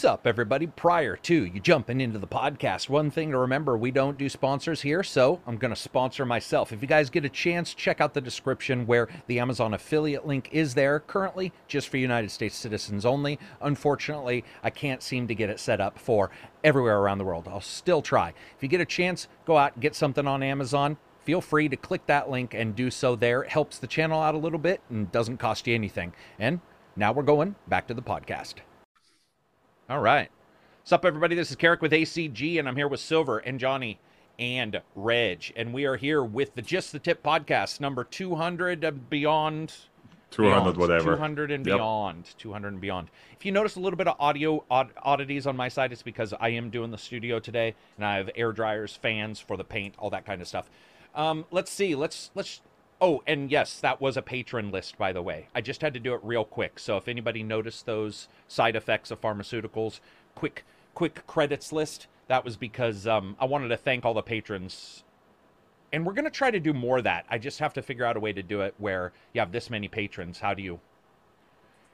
Sup, 0.00 0.26
everybody. 0.26 0.66
Prior 0.66 1.14
to 1.14 1.44
you 1.44 1.60
jumping 1.60 2.00
into 2.00 2.18
the 2.18 2.26
podcast, 2.26 2.88
one 2.88 3.10
thing 3.10 3.32
to 3.32 3.36
remember 3.36 3.76
we 3.76 3.90
don't 3.90 4.16
do 4.16 4.30
sponsors 4.30 4.80
here, 4.80 5.02
so 5.02 5.42
I'm 5.46 5.58
going 5.58 5.74
to 5.74 5.78
sponsor 5.78 6.24
myself. 6.24 6.72
If 6.72 6.80
you 6.80 6.88
guys 6.88 7.10
get 7.10 7.26
a 7.26 7.28
chance, 7.28 7.74
check 7.74 8.00
out 8.00 8.14
the 8.14 8.22
description 8.22 8.86
where 8.86 9.08
the 9.26 9.38
Amazon 9.38 9.74
affiliate 9.74 10.26
link 10.26 10.48
is 10.52 10.72
there, 10.72 11.00
currently 11.00 11.52
just 11.68 11.90
for 11.90 11.98
United 11.98 12.30
States 12.30 12.56
citizens 12.56 13.04
only. 13.04 13.38
Unfortunately, 13.60 14.42
I 14.62 14.70
can't 14.70 15.02
seem 15.02 15.28
to 15.28 15.34
get 15.34 15.50
it 15.50 15.60
set 15.60 15.82
up 15.82 15.98
for 15.98 16.30
everywhere 16.64 17.00
around 17.00 17.18
the 17.18 17.24
world. 17.24 17.46
I'll 17.46 17.60
still 17.60 18.00
try. 18.00 18.32
If 18.56 18.62
you 18.62 18.70
get 18.70 18.80
a 18.80 18.86
chance, 18.86 19.28
go 19.44 19.58
out 19.58 19.74
and 19.74 19.82
get 19.82 19.94
something 19.94 20.26
on 20.26 20.42
Amazon. 20.42 20.96
Feel 21.24 21.42
free 21.42 21.68
to 21.68 21.76
click 21.76 22.06
that 22.06 22.30
link 22.30 22.54
and 22.54 22.74
do 22.74 22.90
so 22.90 23.16
there. 23.16 23.42
It 23.42 23.50
helps 23.50 23.76
the 23.76 23.86
channel 23.86 24.22
out 24.22 24.34
a 24.34 24.38
little 24.38 24.58
bit 24.58 24.80
and 24.88 25.12
doesn't 25.12 25.36
cost 25.36 25.66
you 25.66 25.74
anything. 25.74 26.14
And 26.38 26.60
now 26.96 27.12
we're 27.12 27.22
going 27.22 27.56
back 27.68 27.86
to 27.88 27.92
the 27.92 28.00
podcast. 28.00 28.54
All 29.90 29.98
right. 29.98 30.30
What's 30.82 30.92
up, 30.92 31.04
everybody? 31.04 31.34
This 31.34 31.50
is 31.50 31.56
Carrick 31.56 31.82
with 31.82 31.90
ACG, 31.90 32.60
and 32.60 32.68
I'm 32.68 32.76
here 32.76 32.86
with 32.86 33.00
Silver 33.00 33.38
and 33.38 33.58
Johnny 33.58 33.98
and 34.38 34.80
Reg. 34.94 35.52
And 35.56 35.74
we 35.74 35.84
are 35.84 35.96
here 35.96 36.22
with 36.22 36.54
the 36.54 36.62
Just 36.62 36.92
the 36.92 37.00
Tip 37.00 37.24
podcast, 37.24 37.80
number 37.80 38.04
200 38.04 38.84
and 38.84 39.10
beyond. 39.10 39.74
200 40.30 40.60
beyond, 40.60 40.76
whatever 40.76 41.16
200 41.16 41.50
and 41.50 41.66
Yep. 41.66 41.76
beyond 41.76 42.24
200 42.38 42.68
and 42.68 42.80
beyond 42.80 43.10
if 43.36 43.44
you 43.44 43.50
notice 43.50 43.74
a 43.74 43.80
little 43.80 43.96
bit 43.96 44.06
of 44.06 44.14
audio 44.20 44.64
odd, 44.70 44.90
oddities 45.02 45.44
on 45.44 45.56
my 45.56 45.68
side 45.68 45.90
it's 45.90 46.04
because 46.04 46.32
i 46.38 46.50
am 46.50 46.70
doing 46.70 46.92
the 46.92 46.98
studio 46.98 47.40
today 47.40 47.74
and 47.96 48.06
i 48.06 48.14
have 48.14 48.30
air 48.36 48.52
dryers 48.52 48.94
fans 48.94 49.40
for 49.40 49.56
the 49.56 49.64
paint 49.64 49.92
all 49.98 50.08
that 50.08 50.24
kind 50.24 50.40
of 50.40 50.46
stuff 50.46 50.70
um, 51.16 51.44
let's 51.50 51.68
see 51.68 51.96
let's 51.96 52.30
let's 52.36 52.60
oh 53.00 53.22
and 53.26 53.50
yes 53.50 53.80
that 53.80 54.00
was 54.00 54.16
a 54.16 54.22
patron 54.22 54.70
list 54.70 54.98
by 54.98 55.12
the 55.12 55.22
way. 55.22 55.48
I 55.54 55.60
just 55.60 55.80
had 55.80 55.94
to 55.94 56.00
do 56.00 56.14
it 56.14 56.20
real 56.22 56.44
quick 56.44 56.78
so 56.78 56.96
if 56.96 57.08
anybody 57.08 57.42
noticed 57.42 57.86
those 57.86 58.28
side 58.48 58.76
effects 58.76 59.10
of 59.10 59.20
pharmaceuticals 59.20 60.00
quick 60.34 60.64
quick 60.94 61.26
credits 61.26 61.72
list. 61.72 62.06
That 62.28 62.44
was 62.44 62.56
because 62.56 63.06
um, 63.06 63.36
i 63.40 63.44
wanted 63.44 63.68
to 63.68 63.76
thank 63.76 64.04
all 64.04 64.14
the 64.14 64.22
patrons. 64.22 65.02
And 65.92 66.06
we're 66.06 66.12
going 66.12 66.24
to 66.24 66.30
try 66.30 66.52
to 66.52 66.60
do 66.60 66.72
more 66.72 66.98
of 66.98 67.04
that. 67.04 67.26
I 67.28 67.38
just 67.38 67.58
have 67.58 67.72
to 67.74 67.82
figure 67.82 68.04
out 68.04 68.16
a 68.16 68.20
way 68.20 68.32
to 68.32 68.42
do 68.42 68.60
it 68.60 68.74
where 68.78 69.12
you 69.32 69.40
have 69.40 69.50
this 69.50 69.68
many 69.70 69.88
patrons. 69.88 70.38
How 70.38 70.54
do 70.54 70.62
you 70.62 70.80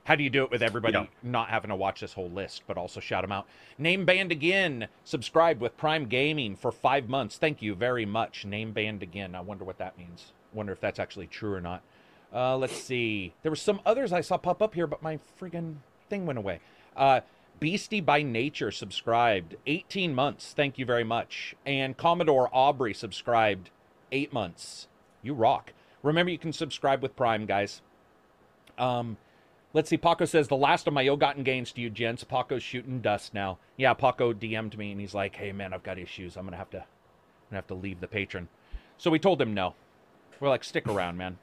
how 0.05 0.15
do 0.15 0.23
you 0.23 0.31
do 0.31 0.45
it 0.45 0.53
with 0.53 0.63
everybody 0.63 0.98
Yeah. 0.98 1.07
not 1.23 1.48
having 1.48 1.70
to 1.70 1.75
watch 1.75 2.01
this 2.01 2.13
whole 2.13 2.31
list 2.31 2.63
but 2.67 2.77
also 2.77 3.01
shout 3.01 3.23
them 3.23 3.33
out? 3.33 3.47
Name 3.79 4.05
band 4.05 4.31
again. 4.31 4.89
Subscribed 5.05 5.61
with 5.61 5.77
prime 5.77 6.07
gaming 6.07 6.55
for 6.55 6.70
five 6.70 7.09
months. 7.09 7.39
Thank 7.39 7.61
you 7.63 7.75
very 7.75 8.07
much. 8.07 8.45
Name 8.45 8.73
band 8.73 9.03
again. 9.03 9.35
I 9.35 9.41
wonder 9.41 9.65
what 9.65 9.79
that 9.79 9.98
means 9.98 10.33
wonder 10.57 10.73
if 10.73 10.81
that's 10.81 10.99
actually 10.99 11.27
true 11.27 11.53
or 11.53 11.61
not 11.61 11.83
uh, 12.35 12.57
let's 12.57 12.77
see 12.77 13.33
there 13.43 13.53
were 13.53 13.57
some 13.57 13.81
others 13.87 14.12
i 14.12 14.21
saw 14.21 14.37
pop 14.37 14.61
up 14.63 14.75
here 14.75 14.87
but 14.87 15.03
my 15.03 15.19
friggin 15.41 15.77
thing 16.09 16.27
went 16.27 16.39
away 16.39 16.61
uh, 16.97 17.21
beastie 17.61 18.01
by 18.01 18.23
nature 18.23 18.71
subscribed 18.71 19.57
18 19.67 20.15
months 20.15 20.53
thank 20.55 20.79
you 20.79 20.85
very 20.85 21.05
much 21.05 21.55
and 21.65 21.97
commodore 21.97 22.48
aubrey 22.53 22.95
subscribed 22.95 23.71
eight 24.13 24.33
months 24.33 24.89
you 25.23 25.35
rock 25.35 25.73
remember 26.03 26.31
you 26.31 26.39
can 26.39 26.53
subscribe 26.53 27.03
with 27.03 27.15
prime 27.17 27.47
guys 27.47 27.83
um, 28.79 29.17
let's 29.73 29.89
see. 29.89 29.97
Paco 29.97 30.25
says 30.25 30.48
the 30.48 30.57
last 30.57 30.87
of 30.87 30.95
my 30.95 31.05
ill-gotten 31.05 31.43
gains 31.43 31.73
to 31.73 31.81
you, 31.81 31.91
gents. 31.91 32.25
Paco's 32.25 32.63
shooting 32.63 33.01
dust 33.01 33.35
now. 33.35 33.59
Yeah, 33.77 33.95
Paco 33.95 34.33
DM'd 34.33 34.77
me 34.77 34.93
and 34.93 35.01
he's 35.01 35.15
like, 35.15 35.37
"Hey 35.37 35.53
man, 35.53 35.73
I've 35.73 35.83
got 35.83 35.98
issues. 35.98 36.37
I'm 36.37 36.45
gonna 36.45 36.57
have 36.57 36.70
to, 36.70 36.79
I'm 36.79 37.51
gonna 37.51 37.59
have 37.59 37.67
to 37.69 37.75
leave 37.75 38.01
the 38.01 38.09
patron." 38.09 38.48
So 38.98 39.11
we 39.11 39.19
told 39.19 39.41
him 39.41 39.55
no. 39.55 39.75
We're 40.41 40.48
like, 40.48 40.65
"Stick 40.65 40.87
around, 40.89 41.17
man. 41.17 41.39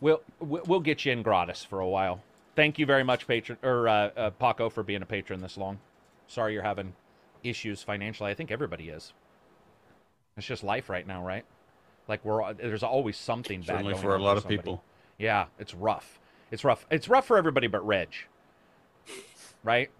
We'll 0.00 0.22
we'll 0.40 0.80
get 0.80 1.04
you 1.04 1.12
in 1.12 1.22
gratis 1.22 1.64
for 1.64 1.80
a 1.80 1.88
while." 1.88 2.22
Thank 2.56 2.78
you 2.78 2.86
very 2.86 3.04
much, 3.04 3.26
patron 3.26 3.58
or 3.62 3.88
uh, 3.88 4.10
uh, 4.16 4.30
Paco, 4.30 4.68
for 4.68 4.82
being 4.82 5.02
a 5.02 5.06
patron 5.06 5.40
this 5.40 5.56
long. 5.56 5.78
Sorry 6.26 6.52
you're 6.52 6.62
having 6.62 6.94
issues 7.42 7.82
financially. 7.82 8.30
I 8.30 8.34
think 8.34 8.50
everybody 8.50 8.88
is. 8.88 9.12
It's 10.36 10.46
just 10.46 10.64
life 10.64 10.88
right 10.88 11.06
now, 11.06 11.24
right? 11.24 11.44
Like 12.08 12.24
we're 12.24 12.52
there's 12.54 12.82
always 12.82 13.16
something 13.16 13.60
bad 13.60 13.66
Certainly 13.78 13.94
for 13.94 14.16
a 14.16 14.22
lot 14.22 14.36
of 14.36 14.48
people. 14.48 14.82
Yeah, 15.18 15.46
it's 15.58 15.74
rough. 15.74 16.18
It's 16.50 16.64
rough. 16.64 16.86
It's 16.90 17.08
rough 17.08 17.26
for 17.26 17.36
everybody 17.36 17.66
but 17.66 17.86
Reg. 17.86 18.08
Right? 19.62 19.90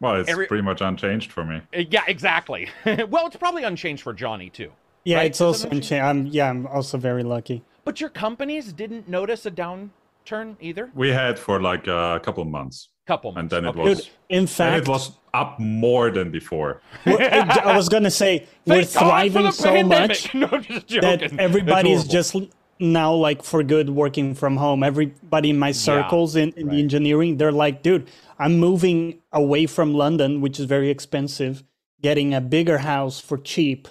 well 0.00 0.16
it's 0.16 0.30
Every- 0.30 0.46
pretty 0.46 0.62
much 0.62 0.80
unchanged 0.80 1.30
for 1.30 1.44
me 1.44 1.60
Uh, 1.76 1.80
Yeah, 1.90 2.04
exactly. 2.06 2.68
well, 3.08 3.26
it's 3.26 3.36
probably 3.36 3.64
unchanged 3.64 4.02
for 4.02 4.12
Johnny 4.12 4.50
too. 4.50 4.72
Yeah, 5.04 5.16
Right? 5.18 5.26
it's 5.26 5.40
also 5.40 5.64
unchanged? 5.68 5.92
unchanged. 5.92 6.04
I'm 6.04 6.26
yeah, 6.26 6.50
I'm 6.50 6.66
also 6.66 6.98
very 6.98 7.22
lucky. 7.22 7.62
But 7.84 8.00
your 8.00 8.10
companies 8.10 8.72
didn't 8.72 9.08
notice 9.08 9.46
a 9.46 9.50
downturn 9.50 10.56
either. 10.60 10.90
we 10.94 11.08
had 11.10 11.38
for 11.38 11.60
like 11.60 11.88
uh, 11.88 12.18
a 12.20 12.20
couple 12.20 12.44
months 12.44 12.88
Couple 13.06 13.32
months. 13.32 13.52
and 13.54 13.62
months. 13.64 13.76
then 13.76 13.82
it 13.82 13.86
Okay. 13.86 13.88
was 13.90 14.04
Dude, 14.04 14.14
in 14.28 14.38
and 14.40 14.50
fact, 14.50 14.82
it 14.82 14.88
was 14.88 15.12
up 15.32 15.58
more 15.58 16.10
than 16.10 16.30
before 16.30 16.82
I 17.06 17.72
was 17.76 17.88
gonna 17.88 18.10
say 18.10 18.46
we're 18.66 18.84
Thank 18.84 18.92
God 18.92 18.92
for 18.92 18.98
thriving 19.06 19.52
so 19.52 19.70
pandemic. 19.72 20.08
much 20.10 20.34
No, 20.42 20.46
just 20.60 20.88
that 21.00 21.20
That's 21.20 21.34
everybody 21.38 21.92
is 21.92 22.04
just 22.06 22.36
now 22.78 23.12
like 23.14 23.42
for 23.42 23.62
good 23.62 23.90
working 23.90 24.34
from 24.34 24.56
home. 24.56 24.82
Everybody 24.82 25.50
in 25.50 25.58
my 25.58 25.72
circles 25.72 26.36
in, 26.36 26.50
in 26.52 26.66
right. 26.66 26.74
the 26.74 26.78
engineering, 26.82 27.36
they're 27.38 27.52
like, 27.52 27.82
dude, 27.82 28.08
I'm 28.38 28.58
moving 28.58 29.20
away 29.32 29.66
from 29.66 29.94
London, 29.94 30.40
which 30.40 30.58
is 30.58 30.64
very 30.66 30.90
expensive, 30.90 31.62
getting 32.02 32.32
a 32.34 32.40
bigger 32.40 32.78
house 32.78 33.20
for 33.20 33.36
cheap, 33.38 33.86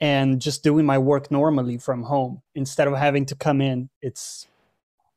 and 0.00 0.40
just 0.40 0.62
doing 0.62 0.86
my 0.86 0.98
work 0.98 1.30
normally 1.30 1.78
from 1.78 2.04
home 2.04 2.42
instead 2.54 2.88
of 2.88 2.96
having 2.96 3.26
to 3.26 3.34
come 3.34 3.60
in. 3.60 3.90
It's 4.02 4.48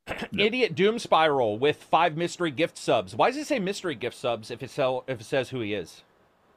Idiot 0.38 0.75
Doom 0.75 0.99
Spiral 0.99 1.57
with 1.59 1.77
five 1.83 2.17
mystery 2.17 2.51
gift 2.51 2.77
subs. 2.77 3.16
Why 3.16 3.29
does 3.31 3.38
it 3.38 3.47
say 3.47 3.59
mystery 3.59 3.95
gift 3.95 4.17
subs 4.17 4.51
if 4.51 4.63
it 4.63 4.69
sell 4.69 5.03
if 5.07 5.21
it 5.21 5.25
says 5.25 5.49
who 5.49 5.61
he 5.61 5.73
is? 5.73 6.03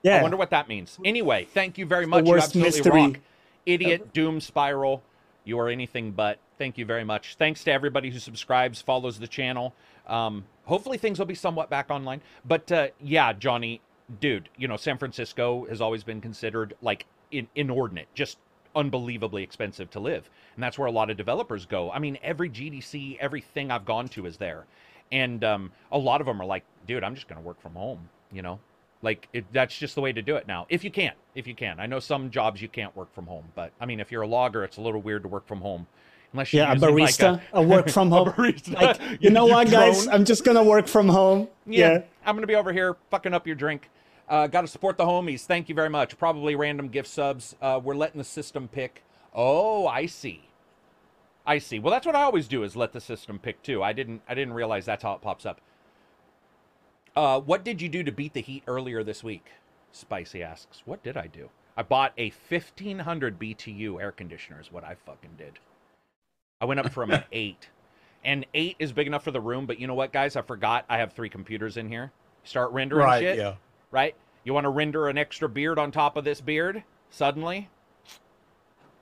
yeah. 0.02 0.18
I 0.18 0.22
wonder 0.22 0.36
what 0.36 0.50
that 0.50 0.68
means. 0.68 0.98
Anyway, 1.04 1.46
thank 1.52 1.78
you 1.78 1.86
very 1.86 2.06
much. 2.06 2.24
the 2.24 2.30
You 2.30 2.32
worst 2.32 2.46
absolutely 2.48 2.68
mystery 2.68 3.02
rock. 3.02 3.20
Idiot 3.66 4.12
Doom 4.12 4.40
Spiral. 4.40 5.02
You 5.44 5.58
are 5.60 5.68
anything 5.68 6.12
but. 6.12 6.38
Thank 6.58 6.78
you 6.78 6.86
very 6.86 7.04
much. 7.04 7.36
Thanks 7.36 7.64
to 7.64 7.72
everybody 7.72 8.10
who 8.10 8.18
subscribes, 8.18 8.80
follows 8.82 9.18
the 9.18 9.28
channel. 9.28 9.74
Um, 10.06 10.44
hopefully 10.64 10.98
things 10.98 11.18
will 11.18 11.26
be 11.26 11.34
somewhat 11.34 11.70
back 11.70 11.90
online. 11.90 12.22
But 12.44 12.72
uh, 12.72 12.88
yeah, 13.00 13.32
Johnny, 13.32 13.80
dude, 14.20 14.48
you 14.56 14.68
know 14.68 14.76
San 14.76 14.98
Francisco 14.98 15.66
has 15.68 15.80
always 15.80 16.04
been 16.04 16.20
considered 16.20 16.74
like 16.82 17.06
in, 17.30 17.48
inordinate, 17.54 18.08
just 18.14 18.38
unbelievably 18.74 19.42
expensive 19.42 19.90
to 19.90 20.00
live, 20.00 20.28
and 20.54 20.62
that's 20.62 20.78
where 20.78 20.86
a 20.86 20.90
lot 20.92 21.10
of 21.10 21.16
developers 21.16 21.64
go. 21.66 21.90
I 21.90 21.98
mean, 21.98 22.18
every 22.22 22.50
GDC, 22.50 23.18
everything 23.18 23.70
I've 23.70 23.84
gone 23.84 24.08
to 24.08 24.26
is 24.26 24.36
there, 24.36 24.66
and 25.12 25.42
um, 25.44 25.72
a 25.92 25.98
lot 25.98 26.20
of 26.20 26.26
them 26.26 26.40
are 26.40 26.46
like, 26.46 26.64
dude, 26.86 27.02
I'm 27.04 27.14
just 27.14 27.28
gonna 27.28 27.40
work 27.40 27.60
from 27.60 27.74
home. 27.74 28.08
You 28.32 28.42
know, 28.42 28.58
like 29.02 29.28
it, 29.32 29.44
that's 29.52 29.76
just 29.78 29.94
the 29.94 30.00
way 30.00 30.12
to 30.12 30.20
do 30.22 30.36
it 30.36 30.46
now. 30.46 30.66
If 30.68 30.84
you 30.84 30.90
can, 30.90 31.12
if 31.34 31.46
you 31.46 31.54
can. 31.54 31.80
I 31.80 31.86
know 31.86 32.00
some 32.00 32.30
jobs 32.30 32.60
you 32.60 32.68
can't 32.68 32.94
work 32.96 33.14
from 33.14 33.26
home, 33.26 33.44
but 33.54 33.72
I 33.80 33.86
mean, 33.86 34.00
if 34.00 34.10
you're 34.12 34.22
a 34.22 34.26
logger, 34.28 34.64
it's 34.64 34.76
a 34.76 34.80
little 34.80 35.00
weird 35.00 35.22
to 35.22 35.28
work 35.28 35.46
from 35.46 35.60
home, 35.60 35.86
unless 36.32 36.52
you're 36.52 36.64
yeah, 36.64 36.72
a 36.72 36.74
using, 36.74 36.88
like, 36.98 37.10
barista, 37.14 37.40
a, 37.52 37.62
work 37.62 37.88
from 37.88 38.10
home. 38.10 38.28
barista. 38.30 38.74
Like, 38.74 39.00
You- 39.10 39.18
you 39.22 39.30
know 39.30 39.46
you 39.46 39.52
what, 39.54 39.70
guys? 39.70 40.06
I'm 40.08 40.24
just 40.24 40.44
gonna 40.44 40.64
work 40.64 40.86
from 40.88 41.08
home. 41.08 41.48
yeah, 41.66 41.92
yeah. 41.92 41.98
I'm 42.26 42.34
gonna 42.34 42.46
be 42.46 42.56
over 42.56 42.72
here 42.72 42.96
fucking 43.10 43.32
up 43.32 43.46
your 43.46 43.56
drink. 43.56 43.88
Uh, 44.28 44.46
Got 44.48 44.62
to 44.62 44.66
support 44.66 44.96
the 44.98 45.04
homies. 45.04 45.42
Thank 45.46 45.68
you 45.68 45.74
very 45.74 45.88
much. 45.90 46.18
Probably 46.18 46.56
random 46.56 46.88
gift 46.88 47.08
subs. 47.08 47.54
Uh, 47.62 47.80
we're 47.82 47.94
letting 47.94 48.18
the 48.18 48.24
system 48.24 48.68
pick. 48.68 49.02
Oh, 49.34 49.86
I 49.86 50.06
see. 50.06 50.48
I 51.46 51.58
see. 51.58 51.78
Well, 51.78 51.92
that's 51.92 52.06
what 52.06 52.16
I 52.16 52.22
always 52.22 52.48
do 52.48 52.64
is 52.64 52.74
let 52.74 52.92
the 52.92 53.00
system 53.00 53.38
pick 53.38 53.62
too. 53.62 53.82
I 53.82 53.92
didn't. 53.92 54.22
I 54.28 54.34
didn't 54.34 54.54
realize 54.54 54.84
that's 54.84 55.04
how 55.04 55.12
it 55.12 55.20
pops 55.20 55.46
up. 55.46 55.60
Uh, 57.14 57.40
what 57.40 57.64
did 57.64 57.80
you 57.80 57.88
do 57.88 58.02
to 58.02 58.12
beat 58.12 58.34
the 58.34 58.40
heat 58.42 58.62
earlier 58.66 59.02
this 59.04 59.22
week? 59.22 59.46
Spicy 59.92 60.42
asks. 60.42 60.82
What 60.84 61.02
did 61.02 61.16
I 61.16 61.28
do? 61.28 61.48
I 61.76 61.82
bought 61.82 62.12
a 62.18 62.32
1500 62.48 63.38
BTU 63.38 64.00
air 64.02 64.10
conditioner. 64.12 64.60
Is 64.60 64.72
what 64.72 64.82
I 64.84 64.96
fucking 65.06 65.30
did. 65.38 65.58
I 66.60 66.64
went 66.64 66.80
up 66.80 66.90
from 66.90 67.10
an 67.12 67.22
eight, 67.32 67.68
and 68.24 68.44
eight 68.54 68.74
is 68.80 68.92
big 68.92 69.06
enough 69.06 69.22
for 69.22 69.30
the 69.30 69.40
room. 69.40 69.66
But 69.66 69.78
you 69.78 69.86
know 69.86 69.94
what, 69.94 70.12
guys? 70.12 70.34
I 70.34 70.42
forgot 70.42 70.84
I 70.88 70.98
have 70.98 71.12
three 71.12 71.28
computers 71.28 71.76
in 71.76 71.88
here. 71.88 72.10
Start 72.42 72.72
rendering 72.72 73.04
Right, 73.06 73.20
shit. 73.20 73.38
yeah. 73.38 73.54
Right. 73.96 74.14
You 74.44 74.52
want 74.52 74.64
to 74.64 74.68
render 74.68 75.08
an 75.08 75.16
extra 75.16 75.48
beard 75.48 75.78
on 75.78 75.90
top 75.90 76.18
of 76.18 76.24
this 76.24 76.42
beard? 76.42 76.84
Suddenly, 77.08 77.70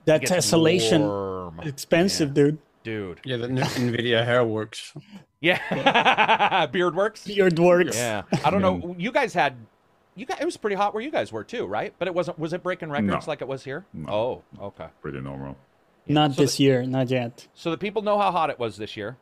That 0.05 0.21
tessellation 0.21 1.01
warm. 1.01 1.59
expensive, 1.59 2.33
dude. 2.33 2.59
dude. 2.83 3.19
Yeah, 3.25 3.35
the 3.35 3.47
NVIDIA 3.49 4.23
hair 4.23 4.45
works. 4.45 4.93
Yeah, 5.41 6.65
beard 6.71 6.95
works. 6.95 7.25
Beard 7.27 7.59
works. 7.59 7.97
Yeah, 7.97 8.21
I 8.45 8.49
don't 8.49 8.61
know. 8.61 8.95
You 8.97 9.11
guys 9.11 9.33
had, 9.33 9.57
you 10.15 10.25
guys. 10.25 10.37
It 10.39 10.45
was 10.45 10.55
pretty 10.55 10.77
hot 10.77 10.93
where 10.93 11.03
you 11.03 11.11
guys 11.11 11.29
were 11.29 11.43
too, 11.43 11.65
right? 11.65 11.93
But 11.99 12.07
it 12.07 12.13
wasn't. 12.15 12.39
Was 12.39 12.53
it 12.53 12.63
breaking 12.63 12.89
records 12.89 13.27
No. 13.27 13.31
like 13.31 13.41
it 13.41 13.49
was 13.49 13.65
here? 13.65 13.85
No. 13.93 14.43
Oh, 14.57 14.65
okay. 14.67 14.87
pretty 15.01 15.19
normal 15.19 15.57
Not 16.07 16.35
So 16.35 16.41
this 16.43 16.57
year, 16.57 16.83
not 16.85 17.09
yet. 17.09 17.47
So 17.53 17.69
the 17.69 17.77
people 17.77 18.01
know 18.01 18.17
how 18.17 18.31
hot 18.31 18.49
it 18.49 18.59
was 18.59 18.77
this 18.77 18.95
year. 18.95 19.17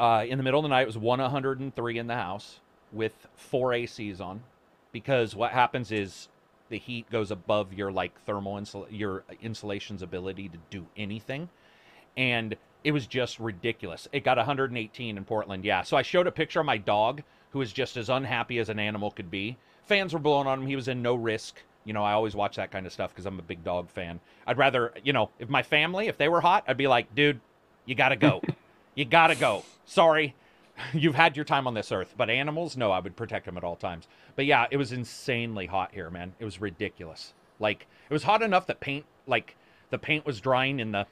Uh, 0.00 0.24
in 0.28 0.36
the 0.36 0.42
middle 0.42 0.58
of 0.58 0.64
the 0.64 0.68
night, 0.68 0.82
it 0.82 0.86
was 0.88 0.98
103 0.98 1.98
in 1.98 2.06
the 2.08 2.14
house 2.16 2.58
with 2.92 3.12
four 3.36 3.70
ACs 3.72 4.20
on, 4.20 4.42
because 4.92 5.34
what 5.34 5.52
happens 5.52 5.92
is 5.92 6.28
the 6.68 6.78
heat 6.78 7.10
goes 7.10 7.30
above 7.30 7.72
your 7.72 7.90
like 7.90 8.18
thermal 8.24 8.54
insul- 8.56 8.86
your 8.90 9.24
insulation's 9.40 10.02
ability 10.02 10.48
to 10.48 10.58
do 10.70 10.86
anything, 10.96 11.48
and 12.16 12.56
it 12.84 12.92
was 12.92 13.06
just 13.06 13.38
ridiculous. 13.38 14.08
It 14.12 14.24
got 14.24 14.36
118 14.36 15.16
in 15.16 15.24
Portland, 15.24 15.64
yeah. 15.64 15.82
So 15.82 15.96
I 15.96 16.02
showed 16.02 16.26
a 16.26 16.32
picture 16.32 16.60
of 16.60 16.66
my 16.66 16.78
dog 16.78 17.22
who 17.50 17.58
was 17.58 17.72
just 17.72 17.96
as 17.96 18.08
unhappy 18.08 18.58
as 18.58 18.68
an 18.68 18.78
animal 18.78 19.10
could 19.10 19.30
be. 19.30 19.56
Fans 19.86 20.12
were 20.12 20.18
blowing 20.18 20.46
on 20.46 20.60
him. 20.60 20.66
He 20.66 20.76
was 20.76 20.88
in 20.88 21.02
no 21.02 21.14
risk. 21.14 21.62
You 21.84 21.94
know, 21.94 22.04
I 22.04 22.12
always 22.12 22.34
watch 22.34 22.56
that 22.56 22.70
kind 22.70 22.86
of 22.86 22.92
stuff 22.92 23.10
because 23.10 23.24
I'm 23.24 23.38
a 23.38 23.42
big 23.42 23.64
dog 23.64 23.88
fan. 23.88 24.20
I'd 24.46 24.58
rather, 24.58 24.92
you 25.02 25.14
know, 25.14 25.30
if 25.38 25.48
my 25.48 25.62
family, 25.62 26.08
if 26.08 26.18
they 26.18 26.28
were 26.28 26.42
hot, 26.42 26.64
I'd 26.68 26.76
be 26.76 26.86
like, 26.86 27.14
dude, 27.14 27.40
you 27.86 27.94
gotta 27.94 28.16
go. 28.16 28.42
you 28.94 29.06
gotta 29.06 29.34
go. 29.34 29.64
Sorry, 29.86 30.34
you've 30.92 31.14
had 31.14 31.36
your 31.36 31.44
time 31.44 31.66
on 31.66 31.74
this 31.74 31.92
earth. 31.92 32.14
But 32.16 32.30
animals, 32.30 32.76
no, 32.76 32.90
I 32.90 33.00
would 33.00 33.16
protect 33.16 33.46
them 33.46 33.56
at 33.56 33.64
all 33.64 33.76
times. 33.76 34.08
But 34.36 34.46
yeah, 34.46 34.66
it 34.70 34.76
was 34.76 34.92
insanely 34.92 35.66
hot 35.66 35.92
here, 35.92 36.10
man. 36.10 36.34
It 36.38 36.44
was 36.44 36.60
ridiculous. 36.60 37.34
Like 37.60 37.86
it 38.08 38.12
was 38.12 38.22
hot 38.22 38.42
enough 38.42 38.66
that 38.66 38.80
paint, 38.80 39.04
like 39.26 39.56
the 39.90 39.98
paint 39.98 40.24
was 40.24 40.40
drying 40.40 40.80
in 40.80 40.92
the 40.92 41.06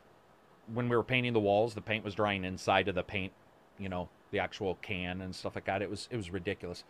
when 0.73 0.89
we 0.89 0.97
were 0.97 1.03
painting 1.03 1.33
the 1.33 1.41
walls. 1.41 1.75
The 1.75 1.81
paint 1.81 2.05
was 2.05 2.15
drying 2.15 2.45
inside 2.45 2.89
of 2.89 2.95
the 2.95 3.03
paint, 3.03 3.33
you 3.79 3.89
know, 3.89 4.09
the 4.31 4.39
actual 4.39 4.77
can 4.83 5.21
and 5.21 5.35
stuff 5.35 5.55
like 5.55 5.65
that. 5.67 5.83
It 5.83 5.91
was 5.91 6.09
it 6.11 6.17
was 6.17 6.31
ridiculous. 6.31 6.85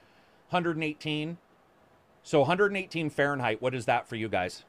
118. 0.50 1.38
So 2.22 2.40
118 2.40 3.10
Fahrenheit. 3.10 3.62
What 3.62 3.74
is 3.74 3.86
that 3.86 4.08
for 4.08 4.16
you 4.16 4.28
guys? 4.28 4.64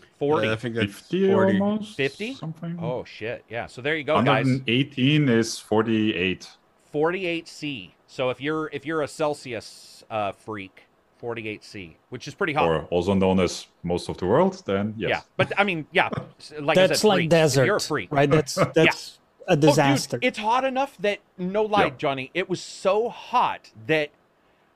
Like 0.00 0.08
40. 0.18 0.46
Yeah, 0.46 0.52
I 0.52 0.56
think 0.56 0.74
that's 0.76 0.92
50 0.92 1.32
40. 1.32 1.60
almost. 1.60 1.96
50? 1.96 2.34
Something. 2.34 2.78
Oh 2.80 3.04
shit. 3.04 3.44
Yeah. 3.48 3.66
So 3.66 3.82
there 3.82 3.96
you 3.96 4.04
go, 4.04 4.14
guys. 4.22 4.46
118 4.46 5.28
is 5.28 5.58
48. 5.58 6.48
48C. 6.92 7.90
So 8.06 8.30
if 8.30 8.40
you're 8.40 8.68
if 8.72 8.86
you're 8.86 9.02
a 9.02 9.08
Celsius 9.08 10.04
uh, 10.10 10.32
freak, 10.32 10.84
48C, 11.20 11.94
which 12.10 12.28
is 12.28 12.34
pretty 12.34 12.52
hot. 12.52 12.68
Or 12.68 12.82
also 12.84 13.14
known 13.14 13.40
as 13.40 13.66
most 13.82 14.08
of 14.08 14.16
the 14.18 14.26
world, 14.26 14.62
then 14.66 14.94
yes. 14.96 15.10
Yeah, 15.10 15.20
but 15.36 15.52
I 15.58 15.64
mean, 15.64 15.86
yeah, 15.92 16.10
like 16.60 16.76
That's 16.76 16.92
I 16.92 16.94
said, 16.96 17.08
like 17.08 17.16
freaks. 17.18 17.24
If 17.26 17.30
desert, 17.30 17.64
You're 17.66 17.76
a 17.76 17.80
freak, 17.80 18.12
right? 18.12 18.30
That's 18.30 18.54
that's 18.74 19.18
a 19.46 19.52
Oh, 19.52 19.54
dude, 19.56 19.60
disaster. 19.70 20.18
it's 20.22 20.38
hot 20.38 20.64
enough 20.64 20.96
that 20.98 21.18
no 21.36 21.64
lie, 21.64 21.84
Yeah. 21.86 21.90
Johnny. 21.98 22.30
It 22.32 22.48
was 22.48 22.62
so 22.62 23.10
hot 23.10 23.70
that 23.86 24.10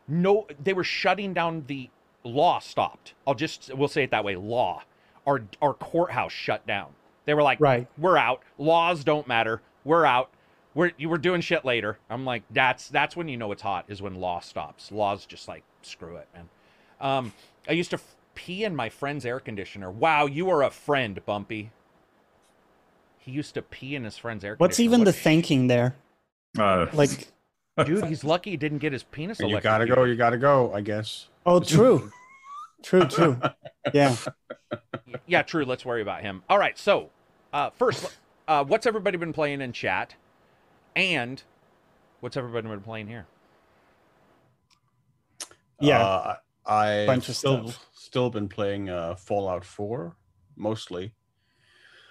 no, 0.07 0.47
they 0.63 0.73
were 0.75 0.85
shutting 0.85 1.33
down 1.33 1.65
the 1.69 1.89
law. 2.25 2.59
Stopped. 2.59 3.15
I'll 3.27 3.35
just 3.35 3.73
we'll 3.75 3.89
say 3.89 4.03
it 4.03 4.11
that 4.11 4.25
way. 4.25 4.37
Law. 4.37 4.83
Our 5.29 5.43
our 5.63 5.75
courthouse 5.75 6.33
shut 6.33 6.67
down. 6.67 6.89
They 7.27 7.35
were 7.35 7.43
like, 7.43 7.61
Right. 7.61 7.87
we're 7.99 8.17
out. 8.17 8.43
Laws 8.57 9.05
don't 9.05 9.29
matter. 9.29 9.61
We're 9.85 10.07
out. 10.07 10.31
We're 10.75 10.93
you 10.97 11.09
were 11.09 11.19
doing 11.19 11.41
shit 11.43 11.65
later. 11.65 11.99
I'm 12.09 12.25
like, 12.25 12.43
that's 12.51 12.89
that's 12.89 13.15
when 13.15 13.29
you 13.29 13.37
know 13.37 13.53
it's 13.53 13.63
hot 13.63 13.85
is 13.89 14.01
when 14.01 14.15
law 14.15 14.41
stops. 14.41 14.91
Law's 14.91 15.27
just 15.27 15.47
like 15.47 15.63
screw 15.83 16.17
it, 16.17 16.29
man. 16.35 16.49
Um, 17.01 17.33
I 17.69 17.73
used 17.73 17.91
to 17.91 17.97
f- 17.97 18.17
pee 18.35 18.65
in 18.65 18.75
my 18.75 18.89
friend's 18.89 19.27
air 19.27 19.39
conditioner. 19.41 19.91
Wow, 19.91 20.27
you 20.27 20.49
are 20.51 20.63
a 20.63 20.71
friend, 20.71 21.21
Bumpy. 21.27 21.71
He 23.19 23.33
used 23.33 23.55
to 23.55 23.63
pee 23.63 23.95
in 23.95 24.05
his 24.05 24.17
friend's 24.17 24.43
air 24.45 24.53
conditioner 24.57 24.67
What's 24.69 24.81
even 24.81 25.01
the 25.01 25.07
What 25.11 25.15
a 25.15 25.19
sh- 25.19 25.23
thinking 25.23 25.67
there? 25.67 25.95
Uh, 26.59 26.87
Like, 26.93 27.29
Dude, 27.85 28.07
he's 28.07 28.25
lucky 28.25 28.51
he 28.53 28.57
didn't 28.57 28.79
get 28.79 28.93
his 28.93 29.03
penis 29.05 29.39
you 29.45 29.61
gotta 29.61 29.87
go, 29.87 30.05
you 30.05 30.17
gotta 30.17 30.39
go, 30.39 30.73
I 30.73 30.81
guess. 30.81 31.29
oh, 31.47 31.61
true, 31.61 32.11
true, 32.83 33.05
true. 33.07 33.41
Yeah. 33.93 34.17
Yeah, 35.27 35.43
true. 35.43 35.65
Let's 35.65 35.85
worry 35.87 36.03
about 36.03 36.23
him. 36.23 36.43
All 36.49 36.59
right. 36.59 36.79
So, 36.79 37.11
uh, 37.53 37.71
first, 37.71 38.19
uh, 38.47 38.65
what's 38.65 38.87
everybody 38.87 39.17
been 39.17 39.33
playing 39.33 39.61
in 39.63 39.73
chat? 39.73 40.15
And 40.97 41.43
what's 42.21 42.37
everybody 42.37 42.69
been 42.69 42.81
playing 42.81 43.09
here? 43.09 43.27
Yeah. 45.81 46.03
Uh, 46.05 46.37
I 46.67 47.07
Bunch 47.07 47.29
of 47.29 47.37
still 47.37 47.69
stuff. 47.69 47.87
still 47.95 48.31
been 48.31 48.49
playing 48.49 48.91
uh, 48.91 49.15
Fallout 49.17 49.65
4 49.65 50.15
mostly. 50.57 51.15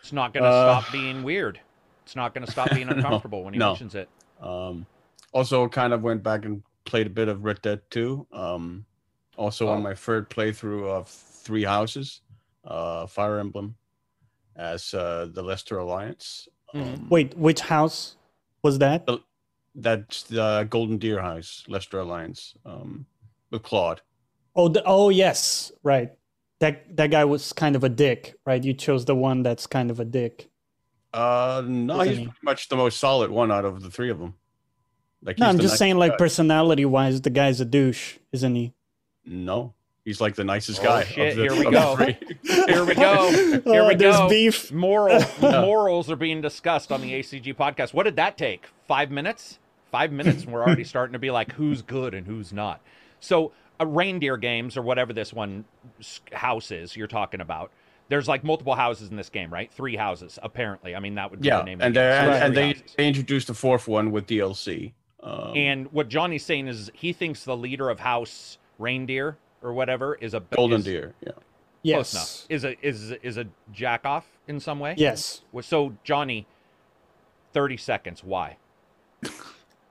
It's 0.02 0.14
not 0.14 0.34
going 0.34 0.44
to 0.44 0.50
Uh, 0.50 0.80
stop 0.82 0.92
being 0.92 1.24
weird. 1.24 1.60
It's 2.04 2.16
not 2.16 2.34
going 2.34 2.46
to 2.46 2.52
stop 2.52 2.72
being 2.72 2.88
No, 2.88 2.94
uncomfortable 2.96 3.44
when 3.44 3.54
he 3.54 3.60
no. 3.60 3.70
mentions 3.70 3.94
it. 3.96 4.10
Um, 4.42 4.86
also, 5.34 5.68
kind 5.68 5.94
of 5.94 6.02
went 6.02 6.24
back 6.24 6.46
and 6.46 6.64
played 6.86 7.08
a 7.08 7.12
bit 7.12 7.28
of 7.28 7.44
Red 7.44 7.62
Dead 7.62 7.82
2. 7.92 8.28
Um, 8.32 8.86
also 9.38 9.68
Oh. 9.68 9.72
on 9.72 9.84
my 9.84 9.94
third 9.96 10.30
playthrough 10.30 10.88
of 10.90 11.08
Three 11.08 11.64
Houses, 11.64 12.22
uh, 12.66 13.08
Fire 13.08 13.40
Emblem, 13.40 13.76
as 14.56 14.94
uh, 14.94 15.28
the 15.32 15.42
Leicester 15.42 15.78
Alliance. 15.78 16.48
Mhm. 16.74 16.94
Um, 16.96 17.10
Wait, 17.10 17.38
which 17.38 17.62
house 17.62 18.18
was 18.64 18.80
that? 18.80 19.08
that's 19.76 20.24
the 20.24 20.66
Golden 20.70 20.98
Deer 20.98 21.22
House, 21.22 21.64
Leicester 21.68 22.00
Alliance, 22.00 22.56
um, 22.66 23.06
with 23.52 23.62
Claude. 23.64 24.02
Oh, 24.56 24.68
the, 24.68 24.82
oh 24.86 25.10
yes, 25.10 25.72
right. 25.84 26.12
That 26.60 26.98
that 26.98 27.12
guy 27.12 27.24
was 27.26 27.54
kind 27.54 27.76
of 27.76 27.84
a 27.84 27.90
dick, 27.90 28.34
right? 28.44 28.64
You 28.64 28.74
chose 28.74 29.06
the 29.06 29.14
one 29.16 29.44
that's 29.44 29.68
kind 29.68 29.92
of 29.92 30.00
a 30.00 30.06
dick. 30.06 30.50
Uh, 31.14 31.62
no, 31.66 32.02
Isn't 32.02 32.08
he's 32.10 32.18
he? 32.18 32.24
pretty 32.26 32.40
much 32.44 32.68
the 32.70 32.76
most 32.76 33.00
solid 33.00 33.30
one 33.30 33.52
out 33.52 33.64
of 33.66 33.82
the 33.84 33.92
three 33.92 34.10
of 34.10 34.18
them. 34.20 34.34
Like, 35.24 35.38
No, 35.40 35.46
I'm 35.48 35.56
just 35.58 35.64
nicest 35.66 35.80
saying, 35.80 35.98
like 35.98 36.18
personality 36.18 36.86
wise, 36.86 37.22
the 37.22 37.30
guy's 37.30 37.62
a 37.62 37.66
douche, 37.66 38.18
isn't 38.32 38.56
he? 38.56 38.74
No, 39.28 39.74
he's 40.06 40.22
like 40.22 40.36
the 40.36 40.44
nicest 40.44 40.80
Oh, 40.82 40.84
guy. 40.86 41.04
shit, 41.04 41.36
the, 41.36 41.42
here 41.44 41.52
we 41.54 41.66
of 41.68 41.74
go. 41.74 41.96
The 41.98 42.14
three. 42.14 42.64
Here 42.74 42.86
we 42.86 42.96
go. 42.96 43.32
Here 43.66 43.88
we 43.88 43.96
there's 43.96 44.16
go. 44.18 44.30
beef. 44.30 44.72
Moral 44.72 45.20
Yeah. 45.42 45.62
morals 45.62 46.10
are 46.10 46.16
being 46.16 46.42
discussed 46.42 46.92
on 46.92 47.02
the 47.02 47.12
ACG 47.14 47.54
podcast. 47.56 47.94
What 47.94 48.04
did 48.04 48.16
that 48.16 48.38
take? 48.38 48.66
Five 48.88 49.12
minutes? 49.12 49.60
Five 49.92 50.12
minutes, 50.12 50.44
and 50.44 50.52
we're 50.54 50.62
already 50.64 50.84
starting 50.84 51.14
to 51.14 51.20
be 51.20 51.32
like, 51.32 51.52
who's 51.54 51.82
good 51.82 52.14
and 52.14 52.26
who's 52.28 52.52
not. 52.52 52.82
So, 53.20 53.52
uh, 53.80 53.86
reindeer 53.86 54.36
games 54.38 54.76
or 54.76 54.82
whatever 54.82 55.14
this 55.14 55.32
one 55.34 55.64
s- 56.00 56.20
house 56.34 56.72
is 56.72 56.96
you're 56.96 57.08
talking 57.08 57.40
about. 57.42 57.72
There's 58.10 58.28
like 58.28 58.44
multiple 58.44 58.76
houses 58.76 59.10
in 59.10 59.16
this 59.18 59.30
game, 59.30 59.52
right? 59.52 59.72
Three 59.72 59.96
houses, 59.96 60.40
apparently. 60.44 60.96
I 60.96 61.00
mean, 61.00 61.16
that 61.16 61.30
would 61.32 61.42
be 61.42 61.48
Yeah, 61.48 61.58
the 61.60 61.64
name 61.66 61.80
of 61.82 61.86
and 61.88 61.96
the 61.96 62.00
game. 62.00 62.10
they 62.10 62.16
So 62.16 62.20
and, 62.22 62.32
there's 62.34 62.44
and 62.44 62.56
they, 62.58 62.68
houses. 62.80 62.96
they 62.98 63.08
introduced 63.08 63.50
a 63.50 63.54
fourth 63.54 63.88
one 63.88 64.12
with 64.12 64.28
DLC. 64.28 64.94
Um, 65.24 65.54
And 65.56 65.92
what 65.94 66.08
Johnny's 66.10 66.46
saying 66.46 66.68
is 66.68 66.90
he 66.94 67.12
thinks 67.14 67.44
the 67.44 67.56
leader 67.58 67.90
of 67.90 68.00
House 68.00 68.58
Reindeer 68.80 69.38
or 69.62 69.74
whatever 69.74 70.16
is 70.16 70.34
a 70.34 70.40
Golden 70.40 70.80
is, 70.80 70.86
Deer. 70.86 71.14
Yeah. 71.26 71.32
Close 71.96 72.14
enough. 72.14 72.24
Yes. 72.24 72.48
Is 72.50 72.64
a 72.66 72.86
is 72.86 73.12
is 73.24 73.38
a 73.38 73.46
jack 73.72 74.06
off 74.06 74.26
in 74.48 74.60
some 74.60 74.80
way? 74.80 74.96
Yes. 74.98 75.42
Well, 75.52 75.64
So 75.64 75.94
Johnny, 76.04 76.46
thirty 77.54 77.78
seconds. 77.78 78.24
Why? 78.24 78.58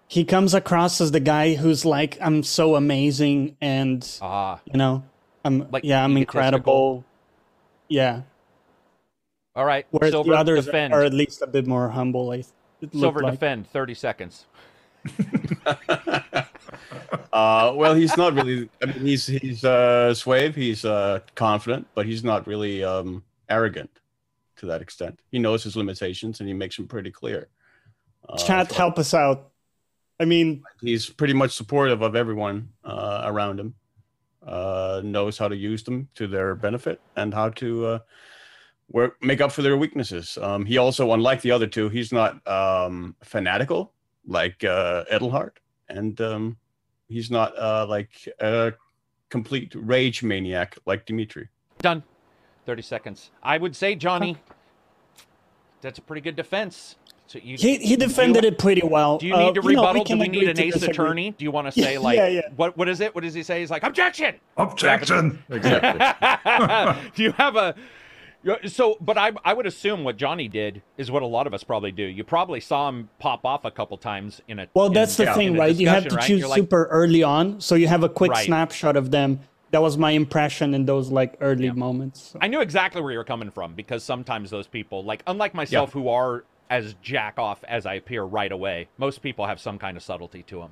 He 0.09 0.25
comes 0.25 0.55
across 0.55 1.01
as 1.01 1.11
the 1.11 1.19
guy 1.19 1.57
who's 1.57 1.85
like, 1.85 2.17
I'm 2.21 2.45
so 2.45 2.77
amazing 2.77 3.57
and 3.61 4.09
Ah, 4.23 4.61
you 4.65 4.79
know, 4.79 5.03
I'm 5.45 5.69
Like 5.73 5.83
yeah, 5.83 6.05
I'm 6.05 6.17
incredible. 6.17 7.05
Yeah. 7.89 8.23
all 9.57 9.65
right. 9.65 9.85
Whereas 9.91 10.13
Silver 10.13 10.31
the 10.31 10.37
others 10.39 10.65
defend. 10.67 10.95
are 10.95 11.03
at 11.03 11.13
least 11.13 11.43
a 11.43 11.49
bit 11.49 11.67
more 11.67 11.89
humble. 11.89 12.31
I 12.31 12.37
it 12.37 12.47
looked 12.83 12.95
Silver 12.97 13.21
like. 13.21 13.33
defend. 13.33 13.67
Thirty 13.69 13.95
seconds. 13.95 14.47
uh, 17.33 17.73
well, 17.75 17.95
he's 17.95 18.17
not 18.17 18.35
really. 18.35 18.69
I 18.83 18.87
mean, 18.87 19.01
he's 19.01 19.27
he's 19.27 19.65
uh, 19.65 20.15
suave. 20.15 20.55
He's 20.55 20.85
uh, 20.85 21.21
confident, 21.35 21.87
but 21.95 22.07
he's 22.07 22.25
not 22.25 22.47
really 22.47 22.85
um, 22.85 23.23
arrogant 23.49 23.91
to 24.57 24.67
that 24.67 24.83
extent. 24.83 25.21
He 25.31 25.39
knows 25.39 25.63
his 25.63 25.77
limitations 25.77 26.41
and 26.41 26.49
he 26.49 26.55
makes 26.55 26.77
them 26.77 26.89
pretty 26.89 27.11
clear. 27.11 27.49
Uh, 28.29 28.37
Chat, 28.39 28.71
so 28.71 28.77
help 28.77 28.99
us 28.99 29.15
out. 29.15 29.51
I 30.19 30.25
mean, 30.25 30.63
he's 30.81 31.09
pretty 31.09 31.35
much 31.35 31.53
supportive 31.53 32.03
of 32.03 32.17
everyone 32.17 32.71
uh, 32.85 33.23
around 33.25 33.61
him. 33.61 33.75
Uh, 34.47 35.01
knows 35.05 35.37
how 35.37 35.49
to 35.49 35.57
use 35.57 35.83
them 35.83 36.09
to 36.15 36.27
their 36.27 36.55
benefit 36.55 37.01
and 37.17 37.35
how 37.35 37.49
to 37.51 37.87
uh, 37.87 37.99
work 38.89 39.17
make 39.21 39.41
up 39.41 39.51
for 39.51 39.63
their 39.63 39.77
weaknesses. 39.77 40.39
Um, 40.41 40.65
he 40.65 40.79
also, 40.79 41.13
unlike 41.13 41.43
the 41.43 41.51
other 41.51 41.67
two, 41.67 41.89
he's 41.89 42.13
not 42.13 42.47
um, 42.47 43.17
fanatical 43.23 43.93
like 44.27 44.65
uh, 44.65 45.05
Edelgard, 45.13 45.53
and 45.89 46.21
um, 46.21 46.57
he's 47.09 47.31
not 47.31 47.57
uh, 47.59 47.87
like 47.89 48.11
a 48.41 48.73
complete 49.31 49.73
rage 49.75 50.23
maniac 50.23 50.77
like 50.87 51.07
Dimitri. 51.07 51.49
Done. 51.81 52.03
Thirty 52.65 52.83
seconds. 52.83 53.31
I 53.43 53.59
would 53.59 53.77
say 53.77 53.95
Johnny. 53.95 54.37
That's 55.83 55.99
a 55.99 56.03
pretty 56.03 56.21
good 56.23 56.37
defense. 56.37 56.97
So 57.29 57.41
you, 57.43 57.57
he, 57.59 57.77
he 57.79 57.97
defended 57.97 58.45
you, 58.45 58.51
it 58.51 58.59
pretty 58.59 58.83
well. 58.85 59.19
Do 59.19 59.27
you 59.27 59.35
Uh, 59.35 59.39
need 59.47 59.55
to 59.57 59.61
know, 59.61 59.69
rebuttal? 59.69 60.05
Do 60.05 60.09
can 60.11 60.19
we 60.21 60.29
need 60.29 60.49
an 60.49 60.59
ace 60.61 60.75
disagree. 60.75 60.93
attorney? 60.93 61.31
Do 61.37 61.45
you 61.45 61.51
want 61.51 61.73
to 61.73 61.81
Yeah, 61.81 61.87
say 61.87 61.99
like 61.99 62.17
yeah, 62.17 62.29
yeah. 62.29 62.41
what? 62.55 62.77
What 62.77 62.89
is 62.89 63.01
it? 63.01 63.15
What 63.15 63.25
does 63.25 63.35
he 63.35 63.43
say? 63.43 63.61
He's 63.61 63.71
like 63.71 63.83
objection. 63.83 64.37
Objection! 64.57 65.43
Exactly. 65.51 67.11
do 67.17 67.23
you 67.23 67.33
have 67.33 67.57
a 67.57 67.75
so 68.67 68.97
but 69.01 69.17
I 69.19 69.33
I 69.45 69.53
would 69.55 69.67
assume 69.67 70.05
what 70.05 70.17
Johnny 70.17 70.49
did 70.49 70.83
is 70.97 71.11
what 71.11 71.23
a 71.23 71.27
lot 71.27 71.47
of 71.47 71.55
us 71.55 71.65
probably 71.65 71.93
do. 71.93 72.03
You 72.05 72.25
probably 72.25 72.61
saw 72.61 72.89
him 72.89 73.09
pop 73.19 73.45
off 73.45 73.65
a 73.65 73.71
couple 73.71 73.97
times 73.97 74.41
in 74.49 74.59
a 74.59 74.69
Well, 74.75 74.87
in- 74.87 74.93
that's 74.93 75.17
the 75.17 75.29
in 75.29 75.35
thing, 75.35 75.57
right? 75.57 75.75
You 75.75 75.89
have 75.89 76.07
to 76.09 76.15
right? 76.17 76.27
choose 76.27 76.41
You're 76.41 76.49
like, 76.49 76.59
super 76.61 76.87
early 76.87 77.23
on, 77.23 77.61
so 77.61 77.75
you 77.75 77.89
have 77.89 78.03
a 78.03 78.09
quick 78.09 78.31
Right. 78.33 78.47
snapshot 78.47 78.97
of 78.97 79.11
them. 79.11 79.41
That 79.73 79.83
was 79.83 79.99
my 79.99 80.13
impression 80.13 80.75
in 80.75 80.87
those 80.87 81.11
like 81.11 81.37
early 81.41 81.71
moments. 81.71 82.21
So. 82.33 82.39
I 82.41 82.47
knew 82.47 82.61
exactly 82.61 83.03
where 83.03 83.13
you 83.13 83.19
were 83.19 83.25
coming 83.25 83.51
from 83.51 83.75
because 83.75 84.05
sometimes 84.05 84.51
those 84.51 84.67
people, 84.69 85.03
like 85.05 85.23
unlike 85.27 85.55
myself, 85.55 85.93
who 85.93 86.09
are 86.09 86.45
as 86.71 86.95
jack 87.03 87.39
off 87.39 87.63
as 87.69 87.85
I 87.87 87.95
appear 87.95 88.23
right 88.23 88.51
away, 88.53 88.89
most 88.99 89.23
people 89.23 89.47
have 89.47 89.61
some 89.61 89.79
kind 89.79 89.97
of 89.97 90.03
subtlety 90.03 90.43
to 90.45 90.61
them, 90.61 90.71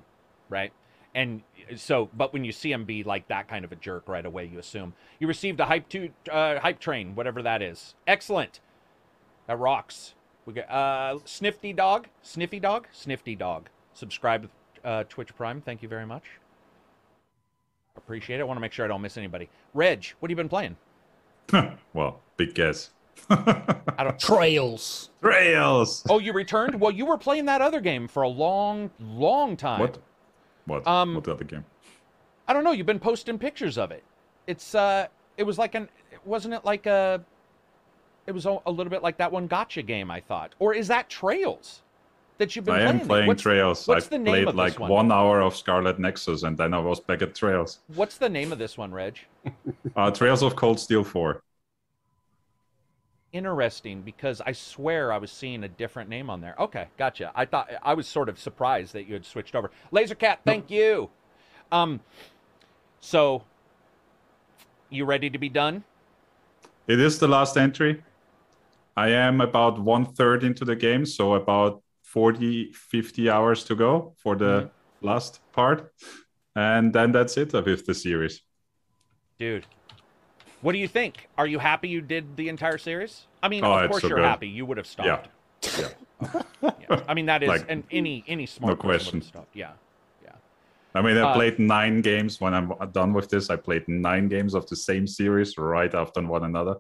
right? 0.49 0.73
And 1.15 1.43
so, 1.77 2.09
but 2.17 2.33
when 2.33 2.45
you 2.45 2.53
see 2.53 2.73
him 2.73 2.85
be 2.85 3.05
like 3.05 3.29
that 3.29 3.49
kind 3.49 3.65
of 3.65 3.73
a 3.73 3.77
jerk 3.77 4.09
right 4.09 4.27
away, 4.27 4.47
you 4.47 4.59
assume 4.59 4.95
you 5.21 5.29
received 5.29 5.61
a 5.61 5.67
hype 5.67 5.89
to 5.91 6.11
uh, 6.31 6.59
hype 6.59 6.81
train, 6.81 7.15
whatever 7.15 7.43
that 7.43 7.63
is. 7.63 7.95
Excellent. 8.07 8.61
That 9.47 9.59
rocks. 9.59 10.15
We 10.47 10.55
got 10.55 10.71
uh, 10.71 11.19
Snifty 11.25 11.73
Dog, 11.73 12.09
Sniffy 12.23 12.61
Dog, 12.61 12.89
Snifty 12.93 13.35
Dog. 13.35 13.69
Subscribe 13.95 14.51
uh, 14.85 15.05
Twitch 15.09 15.35
Prime. 15.37 15.61
Thank 15.61 15.83
you 15.83 15.89
very 15.89 16.07
much. 16.07 16.25
Appreciate 17.97 18.39
it. 18.39 18.41
I 18.41 18.45
want 18.45 18.57
to 18.57 18.61
make 18.61 18.73
sure 18.73 18.85
I 18.85 18.89
don't 18.89 19.01
miss 19.01 19.17
anybody. 19.17 19.49
Reg, 19.73 20.07
what 20.19 20.31
have 20.31 20.31
you 20.31 20.37
been 20.37 20.49
playing? 20.49 20.77
well, 21.95 22.21
big 22.37 22.55
guess. 22.55 22.91
I 23.31 24.03
don't. 24.03 24.19
Trails. 24.19 25.11
Trails. 25.23 26.05
Oh, 26.11 26.19
you 26.19 26.33
returned? 26.33 26.81
Well, 26.81 26.91
you 26.91 27.07
were 27.07 27.17
playing 27.17 27.47
that 27.47 27.61
other 27.61 27.81
game 27.81 28.09
for 28.09 28.23
a 28.23 28.29
long, 28.29 28.91
long 28.99 29.57
time. 29.57 29.81
What? 29.81 29.99
What? 30.67 30.87
Um, 30.87 31.15
what 31.15 31.29
other 31.29 31.45
game? 31.45 31.65
I 32.49 32.53
don't 32.53 32.65
know. 32.65 32.73
You've 32.73 32.87
been 32.87 32.99
posting 33.01 33.39
pictures 33.39 33.79
of 33.79 33.91
it. 33.91 34.03
It's 34.47 34.75
uh, 34.75 35.07
it 35.37 35.43
was 35.45 35.59
like 35.59 35.75
an, 35.75 35.89
wasn't 36.25 36.55
it 36.55 36.65
like 36.65 36.87
a, 36.87 37.23
it 38.27 38.33
was 38.33 38.47
a, 38.47 38.59
a 38.67 38.71
little 38.71 38.91
bit 38.91 39.03
like 39.03 39.17
that 39.19 39.31
one 39.33 39.47
gotcha 39.47 39.83
game 39.83 40.11
I 40.11 40.21
thought, 40.21 40.55
or 40.59 40.75
is 40.75 40.89
that 40.89 41.09
Trails 41.09 41.83
that 42.39 42.55
you've 42.55 42.65
been 42.65 42.75
I 42.75 42.79
playing? 42.85 43.01
am 43.01 43.07
playing 43.07 43.27
what's, 43.29 43.43
Trails. 43.43 43.87
what's 43.87 44.07
I 44.07 44.09
the 44.11 44.19
name 44.19 44.33
played 44.33 44.49
of 44.49 44.55
this 44.55 44.59
like 44.59 44.81
one? 44.81 44.91
one 44.91 45.13
hour 45.13 45.41
of 45.41 45.57
Scarlet 45.57 45.99
Nexus, 45.99 46.43
and 46.43 46.57
then 46.59 46.75
I 46.75 46.79
was 46.79 47.01
back 47.01 47.23
at 47.23 47.35
Trails. 47.35 47.81
What's 47.95 48.17
the 48.19 48.29
name 48.29 48.53
of 48.53 48.59
this 48.59 48.77
one, 48.77 48.93
Reg? 48.93 49.19
Uh, 49.97 50.11
Trails 50.11 50.43
of 50.43 50.57
Cold 50.57 50.79
Steel 50.81 51.05
4. 51.05 51.43
Interesting, 53.35 54.03
because 54.03 54.41
I 54.47 54.53
swear 54.53 55.13
I 55.13 55.19
was 55.19 55.33
seeing 55.33 55.65
a 55.65 55.69
different 55.69 56.09
name 56.09 56.31
on 56.31 56.41
there. 56.41 56.55
Okay, 56.57 56.87
gotcha. 56.97 57.33
I 57.35 57.45
thought 57.45 57.69
I 57.83 57.93
was 57.95 58.07
sort 58.07 58.29
of 58.29 58.39
surprised 58.39 58.93
that 58.93 59.09
you 59.09 59.15
had 59.15 59.27
switched 59.27 59.57
over. 59.57 59.73
Lasercat, 59.93 60.39
thank 60.45 60.71
you. 60.71 61.11
Um, 61.73 61.99
so 63.01 63.43
you 64.89 65.05
ready 65.05 65.31
to 65.31 65.39
be 65.39 65.49
done? 65.49 65.83
It 66.87 67.01
is 67.01 67.19
the 67.19 67.29
last 67.29 67.57
entry. 67.57 68.05
I 68.97 69.09
am 69.11 69.41
about 69.41 69.81
one 69.81 70.05
third 70.07 70.45
into 70.45 70.65
the 70.65 70.77
game, 70.77 71.07
so 71.07 71.35
about 71.35 71.83
40, 72.05 72.73
50 72.73 73.29
hours 73.31 73.65
to 73.65 73.75
go 73.75 74.15
for 74.23 74.37
the 74.37 74.71
Mm-hmm. 75.03 75.07
last 75.07 75.41
part. 75.53 75.93
And 76.55 76.93
then 76.93 77.13
that's 77.13 77.37
it 77.37 77.53
with 77.53 77.87
the 77.87 77.95
series. 77.95 78.43
Dude, 79.39 79.67
what 80.65 80.73
do 80.73 80.79
you 80.79 80.89
think? 80.89 81.29
Are 81.37 81.47
you 81.47 81.59
happy 81.59 81.89
you 81.89 82.01
did 82.01 82.37
the 82.39 82.49
entire 82.49 82.79
series? 82.79 83.27
I 83.43 83.49
mean, 83.49 83.63
Oh, 83.65 83.73
of 83.75 83.91
course 83.91 84.01
so 84.03 84.09
you're 84.09 84.17
good. 84.19 84.25
happy. 84.25 84.49
You 84.49 84.65
would 84.65 84.79
have 84.79 84.87
stopped. 84.87 85.29
Yeah. 85.79 85.89
Yeah. 86.91 87.03
I 87.07 87.13
mean, 87.13 87.27
that 87.27 87.43
is, 87.43 87.49
Like, 87.51 87.67
and 87.69 87.85
any 87.91 88.25
any 88.27 88.47
smart 88.47 88.71
would 88.71 88.79
question. 88.79 89.21
have 89.21 89.29
stopped. 89.29 89.55
Yeah. 89.55 89.73
Yeah. 90.25 90.37
I 90.95 91.03
mean, 91.03 91.19
I 91.19 91.25
Uh, 91.31 91.35
played 91.35 91.59
nine 91.59 92.01
games. 92.01 92.41
When 92.41 92.55
I'm 92.55 92.69
done 92.93 93.13
with 93.13 93.29
this, 93.29 93.51
I 93.51 93.57
played 93.57 93.85
nine 93.89 94.27
games 94.29 94.55
of 94.55 94.67
the 94.71 94.77
same 94.77 95.07
series 95.07 95.59
right 95.59 95.95
after 95.95 96.23
one 96.23 96.45
another, 96.45 96.77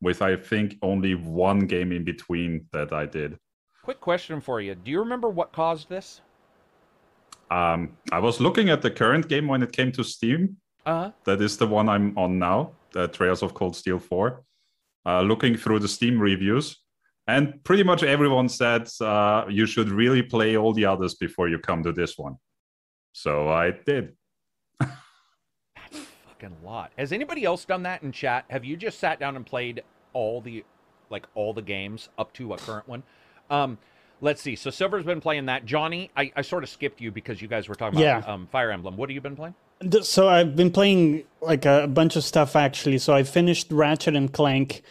with 0.00 0.22
I 0.22 0.36
think 0.36 0.78
only 0.80 1.14
one 1.14 1.60
game 1.74 1.92
in 1.92 2.04
between 2.04 2.50
that 2.72 2.90
I 2.94 3.04
did. 3.04 3.38
Quick 3.82 4.00
question 4.00 4.40
for 4.40 4.62
you. 4.62 4.74
Do 4.74 4.90
you 4.90 5.00
remember 5.00 5.28
what 5.28 5.52
caused 5.52 5.90
this? 5.90 6.22
Um, 7.50 7.80
I 8.10 8.18
was 8.18 8.40
looking 8.40 8.70
at 8.70 8.80
the 8.80 8.90
current 8.90 9.28
game 9.28 9.46
when 9.46 9.62
it 9.62 9.72
came 9.72 9.92
to 9.92 10.02
Steam. 10.04 10.56
Uh 10.86 10.92
huh. 11.02 11.10
That 11.24 11.40
is 11.42 11.56
the 11.58 11.66
one 11.66 11.86
I'm 11.94 12.16
on 12.16 12.38
now, 12.38 12.72
the 12.96 13.08
Trails 13.08 13.42
of 13.42 13.52
Cold 13.54 13.76
Steel 13.76 13.98
4. 13.98 14.42
Uh, 15.04 15.20
looking 15.22 15.56
through 15.56 15.78
the 15.78 15.86
Steam 15.86 16.18
reviews, 16.18 16.78
and 17.28 17.62
pretty 17.62 17.84
much 17.84 18.02
everyone 18.02 18.48
said 18.48 18.88
uh, 19.00 19.44
you 19.48 19.64
should 19.64 19.88
really 19.88 20.20
play 20.22 20.56
all 20.56 20.72
the 20.72 20.84
others 20.84 21.14
before 21.14 21.48
you 21.48 21.58
come 21.60 21.82
to 21.84 21.92
this 21.92 22.18
one. 22.18 22.36
So 23.12 23.48
I 23.48 23.70
did. 23.70 24.16
That's 24.80 25.98
fucking 26.26 26.56
lot. 26.64 26.90
Has 26.98 27.12
anybody 27.12 27.44
else 27.44 27.64
done 27.64 27.84
that 27.84 28.02
in 28.02 28.10
chat? 28.10 28.46
Have 28.50 28.64
you 28.64 28.76
just 28.76 28.98
sat 28.98 29.20
down 29.20 29.36
and 29.36 29.46
played 29.46 29.82
all 30.12 30.40
the 30.40 30.64
like 31.08 31.26
all 31.36 31.52
the 31.54 31.62
games 31.62 32.08
up 32.18 32.32
to 32.34 32.52
a 32.54 32.56
current 32.58 32.88
one? 32.88 33.02
Um 33.48 33.78
let's 34.20 34.42
see. 34.42 34.56
So 34.56 34.70
Silver's 34.70 35.04
been 35.04 35.20
playing 35.20 35.46
that. 35.46 35.64
Johnny, 35.64 36.10
I, 36.16 36.32
I 36.34 36.42
sort 36.42 36.64
of 36.64 36.68
skipped 36.68 37.00
you 37.00 37.12
because 37.12 37.40
you 37.40 37.46
guys 37.48 37.68
were 37.68 37.76
talking 37.76 38.00
about 38.00 38.26
Yeah. 38.26 38.32
um 38.32 38.48
Fire 38.50 38.72
Emblem. 38.72 38.96
What 38.96 39.08
have 39.08 39.14
you 39.14 39.20
been 39.20 39.36
playing? 39.36 39.54
So 40.02 40.28
I've 40.28 40.56
been 40.56 40.70
playing 40.70 41.24
like 41.40 41.64
a 41.66 41.86
bunch 41.86 42.16
of 42.16 42.24
stuff 42.24 42.56
actually. 42.56 42.98
So 42.98 43.14
I 43.14 43.22
finished 43.22 43.70
Ratchet 43.70 44.16
and 44.16 44.32
Clank. 44.32 44.82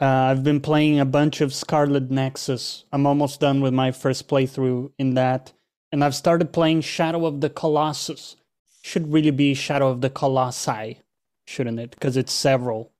Uh, 0.00 0.06
I've 0.06 0.42
been 0.42 0.60
playing 0.60 0.98
a 0.98 1.04
bunch 1.04 1.40
of 1.40 1.54
Scarlet 1.54 2.10
Nexus. 2.10 2.84
I'm 2.92 3.06
almost 3.06 3.40
done 3.40 3.60
with 3.60 3.74
my 3.74 3.92
first 3.92 4.28
playthrough 4.28 4.92
in 4.98 5.14
that, 5.14 5.52
and 5.92 6.02
I've 6.02 6.14
started 6.14 6.52
playing 6.52 6.80
Shadow 6.80 7.26
of 7.26 7.40
the 7.42 7.50
Colossus. 7.50 8.36
Should 8.82 9.12
really 9.12 9.30
be 9.30 9.52
Shadow 9.52 9.90
of 9.90 10.00
the 10.00 10.08
Colossi, 10.08 11.00
shouldn't 11.46 11.78
it? 11.78 11.90
Because 11.90 12.16
it's 12.16 12.32
several 12.32 12.92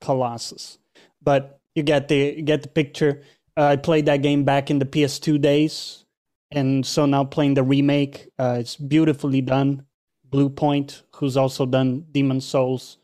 Colossus. 0.00 0.78
But 1.22 1.60
you 1.74 1.82
get 1.82 2.08
the 2.08 2.34
you 2.36 2.42
get 2.42 2.62
the 2.62 2.68
picture. 2.68 3.22
Uh, 3.56 3.64
I 3.64 3.76
played 3.76 4.06
that 4.06 4.22
game 4.22 4.44
back 4.44 4.70
in 4.70 4.78
the 4.78 4.86
PS2 4.86 5.40
days, 5.40 6.04
and 6.50 6.86
so 6.86 7.04
now 7.04 7.24
playing 7.24 7.54
the 7.54 7.62
remake. 7.62 8.28
Uh, 8.38 8.56
it's 8.60 8.76
beautifully 8.76 9.42
done. 9.42 9.84
Bluepoint, 10.30 11.02
who's 11.16 11.36
also 11.36 11.66
done 11.66 12.06
Demon 12.12 12.40
Souls, 12.40 12.98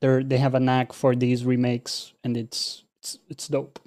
they 0.00 0.22
they 0.22 0.38
have 0.38 0.54
a 0.54 0.60
knack 0.60 0.92
for 0.92 1.14
these 1.14 1.44
remakes, 1.44 2.12
and 2.24 2.36
it's 2.36 2.84
it's 2.98 3.18
it's 3.28 3.48
dope. 3.48 3.78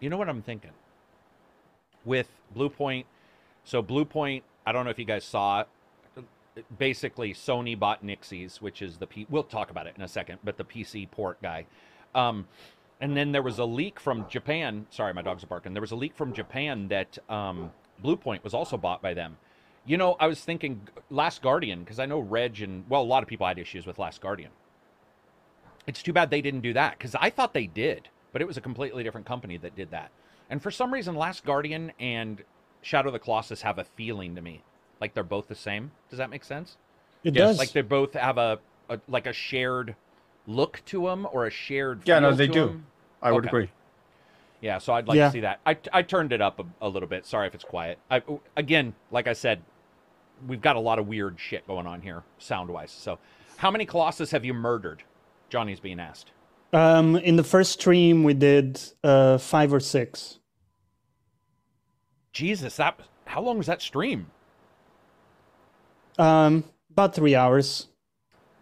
You 0.00 0.08
know 0.08 0.16
what 0.16 0.28
I'm 0.28 0.42
thinking? 0.42 0.70
With 2.04 2.28
Bluepoint, 2.56 3.04
so 3.64 3.82
Bluepoint, 3.82 4.42
I 4.66 4.72
don't 4.72 4.84
know 4.84 4.90
if 4.90 4.98
you 4.98 5.04
guys 5.04 5.24
saw 5.24 5.60
it. 5.60 5.68
Basically, 6.78 7.32
Sony 7.32 7.78
bought 7.78 8.04
Nixxes, 8.04 8.60
which 8.60 8.82
is 8.82 8.96
the 8.96 9.06
P. 9.06 9.26
We'll 9.30 9.44
talk 9.44 9.70
about 9.70 9.86
it 9.86 9.94
in 9.96 10.02
a 10.02 10.08
second, 10.08 10.38
but 10.42 10.56
the 10.56 10.64
PC 10.64 11.10
port 11.10 11.40
guy. 11.42 11.66
Um, 12.14 12.48
and 13.00 13.16
then 13.16 13.32
there 13.32 13.42
was 13.42 13.58
a 13.58 13.64
leak 13.64 13.98
from 13.98 14.26
Japan. 14.28 14.86
Sorry, 14.90 15.14
my 15.14 15.22
dogs 15.22 15.42
are 15.42 15.46
barking. 15.46 15.72
There 15.72 15.80
was 15.80 15.92
a 15.92 15.96
leak 15.96 16.14
from 16.14 16.32
Japan 16.32 16.88
that 16.88 17.18
um, 17.30 17.70
Bluepoint 18.02 18.44
was 18.44 18.54
also 18.54 18.76
bought 18.76 19.02
by 19.02 19.14
them. 19.14 19.36
You 19.86 19.96
know, 19.96 20.16
I 20.20 20.26
was 20.26 20.40
thinking 20.40 20.88
Last 21.10 21.42
Guardian 21.42 21.80
because 21.80 21.98
I 21.98 22.06
know 22.06 22.20
Reg 22.20 22.60
and 22.60 22.84
well, 22.88 23.02
a 23.02 23.04
lot 23.04 23.22
of 23.22 23.28
people 23.28 23.46
had 23.46 23.58
issues 23.58 23.86
with 23.86 23.98
Last 23.98 24.20
Guardian. 24.20 24.50
It's 25.86 26.02
too 26.02 26.12
bad 26.12 26.30
they 26.30 26.42
didn't 26.42 26.60
do 26.60 26.72
that 26.74 26.98
because 26.98 27.14
I 27.14 27.30
thought 27.30 27.54
they 27.54 27.66
did, 27.66 28.08
but 28.32 28.42
it 28.42 28.44
was 28.46 28.56
a 28.56 28.60
completely 28.60 29.02
different 29.02 29.26
company 29.26 29.56
that 29.58 29.74
did 29.76 29.90
that. 29.90 30.10
And 30.50 30.62
for 30.62 30.70
some 30.70 30.92
reason, 30.92 31.14
Last 31.14 31.44
Guardian 31.44 31.92
and 31.98 32.42
Shadow 32.82 33.08
of 33.08 33.12
the 33.12 33.18
Colossus 33.18 33.62
have 33.62 33.78
a 33.78 33.84
feeling 33.84 34.34
to 34.34 34.42
me 34.42 34.62
like 35.00 35.14
they're 35.14 35.24
both 35.24 35.48
the 35.48 35.54
same. 35.54 35.90
Does 36.10 36.18
that 36.18 36.30
make 36.30 36.44
sense? 36.44 36.76
It 37.24 37.34
Yes, 37.34 37.48
does. 37.48 37.58
Like 37.58 37.72
they 37.72 37.82
both 37.82 38.12
have 38.14 38.38
a, 38.38 38.58
a 38.88 39.00
like 39.08 39.26
a 39.26 39.32
shared 39.32 39.94
look 40.46 40.82
to 40.86 41.06
them 41.06 41.26
or 41.32 41.46
a 41.46 41.50
shared. 41.50 42.02
Yeah, 42.04 42.18
no, 42.18 42.32
they 42.32 42.46
to 42.46 42.52
do. 42.52 42.68
'em. 42.68 42.86
I 43.22 43.32
would 43.32 43.40
Okay. 43.40 43.48
agree. 43.48 43.68
Yeah, 44.60 44.78
so 44.78 44.92
I'd 44.92 45.08
like 45.08 45.16
Yeah. 45.16 45.26
to 45.26 45.32
see 45.32 45.40
that. 45.40 45.60
I, 45.64 45.76
I 45.92 46.02
turned 46.02 46.32
it 46.32 46.40
up 46.42 46.58
a, 46.60 46.64
a 46.86 46.88
little 46.88 47.08
bit. 47.08 47.24
Sorry 47.24 47.46
if 47.46 47.54
it's 47.54 47.64
quiet. 47.64 47.98
I, 48.10 48.22
again, 48.56 48.94
like 49.10 49.26
I 49.26 49.32
said, 49.32 49.62
we've 50.46 50.60
got 50.60 50.76
a 50.76 50.80
lot 50.80 50.98
of 50.98 51.06
weird 51.08 51.38
shit 51.40 51.66
going 51.66 51.86
on 51.86 52.02
here, 52.02 52.22
sound 52.38 52.68
wise. 52.70 52.90
So, 52.90 53.18
how 53.56 53.70
many 53.70 53.86
Colossus 53.86 54.30
have 54.32 54.44
you 54.44 54.52
murdered? 54.54 55.02
Johnny's 55.48 55.80
being 55.80 55.98
asked. 56.00 56.32
um, 56.72 57.16
in 57.16 57.36
the 57.36 57.44
first 57.44 57.72
stream 57.72 58.22
we 58.22 58.34
did 58.34 58.80
uh, 59.02 59.38
five 59.38 59.72
or 59.72 59.80
six. 59.80 60.38
Jesus, 62.32 62.76
that 62.76 63.00
how 63.26 63.40
long 63.40 63.58
was 63.58 63.66
that 63.66 63.80
stream, 63.82 64.26
Um, 66.18 66.64
about 66.90 67.14
three 67.14 67.34
hours. 67.34 67.88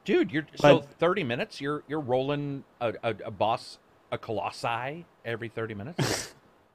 dude? 0.05 0.31
You're 0.31 0.47
so 0.57 0.81
thirty 0.99 1.25
minutes. 1.25 1.61
You're 1.61 1.83
you're 1.89 2.01
rolling 2.01 2.65
a, 2.81 2.95
a, 3.03 3.15
a 3.27 3.31
boss 3.31 3.79
a 4.13 4.19
colossi 4.19 5.05
every 5.25 5.49
thirty 5.49 5.75
minutes. 5.75 6.35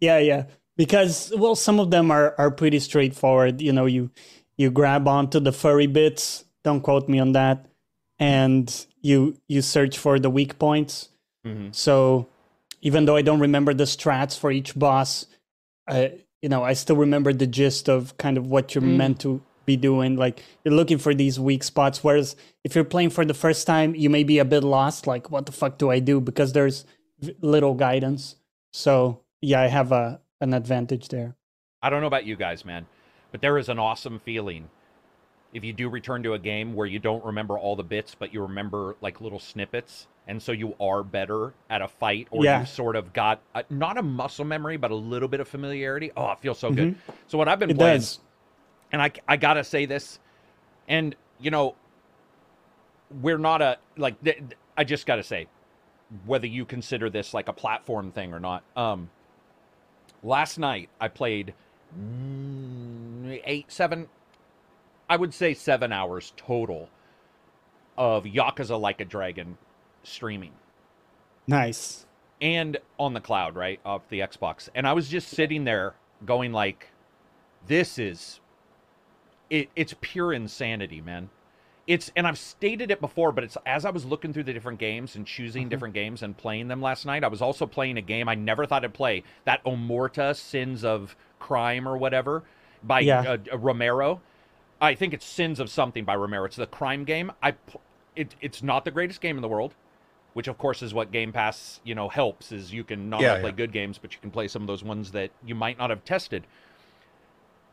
Yeah, 0.00 0.18
yeah. 0.18 0.44
Because 0.76 1.32
well, 1.36 1.54
some 1.56 1.80
of 1.80 1.90
them 1.90 2.10
are 2.10 2.34
are 2.38 2.50
pretty 2.50 2.78
straightforward. 2.80 3.60
You 3.62 3.72
know, 3.72 3.86
you 3.86 4.10
you 4.56 4.70
grab 4.70 5.08
onto 5.08 5.40
the 5.40 5.52
furry 5.52 5.86
bits. 5.86 6.44
Don't 6.64 6.82
quote 6.82 7.08
me 7.08 7.18
on 7.18 7.32
that. 7.32 7.66
And 8.18 8.68
you 9.00 9.36
you 9.48 9.62
search 9.62 9.98
for 9.98 10.18
the 10.18 10.28
weak 10.30 10.58
points. 10.58 11.08
Mhm. 11.46 11.74
So 11.74 12.28
even 12.82 13.06
though 13.06 13.16
I 13.16 13.22
don't 13.22 13.40
remember 13.40 13.72
the 13.72 13.84
strats 13.84 14.38
for 14.38 14.50
each 14.52 14.78
boss, 14.78 15.26
I 15.88 16.20
you 16.42 16.50
know 16.50 16.62
I 16.62 16.74
still 16.74 16.96
remember 16.96 17.32
the 17.32 17.46
gist 17.46 17.88
of 17.88 18.16
kind 18.18 18.36
of 18.36 18.46
what 18.46 18.74
you're 18.74 18.82
Mm. 18.84 18.96
meant 18.96 19.20
to 19.20 19.42
be 19.66 19.76
doing. 19.76 20.16
Like 20.16 20.42
you're 20.64 20.74
looking 20.74 20.98
for 20.98 21.14
these 21.14 21.38
weak 21.38 21.62
spots. 21.64 22.02
Whereas 22.02 22.36
if 22.64 22.74
you're 22.74 22.84
playing 22.84 23.10
for 23.10 23.24
the 23.24 23.34
first 23.34 23.66
time, 23.66 23.94
you 23.94 24.08
may 24.08 24.24
be 24.24 24.38
a 24.38 24.44
bit 24.44 24.64
lost. 24.64 25.06
Like 25.06 25.30
what 25.30 25.46
the 25.46 25.52
fuck 25.52 25.76
do 25.78 25.90
I 25.90 25.98
do? 25.98 26.20
Because 26.20 26.52
there's 26.52 26.84
little 27.40 27.74
guidance. 27.74 28.36
So 28.72 29.20
yeah, 29.40 29.60
I 29.60 29.66
have 29.66 29.92
a 29.92 30.20
an 30.40 30.54
advantage 30.54 31.08
there. 31.08 31.34
I 31.82 31.90
don't 31.90 32.00
know 32.00 32.06
about 32.06 32.24
you 32.26 32.36
guys, 32.36 32.64
man, 32.64 32.86
but 33.32 33.40
there 33.40 33.58
is 33.58 33.68
an 33.68 33.78
awesome 33.78 34.18
feeling 34.18 34.68
if 35.52 35.64
you 35.64 35.72
do 35.72 35.88
return 35.88 36.22
to 36.22 36.34
a 36.34 36.38
game 36.38 36.74
where 36.74 36.86
you 36.86 36.98
don't 36.98 37.24
remember 37.24 37.56
all 37.58 37.76
the 37.76 37.82
bits, 37.82 38.14
but 38.14 38.34
you 38.34 38.42
remember 38.42 38.96
like 39.00 39.20
little 39.22 39.38
snippets, 39.38 40.06
and 40.26 40.42
so 40.42 40.52
you 40.52 40.74
are 40.80 41.02
better 41.02 41.54
at 41.70 41.80
a 41.80 41.88
fight, 41.88 42.28
or 42.30 42.44
Yeah. 42.44 42.60
you 42.60 42.66
sort 42.66 42.96
of 42.96 43.12
got 43.14 43.40
a, 43.54 43.64
not 43.70 43.96
a 43.96 44.02
muscle 44.02 44.44
memory, 44.44 44.76
but 44.76 44.90
a 44.90 44.94
little 44.94 45.28
bit 45.28 45.40
of 45.40 45.48
familiarity. 45.48 46.10
Oh, 46.16 46.32
it 46.32 46.40
feels 46.40 46.58
so 46.58 46.70
good. 46.70 46.96
So 47.28 47.38
what 47.38 47.48
I've 47.48 47.58
been 47.58 47.70
Mm-hmm. 47.70 47.76
It 47.76 47.78
playing, 47.78 47.98
does. 48.00 48.18
And 48.92 49.02
I 49.02 49.10
I 49.28 49.36
gotta 49.36 49.64
say 49.64 49.86
this, 49.86 50.18
and 50.88 51.14
you 51.40 51.50
know, 51.50 51.74
we're 53.22 53.38
not 53.38 53.62
a 53.62 53.78
like 53.96 54.16
I 54.76 54.84
just 54.84 55.06
gotta 55.06 55.22
say, 55.22 55.46
whether 56.24 56.46
you 56.46 56.64
consider 56.64 57.10
this 57.10 57.34
like 57.34 57.48
a 57.48 57.52
platform 57.52 58.12
thing 58.12 58.32
or 58.32 58.40
not, 58.40 58.62
um, 58.76 59.10
Last 60.22 60.58
night 60.58 60.88
I 61.00 61.08
played 61.08 61.54
eight, 63.44 63.66
seven, 63.68 64.08
I 65.08 65.16
would 65.16 65.32
say 65.32 65.54
seven 65.54 65.92
hours 65.92 66.32
total 66.36 66.88
of 67.96 68.24
Yakuza 68.24 68.80
Like 68.80 69.00
a 69.00 69.04
Dragon 69.04 69.56
streaming 70.02 70.52
Nice. 71.46 72.06
and 72.40 72.78
on 72.98 73.14
the 73.14 73.20
cloud, 73.20 73.54
right, 73.54 73.78
off 73.84 74.08
the 74.08 74.20
Xbox. 74.20 74.68
And 74.74 74.86
I 74.86 74.94
was 74.94 75.08
just 75.08 75.28
sitting 75.28 75.64
there 75.64 75.94
going 76.24 76.52
like, 76.52 76.90
this 77.66 77.98
is 77.98 78.40
it, 79.50 79.70
it's 79.76 79.94
pure 80.00 80.32
insanity, 80.32 81.00
man. 81.00 81.30
It's 81.86 82.10
and 82.16 82.26
I've 82.26 82.38
stated 82.38 82.90
it 82.90 83.00
before, 83.00 83.30
but 83.30 83.44
it's 83.44 83.56
as 83.64 83.84
I 83.84 83.90
was 83.90 84.04
looking 84.04 84.32
through 84.32 84.44
the 84.44 84.52
different 84.52 84.80
games 84.80 85.14
and 85.14 85.26
choosing 85.26 85.68
different 85.68 85.94
games 85.94 86.22
and 86.22 86.36
playing 86.36 86.66
them 86.68 86.82
last 86.82 87.06
night, 87.06 87.22
I 87.22 87.28
was 87.28 87.40
also 87.42 87.64
playing 87.66 87.96
a 87.96 88.02
game 88.02 88.28
I 88.28 88.34
never 88.34 88.66
thought 88.66 88.84
I'd 88.84 88.94
play, 88.94 89.22
that 89.44 89.64
Omorta 89.64 90.34
Sins 90.36 90.84
of 90.84 91.16
Crime 91.38 91.86
or 91.88 91.96
whatever 91.96 92.42
by 92.82 93.04
Yeah. 93.04 93.26
uh, 93.26 93.38
uh, 93.52 93.58
Romero. 93.58 94.20
I 94.80 94.94
think 94.94 95.14
it's 95.14 95.24
Sins 95.24 95.60
of 95.60 95.70
something 95.70 96.04
by 96.04 96.16
Romero. 96.16 96.44
It's 96.44 96.56
the 96.56 96.66
crime 96.66 97.04
game. 97.04 97.32
I 97.42 97.54
it, 98.16 98.34
it's 98.40 98.62
not 98.62 98.84
the 98.84 98.90
greatest 98.90 99.20
game 99.20 99.36
in 99.36 99.42
the 99.42 99.48
world, 99.48 99.74
which 100.34 100.48
of 100.48 100.58
course 100.58 100.82
is 100.82 100.94
what 100.94 101.12
Game 101.12 101.32
Pass, 101.32 101.80
you 101.84 101.94
know, 101.94 102.08
helps 102.08 102.52
is 102.52 102.72
you 102.72 102.84
can 102.84 103.08
not 103.10 103.20
Yeah, 103.20 103.26
only 103.26 103.38
play 103.38 103.50
yeah. 103.50 103.52
good 103.52 103.72
games, 103.72 103.98
but 103.98 104.12
you 104.14 104.20
can 104.20 104.30
play 104.30 104.48
some 104.48 104.62
of 104.62 104.68
those 104.68 104.84
ones 104.84 105.12
that 105.12 105.30
you 105.44 105.54
might 105.54 105.78
not 105.78 105.90
have 105.90 106.04
tested. 106.04 106.46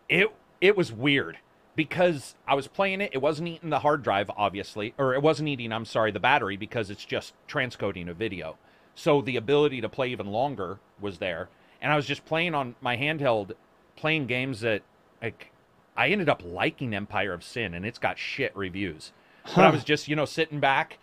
It 0.07 0.31
it 0.61 0.77
was 0.77 0.91
weird 0.93 1.39
because 1.75 2.35
I 2.47 2.55
was 2.55 2.67
playing 2.67 3.01
it. 3.01 3.11
It 3.13 3.17
wasn't 3.21 3.47
eating 3.49 3.69
the 3.69 3.79
hard 3.79 4.03
drive, 4.03 4.29
obviously, 4.35 4.93
or 4.97 5.13
it 5.13 5.21
wasn't 5.21 5.49
eating. 5.49 5.71
I'm 5.71 5.85
sorry, 5.85 6.11
the 6.11 6.19
battery 6.19 6.57
because 6.57 6.89
it's 6.89 7.05
just 7.05 7.33
transcoding 7.47 8.09
a 8.09 8.13
video. 8.13 8.57
So 8.95 9.21
the 9.21 9.37
ability 9.37 9.81
to 9.81 9.89
play 9.89 10.09
even 10.09 10.27
longer 10.27 10.79
was 11.01 11.17
there, 11.17 11.49
and 11.81 11.91
I 11.91 11.95
was 11.95 12.05
just 12.05 12.25
playing 12.25 12.53
on 12.53 12.75
my 12.79 12.95
handheld, 12.95 13.53
playing 13.95 14.27
games 14.27 14.61
that 14.61 14.83
like 15.21 15.51
I 15.97 16.09
ended 16.09 16.29
up 16.29 16.41
liking 16.45 16.93
Empire 16.93 17.33
of 17.33 17.43
Sin, 17.43 17.73
and 17.73 17.85
it's 17.85 17.99
got 17.99 18.17
shit 18.19 18.55
reviews. 18.55 19.11
But 19.55 19.65
I 19.65 19.69
was 19.71 19.83
just 19.83 20.07
you 20.07 20.15
know 20.15 20.25
sitting 20.25 20.59
back. 20.59 20.99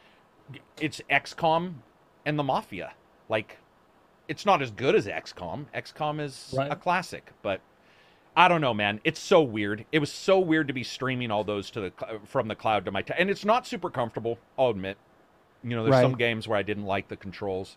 It's 0.80 1.00
XCOM 1.10 1.74
and 2.24 2.38
the 2.38 2.42
Mafia. 2.42 2.92
Like, 3.28 3.58
it's 4.26 4.44
not 4.44 4.60
as 4.62 4.70
good 4.72 4.94
as 4.96 5.06
XCOM. 5.06 5.66
XCOM 5.74 6.20
is 6.20 6.52
Right. 6.56 6.72
a 6.72 6.74
classic, 6.76 7.32
but 7.42 7.60
I 8.36 8.48
don't 8.48 8.60
know, 8.60 8.72
man. 8.72 9.00
It's 9.04 9.20
so 9.20 9.42
weird. 9.42 9.84
It 9.92 9.98
was 9.98 10.10
so 10.12 10.38
weird 10.38 10.68
to 10.68 10.72
be 10.74 10.84
streaming 10.84 11.30
all 11.30 11.44
those 11.44 11.70
to 11.72 11.80
the 11.80 11.92
from 12.24 12.48
the 12.48 12.54
cloud 12.54 12.84
to 12.84 12.90
my 12.90 13.02
t- 13.02 13.12
and 13.18 13.28
it's 13.28 13.44
not 13.44 13.66
super 13.66 13.90
comfortable. 13.90 14.38
I'll 14.58 14.70
admit. 14.70 14.96
You 15.62 15.70
know, 15.76 15.82
there's 15.82 15.92
Right. 15.94 16.02
some 16.02 16.14
games 16.16 16.48
where 16.48 16.56
I 16.58 16.62
didn't 16.62 16.86
like 16.86 17.08
the 17.08 17.16
controls. 17.16 17.76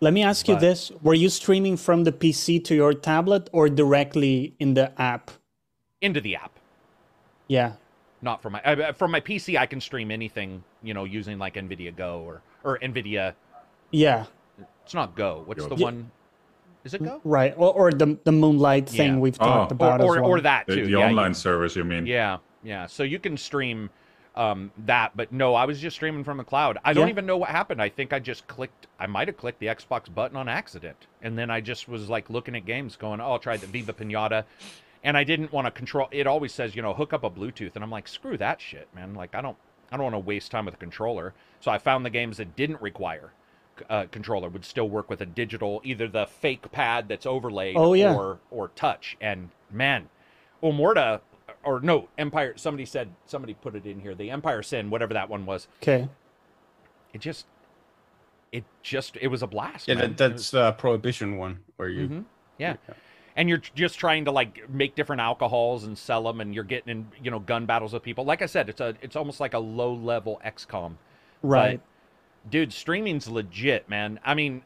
Let 0.00 0.12
me 0.12 0.22
ask 0.22 0.46
you 0.46 0.56
this: 0.58 0.92
Were 1.02 1.14
you 1.14 1.28
streaming 1.28 1.76
from 1.76 2.04
the 2.04 2.12
PC 2.12 2.60
to 2.64 2.74
your 2.74 2.92
tablet 2.94 3.48
or 3.52 3.68
directly 3.68 4.54
in 4.60 4.74
the 4.74 4.92
app? 5.00 5.30
into 6.00 6.20
the 6.20 6.36
app, 6.36 6.52
Yeah. 7.48 7.72
not 8.22 8.40
from 8.40 8.52
my 8.52 8.92
from 8.92 9.10
my 9.10 9.18
PC. 9.20 9.58
I 9.58 9.66
can 9.66 9.80
stream 9.80 10.12
anything, 10.12 10.62
you 10.80 10.94
know, 10.94 11.02
using 11.02 11.38
like 11.38 11.54
NVIDIA 11.54 11.96
Go 11.96 12.20
or 12.20 12.42
or 12.62 12.78
NVIDIA. 12.78 13.34
Yeah. 13.90 14.26
It's 14.84 14.94
not 14.94 15.16
Go. 15.16 15.42
What's 15.44 15.62
Go. 15.64 15.68
the 15.70 15.74
Yeah. 15.76 15.84
one? 15.84 16.10
Is 16.84 16.94
it 16.94 17.02
Go? 17.02 17.20
Right. 17.24 17.54
Or, 17.56 17.72
or 17.72 17.92
the 17.92 18.18
the 18.24 18.32
Moonlight 18.32 18.88
thing 18.88 19.14
Yeah. 19.14 19.18
we've 19.18 19.36
Oh. 19.40 19.44
talked 19.44 19.72
about 19.72 20.00
Or 20.00 20.12
as 20.14 20.18
or, 20.18 20.22
well. 20.22 20.30
or 20.30 20.40
that 20.40 20.66
too. 20.66 20.74
the 20.76 20.80
yeah, 20.82 20.86
you- 20.86 20.98
online 21.00 21.34
service, 21.34 21.76
you 21.76 21.84
mean? 21.84 22.06
Yeah, 22.06 22.38
yeah. 22.62 22.86
So 22.86 23.02
you 23.02 23.18
can 23.18 23.36
stream 23.36 23.90
um, 24.36 24.70
that, 24.86 25.16
but 25.16 25.32
no, 25.32 25.56
I 25.56 25.64
was 25.64 25.80
just 25.80 25.96
streaming 25.96 26.22
from 26.22 26.36
the 26.36 26.44
cloud. 26.44 26.78
I 26.84 26.92
don't 26.92 27.08
even 27.08 27.26
know 27.26 27.36
what 27.36 27.48
happened. 27.48 27.82
I 27.82 27.88
think 27.88 28.12
I 28.12 28.20
just 28.20 28.46
clicked. 28.46 28.86
I 29.00 29.06
might 29.08 29.26
have 29.26 29.36
clicked 29.36 29.58
the 29.58 29.66
Xbox 29.66 30.12
button 30.14 30.36
on 30.36 30.48
accident, 30.48 31.08
and 31.22 31.36
then 31.36 31.50
I 31.50 31.60
just 31.60 31.88
was 31.88 32.08
like 32.08 32.30
looking 32.30 32.54
at 32.54 32.64
games, 32.64 32.94
going, 32.94 33.20
"Oh, 33.20 33.32
I'll 33.32 33.38
try 33.40 33.56
the 33.56 33.66
Viva 33.66 33.92
Pinata," 33.92 34.44
and 35.02 35.16
I 35.16 35.24
didn't 35.24 35.52
want 35.52 35.66
to 35.66 35.72
control. 35.72 36.06
It 36.12 36.28
always 36.28 36.52
says, 36.54 36.76
you 36.76 36.82
know, 36.82 36.94
hook 36.94 37.12
up 37.12 37.24
a 37.24 37.30
Bluetooth, 37.30 37.74
and 37.74 37.82
I'm 37.82 37.90
like, 37.90 38.06
screw 38.06 38.36
that 38.38 38.60
shit, 38.60 38.86
man. 38.94 39.14
Like 39.16 39.34
I 39.34 39.40
don't, 39.40 39.56
I 39.90 39.96
don't 39.96 40.04
want 40.04 40.14
to 40.14 40.20
waste 40.20 40.52
time 40.52 40.66
with 40.66 40.74
a 40.74 40.78
controller. 40.78 41.34
So 41.58 41.72
I 41.72 41.78
found 41.78 42.06
the 42.06 42.10
games 42.10 42.36
that 42.36 42.54
didn't 42.54 42.80
require. 42.80 43.32
Uh, 43.88 44.06
controller 44.10 44.48
would 44.48 44.64
still 44.64 44.88
work 44.88 45.08
with 45.10 45.20
a 45.20 45.26
digital, 45.26 45.80
either 45.84 46.08
the 46.08 46.26
fake 46.26 46.70
pad 46.72 47.08
that's 47.08 47.26
overlaid, 47.26 47.74
Oh, 47.76 47.92
yeah. 47.94 48.14
or 48.14 48.38
or 48.50 48.68
touch. 48.68 49.16
And 49.20 49.50
man, 49.70 50.08
Omorta 50.62 51.20
or 51.64 51.80
no 51.80 52.08
Empire. 52.18 52.54
Somebody 52.56 52.84
said 52.86 53.10
somebody 53.26 53.54
put 53.54 53.74
it 53.74 53.86
in 53.86 54.00
here. 54.00 54.14
The 54.14 54.30
Empire 54.30 54.62
Sin, 54.62 54.90
whatever 54.90 55.14
that 55.14 55.28
one 55.28 55.46
was. 55.46 55.68
Okay. 55.82 56.08
It 57.12 57.20
just, 57.20 57.46
it 58.52 58.64
just, 58.82 59.16
it 59.16 59.28
was 59.28 59.42
a 59.42 59.46
blast. 59.46 59.88
Yeah, 59.88 59.94
man. 59.94 60.14
that, 60.14 60.16
that's 60.34 60.52
uh, 60.54 60.72
prohibition 60.72 61.36
one 61.38 61.60
where 61.76 61.88
you. 61.88 62.08
Mhm. 62.08 62.24
Yeah. 62.58 62.76
And 63.36 63.48
you're 63.48 63.62
just 63.74 63.98
trying 63.98 64.24
to 64.24 64.32
like 64.32 64.68
make 64.68 64.94
different 64.96 65.20
alcohols 65.22 65.84
and 65.84 65.96
sell 65.96 66.24
them, 66.24 66.40
and 66.40 66.54
you're 66.54 66.64
getting 66.64 66.90
in, 66.90 67.06
you 67.22 67.30
know, 67.30 67.38
gun 67.38 67.66
battles 67.66 67.92
with 67.92 68.02
people. 68.02 68.24
Like 68.24 68.42
I 68.42 68.46
said, 68.46 68.68
it's 68.68 68.80
a, 68.80 68.94
it's 69.00 69.14
almost 69.16 69.38
like 69.38 69.54
a 69.54 69.58
low 69.60 69.94
level 69.94 70.40
XCOM. 70.44 70.94
Right. 71.42 71.80
Dude, 72.50 72.72
streaming's 72.72 73.28
legit, 73.28 73.88
man. 73.88 74.18
I 74.24 74.34
mean, 74.34 74.62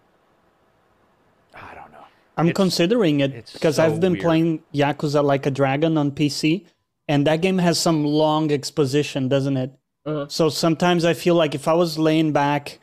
I 1.54 1.74
don't 1.74 1.90
know. 1.92 1.98
I'm 2.36 2.46
It's- 2.48 2.56
considering 2.56 3.20
it 3.20 3.50
because 3.52 3.76
so 3.76 3.84
I've 3.84 4.00
been 4.00 4.12
weird. 4.12 4.22
playing 4.24 4.62
Yakuza 4.74 5.22
Like 5.22 5.46
a 5.46 5.50
Dragon 5.50 5.98
on 5.98 6.10
PC, 6.12 6.64
and 7.08 7.26
that 7.26 7.40
game 7.42 7.58
has 7.58 7.78
some 7.78 8.04
long 8.04 8.50
exposition, 8.52 9.28
doesn't 9.28 9.56
it? 9.56 9.72
Uh-huh. 10.06 10.26
So 10.28 10.48
sometimes 10.48 11.04
I 11.04 11.14
feel 11.14 11.34
like 11.34 11.54
if 11.54 11.68
I 11.68 11.74
was 11.74 11.98
laying 11.98 12.32
back 12.32 12.78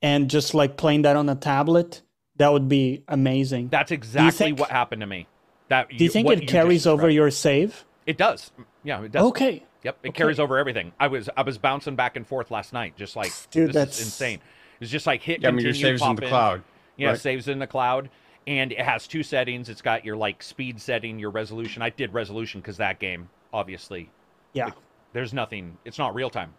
and 0.00 0.30
just 0.30 0.54
like 0.54 0.76
playing 0.76 1.02
that 1.02 1.16
on 1.16 1.28
a 1.28 1.34
tablet, 1.34 2.02
that 2.36 2.52
would 2.52 2.68
be 2.68 3.02
amazing. 3.08 3.68
That's 3.68 3.90
exactly 3.90 4.30
think- 4.46 4.60
what 4.60 4.70
happened 4.70 5.00
to 5.00 5.06
me. 5.06 5.26
That 5.68 5.88
Do 5.88 6.04
you 6.04 6.10
think 6.10 6.28
it 6.30 6.40
just 6.40 6.52
carries 6.52 6.86
over 6.86 7.08
your 7.08 7.30
save? 7.30 7.84
It 8.06 8.18
does. 8.18 8.50
Yeah, 8.82 9.02
it 9.02 9.12
does. 9.12 9.22
Okay. 9.24 9.62
Yep, 9.84 9.98
it 10.02 10.08
Okay. 10.08 10.16
carries 10.16 10.40
over 10.40 10.58
everything. 10.58 10.92
I 10.98 11.06
was 11.08 11.28
I 11.36 11.42
was 11.42 11.58
bouncing 11.58 11.94
back 11.94 12.16
and 12.16 12.26
forth 12.26 12.50
last 12.50 12.72
night, 12.72 12.96
just 12.96 13.16
like 13.16 13.30
Dude, 13.50 13.68
this 13.68 13.74
that's- 13.74 14.00
is 14.00 14.06
insane. 14.06 14.40
It's 14.80 14.90
just 14.90 15.06
like 15.06 15.22
hit. 15.22 15.42
Yeah, 15.42 15.48
I 15.48 15.50
mean, 15.52 15.64
your 15.64 15.72
continue, 15.72 15.92
saves 15.98 16.02
in 16.02 16.06
pop 16.08 16.16
the 16.20 16.26
cloud. 16.28 16.62
Yeah, 16.96 17.08
right? 17.10 17.18
saves 17.18 17.48
in 17.48 17.58
the 17.58 17.66
cloud, 17.66 18.08
and 18.46 18.72
it 18.72 18.80
has 18.80 19.06
two 19.06 19.22
settings. 19.22 19.68
It's 19.68 19.82
got 19.82 20.04
your 20.04 20.16
like 20.16 20.42
speed 20.42 20.80
setting, 20.80 21.18
your 21.18 21.30
resolution. 21.30 21.82
I 21.82 21.90
did 21.90 22.12
resolution 22.14 22.60
because 22.60 22.76
that 22.78 22.98
game, 22.98 23.28
obviously, 23.52 24.10
Yeah. 24.54 24.70
there's 25.12 25.32
nothing. 25.34 25.76
It's 25.84 25.98
not 25.98 26.14
real 26.14 26.30
time, 26.30 26.54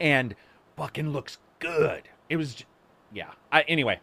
and 0.00 0.34
fucking 0.76 1.10
looks 1.10 1.38
good. 1.58 2.08
It 2.28 2.36
was, 2.36 2.64
yeah. 3.12 3.30
I 3.52 3.62
anyway, 3.62 4.00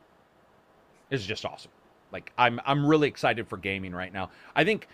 it's 1.10 1.26
just 1.26 1.46
awesome. 1.46 1.72
Like 2.12 2.32
I'm 2.38 2.60
I'm 2.66 2.86
really 2.86 3.08
excited 3.08 3.48
for 3.48 3.58
gaming 3.58 3.94
right 3.94 4.14
now. 4.14 4.30
I 4.56 4.64
think 4.64 4.88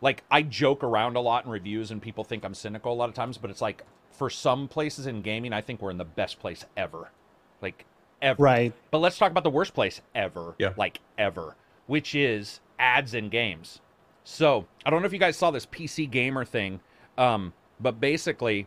like 0.00 0.22
I 0.30 0.42
joke 0.42 0.82
around 0.82 1.16
a 1.16 1.20
lot 1.20 1.44
in 1.44 1.50
reviews 1.50 1.90
and 1.90 2.00
people 2.00 2.24
think 2.24 2.44
I'm 2.44 2.54
cynical 2.54 2.92
a 2.92 2.94
lot 2.94 3.08
of 3.08 3.14
times, 3.14 3.38
but 3.38 3.50
it's 3.50 3.62
like 3.62 3.82
for 4.10 4.30
some 4.30 4.68
places 4.68 5.06
in 5.06 5.22
gaming, 5.22 5.52
I 5.52 5.60
think 5.60 5.80
we're 5.80 5.90
in 5.90 5.98
the 5.98 6.04
best 6.04 6.38
place 6.38 6.64
ever. 6.76 7.10
Like 7.62 7.84
ever. 8.22 8.42
Right. 8.42 8.72
But 8.90 8.98
let's 8.98 9.18
talk 9.18 9.30
about 9.30 9.44
the 9.44 9.50
worst 9.50 9.74
place 9.74 10.00
ever. 10.14 10.54
Yeah. 10.58 10.72
Like 10.76 11.00
ever, 11.18 11.56
which 11.86 12.14
is 12.14 12.60
ads 12.78 13.14
in 13.14 13.28
games. 13.28 13.80
So 14.24 14.66
I 14.84 14.90
don't 14.90 15.02
know 15.02 15.06
if 15.06 15.12
you 15.12 15.18
guys 15.18 15.36
saw 15.36 15.50
this 15.50 15.66
PC 15.66 16.10
gamer 16.10 16.44
thing, 16.44 16.80
um, 17.16 17.52
but 17.78 18.00
basically, 18.00 18.66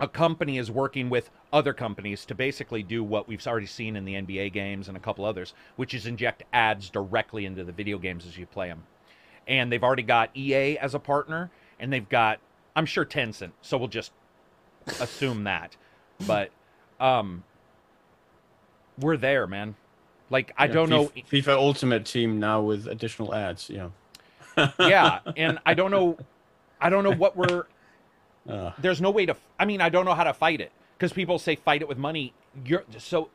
a 0.00 0.08
company 0.08 0.58
is 0.58 0.70
working 0.70 1.10
with 1.10 1.30
other 1.52 1.72
companies 1.72 2.24
to 2.26 2.34
basically 2.34 2.82
do 2.82 3.04
what 3.04 3.28
we've 3.28 3.46
already 3.46 3.66
seen 3.66 3.96
in 3.96 4.04
the 4.04 4.14
NBA 4.14 4.52
games 4.52 4.88
and 4.88 4.96
a 4.96 5.00
couple 5.00 5.24
others, 5.24 5.54
which 5.76 5.94
is 5.94 6.06
inject 6.06 6.42
ads 6.52 6.90
directly 6.90 7.44
into 7.44 7.64
the 7.64 7.72
video 7.72 7.98
games 7.98 8.26
as 8.26 8.36
you 8.38 8.46
play 8.46 8.68
them. 8.68 8.82
And 9.50 9.70
they've 9.70 9.82
already 9.84 10.04
got 10.04 10.30
EA 10.34 10.78
as 10.78 10.94
a 10.94 10.98
partner, 10.98 11.50
and 11.78 11.92
they've 11.92 12.08
got, 12.08 12.38
I'm 12.76 12.86
sure 12.86 13.04
Tencent. 13.04 13.50
So 13.60 13.76
we'll 13.76 13.88
just 13.88 14.12
assume 15.00 15.44
that. 15.44 15.76
But 16.26 16.50
um, 17.00 17.42
we're 18.98 19.16
there, 19.16 19.46
man. 19.46 19.74
Like 20.30 20.52
I 20.56 20.68
Yeah, 20.68 20.74
don't 20.74 20.88
know. 20.88 21.10
FIFA 21.30 21.56
Ultimate 21.56 22.06
Team 22.06 22.38
now 22.38 22.62
with 22.62 22.86
additional 22.86 23.34
ads. 23.34 23.68
Yeah. 23.68 23.88
yeah, 24.78 25.20
and 25.36 25.58
I 25.66 25.74
don't 25.74 25.90
know. 25.90 26.16
I 26.80 26.88
don't 26.90 27.04
know 27.04 27.12
what 27.12 27.36
we're. 27.36 27.64
Uh, 28.48 28.72
there's 28.78 29.02
no 29.02 29.10
way 29.10 29.26
to 29.26 29.36
i 29.58 29.66
mean 29.66 29.82
i 29.82 29.90
don't 29.90 30.06
know 30.06 30.14
how 30.14 30.24
to 30.24 30.32
fight 30.32 30.62
it 30.62 30.72
because 30.96 31.12
people 31.12 31.38
say 31.38 31.54
fight 31.54 31.82
it 31.82 31.88
with 31.88 31.98
money 31.98 32.32
you're 32.64 32.82
so 32.96 33.28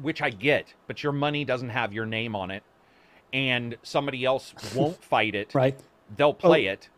which 0.00 0.22
i 0.22 0.30
get 0.30 0.72
but 0.86 1.02
your 1.02 1.12
money 1.12 1.44
doesn't 1.44 1.68
have 1.68 1.92
your 1.92 2.06
name 2.06 2.34
on 2.34 2.50
it 2.50 2.62
and 3.32 3.76
somebody 3.82 4.24
else 4.24 4.54
won't 4.74 5.02
fight 5.02 5.34
it 5.34 5.54
Right. 5.54 5.78
they'll 6.16 6.28
oh, 6.28 6.32
play 6.32 6.66
it 6.66 6.88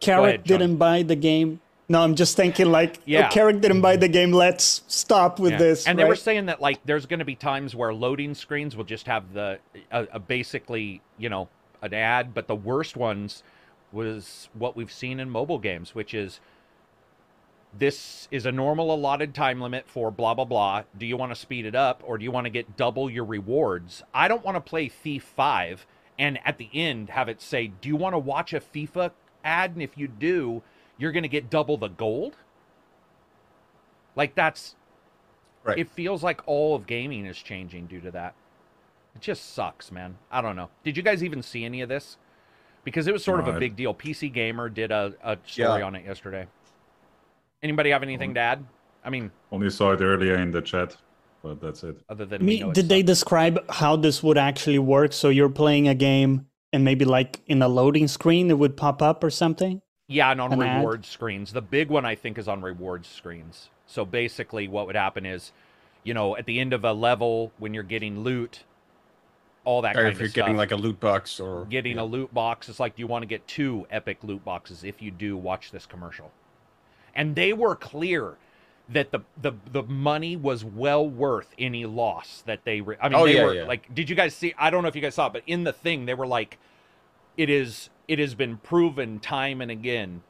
Carrot 0.00 0.28
ahead, 0.28 0.44
didn't 0.44 0.76
buy 0.76 1.02
the 1.04 1.14
game. 1.14 1.60
No, 1.88 2.02
I'm 2.02 2.14
just 2.14 2.36
thinking 2.36 2.72
like, 2.72 2.96
oh, 2.98 3.02
Yeah. 3.06 3.28
oh, 3.28 3.32
Carrot 3.32 3.60
didn't 3.60 3.82
buy 3.82 3.96
the 3.96 4.08
game. 4.08 4.32
Let's 4.32 4.82
stop 4.88 5.38
with 5.38 5.52
Yeah. 5.52 5.58
this. 5.58 5.86
and 5.86 5.98
they 5.98 6.04
were 6.04 6.16
saying 6.16 6.46
that 6.46 6.60
like 6.60 6.80
there's 6.84 7.06
going 7.06 7.18
to 7.18 7.24
be 7.24 7.34
times 7.34 7.74
where 7.74 7.92
loading 7.94 8.34
screens 8.34 8.76
will 8.76 8.84
just 8.84 9.06
have 9.06 9.32
the 9.32 9.58
a, 9.90 10.06
a 10.12 10.18
basically 10.18 11.02
you 11.18 11.28
know 11.28 11.48
an 11.82 11.92
ad 11.94 12.32
but 12.34 12.46
the 12.46 12.54
worst 12.56 12.96
ones 12.96 13.42
was 13.92 14.48
what 14.54 14.74
we've 14.74 14.92
seen 14.92 15.20
in 15.20 15.28
mobile 15.28 15.58
games 15.58 15.94
which 15.94 16.14
is 16.14 16.40
this 17.78 18.28
is 18.30 18.44
a 18.46 18.52
normal 18.52 18.92
allotted 18.94 19.34
time 19.34 19.60
limit 19.60 19.88
for 19.88 20.10
blah 20.10 20.34
blah 20.34 20.44
blah 20.44 20.82
do 20.98 21.06
you 21.06 21.16
want 21.16 21.32
to 21.32 21.36
speed 21.36 21.64
it 21.64 21.74
up 21.74 22.02
or 22.04 22.18
do 22.18 22.24
you 22.24 22.30
want 22.30 22.44
to 22.44 22.50
get 22.50 22.76
double 22.76 23.08
your 23.08 23.24
rewards 23.24 24.02
i 24.12 24.28
don't 24.28 24.44
want 24.44 24.54
to 24.56 24.60
play 24.60 24.88
thief 24.88 25.22
5 25.24 25.86
and 26.18 26.38
at 26.44 26.58
the 26.58 26.68
end 26.74 27.08
have 27.08 27.28
it 27.30 27.40
say, 27.40 27.68
"Do 27.68 27.88
you 27.88 27.96
want 27.96 28.12
to 28.12 28.18
watch 28.18 28.52
a 28.52 28.60
FIFA 28.60 29.12
ad? 29.42 29.72
And 29.72 29.82
if 29.82 29.96
you 29.96 30.06
do, 30.06 30.62
you're 30.98 31.10
going 31.10 31.22
to 31.22 31.28
get 31.28 31.48
double 31.48 31.78
the 31.78 31.88
gold." 31.88 32.36
Like 34.14 34.34
that's 34.34 34.76
Right. 35.64 35.78
it 35.78 35.88
feels 35.90 36.22
like 36.22 36.40
all 36.46 36.74
of 36.74 36.86
gaming 36.86 37.24
is 37.24 37.38
changing 37.38 37.86
due 37.86 38.00
to 38.00 38.10
that. 38.10 38.34
It 39.14 39.22
just 39.22 39.54
sucks, 39.54 39.90
man. 39.90 40.18
I 40.30 40.42
don't 40.42 40.54
know. 40.54 40.68
Did 40.84 40.96
you 40.96 41.02
guys 41.02 41.24
even 41.24 41.42
see 41.42 41.64
any 41.64 41.80
of 41.80 41.88
this? 41.88 42.18
Because 42.84 43.06
it 43.06 43.12
was 43.12 43.24
sort 43.24 43.40
of 43.40 43.46
No, 43.46 43.52
a 43.52 43.56
I- 43.56 43.58
big 43.60 43.74
deal. 43.74 43.94
PC 43.94 44.28
Gamer 44.32 44.68
did 44.68 44.90
a, 44.92 45.14
a 45.24 45.38
story 45.46 45.80
Yeah. 45.80 45.86
on 45.86 45.94
it 45.96 46.04
yesterday. 46.04 46.46
Anybody 47.62 47.90
have 47.90 48.02
anything 48.02 48.34
to 48.34 48.40
add? 48.40 48.64
I 49.04 49.10
mean, 49.10 49.30
Only 49.50 49.70
saw 49.70 49.92
it 49.92 50.00
earlier 50.00 50.36
in 50.36 50.50
the 50.50 50.62
chat, 50.62 50.96
but 51.42 51.60
that's 51.60 51.82
it. 51.84 52.00
other 52.08 52.24
than 52.24 52.42
I 52.42 52.44
me, 52.44 52.52
mean, 52.54 52.60
know 52.60 52.70
it 52.70 52.74
did 52.74 52.88
they 52.88 53.00
sucks. 53.00 53.06
describe 53.06 53.70
how 53.70 53.96
this 53.96 54.22
would 54.22 54.38
actually 54.38 54.78
work? 54.78 55.12
So 55.12 55.28
you're 55.28 55.48
playing 55.48 55.88
a 55.88 55.94
game 55.94 56.46
and 56.72 56.84
maybe 56.84 57.04
like 57.04 57.40
in 57.46 57.62
a 57.62 57.68
loading 57.68 58.08
screen 58.08 58.50
it 58.50 58.58
would 58.58 58.76
pop 58.76 59.02
up 59.02 59.22
or 59.24 59.30
something? 59.30 59.82
Yeah, 60.08 60.30
and 60.30 60.40
on 60.40 60.52
an 60.52 60.62
ad? 60.62 60.78
reward 60.78 61.04
screens. 61.06 61.52
The 61.52 61.62
big 61.62 61.88
one 61.88 62.04
I 62.04 62.14
think 62.14 62.38
is 62.38 62.48
on 62.48 62.62
reward 62.62 63.06
screens. 63.06 63.70
So 63.86 64.04
basically, 64.04 64.68
what 64.68 64.86
would 64.86 64.96
happen 64.96 65.24
is, 65.26 65.52
you 66.04 66.14
know, 66.14 66.36
at 66.36 66.46
the 66.46 66.60
end 66.60 66.72
of 66.72 66.84
a 66.84 66.92
level 66.92 67.52
when 67.58 67.74
you're 67.74 67.82
getting 67.82 68.20
loot, 68.20 68.64
all 69.64 69.82
that 69.82 69.96
or 69.96 70.02
kind 70.02 70.12
if 70.12 70.18
you're 70.18 70.28
of 70.28 70.34
getting 70.34 70.56
like 70.56 70.72
a 70.72 70.76
loot 70.76 70.98
box 71.00 71.38
or 71.40 71.64
getting 71.66 71.96
yeah. 71.96 72.02
a 72.02 72.04
loot 72.04 72.32
box. 72.34 72.68
It's 72.68 72.80
like, 72.80 72.96
do 72.96 73.00
you 73.00 73.06
want 73.06 73.22
to 73.22 73.26
get 73.26 73.46
two 73.46 73.86
epic 73.90 74.18
loot 74.22 74.44
boxes? 74.44 74.84
If 74.84 75.00
you 75.00 75.10
do, 75.10 75.36
watch 75.36 75.70
this 75.70 75.86
commercial. 75.86 76.30
And 77.14 77.34
they 77.36 77.52
were 77.52 77.76
clear 77.76 78.36
that 78.88 79.10
the 79.12 79.20
the 79.40 79.52
the 79.70 79.82
money 79.82 80.36
was 80.36 80.64
well 80.64 81.08
worth 81.08 81.54
any 81.58 81.86
loss 81.86 82.42
that 82.46 82.64
they. 82.64 82.80
Re- 82.80 82.96
I 83.00 83.08
mean, 83.08 83.18
Oh, 83.18 83.26
they 83.26 83.36
yeah, 83.36 83.44
were 83.44 83.54
yeah. 83.54 83.64
like, 83.64 83.94
did 83.94 84.10
you 84.10 84.16
guys 84.16 84.34
see? 84.34 84.54
I 84.58 84.70
don't 84.70 84.82
know 84.82 84.88
if 84.88 84.96
you 84.96 85.02
guys 85.02 85.14
saw 85.14 85.26
it, 85.28 85.32
but 85.32 85.42
in 85.46 85.64
the 85.64 85.72
thing, 85.72 86.06
they 86.06 86.14
were 86.14 86.26
like, 86.26 86.58
it 87.36 87.48
is 87.48 87.90
it 88.08 88.18
has 88.18 88.34
been 88.34 88.56
proven 88.58 89.18
time 89.20 89.60
and 89.60 89.70
again 89.70 90.22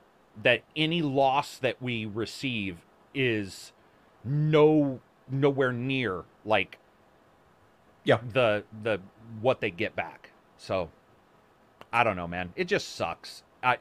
that 0.43 0.63
any 0.77 1.03
loss 1.03 1.57
that 1.59 1.81
we 1.83 2.07
receive 2.07 2.79
is 3.15 3.73
no 4.25 5.01
nowhere 5.31 5.73
near 5.73 6.25
like 6.45 6.79
Yeah. 8.05 8.19
the 8.33 8.65
the 8.83 9.01
what 9.41 9.61
they 9.61 9.71
get 9.71 9.97
back. 9.97 10.31
So 10.59 10.91
I 11.93 12.05
don't 12.05 12.17
know, 12.17 12.29
man. 12.29 12.53
It 12.57 12.65
just 12.65 12.95
sucks. 12.95 13.43
I 13.63 13.79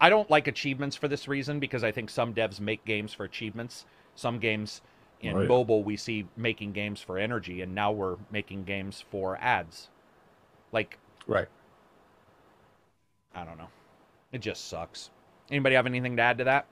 I 0.00 0.08
don't 0.08 0.30
like 0.30 0.46
achievements 0.48 0.96
for 0.96 1.08
this 1.08 1.28
reason 1.28 1.60
because 1.60 1.84
I 1.84 1.92
think 1.92 2.10
some 2.10 2.34
devs 2.34 2.60
make 2.60 2.84
games 2.84 3.12
for 3.12 3.24
achievements. 3.24 3.84
Some 4.14 4.38
games 4.38 4.80
in 5.20 5.36
Oh, 5.36 5.40
yeah. 5.42 5.48
mobile 5.48 5.82
we 5.84 5.96
see 5.96 6.26
making 6.36 6.72
games 6.72 7.00
for 7.00 7.18
energy 7.18 7.60
and 7.60 7.74
now 7.74 7.92
we're 7.92 8.16
making 8.30 8.64
games 8.64 9.04
for 9.10 9.36
ads. 9.38 9.88
Like 10.72 10.98
right. 11.26 11.48
I 13.34 13.44
don't 13.44 13.58
know. 13.58 13.68
It 14.32 14.40
just 14.40 14.68
sucks. 14.68 15.10
Anybody 15.50 15.74
have 15.74 15.86
anything 15.86 16.16
to 16.16 16.22
add 16.22 16.38
to 16.38 16.44
that? 16.44 16.66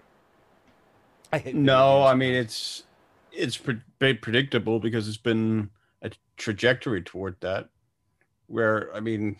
I 1.32 1.38
No, 1.52 2.04
I 2.04 2.14
mean 2.14 2.34
it's 2.34 2.84
it's 3.32 3.56
pre- 3.56 3.82
predictable 4.14 4.80
because 4.80 5.08
it's 5.08 5.16
been 5.16 5.70
a 6.02 6.10
trajectory 6.36 7.02
toward 7.02 7.40
that. 7.40 7.68
Where 8.48 8.94
I 8.94 9.00
mean, 9.00 9.38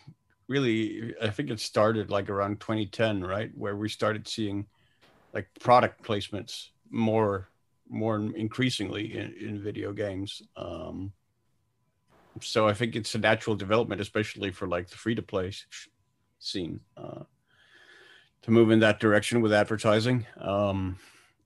really, 0.49 1.15
I 1.23 1.31
think 1.31 1.51
it 1.51 1.61
started 1.61 2.11
like 2.11 2.29
around 2.29 2.61
2010, 2.61 3.23
right, 3.23 3.51
where 3.55 3.77
we 3.77 3.89
started 3.89 4.27
seeing 4.27 4.67
like 5.33 5.49
product 5.61 6.03
placements 6.03 6.69
more 6.91 7.49
more 7.91 8.17
increasingly 8.17 9.17
in, 9.17 9.35
in 9.41 9.63
video 9.63 9.93
games. 9.93 10.43
Um, 10.57 11.13
so 12.41 12.69
I 12.69 12.75
think 12.75 12.97
it's 12.97 13.15
a 13.15 13.19
natural 13.19 13.57
development, 13.57 14.01
especially 14.01 14.51
for 14.51 14.69
like 14.69 14.89
the 14.89 14.97
free 14.97 15.15
to 15.15 15.23
play 15.23 15.53
scene, 16.39 16.81
uh, 16.97 17.23
to 18.43 18.51
move 18.51 18.71
in 18.71 18.81
that 18.81 19.01
direction 19.01 19.41
with 19.41 19.53
advertising. 19.53 20.27
Um, 20.39 20.99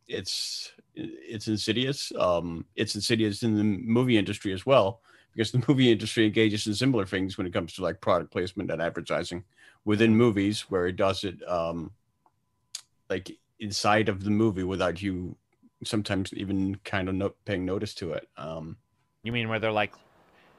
it's 0.09 0.73
it's 0.95 1.49
insidious. 1.49 2.13
Um, 2.19 2.67
it's 2.77 2.95
insidious 2.95 3.43
in 3.43 3.57
the 3.57 3.65
movie 3.65 4.19
industry 4.19 4.53
as 4.53 4.67
well, 4.67 5.01
because 5.35 5.51
the 5.51 5.65
movie 5.69 5.91
industry 5.93 6.27
engages 6.27 6.67
in 6.67 6.75
similar 6.75 7.07
things 7.07 7.37
when 7.39 7.47
it 7.47 7.53
comes 7.53 7.73
to 7.75 7.83
like 7.83 8.01
product 8.01 8.31
placement 8.31 8.71
and 8.71 8.81
advertising 8.83 9.45
within 9.85 10.15
movies, 10.17 10.63
where 10.69 10.87
it 10.87 10.97
does 10.97 11.25
it 11.25 11.37
um, 11.49 11.91
like 13.09 13.31
inside 13.61 14.09
of 14.09 14.25
the 14.25 14.31
movie 14.31 14.63
without 14.65 15.01
you 15.03 15.37
sometimes 15.85 16.33
even 16.35 16.77
kind 16.85 17.09
of 17.09 17.15
no- 17.15 17.35
paying 17.45 17.65
notice 17.65 17.95
to 17.95 18.13
it. 18.13 18.29
Um, 18.37 18.77
You 19.23 19.33
mean 19.33 19.49
where 19.49 19.59
they're 19.59 19.73
like, 19.73 19.95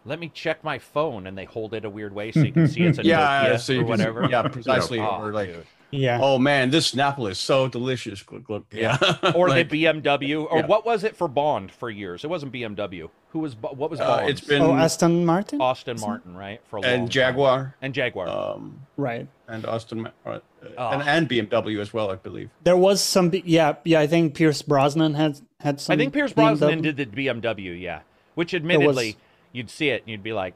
let 0.06 0.20
me 0.20 0.30
check 0.34 0.64
my 0.64 0.80
phone 0.80 1.28
and 1.28 1.38
they 1.38 1.46
hold 1.46 1.74
it 1.74 1.86
a 1.86 1.90
weird 1.90 2.14
way 2.14 2.32
so 2.32 2.42
you 2.42 2.52
can 2.52 2.68
see 2.68 2.82
it's 2.84 2.98
a 3.00 3.04
yeah, 3.06 3.46
Nokia 3.56 3.60
so 3.60 3.74
or 3.74 3.78
can- 3.78 3.88
whatever? 3.88 4.28
yeah, 4.30 4.42
precisely. 4.48 5.00
Oh, 5.00 5.22
or 5.22 5.32
like, 5.32 5.54
dude. 5.54 5.66
Yeah. 5.94 6.20
oh 6.22 6.40
man, 6.40 6.72
this 6.72 6.92
Snapple 6.92 7.30
is 7.30 7.38
so 7.38 7.68
delicious. 7.68 8.24
Look, 8.32 8.50
look, 8.50 8.66
yeah. 8.72 8.98
Or 9.36 9.48
Like, 9.50 9.70
the 9.70 9.84
BMW, 9.86 10.46
or 10.50 10.60
yeah. 10.60 10.66
what 10.66 10.86
was 10.86 11.04
it 11.04 11.16
for 11.16 11.28
Bond 11.28 11.72
for 11.72 11.90
years? 11.90 12.24
It 12.24 12.30
wasn't 12.30 12.52
BMW. 12.52 13.10
Who 13.30 13.40
was 13.40 13.56
what 13.56 13.90
was 13.90 14.00
uh, 14.00 14.26
it's 14.28 14.42
been 14.42 14.62
oh, 14.62 14.74
Aston 14.76 15.26
Martin? 15.26 15.62
Austin 15.62 16.00
Martin, 16.00 16.36
right? 16.36 16.62
For 16.70 16.78
a 16.78 16.82
long 16.82 16.90
and 16.92 17.02
time. 17.04 17.10
Jaguar. 17.10 17.76
and 17.82 17.94
Jaguar. 17.94 18.28
Um, 18.28 18.82
Right. 18.98 19.28
and 19.48 19.66
Austin 19.66 20.02
Ma- 20.04 20.10
uh, 20.26 20.40
Oh. 20.78 20.90
and, 20.92 21.02
and 21.04 21.30
BMW 21.30 21.80
as 21.82 21.94
well, 21.94 22.10
I 22.12 22.16
believe. 22.16 22.50
There 22.64 22.78
was 22.78 23.02
some, 23.02 23.32
yeah, 23.34 23.76
yeah. 23.84 24.00
I 24.00 24.08
think 24.08 24.34
Pierce 24.36 24.62
Brosnan 24.62 25.16
had 25.16 25.42
had 25.60 25.82
some. 25.82 25.94
I 25.94 25.98
think 25.98 26.14
Pierce 26.14 26.32
Brosnan 26.34 26.80
BMW. 26.80 26.96
did 26.96 26.98
the 26.98 27.06
BMW, 27.28 27.80
yeah. 27.82 28.02
Which 28.36 28.54
admittedly, 28.54 29.18
you'd 29.52 29.70
see 29.70 29.90
it 29.90 30.02
and 30.04 30.10
you'd 30.10 30.24
be 30.24 30.34
like, 30.34 30.54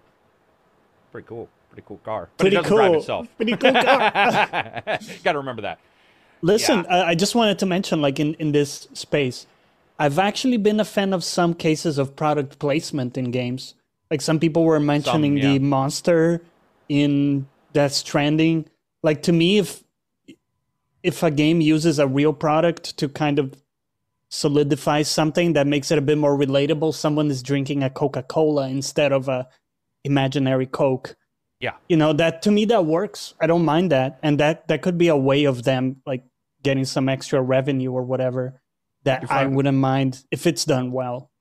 pretty 1.12 1.28
cool, 1.28 1.50
pretty 1.78 1.88
cool 1.88 2.02
car. 2.04 2.30
But 2.38 2.44
Pretty 2.44 2.56
it 2.56 2.63
doesn't 2.63 2.76
drive 2.76 2.92
cool. 2.92 3.00
itself. 3.00 3.28
Pretty 3.38 3.56
cool 3.56 3.74
car. 3.74 4.82
Got 5.24 5.32
to 5.34 5.38
remember 5.38 5.62
that. 5.62 5.80
Listen, 6.42 6.86
I 6.90 7.10
I 7.10 7.16
just 7.16 7.36
wanted 7.36 7.60
to 7.60 7.66
mention, 7.66 8.02
like 8.02 8.20
in 8.20 8.34
in 8.36 8.52
this 8.52 8.88
space, 8.94 9.48
I've 10.00 10.20
actually 10.20 10.58
been 10.58 10.80
a 10.80 10.86
fan 10.86 11.13
of 11.13 11.24
some 11.24 11.54
cases 11.54 11.98
of 11.98 12.16
product 12.16 12.60
placement 12.60 13.18
in 13.18 13.32
games. 13.32 13.76
Like 14.12 14.22
some 14.22 14.40
people 14.40 14.63
were 14.63 14.80
mentioning 14.80 15.38
yeah. 15.38 15.54
the 15.54 15.60
monster 15.60 16.42
in 16.90 17.48
Death 17.74 17.94
Stranding. 17.94 18.68
Like 19.04 19.24
to 19.24 19.34
me, 19.34 19.58
if 19.58 19.84
if 21.04 21.24
a 21.24 21.32
game 21.32 21.62
uses 21.62 22.00
a 22.00 22.08
real 22.08 22.34
product 22.34 22.98
to 22.98 23.10
kind 23.10 23.40
of 23.40 23.54
solidify 24.30 25.02
something 25.04 25.54
that 25.54 25.66
makes 25.66 25.90
it 25.90 25.98
a 25.98 26.02
bit 26.02 26.18
more 26.18 26.38
relatable, 26.38 26.94
someone 26.94 27.32
is 27.32 27.42
drinking 27.42 27.82
a 27.82 27.90
Coca 27.90 28.24
Cola 28.24 28.68
instead 28.68 29.12
of 29.12 29.28
a 29.28 29.48
imaginary 30.04 30.66
Coke. 30.66 31.16
Yeah. 31.60 31.74
You 31.89 31.98
know 31.98 32.13
that 32.13 32.41
to 32.43 32.52
me 32.52 32.65
that 32.65 32.86
works. 32.86 33.34
I 33.41 33.48
don't 33.48 33.65
mind 33.65 33.91
that, 33.91 34.20
and 34.22 34.39
that 34.39 34.67
that 34.67 34.82
could 34.82 34.98
be 34.98 35.08
a 35.08 35.17
way 35.17 35.46
of 35.46 35.63
them 35.63 36.02
like 36.06 36.24
getting 36.63 36.86
some 36.86 37.10
extra 37.10 37.41
revenue 37.41 37.91
or 37.91 38.04
whatever. 38.04 38.62
That 39.04 39.24
You 39.24 39.28
I 39.30 39.46
wouldn't 39.46 39.78
mind 39.78 40.24
if 40.32 40.46
it's 40.46 40.65
done 40.65 40.91
well. 40.91 41.32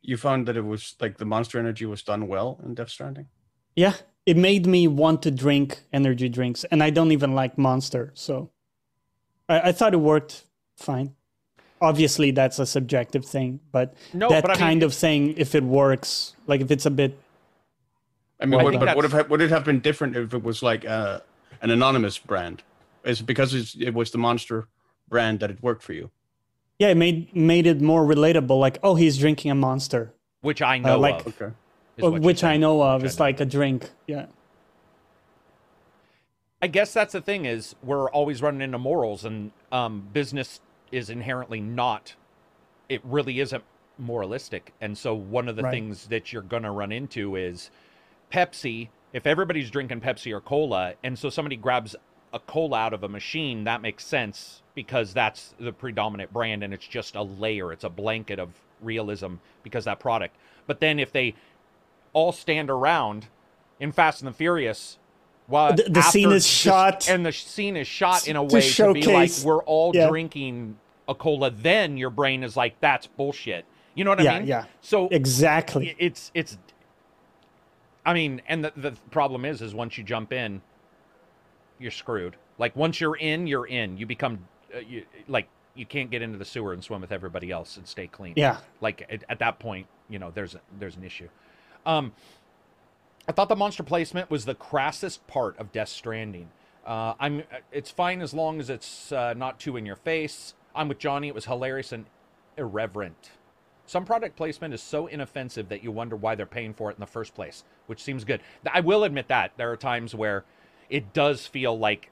You 0.00 0.16
found 0.16 0.46
that 0.46 0.56
it 0.56 0.64
was 0.64 0.94
like 1.00 1.18
the 1.18 1.24
Monster 1.24 1.58
Energy 1.58 1.84
was 1.84 2.02
done 2.02 2.28
well 2.28 2.60
in 2.64 2.74
Death 2.74 2.90
Stranding. 2.90 3.26
Yeah, 3.74 3.94
it 4.24 4.36
made 4.36 4.66
me 4.66 4.88
want 4.88 5.22
to 5.22 5.30
drink 5.30 5.82
energy 5.92 6.28
drinks, 6.28 6.64
and 6.64 6.82
I 6.82 6.90
don't 6.90 7.12
even 7.12 7.34
like 7.34 7.58
Monster, 7.58 8.12
so 8.14 8.50
I, 9.48 9.68
I 9.68 9.72
thought 9.72 9.94
it 9.94 9.98
worked 9.98 10.44
fine. 10.76 11.14
Obviously, 11.80 12.30
that's 12.30 12.58
a 12.58 12.64
subjective 12.66 13.24
thing, 13.26 13.60
but 13.70 13.94
No, 14.14 14.28
that 14.30 14.42
but 14.42 14.52
I 14.52 14.54
mean, 14.54 14.60
kind 14.60 14.82
of 14.82 14.94
thing, 14.94 15.34
if 15.36 15.54
it 15.54 15.62
works, 15.62 16.34
like 16.46 16.60
if 16.60 16.70
it's 16.70 16.86
a 16.86 16.90
bit, 16.90 17.18
I 18.40 18.44
mean, 18.44 18.50
Well, 18.52 18.60
I 18.60 18.64
what, 18.64 18.70
think 18.72 18.80
but 18.84 18.96
would 18.96 19.04
that's- 19.04 19.12
have 19.22 19.30
would 19.30 19.40
it 19.40 19.50
have 19.50 19.64
been 19.64 19.80
different 19.80 20.16
if 20.16 20.34
it 20.34 20.42
was 20.42 20.62
like 20.62 20.84
uh, 20.84 21.20
an 21.62 21.70
anonymous 21.70 22.18
brand? 22.18 22.62
Is 23.04 23.20
it 23.20 23.24
because 23.24 23.54
it's, 23.54 23.74
it 23.78 23.94
was 23.94 24.10
the 24.10 24.18
Monster 24.18 24.68
brand 25.08 25.40
that 25.40 25.50
it 25.50 25.62
worked 25.62 25.82
for 25.82 25.92
you? 25.92 26.10
yeah, 26.78 26.88
it 26.88 26.96
made 26.96 27.34
made 27.34 27.66
it 27.66 27.80
more 27.80 28.04
relatable. 28.04 28.58
Like, 28.60 28.78
oh, 28.82 28.94
he's 28.96 29.16
drinking 29.16 29.50
a 29.50 29.54
Monster, 29.54 30.12
which 30.42 30.60
I 30.60 30.78
know 30.78 30.98
like- 31.00 31.24
of. 31.26 31.28
Okay. 31.40 31.54
is 31.96 32.02
what 32.02 32.12
you're 32.12 32.20
which 32.20 32.44
I 32.44 32.50
saying, 32.52 32.60
know 32.60 32.82
of. 32.82 33.00
which 33.02 33.04
I 33.04 33.06
It's 33.06 33.18
know. 33.18 33.24
like 33.24 33.40
a 33.40 33.46
drink. 33.46 33.90
Yeah, 34.06 34.26
I 36.60 36.66
guess 36.66 36.92
that's 36.92 37.12
the 37.12 37.20
thing 37.22 37.44
is 37.46 37.74
we're 37.82 38.10
always 38.10 38.42
running 38.42 38.60
into 38.62 38.78
morals, 38.78 39.24
and 39.24 39.52
um, 39.72 40.08
business 40.12 40.60
is 40.92 41.08
inherently 41.10 41.60
not. 41.60 42.14
It 42.88 43.00
really 43.04 43.40
isn't 43.40 43.64
moralistic, 43.98 44.74
and 44.80 44.96
so 44.98 45.14
one 45.14 45.48
of 45.48 45.56
the 45.56 45.62
Right. 45.62 45.70
things 45.70 46.08
that 46.08 46.32
you're 46.32 46.42
gonna 46.42 46.70
run 46.72 46.92
into 46.92 47.36
is 47.36 47.70
Pepsi. 48.32 48.88
If 49.12 49.26
everybody's 49.26 49.70
drinking 49.70 50.00
Pepsi 50.00 50.32
or 50.32 50.40
cola, 50.40 50.94
and 51.02 51.18
so 51.18 51.30
somebody 51.30 51.56
grabs 51.56 51.96
a 52.32 52.38
cola 52.40 52.78
out 52.78 52.92
of 52.92 53.02
a 53.02 53.08
machine, 53.08 53.64
that 53.64 53.80
makes 53.80 54.04
sense 54.04 54.62
because 54.74 55.14
that's 55.14 55.54
the 55.58 55.72
predominant 55.72 56.32
brand, 56.32 56.62
and 56.62 56.74
it's 56.74 56.86
just 56.86 57.14
a 57.14 57.22
layer, 57.22 57.72
it's 57.72 57.84
a 57.84 57.88
blanket 57.88 58.38
of 58.38 58.50
realism 58.82 59.34
because 59.62 59.84
that 59.86 60.00
product. 60.00 60.36
But 60.66 60.80
then 60.80 60.98
if 60.98 61.12
they 61.12 61.34
all 62.12 62.32
stand 62.32 62.68
around 62.70 63.26
in 63.80 63.92
Fast 63.92 64.20
and 64.22 64.28
the 64.28 64.32
Furious. 64.36 64.98
While 65.48 65.74
The- 65.74 65.84
the 65.88 66.02
scene 66.02 66.32
is 66.32 66.44
just- 66.44 66.54
shot 66.54 67.08
and 67.08 67.24
the 67.24 67.32
scene 67.32 67.76
is 67.76 67.86
shot 67.86 68.26
in 68.26 68.36
a 68.36 68.40
to 68.46 68.54
way 68.54 68.60
to, 68.62 68.92
be 68.94 69.02
like 69.02 69.04
showcase- 69.28 69.44
we're 69.44 69.62
all 69.64 69.92
yeah. 69.94 70.08
drinking 70.08 70.76
a 71.08 71.14
cola. 71.14 71.50
Then 71.50 71.96
your 71.96 72.10
brain 72.10 72.42
is 72.42 72.56
like, 72.56 72.80
that's 72.80 73.06
bullshit. 73.06 73.64
You 73.94 74.04
know 74.04 74.10
what 74.10 74.20
I 74.20 74.24
Yeah, 74.24 74.38
mean? 74.40 74.48
yeah. 74.48 74.64
So 74.80 75.08
exactly. 75.08 75.94
it's 75.98 76.30
it's. 76.34 76.58
I 78.06 78.14
mean, 78.14 78.40
and 78.48 78.64
the 78.64 78.72
the 78.76 78.92
problem 79.10 79.44
is, 79.44 79.60
is 79.60 79.74
once 79.74 79.98
you 79.98 80.04
jump 80.04 80.32
in, 80.32 80.62
you're 81.78 81.90
screwed. 81.90 82.36
Like 82.56 82.74
once 82.76 83.00
you're 83.00 83.16
in, 83.16 83.46
you're 83.46 83.66
in. 83.66 83.98
You 83.98 84.06
become 84.06 84.46
uh, 84.74 84.78
you, 84.78 85.04
like 85.28 85.48
you 85.74 85.84
can't 85.84 86.10
get 86.10 86.22
into 86.22 86.38
the 86.38 86.44
sewer 86.44 86.72
and 86.72 86.82
swim 86.82 87.00
with 87.02 87.12
everybody 87.12 87.50
else 87.50 87.76
and 87.76 87.86
stay 87.86 88.06
clean. 88.06 88.34
Yeah. 88.36 88.58
Like 88.80 89.04
at, 89.10 89.24
at 89.28 89.38
that 89.40 89.58
point, 89.58 89.86
you 90.08 90.18
know, 90.18 90.30
there's 90.30 90.54
a, 90.54 90.60
there's 90.78 90.96
an 90.96 91.04
issue. 91.04 91.28
Um, 91.84 92.12
I 93.28 93.32
thought 93.32 93.48
the 93.48 93.56
monster 93.56 93.82
placement 93.82 94.30
was 94.30 94.44
the 94.44 94.54
crassest 94.54 95.26
part 95.26 95.58
of 95.58 95.72
Death 95.72 95.88
Stranding. 95.88 96.48
Uh, 96.86 97.14
I'm 97.18 97.42
it's 97.72 97.90
fine 97.90 98.22
as 98.22 98.32
long 98.32 98.60
as 98.60 98.70
it's 98.70 99.10
uh, 99.10 99.34
not 99.34 99.58
too 99.58 99.76
in 99.76 99.84
your 99.84 99.96
face. 99.96 100.54
I'm 100.74 100.88
with 100.88 100.98
Johnny. 100.98 101.26
It 101.28 101.34
was 101.34 101.46
hilarious 101.46 101.90
and 101.90 102.06
irreverent. 102.56 103.32
Some 103.86 104.04
product 104.04 104.36
placement 104.36 104.74
is 104.74 104.82
so 104.82 105.06
inoffensive 105.06 105.68
that 105.68 105.82
you 105.84 105.92
wonder 105.92 106.16
why 106.16 106.34
they're 106.34 106.44
paying 106.44 106.74
for 106.74 106.90
it 106.90 106.94
in 106.94 107.00
the 107.00 107.06
first 107.06 107.34
place, 107.34 107.62
which 107.86 108.02
seems 108.02 108.24
good. 108.24 108.40
I 108.72 108.80
will 108.80 109.04
admit 109.04 109.28
that 109.28 109.52
there 109.56 109.70
are 109.70 109.76
times 109.76 110.14
where 110.14 110.44
it 110.90 111.12
does 111.12 111.46
feel 111.46 111.78
like 111.78 112.10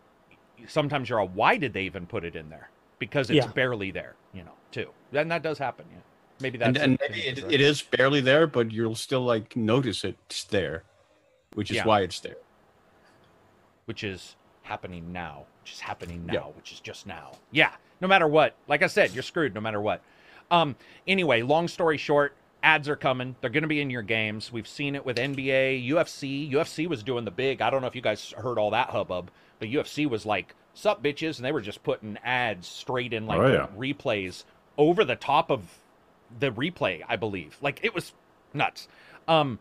sometimes 0.68 1.08
you're 1.08 1.18
a 1.18 1.24
why 1.24 1.56
did 1.56 1.72
they 1.72 1.82
even 1.82 2.06
put 2.06 2.24
it 2.24 2.36
in 2.36 2.48
there 2.48 2.70
because 3.00 3.28
it's 3.28 3.44
Yeah. 3.46 3.52
barely 3.52 3.90
there, 3.90 4.14
you 4.32 4.44
know, 4.44 4.52
too. 4.70 4.88
And 5.12 5.30
that 5.32 5.42
does 5.42 5.58
happen. 5.58 5.86
Yeah, 5.90 5.98
maybe 6.40 6.58
that's 6.58 6.68
and, 6.68 6.76
and 6.78 6.98
maybe 7.00 7.22
it, 7.26 7.38
it 7.52 7.60
is 7.60 7.82
barely 7.82 8.20
there, 8.20 8.46
but 8.46 8.70
you'll 8.70 8.94
still 8.94 9.22
like 9.24 9.56
notice 9.56 10.04
it's 10.04 10.44
there, 10.44 10.84
which 11.54 11.70
is 11.72 11.78
Yeah. 11.78 11.86
why 11.86 12.00
it's 12.02 12.20
there. 12.20 12.36
which 13.86 14.02
is 14.02 14.36
happening 14.62 15.12
now, 15.12 15.44
which 15.62 15.72
is 15.72 15.80
happening 15.80 16.24
now, 16.24 16.32
Yeah. 16.32 16.40
which 16.56 16.72
is 16.72 16.80
just 16.80 17.06
now. 17.06 17.32
Yeah, 17.50 17.72
no 18.00 18.08
matter 18.08 18.26
what. 18.26 18.54
Like 18.66 18.82
I 18.82 18.86
said, 18.86 19.10
you're 19.12 19.22
screwed 19.22 19.54
no 19.54 19.60
matter 19.60 19.78
what. 19.80 20.00
Um, 20.54 20.76
anyway, 21.06 21.42
long 21.42 21.68
story 21.68 21.96
short, 21.98 22.34
ads 22.62 22.88
are 22.88 22.96
coming. 22.96 23.34
They're 23.40 23.50
going 23.50 23.62
to 23.62 23.68
be 23.68 23.80
in 23.80 23.90
your 23.90 24.02
games. 24.02 24.52
We've 24.52 24.68
seen 24.68 24.94
it 24.94 25.04
with 25.04 25.16
NBA, 25.16 25.88
UFC. 25.90 26.50
UFC 26.50 26.86
was 26.86 27.02
doing 27.02 27.24
the 27.24 27.30
big. 27.30 27.60
I 27.60 27.70
don't 27.70 27.80
know 27.80 27.88
if 27.88 27.96
you 27.96 28.02
guys 28.02 28.32
heard 28.36 28.58
all 28.58 28.70
that 28.70 28.90
hubbub, 28.90 29.30
but 29.58 29.68
UFC 29.68 30.08
was 30.08 30.24
like, 30.24 30.54
"Sup, 30.72 31.02
bitches," 31.02 31.36
and 31.36 31.44
they 31.44 31.52
were 31.52 31.60
just 31.60 31.82
putting 31.82 32.18
ads 32.24 32.68
straight 32.68 33.12
in 33.12 33.26
like 33.26 33.40
Oh, 33.40 33.52
yeah. 33.52 33.66
replays 33.76 34.44
over 34.78 35.04
the 35.04 35.16
top 35.16 35.50
of 35.50 35.78
the 36.38 36.50
replay. 36.50 37.02
I 37.08 37.16
believe, 37.16 37.58
like 37.60 37.80
it 37.82 37.94
was 37.94 38.12
nuts. 38.52 38.86
Um, 39.26 39.58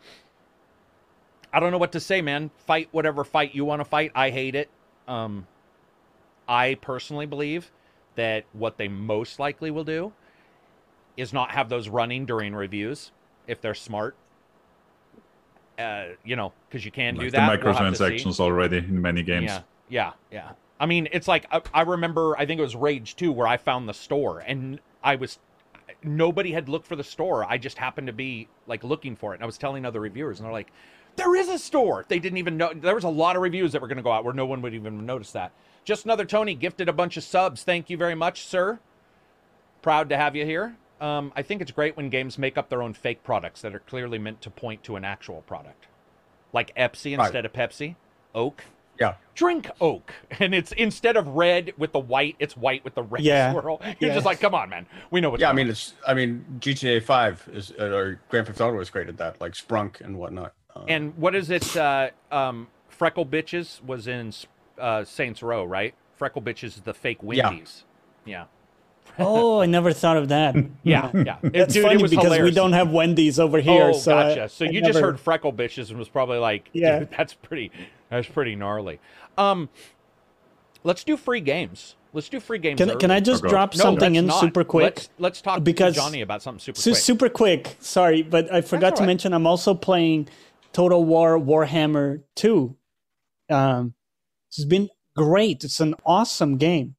I 1.51 1.59
don't 1.59 1.71
know 1.71 1.77
what 1.77 1.91
to 1.93 1.99
say, 1.99 2.21
man. 2.21 2.51
Fight 2.67 2.89
whatever 2.91 3.23
fight 3.23 3.53
you 3.55 3.65
want 3.65 3.79
to 3.81 3.85
fight. 3.85 4.11
I 4.15 4.29
hate 4.29 4.55
it. 4.55 4.69
Um, 5.07 5.47
I 6.47 6.75
personally 6.75 7.25
believe 7.25 7.71
that 8.15 8.45
what 8.53 8.77
they 8.77 8.87
most 8.87 9.39
likely 9.39 9.71
will 9.71 9.83
do 9.83 10.13
is 11.17 11.33
not 11.33 11.51
have 11.51 11.69
those 11.69 11.89
running 11.89 12.25
during 12.25 12.53
reviews 12.55 13.11
if 13.47 13.61
they're 13.61 13.73
smart. 13.75 14.15
Uh, 15.77 16.05
you 16.23 16.35
know, 16.35 16.53
because 16.69 16.85
you 16.85 16.91
can 16.91 17.15
do 17.15 17.21
Like 17.23 17.31
that. 17.31 17.59
the 17.59 17.65
We'll 17.65 17.73
have 17.73 17.93
to 17.93 17.97
see. 17.97 18.03
microtransactions 18.03 18.39
already 18.39 18.77
in 18.77 19.01
many 19.01 19.23
games. 19.23 19.45
Yeah, 19.45 19.61
yeah, 19.89 20.11
yeah. 20.31 20.51
I 20.79 20.85
mean, 20.85 21.07
it's 21.11 21.27
like 21.27 21.45
I, 21.51 21.61
I 21.73 21.81
remember. 21.81 22.37
I 22.37 22.45
think 22.45 22.59
it 22.59 22.63
was 22.63 22.75
Rage 22.75 23.15
2 23.15 23.31
where 23.31 23.47
I 23.47 23.57
found 23.57 23.89
the 23.89 23.93
store, 23.93 24.39
and 24.39 24.79
I 25.03 25.15
was 25.15 25.39
nobody 26.03 26.51
had 26.51 26.69
looked 26.69 26.85
for 26.85 26.95
the 26.95 27.03
store. 27.03 27.43
I 27.45 27.57
just 27.57 27.77
happened 27.77 28.07
to 28.07 28.13
be 28.13 28.47
like 28.67 28.83
looking 28.83 29.15
for 29.15 29.33
it, 29.33 29.37
and 29.37 29.43
I 29.43 29.45
was 29.47 29.57
telling 29.57 29.83
other 29.85 29.99
reviewers, 29.99 30.39
and 30.39 30.45
they're 30.45 30.53
like, 30.53 30.71
"There 31.15 31.35
is 31.35 31.49
a 31.49 31.57
store." 31.57 32.05
They 32.07 32.19
didn't 32.19 32.37
even 32.37 32.55
know. 32.57 32.71
There 32.75 32.93
was 32.95 33.03
a 33.03 33.09
lot 33.09 33.35
of 33.35 33.41
reviews 33.41 33.71
that 33.71 33.81
were 33.81 33.87
going 33.87 33.97
to 33.97 34.03
go 34.03 34.11
out 34.11 34.23
where 34.23 34.33
no 34.33 34.45
one 34.45 34.61
would 34.61 34.75
even 34.75 35.05
notice 35.07 35.31
that. 35.31 35.51
Just 35.85 36.05
another 36.05 36.25
Tony 36.25 36.53
gifted 36.53 36.87
a 36.87 36.93
bunch 36.93 37.17
of 37.17 37.23
subs. 37.23 37.63
Thank 37.63 37.89
you 37.89 37.97
very 37.97 38.15
much, 38.15 38.45
sir. 38.45 38.79
Proud 39.81 40.07
to 40.09 40.17
have 40.17 40.35
you 40.35 40.45
here. 40.45 40.75
Um, 41.01 41.31
I 41.35 41.41
think 41.41 41.61
it's 41.61 41.71
great 41.71 41.97
when 41.97 42.09
games 42.09 42.37
make 42.37 42.57
up 42.57 42.69
their 42.69 42.81
own 42.81 42.93
fake 42.93 43.23
products 43.23 43.61
that 43.61 43.75
are 43.75 43.79
clearly 43.79 44.17
meant 44.19 44.41
to 44.41 44.49
point 44.49 44.83
to 44.83 44.95
an 44.95 45.03
actual 45.03 45.41
product, 45.41 45.87
like 46.53 46.73
Epsi 46.75 47.17
Right. 47.17 47.25
instead 47.25 47.45
of 47.45 47.51
Pepsi, 47.53 47.95
Oak 48.33 48.63
Yeah. 48.99 49.15
drink 49.35 49.69
oak 49.81 50.13
and 50.39 50.53
it's 50.55 50.71
instead 50.73 51.17
of 51.17 51.27
red 51.27 51.73
with 51.77 51.91
the 51.91 51.99
white 51.99 52.35
it's 52.39 52.55
white 52.55 52.83
with 52.85 52.93
the 52.95 53.01
red 53.03 53.23
Yeah. 53.23 53.51
swirl 53.51 53.81
you're 53.99 54.09
Yeah. 54.09 54.13
just 54.13 54.25
like 54.25 54.39
come 54.39 54.53
on 54.55 54.69
man 54.69 54.85
we 55.11 55.19
know 55.19 55.29
what's 55.31 55.41
Yeah, 55.41 55.49
I 55.49 55.53
mean 55.53 55.65
on. 55.67 55.71
it's 55.71 55.93
I 56.07 56.13
mean 56.13 56.45
GTA 56.59 57.01
Five 57.03 57.47
is 57.51 57.73
uh, 57.79 57.85
or 57.85 58.19
Grand 58.29 58.45
Theft 58.47 58.61
Auto 58.61 58.79
is 58.79 58.89
great 58.91 59.09
at 59.09 59.17
that, 59.17 59.41
like 59.41 59.53
Sprunk 59.53 59.99
and 60.01 60.17
whatnot. 60.17 60.53
Uh, 60.75 60.83
and 60.87 61.17
what 61.17 61.33
is 61.35 61.49
it 61.49 61.75
uh 61.75 62.09
um 62.31 62.67
freckle 62.87 63.25
bitches 63.25 63.83
was 63.83 64.07
in 64.07 64.31
uh 64.79 65.03
saints 65.03 65.41
row 65.43 65.63
right 65.63 65.95
freckle 66.15 66.41
bitches 66.41 66.63
is 66.65 66.81
the 66.81 66.93
fake 66.93 67.17
Yeah. 67.23 67.49
wendy's 67.49 67.83
yeah 68.25 68.45
Oh, 69.19 69.61
I 69.61 69.65
never 69.67 69.93
thought 69.93 70.17
of 70.17 70.29
that. 70.29 70.55
yeah 70.83 71.11
yeah, 71.13 71.37
It- 71.43 71.53
That's 71.53 71.73
dude, 71.73 71.83
it 71.83 71.87
funny 71.87 72.01
was 72.01 72.11
because 72.11 72.39
we 72.39 72.51
don't 72.51 72.73
have 72.73 72.91
Wendy's 72.91 73.39
over 73.39 73.59
here. 73.59 73.91
oh 73.93 73.93
so 73.93 74.17
I- 74.17 74.29
gotcha 74.35 74.49
so 74.49 74.65
I 74.65 74.69
you 74.69 74.81
just 74.81 74.93
never- 74.95 75.07
heard 75.07 75.19
freckle 75.19 75.53
bitches 75.53 75.89
and 75.89 75.99
was 75.99 76.09
probably 76.09 76.37
like 76.39 76.69
Yeah. 76.73 76.99
dude, 76.99 77.09
that's 77.17 77.33
pretty 77.33 77.71
that's 78.09 78.27
pretty 78.27 78.55
gnarly 78.55 78.99
um 79.37 79.69
let's 80.83 81.03
do 81.03 81.15
free 81.17 81.41
games 81.41 81.95
let's 82.13 82.29
do 82.29 82.39
free 82.39 82.59
games 82.59 82.77
Can, 82.79 82.97
can. 82.99 83.11
I 83.11 83.19
just 83.19 83.43
drop 83.43 83.75
No, 83.75 83.81
something 83.83 84.13
let's 84.13 84.19
in 84.19 84.27
not. 84.27 84.39
super 84.39 84.63
quick? 84.63 84.83
let's, 84.95 85.09
let's 85.19 85.41
talk 85.41 85.63
Because- 85.63 85.93
to 85.95 85.99
johnny 85.99 86.21
about 86.21 86.41
something 86.41 86.59
super 86.59 86.79
Su- 86.79 86.91
quick 86.91 87.01
super 87.01 87.29
quick. 87.29 87.77
Sorry, 87.79 88.21
but 88.21 88.51
I 88.53 88.61
forgot 88.61 88.93
all 88.93 88.97
to 88.97 89.05
mention 89.05 89.33
I'm 89.33 89.47
also 89.47 89.73
playing 89.73 90.27
Total 90.73 91.03
War 91.03 91.39
Warhammer 91.39 92.21
2. 92.35 92.75
Um, 93.49 93.93
it's 94.49 94.65
been 94.65 94.89
great. 95.15 95.63
It's 95.63 95.79
an 95.79 95.93
awesome 96.05 96.57
game. 96.57 96.95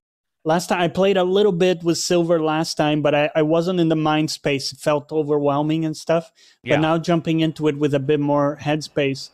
Last 0.46 0.68
time 0.68 0.80
I 0.80 0.88
played 0.88 1.16
a 1.16 1.24
little 1.24 1.52
bit 1.52 1.82
with 1.82 1.96
Silver 1.96 2.42
last 2.42 2.74
time, 2.74 3.00
but 3.00 3.14
I, 3.14 3.30
I 3.34 3.42
wasn't 3.42 3.80
in 3.80 3.88
the 3.88 3.96
mind 3.96 4.30
space. 4.30 4.72
It 4.72 4.78
felt 4.78 5.10
overwhelming 5.10 5.84
and 5.86 5.96
stuff. 5.96 6.30
Yeah. 6.62 6.76
But 6.76 6.82
now 6.82 6.98
jumping 6.98 7.40
into 7.40 7.66
it 7.68 7.78
with 7.78 7.94
a 7.94 7.98
bit 7.98 8.20
more 8.20 8.58
headspace, 8.60 9.30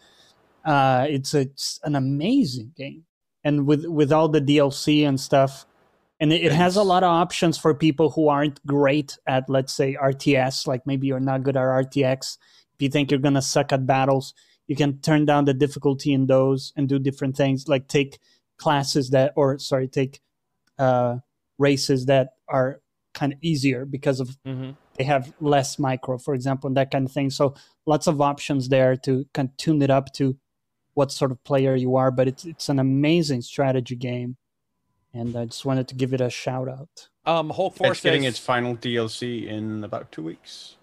uh, 0.65 1.07
it's, 1.09 1.35
a, 1.35 1.41
it's 1.41 1.81
an 1.83 1.97
amazing 1.97 2.73
game. 2.77 3.05
And 3.43 3.67
with, 3.67 3.87
with 3.87 4.13
all 4.13 4.29
the 4.29 4.41
DLC 4.41 5.07
and 5.07 5.19
stuff, 5.19 5.67
and 6.21 6.33
it, 6.33 6.45
it 6.45 6.53
has 6.53 6.77
a 6.77 6.83
lot 6.83 7.03
of 7.03 7.09
options 7.09 7.59
for 7.59 7.75
people 7.75 8.11
who 8.11 8.29
aren't 8.29 8.65
great 8.67 9.19
at 9.27 9.49
let's 9.49 9.73
say 9.73 9.97
rts 10.01 10.67
like 10.67 10.87
maybe 10.87 11.07
you're 11.07 11.19
not 11.19 11.43
good 11.43 11.57
at 11.57 11.63
rtx 11.63 12.37
if 12.75 12.83
you 12.83 12.89
think 12.89 13.11
you're 13.11 13.21
going 13.21 13.35
to 13.35 13.43
suck 13.43 13.73
at 13.73 13.87
battles 13.87 14.35
you 14.69 14.77
can 14.77 15.01
turn 15.01 15.25
down 15.25 15.47
the 15.47 15.55
difficulty 15.55 16.13
in 16.13 16.27
those 16.27 16.73
and 16.77 16.89
do 16.89 16.99
different 16.99 17.37
things 17.37 17.67
like 17.69 17.89
take 17.89 18.19
classes 18.59 19.11
that 19.11 19.33
or 19.35 19.59
sorry 19.59 19.89
take 19.89 20.21
uh, 20.81 21.19
races 21.59 22.07
that 22.07 22.31
are 22.49 22.81
kind 23.15 23.33
of 23.35 23.39
easier 23.43 23.85
because 23.85 24.21
of 24.21 24.37
hmm 24.45 24.71
they 24.99 25.05
have 25.05 25.33
less 25.41 25.79
micro 25.79 26.19
for 26.19 26.35
example 26.35 26.67
and 26.69 26.77
that 26.77 26.91
kind 26.91 27.07
of 27.07 27.13
thing 27.13 27.31
so 27.31 27.55
lots 27.87 28.07
of 28.07 28.21
options 28.21 28.69
there 28.69 28.97
to 28.97 29.25
kind 29.33 29.49
of 29.49 29.57
tune 29.57 29.81
it 29.83 29.91
up 29.91 30.13
to 30.13 30.37
what 30.95 31.11
sort 31.11 31.31
of 31.31 31.43
player 31.45 31.75
you 31.75 31.97
are 31.97 32.11
but 32.11 32.29
it's 32.29 32.45
it's 32.45 32.69
an 32.69 32.79
amazing 32.79 33.41
strategy 33.41 33.97
game 33.97 34.37
and 35.15 35.37
i 35.37 35.45
just 35.47 35.65
wanted 35.65 35.87
to 35.89 35.95
give 35.95 36.13
it 36.13 36.21
a 36.21 36.29
shout 36.29 36.69
out 36.69 37.09
Um, 37.25 37.51
Hulk 37.51 37.77
Force 37.77 37.99
it's 37.99 38.05
getting 38.05 38.23
says, 38.25 38.31
its 38.35 38.39
final 38.39 38.77
DLC 38.77 39.47
in 39.47 39.85
about 39.85 40.11
two 40.13 40.23
weeks. 40.23 40.77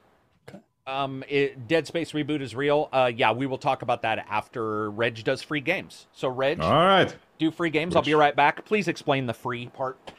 um, 0.87 1.23
it, 1.27 1.67
Dead 1.67 1.85
Space 1.85 2.13
reboot 2.13 2.41
is 2.41 2.55
real. 2.55 2.87
Uh, 2.93 3.11
yeah, 3.13 3.31
we 3.33 3.45
will 3.45 3.57
talk 3.57 3.81
about 3.81 4.01
that 4.03 4.25
after 4.29 4.89
Reg 4.89 5.23
does 5.23 5.41
free 5.41 5.59
games. 5.61 6.07
So 6.13 6.29
Reg, 6.29 6.61
All 6.61 6.71
right. 6.73 7.13
Do 7.37 7.51
free 7.51 7.69
games. 7.69 7.95
I'll 7.95 8.01
be 8.01 8.13
right 8.13 8.35
back. 8.35 8.65
Please 8.65 8.87
explain 8.87 9.25
the 9.25 9.33
free 9.33 9.67
part. 9.67 9.97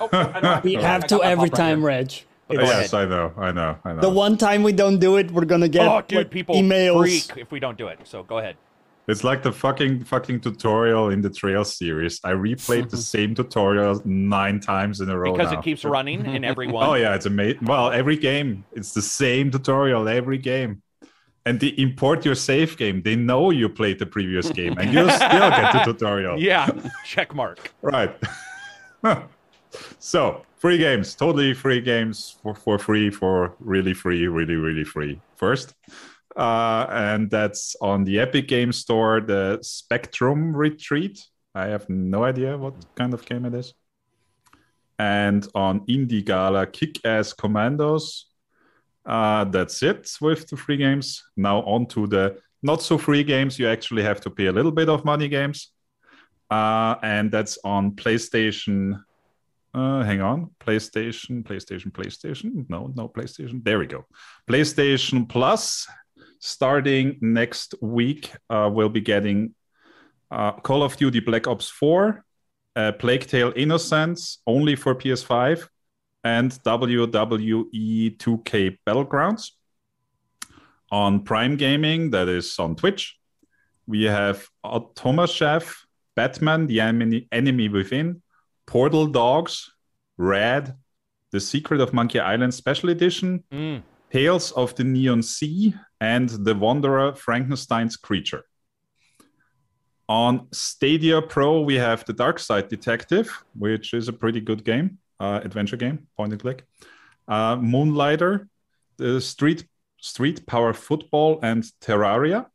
Oh, 0.00 0.08
I 0.12 0.60
we 0.62 0.74
got- 0.74 0.82
have 0.82 1.06
to 1.06 1.22
every 1.22 1.48
pop 1.48 1.58
right 1.58 1.66
time 1.66 1.82
reg 1.82 2.12
uh, 2.50 2.54
Go 2.54 2.60
ahead. 2.60 2.82
yes, 2.82 2.94
I 2.94 3.04
know. 3.04 3.32
I 3.36 3.52
know. 3.52 3.78
I 3.84 3.92
know. 3.92 4.00
the 4.00 4.10
one 4.10 4.36
time 4.36 4.62
we 4.62 4.72
don't 4.72 4.98
do 4.98 5.16
it 5.16 5.30
we're 5.30 5.44
gonna 5.44 5.68
get 5.68 5.86
Oh, 5.86 6.02
dude, 6.06 6.30
people 6.30 6.56
emails 6.56 6.98
freak 6.98 7.38
if 7.38 7.50
we 7.50 7.60
don't 7.60 7.76
do 7.76 7.88
it. 7.88 8.00
So 8.04 8.22
go 8.22 8.38
ahead. 8.38 8.56
It's 9.06 9.24
like 9.24 9.42
the 9.42 9.52
fucking 9.52 10.04
fucking 10.04 10.40
tutorial 10.40 11.08
in 11.08 11.22
the 11.22 11.30
Trail 11.30 11.64
series. 11.64 12.20
I 12.24 12.32
replayed 12.32 12.90
the 12.90 12.96
mm-hmm. 12.96 12.96
same 12.96 13.34
tutorial 13.34 14.02
nine 14.04 14.60
times 14.60 15.00
in 15.00 15.08
a 15.08 15.18
row 15.18 15.32
Because 15.32 15.52
now. 15.52 15.60
it 15.60 15.64
keeps 15.64 15.84
running 15.96 16.26
in 16.26 16.44
every 16.44 16.68
oh, 16.68 16.72
one. 16.72 16.88
Oh 16.90 16.94
yeah, 16.94 17.14
it's 17.14 17.24
amazing. 17.24 17.64
Well, 17.64 17.90
every 17.90 18.16
game, 18.16 18.64
it's 18.72 18.92
the 18.92 19.02
same 19.02 19.50
tutorial 19.50 20.08
every 20.08 20.36
game. 20.36 20.82
And 21.48 21.58
they 21.58 21.68
import 21.68 22.24
your 22.24 22.34
save 22.34 22.76
game. 22.76 23.00
They 23.02 23.16
know 23.16 23.50
you 23.50 23.68
played 23.70 23.98
the 23.98 24.06
previous 24.06 24.50
game, 24.50 24.76
and 24.78 24.92
you 24.92 25.10
still 25.10 25.50
get 25.50 25.72
the 25.72 25.82
tutorial. 25.84 26.38
Yeah, 26.38 26.68
check 27.04 27.34
mark. 27.34 27.72
Right. 27.80 28.14
so 29.98 30.44
free 30.58 30.76
games, 30.76 31.14
totally 31.14 31.54
free 31.54 31.80
games 31.80 32.36
for, 32.42 32.54
for 32.54 32.78
free, 32.78 33.10
for 33.10 33.54
really 33.60 33.94
free, 33.94 34.26
really, 34.26 34.56
really 34.56 34.84
free. 34.84 35.20
First. 35.36 35.74
Uh, 36.36 36.86
and 36.90 37.30
that's 37.30 37.74
on 37.80 38.04
the 38.04 38.20
Epic 38.20 38.46
Game 38.46 38.72
Store, 38.72 39.20
the 39.20 39.58
Spectrum 39.62 40.54
Retreat. 40.54 41.26
I 41.54 41.66
have 41.66 41.88
no 41.88 42.24
idea 42.24 42.56
what 42.56 42.74
kind 42.94 43.12
of 43.14 43.24
game 43.24 43.44
it 43.44 43.54
is. 43.54 43.74
And 44.98 45.46
on 45.54 45.80
Indie 45.86 46.24
Gala, 46.24 46.66
Kick 46.66 47.04
Ass 47.04 47.32
Commandos. 47.32 48.26
Uh, 49.08 49.44
that's 49.44 49.82
it 49.82 50.10
with 50.20 50.46
the 50.48 50.56
free 50.56 50.76
games. 50.76 51.24
Now 51.36 51.62
on 51.62 51.86
to 51.86 52.06
the 52.06 52.38
not 52.62 52.82
so 52.82 52.98
free 52.98 53.24
games. 53.24 53.58
You 53.58 53.68
actually 53.68 54.02
have 54.02 54.20
to 54.20 54.30
pay 54.30 54.46
a 54.46 54.52
little 54.52 54.72
bit 54.72 54.88
of 54.88 55.04
money 55.04 55.28
games 55.28 55.72
uh, 56.50 56.96
and 57.02 57.30
that's 57.30 57.58
on 57.64 57.92
PlayStation. 57.92 59.02
Uh, 59.74 60.02
hang 60.02 60.20
on, 60.20 60.50
PlayStation, 60.60 61.42
PlayStation, 61.42 61.92
PlayStation. 61.92 62.68
No, 62.68 62.92
no 62.94 63.08
PlayStation. 63.08 63.62
There 63.64 63.78
we 63.78 63.86
go. 63.86 64.06
PlayStation 64.48 65.28
Plus, 65.28 65.86
starting 66.40 67.18
next 67.20 67.74
week, 67.80 68.32
uh, 68.50 68.70
we'll 68.72 68.88
be 68.88 69.00
getting 69.00 69.54
Uh, 70.30 70.52
Call 70.60 70.82
of 70.82 70.94
Duty 70.98 71.20
Black 71.20 71.46
Ops 71.46 71.70
4, 71.70 72.22
uh, 72.76 72.92
Plague 72.98 73.26
Tale 73.26 73.52
Innocence 73.56 74.42
only 74.46 74.76
for 74.76 74.94
PS5, 74.94 75.66
and 76.28 76.50
WWE 76.64 78.16
2K 78.18 78.78
Battlegrounds. 78.86 79.52
On 80.90 81.22
Prime 81.22 81.56
Gaming, 81.56 82.10
that 82.10 82.28
is 82.28 82.58
on 82.58 82.74
Twitch, 82.76 83.18
we 83.86 84.04
have 84.04 84.46
Thomas 84.94 85.30
Chef, 85.32 85.86
Batman, 86.16 86.66
The 86.66 86.80
Enemy, 86.80 87.28
Enemy 87.32 87.68
Within, 87.68 88.22
Portal 88.66 89.06
Dogs, 89.06 89.54
Red, 90.18 90.74
The 91.32 91.40
Secret 91.40 91.80
of 91.80 91.92
Monkey 91.92 92.20
Island 92.20 92.54
Special 92.54 92.90
Edition, 92.90 93.44
Mm. 93.52 93.82
Tales 94.10 94.52
of 94.52 94.74
the 94.74 94.84
Neon 94.84 95.22
Sea, 95.22 95.74
and 96.00 96.28
The 96.46 96.54
Wanderer 96.54 97.14
Frankenstein's 97.14 97.96
Creature. 97.96 98.44
On 100.08 100.48
Stadia 100.52 101.20
Pro, 101.20 101.60
we 101.60 101.74
have 101.76 102.04
The 102.06 102.14
Dark 102.14 102.38
Side 102.38 102.68
Detective, 102.68 103.28
which 103.54 103.92
is 103.92 104.08
a 104.08 104.12
pretty 104.22 104.40
good 104.40 104.64
game, 104.64 104.98
uh, 105.20 105.40
adventure 105.42 105.76
game, 105.76 106.06
point 106.16 106.32
and 106.32 106.40
click. 106.40 106.64
Uh, 107.26 107.56
Moonlighter, 107.56 108.48
the 108.96 109.20
Street 109.20 109.66
Street 110.00 110.46
Power 110.46 110.72
Football, 110.72 111.40
and 111.42 111.64
Terraria. 111.80 112.46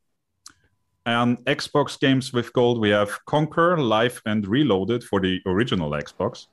And 1.05 1.37
Xbox 1.45 1.99
games 1.99 2.31
with 2.31 2.53
gold, 2.53 2.79
we 2.79 2.89
have 2.89 3.19
Conker, 3.27 3.77
Live, 3.77 4.21
and 4.25 4.47
Reloaded 4.47 5.03
for 5.03 5.19
the 5.19 5.41
original 5.45 5.91
Xbox, 5.91 6.47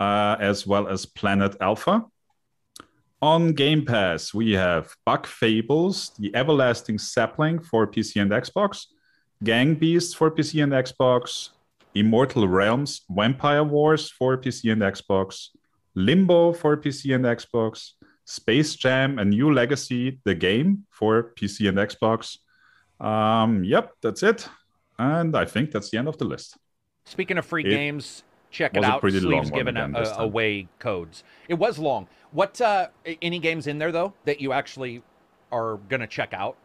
uh, 0.00 0.36
as 0.40 0.66
well 0.66 0.88
as 0.88 1.06
Planet 1.06 1.56
Alpha. 1.60 2.04
On 3.22 3.52
Game 3.52 3.84
Pass, 3.84 4.34
we 4.34 4.52
have 4.52 4.94
Bug 5.04 5.26
Fables, 5.26 6.10
The 6.18 6.34
Everlasting 6.34 6.98
Sapling 6.98 7.60
for 7.60 7.86
PC 7.86 8.20
and 8.20 8.30
Xbox, 8.30 8.86
Gang 9.42 9.74
Beasts 9.74 10.14
for 10.14 10.30
PC 10.30 10.62
and 10.62 10.72
Xbox, 10.72 11.50
Immortal 11.94 12.46
Realms, 12.48 13.02
Vampire 13.10 13.64
Wars 13.64 14.10
for 14.10 14.36
PC 14.36 14.72
and 14.72 14.82
Xbox, 14.82 15.48
Limbo 15.94 16.52
for 16.52 16.76
PC 16.76 17.14
and 17.14 17.24
Xbox, 17.24 17.92
Space 18.24 18.74
Jam: 18.76 19.18
A 19.18 19.24
New 19.24 19.52
Legacy, 19.52 20.20
the 20.24 20.34
game 20.34 20.84
for 20.90 21.32
PC 21.34 21.68
and 21.68 21.78
Xbox. 21.78 22.38
Um, 23.00 23.64
yep, 23.64 23.92
that's 24.02 24.22
it, 24.22 24.48
and 24.98 25.36
I 25.36 25.44
think 25.44 25.70
that's 25.70 25.90
the 25.90 25.98
end 25.98 26.08
of 26.08 26.18
the 26.18 26.24
list. 26.24 26.56
Speaking 27.04 27.38
of 27.38 27.46
free 27.46 27.64
It 27.64 27.70
games, 27.70 28.22
check 28.50 28.76
it 28.76 28.84
out. 28.84 29.00
pretty 29.00 29.20
long 29.20 29.44
Sleeves 29.44 29.50
one 29.50 29.58
giving 29.58 29.76
again 29.76 29.94
a- 29.96 30.00
this 30.00 30.10
a- 30.10 30.22
away 30.22 30.68
codes. 30.78 31.24
It 31.48 31.54
was 31.54 31.78
long. 31.78 32.06
What 32.32 32.60
uh, 32.60 32.88
any 33.22 33.38
games 33.38 33.66
in 33.66 33.78
there 33.78 33.92
though 33.92 34.12
that 34.24 34.40
you 34.40 34.52
actually 34.52 35.02
are 35.50 35.78
gonna 35.88 36.06
check 36.06 36.34
out? 36.34 36.56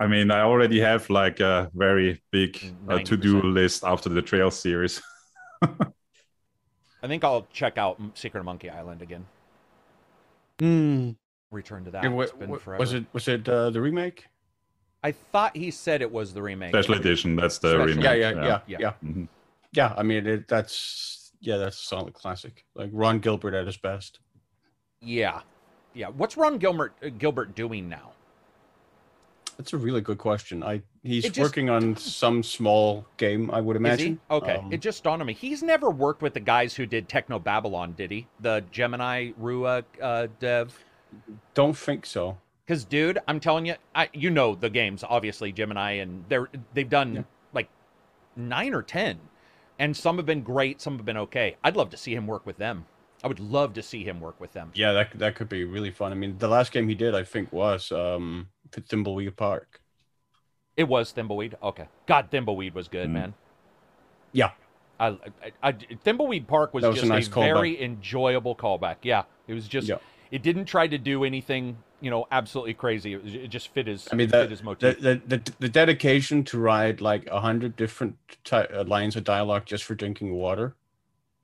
I 0.00 0.06
mean, 0.06 0.30
I 0.30 0.42
already 0.42 0.80
have 0.80 1.08
like 1.10 1.40
a 1.40 1.70
very 1.74 2.22
big 2.30 2.60
uh, 2.88 2.98
to-do 3.00 3.42
list 3.42 3.84
after 3.84 4.08
the 4.08 4.22
Trail 4.22 4.50
series. 4.50 5.02
I 5.62 7.06
think 7.06 7.24
I'll 7.24 7.46
check 7.52 7.78
out 7.78 8.00
Secret 8.14 8.40
of 8.40 8.46
Monkey 8.46 8.70
Island 8.70 9.02
again. 9.02 9.26
Hmm. 10.60 11.10
Return 11.50 11.84
to 11.84 11.90
that. 11.92 12.02
Yeah, 12.04 12.10
wa- 12.10 12.22
It's 12.24 12.32
been 12.32 12.50
wa- 12.50 12.58
forever. 12.58 12.80
was 12.80 12.92
it 12.92 13.04
was 13.12 13.28
it 13.28 13.48
uh, 13.48 13.70
the 13.70 13.80
remake? 13.80 14.26
I 15.02 15.12
thought 15.12 15.56
he 15.56 15.70
said 15.70 16.02
it 16.02 16.10
was 16.10 16.34
the 16.34 16.42
remake. 16.42 16.70
Special 16.70 16.94
edition, 16.94 17.36
that's 17.36 17.58
the 17.58 17.68
Special 17.70 17.86
remake. 17.86 18.04
Yeah, 18.04 18.12
yeah, 18.30 18.44
yeah, 18.44 18.60
Yeah. 18.66 18.78
yeah. 18.80 18.92
Mhm. 19.08 19.28
Yeah, 19.72 19.94
I 19.96 20.02
mean 20.02 20.26
it, 20.26 20.48
that's 20.48 21.32
yeah, 21.40 21.56
that's 21.56 21.80
a 21.80 21.84
solid 21.84 22.14
classic. 22.14 22.64
Like 22.74 22.90
Ron 22.92 23.20
Gilbert 23.20 23.54
at 23.54 23.66
his 23.66 23.76
best. 23.76 24.18
Yeah, 25.00 25.40
yeah. 25.94 26.08
What's 26.08 26.36
Ron 26.36 26.58
Gilbert 26.58 26.94
uh, 27.02 27.08
Gilbert 27.16 27.54
doing 27.54 27.88
now? 27.88 28.10
That's 29.58 29.72
a 29.72 29.76
really 29.76 30.00
good 30.00 30.18
question. 30.18 30.62
I 30.62 30.82
he's 31.02 31.24
just- 31.24 31.38
working 31.40 31.68
on 31.68 31.96
some 31.98 32.42
small 32.44 33.04
game, 33.16 33.50
I 33.50 33.60
would 33.60 33.76
imagine. 33.76 34.20
Okay. 34.30 34.56
Um, 34.56 34.72
it 34.72 34.80
just 34.80 35.02
dawned 35.02 35.20
on 35.20 35.26
me. 35.26 35.34
He's 35.34 35.62
never 35.64 35.90
worked 35.90 36.22
with 36.22 36.32
the 36.34 36.40
guys 36.40 36.74
who 36.76 36.86
did 36.86 37.08
Techno 37.08 37.40
Babylon, 37.40 37.92
did 37.96 38.12
he? 38.12 38.28
The 38.40 38.64
Gemini 38.70 39.32
Rue 39.36 39.64
uh, 39.66 40.28
dev. 40.38 40.78
don't 41.54 41.76
think 41.76 42.06
so. 42.06 42.38
Because, 42.64 42.84
dude, 42.84 43.18
I'm 43.26 43.40
telling 43.40 43.66
you, 43.66 43.74
I 43.94 44.10
you 44.12 44.30
know 44.30 44.54
the 44.54 44.70
games, 44.70 45.02
obviously 45.08 45.50
Gemini, 45.52 45.92
and 45.92 46.24
they're 46.28 46.48
they've 46.74 46.88
done 46.88 47.14
Yeah. 47.16 47.22
like 47.52 47.68
nine 48.36 48.74
or 48.74 48.82
ten, 48.82 49.18
and 49.78 49.96
some 49.96 50.18
have 50.18 50.26
been 50.26 50.42
great, 50.42 50.80
some 50.80 50.96
have 50.98 51.04
been 51.06 51.16
okay. 51.16 51.56
I'd 51.64 51.76
love 51.76 51.90
to 51.90 51.96
see 51.96 52.14
him 52.14 52.26
work 52.28 52.46
with 52.46 52.58
them. 52.58 52.84
I 53.24 53.26
would 53.26 53.40
love 53.40 53.72
to 53.74 53.82
see 53.82 54.04
him 54.04 54.20
work 54.20 54.38
with 54.40 54.52
them. 54.52 54.70
Yeah, 54.74 54.92
that 54.92 55.18
that 55.18 55.34
could 55.34 55.48
be 55.48 55.64
really 55.64 55.90
fun. 55.90 56.12
I 56.12 56.14
mean, 56.14 56.36
the 56.38 56.46
last 56.46 56.70
game 56.70 56.86
he 56.88 56.94
did, 56.94 57.14
I 57.16 57.24
think, 57.24 57.50
was 57.52 57.90
um 57.90 58.48
Thimbleweed 58.70 59.36
Park. 59.36 59.80
It 60.76 60.88
was 60.88 61.12
Thimbleweed. 61.12 61.54
Okay. 61.62 61.88
God, 62.06 62.30
Thimbleweed 62.30 62.74
was 62.74 62.88
good, 62.88 63.08
Mm. 63.08 63.12
man. 63.12 63.34
Yeah. 64.32 64.50
I, 65.00 65.08
I, 65.08 65.52
I 65.62 65.72
Thimbleweed 65.72 66.46
Park 66.46 66.74
was, 66.74 66.84
was 66.84 67.02
a 67.02 67.06
nice 67.06 67.28
callback. 67.28 67.54
very 67.54 67.82
enjoyable 67.82 68.54
callback. 68.56 68.96
Yeah, 69.02 69.24
it 69.46 69.54
was 69.54 69.68
just. 69.68 69.88
Yeah. 69.88 69.98
It 70.30 70.42
didn't 70.42 70.66
try 70.66 70.86
to 70.86 70.98
do 70.98 71.24
anything, 71.24 71.78
you 72.02 72.10
know, 72.10 72.26
absolutely 72.30 72.74
crazy. 72.74 73.14
It, 73.14 73.24
was, 73.24 73.34
it 73.34 73.48
just 73.48 73.68
fit 73.68 73.86
his. 73.86 74.08
I 74.12 74.16
mean, 74.16 74.28
fit 74.28 74.32
that, 74.32 74.50
his 74.50 74.58
the, 74.58 74.64
motif. 74.64 75.00
the, 75.00 75.20
the, 75.26 75.52
the 75.58 75.68
dedication 75.68 76.44
to 76.44 76.58
write 76.58 77.00
like 77.00 77.26
a 77.28 77.40
hundred 77.40 77.76
different 77.76 78.16
ty- 78.44 78.64
uh, 78.64 78.84
lines 78.84 79.16
of 79.16 79.24
dialogue 79.24 79.64
just 79.66 79.84
for 79.84 79.94
drinking 79.94 80.34
water. 80.34 80.74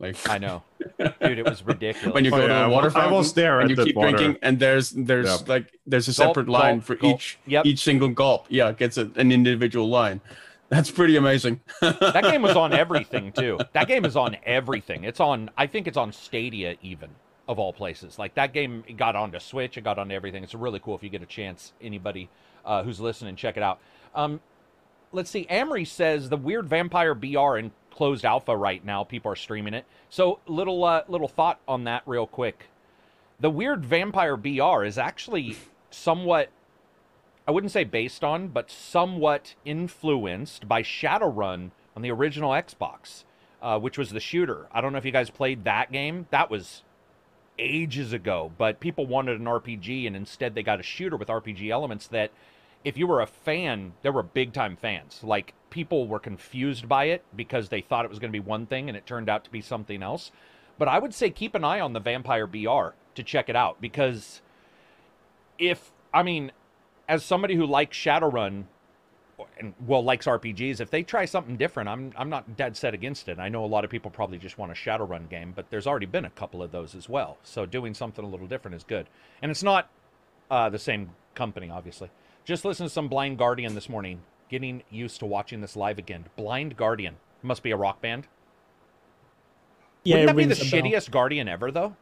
Like 0.01 0.17
I 0.29 0.39
know, 0.39 0.63
dude. 0.99 1.39
It 1.39 1.45
was 1.49 1.63
ridiculous. 1.65 2.15
when 2.15 2.25
you 2.25 2.33
Oh, 2.35 2.39
go 2.39 2.47
yeah, 2.47 2.61
to 2.61 2.65
a 2.65 2.69
water 2.69 2.89
I 2.89 2.93
fountain 2.93 3.13
was 3.15 3.33
there 3.33 3.61
and 3.61 3.65
at 3.65 3.71
you 3.71 3.77
that 3.77 3.85
keep 3.87 3.97
water. 3.97 4.11
drinking, 4.11 4.39
and 4.43 4.59
there's 4.59 4.91
there's 4.91 5.27
Yeah. 5.27 5.37
like 5.47 5.73
there's 5.87 6.09
a 6.09 6.11
Gulp, 6.21 6.35
separate 6.35 6.49
line 6.49 6.77
gulp, 6.79 6.85
for 6.85 6.95
gulp. 6.97 7.15
each 7.17 7.39
Yep. 7.47 7.67
each 7.67 7.79
single 7.81 8.09
gulp. 8.09 8.47
Yeah, 8.49 8.71
it 8.71 8.77
gets 8.77 8.97
a, 8.99 9.11
an 9.17 9.31
individual 9.31 9.89
line. 9.89 10.21
That's 10.69 10.91
pretty 10.91 11.17
amazing. 11.17 11.61
that 11.81 12.25
game 12.25 12.43
was 12.43 12.57
on 12.57 12.73
everything 12.85 13.31
too. 13.33 13.59
That 13.73 13.87
game 13.87 14.05
is 14.05 14.17
on 14.17 14.37
everything. 14.45 15.05
It's 15.05 15.21
on. 15.21 15.51
I 15.57 15.67
think 15.69 15.87
it's 15.87 15.97
on 15.97 16.13
Stadia 16.13 16.75
even 16.83 17.11
of 17.47 17.59
all 17.61 17.73
places. 17.73 18.19
Like 18.19 18.35
that 18.35 18.53
game 18.53 18.83
it 18.89 18.97
got 18.97 19.15
onto 19.15 19.39
Switch. 19.39 19.77
It 19.79 19.85
got 19.85 19.99
onto 19.99 20.15
everything. 20.15 20.43
It's 20.43 20.55
really 20.57 20.81
cool 20.81 20.97
if 20.97 21.05
you 21.05 21.09
get 21.09 21.23
a 21.23 21.27
chance. 21.27 21.73
Anybody 21.81 22.29
uh, 22.65 22.83
who's 22.83 22.99
listening, 22.99 23.37
check 23.37 23.57
it 23.57 23.63
out. 23.63 23.79
Um, 24.15 24.41
let's 25.13 25.31
see. 25.31 25.47
Amory 25.51 25.85
says 25.85 26.31
the 26.31 26.37
weird 26.37 26.67
vampire 26.69 27.15
BR 27.15 27.59
in 27.59 27.71
closed 27.95 28.25
alpha 28.25 28.57
right 28.57 28.85
now. 28.85 29.05
People 29.05 29.33
are 29.33 29.37
streaming 29.37 29.75
it. 29.75 29.85
So 30.11 30.41
little 30.47 30.85
uh, 30.85 31.03
little 31.09 31.29
thought 31.29 31.61
on 31.67 31.85
that 31.85 32.03
real 32.07 32.27
quick. 32.27 32.69
The 33.41 33.51
weird 33.51 33.85
vampire 33.85 34.37
BR 34.37 34.85
is 34.85 34.99
actually 34.99 35.57
somewhat 35.91 36.51
I 37.47 37.51
wouldn't 37.51 37.73
say 37.73 37.85
based 37.85 38.25
on, 38.25 38.49
but 38.49 38.71
somewhat 38.71 39.55
influenced 39.65 40.67
by 40.67 40.83
Shadowrun 40.83 41.71
on 41.95 42.03
the 42.03 42.11
original 42.11 42.53
Xbox, 42.53 43.25
uh, 43.61 43.79
which 43.79 43.99
was 43.99 44.11
the 44.11 44.21
shooter. 44.21 44.67
I 44.73 44.81
don't 44.81 44.93
know 44.93 44.99
if 44.99 45.05
you 45.05 45.13
guys 45.13 45.29
played 45.29 45.65
that 45.65 45.93
game. 45.93 46.27
That 46.31 46.51
was 46.51 46.83
ages 47.59 48.13
ago, 48.13 48.51
but 48.57 48.81
people 48.81 49.07
wanted 49.07 49.39
an 49.39 49.47
RPG, 49.47 50.07
and 50.07 50.17
instead 50.17 50.55
they 50.55 50.63
got 50.63 50.81
a 50.81 50.83
shooter 50.83 51.17
with 51.17 51.29
RPG 51.29 51.71
elements 51.71 52.07
that, 52.09 52.31
if 52.85 52.99
you 52.99 53.07
were 53.07 53.21
a 53.21 53.27
fan, 53.27 53.95
there 54.03 54.13
were 54.13 54.23
big 54.23 54.53
time 54.53 54.77
fans. 54.77 55.21
Like, 55.23 55.55
people 55.71 56.07
were 56.07 56.19
confused 56.21 56.89
by 56.89 57.07
it 57.07 57.25
because 57.35 57.69
they 57.69 57.81
thought 57.81 58.05
it 58.05 58.11
was 58.11 58.19
going 58.19 58.31
to 58.31 58.39
be 58.39 58.41
one 58.41 58.67
thing, 58.67 58.89
and 58.89 58.97
it 58.97 59.07
turned 59.07 59.29
out 59.29 59.45
to 59.45 59.51
be 59.51 59.61
something 59.61 60.03
else. 60.03 60.31
But 60.79 60.89
I 60.89 60.99
would 60.99 61.15
say 61.15 61.31
keep 61.31 61.55
an 61.55 61.65
eye 61.65 61.81
on 61.81 61.93
the 61.93 62.01
Vampire 62.01 62.47
BR 62.47 62.95
to 63.15 63.23
check 63.23 63.49
it 63.49 63.57
out 63.57 63.81
because 63.81 64.43
if, 65.59 65.93
I 66.13 66.23
mean, 66.23 66.53
as 67.09 67.25
somebody 67.25 67.55
who 67.55 67.67
likes 67.67 67.97
Shadowrun 67.97 68.65
and 69.59 69.75
well 69.87 70.03
likes 70.03 70.27
RPGs, 70.27 70.81
if 70.81 70.91
they 70.91 71.03
try 71.03 71.25
something 71.25 71.57
different, 71.57 71.89
I'm 71.89 72.13
I'm 72.17 72.29
not 72.29 72.57
dead 72.57 72.77
set 72.77 72.95
against 72.95 73.29
it. 73.29 73.39
I 73.39 73.49
know 73.49 73.65
a 73.65 73.67
lot 73.67 73.85
of 73.85 73.91
people 73.91 74.11
probably 74.11 74.39
just 74.39 74.59
want 74.59 74.73
a 74.73 74.75
Shadowrun 74.75 75.29
game, 75.29 75.53
but 75.55 75.71
there's 75.71 75.87
already 75.87 76.07
been 76.07 76.25
a 76.25 76.31
couple 76.31 76.63
of 76.63 76.73
those 76.73 76.95
as 76.95 77.09
well. 77.09 77.39
So 77.43 77.67
doing 77.67 77.95
something 77.95 78.25
a 78.25 78.29
little 78.29 78.47
different 78.47 78.75
is 78.75 78.85
good. 78.85 79.07
And 79.43 79.51
it's 79.51 79.63
not 79.63 79.91
uh, 80.51 80.71
the 80.71 80.79
same 80.79 81.11
company, 81.35 81.71
obviously. 81.71 82.11
Just 82.45 82.65
listen 82.65 82.87
to 82.87 82.91
some 82.91 83.09
Blind 83.09 83.39
Guardian 83.39 83.75
this 83.75 83.89
morning. 83.89 84.21
Getting 84.49 84.83
used 84.91 85.19
to 85.21 85.27
watching 85.27 85.61
this 85.61 85.77
live 85.77 85.99
again. 85.99 86.27
Blind 86.37 86.77
Guardian 86.77 87.17
must 87.43 87.63
be 87.63 87.71
a 87.71 87.77
rock 87.77 88.01
band. 88.03 88.27
Yeah, 90.05 90.17
Wouldn't 90.17 90.29
that 90.29 90.37
be 90.37 90.45
the 90.45 90.55
a 90.55 90.71
bell. 90.83 90.91
shittiest 91.01 91.11
Guardian 91.11 91.49
ever, 91.49 91.71
though? 91.71 91.97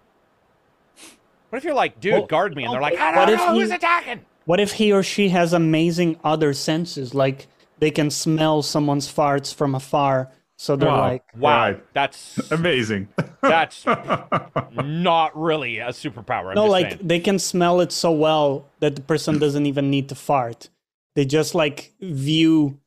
What 1.50 1.58
if 1.58 1.64
you're 1.64 1.74
like, 1.74 2.00
dude, 2.00 2.12
Well, 2.14 2.26
guard 2.26 2.56
me, 2.56 2.64
and 2.64 2.72
they're 2.74 2.80
like, 2.80 2.98
I 2.98 3.16
what 3.16 3.26
don't 3.26 3.36
know 3.36 3.52
who's 3.60 3.68
he- 3.68 3.76
attacking. 3.76 4.24
What 4.44 4.58
if 4.58 4.72
he 4.72 4.92
or 4.92 5.04
she 5.04 5.28
has 5.28 5.52
amazing 5.52 6.18
other 6.24 6.52
senses, 6.52 7.14
like 7.14 7.46
they 7.78 7.92
can 7.92 8.10
smell 8.10 8.62
someone's 8.62 9.06
farts 9.12 9.54
from 9.54 9.74
afar, 9.76 10.30
so 10.62 10.76
they're 10.76 10.88
Wow. 10.88 11.00
like, 11.00 11.24
Wow, 11.36 11.58
Right. 11.70 11.92
that's 11.92 12.38
Amazing. 12.52 13.08
that's 13.40 13.84
not 14.72 15.36
really 15.36 15.78
a 15.78 15.88
superpower. 15.88 16.50
I'm 16.50 16.54
no, 16.54 16.62
just 16.66 16.70
like 16.70 16.90
saying. 16.92 17.00
they 17.02 17.18
can 17.18 17.38
smell 17.40 17.80
it 17.80 17.90
so 17.90 18.12
well 18.12 18.66
that 18.78 18.94
the 18.94 19.02
person 19.02 19.38
doesn't 19.40 19.66
even 19.66 19.90
need 19.90 20.08
to 20.10 20.14
fart. 20.14 20.68
They 21.16 21.24
just 21.24 21.54
like 21.56 21.92
view 22.00 22.78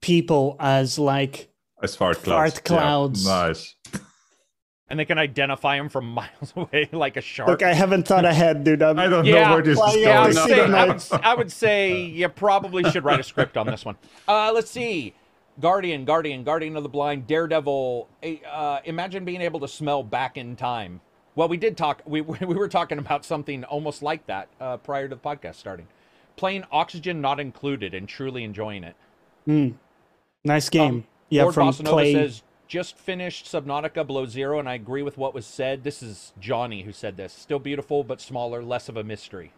people 0.00 0.56
as 0.58 0.98
like 0.98 1.50
As 1.82 1.94
fart 1.94 2.22
clouds. 2.22 2.54
Fart 2.54 2.64
clouds. 2.64 3.24
Yeah, 3.26 3.32
nice. 3.48 3.74
and 4.88 4.98
they 4.98 5.04
can 5.04 5.18
identify 5.18 5.76
him 5.76 5.90
from 5.90 6.06
miles 6.18 6.54
away 6.56 6.88
like 6.92 7.18
a 7.18 7.20
shark. 7.20 7.48
Look, 7.50 7.62
I 7.62 7.74
haven't 7.74 8.08
thought 8.08 8.24
ahead, 8.24 8.64
dude. 8.64 8.82
I'm, 8.82 8.98
I 8.98 9.08
don't 9.08 9.26
Yeah. 9.26 9.48
know 9.48 9.54
where 9.56 9.62
this 9.62 9.76
Well, 9.78 9.90
is 9.90 9.96
yeah, 9.96 10.22
I 10.22 10.32
going. 10.32 10.34
would, 10.34 10.36
say. 10.36 10.62
I, 10.62 10.84
would, 10.86 11.24
I 11.26 11.34
would 11.34 11.52
say 11.52 12.00
you 12.00 12.28
probably 12.30 12.90
should 12.90 13.04
write 13.04 13.20
a 13.20 13.22
script 13.22 13.58
on 13.58 13.66
this 13.66 13.84
one. 13.84 13.96
Uh, 14.26 14.50
let's 14.54 14.70
see. 14.70 15.12
Guardian, 15.60 16.04
Guardian, 16.04 16.44
Guardian 16.44 16.76
of 16.76 16.82
the 16.82 16.88
Blind, 16.88 17.26
Daredevil. 17.26 18.08
eh, 18.22 18.36
Uh, 18.48 18.80
imagine 18.84 19.24
being 19.24 19.40
able 19.40 19.60
to 19.60 19.68
smell 19.68 20.02
back 20.02 20.36
in 20.36 20.56
time. 20.56 21.00
Well, 21.34 21.48
we 21.48 21.56
did 21.56 21.76
talk. 21.76 22.02
We 22.06 22.20
we 22.22 22.54
were 22.54 22.68
talking 22.68 22.98
about 22.98 23.24
something 23.24 23.64
almost 23.64 24.02
like 24.02 24.26
that 24.26 24.48
uh, 24.60 24.76
prior 24.78 25.08
to 25.08 25.14
the 25.14 25.20
podcast 25.20 25.56
starting. 25.56 25.86
Playing 26.36 26.64
Oxygen 26.70 27.20
Not 27.20 27.40
Included 27.40 27.94
and 27.94 28.08
truly 28.08 28.44
enjoying 28.44 28.84
it. 28.84 28.94
Hmm. 29.44 29.70
nice 30.44 30.68
game. 30.68 30.94
Um, 30.94 31.04
yeah, 31.30 31.42
Lord 31.42 31.54
from 31.54 31.68
Bossa 31.68 32.12
says 32.12 32.42
just 32.68 32.96
finished 32.98 33.46
Subnautica 33.46 34.06
Below 34.06 34.26
Zero, 34.26 34.58
and 34.58 34.68
I 34.68 34.74
agree 34.74 35.02
with 35.02 35.16
what 35.18 35.34
was 35.34 35.46
said. 35.46 35.82
This 35.84 36.02
is 36.02 36.32
Johnny 36.38 36.82
who 36.82 36.92
said 36.92 37.16
this. 37.16 37.32
Still 37.32 37.58
beautiful, 37.58 38.04
but 38.04 38.20
smaller, 38.20 38.62
less 38.62 38.88
of 38.88 38.96
a 38.96 39.02
mystery. 39.02 39.52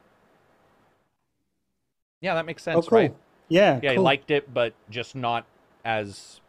Yeah, 2.21 2.35
that 2.35 2.47
makes 2.47 2.63
sense, 2.63 2.87
oh, 2.87 2.89
cool. 2.89 2.99
right? 2.99 3.15
Yeah, 3.49 3.81
Yeah, 3.83 3.91
he 3.91 3.97
cool. 3.97 4.05
liked 4.05 4.31
it, 4.31 4.53
but 4.53 4.75
just 4.91 5.17
not 5.17 5.45
as. 5.85 6.41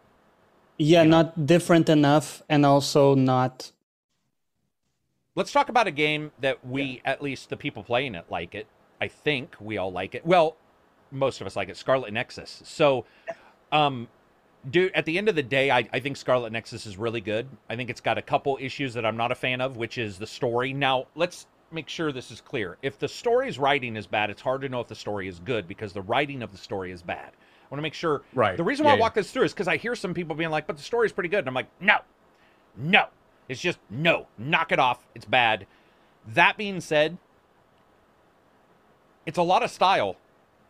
yeah, 0.77 1.03
you 1.03 1.09
know. 1.09 1.17
not 1.17 1.45
different 1.45 1.89
enough, 1.89 2.41
and 2.49 2.65
also 2.65 3.15
not. 3.15 3.71
Let's 5.35 5.51
talk 5.51 5.69
about 5.69 5.87
a 5.87 5.91
game 5.91 6.31
that 6.41 6.65
we, 6.65 7.01
at 7.05 7.21
least 7.21 7.49
the 7.49 7.57
people 7.57 7.83
playing 7.83 8.15
it, 8.15 8.25
like 8.29 8.53
it. 8.53 8.67
I 8.99 9.07
think 9.07 9.55
we 9.59 9.77
all 9.77 9.91
like 9.91 10.13
it. 10.13 10.25
Well, 10.25 10.57
most 11.11 11.41
of 11.41 11.47
us 11.47 11.55
like 11.55 11.69
it. 11.69 11.77
Scarlet 11.77 12.11
Nexus. 12.11 12.61
So, 12.65 13.05
um, 13.71 14.09
dude, 14.69 14.91
at 14.93 15.05
the 15.05 15.17
end 15.17 15.29
of 15.29 15.35
the 15.35 15.43
day, 15.43 15.71
I, 15.71 15.87
I 15.93 15.99
think 15.99 16.17
Scarlet 16.17 16.51
Nexus 16.51 16.85
is 16.85 16.97
really 16.97 17.21
good. 17.21 17.47
I 17.69 17.75
think 17.75 17.89
it's 17.89 18.01
got 18.01 18.17
a 18.17 18.21
couple 18.21 18.57
issues 18.61 18.93
that 18.93 19.05
I'm 19.05 19.17
not 19.17 19.31
a 19.31 19.35
fan 19.35 19.61
of, 19.61 19.77
which 19.77 19.97
is 19.97 20.17
the 20.17 20.27
story. 20.27 20.73
Now, 20.73 21.07
let's 21.15 21.47
make 21.71 21.87
sure 21.87 22.11
this 22.11 22.31
is 22.31 22.41
clear. 22.41 22.77
If 22.81 22.99
the 22.99 23.07
story's 23.07 23.57
writing 23.57 23.95
is 23.95 24.07
bad, 24.07 24.29
it's 24.29 24.41
hard 24.41 24.61
to 24.61 24.69
know 24.69 24.81
if 24.81 24.87
the 24.87 24.95
story 24.95 25.27
is 25.27 25.39
good 25.39 25.67
because 25.67 25.93
the 25.93 26.01
writing 26.01 26.43
of 26.43 26.51
the 26.51 26.57
story 26.57 26.91
is 26.91 27.01
bad. 27.01 27.31
Want 27.71 27.79
to 27.79 27.83
make 27.83 27.93
sure. 27.93 28.21
Right. 28.35 28.57
The 28.57 28.63
reason 28.63 28.83
why 28.85 28.91
Yeah, 28.91 28.95
I 28.95 28.97
yeah. 28.97 29.01
walk 29.01 29.13
this 29.15 29.31
through 29.31 29.45
is 29.45 29.53
because 29.53 29.67
I 29.69 29.77
hear 29.77 29.95
some 29.95 30.13
people 30.13 30.35
being 30.35 30.49
like, 30.51 30.67
but 30.67 30.75
the 30.77 30.83
story's 30.83 31.13
pretty 31.13 31.29
good. 31.29 31.39
And 31.39 31.47
I'm 31.47 31.53
like, 31.53 31.69
no, 31.79 31.99
no. 32.77 33.05
It's 33.47 33.61
just 33.61 33.79
no. 33.89 34.27
Knock 34.37 34.71
it 34.73 34.79
off. 34.79 34.99
It's 35.15 35.25
bad. 35.25 35.65
That 36.27 36.57
being 36.57 36.81
said, 36.81 37.17
it's 39.25 39.37
a 39.37 39.41
lot 39.43 39.63
of 39.63 39.71
style, 39.71 40.17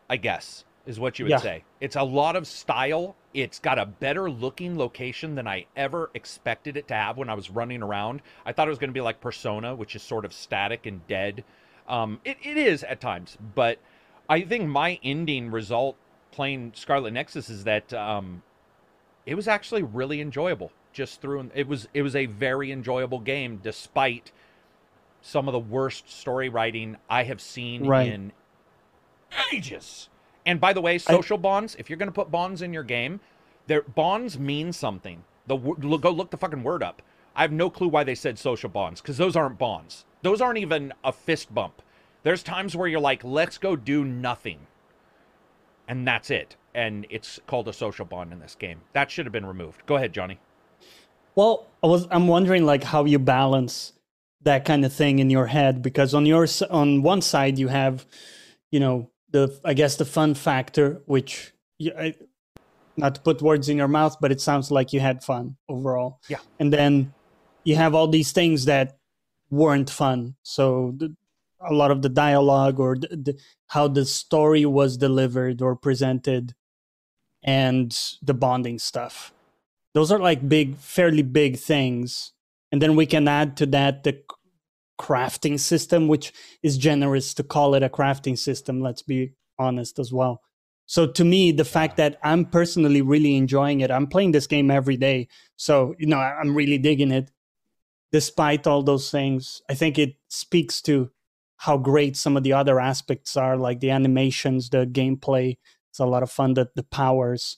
I 0.10 0.18
guess, 0.18 0.64
is 0.86 0.99
what 0.99 1.18
you 1.20 1.26
would 1.26 1.32
Yeah. 1.32 1.38
say. 1.38 1.64
It's 1.80 1.95
a 1.95 2.04
lot 2.04 2.36
of 2.36 2.45
style. 2.47 3.16
It's 3.34 3.60
got 3.60 3.80
a 3.80 3.86
better 3.86 4.30
looking 4.30 4.78
location 4.78 5.36
than 5.36 5.47
I 5.47 5.66
ever 5.76 6.12
expected 6.14 6.78
it 6.78 6.88
to 6.89 6.93
have 6.93 7.18
when 7.18 7.30
I 7.30 7.34
was 7.34 7.49
running 7.49 7.82
around. 7.82 8.22
I 8.45 8.52
thought 8.52 8.68
it 8.68 8.72
was 8.72 8.78
going 8.80 8.89
to 8.89 8.93
be 8.93 9.02
like 9.02 9.22
Persona, 9.22 9.74
which 9.74 9.95
is 9.95 10.04
sort 10.04 10.26
of 10.26 10.34
static 10.34 10.86
and 10.86 11.06
dead. 11.08 11.43
Um, 11.88 12.20
it, 12.24 12.38
it 12.43 12.58
is 12.58 12.84
at 12.84 13.02
times, 13.02 13.38
but 13.56 13.80
I 14.30 14.41
think 14.41 14.68
my 14.70 14.99
ending 15.04 15.49
result 15.49 15.97
playing 16.32 16.74
Scarlet 16.76 17.12
Nexus 17.14 17.50
is 17.50 17.64
that 17.66 17.94
um, 17.94 18.42
it 19.26 19.36
was 19.36 19.48
actually 19.48 19.84
really 19.84 20.22
enjoyable. 20.22 20.72
Just 20.94 21.22
through, 21.22 21.50
it 21.56 21.68
was 21.68 21.88
it 21.94 22.02
was 22.02 22.16
a 22.16 22.26
very 22.26 22.72
enjoyable 22.72 23.20
game, 23.20 23.60
despite 23.64 24.32
some 25.22 25.48
of 25.48 25.54
the 25.54 25.60
worst 25.60 26.10
story 26.10 26.50
writing 26.50 26.98
I 27.10 27.24
have 27.24 27.40
seen 27.40 27.86
Right. 27.86 28.08
in 28.08 28.32
ages. 29.54 30.10
And 30.46 30.60
by 30.60 30.74
the 30.74 30.82
way, 30.82 30.98
social 30.98 31.38
bonds, 31.38 31.76
if 31.80 31.90
you're 31.90 31.98
going 31.98 32.10
to 32.10 32.14
put 32.14 32.32
bonds 32.32 32.62
in 32.62 32.74
your 32.74 32.84
game, 32.84 33.20
their 33.68 33.84
bonds 33.84 34.40
mean 34.40 34.74
something. 34.74 35.24
The 35.48 35.56
go 35.58 36.10
look 36.12 36.32
the 36.32 36.38
fucking 36.38 36.64
word 36.64 36.84
up. 36.84 37.02
I 37.36 37.44
have 37.44 37.52
no 37.52 37.70
clue 37.70 37.88
why 37.88 38.04
they 38.04 38.16
said 38.16 38.38
social 38.38 38.70
bonds 38.70 39.00
cuz 39.02 39.18
those 39.18 39.36
aren't 39.36 39.58
bonds. 39.58 40.06
Those 40.24 40.42
aren't 40.42 40.58
even 40.60 40.94
a 41.04 41.12
fist 41.12 41.54
bump. 41.54 41.82
There's 42.24 42.44
times 42.44 42.76
where 42.76 42.88
you're 42.88 43.00
like, 43.00 43.24
"Let's 43.24 43.58
go 43.58 43.76
do 43.76 44.04
nothing." 44.04 44.68
And 45.92 46.08
that's 46.08 46.32
it. 46.32 46.56
And 46.74 47.06
it's 47.10 47.38
called 47.48 47.68
a 47.68 47.74
social 47.74 48.06
bond 48.06 48.32
in 48.32 48.39
this 48.39 48.56
game. 48.56 48.80
That 48.94 49.12
should 49.12 49.26
have 49.26 49.34
been 49.34 49.46
removed. 49.46 49.86
Go 49.86 49.98
ahead, 49.98 50.14
Johnny. 50.14 50.39
Well, 51.36 51.68
I 51.84 51.88
was 51.88 52.08
I'm 52.10 52.30
wondering 52.30 52.66
like 52.66 52.82
how 52.82 53.04
you 53.04 53.20
balance 53.20 53.92
that 54.44 54.64
kind 54.64 54.86
of 54.86 54.94
thing 54.94 55.20
in 55.20 55.30
your 55.30 55.48
head 55.48 55.82
because 55.82 56.14
on 56.14 56.26
your 56.26 56.48
on 56.70 57.02
one 57.02 57.22
side 57.22 57.60
you 57.60 57.68
have, 57.68 58.06
you 58.72 58.80
know, 58.80 59.12
the 59.32 59.60
I 59.66 59.74
guess 59.74 59.98
the 59.98 60.06
fun 60.06 60.34
factor, 60.34 61.02
which 61.08 61.52
you, 61.78 61.92
I, 62.00 62.16
not 62.96 63.16
to 63.16 63.22
put 63.22 63.42
words 63.42 63.68
in 63.68 63.76
your 63.76 63.89
mouth, 63.89 64.16
but 64.22 64.32
it 64.32 64.39
sounds 64.39 64.72
like 64.72 64.94
you 64.94 65.02
had 65.02 65.22
fun 65.22 65.58
overall. 65.68 66.22
Yeah. 66.30 66.39
And 66.58 66.72
then 66.72 67.14
you 67.66 67.76
have 67.76 67.96
all 67.96 68.08
these 68.08 68.32
things 68.32 68.64
that 68.66 68.98
weren't 69.50 69.89
fun. 69.89 70.36
So 70.44 70.94
the, 70.96 71.14
a 71.68 71.74
lot 71.74 71.91
of 71.91 72.01
the 72.01 72.09
dialogue 72.09 72.80
or 72.80 72.95
the, 72.95 73.07
the, 73.07 73.39
how 73.68 73.88
the 73.88 74.05
story 74.05 74.66
was 74.66 74.97
delivered 74.97 75.62
or 75.62 75.76
presented, 75.76 76.55
and 77.43 77.97
the 78.22 78.34
bonding 78.34 78.80
stuff. 78.80 79.34
Those 79.93 80.12
are 80.12 80.20
like 80.20 80.47
big 80.47 80.78
fairly 80.78 81.24
big 81.24 81.57
things. 81.57 82.34
And 82.72 82.82
then 82.82 82.95
we 82.95 83.05
can 83.05 83.28
add 83.28 83.57
to 83.57 83.66
that 83.68 84.03
the 84.03 84.22
crafting 84.99 85.59
system 85.59 86.07
which 86.07 86.32
is 86.62 86.78
generous 86.78 87.34
to 87.34 87.43
call 87.43 87.74
it 87.74 87.82
a 87.82 87.89
crafting 87.89 88.38
system 88.38 88.82
let's 88.82 89.01
be 89.01 89.34
honest 89.57 89.97
as 89.97 90.14
well. 90.14 90.41
So 90.86 91.07
to 91.07 91.26
me 91.26 91.51
the 91.51 91.66
fact 91.66 91.97
that 91.97 92.20
i'm 92.24 92.45
personally 92.45 93.01
really 93.01 93.36
enjoying 93.36 93.80
it 93.80 93.89
i'm 93.89 94.05
playing 94.05 94.32
this 94.32 94.45
game 94.45 94.70
every 94.70 94.97
day 94.97 95.28
so 95.55 95.95
you 95.97 96.05
know 96.05 96.20
i'm 96.20 96.55
really 96.55 96.78
digging 96.78 97.12
it. 97.12 97.32
Despite 98.12 98.68
all 98.68 98.84
those 98.84 99.09
things 99.09 99.62
i 99.70 99.74
think 99.74 99.97
it 99.97 100.16
speaks 100.28 100.82
to 100.84 101.09
how 101.62 101.78
great 101.78 102.16
some 102.18 102.38
of 102.38 102.43
the 102.43 102.53
other 102.53 102.80
aspects 102.80 103.38
are 103.38 103.57
like 103.57 103.80
the 103.80 103.89
animations 103.89 104.70
the 104.70 104.86
gameplay 104.86 105.57
it's 105.89 105.99
a 105.99 106.05
lot 106.05 106.24
of 106.24 106.32
fun 106.32 106.53
the, 106.53 106.68
the 106.76 106.84
powers 106.84 107.57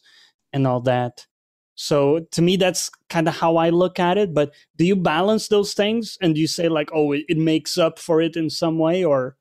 and 0.52 0.66
all 0.68 0.82
that 0.82 1.28
so 1.76 2.20
to 2.32 2.42
me, 2.42 2.56
that's 2.56 2.92
kind 3.10 3.28
of 3.28 3.36
how 3.36 3.58
I 3.58 3.70
look 3.70 4.00
at 4.00 4.18
it. 4.18 4.34
But 4.34 4.54
do 4.78 4.86
you 4.86 4.96
balance 4.96 5.48
those 5.48 5.74
things 5.74 6.18
and 6.22 6.36
do 6.36 6.42
you 6.42 6.48
say 6.48 6.70
like, 6.70 6.90
oh, 6.94 7.12
it, 7.14 7.26
it 7.28 7.38
makes 7.38 7.78
up 7.78 8.00
for 8.00 8.22
it 8.22 8.36
in 8.36 8.50
some 8.50 8.78
way, 8.78 9.04
or 9.04 9.38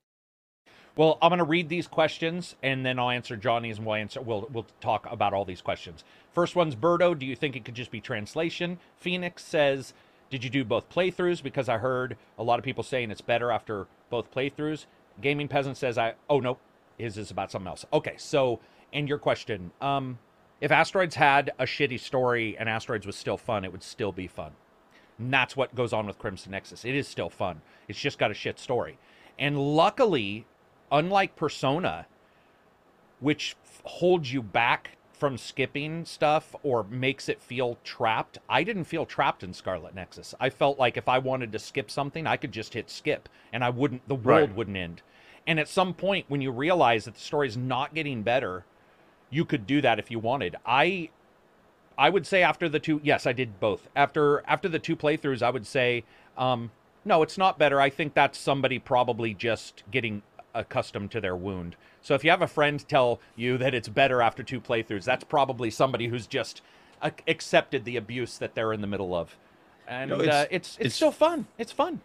Well, 0.95 1.17
I'm 1.21 1.29
going 1.29 1.39
to 1.39 1.43
read 1.43 1.69
these 1.69 1.87
questions 1.87 2.55
and 2.63 2.85
then 2.85 2.97
I'll 2.97 3.11
answer 3.11 3.35
Johnny's 3.35 3.77
and 3.77 3.85
we'll 3.85 3.95
answer 3.95 4.21
we'll 4.21 4.47
we'll 4.51 4.67
talk 4.81 5.07
about 5.11 5.33
all 5.33 5.45
these 5.45 5.61
questions. 5.61 6.03
First 6.31 6.55
one's 6.55 6.75
Birdo, 6.75 7.17
do 7.17 7.25
you 7.25 7.35
think 7.35 7.55
it 7.55 7.65
could 7.65 7.75
just 7.75 7.91
be 7.91 8.01
translation? 8.01 8.79
Phoenix 8.97 9.43
says, 9.43 9.93
"Did 10.31 10.43
you 10.43 10.49
do 10.49 10.63
both 10.63 10.89
playthroughs 10.89 11.43
because 11.43 11.69
I 11.69 11.77
heard 11.77 12.17
a 12.39 12.43
lot 12.43 12.57
of 12.57 12.65
people 12.65 12.83
saying 12.83 13.11
it's 13.11 13.21
better 13.21 13.51
after 13.51 13.85
both 14.13 14.31
playthroughs?" 14.31 14.85
Gaming 15.21 15.47
Peasant 15.47 15.77
says, 15.77 15.97
"I 15.97 16.13
oh 16.29 16.39
no, 16.39 16.57
his 16.97 17.17
is 17.17 17.31
about 17.31 17.51
something 17.51 17.67
else." 17.67 17.85
Okay, 17.91 18.15
so 18.17 18.59
and 18.93 19.09
your 19.09 19.17
question, 19.17 19.71
um 19.81 20.19
if 20.61 20.71
Asteroids 20.71 21.15
had 21.15 21.51
a 21.59 21.65
shitty 21.65 21.99
story 21.99 22.57
and 22.57 22.69
Asteroids 22.69 23.05
was 23.05 23.17
still 23.17 23.35
fun, 23.35 23.65
it 23.65 23.71
would 23.73 23.83
still 23.83 24.13
be 24.13 24.27
fun. 24.27 24.53
And 25.19 25.33
that's 25.33 25.57
what 25.57 25.75
goes 25.75 25.91
on 25.91 26.07
with 26.07 26.17
Crimson 26.17 26.51
Nexus. 26.51 26.85
It 26.85 26.95
is 26.95 27.05
still 27.05 27.29
fun. 27.29 27.61
It's 27.89 27.99
just 27.99 28.17
got 28.17 28.31
a 28.31 28.33
shit 28.33 28.57
story. 28.59 28.97
And 29.37 29.75
luckily, 29.75 30.45
unlike 30.89 31.35
Persona, 31.35 32.07
which 33.19 33.57
holds 33.83 34.31
you 34.31 34.41
back 34.41 34.97
from 35.23 35.37
skipping 35.37 36.03
stuff 36.03 36.53
or 36.63 36.83
makes 36.83 37.29
it 37.29 37.41
feel 37.41 37.77
trapped, 37.85 38.39
I 38.49 38.65
didn't 38.65 38.83
feel 38.83 39.05
trapped 39.05 39.41
in 39.41 39.53
Scarlet 39.53 39.95
Nexus. 39.95 40.35
I 40.37 40.49
felt 40.49 40.77
like 40.77 40.97
if 40.97 41.07
I 41.07 41.17
wanted 41.17 41.53
to 41.53 41.59
skip 41.59 41.89
something, 41.89 42.27
I 42.27 42.35
could 42.35 42.51
just 42.51 42.73
hit 42.73 42.89
skip 42.89 43.29
and 43.53 43.63
I 43.63 43.69
wouldn't 43.69 44.05
the 44.09 44.15
world 44.15 44.49
Right. 44.49 44.57
wouldn't 44.57 44.75
end. 44.75 45.01
And 45.47 45.61
at 45.61 45.69
some 45.69 45.93
point 45.93 46.25
when 46.27 46.41
you 46.41 46.51
realize 46.51 47.05
that 47.05 47.13
the 47.13 47.21
story's 47.21 47.55
not 47.55 47.93
getting 47.93 48.21
better, 48.21 48.65
you 49.29 49.45
could 49.45 49.65
do 49.65 49.79
that 49.79 49.97
if 49.97 50.11
you 50.11 50.19
wanted. 50.19 50.57
I 50.65 51.07
I 51.97 52.09
would 52.09 52.27
say 52.27 52.43
after 52.43 52.67
the 52.67 52.81
two 52.81 52.99
yes, 53.01 53.25
I 53.25 53.31
did 53.31 53.61
both. 53.61 53.87
After 53.95 54.43
after 54.45 54.67
the 54.67 54.77
two 54.77 54.97
playthroughs, 54.97 55.41
I 55.41 55.51
would 55.51 55.65
say 55.65 56.03
um 56.37 56.69
no, 57.05 57.23
it's 57.23 57.37
not 57.37 57.57
better. 57.57 57.79
I 57.79 57.89
think 57.89 58.13
that's 58.13 58.37
somebody 58.37 58.77
probably 58.77 59.33
just 59.33 59.83
getting 59.89 60.21
accustomed 60.53 61.11
to 61.11 61.21
their 61.21 61.35
wound. 61.35 61.75
So 62.01 62.13
if 62.15 62.23
you 62.23 62.29
have 62.29 62.41
a 62.41 62.47
friend 62.47 62.85
tell 62.87 63.19
you 63.35 63.57
that 63.57 63.73
it's 63.73 63.87
better 63.89 64.21
after 64.21 64.43
two 64.43 64.59
playthroughs, 64.61 65.03
that's 65.05 65.23
probably 65.23 65.69
somebody 65.69 66.07
who's 66.07 66.27
just 66.27 66.61
uh, 67.01 67.11
accepted 67.27 67.85
the 67.85 67.97
abuse 67.97 68.37
that 68.37 68.55
they're 68.55 68.73
in 68.73 68.81
the 68.81 68.87
middle 68.87 69.13
of. 69.15 69.35
And 69.87 70.09
No, 70.11 70.17
uh, 70.17 70.19
it's- 70.21 70.47
it's 70.51 70.51
it's 70.51 70.79
it's- 70.79 70.95
still 70.95 71.11
fun. 71.11 71.47
It's 71.57 71.71
fun. 71.71 72.01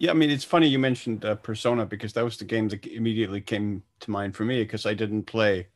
Yeah, 0.00 0.12
I 0.12 0.14
mean, 0.14 0.30
it's 0.30 0.44
funny 0.44 0.68
you 0.68 0.78
mentioned 0.78 1.24
uh, 1.24 1.34
Persona 1.34 1.84
because 1.84 2.12
that 2.12 2.22
was 2.22 2.36
the 2.36 2.44
game 2.44 2.68
that 2.68 2.86
immediately 2.86 3.40
came 3.40 3.82
to 4.00 4.10
mind 4.12 4.36
for 4.36 4.44
me 4.44 4.62
because 4.62 4.86
I 4.86 4.94
didn't 4.94 5.24
play 5.24 5.66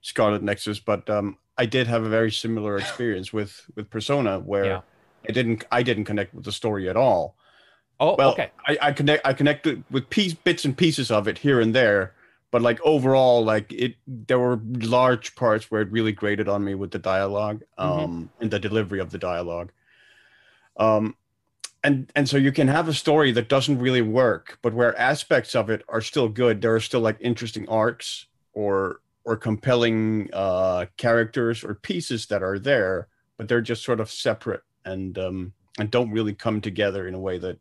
Scarlet 0.00 0.42
Nexus, 0.44 0.78
but 0.78 1.10
um, 1.10 1.38
I 1.58 1.66
did 1.66 1.88
have 1.88 2.04
a 2.04 2.08
very 2.08 2.30
similar 2.30 2.76
experience 2.76 3.32
with 3.32 3.68
with 3.74 3.90
Persona 3.90 4.38
where 4.38 4.64
Yeah. 4.66 4.80
I 5.28 5.32
didn't 5.32 5.64
I 5.72 5.82
didn't 5.82 6.04
connect 6.04 6.34
with 6.34 6.44
the 6.44 6.52
story 6.52 6.88
at 6.88 6.96
all. 6.96 7.36
Oh, 8.00 8.16
Well, 8.16 8.32
okay. 8.32 8.50
I, 8.66 8.78
I 8.82 8.92
connect 8.92 9.26
I 9.26 9.32
connected 9.32 9.84
with 9.90 10.10
piece 10.10 10.34
bits 10.34 10.64
and 10.64 10.76
pieces 10.76 11.10
of 11.10 11.28
it 11.28 11.38
here 11.38 11.60
and 11.60 11.74
there, 11.74 12.12
but 12.50 12.60
like 12.62 12.80
overall, 12.82 13.44
like 13.44 13.72
it 13.72 13.94
there 14.06 14.38
were 14.38 14.60
large 14.80 15.34
parts 15.36 15.70
where 15.70 15.82
it 15.82 15.90
really 15.90 16.12
grated 16.12 16.48
on 16.48 16.64
me 16.64 16.74
with 16.74 16.90
the 16.90 16.98
dialogue 16.98 17.62
Mhm. 17.78 18.04
um 18.04 18.30
and 18.40 18.50
the 18.50 18.58
delivery 18.58 19.00
of 19.00 19.10
the 19.10 19.18
dialogue. 19.18 19.70
Um 20.76 21.16
and 21.82 22.10
and 22.16 22.28
so 22.28 22.36
you 22.36 22.50
can 22.52 22.68
have 22.68 22.88
a 22.88 22.94
story 22.94 23.30
that 23.32 23.48
doesn't 23.48 23.78
really 23.78 24.02
work, 24.02 24.58
but 24.62 24.74
where 24.74 24.98
aspects 24.98 25.54
of 25.54 25.70
it 25.70 25.82
are 25.88 26.00
still 26.00 26.28
good. 26.28 26.60
There 26.62 26.74
are 26.74 26.80
still 26.80 27.00
like 27.00 27.18
interesting 27.20 27.68
arcs 27.68 28.26
or 28.54 29.00
or 29.26 29.36
compelling 29.36 30.28
uh, 30.34 30.84
characters 30.98 31.64
or 31.64 31.74
pieces 31.74 32.26
that 32.26 32.42
are 32.42 32.58
there, 32.58 33.08
but 33.38 33.48
they're 33.48 33.62
just 33.62 33.82
sort 33.84 34.00
of 34.00 34.10
separate 34.10 34.62
and 34.84 35.18
um, 35.18 35.52
and 35.78 35.90
don't 35.90 36.10
really 36.10 36.34
come 36.34 36.60
together 36.60 37.06
in 37.08 37.14
a 37.14 37.20
way 37.20 37.38
that 37.38 37.58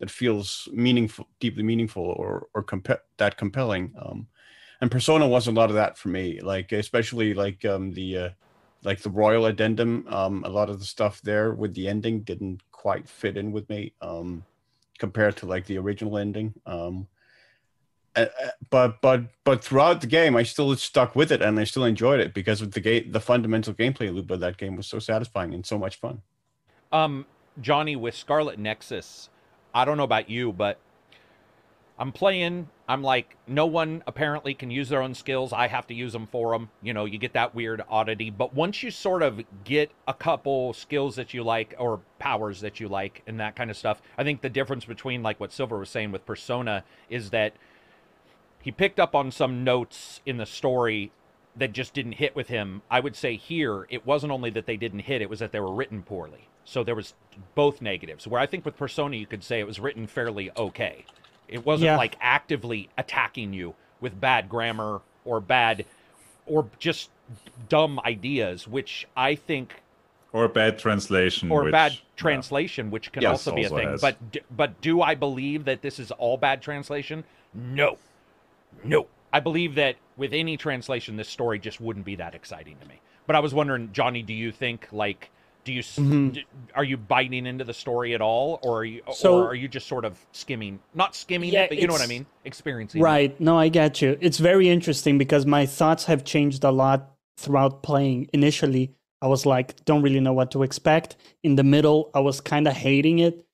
that 0.00 0.10
feels 0.10 0.68
meaningful, 0.72 1.28
deeply 1.38 1.62
meaningful, 1.62 2.02
or 2.02 2.48
or 2.54 2.62
comp- 2.62 3.04
that 3.18 3.36
compelling. 3.36 3.94
Um, 4.00 4.26
and 4.80 4.90
Persona 4.90 5.28
was 5.28 5.46
a 5.46 5.52
lot 5.52 5.68
of 5.68 5.76
that 5.76 5.96
for 5.96 6.08
me, 6.08 6.40
like 6.40 6.72
especially 6.72 7.34
like 7.34 7.64
um, 7.64 7.92
the 7.92 8.16
uh, 8.16 8.30
like 8.82 9.00
the 9.00 9.10
royal 9.10 9.46
addendum. 9.46 10.06
Um, 10.08 10.42
a 10.44 10.48
lot 10.48 10.70
of 10.70 10.78
the 10.78 10.86
stuff 10.86 11.20
there 11.22 11.52
with 11.52 11.74
the 11.74 11.86
ending 11.86 12.22
didn't 12.22 12.62
quite 12.72 13.08
fit 13.08 13.36
in 13.36 13.52
with 13.52 13.68
me 13.68 13.92
um, 14.00 14.44
compared 14.98 15.36
to 15.38 15.46
like 15.46 15.66
the 15.66 15.78
original 15.78 16.18
ending. 16.18 16.54
Um, 16.66 17.06
but 18.70 19.00
but 19.00 19.26
but 19.44 19.62
throughout 19.62 20.00
the 20.00 20.06
game, 20.06 20.34
I 20.34 20.42
still 20.42 20.74
stuck 20.76 21.14
with 21.14 21.30
it 21.30 21.42
and 21.42 21.60
I 21.60 21.64
still 21.64 21.84
enjoyed 21.84 22.20
it 22.20 22.34
because 22.34 22.60
of 22.60 22.72
the 22.72 22.80
game. 22.80 23.12
The 23.12 23.20
fundamental 23.20 23.74
gameplay 23.74 24.12
loop 24.12 24.30
of 24.30 24.40
that 24.40 24.56
game 24.56 24.76
was 24.76 24.86
so 24.86 24.98
satisfying 24.98 25.54
and 25.54 25.64
so 25.64 25.78
much 25.78 25.96
fun. 25.96 26.22
Um, 26.90 27.26
Johnny 27.60 27.96
with 27.96 28.14
Scarlet 28.14 28.58
Nexus, 28.58 29.28
I 29.74 29.84
don't 29.84 29.96
know 29.96 30.04
about 30.04 30.28
you, 30.28 30.52
but 30.52 30.78
I'm 31.98 32.12
playing. 32.12 32.68
I'm 32.88 33.02
like, 33.02 33.36
no 33.46 33.66
one 33.66 34.02
apparently 34.06 34.54
can 34.54 34.70
use 34.70 34.88
their 34.88 35.02
own 35.02 35.14
skills. 35.14 35.52
I 35.52 35.68
have 35.68 35.86
to 35.88 35.94
use 35.94 36.14
them 36.14 36.26
for 36.26 36.52
them. 36.52 36.70
You 36.82 36.94
know, 36.94 37.04
you 37.04 37.18
get 37.18 37.34
that 37.34 37.54
weird 37.54 37.82
oddity. 37.88 38.30
But 38.30 38.54
once 38.54 38.82
you 38.82 38.90
sort 38.90 39.22
of 39.22 39.42
get 39.64 39.92
a 40.08 40.14
couple 40.14 40.72
skills 40.72 41.14
that 41.16 41.34
you 41.34 41.44
like 41.44 41.74
or 41.78 42.00
powers 42.18 42.62
that 42.62 42.80
you 42.80 42.88
like 42.88 43.22
and 43.26 43.38
that 43.38 43.54
kind 43.54 43.70
of 43.70 43.76
stuff, 43.76 44.00
I 44.16 44.24
think 44.24 44.40
the 44.40 44.48
difference 44.48 44.86
between 44.86 45.22
like 45.22 45.38
what 45.38 45.52
Silver 45.52 45.78
was 45.78 45.90
saying 45.90 46.10
with 46.10 46.24
Persona 46.24 46.84
is 47.10 47.30
that 47.30 47.52
he 48.62 48.72
picked 48.72 48.98
up 48.98 49.14
on 49.14 49.30
some 49.30 49.62
notes 49.62 50.20
in 50.24 50.38
the 50.38 50.46
story 50.46 51.12
that 51.56 51.72
just 51.72 51.94
didn't 51.94 52.12
hit 52.12 52.34
with 52.36 52.48
him. 52.48 52.82
I 52.90 53.00
would 53.00 53.16
say 53.16 53.36
here, 53.36 53.86
it 53.90 54.06
wasn't 54.06 54.32
only 54.32 54.50
that 54.50 54.66
they 54.66 54.76
didn't 54.76 55.00
hit, 55.00 55.20
it 55.22 55.28
was 55.28 55.40
that 55.40 55.52
they 55.52 55.60
were 55.60 55.72
written 55.72 56.02
poorly. 56.02 56.48
So 56.64 56.84
there 56.84 56.94
was 56.94 57.14
both 57.54 57.82
negatives. 57.82 58.26
Where 58.26 58.40
I 58.40 58.46
think 58.46 58.64
with 58.64 58.76
Persona, 58.76 59.16
you 59.16 59.26
could 59.26 59.42
say 59.42 59.58
it 59.60 59.66
was 59.66 59.80
written 59.80 60.06
fairly 60.06 60.50
okay. 60.56 61.04
It 61.48 61.66
wasn't 61.66 61.86
Yeah. 61.86 61.96
like 61.96 62.16
actively 62.20 62.88
attacking 62.96 63.52
you 63.52 63.74
with 64.00 64.20
bad 64.20 64.48
grammar 64.48 65.00
or 65.24 65.40
bad 65.40 65.84
or 66.46 66.68
just 66.78 67.10
dumb 67.68 68.00
ideas, 68.04 68.68
which 68.68 69.06
I 69.16 69.34
think 69.34 69.82
Or 70.32 70.46
bad 70.48 70.78
translation. 70.78 71.50
or 71.50 71.64
which, 71.64 71.72
bad 71.72 71.92
yeah. 71.92 71.98
translation, 72.16 72.90
which 72.90 73.10
can 73.10 73.22
Yes, 73.22 73.30
also 73.30 73.54
be 73.54 73.64
a 73.64 73.68
thing. 73.68 73.88
has. 73.88 74.00
But 74.00 74.16
but 74.50 74.80
do 74.80 75.02
I 75.02 75.14
believe 75.16 75.64
that 75.64 75.82
this 75.82 75.98
is 75.98 76.12
all 76.12 76.36
bad 76.36 76.62
translation? 76.62 77.24
No, 77.52 77.98
no. 78.84 79.06
I 79.32 79.40
believe 79.40 79.74
that 79.76 79.96
with 80.16 80.32
any 80.32 80.56
translation, 80.56 81.16
this 81.16 81.28
story 81.28 81.58
just 81.58 81.80
wouldn't 81.80 82.04
be 82.04 82.16
that 82.16 82.34
exciting 82.34 82.76
to 82.80 82.88
me. 82.88 82.96
But 83.26 83.36
I 83.36 83.40
was 83.40 83.54
wondering, 83.54 83.90
Johnny, 83.92 84.22
do 84.22 84.32
you 84.32 84.50
think 84.52 84.88
like 84.92 85.30
do 85.62 85.74
you 85.74 85.80
s 85.80 85.98
Mhm. 85.98 86.32
d- 86.32 86.44
are 86.74 86.82
you 86.84 86.96
biting 86.96 87.44
into 87.44 87.64
the 87.64 87.74
story 87.74 88.14
at 88.14 88.22
all, 88.22 88.58
or 88.62 88.78
are 88.78 88.84
you 88.84 89.02
So- 89.12 89.36
or 89.42 89.48
are 89.48 89.54
you 89.54 89.68
just 89.68 89.86
sort 89.86 90.06
of 90.06 90.18
skimming, 90.32 90.80
not 90.94 91.14
skimming 91.14 91.52
Yeah, 91.52 91.64
it, 91.64 91.68
but 91.68 91.78
you 91.78 91.86
know 91.86 91.92
what 91.92 92.00
I 92.00 92.06
mean, 92.06 92.24
experiencing 92.46 93.02
it? 93.02 93.04
Right. 93.04 93.38
No, 93.38 93.58
I 93.58 93.68
get 93.68 94.00
you. 94.00 94.16
It's 94.22 94.38
very 94.38 94.70
interesting 94.70 95.18
because 95.18 95.44
my 95.44 95.66
thoughts 95.66 96.06
have 96.06 96.24
changed 96.24 96.64
a 96.64 96.70
lot 96.70 97.14
throughout 97.36 97.82
playing. 97.82 98.30
Initially, 98.32 98.94
I 99.20 99.26
was 99.26 99.44
like, 99.44 99.84
don't 99.84 100.00
really 100.00 100.18
know 100.20 100.32
what 100.32 100.50
to 100.52 100.62
expect. 100.62 101.16
In 101.42 101.56
the 101.56 101.62
middle, 101.62 102.10
I 102.14 102.20
was 102.20 102.40
kind 102.40 102.66
of 102.66 102.72
hating 102.74 103.18
it. 103.18 103.44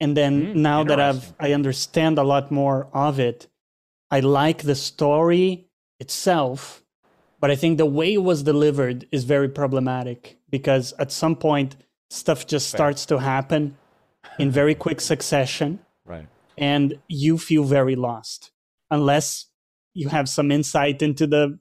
And 0.00 0.16
then 0.16 0.54
Mm, 0.54 0.54
now 0.56 0.82
that 0.84 0.98
I've. 0.98 1.34
I 1.38 1.52
understand 1.52 2.16
a 2.16 2.22
lot 2.22 2.50
more 2.50 2.88
of 2.94 3.20
it, 3.20 3.48
I 4.10 4.20
like 4.20 4.62
the 4.62 4.74
story 4.74 5.68
itself, 5.98 6.82
but 7.40 7.50
I 7.50 7.56
think 7.56 7.78
the 7.78 7.86
way 7.86 8.14
it 8.14 8.22
was 8.22 8.42
delivered 8.42 9.06
is 9.12 9.24
very 9.24 9.48
problematic 9.48 10.38
because 10.50 10.92
at 10.98 11.12
some 11.12 11.36
point 11.36 11.76
stuff 12.10 12.46
just 12.46 12.68
starts 12.68 13.06
to 13.06 13.18
happen 13.18 13.76
in 14.38 14.50
very 14.60 14.74
quick 14.74 15.00
succession 15.00 15.78
Right. 16.04 16.26
and 16.58 16.98
you 17.08 17.38
feel 17.38 17.62
very 17.64 17.94
lost 17.94 18.50
unless 18.90 19.46
you 19.94 20.08
have 20.08 20.28
some 20.28 20.50
insight 20.50 21.02
into 21.02 21.26
the 21.26 21.58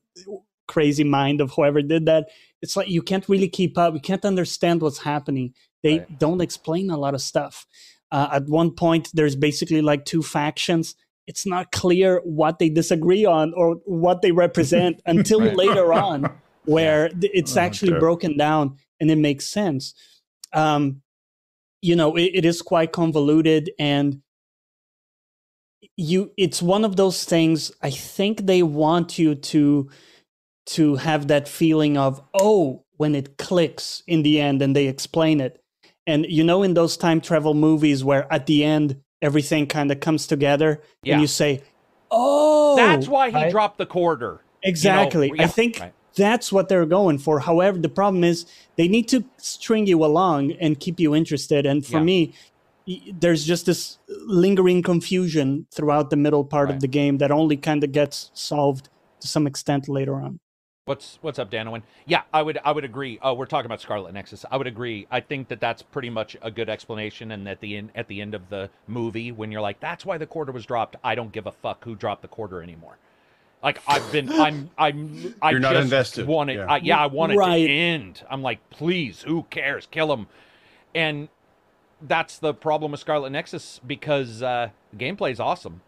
crazy 0.67 1.03
mind 1.03 1.39
of 1.41 1.51
whoever 1.51 1.81
did 1.83 2.07
that 2.07 2.29
it's 2.63 2.75
like 2.75 2.89
you 2.89 3.01
can't 3.03 3.29
really 3.29 3.47
keep 3.47 3.77
up 3.77 3.93
you 3.93 3.99
can't 3.99 4.25
understand 4.25 4.81
what's 4.81 4.99
happening 4.99 5.53
they 5.83 5.99
Right. 5.99 6.17
don't 6.19 6.41
explain 6.41 6.89
a 6.89 6.97
lot 6.97 7.13
of 7.13 7.21
stuff 7.21 7.67
uh, 8.11 8.29
at 8.31 8.47
one 8.47 8.71
point 8.71 9.09
there's 9.13 9.35
basically 9.35 9.81
like 9.81 10.03
two 10.05 10.23
factions 10.23 10.95
it's 11.29 11.45
not 11.45 11.71
clear 11.71 12.21
what 12.25 12.59
they 12.59 12.69
disagree 12.69 13.25
on 13.25 13.53
or 13.55 13.75
what 13.85 14.21
they 14.21 14.31
represent 14.31 15.01
until 15.05 15.41
Right. 15.41 15.55
later 15.55 15.93
on 15.93 16.29
where 16.65 17.09
it's 17.21 17.55
Oh, 17.55 17.61
actually 17.61 17.93
broken 17.93 18.37
down 18.37 18.77
and 18.99 19.09
it 19.11 19.17
makes 19.17 19.45
sense. 19.47 19.93
Um, 20.53 21.01
you 21.81 21.95
know 21.95 22.15
it, 22.17 22.31
it 22.33 22.45
is 22.45 22.61
quite 22.61 22.91
convoluted 22.91 23.71
and 23.79 24.21
you 25.95 26.31
it's 26.37 26.61
one 26.61 26.83
of 26.83 26.97
those 26.97 27.23
things 27.23 27.71
i 27.81 27.89
think 27.89 28.45
they 28.45 28.61
want 28.63 29.17
you 29.17 29.33
to 29.35 29.89
to 30.65 30.95
have 30.97 31.27
that 31.29 31.47
feeling 31.47 31.97
of 31.97 32.21
oh 32.33 32.83
when 32.97 33.15
it 33.15 33.37
clicks 33.37 34.03
in 34.07 34.23
the 34.23 34.41
end 34.41 34.61
and 34.61 34.75
they 34.75 34.87
explain 34.87 35.39
it. 35.39 35.63
And 36.05 36.25
you 36.27 36.43
know 36.43 36.63
in 36.63 36.73
those 36.73 36.97
time 36.97 37.21
travel 37.21 37.53
movies 37.53 38.03
where 38.03 38.31
at 38.31 38.45
the 38.45 38.65
end 38.65 39.01
everything 39.21 39.67
kind 39.67 39.91
of 39.91 39.99
comes 39.99 40.27
together 40.27 40.81
Yeah. 41.03 41.13
and 41.13 41.21
you 41.21 41.27
say 41.27 41.61
oh 42.11 42.75
That's 42.75 43.07
why 43.07 43.29
he 43.29 43.35
right? 43.35 43.51
dropped 43.51 43.77
the 43.77 43.85
quarter. 43.85 44.41
exactly 44.63 45.31
yeah, 45.35 45.43
i 45.43 45.47
think 45.47 45.79
right. 45.79 45.93
that's 46.15 46.51
what 46.51 46.67
they're 46.69 46.85
going 46.85 47.17
for 47.19 47.39
however 47.39 47.77
the 47.77 47.89
problem 47.89 48.23
is 48.23 48.45
they 48.77 48.87
need 48.87 49.07
to 49.09 49.23
string 49.37 49.87
you 49.87 50.03
along 50.03 50.51
and 50.53 50.79
keep 50.79 50.99
you 50.99 51.15
interested 51.15 51.65
and 51.65 51.85
for 51.85 51.97
Yeah. 51.97 52.03
me 52.03 52.33
there's 53.19 53.45
just 53.45 53.67
this 53.67 53.99
lingering 54.25 54.81
confusion 54.81 55.67
throughout 55.71 56.09
the 56.09 56.15
middle 56.15 56.43
part 56.43 56.67
Right. 56.69 56.75
of 56.75 56.81
the 56.81 56.87
game 56.87 57.19
that 57.19 57.29
only 57.31 57.55
kind 57.57 57.83
of 57.83 57.91
gets 57.91 58.31
solved 58.33 58.89
to 59.21 59.27
some 59.27 59.45
extent 59.45 59.87
later 59.87 60.15
on 60.15 60.39
What's 60.89 61.19
what's 61.21 61.37
up, 61.37 61.51
Danowin? 61.51 61.83
Yeah, 62.07 62.23
I 62.33 62.41
would 62.41 62.57
I 62.65 62.71
would 62.71 62.83
agree. 62.83 63.19
Oh, 63.21 63.35
we're 63.35 63.45
talking 63.45 63.67
about 63.67 63.79
Scarlet 63.79 64.11
Nexus. 64.11 64.43
I 64.49 64.57
would 64.57 64.65
agree. 64.65 65.05
I 65.11 65.19
think 65.19 65.49
that 65.49 65.59
that's 65.61 65.83
pretty 65.83 66.09
much 66.09 66.35
a 66.41 66.49
good 66.49 66.67
explanation. 66.67 67.29
And 67.29 67.47
at 67.47 67.59
the 67.59 67.77
end 67.77 67.91
at 67.93 68.07
the 68.07 68.19
end 68.19 68.33
of 68.33 68.49
the 68.49 68.71
movie, 68.87 69.31
when 69.31 69.51
you're 69.51 69.61
like, 69.61 69.79
"That's 69.79 70.03
why 70.03 70.17
the 70.17 70.25
quarter 70.25 70.51
was 70.51 70.65
dropped," 70.65 70.95
I 71.03 71.13
don't 71.13 71.31
give 71.31 71.45
a 71.45 71.51
fuck 71.51 71.83
who 71.83 71.93
dropped 71.93 72.23
the 72.23 72.27
quarter 72.27 72.63
anymore. 72.63 72.97
Like 73.61 73.83
I've 73.87 74.11
been, 74.11 74.31
I'm, 74.31 74.71
I'm, 74.79 75.35
I 75.43 75.51
You're 75.51 75.59
not 75.59 75.73
just 75.73 75.83
invested. 75.83 76.25
want 76.25 76.49
it. 76.49 76.55
Yeah. 76.55 76.65
I, 76.65 76.77
yeah, 76.77 76.97
I 77.03 77.05
want 77.05 77.33
it 77.33 77.37
Right. 77.37 77.67
to 77.67 77.71
end. 77.71 78.23
I'm 78.27 78.41
like, 78.41 78.67
please, 78.71 79.21
who 79.21 79.43
cares? 79.51 79.85
Kill 79.91 80.11
him. 80.11 80.25
And 80.95 81.29
that's 82.01 82.39
the 82.39 82.51
problem 82.51 82.93
with 82.93 83.01
Scarlet 83.01 83.29
Nexus 83.29 83.79
because 83.85 84.41
uh, 84.41 84.69
gameplay 84.97 85.33
is 85.33 85.39
awesome. 85.39 85.81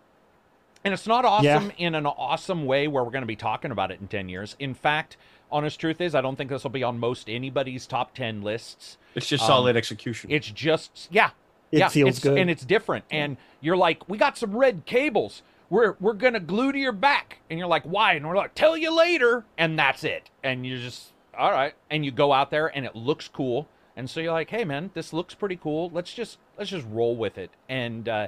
And 0.83 0.93
it's 0.93 1.05
not 1.07 1.25
awesome 1.25 1.71
in 1.77 1.93
an 1.95 2.05
awesome 2.05 2.65
way 2.65 2.87
where 2.87 3.03
we're 3.03 3.11
going 3.11 3.21
to 3.21 3.27
be 3.27 3.35
talking 3.35 3.71
about 3.71 3.91
it 3.91 3.99
in 4.01 4.07
10 4.07 4.29
years. 4.29 4.55
In 4.59 4.73
fact, 4.73 5.15
honest 5.51 5.79
truth 5.79 6.01
is, 6.01 6.15
I 6.15 6.21
don't 6.21 6.35
think 6.35 6.49
this 6.49 6.63
will 6.63 6.71
be 6.71 6.83
on 6.83 6.99
most 6.99 7.29
anybody's 7.29 7.85
top 7.85 8.15
10 8.15 8.41
lists. 8.41 8.97
It's 9.13 9.27
just 9.27 9.43
Um, 9.43 9.47
solid 9.47 9.75
execution. 9.77 10.31
It's 10.31 10.49
just, 10.49 11.07
yeah. 11.11 11.31
It 11.71 11.79
yeah, 11.79 11.89
feels 11.89 12.09
it's, 12.09 12.19
good. 12.19 12.37
And 12.37 12.49
it's 12.49 12.65
different. 12.65 13.05
And 13.11 13.37
you're 13.61 13.77
like, 13.77 14.09
we 14.09 14.17
got 14.17 14.37
some 14.37 14.55
red 14.55 14.85
cables. 14.85 15.43
We're, 15.69 15.95
we're 15.99 16.13
going 16.13 16.33
to 16.33 16.39
glue 16.39 16.71
to 16.71 16.77
your 16.79 16.91
back. 16.91 17.37
And 17.49 17.59
you're 17.59 17.67
like, 17.67 17.83
why? 17.83 18.13
And 18.13 18.27
we're 18.27 18.35
like, 18.35 18.55
tell 18.55 18.75
you 18.75 18.95
later. 18.95 19.45
And 19.57 19.77
that's 19.77 20.03
it. 20.03 20.29
And 20.43 20.65
you're 20.65 20.79
just, 20.79 21.13
all 21.37 21.51
right. 21.51 21.73
And 21.89 22.03
you 22.03 22.11
go 22.11 22.33
out 22.33 22.49
there 22.49 22.67
and 22.75 22.85
it 22.85 22.95
looks 22.95 23.27
cool. 23.27 23.67
And 23.95 24.09
so 24.09 24.19
you're 24.19 24.33
like, 24.33 24.49
hey, 24.49 24.65
man, 24.65 24.89
this 24.95 25.13
looks 25.13 25.33
pretty 25.35 25.57
cool. 25.57 25.89
Let's 25.93 26.13
just, 26.13 26.39
let's 26.57 26.71
just 26.71 26.87
roll 26.89 27.15
with 27.15 27.37
it. 27.37 27.51
And, 27.69 28.09
uh, 28.09 28.27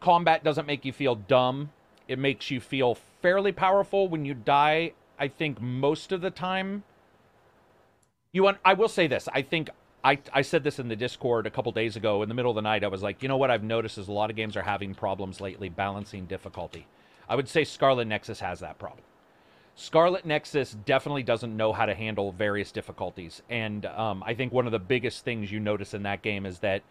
combat 0.00 0.42
doesn't 0.44 0.66
make 0.66 0.84
you 0.86 0.92
feel 0.92 1.14
dumb. 1.16 1.70
It 2.10 2.18
makes 2.18 2.50
you 2.50 2.58
feel 2.58 2.96
fairly 3.22 3.52
powerful 3.52 4.08
when 4.08 4.24
you 4.24 4.34
die. 4.34 4.94
I 5.16 5.28
think 5.28 5.60
most 5.60 6.10
of 6.10 6.20
the 6.20 6.30
time. 6.30 6.82
You 8.32 8.42
want? 8.42 8.58
I 8.64 8.74
will 8.74 8.88
say 8.88 9.06
this. 9.06 9.28
I 9.32 9.42
think 9.42 9.70
I 10.02 10.18
I 10.32 10.42
said 10.42 10.64
this 10.64 10.80
in 10.80 10.88
the 10.88 10.96
Discord 10.96 11.46
a 11.46 11.50
couple 11.50 11.70
days 11.70 11.94
ago 11.94 12.24
in 12.24 12.28
the 12.28 12.34
middle 12.34 12.50
of 12.50 12.56
the 12.56 12.62
night. 12.62 12.82
I 12.82 12.88
was 12.88 13.00
like, 13.00 13.22
you 13.22 13.28
know 13.28 13.36
what 13.36 13.52
I've 13.52 13.62
noticed 13.62 13.96
is 13.96 14.08
a 14.08 14.12
lot 14.12 14.28
of 14.28 14.34
games 14.34 14.56
are 14.56 14.62
having 14.62 14.92
problems 14.92 15.40
lately 15.40 15.68
balancing 15.68 16.26
difficulty. 16.26 16.88
I 17.28 17.36
would 17.36 17.48
say 17.48 17.62
Scarlet 17.62 18.08
Nexus 18.08 18.40
has 18.40 18.58
that 18.58 18.80
problem. 18.80 19.04
Scarlet 19.76 20.26
Nexus 20.26 20.76
definitely 20.84 21.22
doesn't 21.22 21.56
know 21.56 21.72
how 21.72 21.86
to 21.86 21.94
handle 21.94 22.32
various 22.32 22.72
difficulties, 22.72 23.40
and 23.48 23.86
um, 23.86 24.24
I 24.26 24.34
think 24.34 24.52
one 24.52 24.66
of 24.66 24.72
the 24.72 24.80
biggest 24.80 25.24
things 25.24 25.52
you 25.52 25.60
notice 25.60 25.94
in 25.94 26.02
that 26.02 26.22
game 26.22 26.44
is 26.44 26.58
that 26.58 26.82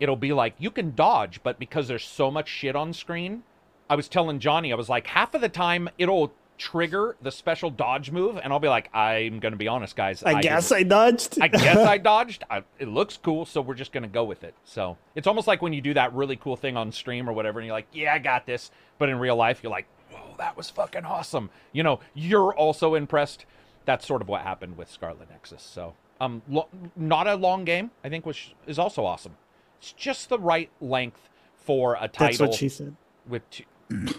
it'll 0.00 0.16
be 0.16 0.32
like 0.32 0.54
you 0.58 0.70
can 0.70 0.94
dodge, 0.94 1.42
but 1.42 1.58
because 1.58 1.88
there's 1.88 2.06
so 2.06 2.30
much 2.30 2.48
shit 2.48 2.74
on 2.74 2.94
screen, 2.94 3.42
I 3.88 3.94
was 3.94 4.08
telling 4.08 4.38
Johnny, 4.40 4.72
I 4.72 4.76
was 4.76 4.88
like, 4.88 5.06
half 5.06 5.34
of 5.34 5.40
the 5.40 5.48
time 5.48 5.88
it'll 5.98 6.32
trigger 6.58 7.16
the 7.20 7.30
special 7.30 7.68
dodge 7.70 8.10
move, 8.10 8.38
and 8.42 8.52
I'll 8.52 8.58
be 8.58 8.68
like, 8.68 8.88
I'm 8.94 9.40
gonna 9.40 9.56
be 9.56 9.68
honest, 9.68 9.94
guys. 9.94 10.22
I, 10.22 10.40
guess 10.40 10.70
didn't- 10.70 10.78
I 10.78 10.88
dodged. 10.88 11.38
I 11.42 11.48
guess 11.48 11.76
I 11.76 11.98
dodged. 12.12 12.44
I, 12.50 12.62
it 12.78 12.88
looks 12.88 13.16
cool, 13.18 13.44
so 13.44 13.60
we're 13.60 13.74
just 13.74 13.92
gonna 13.92 14.08
go 14.08 14.24
with 14.24 14.42
it. 14.42 14.54
So 14.64 14.96
it's 15.14 15.26
almost 15.26 15.46
like 15.46 15.60
when 15.62 15.72
you 15.72 15.80
do 15.82 15.94
that 15.94 16.14
really 16.14 16.36
cool 16.36 16.56
thing 16.56 16.76
on 16.76 16.90
stream 16.92 17.28
or 17.28 17.32
whatever, 17.32 17.58
and 17.60 17.66
you're 17.66 17.74
like, 17.76 17.88
"Yeah, 17.92 18.14
I 18.14 18.18
got 18.18 18.46
this," 18.46 18.70
but 18.98 19.08
in 19.10 19.18
real 19.18 19.36
life, 19.36 19.60
you're 19.62 19.70
like, 19.72 19.86
"Whoa, 20.10 20.34
that 20.38 20.56
was 20.56 20.70
fucking 20.70 21.04
awesome." 21.04 21.50
You 21.72 21.82
know, 21.82 22.00
you're 22.14 22.54
also 22.54 22.94
impressed. 22.94 23.44
That's 23.84 24.06
sort 24.06 24.22
of 24.22 24.28
what 24.28 24.40
happened 24.42 24.76
with 24.78 24.90
Scarlet 24.90 25.28
Nexus. 25.30 25.62
So, 25.62 25.92
um, 26.20 26.40
lo- 26.48 26.68
not 26.96 27.26
a 27.28 27.34
long 27.36 27.64
game, 27.66 27.90
I 28.02 28.08
think, 28.08 28.24
which 28.26 28.54
is 28.66 28.78
also 28.78 29.04
awesome. 29.04 29.36
It's 29.78 29.92
just 29.92 30.28
the 30.30 30.38
right 30.38 30.70
length 30.80 31.28
for 31.54 31.96
a 32.00 32.08
title 32.08 32.26
That's 32.28 32.40
what 32.40 32.54
she 32.54 32.68
said. 32.70 32.96
with 33.28 33.48
two. 33.50 33.64
I 33.90 34.12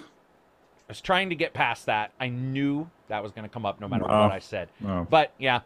was 0.87 1.01
trying 1.01 1.29
to 1.29 1.35
get 1.35 1.53
past 1.53 1.85
that. 1.87 2.11
I 2.19 2.29
knew 2.29 2.89
that 3.09 3.21
was 3.21 3.31
going 3.31 3.43
to 3.43 3.49
come 3.53 3.65
up 3.65 3.79
no 3.81 3.87
matter 3.87 4.05
Oh. 4.07 4.23
what 4.23 4.31
I 4.31 4.39
said. 4.39 4.69
Oh. 4.85 5.05
But 5.09 5.33
yeah. 5.37 5.61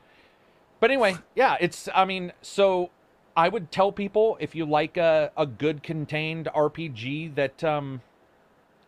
But 0.79 0.89
anyway, 0.91 1.15
yeah, 1.35 1.57
it's 1.59 1.87
I 1.93 2.05
mean, 2.05 2.33
so 2.41 2.89
I 3.37 3.47
would 3.49 3.71
tell 3.71 3.91
people 3.91 4.37
if 4.39 4.55
you 4.55 4.65
like 4.65 4.97
a, 4.97 5.31
a 5.37 5.45
good 5.45 5.83
contained 5.83 6.49
RPG 6.55 7.35
that 7.35 7.63
um 7.63 8.01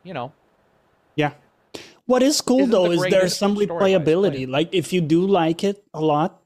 you 0.04 0.14
know, 0.14 0.32
Yeah. 1.16 1.34
What 2.06 2.22
is 2.24 2.42
cool 2.42 2.66
though 2.68 2.90
the 2.90 2.96
is 2.96 3.06
there's 3.10 3.38
some 3.38 3.56
replayability. 3.56 4.48
Like 4.48 4.70
if 4.74 4.92
you 4.92 5.02
do 5.02 5.26
like 5.26 5.64
it 5.64 5.84
a 5.94 6.02
lot, 6.02 6.42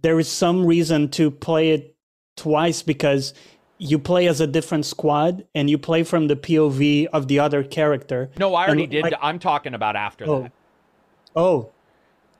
there 0.00 0.18
is 0.20 0.28
some 0.28 0.64
reason 0.64 1.08
to 1.10 1.30
play 1.30 1.70
it 1.70 1.94
twice 2.36 2.82
because 2.82 3.34
you 3.78 3.98
play 3.98 4.26
as 4.26 4.40
a 4.40 4.46
different 4.46 4.84
squad 4.86 5.44
and 5.54 5.70
you 5.70 5.78
play 5.78 6.02
from 6.02 6.26
the 6.26 6.36
POV 6.36 7.06
of 7.12 7.28
the 7.28 7.38
other 7.38 7.62
character. 7.62 8.30
no, 8.38 8.54
I 8.54 8.66
already 8.66 8.82
And, 8.84 8.92
did. 8.92 9.02
like- 9.04 9.14
I'm 9.22 9.38
talking 9.38 9.74
about 9.74 9.96
after 9.96 10.24
Oh, 10.28 10.42
that. 10.42 10.52
Oh. 11.36 11.70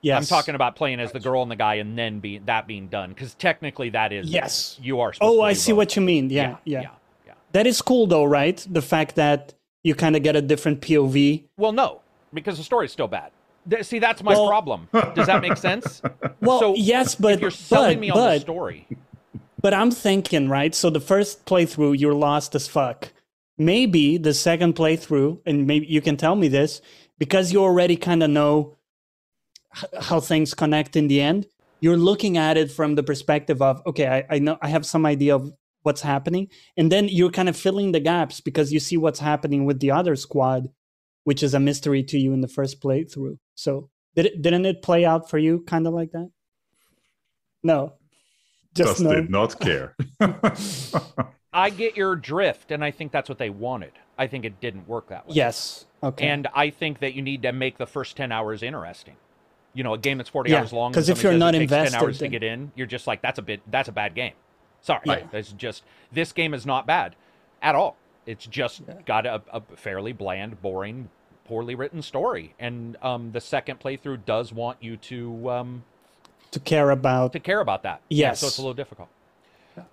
Yes. 0.01 0.31
I'm 0.31 0.37
talking 0.37 0.55
about 0.55 0.77
playing 0.77 1.01
as 1.01 1.11
the 1.13 1.19
girl 1.21 1.43
and 1.43 1.51
the 1.51 1.57
guy 1.57 1.75
and 1.77 1.99
then 1.99 2.21
be 2.21 2.39
that 2.39 2.67
being 2.69 2.87
done 2.89 3.15
cuz 3.15 3.35
technically 3.35 3.91
that 3.91 4.13
is 4.13 4.29
Yes. 4.29 4.79
you 4.81 5.01
are 5.01 5.13
supposed 5.13 5.33
Oh, 5.33 5.37
to 5.39 5.43
I 5.43 5.53
see 5.55 5.73
both. 5.73 5.77
what 5.79 5.97
you 5.97 6.03
mean. 6.03 6.31
Yeah, 6.31 6.57
yeah. 6.65 6.81
yeah, 6.83 6.89
yeah. 7.27 7.33
That 7.53 7.67
is 7.67 7.83
cool 7.83 8.07
though, 8.07 8.25
right? 8.25 8.65
The 8.71 8.83
fact 8.83 9.17
that 9.17 9.55
you 9.83 9.95
kind 9.95 10.15
of 10.17 10.23
get 10.23 10.37
a 10.37 10.43
different 10.43 10.81
POV. 10.81 11.45
Well, 11.57 11.73
no, 11.73 12.01
because 12.33 12.59
the 12.59 12.65
story's 12.65 12.93
still 12.93 13.09
bad. 13.09 13.31
See, 13.83 13.99
that's 13.99 14.23
my 14.23 14.33
Well- 14.33 14.49
problem. 14.49 14.89
Does 15.15 15.27
that 15.27 15.43
make 15.43 15.57
sense? 15.57 16.01
Well, 16.41 16.61
So, 16.61 16.75
yes, 16.77 17.17
but 17.17 17.33
if 17.35 17.41
you're 17.41 17.51
selling 17.51 17.97
but, 17.97 18.01
me 18.01 18.11
on 18.11 18.17
but, 18.17 18.35
the 18.35 18.41
story. 18.41 18.87
But 19.61 19.75
I'm 19.75 19.91
thinking, 19.91 20.49
right? 20.49 20.75
So 20.75 20.89
the 20.89 21.01
first 21.01 21.45
playthrough, 21.47 21.99
you're 21.99 22.15
lost 22.15 22.55
as 22.55 22.69
fuck. 22.69 23.13
Maybe 23.57 24.19
the 24.19 24.35
second 24.35 24.77
playthrough, 24.77 25.41
and 25.45 25.67
maybe 25.67 25.87
you 25.87 26.01
can 26.01 26.17
tell 26.17 26.37
me 26.37 26.47
this, 26.47 26.81
because 27.19 27.53
you 27.53 27.61
already 27.61 27.97
kind 27.97 28.23
of 28.23 28.31
know 28.31 28.77
how 30.01 30.21
things 30.21 30.55
connect 30.55 30.95
in 30.95 31.09
the 31.09 31.21
end. 31.21 31.47
You're 31.81 31.97
looking 31.97 32.37
at 32.37 32.57
it 32.57 32.71
from 32.71 32.95
the 32.95 33.03
perspective 33.03 33.61
of, 33.61 33.83
okay, 33.85 34.07
I, 34.07 34.37
I 34.37 34.39
know 34.39 34.59
I 34.63 34.69
have 34.69 34.87
some 34.87 35.05
idea 35.05 35.35
of 35.35 35.53
what's 35.83 36.03
happening, 36.03 36.49
and 36.77 36.91
then 36.91 37.09
you're 37.09 37.31
kind 37.31 37.49
of 37.49 37.57
filling 37.57 37.93
the 37.93 38.01
gaps 38.01 38.41
because 38.41 38.73
you 38.73 38.79
see 38.79 38.97
what's 38.97 39.21
happening 39.21 39.65
with 39.65 39.81
the 39.81 39.91
other 39.91 40.15
squad, 40.15 40.69
which 41.25 41.43
is 41.43 41.55
a 41.55 41.61
mystery 41.61 42.03
to 42.05 42.19
you 42.19 42.33
in 42.33 42.41
the 42.41 42.49
first 42.49 42.81
playthrough. 42.81 43.39
So 43.55 43.91
did 44.15 44.27
it, 44.27 44.43
didn't 44.43 44.67
it 44.67 44.83
play 44.83 45.05
out 45.05 45.29
for 45.29 45.39
you, 45.39 45.65
kind 45.67 45.87
of 45.87 45.95
like 45.95 46.13
that? 46.13 46.31
No, 47.63 47.95
just 48.79 48.91
Just 48.91 49.01
no. 49.03 49.15
did 49.15 49.31
not 49.31 49.61
care. 49.61 49.95
I 51.53 51.71
get 51.71 51.97
your 51.97 52.15
drift, 52.17 52.71
and 52.71 52.85
I 52.85 52.91
think 52.91 53.11
that's 53.13 53.29
what 53.29 53.39
they 53.39 53.51
wanted. 53.51 53.93
I 54.19 54.27
think 54.27 54.45
it 54.45 54.61
didn't 54.61 54.87
work 54.87 55.09
that 55.09 55.27
way. 55.29 55.35
Yes. 55.35 55.87
Okay. 56.03 56.27
And 56.29 56.47
I 56.55 56.71
think 56.71 57.01
that 57.01 57.15
you 57.15 57.23
need 57.23 57.43
to 57.43 57.53
make 57.53 57.79
the 57.79 57.87
first 57.87 58.17
10 58.17 58.31
hours 58.33 58.63
interesting. 58.63 59.17
You 59.75 59.83
know, 59.85 59.95
a 59.95 59.99
game 59.99 60.19
that's 60.19 60.31
40 60.31 60.51
Yeah, 60.51 60.61
hours 60.61 60.73
long. 60.73 60.93
'cause 60.93 61.09
and 61.09 61.17
if 61.19 61.23
you're 61.23 61.33
not 61.33 61.55
says 61.55 61.57
it 61.57 61.59
takes 61.61 61.71
10 61.71 61.79
invested, 61.81 62.05
hours 62.05 62.19
to 62.19 62.29
get 62.29 62.43
in, 62.43 62.73
you're 62.77 62.87
just 62.87 63.07
like, 63.07 63.23
that's 63.23 63.39
a 63.39 63.43
bit, 63.43 63.61
that's 63.71 63.89
a 63.89 63.93
bad 63.93 64.15
game. 64.15 64.33
Sorry. 64.81 65.01
Right. 65.07 65.29
It's 65.33 65.53
just, 65.53 65.85
this 66.13 66.33
game 66.33 66.55
is 66.55 66.67
not 66.67 66.87
bad 66.87 67.17
at 67.63 67.75
all. 67.75 67.97
It's 68.27 68.47
just 68.47 68.83
got 69.07 69.25
a, 69.27 69.43
a 69.53 69.61
fairly 69.77 70.13
bland, 70.13 70.61
boring, 70.61 71.09
poorly 71.45 71.75
written 71.75 72.03
story. 72.03 72.55
And 72.59 72.97
um, 73.03 73.33
the 73.33 73.41
second 73.41 73.81
playthrough 73.81 74.25
does 74.27 74.53
want 74.53 74.79
you 74.83 74.97
to 74.99 75.51
um, 75.51 75.85
to 76.51 76.61
care 76.61 76.91
about 76.91 77.33
to 77.33 77.41
care 77.41 77.61
about 77.61 77.83
that. 77.83 78.01
Yeah, 78.09 78.33
so 78.33 78.47
it's 78.47 78.59
a 78.59 78.63
little 78.63 78.75
difficult. 78.75 79.09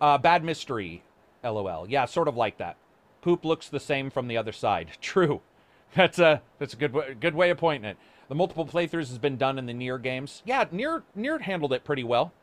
Uh, 0.01 0.17
bad 0.17 0.43
mystery, 0.43 1.03
lol. 1.43 1.85
Yeah, 1.87 2.05
sort 2.05 2.27
of 2.27 2.35
like 2.35 2.57
that. 2.57 2.75
Poop 3.21 3.45
looks 3.45 3.67
the 3.69 3.79
same 3.79 4.09
from 4.09 4.27
the 4.27 4.37
other 4.37 4.51
side. 4.51 4.89
True. 5.01 5.41
That's 5.95 6.19
a 6.19 6.41
that's 6.59 6.73
a 6.73 6.77
good 6.77 6.93
wa- 6.93 7.13
good 7.19 7.35
way 7.35 7.49
of 7.49 7.57
pointing 7.57 7.89
it. 7.89 7.97
The 8.27 8.35
multiple 8.35 8.65
playthroughs 8.65 9.09
has 9.09 9.17
been 9.19 9.37
done 9.37 9.59
in 9.59 9.65
the 9.67 9.73
Nier 9.73 9.97
games. 9.97 10.41
Yeah, 10.45 10.65
Nier 10.71 11.03
Nier 11.15 11.39
handled 11.39 11.73
it 11.73 11.83
pretty 11.83 12.03
well. 12.03 12.33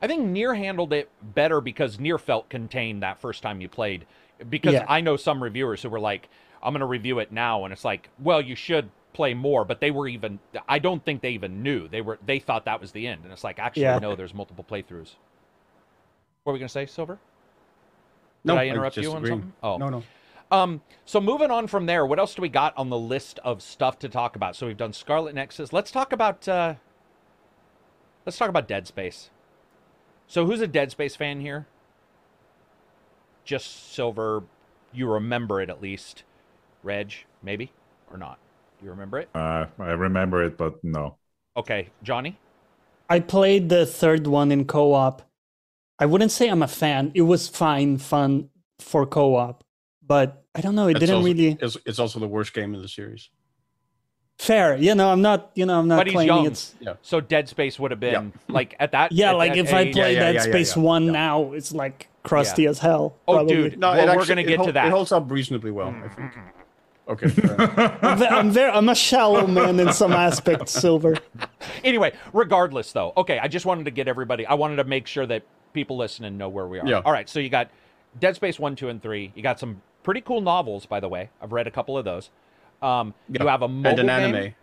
I 0.00 0.06
think 0.06 0.22
Nier 0.22 0.54
handled 0.54 0.92
it 0.92 1.10
better 1.22 1.60
because 1.60 1.98
Nier 1.98 2.18
felt 2.18 2.48
contained 2.48 3.02
that 3.02 3.20
first 3.20 3.42
time 3.42 3.60
you 3.60 3.68
played. 3.68 4.06
Because 4.48 4.74
Yeah. 4.74 4.84
I 4.88 5.00
know 5.00 5.16
some 5.16 5.42
reviewers 5.42 5.82
who 5.82 5.88
were 5.88 6.00
like, 6.00 6.28
"I'm 6.62 6.72
going 6.72 6.80
to 6.80 6.86
review 6.86 7.18
it 7.20 7.30
now," 7.32 7.64
and 7.64 7.72
it's 7.72 7.84
like, 7.84 8.08
"Well, 8.18 8.40
you 8.40 8.54
should 8.54 8.90
play 9.14 9.32
more." 9.32 9.64
But 9.64 9.80
they 9.80 9.90
were 9.90 10.06
even. 10.06 10.38
I 10.68 10.78
don't 10.78 11.02
think 11.02 11.22
they 11.22 11.30
even 11.30 11.62
knew. 11.62 11.88
They 11.88 12.02
were. 12.02 12.18
They 12.26 12.38
thought 12.38 12.66
that 12.66 12.80
was 12.80 12.92
the 12.92 13.06
end, 13.06 13.22
and 13.24 13.32
it's 13.32 13.44
like, 13.44 13.58
actually, 13.58 13.84
Yeah. 13.84 13.98
no. 13.98 14.14
There's 14.14 14.34
multiple 14.34 14.64
playthroughs. 14.68 15.14
What 16.42 16.50
were 16.50 16.52
we 16.54 16.58
going 16.58 16.68
to 16.68 16.72
say, 16.72 16.84
Silver? 16.84 17.18
No, 18.44 18.56
I 18.56 18.66
interrupt 18.66 18.98
you 18.98 19.04
just 19.04 19.16
on 19.16 19.26
something? 19.26 19.52
Oh. 19.62 19.78
no, 19.78 19.88
no. 19.88 20.02
Um, 20.50 20.82
so 21.06 21.20
moving 21.20 21.50
on 21.50 21.66
from 21.66 21.86
there, 21.86 22.04
what 22.04 22.18
else 22.18 22.34
do 22.34 22.42
we 22.42 22.50
got 22.50 22.76
on 22.76 22.90
the 22.90 22.98
list 22.98 23.38
of 23.42 23.62
stuff 23.62 23.98
to 24.00 24.08
talk 24.10 24.36
about? 24.36 24.54
So 24.54 24.66
we've 24.66 24.76
done 24.76 24.92
Scarlet 24.92 25.34
Nexus. 25.34 25.72
Let's 25.72 25.90
talk 25.90 26.12
about 26.12 26.46
uh 26.46 26.74
let's 28.26 28.36
talk 28.36 28.50
about 28.50 28.68
Dead 28.68 28.86
Space. 28.86 29.30
So 30.26 30.44
who's 30.44 30.60
a 30.60 30.66
Dead 30.66 30.90
Space 30.90 31.16
fan 31.16 31.40
here? 31.40 31.66
Just 33.44 33.94
Silver, 33.94 34.44
you 34.92 35.10
remember 35.10 35.60
it 35.62 35.70
at 35.70 35.80
least. 35.80 36.24
Reg, 36.82 37.14
maybe 37.42 37.72
or 38.10 38.18
not? 38.18 38.38
You 38.84 38.90
remember 38.90 39.18
it? 39.18 39.28
uh, 39.34 39.66
I 39.78 39.92
remember 39.92 40.44
it, 40.44 40.58
but 40.58 40.82
no. 40.84 41.16
Okay, 41.56 41.88
Johnny. 42.02 42.36
I 43.08 43.20
played 43.20 43.68
the 43.70 43.86
third 43.86 44.26
one 44.26 44.52
in 44.52 44.66
co-op. 44.66 45.22
I 45.98 46.06
wouldn't 46.06 46.32
say 46.32 46.48
I'm 46.48 46.62
a 46.62 46.68
fan. 46.68 47.10
It 47.14 47.22
was 47.22 47.48
fine, 47.48 47.96
fun 47.98 48.50
for 48.78 49.06
co-op, 49.06 49.64
but 50.06 50.44
I 50.54 50.60
don't 50.60 50.74
know. 50.74 50.88
It 50.88 50.92
It's 50.92 51.00
didn't 51.00 51.16
also, 51.16 51.26
really 51.26 51.56
It's, 51.60 51.76
it's 51.86 51.98
also 51.98 52.18
the 52.18 52.28
worst 52.28 52.52
game 52.52 52.74
in 52.74 52.82
the 52.82 52.88
series. 52.88 53.30
fair. 54.38 54.76
You 54.76 54.94
know, 54.94 55.10
I'm 55.10 55.22
not. 55.22 55.50
You 55.54 55.64
know, 55.66 55.78
I'm 55.78 55.88
not 55.88 55.98
But 55.98 56.08
he's 56.08 56.24
young. 56.24 56.46
it's. 56.46 56.74
So 57.02 57.20
Dead 57.20 57.48
Space 57.48 57.78
would 57.78 57.90
have 57.90 58.00
been 58.00 58.32
like 58.48 58.74
at 58.80 58.92
that. 58.92 59.12
Yeah, 59.12 59.30
at 59.30 59.36
like 59.36 59.52
that 59.52 59.58
if 59.60 59.72
I 59.72 59.80
age- 59.82 59.94
play 59.94 60.14
yeah, 60.14 60.20
Dead 60.20 60.34
yeah, 60.34 60.40
yeah, 60.44 60.50
Space 60.50 60.76
yeah, 60.76 60.82
One 60.82 61.04
yeah. 61.06 61.12
now, 61.12 61.52
it's 61.52 61.72
like 61.72 62.08
crusty 62.22 62.66
as 62.66 62.80
hell. 62.80 63.16
Oh, 63.28 63.34
probably. 63.34 63.54
dude. 63.54 63.78
No, 63.78 63.92
Well, 63.92 64.00
it 64.00 64.04
we're 64.06 64.12
actually- 64.20 64.28
gonna 64.28 64.42
get 64.48 64.56
hol- 64.58 64.66
to 64.66 64.72
that. 64.72 64.86
It 64.88 64.90
holds 64.90 65.12
up 65.12 65.30
reasonably 65.30 65.70
well, 65.70 65.88
I 66.04 66.08
think. 66.08 66.32
Okay. 67.08 67.26
I'm, 67.58 68.18
ve- 68.18 68.26
I'm 68.26 68.50
very. 68.50 68.70
I'm 68.70 68.88
a 68.88 68.94
shallow 68.94 69.46
man 69.46 69.78
in 69.78 69.92
some 69.92 70.12
aspects. 70.12 70.72
Silver. 70.72 71.16
anyway, 71.84 72.12
regardless 72.32 72.92
though, 72.92 73.12
okay, 73.16 73.38
I 73.38 73.48
just 73.48 73.66
wanted 73.66 73.84
to 73.84 73.90
get 73.90 74.08
everybody. 74.08 74.46
I 74.46 74.54
wanted 74.54 74.76
to 74.76 74.84
make 74.84 75.06
sure 75.06 75.26
that 75.26 75.42
people 75.74 75.96
listening 75.96 76.38
know 76.38 76.48
where 76.48 76.66
we 76.66 76.78
are. 76.80 76.86
Yeah. 76.86 77.02
All 77.04 77.12
right, 77.12 77.28
so 77.28 77.40
you 77.40 77.48
got 77.50 77.68
Dead 78.20 78.36
Space 78.36 78.58
one, 78.58 78.74
two, 78.74 78.88
and 78.88 79.02
three. 79.02 79.32
You 79.34 79.42
got 79.42 79.60
some 79.60 79.82
pretty 80.02 80.22
cool 80.22 80.40
novels, 80.40 80.86
by 80.86 81.00
the 81.00 81.08
way. 81.08 81.28
I've 81.42 81.52
read 81.52 81.66
a 81.66 81.70
couple 81.70 81.98
of 81.98 82.04
those. 82.06 82.30
Um, 82.80 83.12
You 83.28 83.46
have 83.46 83.62
a 83.62 83.68
mobile 83.68 83.90
and 83.90 83.98
an 84.00 84.06
game. 84.06 84.34
anime. 84.34 84.54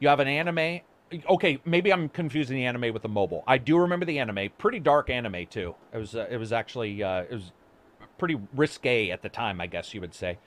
You 0.00 0.08
have 0.08 0.20
an 0.20 0.28
anime. 0.28 0.80
Okay, 1.28 1.58
maybe 1.66 1.92
I'm 1.92 2.08
confusing 2.08 2.56
the 2.56 2.64
anime 2.64 2.92
with 2.94 3.02
the 3.02 3.08
mobile. 3.08 3.44
I 3.46 3.58
do 3.58 3.76
remember 3.76 4.06
the 4.06 4.18
anime. 4.18 4.48
Pretty 4.56 4.78
dark 4.80 5.10
anime 5.10 5.44
too. 5.46 5.74
It 5.92 5.98
was. 5.98 6.14
Uh, 6.16 6.26
it 6.30 6.38
was 6.38 6.52
actually. 6.54 7.02
Uh, 7.02 7.22
it 7.24 7.32
was 7.32 7.52
pretty 8.16 8.40
risque 8.54 9.10
at 9.10 9.20
the 9.20 9.28
time, 9.28 9.60
I 9.60 9.66
guess 9.66 9.92
you 9.92 10.00
would 10.00 10.14
say. 10.14 10.38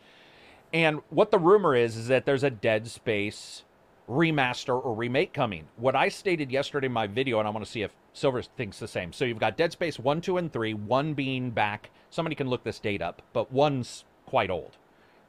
And 0.75 0.99
what 1.09 1.31
the 1.31 1.39
rumor 1.39 1.73
is 1.73 1.95
is 1.95 2.09
that 2.09 2.25
there's 2.25 2.43
a 2.43 2.49
Dead 2.49 2.85
Space 2.87 3.63
remaster 4.09 4.75
or 4.83 4.93
remake 4.93 5.31
coming. 5.31 5.69
What 5.77 5.95
I 5.95 6.09
stated 6.09 6.51
yesterday 6.51 6.87
in 6.87 6.91
my 6.91 7.07
video, 7.07 7.39
and 7.39 7.47
I 7.47 7.51
want 7.51 7.65
to 7.65 7.71
see 7.71 7.81
if 7.81 7.91
Silver 8.11 8.41
thinks 8.41 8.77
the 8.77 8.87
same. 8.89 9.13
So 9.13 9.23
you've 9.23 9.39
got 9.39 9.55
Dead 9.55 9.71
Space 9.71 9.97
1, 9.97 10.19
2, 10.19 10.37
and 10.37 10.51
3, 10.51 10.73
1 10.73 11.13
being 11.13 11.49
back. 11.51 11.91
Somebody 12.09 12.35
can 12.35 12.49
look 12.49 12.65
this 12.65 12.79
date 12.79 13.01
up, 13.01 13.21
but 13.31 13.53
1's 13.55 14.03
quite 14.25 14.49
old. 14.49 14.75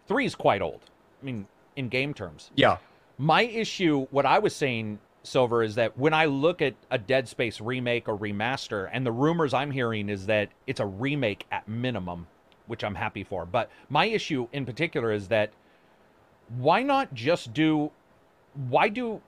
3 0.09 0.27
is 0.27 0.35
quite 0.35 0.63
old. 0.63 0.81
I 1.23 1.25
mean, 1.25 1.47
in 1.77 1.91
game 1.91 2.13
terms. 2.13 2.51
Yeah. 2.57 2.79
My 3.17 3.43
issue, 3.43 4.09
what 4.11 4.27
I 4.27 4.41
was 4.41 4.55
saying, 4.55 4.99
Silver, 5.23 5.63
is 5.63 5.77
that 5.77 5.97
when 5.97 6.13
I 6.13 6.25
look 6.25 6.61
at 6.61 6.75
a 6.91 6.99
Dead 6.99 7.29
Space 7.29 7.61
remake 7.61 8.09
or 8.09 8.19
remaster, 8.19 8.91
and 8.93 9.07
the 9.07 9.13
rumors 9.13 9.55
I'm 9.55 9.71
hearing 9.71 10.09
is 10.09 10.27
that 10.27 10.49
it's 10.67 10.81
a 10.81 10.87
remake 10.87 11.47
at 11.53 11.69
minimum, 11.69 12.27
which 12.67 12.85
I'm 12.85 12.95
happy 12.95 13.25
for. 13.25 13.47
But 13.47 13.71
my 13.89 14.07
issue 14.07 14.49
in 14.53 14.65
particular 14.67 15.13
is 15.13 15.29
that 15.29 15.51
why 16.59 16.83
not 16.83 17.13
just 17.15 17.53
do, 17.53 17.91
why 18.69 18.89
do, 18.89 19.21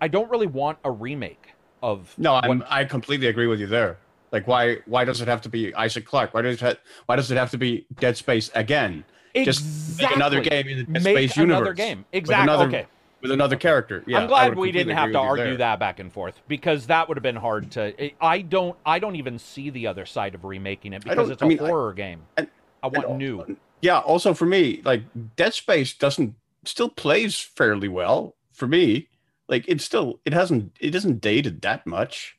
I 0.00 0.08
don't 0.08 0.30
really 0.30 0.46
want 0.46 0.78
a 0.84 0.90
remake 0.90 1.54
of. 1.82 2.14
No, 2.18 2.34
I'm, 2.34 2.58
what- 2.60 2.70
I 2.70 2.84
completely 2.84 3.26
agree 3.28 3.46
with 3.46 3.60
you 3.60 3.66
there. 3.66 3.98
Like, 4.30 4.46
why 4.48 4.78
why 4.86 5.04
does 5.04 5.20
it 5.20 5.28
have 5.28 5.42
to 5.42 5.50
be 5.50 5.74
Isaac 5.74 6.06
Clarke? 6.06 6.32
Why 6.32 6.40
does 6.40 6.54
it 6.54 6.60
ha- 6.64 6.80
why 7.04 7.16
does 7.16 7.30
it 7.30 7.36
have 7.36 7.50
to 7.50 7.58
be 7.58 7.84
Dead 8.00 8.16
Space 8.16 8.50
again? 8.54 9.04
Just 9.34 9.98
make 10.00 10.14
another 10.16 10.40
game 10.40 10.68
in 10.68 10.78
the 10.78 10.84
Dead 10.84 11.02
Make 11.04 11.16
Space 11.30 11.36
another 11.36 11.52
universe. 11.66 11.76
game. 11.76 11.98
With 11.98 12.06
Exactly. 12.14 12.42
another- 12.42 12.64
Okay. 12.68 12.86
with 13.20 13.30
another 13.30 13.56
character. 13.56 14.02
Yeah, 14.06 14.20
I'm 14.20 14.28
glad 14.28 14.56
we 14.56 14.72
didn't 14.72 14.96
have 14.96 15.12
to 15.12 15.18
argue 15.18 15.44
there. 15.44 15.56
that 15.58 15.78
back 15.78 16.00
and 16.00 16.10
forth 16.10 16.40
because 16.48 16.86
that 16.86 17.08
would 17.08 17.16
have 17.18 17.22
been 17.22 17.36
hard 17.36 17.70
to. 17.72 18.10
I 18.24 18.40
don't. 18.40 18.74
I 18.86 18.98
don't 18.98 19.16
even 19.16 19.38
see 19.38 19.68
the 19.68 19.86
other 19.86 20.06
side 20.06 20.34
of 20.34 20.44
remaking 20.44 20.94
it 20.94 21.04
because 21.04 21.28
it's 21.28 21.42
I 21.42 21.46
a 21.46 21.48
mean, 21.50 21.60
I- 21.60 21.66
horror 21.66 21.92
game. 21.92 22.22
and- 22.38 22.48
I 22.82 22.88
want 22.88 23.08
and- 23.08 23.18
new. 23.18 23.56
Yeah. 23.80 23.98
Also, 23.98 24.32
for 24.32 24.46
me, 24.46 24.80
like 24.84 25.02
Dead 25.36 25.54
Space 25.54 25.92
doesn't 25.94 26.34
still 26.64 26.88
plays 26.88 27.38
fairly 27.38 27.88
well 27.88 28.36
for 28.52 28.66
me. 28.66 29.08
Like 29.48 29.64
it's 29.68 29.84
still 29.84 30.20
it 30.24 30.32
hasn't 30.32 30.76
it 30.80 30.94
isn't 30.94 31.20
dated 31.20 31.62
that 31.62 31.86
much. 31.86 32.36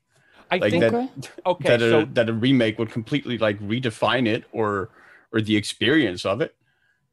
I 0.49 0.57
Like 0.57 0.71
think 0.71 0.81
that. 0.83 0.93
Okay. 0.93 1.29
okay. 1.45 1.69
that 1.69 1.81
a 1.81 1.89
so 1.89 2.05
that 2.13 2.29
a 2.29 2.33
remake 2.33 2.79
would 2.79 2.91
completely 2.91 3.37
like 3.37 3.59
redefine 3.59 4.27
it 4.27 4.45
or 4.51 4.89
or 5.31 5.41
the 5.41 5.57
experience 5.57 6.25
of 6.25 6.41
it. 6.41 6.55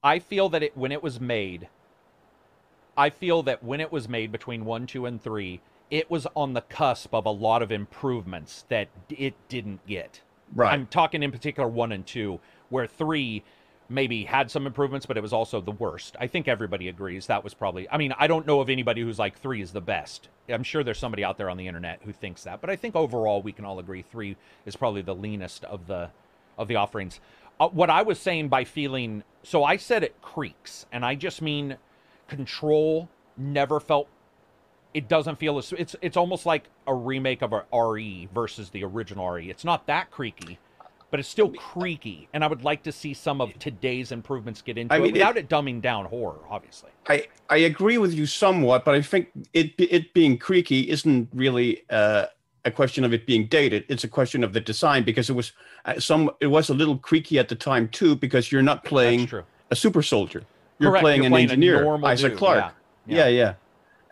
I 0.02 0.18
feel 0.18 0.48
that 0.50 0.62
it 0.62 0.76
when 0.76 0.92
it 0.92 1.02
was 1.02 1.20
made, 1.20 1.68
I 2.96 3.10
feel 3.10 3.42
that 3.44 3.62
when 3.62 3.80
it 3.80 3.90
was 3.90 4.08
made 4.08 4.30
between 4.30 4.64
one, 4.64 4.86
two, 4.86 5.06
and 5.06 5.20
three, 5.20 5.60
it 5.90 6.10
was 6.10 6.26
on 6.36 6.52
the 6.54 6.60
cusp 6.60 7.14
of 7.14 7.26
a 7.26 7.30
lot 7.30 7.62
of 7.62 7.72
improvements 7.72 8.64
that 8.68 8.88
it 9.08 9.34
didn't 9.48 9.86
get. 9.86 10.20
Right. 10.54 10.72
I'm 10.72 10.86
talking 10.86 11.22
in 11.22 11.30
particular 11.32 11.68
one 11.68 11.92
and 11.92 12.06
two, 12.06 12.40
where 12.70 12.86
three 12.86 13.42
maybe 13.88 14.24
had 14.24 14.50
some 14.50 14.66
improvements, 14.66 15.04
but 15.04 15.16
it 15.16 15.20
was 15.20 15.32
also 15.32 15.60
the 15.60 15.72
worst. 15.72 16.16
I 16.20 16.28
think 16.28 16.48
everybody 16.48 16.88
agrees 16.88 17.26
that 17.26 17.42
was 17.44 17.54
probably. 17.54 17.90
I 17.90 17.98
mean, 17.98 18.14
I 18.18 18.26
don't 18.26 18.46
know 18.46 18.60
of 18.60 18.70
anybody 18.70 19.02
who's 19.02 19.18
like 19.18 19.38
three 19.38 19.60
is 19.60 19.72
the 19.72 19.80
best. 19.80 20.28
I'm 20.48 20.62
sure 20.62 20.82
there's 20.82 20.98
somebody 20.98 21.24
out 21.24 21.36
there 21.36 21.50
on 21.50 21.56
the 21.56 21.66
internet 21.66 22.00
who 22.04 22.12
thinks 22.12 22.44
that, 22.44 22.60
but 22.60 22.70
I 22.70 22.76
think 22.76 22.96
overall 22.96 23.42
we 23.42 23.52
can 23.52 23.64
all 23.64 23.78
agree 23.78 24.02
three 24.02 24.36
is 24.64 24.76
probably 24.76 25.02
the 25.02 25.14
leanest 25.14 25.64
of 25.64 25.86
the 25.86 26.10
of 26.56 26.68
the 26.68 26.76
offerings. 26.76 27.20
Uh, 27.58 27.68
what 27.68 27.90
I 27.90 28.02
was 28.02 28.18
saying 28.18 28.48
by 28.48 28.64
feeling 28.64 29.24
so 29.42 29.64
I 29.64 29.76
said 29.76 30.02
it 30.02 30.20
creaks, 30.22 30.86
and 30.92 31.04
I 31.04 31.14
just 31.14 31.42
mean 31.42 31.76
control 32.28 33.08
never 33.36 33.80
felt 33.80 34.08
it 34.94 35.08
doesn't 35.08 35.36
feel 35.36 35.58
as 35.58 35.72
it's 35.72 35.96
it's 36.00 36.16
almost 36.16 36.46
like 36.46 36.68
a 36.86 36.94
remake 36.94 37.42
of 37.42 37.52
a 37.52 37.64
RE 37.72 38.28
versus 38.34 38.70
the 38.70 38.84
original 38.84 39.28
RE. 39.28 39.50
It's 39.50 39.64
not 39.64 39.86
that 39.86 40.10
creaky, 40.10 40.58
but 41.10 41.18
it's 41.20 41.28
still 41.28 41.50
creaky, 41.50 42.28
and 42.32 42.44
I 42.44 42.46
would 42.46 42.62
like 42.64 42.82
to 42.84 42.92
see 42.92 43.14
some 43.14 43.40
of 43.40 43.58
today's 43.58 44.12
improvements 44.12 44.62
get 44.62 44.78
into 44.78 44.94
I 44.94 44.98
it 44.98 45.00
mean, 45.00 45.10
it- 45.10 45.12
without 45.14 45.36
it, 45.36 45.48
dumbing 45.48 45.80
down 45.82 46.06
horror, 46.06 46.38
obviously. 46.48 46.90
I 47.08 47.26
I 47.48 47.58
agree 47.58 47.98
with 47.98 48.14
you 48.14 48.26
somewhat, 48.26 48.84
but 48.84 48.94
I 48.94 49.02
think 49.02 49.28
it 49.52 49.72
it 49.78 50.14
being 50.14 50.38
creaky 50.38 50.88
isn't 50.90 51.28
really 51.34 51.82
uh, 51.90 52.26
a 52.64 52.70
question 52.70 53.04
of 53.04 53.12
it 53.12 53.26
being 53.26 53.46
dated. 53.46 53.84
It's 53.88 54.04
a 54.04 54.08
question 54.08 54.44
of 54.44 54.52
the 54.52 54.60
design 54.60 55.02
because 55.02 55.28
it 55.28 55.34
was 55.34 55.52
uh, 55.84 55.98
some 55.98 56.30
it 56.40 56.46
was 56.46 56.70
a 56.70 56.74
little 56.74 56.96
creaky 56.98 57.38
at 57.38 57.48
the 57.48 57.56
time 57.56 57.88
too 57.88 58.14
because 58.14 58.52
you're 58.52 58.62
not 58.62 58.84
playing 58.84 59.28
a 59.70 59.76
super 59.76 60.02
soldier. 60.02 60.44
You're 60.78 60.90
Correct, 60.92 61.02
playing 61.02 61.18
you're 61.22 61.26
an 61.26 61.32
playing 61.32 61.50
engineer, 61.50 62.04
Isaac 62.04 62.32
dude, 62.32 62.38
Clarke. 62.38 62.72
yeah, 63.06 63.16
Yeah, 63.16 63.28
yeah. 63.28 63.54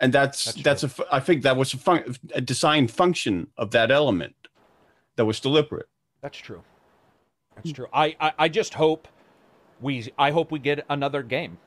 And 0.01 0.13
that's 0.13 0.53
That's 0.53 0.83
that's, 0.83 0.99
a 0.99 1.05
I 1.15 1.19
think 1.19 1.43
that 1.43 1.57
was 1.57 1.73
a, 1.73 1.77
fun, 1.77 2.15
a 2.33 2.41
design 2.41 2.87
function 2.87 3.47
of 3.57 3.71
that 3.71 3.91
element 3.91 4.35
that 5.15 5.25
was 5.25 5.39
deliberate. 5.39 5.87
That's 6.21 6.37
true. 6.37 6.61
That's 7.63 7.73
true. 7.73 7.87
I, 7.93 8.15
I 8.19 8.31
I 8.39 8.47
just 8.49 8.73
hope 8.75 9.07
we 9.81 10.11
I 10.17 10.31
hope 10.31 10.51
we 10.51 10.59
get 10.59 10.85
another 10.89 11.23
game. 11.23 11.57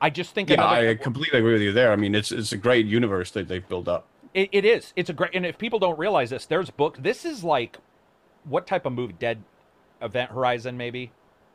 I 0.00 0.10
just 0.10 0.34
think 0.34 0.50
Yeah, 0.50 0.56
another, 0.56 0.88
I 0.90 0.94
completely 0.94 1.38
agree 1.38 1.54
with 1.54 1.62
you 1.62 1.72
there. 1.72 1.92
I 1.92 1.96
mean, 1.96 2.14
it's 2.14 2.30
it's 2.32 2.52
a 2.52 2.56
great 2.56 2.86
universe 2.86 3.30
that 3.32 3.48
they've 3.48 3.66
built 3.66 3.88
up. 3.88 4.06
It, 4.34 4.50
it 4.52 4.64
is. 4.66 4.92
It's 4.96 5.08
a 5.08 5.14
great. 5.14 5.30
And 5.34 5.46
if 5.46 5.56
people 5.56 5.78
don't 5.78 5.98
realize 5.98 6.30
this, 6.30 6.44
there's 6.44 6.68
book. 6.70 6.98
This 7.02 7.24
is 7.24 7.42
like, 7.42 7.78
what 8.44 8.66
type 8.66 8.84
of 8.84 8.92
movie? 8.92 9.14
Dead 9.18 9.42
Event 10.02 10.30
Horizon, 10.30 10.76
maybe. 10.76 11.10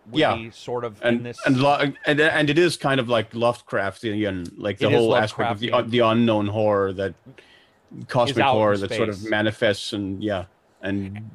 Would 0.09 0.19
Yeah. 0.19 0.35
be 0.35 0.49
sort 0.49 0.83
of 0.83 0.99
in 1.03 1.07
and 1.17 1.25
this. 1.27 1.37
and, 1.45 1.61
lo- 1.61 1.77
and 2.07 2.19
and 2.19 2.49
it 2.49 2.57
is 2.57 2.77
kind 2.77 2.99
of 2.99 3.07
like 3.07 3.33
Lovecraftian, 3.33 4.53
like 4.57 4.79
the 4.79 4.87
It 4.87 4.93
whole 4.93 5.15
aspect 5.15 5.51
of 5.51 5.59
the 5.59 5.67
Lovecraftian. 5.69 5.89
the 5.91 5.99
unknown 5.99 6.47
horror 6.47 6.91
that 6.93 7.13
cosmic 8.07 8.37
in 8.37 8.43
horror 8.43 8.77
that 8.77 8.91
sort 8.91 9.09
of 9.09 9.29
manifests 9.29 9.93
and 9.93 10.23
yeah, 10.23 10.45
and 10.81 11.29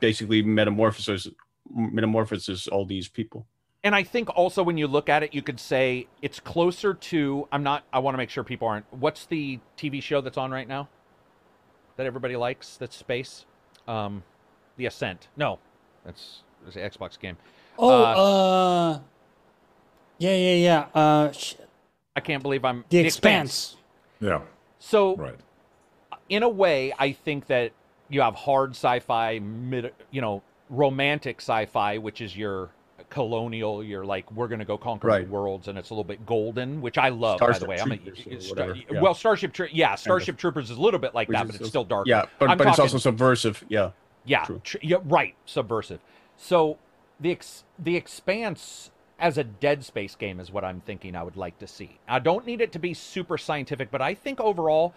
basically 0.00 0.40
metamorphoses 0.42 1.28
metamorphoses 1.74 2.68
all 2.68 2.84
these 2.84 3.08
people. 3.08 3.46
and 3.84 3.94
I 3.94 4.02
think 4.02 4.28
also 4.36 4.62
when 4.62 4.78
you 4.78 4.86
look 4.88 5.08
at 5.08 5.22
it, 5.22 5.34
you 5.34 5.42
could 5.42 5.60
say 5.60 6.08
it's 6.22 6.40
closer 6.40 6.94
to. 6.94 7.46
I'm 7.52 7.62
not. 7.62 7.84
I 7.92 7.98
want 8.00 8.14
to 8.14 8.18
make 8.18 8.30
sure 8.30 8.42
people 8.44 8.66
aren't. 8.68 8.86
What's 8.92 9.26
the 9.26 9.60
TV 9.78 10.02
show 10.02 10.20
that's 10.20 10.36
on 10.38 10.50
right 10.50 10.66
now? 10.68 10.88
That 11.96 12.06
everybody 12.06 12.36
likes. 12.36 12.76
That's 12.76 12.96
space. 12.96 13.46
Um, 13.86 14.22
The 14.76 14.86
Ascent. 14.86 15.28
No, 15.36 15.58
that's 16.04 16.42
it's 16.66 16.76
an 16.76 16.82
Xbox 16.82 17.18
game. 17.18 17.36
Oh, 17.78 17.90
Uh, 17.90 18.14
uh, 18.94 19.00
yeah, 20.18 20.34
yeah, 20.34 20.54
yeah. 20.54 20.86
Uh, 21.00 21.32
sh- 21.32 21.54
I 22.16 22.20
can't 22.20 22.42
believe 22.42 22.64
I'm 22.64 22.84
the 22.88 22.98
Expanse. 22.98 23.76
Yeah, 24.20 24.40
So 24.78 25.14
right. 25.16 25.38
in 26.30 26.42
a 26.42 26.48
way, 26.48 26.92
I 26.98 27.12
think 27.12 27.46
that 27.48 27.72
you 28.08 28.22
have 28.22 28.34
hard 28.34 28.70
sci-fi, 28.70 29.38
mid, 29.40 29.92
you 30.10 30.22
know, 30.22 30.42
romantic 30.70 31.40
sci-fi, 31.40 31.98
which 31.98 32.20
is 32.20 32.36
your 32.36 32.70
colonial. 33.10 33.84
You're 33.84 34.04
like, 34.04 34.30
we're 34.32 34.48
gonna 34.48 34.64
go 34.64 34.76
conquer 34.76 35.08
Right. 35.08 35.24
the 35.26 35.30
worlds, 35.30 35.68
and 35.68 35.78
it's 35.78 35.90
a 35.90 35.94
little 35.94 36.04
bit 36.04 36.26
golden, 36.26 36.80
which 36.80 36.98
I 36.98 37.10
love. 37.10 37.38
by 37.40 37.46
the 37.48 37.54
Starship 37.54 37.68
way, 37.68 37.80
I'm 37.80 37.92
a, 37.92 37.96
Troopers 37.98 38.48
whatever, 38.50 38.74
yeah. 38.74 39.00
well, 39.00 39.14
Starship, 39.14 39.52
Tro- 39.52 39.68
yeah, 39.70 39.94
Starship 39.94 40.36
Troopers 40.36 40.70
is 40.70 40.76
a 40.76 40.80
little 40.80 40.98
bit 41.00 41.14
like 41.14 41.28
that, 41.28 41.46
but 41.46 41.54
it's 41.54 41.62
also- 41.62 41.68
still 41.68 41.84
dark. 41.84 42.06
Yeah, 42.06 42.26
but 42.38 42.50
I'm 42.50 42.58
but 42.58 42.66
it's 42.68 42.78
also 42.78 42.98
subversive. 42.98 43.64
Yeah, 43.68 43.90
yeah, 44.24 44.44
tr- 44.64 44.78
yeah, 44.82 44.96
right, 45.04 45.34
subversive. 45.44 46.00
So 46.36 46.78
the 47.20 47.30
ex- 47.32 47.64
the 47.78 47.96
expanse 47.96 48.90
as 49.18 49.38
a 49.38 49.44
Dead 49.44 49.84
Space 49.84 50.14
game 50.14 50.40
is 50.40 50.50
what 50.50 50.64
I'm 50.64 50.80
thinking 50.80 51.16
I 51.16 51.22
would 51.22 51.36
like 51.36 51.58
to 51.60 51.66
see. 51.66 51.98
I 52.08 52.18
don't 52.18 52.44
need 52.46 52.60
it 52.60 52.72
to 52.72 52.78
be 52.78 52.92
super 52.92 53.38
scientific, 53.38 53.90
but 53.90 54.02
I 54.02 54.14
think 54.14 54.40
overall, 54.40 54.94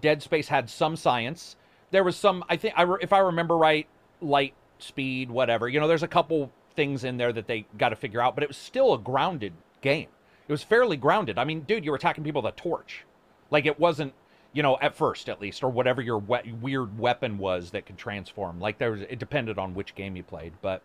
Dead 0.00 0.22
Space 0.22 0.48
had 0.48 0.70
some 0.70 0.96
science. 0.96 1.56
There 1.90 2.04
was 2.04 2.16
some, 2.16 2.44
I 2.48 2.56
think, 2.56 2.74
I 2.76 2.82
re- 2.82 2.98
if 3.02 3.12
I 3.12 3.18
remember 3.18 3.56
right, 3.56 3.86
light 4.20 4.54
speed, 4.78 5.30
whatever. 5.30 5.68
You 5.68 5.80
know, 5.80 5.88
there's 5.88 6.02
a 6.02 6.08
couple 6.08 6.50
things 6.74 7.04
in 7.04 7.16
there 7.16 7.32
that 7.32 7.46
they 7.46 7.66
got 7.76 7.88
to 7.90 7.96
figure 7.96 8.20
out, 8.20 8.34
but 8.34 8.42
it 8.44 8.48
was 8.48 8.56
still 8.56 8.94
a 8.94 8.98
grounded 8.98 9.52
game. 9.80 10.08
It 10.46 10.52
was 10.52 10.62
fairly 10.62 10.96
grounded. 10.96 11.38
I 11.38 11.44
mean, 11.44 11.60
dude, 11.62 11.84
you 11.84 11.90
were 11.90 11.96
attacking 11.96 12.24
people 12.24 12.42
with 12.42 12.54
a 12.54 12.56
torch. 12.56 13.04
Like 13.50 13.66
it 13.66 13.78
wasn't, 13.78 14.14
you 14.52 14.62
know, 14.62 14.78
at 14.80 14.94
first 14.94 15.28
at 15.28 15.40
least, 15.40 15.62
or 15.62 15.68
whatever 15.68 16.00
your 16.00 16.18
we- 16.18 16.52
weird 16.60 16.98
weapon 16.98 17.38
was 17.38 17.70
that 17.72 17.84
could 17.86 17.98
transform. 17.98 18.60
Like 18.60 18.78
there 18.78 18.92
was, 18.92 19.02
it 19.02 19.18
depended 19.18 19.58
on 19.58 19.74
which 19.74 19.94
game 19.94 20.16
you 20.16 20.22
played, 20.22 20.52
but. 20.62 20.82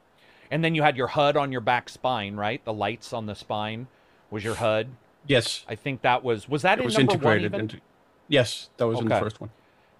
And 0.51 0.63
then 0.63 0.75
you 0.75 0.83
had 0.83 0.97
your 0.97 1.07
HUD 1.07 1.35
on 1.37 1.51
your 1.51 1.61
back 1.61 1.89
spine, 1.89 2.35
right? 2.35 2.63
The 2.63 2.73
lights 2.73 3.13
on 3.13 3.25
the 3.25 3.33
spine 3.35 3.87
was 4.29 4.43
your 4.43 4.55
HUD. 4.65 4.89
yes, 5.25 5.65
I 5.67 5.75
think 5.75 6.01
that 6.01 6.23
was 6.23 6.47
was 6.49 6.61
that 6.63 6.77
it 6.77 6.81
in 6.81 6.85
was 6.85 6.97
number 6.97 7.13
integrated 7.13 7.51
one 7.53 7.61
even? 7.61 7.61
into. 7.61 7.81
Yes, 8.27 8.69
that 8.77 8.87
was 8.87 8.99
in 8.99 9.07
the 9.07 9.19
first 9.19 9.39
one. 9.41 9.49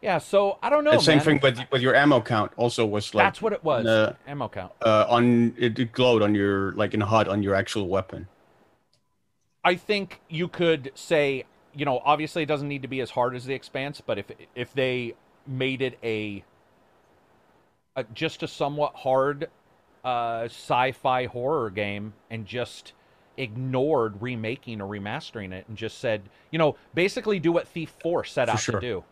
Yeah. 0.03 0.17
So 0.19 0.59
I 0.61 0.69
don't 0.69 0.83
know. 0.83 0.91
and 0.91 1.01
same 1.01 1.17
man. 1.17 1.25
thing 1.25 1.39
with 1.41 1.59
with 1.71 1.81
your 1.81 1.95
ammo 1.95 2.21
count. 2.21 2.51
Also 2.57 2.85
was 2.85 3.15
like 3.15 3.25
That's 3.25 3.41
what 3.41 3.53
it 3.53 3.63
was. 3.63 3.85
uh, 3.85 4.13
ammo 4.27 4.49
count. 4.49 4.73
uh, 4.85 5.05
on 5.09 5.55
it, 5.57 5.91
glowed 5.93 6.21
on 6.21 6.35
your 6.35 6.73
like 6.73 6.93
in 6.93 7.01
HUD 7.01 7.27
on 7.27 7.41
your 7.41 7.55
actual 7.55 7.87
weapon. 7.87 8.27
I 9.63 9.75
think 9.75 10.19
you 10.29 10.49
could 10.49 10.91
say, 10.93 11.45
you 11.73 11.85
know, 11.85 12.01
obviously 12.03 12.43
it 12.43 12.47
doesn't 12.47 12.67
need 12.67 12.81
to 12.81 12.87
be 12.89 12.99
as 12.99 13.11
hard 13.11 13.33
as 13.33 13.45
the 13.45 13.53
Expanse, 13.53 14.01
but 14.05 14.19
if 14.19 14.25
if 14.55 14.73
they 14.73 15.15
made 15.47 15.81
it 15.81 15.97
a, 16.03 16.43
a 17.95 18.03
just 18.13 18.43
a 18.43 18.47
somewhat 18.47 18.93
hard 18.95 19.49
uh, 20.03 20.43
sci-fi 20.45 21.25
horror 21.27 21.69
game 21.69 22.13
and 22.29 22.45
just 22.45 22.91
ignored 23.37 24.21
remaking 24.21 24.81
or 24.81 24.87
remastering 24.87 25.53
it 25.53 25.65
and 25.67 25.77
just 25.77 25.97
said, 25.99 26.23
you 26.51 26.59
know, 26.59 26.75
basically 26.93 27.39
do 27.39 27.51
what 27.51 27.67
Thief 27.67 27.93
4 28.01 28.23
set 28.25 28.47
For 28.47 28.53
out 28.53 28.59
sure. 28.59 28.79
to 28.79 28.85
do. 28.85 29.03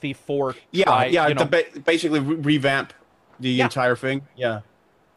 Thief 0.00 0.16
4 0.18 0.54
Yeah, 0.70 1.04
yeah. 1.04 1.28
you 1.28 1.34
know, 1.34 1.44
the 1.44 1.50
ba- 1.72 1.80
basically 1.80 2.20
re- 2.20 2.36
revamp 2.36 2.92
the 3.40 3.50
Yeah. 3.50 3.64
entire 3.64 3.96
thing. 3.96 4.22
Yeah, 4.36 4.60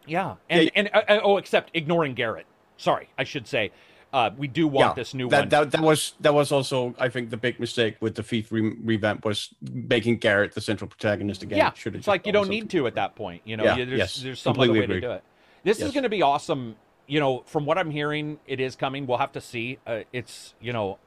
yeah. 0.06 0.36
And 0.50 0.64
Yeah. 0.64 0.70
and 0.76 0.90
uh, 0.94 1.20
oh 1.24 1.38
except 1.38 1.72
ignoring 1.74 2.14
Garrett. 2.14 2.46
Sorry, 2.78 3.10
I 3.18 3.24
should 3.24 3.48
say 3.48 3.72
uh, 4.14 4.30
we 4.38 4.48
do 4.48 4.68
want 4.68 4.90
yeah. 4.92 4.94
this 4.94 5.14
new 5.14 5.30
that, 5.30 5.40
one. 5.42 5.50
That 5.50 5.72
that 5.72 5.82
was 5.82 6.14
that 6.20 6.34
was 6.34 6.52
also 6.52 6.94
I 7.00 7.10
think 7.10 7.30
the 7.30 7.38
big 7.38 7.60
mistake 7.60 7.96
with 8.02 8.16
the 8.16 8.24
Thief 8.24 8.52
re- 8.52 8.76
revamp 8.84 9.24
was 9.24 9.54
making 9.72 10.18
Garrett 10.18 10.54
the 10.54 10.62
central 10.62 10.88
protagonist 10.90 11.44
again. 11.44 11.58
Yeah, 11.60 11.72
it's 11.86 12.08
like 12.08 12.26
you 12.26 12.34
don't 12.34 12.50
need 12.50 12.70
to 12.72 12.88
at 12.88 12.96
that 12.96 13.16
point. 13.16 13.42
You 13.46 13.58
know, 13.58 13.64
Yeah, 13.64 13.78
you- 13.78 13.86
there's, 13.86 13.98
yes, 14.00 14.16
there's 14.18 14.40
some 14.42 14.60
other 14.60 14.72
way 14.72 14.86
to 14.86 15.00
do 15.00 15.12
it. 15.12 15.24
This 15.64 15.80
is 15.80 15.92
going 15.92 16.04
to 16.04 16.10
be 16.10 16.22
awesome. 16.22 16.76
You 17.08 17.20
know, 17.20 17.44
from 17.46 17.66
what 17.66 17.78
I'm 17.78 17.92
hearing, 17.92 18.40
it 18.48 18.60
is 18.60 18.76
coming. 18.76 19.06
We'll 19.06 19.18
have 19.18 19.34
to 19.34 19.42
see. 19.42 19.80
Uh, 19.86 20.02
it's 20.14 20.56
you 20.62 20.72
know, 20.74 20.98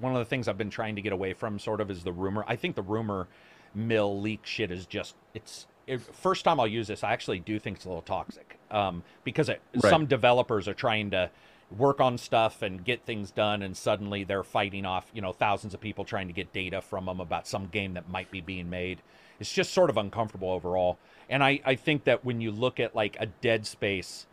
one 0.00 0.12
of 0.12 0.18
the 0.18 0.24
things 0.24 0.48
I've 0.48 0.58
been 0.58 0.70
trying 0.70 0.96
to 0.96 1.02
get 1.02 1.12
away 1.12 1.32
from, 1.32 1.58
sort 1.58 1.80
of, 1.80 1.90
is 1.90 2.02
the 2.04 2.12
rumor. 2.12 2.44
I 2.46 2.56
think 2.56 2.76
the 2.76 2.82
rumor 2.82 3.28
mill 3.74 4.20
leak 4.20 4.44
shit 4.44 4.70
is 4.70 4.86
just 4.86 5.14
it's. 5.34 5.66
It, 5.86 6.00
first 6.00 6.44
time 6.44 6.60
I'll 6.60 6.66
use 6.68 6.86
this, 6.86 7.02
I 7.02 7.12
actually 7.12 7.40
do 7.40 7.58
think 7.58 7.76
it's 7.76 7.84
a 7.84 7.88
little 7.88 8.02
toxic 8.02 8.56
um, 8.70 9.02
because 9.24 9.48
it, 9.48 9.60
Right. 9.74 9.90
some 9.90 10.06
developers 10.06 10.68
are 10.68 10.74
trying 10.74 11.10
to 11.10 11.28
work 11.76 12.00
on 12.00 12.18
stuff 12.18 12.62
and 12.62 12.84
get 12.84 13.04
things 13.04 13.32
done, 13.32 13.62
and 13.62 13.76
suddenly 13.76 14.22
they're 14.22 14.44
fighting 14.44 14.86
off 14.86 15.10
you 15.12 15.20
know 15.20 15.32
thousands 15.32 15.74
of 15.74 15.80
people 15.80 16.04
trying 16.04 16.28
to 16.28 16.32
get 16.32 16.52
data 16.52 16.80
from 16.80 17.06
them 17.06 17.18
about 17.20 17.48
some 17.48 17.66
game 17.66 17.94
that 17.94 18.08
might 18.08 18.30
be 18.30 18.40
being 18.40 18.70
made. 18.70 19.02
It's 19.40 19.52
just 19.52 19.72
sort 19.72 19.90
of 19.90 19.96
uncomfortable 19.96 20.50
overall. 20.50 20.98
And 21.28 21.42
I, 21.42 21.60
I 21.64 21.74
think 21.74 22.04
that 22.04 22.24
when 22.24 22.40
you 22.40 22.52
look 22.52 22.78
at 22.78 22.94
like 22.94 23.16
a 23.18 23.26
Dead 23.26 23.66
Space, 23.66 24.26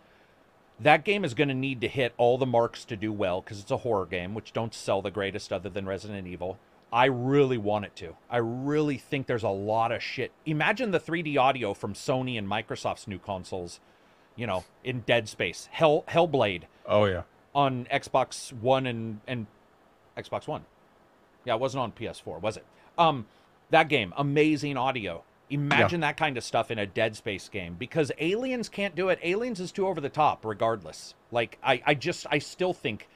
That 0.80 1.04
game 1.04 1.26
is 1.26 1.34
going 1.34 1.50
to 1.50 1.54
need 1.54 1.82
to 1.82 1.88
hit 1.88 2.14
all 2.18 2.38
the 2.38 2.46
marks 2.46 2.86
to 2.86 2.96
do 2.96 3.12
well 3.12 3.42
because 3.42 3.60
it's 3.60 3.72
a 3.72 3.78
horror 3.78 4.06
game, 4.06 4.34
which 4.34 4.54
don't 4.54 4.74
sell 4.74 5.02
the 5.02 5.12
greatest 5.12 5.52
other 5.52 5.70
than 5.70 5.86
Resident 5.86 6.28
Evil. 6.28 6.58
I 6.92 7.06
really 7.06 7.58
want 7.58 7.86
it 7.86 7.96
to. 7.98 8.16
I 8.30 8.38
really 8.38 8.98
think 8.98 9.28
there's 9.28 9.44
a 9.44 9.50
lot 9.50 9.92
of 9.92 10.02
shit. 10.02 10.32
Imagine 10.46 10.92
the 10.92 11.00
3D 11.00 11.38
audio 11.38 11.74
from 11.74 11.94
Sony 11.94 12.38
and 12.38 12.48
Microsoft's 12.48 13.08
new 13.08 13.20
consoles, 13.20 13.80
you 14.36 14.48
know, 14.48 14.64
in 14.84 15.02
Dead 15.02 15.28
Space, 15.30 15.68
Hell 15.72 16.04
Hellblade 16.08 16.64
Oh 16.88 17.06
yeah. 17.06 17.24
on 17.54 17.86
Xbox 17.94 18.52
One 18.54 18.88
and 18.88 19.20
and 19.28 19.46
Xbox 20.18 20.48
One. 20.48 20.64
Yeah, 21.46 21.56
it 21.56 21.60
wasn't 21.60 21.82
on 21.82 21.92
PS4, 21.92 22.42
was 22.42 22.58
it? 22.58 22.66
Um, 22.98 23.28
that 23.70 23.88
game, 23.88 24.14
amazing 24.18 24.76
audio. 24.78 25.24
Imagine 25.50 26.02
that 26.02 26.18
kind 26.18 26.38
of 26.38 26.44
stuff 26.44 26.70
in 26.72 26.78
a 26.80 26.86
Dead 26.86 27.16
Space 27.16 27.50
game 27.50 27.76
because 27.78 28.12
Aliens 28.20 28.70
can't 28.70 28.96
do 28.96 29.10
it. 29.10 29.20
Aliens 29.24 29.60
is 29.60 29.72
too 29.72 29.88
over 29.88 30.00
the 30.00 30.10
top, 30.10 30.46
regardless. 30.46 31.16
Like 31.32 31.58
I, 31.64 31.82
I 31.86 31.94
just, 31.96 32.28
I 32.30 32.40
still 32.40 32.74
think 32.74 33.08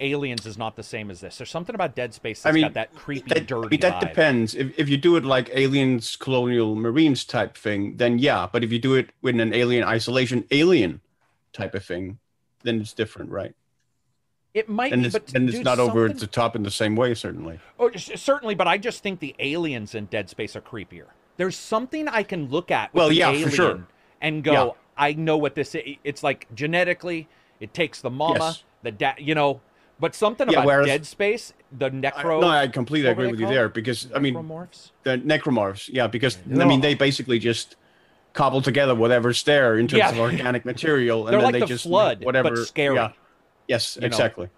Aliens 0.00 0.46
is 0.46 0.58
not 0.58 0.76
the 0.76 0.82
same 0.82 1.10
as 1.10 1.20
this. 1.20 1.38
There's 1.38 1.50
something 1.50 1.74
about 1.74 1.94
Dead 1.96 2.14
Space 2.14 2.40
I 2.44 2.50
that's 2.50 2.54
mean, 2.54 2.62
got 2.62 2.74
that 2.74 2.94
creepy, 2.94 3.34
That, 3.34 3.38
I 3.38 3.40
dirty 3.40 3.68
mean, 3.68 3.80
that 3.80 3.98
vibe. 3.98 4.00
depends. 4.00 4.54
If 4.54 4.78
if 4.78 4.88
you 4.88 4.96
do 4.96 5.16
it 5.16 5.24
like 5.24 5.50
Aliens, 5.52 6.16
Colonial 6.16 6.76
Marines 6.76 7.24
type 7.24 7.56
thing, 7.56 7.96
then 7.96 8.18
yeah. 8.18 8.48
But 8.50 8.64
if 8.64 8.72
you 8.72 8.78
do 8.78 8.94
it 8.94 9.10
with 9.22 9.38
an 9.40 9.52
Alien 9.54 9.84
Isolation 9.84 10.44
Alien 10.50 11.00
type 11.52 11.74
of 11.74 11.84
thing, 11.84 12.18
then 12.62 12.80
it's 12.80 12.92
different, 12.94 13.30
right? 13.30 13.54
It 14.54 14.68
might 14.68 14.92
And 14.92 15.02
be, 15.02 15.06
it's 15.06 15.12
but 15.12 15.26
then 15.28 15.48
it's 15.48 15.58
dude, 15.58 15.64
not 15.64 15.78
over 15.78 16.08
the 16.08 16.26
top 16.26 16.56
in 16.56 16.62
the 16.62 16.70
same 16.70 16.96
way, 16.96 17.14
certainly. 17.14 17.60
Oh, 17.78 17.90
certainly, 17.96 18.54
but 18.54 18.66
I 18.68 18.78
just 18.78 19.02
think 19.02 19.20
the 19.20 19.34
aliens 19.38 19.94
in 19.94 20.06
Dead 20.06 20.28
Space 20.30 20.56
are 20.56 20.60
creepier. 20.60 21.08
There's 21.36 21.56
something 21.56 22.08
I 22.08 22.22
can 22.22 22.48
look 22.48 22.70
at 22.70 22.92
with 22.94 23.00
Well, 23.00 23.12
yeah, 23.12 23.32
for 23.42 23.50
sure. 23.50 23.86
and 24.20 24.42
go, 24.42 24.52
Yeah. 24.52 24.70
I 24.96 25.12
know 25.12 25.36
what 25.36 25.54
this 25.54 25.74
is. 25.74 25.96
It's 26.04 26.22
like 26.22 26.46
genetically, 26.54 27.28
it 27.60 27.74
takes 27.74 28.00
the 28.00 28.10
mama, 28.10 28.38
Yes. 28.38 28.64
the 28.82 28.92
dad, 28.92 29.16
you 29.18 29.34
know, 29.34 29.60
but 30.00 30.14
something 30.14 30.48
Yeah, 30.48 30.58
about 30.58 30.66
whereas- 30.66 30.86
Dead 30.86 31.06
Space, 31.06 31.52
the 31.76 31.86
I, 31.86 31.90
necro, 31.90 32.40
no, 32.40 32.48
I 32.48 32.66
completely 32.68 33.10
agree 33.10 33.30
with 33.30 33.40
you 33.40 33.46
there 33.46 33.68
because 33.68 34.08
I 34.14 34.18
mean 34.18 34.34
necromorphs. 34.34 34.90
the 35.02 35.18
necromorphs, 35.18 35.90
yeah, 35.92 36.06
because 36.06 36.38
I 36.50 36.64
mean 36.64 36.80
they 36.80 36.94
basically 36.94 37.38
just 37.38 37.76
cobble 38.32 38.60
together 38.62 38.94
whatever's 38.94 39.42
there 39.44 39.78
in 39.78 39.88
terms 39.88 39.98
Yeah. 39.98 40.10
of 40.10 40.18
organic 40.18 40.64
material, 40.72 41.26
and 41.26 41.32
They're 41.34 41.40
then 41.40 41.44
like 41.44 41.52
they 41.54 41.60
the 41.60 41.66
just 41.66 41.84
flood, 41.84 42.24
whatever. 42.24 42.50
but 42.50 42.66
scary. 42.66 42.94
Yeah. 42.96 43.12
Yes, 43.68 43.96
You 44.00 44.06
exactly. 44.06 44.48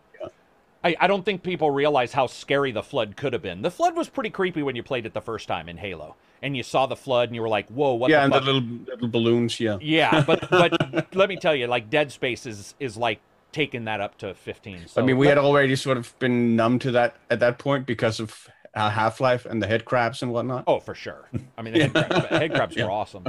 I, 0.84 0.94
I 1.00 1.06
don't 1.08 1.24
think 1.24 1.42
people 1.42 1.72
realize 1.72 2.12
how 2.12 2.28
scary 2.28 2.70
the 2.70 2.84
flood 2.84 3.16
could 3.16 3.32
have 3.32 3.42
been. 3.42 3.62
The 3.62 3.70
flood 3.70 3.96
was 3.96 4.08
pretty 4.08 4.30
creepy 4.30 4.62
when 4.62 4.76
you 4.76 4.82
played 4.84 5.06
it 5.06 5.12
the 5.12 5.20
first 5.20 5.48
time 5.48 5.68
in 5.68 5.76
Halo, 5.78 6.14
and 6.42 6.56
you 6.56 6.62
saw 6.62 6.86
the 6.86 6.96
flood, 6.96 7.28
and 7.28 7.36
you 7.36 7.42
were 7.42 7.48
like, 7.48 7.68
"Whoa, 7.68 7.94
what 7.94 8.10
yeah, 8.10 8.18
the 8.18 8.24
and 8.24 8.32
fuck?" 8.34 8.44
the 8.44 8.52
little 8.52 8.68
little 8.86 9.08
balloons. 9.08 9.60
Yeah. 9.60 9.78
Yeah, 9.80 10.22
but 10.26 10.48
but 10.50 11.14
let 11.14 11.28
me 11.28 11.36
tell 11.36 11.54
you, 11.54 11.66
like 11.66 11.90
Dead 11.90 12.12
Space 12.12 12.46
is 12.46 12.74
is 12.78 12.96
like 12.96 13.20
taking 13.52 13.84
that 13.84 14.00
up 14.00 14.18
to 14.18 14.34
15. 14.34 14.88
So 14.88 15.00
I 15.00 15.04
mean, 15.04 15.16
we 15.16 15.26
had 15.26 15.38
already 15.38 15.74
sort 15.76 15.96
of 15.96 16.16
been 16.18 16.54
numb 16.54 16.78
to 16.80 16.90
that 16.92 17.16
at 17.30 17.40
that 17.40 17.58
point 17.58 17.86
because 17.86 18.20
of 18.20 18.48
uh, 18.74 18.90
Half 18.90 19.20
Life 19.20 19.46
and 19.46 19.62
the 19.62 19.66
head 19.66 19.84
crabs 19.84 20.22
and 20.22 20.32
whatnot. 20.32 20.64
Oh, 20.66 20.80
for 20.80 20.94
sure. 20.94 21.28
I 21.56 21.62
mean, 21.62 21.74
the 21.74 21.80
head, 21.88 21.92
crabs, 21.92 22.26
head 22.26 22.54
crabs 22.54 22.76
were 22.76 22.90
awesome. 22.90 23.24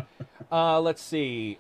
Uh, 0.51 0.79
let's 0.81 1.01
see. 1.01 1.59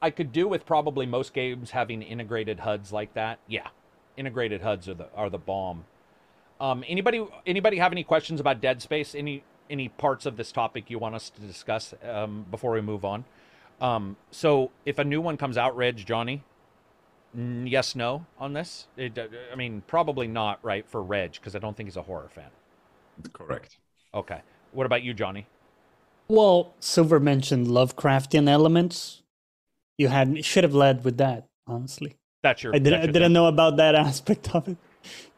I 0.00 0.10
could 0.10 0.32
do 0.32 0.48
with 0.48 0.66
probably 0.66 1.06
most 1.06 1.32
games 1.32 1.70
having 1.70 2.02
integrated 2.02 2.60
HUDs 2.60 2.92
like 2.92 3.14
that. 3.14 3.38
Yeah, 3.46 3.68
integrated 4.16 4.60
HUDs 4.62 4.88
are 4.88 4.94
the 4.94 5.08
are 5.14 5.30
the 5.30 5.38
bomb. 5.38 5.84
Um, 6.60 6.84
anybody 6.86 7.24
anybody 7.46 7.78
have 7.78 7.92
any 7.92 8.04
questions 8.04 8.40
about 8.40 8.60
Dead 8.60 8.82
Space? 8.82 9.14
Any 9.14 9.44
any 9.72 9.88
parts 9.88 10.26
of 10.26 10.36
this 10.36 10.52
topic 10.52 10.90
you 10.90 10.98
want 10.98 11.14
us 11.14 11.30
to 11.30 11.40
discuss 11.40 11.94
um, 12.08 12.44
before 12.50 12.72
we 12.72 12.82
move 12.82 13.04
on? 13.04 13.24
Um, 13.80 14.16
so, 14.30 14.70
if 14.86 14.98
a 14.98 15.04
new 15.04 15.20
one 15.20 15.36
comes 15.36 15.56
out, 15.56 15.74
Reg, 15.76 15.96
Johnny, 15.96 16.44
mm, 17.36 17.68
yes, 17.68 17.96
no 17.96 18.26
on 18.38 18.52
this. 18.52 18.86
It, 18.96 19.18
uh, 19.18 19.26
I 19.50 19.56
mean, 19.56 19.82
probably 19.88 20.28
not, 20.28 20.60
right, 20.62 20.86
for 20.88 21.02
Reg 21.02 21.32
because 21.32 21.56
I 21.56 21.58
don't 21.58 21.76
think 21.76 21.88
he's 21.88 21.96
a 21.96 22.02
horror 22.02 22.28
fan. 22.32 22.50
Correct. 23.32 23.78
Okay. 24.14 24.42
What 24.72 24.86
about 24.86 25.02
you, 25.02 25.14
Johnny? 25.14 25.46
Well, 26.28 26.74
Silver 26.78 27.18
mentioned 27.18 27.66
Lovecraftian 27.66 28.48
elements. 28.48 29.22
You 29.98 30.08
had 30.08 30.44
should 30.44 30.64
have 30.64 30.74
led 30.74 31.04
with 31.04 31.18
that, 31.18 31.48
honestly. 31.66 32.16
That's 32.42 32.62
your. 32.62 32.74
I 32.74 32.78
didn't 32.78 33.00
that's 33.00 33.08
I 33.08 33.12
didn't 33.12 33.32
know 33.32 33.46
about 33.46 33.76
that 33.78 33.94
aspect 34.06 34.54
of 34.54 34.68
it. 34.68 34.76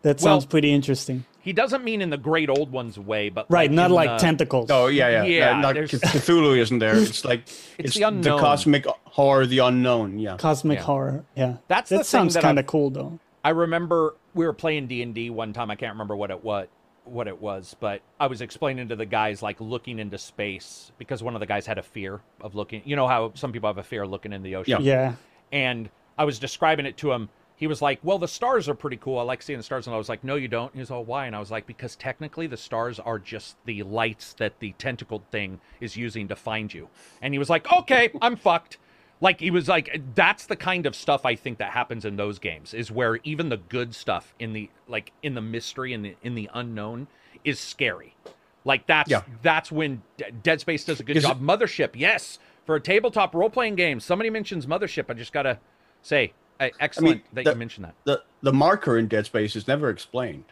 That 0.03 0.17
Well- 0.21 0.35
sounds 0.41 0.47
pretty 0.47 0.73
interesting. 0.73 1.25
He 1.41 1.53
doesn't 1.53 1.85
mean 1.85 2.01
in 2.01 2.09
the 2.09 2.17
great 2.17 2.49
old 2.49 2.73
ones 2.73 2.99
way, 2.99 3.29
but 3.29 3.45
Right, 3.51 3.71
not 3.71 3.91
like 3.91 4.09
the- 4.09 4.17
tentacles. 4.17 4.71
Oh 4.71 4.87
yeah, 4.87 5.09
yeah. 5.11 5.25
Yeah, 5.25 5.51
Uh, 5.59 5.61
not 5.61 5.75
Cthulhu 5.77 6.57
isn't 6.57 6.79
there. 6.79 6.97
It's 6.97 7.23
like 7.25 7.43
It's 7.79 7.95
the 7.97 8.05
unknown. 8.05 8.23
the 8.37 8.39
cosmic 8.43 8.87
horror, 9.05 9.45
the 9.47 9.59
unknown. 9.59 10.19
Yeah. 10.19 10.37
Cosmic 10.39 10.79
Yeah. 10.79 10.85
horror. 10.85 11.25
Yeah. 11.37 11.57
That's 11.69 11.91
that 11.91 11.97
thing 11.97 12.05
sounds 12.05 12.37
kind 12.39 12.59
of 12.59 12.67
cool 12.67 12.89
though. 12.91 13.19
I 13.45 13.51
remember 13.51 14.15
we 14.35 14.47
were 14.47 14.55
playing 14.55 14.87
D 14.87 15.03
and 15.03 15.15
D 15.15 15.29
one 15.29 15.53
time. 15.53 15.71
I 15.71 15.75
can't 15.77 15.93
remember 15.93 16.17
what 16.17 16.31
it 16.31 16.43
what 16.43 16.71
what 17.05 17.29
it 17.29 17.39
was, 17.43 17.77
but 17.79 18.01
I 18.19 18.27
was 18.29 18.41
explaining 18.41 18.89
to 18.89 18.97
the 18.97 19.05
guys 19.05 19.43
like 19.43 19.61
looking 19.61 19.99
into 19.99 20.17
space 20.17 20.91
because 20.97 21.23
one 21.23 21.35
of 21.35 21.41
the 21.41 21.47
guys 21.47 21.67
had 21.67 21.77
a 21.77 21.83
fear 21.83 22.23
of 22.41 22.55
looking. 22.55 22.81
You 22.87 22.97
know 22.97 23.07
how 23.07 23.33
some 23.35 23.53
people 23.53 23.69
have 23.69 23.77
a 23.77 23.83
fear 23.83 24.05
of 24.05 24.11
looking 24.11 24.33
in 24.33 24.43
the 24.43 24.57
ocean. 24.57 24.83
Yeah. 24.83 24.93
Yeah. 24.95 25.13
and 25.53 25.91
I 26.17 26.25
was 26.25 26.39
describing 26.39 26.87
it 26.87 26.97
to 26.99 27.13
him. 27.13 27.29
He 27.57 27.67
was 27.67 27.81
like, 27.81 28.01
"Well, 28.03 28.19
the 28.19 28.27
stars 28.29 28.69
are 28.69 28.75
pretty 28.75 28.97
cool. 28.97 29.19
I 29.19 29.23
like 29.23 29.41
seeing 29.43 29.59
the 29.59 29.63
stars." 29.63 29.87
And 29.87 29.95
I 29.95 29.99
was 29.99 30.09
like, 30.09 30.25
"No, 30.25 30.35
you 30.35 30.49
don't." 30.49 30.73
He 30.75 30.81
was 30.81 30.91
all, 30.91 31.05
"Why?" 31.05 31.27
And 31.27 31.37
I 31.37 31.39
was 31.39 31.51
like, 31.51 31.67
"Because 31.67 31.95
technically, 31.97 32.47
the 32.47 32.57
stars 32.57 32.99
are 32.99 33.19
just 33.19 33.57
the 33.65 33.83
lights 33.85 34.35
that 34.35 34.59
the 34.59 34.73
tentacled 34.79 35.23
thing 35.31 35.61
is 35.81 35.97
using 35.97 36.27
to 36.29 36.37
find 36.37 36.73
you." 36.75 36.89
And 37.23 37.33
he 37.33 37.39
was 37.39 37.49
like, 37.51 37.71
"Okay, 37.73 38.11
I'm 38.23 38.37
fucked." 38.37 38.79
Like 39.21 39.39
he 39.41 39.51
was 39.53 39.69
like, 39.69 40.01
"That's 40.17 40.47
the 40.47 40.57
kind 40.57 40.85
of 40.85 40.97
stuff 40.97 41.25
I 41.25 41.37
think 41.37 41.59
that 41.59 41.71
happens 41.71 42.05
in 42.05 42.17
those 42.17 42.39
games. 42.41 42.75
Is 42.75 42.91
where 42.91 43.21
even 43.23 43.49
the 43.49 43.57
good 43.57 43.95
stuff 43.95 44.35
in 44.41 44.53
the 44.53 44.69
like 44.89 45.13
in 45.23 45.35
the 45.35 45.41
mystery 45.41 45.93
and 45.93 46.05
the, 46.05 46.17
in 46.23 46.35
the 46.35 46.51
unknown 46.53 47.07
is 47.45 47.61
scary. 47.61 48.17
Like 48.65 48.87
that's 48.87 49.11
Yeah. 49.11 49.23
that's 49.43 49.71
when 49.71 50.03
D- 50.17 50.25
Dead 50.43 50.61
Space 50.61 50.85
does 50.85 50.99
a 50.99 51.05
good 51.05 51.17
Is 51.17 51.25
it- 51.25 51.29
job. 51.29 51.41
Mothership, 51.41 51.91
yes, 51.95 52.39
for 52.67 52.75
a 52.75 52.81
tabletop 52.81 53.33
role 53.35 53.49
playing 53.51 53.77
game. 53.77 54.01
Somebody 54.01 54.29
mentions 54.31 54.67
Mothership. 54.67 55.05
I 55.09 55.15
just 55.15 55.33
gotta 55.33 55.59
say, 56.03 56.33
uh, 56.61 56.69
excellent 56.81 57.23
that 57.35 57.45
the- 57.45 57.51
you 57.53 57.57
mentioned 57.57 57.87
that. 57.87 57.95
The 58.05 58.23
the 58.43 58.53
marker 58.53 58.99
in 58.99 59.09
Dead 59.09 59.27
Space 59.27 59.57
is 59.57 59.67
never 59.67 59.89
explained. 59.91 60.45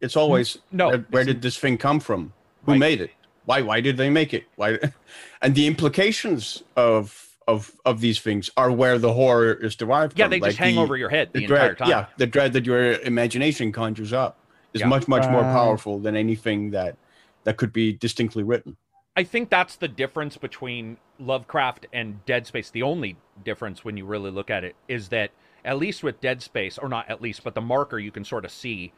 It's 0.00 0.16
always 0.16 0.58
no, 0.72 0.88
Where, 0.88 0.98
where 1.10 1.24
did 1.24 1.42
this 1.42 1.56
thing 1.58 1.78
come 1.78 2.00
from? 2.00 2.32
Who 2.64 2.72
Right. 2.72 2.80
made 2.80 3.00
it? 3.00 3.10
Why 3.44 3.62
why 3.62 3.80
did 3.80 3.96
they 3.96 4.10
make 4.10 4.32
it? 4.34 4.44
Why? 4.56 4.78
And 5.42 5.54
the 5.54 5.66
implications 5.66 6.62
of 6.76 7.20
of 7.46 7.72
of 7.84 8.00
these 8.00 8.20
things 8.20 8.50
are 8.56 8.72
where 8.72 8.98
the 8.98 9.12
horror 9.12 9.52
is 9.52 9.76
derived 9.76 10.18
Yeah, 10.18 10.24
from. 10.26 10.30
they 10.30 10.40
like 10.40 10.50
just 10.50 10.58
hang 10.58 10.76
the- 10.76 10.80
over 10.80 10.96
your 10.96 11.10
head 11.10 11.30
the, 11.32 11.40
the 11.40 11.44
entire 11.44 11.74
dread, 11.74 11.78
time. 11.78 11.88
Yeah, 11.88 12.06
the 12.16 12.26
dread 12.26 12.52
that 12.54 12.64
your 12.64 12.92
imagination 13.00 13.70
conjures 13.72 14.12
up 14.12 14.38
is 14.72 14.80
Yeah. 14.80 14.88
much 14.88 15.06
much 15.08 15.28
more 15.30 15.42
powerful 15.42 15.98
than 15.98 16.16
anything 16.16 16.70
that 16.70 16.96
that 17.44 17.56
could 17.58 17.72
be 17.72 17.92
distinctly 17.92 18.42
written. 18.42 18.76
I 19.16 19.22
think 19.22 19.48
that's 19.50 19.76
the 19.76 19.86
difference 19.86 20.36
between 20.38 20.96
Lovecraft 21.20 21.86
and 21.92 22.24
Dead 22.26 22.46
Space. 22.46 22.70
The 22.70 22.82
only 22.82 23.16
difference 23.44 23.84
when 23.84 23.96
you 23.96 24.04
really 24.06 24.30
look 24.30 24.50
at 24.50 24.64
it 24.64 24.74
is 24.88 25.10
that 25.10 25.30
at 25.64 25.78
least 25.78 26.02
with 26.02 26.20
Dead 26.20 26.42
Space, 26.42 26.78
or 26.78 26.88
not 26.88 27.08
at 27.08 27.22
least, 27.22 27.42
but 27.44 27.54
the 27.54 27.60
marker 27.60 27.98
you 27.98 28.10
can 28.10 28.24
sort 28.24 28.44
of 28.44 28.50
see 28.50 28.92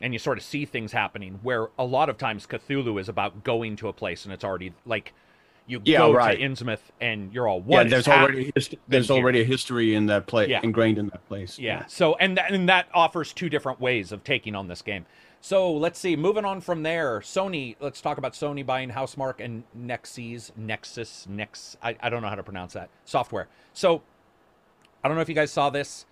and 0.00 0.12
you 0.12 0.18
sort 0.18 0.36
of 0.38 0.44
see 0.44 0.64
things 0.64 0.92
happening 0.92 1.38
where 1.42 1.68
a 1.78 1.84
lot 1.84 2.08
of 2.08 2.18
times 2.18 2.46
Cthulhu 2.46 3.00
is 3.00 3.08
about 3.08 3.44
going 3.44 3.76
to 3.76 3.88
a 3.88 3.92
place 3.92 4.24
and 4.24 4.34
it's 4.34 4.42
already 4.44 4.72
like 4.84 5.12
you 5.66 5.80
Yeah, 5.84 5.98
go 5.98 6.12
right. 6.12 6.36
to 6.36 6.44
Innsmouth 6.44 6.80
and 7.00 7.32
you're 7.32 7.46
all 7.48 7.60
what 7.60 7.84
yeah, 7.86 7.90
there's 7.90 8.08
already 8.08 8.50
hist- 8.54 8.74
there's 8.88 9.06
here. 9.08 9.16
already 9.16 9.40
a 9.42 9.44
history 9.44 9.94
in 9.94 10.06
that 10.06 10.26
place 10.26 10.48
Yeah. 10.50 10.60
ingrained 10.64 10.98
in 10.98 11.06
that 11.06 11.26
place. 11.28 11.58
Yeah. 11.60 11.86
So 11.86 12.16
and 12.16 12.36
that, 12.36 12.50
and 12.52 12.68
that 12.68 12.86
offers 12.92 13.32
two 13.32 13.48
different 13.48 13.80
ways 13.80 14.10
of 14.12 14.24
taking 14.24 14.54
on 14.56 14.66
this 14.68 14.82
game. 14.82 15.06
So 15.40 15.72
let's 15.72 15.98
see. 15.98 16.16
Moving 16.16 16.44
on 16.44 16.60
from 16.60 16.82
there, 16.82 17.20
Sony. 17.20 17.76
Let's 17.78 18.00
talk 18.00 18.18
about 18.18 18.32
Sony 18.32 18.64
buying 18.66 18.90
Housemarque 18.90 19.44
and 19.44 19.62
Nexus, 19.74 20.50
Nexus, 20.56 21.26
Nex. 21.28 21.76
I, 21.82 21.96
I 22.00 22.10
don't 22.10 22.20
know 22.22 22.28
how 22.28 22.34
to 22.34 22.42
pronounce 22.42 22.72
that 22.72 22.88
software. 23.04 23.46
So 23.74 24.02
I 25.04 25.08
don't 25.08 25.16
know 25.16 25.20
if 25.22 25.28
you 25.28 25.34
guys 25.34 25.52
saw 25.52 25.68
this, 25.68 26.06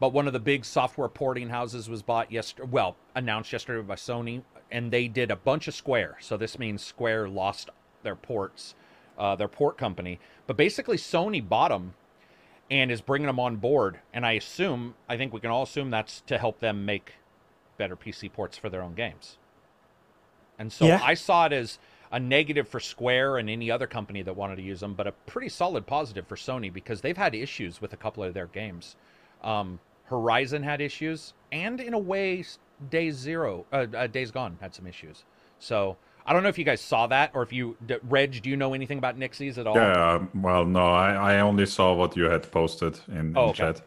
but 0.00 0.12
one 0.12 0.26
of 0.26 0.32
the 0.32 0.40
big 0.40 0.64
software 0.64 1.08
porting 1.08 1.48
houses 1.48 1.88
was 1.88 2.02
bought 2.02 2.32
yesterday. 2.32 2.68
Well, 2.68 2.96
announced 3.14 3.52
yesterday 3.52 3.80
by 3.82 3.94
Sony, 3.94 4.42
and 4.68 4.90
they 4.90 5.06
did 5.06 5.30
a 5.30 5.36
bunch 5.36 5.68
of 5.68 5.74
Square. 5.74 6.16
So 6.20 6.36
this 6.36 6.58
means 6.58 6.82
Square 6.82 7.28
lost 7.28 7.70
their 8.02 8.16
ports, 8.16 8.74
uh, 9.16 9.36
their 9.36 9.46
port 9.46 9.78
company. 9.78 10.18
But 10.48 10.56
basically, 10.56 10.96
Sony 10.96 11.46
bought 11.46 11.68
them 11.68 11.94
and 12.68 12.90
is 12.90 13.00
bringing 13.00 13.28
them 13.28 13.38
on 13.38 13.56
board. 13.56 14.00
And 14.12 14.26
I 14.26 14.32
assume, 14.32 14.96
I 15.08 15.16
think 15.16 15.32
we 15.32 15.38
can 15.38 15.50
all 15.50 15.62
assume 15.62 15.90
that's 15.90 16.20
to 16.22 16.36
help 16.36 16.58
them 16.58 16.84
make 16.84 17.14
better 17.78 17.94
PC 17.96 18.32
ports 18.32 18.58
for 18.58 18.68
their 18.68 18.82
own 18.82 18.94
games. 18.94 19.38
And 20.58 20.72
so 20.72 20.86
Yeah. 20.86 21.00
I 21.02 21.14
saw 21.14 21.46
it 21.46 21.52
as 21.52 21.78
a 22.12 22.20
negative 22.20 22.68
for 22.68 22.78
Square 22.78 23.38
and 23.38 23.48
any 23.50 23.70
other 23.70 23.86
company 23.86 24.22
that 24.22 24.36
wanted 24.36 24.56
to 24.56 24.62
use 24.62 24.80
them, 24.80 24.94
but 24.94 25.06
a 25.06 25.12
pretty 25.12 25.48
solid 25.48 25.86
positive 25.86 26.26
for 26.26 26.36
Sony 26.36 26.72
because 26.72 27.00
they've 27.00 27.16
had 27.16 27.34
issues 27.34 27.80
with 27.80 27.92
a 27.92 27.96
couple 27.96 28.22
of 28.22 28.34
their 28.34 28.46
games. 28.46 28.96
Um, 29.42 29.80
Horizon 30.04 30.62
had 30.62 30.80
issues, 30.82 31.32
and 31.50 31.80
in 31.80 31.94
a 31.94 31.98
way, 31.98 32.44
Days 32.90 33.16
Zero, 33.16 33.64
uh, 33.72 33.86
uh, 33.96 34.06
Days 34.06 34.30
Gone 34.30 34.58
had 34.60 34.74
some 34.74 34.86
issues. 34.86 35.24
So 35.58 35.96
I 36.26 36.32
don't 36.32 36.42
know 36.42 36.50
if 36.50 36.58
you 36.58 36.64
guys 36.64 36.80
saw 36.82 37.06
that 37.06 37.30
or 37.34 37.42
if 37.42 37.52
you, 37.52 37.76
Reg, 38.08 38.42
do 38.42 38.50
you 38.50 38.56
know 38.56 38.74
anything 38.74 38.98
about 38.98 39.18
Nixxes 39.18 39.56
at 39.56 39.66
all? 39.66 39.76
Yeah, 39.76 40.14
um, 40.14 40.30
well, 40.34 40.66
no, 40.66 40.86
I, 40.86 41.36
I 41.36 41.40
only 41.40 41.64
saw 41.66 41.94
what 41.94 42.16
you 42.16 42.24
had 42.24 42.50
posted 42.52 42.98
in, 43.08 43.34
Oh, 43.36 43.44
in 43.44 43.48
okay. 43.50 43.52
chat. 43.52 43.82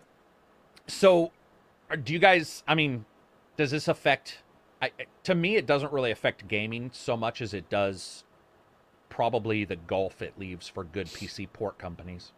So, 0.87 1.31
do 2.03 2.11
you 2.13 2.19
guys? 2.19 2.63
I 2.67 2.75
mean, 2.75 3.05
does 3.57 3.71
this 3.71 3.87
affect? 3.87 4.39
I, 4.81 4.87
I- 4.99 5.05
to 5.23 5.35
me, 5.35 5.55
it 5.55 5.65
doesn't 5.65 5.91
really 5.91 6.11
affect 6.11 6.47
gaming 6.47 6.91
so 6.93 7.15
much 7.17 7.41
as 7.41 7.53
it 7.53 7.69
does 7.69 8.23
probably 9.09 9.63
the 9.65 9.75
gulf 9.75 10.21
it 10.21 10.33
leaves 10.37 10.67
for 10.67 10.83
good 10.83 11.07
PC 11.07 11.47
port 11.51 11.77
companies. 11.77 12.31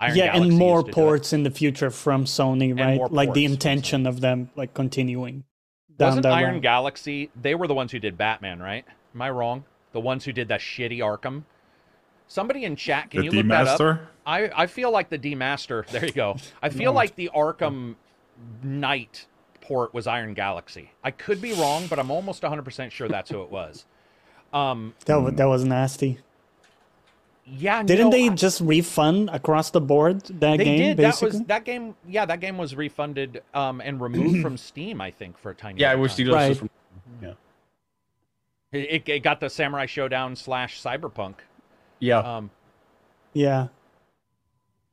Iron 0.00 0.16
yeah, 0.16 0.26
Galaxy 0.26 0.48
and 0.48 0.58
more 0.58 0.78
to 0.82 0.84
do 0.84 0.90
it. 0.90 0.94
ports 0.94 1.32
in 1.32 1.42
the 1.42 1.50
future 1.50 1.90
from 1.90 2.24
Sony, 2.24 2.78
right? 2.78 3.00
Like 3.10 3.32
the 3.32 3.46
ports 3.46 3.46
from 3.46 3.52
intention 3.52 4.06
of 4.06 4.20
them 4.20 4.50
like 4.56 4.74
continuing 4.74 5.44
down 5.98 6.08
Wasn't 6.08 6.22
that 6.24 6.32
Iron 6.32 6.54
road. 6.54 6.62
Galaxy? 6.62 7.30
They 7.40 7.54
were 7.54 7.66
the 7.66 7.74
ones 7.74 7.92
who 7.92 7.98
did 7.98 8.18
Batman, 8.18 8.60
right? 8.60 8.84
Am 9.14 9.22
I 9.22 9.30
wrong? 9.30 9.64
The 9.92 10.00
ones 10.00 10.24
who 10.24 10.32
did 10.32 10.48
that 10.48 10.60
shitty 10.60 10.98
Arkham. 10.98 11.44
Somebody 12.28 12.64
in 12.64 12.76
chat, 12.76 13.10
can 13.10 13.20
the 13.20 13.24
you 13.26 13.30
look 13.30 13.46
that 13.48 13.80
up? 13.80 14.00
I, 14.26 14.50
I 14.54 14.66
feel 14.66 14.90
like 14.90 15.08
the 15.08 15.18
demaster. 15.18 15.86
There 15.90 16.04
you 16.04 16.12
go. 16.12 16.36
I 16.60 16.68
feel 16.70 16.92
like 16.92 17.14
the 17.14 17.30
Arkham 17.34 17.94
Knight 18.62 19.26
port 19.66 19.92
was 19.94 20.06
Iron 20.06 20.34
Galaxy. 20.34 20.92
I 21.02 21.10
could 21.10 21.40
be 21.40 21.52
wrong, 21.54 21.86
but 21.88 21.98
I'm 21.98 22.10
almost 22.10 22.42
100% 22.42 22.90
sure 22.90 23.08
that's 23.08 23.30
who 23.30 23.42
it 23.42 23.50
was. 23.50 23.84
Um, 24.52 24.94
That 25.06 25.16
was, 25.16 25.34
that 25.34 25.44
was 25.46 25.64
nasty. 25.64 26.18
yeah, 27.44 27.82
Didn't 27.82 28.06
no, 28.06 28.10
they 28.12 28.28
I- 28.28 28.34
just 28.34 28.60
refund 28.60 29.28
across 29.30 29.70
the 29.70 29.80
board 29.80 30.22
that 30.40 30.58
They 30.58 30.64
game? 30.64 30.78
did. 30.78 30.96
Basically, 30.96 31.30
That 31.30 31.38
was 31.38 31.46
that 31.48 31.64
game. 31.64 31.94
Yeah, 32.08 32.24
that 32.26 32.40
game 32.40 32.56
was 32.56 32.74
refunded 32.74 33.42
um, 33.54 33.80
and 33.80 34.00
removed 34.00 34.40
from 34.42 34.56
Steam. 34.68 35.00
I 35.00 35.10
think 35.10 35.36
for 35.36 35.50
a 35.50 35.54
tiny. 35.54 35.80
Yeah, 35.80 35.88
bit 35.88 35.92
it 35.92 35.96
of 35.96 36.00
was 36.00 36.16
time. 36.16 36.28
Right. 36.30 36.56
from 36.56 36.70
yeah. 37.20 37.32
It, 38.72 38.78
it, 38.78 39.08
it 39.08 39.20
got 39.24 39.40
the 39.40 39.50
Samurai 39.50 39.86
Shodown 39.86 40.36
slash 40.38 40.80
Cyberpunk. 40.80 41.34
Yeah. 41.98 42.18
Um, 42.18 42.50
yeah. 43.34 43.66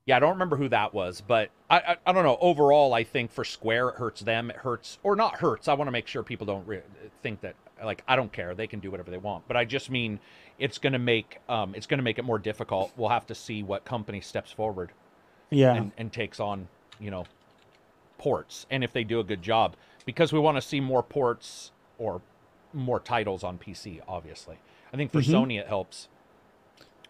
Yeah, 0.05 0.17
I 0.17 0.19
don't 0.19 0.31
remember 0.31 0.57
who 0.57 0.67
that 0.69 0.93
was, 0.93 1.21
but 1.21 1.49
I, 1.69 1.77
I 1.79 1.95
I 2.07 2.11
don't 2.11 2.23
know. 2.25 2.37
Overall, 2.41 2.93
I 2.93 3.03
think 3.05 3.31
for 3.31 3.45
Square, 3.45 3.89
it 3.89 3.95
hurts 3.95 4.21
them. 4.21 4.49
It 4.49 4.57
hurts, 4.57 4.99
or 5.01 5.15
not 5.15 5.35
hurts. 5.39 5.67
I 5.69 5.73
want 5.75 5.87
to 5.87 5.91
make 5.93 6.07
sure 6.07 6.23
people 6.23 6.45
don't 6.45 6.67
re- 6.67 6.81
think 7.21 7.39
that 7.41 7.55
like 7.83 8.03
I 8.07 8.17
don't 8.17 8.31
care. 8.31 8.53
They 8.53 8.67
can 8.67 8.79
do 8.81 8.91
whatever 8.91 9.11
they 9.11 9.17
want. 9.17 9.47
But 9.47 9.55
I 9.55 9.63
just 9.63 9.89
mean 9.89 10.19
it's 10.59 10.77
going 10.77 10.93
to 10.93 10.99
make 10.99 11.39
um 11.47 11.73
it's 11.73 11.87
going 11.87 11.99
to 11.99 12.03
make 12.03 12.19
it 12.19 12.25
more 12.25 12.37
difficult. 12.39 12.91
We'll 12.97 13.09
have 13.09 13.25
to 13.27 13.35
see 13.35 13.63
what 13.63 13.85
company 13.85 14.19
steps 14.19 14.51
forward 14.51 14.91
Yeah. 15.49 15.73
and, 15.73 15.91
and 15.97 16.11
takes 16.11 16.39
on 16.41 16.67
you 16.99 17.09
know 17.09 17.23
ports, 18.17 18.65
and 18.69 18.83
if 18.83 18.91
they 18.91 19.05
do 19.05 19.21
a 19.21 19.23
good 19.23 19.41
job, 19.41 19.75
because 20.05 20.33
we 20.33 20.39
want 20.39 20.57
to 20.57 20.61
see 20.61 20.81
more 20.81 21.01
ports 21.03 21.71
or 21.97 22.21
more 22.73 22.99
titles 22.99 23.41
on 23.45 23.57
PC. 23.57 24.01
Obviously, 24.05 24.57
I 24.91 24.97
think 24.97 25.13
for 25.13 25.21
Mhm. 25.21 25.31
Sony 25.33 25.59
it 25.61 25.67
helps. 25.67 26.09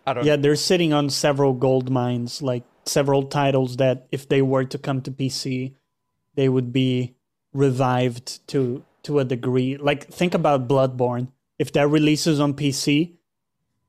I 0.05 0.13
don't. 0.13 0.25
yeah, 0.25 0.35
they're 0.35 0.55
sitting 0.55 0.91
on 0.93 1.09
several 1.09 1.53
gold 1.53 1.89
mines, 1.89 2.41
like 2.41 2.63
several 2.85 3.23
titles 3.23 3.77
that 3.77 4.07
if 4.11 4.27
they 4.27 4.41
were 4.41 4.65
to 4.65 4.77
come 4.77 5.01
to 5.01 5.11
PC, 5.11 5.75
they 6.35 6.49
would 6.49 6.73
be 6.73 7.15
revived 7.53 8.45
to 8.49 8.83
to 9.03 9.19
a 9.19 9.25
degree. 9.25 9.77
Like 9.77 10.07
think 10.07 10.33
about 10.33 10.67
Bloodborne. 10.67 11.27
If 11.59 11.71
that 11.73 11.87
releases 11.87 12.39
on 12.39 12.53
PC, 12.53 13.13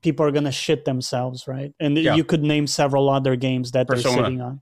people 0.01 0.25
are 0.25 0.31
gonna 0.31 0.51
shit 0.51 0.85
themselves, 0.85 1.47
right? 1.47 1.73
And 1.79 1.97
Yeah. 1.97 2.15
you 2.15 2.23
could 2.23 2.43
name 2.43 2.67
several 2.67 3.09
other 3.09 3.35
games 3.35 3.71
that 3.71 3.87
they're 3.87 3.97
sitting 3.97 4.39
on. 4.41 4.61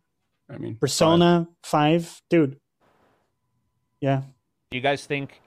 I 0.49 0.57
mean, 0.57 0.75
Persona 0.77 1.47
Five, 1.63 2.21
dude. 2.29 2.57
Yeah, 4.01 4.23
Do 4.71 4.77
you 4.77 4.81
guys 4.81 5.05
think? 5.05 5.39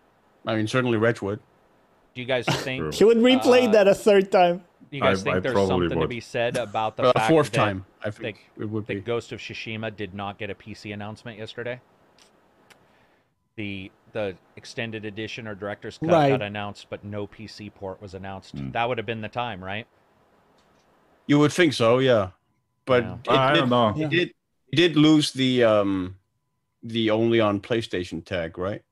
I 0.46 0.54
mean, 0.56 0.66
certainly 0.68 0.96
Redwood. 0.96 1.40
Do 2.14 2.20
you 2.20 2.26
guys 2.26 2.46
think? 2.46 2.80
True. 2.80 2.90
he 2.94 3.04
would 3.04 3.18
replay 3.18 3.68
Uh, 3.68 3.72
that 3.72 3.88
a 3.88 3.94
third 3.94 4.30
time. 4.32 4.64
Do 4.90 4.96
you 4.96 5.02
guys 5.02 5.20
I- 5.20 5.24
think 5.24 5.36
I 5.36 5.40
there's 5.40 5.52
probably 5.54 5.86
something 5.88 6.00
to 6.00 6.08
be 6.08 6.20
said 6.20 6.56
about 6.68 6.96
the 6.96 7.12
fact 7.12 7.28
fourth 7.28 7.50
that, 7.50 7.56
time, 7.56 7.86
I 8.04 8.10
think 8.10 8.48
it 8.58 8.66
would 8.66 8.86
that 8.86 8.94
be. 8.94 9.00
Ghost 9.00 9.32
of 9.32 9.40
Tsushima 9.40 9.94
did 9.94 10.14
not 10.14 10.38
get 10.38 10.50
a 10.50 10.54
PC 10.54 10.92
announcement 10.94 11.38
yesterday? 11.38 11.80
The 13.56 13.90
the 14.12 14.36
extended 14.56 15.04
edition 15.04 15.46
or 15.46 15.54
director's 15.54 15.98
cut 15.98 16.08
Right. 16.10 16.30
got 16.30 16.40
announced, 16.42 16.86
but 16.88 17.04
no 17.04 17.26
PC 17.26 17.72
port 17.74 18.00
was 18.00 18.14
announced. 18.14 18.52
Hmm. 18.56 18.70
That 18.70 18.88
would 18.88 18.96
have 18.98 19.06
been 19.06 19.20
the 19.20 19.28
time, 19.28 19.62
right? 19.62 19.86
You 21.26 21.38
would 21.40 21.52
think 21.52 21.72
so, 21.74 21.98
yeah. 21.98 22.30
But 22.86 23.02
Yeah. 23.04 23.14
it, 23.24 23.30
I 23.30 23.54
don't 23.54 23.68
know. 23.68 23.92
Yeah. 23.96 24.06
it 24.06 24.10
did 24.10 24.28
it 24.28 24.76
did 24.76 24.96
lose 24.96 25.32
the 25.32 25.64
um 25.64 26.16
the 26.82 27.10
only 27.10 27.40
on 27.40 27.60
PlayStation 27.60 28.24
tag, 28.24 28.58
right? 28.58 28.82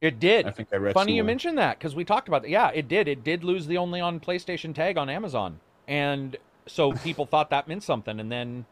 It 0.00 0.20
did. 0.20 0.46
I 0.46 0.50
think 0.50 0.68
I 0.72 0.76
read. 0.76 0.94
Funny 0.94 1.12
you 1.12 1.20
somewhere. 1.20 1.32
mentioned 1.32 1.58
that 1.58 1.78
because 1.78 1.94
we 1.94 2.04
talked 2.04 2.28
about 2.28 2.42
that. 2.42 2.50
Yeah, 2.50 2.70
it 2.74 2.86
did. 2.88 3.08
It 3.08 3.24
did 3.24 3.44
lose 3.44 3.66
the 3.66 3.78
only 3.78 4.00
on 4.00 4.20
PlayStation 4.20 4.74
tag 4.74 4.98
on 4.98 5.08
Amazon, 5.08 5.58
and 5.88 6.36
so 6.66 6.92
people 7.04 7.24
thought 7.26 7.50
that 7.50 7.66
meant 7.68 7.82
something, 7.82 8.20
and 8.20 8.30
then 8.30 8.66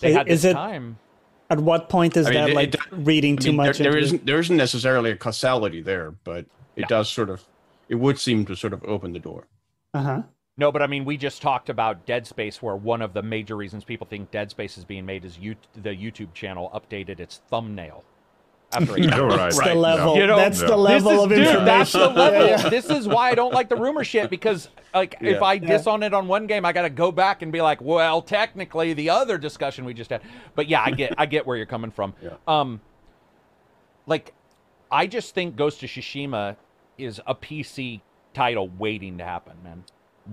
they 0.00 0.14
I- 0.14 0.18
had 0.18 0.26
this 0.26 0.44
it- 0.44 0.52
time. 0.54 0.98
At 1.48 1.58
what 1.58 1.88
point 1.88 2.16
is 2.16 2.26
I 2.28 2.30
mean, 2.30 2.38
that 2.40 2.50
it- 2.50 2.54
like 2.54 2.74
it- 2.74 2.80
reading 2.92 3.34
I 3.34 3.42
too 3.42 3.48
mean, 3.48 3.56
much 3.56 3.78
there, 3.78 3.90
there 3.90 3.98
into 3.98 3.98
it? 3.98 4.04
isn't 4.04 4.26
there 4.26 4.38
isn't 4.38 4.56
necessarily 4.56 5.10
a 5.10 5.16
causality 5.16 5.80
there, 5.80 6.12
but 6.24 6.46
it 6.76 6.82
No. 6.82 6.86
does 6.88 7.08
sort 7.08 7.28
of 7.30 7.44
it 7.88 7.96
would 7.96 8.18
seem 8.20 8.44
to 8.46 8.54
sort 8.54 8.72
of 8.72 8.84
open 8.84 9.12
the 9.12 9.18
door. 9.18 9.48
Uh-huh. 9.94 10.22
No, 10.56 10.70
but 10.70 10.80
I 10.82 10.86
mean, 10.86 11.04
we 11.04 11.16
just 11.16 11.42
talked 11.42 11.68
about 11.68 12.06
Dead 12.06 12.24
Space, 12.26 12.62
where 12.62 12.76
one 12.76 13.02
of 13.02 13.14
the 13.14 13.22
major 13.22 13.56
reasons 13.56 13.82
people 13.82 14.06
think 14.06 14.30
Dead 14.30 14.48
Space 14.50 14.78
is 14.78 14.84
being 14.84 15.04
made 15.06 15.24
is 15.24 15.38
you, 15.38 15.56
the 15.74 15.90
YouTube 15.90 16.32
channel 16.34 16.70
updated 16.72 17.18
its 17.18 17.38
thumbnail 17.48 18.04
after 18.72 18.96
it 18.96 19.04
You're 19.04 19.26
right. 19.26 19.36
That's 19.36 19.58
Right, 19.58 19.68
the 19.68 19.74
yeah. 19.74 19.80
level. 19.80 20.16
You 20.16 20.26
know, 20.26 20.36
that's 20.36 20.60
Yeah. 20.60 20.68
the 20.68 20.76
level 20.76 21.10
is, 21.12 21.22
of 21.24 21.28
dude, 21.30 21.38
information. 21.38 21.64
that's 21.64 21.92
the 21.92 22.08
level. 22.08 22.46
yeah. 22.46 22.68
This 22.68 22.90
is 22.90 23.08
why 23.08 23.30
I 23.30 23.34
don't 23.34 23.52
like 23.52 23.68
the 23.68 23.76
rumor 23.76 24.04
shit 24.04 24.30
because, 24.30 24.68
like, 24.94 25.16
if 25.20 25.36
Yeah. 25.40 25.44
I 25.44 25.58
diss 25.58 25.86
on 25.86 26.02
it 26.02 26.14
on 26.14 26.28
one 26.28 26.46
game, 26.46 26.64
I 26.64 26.72
got 26.72 26.82
to 26.82 26.90
go 26.90 27.10
back 27.10 27.42
and 27.42 27.50
be 27.52 27.60
like, 27.60 27.80
well, 27.80 28.22
technically, 28.22 28.92
the 28.92 29.10
other 29.10 29.38
discussion 29.38 29.84
we 29.84 29.94
just 29.94 30.10
had. 30.10 30.22
But 30.54 30.68
yeah, 30.68 30.82
I 30.84 30.90
get, 30.92 31.14
I 31.18 31.26
get 31.26 31.46
where 31.46 31.56
you're 31.56 31.66
coming 31.66 31.90
from. 31.90 32.14
Yeah. 32.22 32.30
Um, 32.46 32.80
like, 34.06 34.32
I 34.90 35.06
just 35.06 35.34
think 35.34 35.56
Ghost 35.56 35.82
of 35.82 35.88
Tsushima 35.90 36.56
is 36.98 37.20
a 37.26 37.34
PC 37.34 38.00
title 38.34 38.68
waiting 38.78 39.18
to 39.18 39.24
happen, 39.24 39.54
man. 39.64 39.84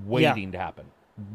Waiting 0.06 0.52
to 0.52 0.58
happen. 0.58 0.86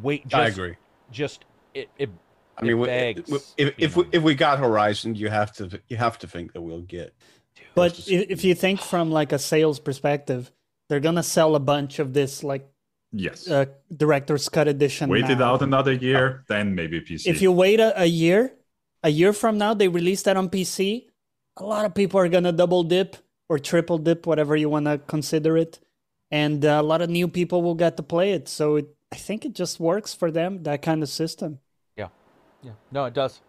Wait, 0.03 0.26
just, 0.26 0.34
I 0.34 0.46
agree. 0.46 0.76
Just 1.11 1.44
it. 1.74 1.88
it 1.98 2.11
I 2.59 2.64
mean, 2.64 2.82
begs, 2.84 3.30
if 3.30 3.55
if, 3.57 3.74
if 3.78 3.96
we, 3.96 4.05
if 4.12 4.22
we 4.22 4.34
got 4.34 4.59
Horizon, 4.59 5.14
you 5.14 5.28
have 5.28 5.53
to 5.55 5.80
you 5.88 5.96
have 5.96 6.18
to 6.18 6.26
think 6.26 6.53
that 6.53 6.61
we'll 6.62 6.82
get. 6.82 7.14
But 7.74 7.98
if, 8.00 8.30
if 8.30 8.44
you 8.44 8.55
think 8.55 8.80
from 8.80 9.11
like 9.11 9.32
a 9.32 9.38
sales 9.38 9.78
perspective, 9.78 10.53
they're 10.88 11.00
gonna 11.00 11.22
sell 11.22 11.55
a 11.55 11.61
bunch 11.61 11.98
of 11.98 12.12
this 12.12 12.44
like 12.44 12.68
Yes. 13.14 13.46
uh, 13.46 13.66
director's 13.94 14.48
cut 14.48 14.68
edition. 14.68 15.11
Wait 15.11 15.28
it 15.28 15.42
out 15.42 15.61
another 15.61 15.92
year, 15.92 16.44
then 16.48 16.74
maybe 16.74 17.00
PC. 17.00 17.26
If 17.26 17.42
you 17.42 17.53
wait 17.53 17.78
a, 17.78 18.00
a 18.00 18.07
year, 18.07 18.55
a 19.03 19.11
year 19.11 19.34
from 19.34 19.59
now, 19.59 19.74
they 19.74 19.88
release 19.88 20.22
that 20.22 20.36
on 20.38 20.48
PC. 20.48 21.07
A 21.59 21.64
lot 21.64 21.84
of 21.84 21.94
people 21.94 22.18
are 22.20 22.28
gonna 22.28 22.53
double 22.53 22.82
dip 22.82 23.16
or 23.48 23.59
triple 23.59 23.98
dip, 23.98 24.26
whatever 24.26 24.57
you 24.57 24.70
wanna 24.70 24.96
consider 24.98 25.59
it, 25.59 25.78
and 26.30 26.64
uh, 26.64 26.78
a 26.80 26.82
lot 26.82 27.03
of 27.03 27.11
new 27.11 27.28
people 27.28 27.62
will 27.62 27.74
get 27.74 27.96
to 27.98 28.03
play 28.03 28.32
it. 28.32 28.48
So 28.48 28.76
it, 28.76 28.88
I 29.11 29.16
think 29.16 29.44
it 29.44 29.53
just 29.53 29.78
works 29.78 30.14
for 30.14 30.30
them 30.30 30.62
that 30.62 30.80
kind 30.80 31.03
of 31.03 31.11
system. 31.11 31.59
Yeah, 32.62 32.72
no, 32.90 33.04
it 33.04 33.14
does. 33.14 33.40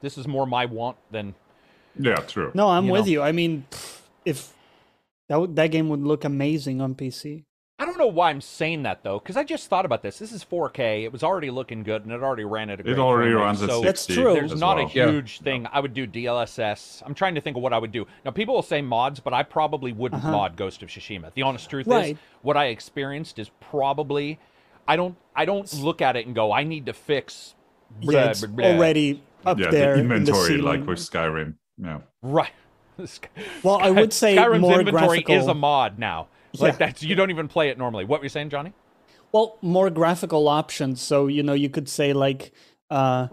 This 0.00 0.16
is 0.16 0.28
more 0.28 0.46
my 0.46 0.64
want 0.66 0.96
than 1.10 1.34
yeah, 1.98 2.16
true. 2.16 2.52
No, 2.54 2.68
I'm 2.68 2.86
You 2.86 2.92
with 2.92 3.06
know. 3.06 3.10
you. 3.12 3.22
I 3.22 3.32
mean, 3.32 3.66
if 4.24 4.52
that 5.28 5.40
would, 5.40 5.56
that 5.56 5.68
game 5.72 5.88
would 5.88 6.02
look 6.02 6.24
amazing 6.24 6.80
on 6.80 6.94
PC. 6.94 7.44
I 7.80 7.84
don't 7.84 7.98
know 7.98 8.06
why 8.08 8.30
I'm 8.30 8.40
saying 8.40 8.82
that 8.84 9.02
though, 9.04 9.18
because 9.20 9.36
I 9.36 9.44
just 9.44 9.68
thought 9.68 9.84
about 9.84 10.02
this. 10.02 10.18
This 10.18 10.32
is 10.32 10.44
4K. 10.44 11.04
It 11.04 11.12
was 11.12 11.22
already 11.22 11.50
looking 11.50 11.82
good, 11.84 12.02
and 12.04 12.12
it 12.12 12.22
already 12.22 12.44
ran 12.44 12.70
at 12.70 12.80
a 12.80 12.88
It 12.88 12.98
already 12.98 13.30
frame 13.30 13.38
rate, 13.38 13.44
runs 13.44 13.62
at 13.62 13.70
so 13.70 13.82
60. 13.82 13.86
That's 13.86 14.06
true. 14.06 14.34
There's 14.34 14.52
as 14.52 14.60
not 14.60 14.78
a 14.78 14.82
well. 14.84 14.90
Yeah. 14.94 15.10
huge 15.10 15.40
thing. 15.40 15.66
I 15.72 15.78
would 15.80 15.94
do 15.94 16.06
DLSS. 16.06 17.02
I'm 17.06 17.14
trying 17.14 17.34
to 17.36 17.40
think 17.40 17.56
of 17.56 17.62
what 17.62 17.72
I 17.72 17.78
would 17.78 17.92
do. 17.92 18.06
Now, 18.24 18.30
people 18.32 18.54
will 18.54 18.62
say 18.62 18.82
mods, 18.82 19.20
but 19.20 19.32
I 19.32 19.42
probably 19.44 19.92
wouldn't 19.92 20.22
Uh-huh. 20.22 20.32
mod 20.32 20.56
Ghost 20.56 20.82
of 20.82 20.88
Tsushima. 20.88 21.32
The 21.34 21.42
honest 21.42 21.68
truth 21.70 21.86
Right. 21.86 22.14
is, 22.14 22.18
what 22.42 22.56
I 22.56 22.66
experienced 22.66 23.38
is 23.38 23.50
probably. 23.60 24.38
I 24.88 24.96
don't. 24.96 25.16
I 25.36 25.44
don't 25.44 25.72
look 25.82 26.00
at 26.02 26.16
it 26.16 26.26
and 26.26 26.34
go, 26.34 26.50
I 26.52 26.64
need 26.64 26.86
to 26.86 26.92
fix. 26.92 27.54
Yeah, 28.00 28.30
it's 28.30 28.44
blah, 28.44 28.54
blah." 28.56 28.66
already 28.66 29.22
up 29.46 29.58
yeah, 29.58 29.70
there 29.70 29.94
the 29.94 30.00
in 30.00 30.08
the 30.08 30.14
inventory, 30.16 30.58
like 30.58 30.86
with 30.86 30.98
Skyrim. 30.98 31.54
Yeah. 31.76 32.00
right. 32.22 32.50
Well, 33.62 33.78
I 33.78 33.90
would 33.90 34.12
say 34.12 34.36
Skyrim's 34.36 34.60
more 34.60 34.80
inventory 34.80 35.22
graphical. 35.22 35.36
is 35.36 35.46
a 35.46 35.54
mod 35.54 35.98
now. 35.98 36.28
Like 36.58 36.72
Yeah. 36.72 36.78
that's 36.86 37.02
you 37.02 37.14
don't 37.14 37.30
even 37.30 37.46
play 37.46 37.68
it 37.68 37.78
normally. 37.78 38.04
What 38.04 38.20
were 38.20 38.24
you 38.24 38.28
saying, 38.30 38.50
Johnny? 38.50 38.72
Well, 39.30 39.56
more 39.62 39.88
graphical 39.90 40.48
options. 40.48 41.00
So 41.00 41.26
you 41.28 41.42
know, 41.44 41.52
you 41.54 41.68
could 41.70 41.88
say 41.88 42.12
like 42.12 42.52
uh, 42.90 43.28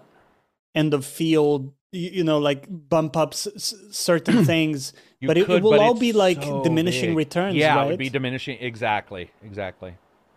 end 0.76 0.93
of 0.93 1.06
field. 1.06 1.74
You, 1.91 2.10
you 2.12 2.24
know, 2.24 2.38
like 2.39 2.68
bump 2.70 3.16
up 3.18 3.34
s- 3.34 3.74
certain 3.91 4.43
things, 4.53 4.93
but 5.22 5.38
it, 5.38 5.49
it 5.49 5.64
will 5.64 5.72
but 5.72 5.80
all 5.80 5.93
be 5.95 6.12
like 6.14 6.43
so 6.43 6.62
diminishing 6.62 7.12
big. 7.12 7.18
returns. 7.18 7.56
Yeah, 7.56 7.76
right? 7.76 7.88
it 7.88 7.89
would 7.91 7.99
be 7.99 8.10
diminishing. 8.10 8.58
Exactly, 8.60 9.32
exactly. 9.41 9.95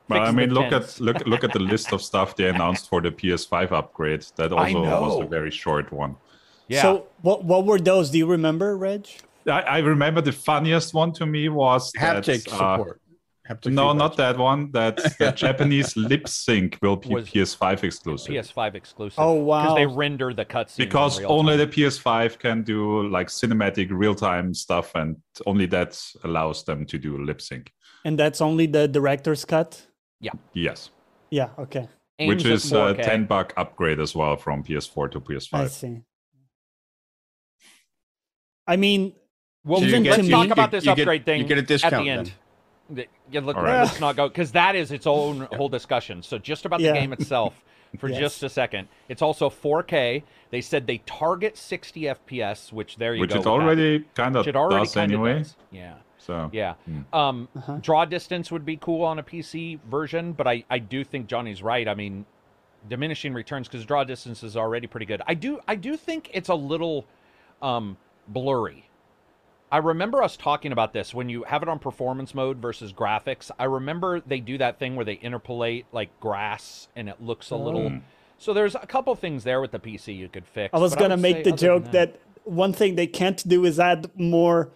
But 0.09 0.23
I 0.23 0.31
mean, 0.31 0.51
look 0.55 0.71
tents. 0.71 0.97
at 0.97 1.01
look 1.01 1.27
look 1.27 1.45
at 1.45 1.53
the 1.53 1.59
list 1.59 1.93
of 1.93 2.01
stuff 2.03 2.35
they 2.37 2.49
announced 2.49 2.89
for 2.89 3.01
the 3.01 3.11
PS5 3.11 3.73
upgrade. 3.73 4.25
That 4.37 4.53
also 4.53 4.81
was 4.83 5.25
a 5.25 5.29
very 5.29 5.51
short 5.51 5.93
one. 5.93 6.17
Yeah. 6.69 6.83
So 6.83 7.07
what 7.23 7.45
what 7.45 7.65
were 7.67 7.79
those? 7.79 8.11
Do 8.11 8.19
you 8.19 8.27
remember, 8.27 8.77
Reg? 8.77 9.07
I, 9.47 9.61
I 9.63 9.79
remember 9.79 10.21
the 10.21 10.33
funniest 10.33 10.93
one 10.95 11.13
to 11.15 11.25
me 11.27 11.49
was 11.49 11.91
that, 11.93 12.25
Haptic 12.25 12.47
uh, 12.49 12.77
support. 12.77 13.01
haptic 13.49 13.73
No, 13.73 13.89
feedback. 13.93 13.97
not 13.97 14.17
that 14.19 14.37
one. 14.39 14.71
That's 14.73 15.17
the 15.17 15.31
Japanese 15.45 15.97
lip 15.97 16.29
sync 16.29 16.79
will 16.83 16.97
be 16.97 17.09
Was- 17.15 17.29
PS5 17.31 17.83
exclusive. 17.85 18.35
PS5 18.35 18.75
exclusive. 18.75 19.19
Oh, 19.19 19.33
wow! 19.33 19.63
Because 19.63 19.77
they 19.77 19.87
render 19.87 20.35
the 20.35 20.45
cutscenes. 20.45 20.81
in 20.81 20.85
because 20.87 21.19
real 21.21 21.33
only 21.33 21.57
time. 21.57 21.71
the 21.71 21.77
PS5 21.77 22.39
can 22.39 22.63
do 22.63 23.09
like 23.09 23.29
cinematic 23.29 23.89
real-time 23.91 24.53
stuff, 24.53 24.95
and 24.95 25.17
only 25.47 25.65
that 25.67 25.99
allows 26.25 26.65
them 26.65 26.85
to 26.87 26.99
do 26.99 27.17
lip 27.25 27.41
sync. 27.41 27.73
And 28.05 28.19
that's 28.19 28.41
only 28.43 28.67
the 28.67 28.87
director's 28.89 29.45
cut. 29.47 29.87
Yes, 30.55 30.91
Yeah. 31.31 31.51
Okay. 31.59 31.89
Aims 32.19 32.29
which 32.29 32.45
is 32.47 32.73
uh, 32.73 32.95
a 32.99 33.03
10 33.03 33.27
buck 33.27 33.53
upgrade 33.57 34.01
as 34.01 34.15
well 34.15 34.37
from 34.37 34.65
PS4 34.65 35.11
to 35.13 35.21
PS5. 35.21 35.55
I 35.55 35.67
see. 35.69 35.99
I 38.67 38.77
mean, 38.77 39.15
Well, 39.65 39.81
So 39.81 39.87
you 39.87 39.93
get- 40.03 40.03
let's 40.11 40.17
to 40.19 40.25
you- 40.25 40.31
talk 40.31 40.51
about 40.51 40.71
this 40.71 40.85
you 40.85 40.95
get- 40.95 41.03
upgrade 41.03 41.21
you 41.21 41.25
thing 41.25 41.41
You 41.43 41.47
get 41.47 41.59
a 41.59 41.63
discount 41.63 41.95
at 41.95 42.01
the 42.03 42.11
end. 42.11 42.33
The- 42.91 43.07
Yeah, 43.31 43.41
look, 43.41 43.57
All 43.57 43.63
right. 43.65 43.83
let's 43.83 44.01
not 44.01 44.17
go 44.17 44.29
because 44.29 44.53
that 44.53 44.75
is 44.77 44.93
its 44.93 45.07
own 45.07 45.43
whole 45.53 45.69
discussion. 45.69 46.23
So 46.23 46.39
just 46.39 46.65
about 46.65 46.81
Yeah. 46.81 46.93
the 46.93 47.01
game 47.01 47.13
itself 47.13 47.63
for 47.99 48.09
Yes. 48.09 48.19
just 48.19 48.43
a 48.45 48.49
second. 48.49 48.89
It's 49.09 49.21
also 49.21 49.51
4K. 49.51 50.23
They 50.51 50.61
said 50.63 50.87
they 50.87 50.99
target 50.99 51.57
60 51.59 52.03
FPS, 52.09 52.73
which 52.73 52.97
there 52.97 53.15
you 53.15 53.21
Which 53.21 53.31
go. 53.31 53.37
it 53.37 53.39
with 53.41 53.47
already 53.47 54.05
kind 54.15 54.37
of 54.37 54.41
which 54.47 54.49
it 54.49 54.57
already 54.57 54.85
does 54.85 54.95
kind 54.95 55.13
of 55.13 55.21
anyway. 55.21 55.39
does. 55.41 55.57
Yeah. 55.71 55.95
So 56.29 56.51
Yeah. 56.53 56.75
Hmm. 56.85 57.15
Um, 57.15 57.49
Uh-huh. 57.57 57.79
Draw 57.81 58.05
distance 58.05 58.53
would 58.53 58.65
be 58.65 58.77
cool 58.77 59.05
on 59.05 59.19
a 59.19 59.23
PC 59.23 59.81
version, 59.91 60.33
but 60.33 60.47
I, 60.47 60.65
I 60.71 60.79
do 60.79 61.03
think 61.03 61.27
Johnny's 61.27 61.63
right. 61.63 61.89
I 61.89 61.95
mean, 61.95 62.27
diminishing 62.89 63.33
returns 63.35 63.67
because 63.67 63.85
draw 63.85 64.05
distance 64.05 64.43
is 64.43 64.57
already 64.57 64.87
pretty 64.87 65.07
good. 65.07 65.23
I 65.27 65.35
do 65.35 65.61
I 65.67 65.75
do 65.75 65.97
think 65.97 66.31
it's 66.33 66.49
a 66.49 66.55
little 66.55 67.07
um, 67.63 67.97
blurry. 68.29 68.85
I 69.71 69.79
remember 69.79 70.23
us 70.23 70.37
talking 70.37 70.73
about 70.73 70.93
this 70.93 71.13
when 71.13 71.29
you 71.29 71.43
have 71.45 71.63
it 71.63 71.69
on 71.69 71.79
performance 71.79 72.35
mode 72.35 72.59
versus 72.59 72.93
graphics. 72.93 73.51
I 73.59 73.65
remember 73.65 74.21
they 74.21 74.41
do 74.41 74.57
that 74.59 74.79
thing 74.79 74.97
where 74.97 75.05
they 75.05 75.17
interpolate 75.17 75.87
like 75.93 76.09
grass 76.21 76.89
and 76.95 77.09
it 77.09 77.23
looks 77.23 77.51
a 77.51 77.57
little. 77.57 77.91
Mm. 77.91 78.03
So 78.39 78.55
there's 78.55 78.75
a 78.75 78.87
couple 78.87 79.15
things 79.15 79.45
there 79.45 79.61
with 79.61 79.73
the 79.73 79.81
PC 79.81 80.17
you 80.17 80.29
could 80.29 80.47
fix. 80.47 80.73
I 80.73 80.79
was 80.79 80.95
gonna 80.95 81.17
would 81.17 81.23
make 81.23 81.45
the 81.45 81.53
joke 81.53 81.85
than 81.85 81.93
that. 81.93 82.21
one 82.45 82.73
thing 82.73 82.95
they 82.95 83.07
can't 83.07 83.47
do 83.47 83.65
is 83.65 83.81
add 83.81 84.11
more 84.15 84.71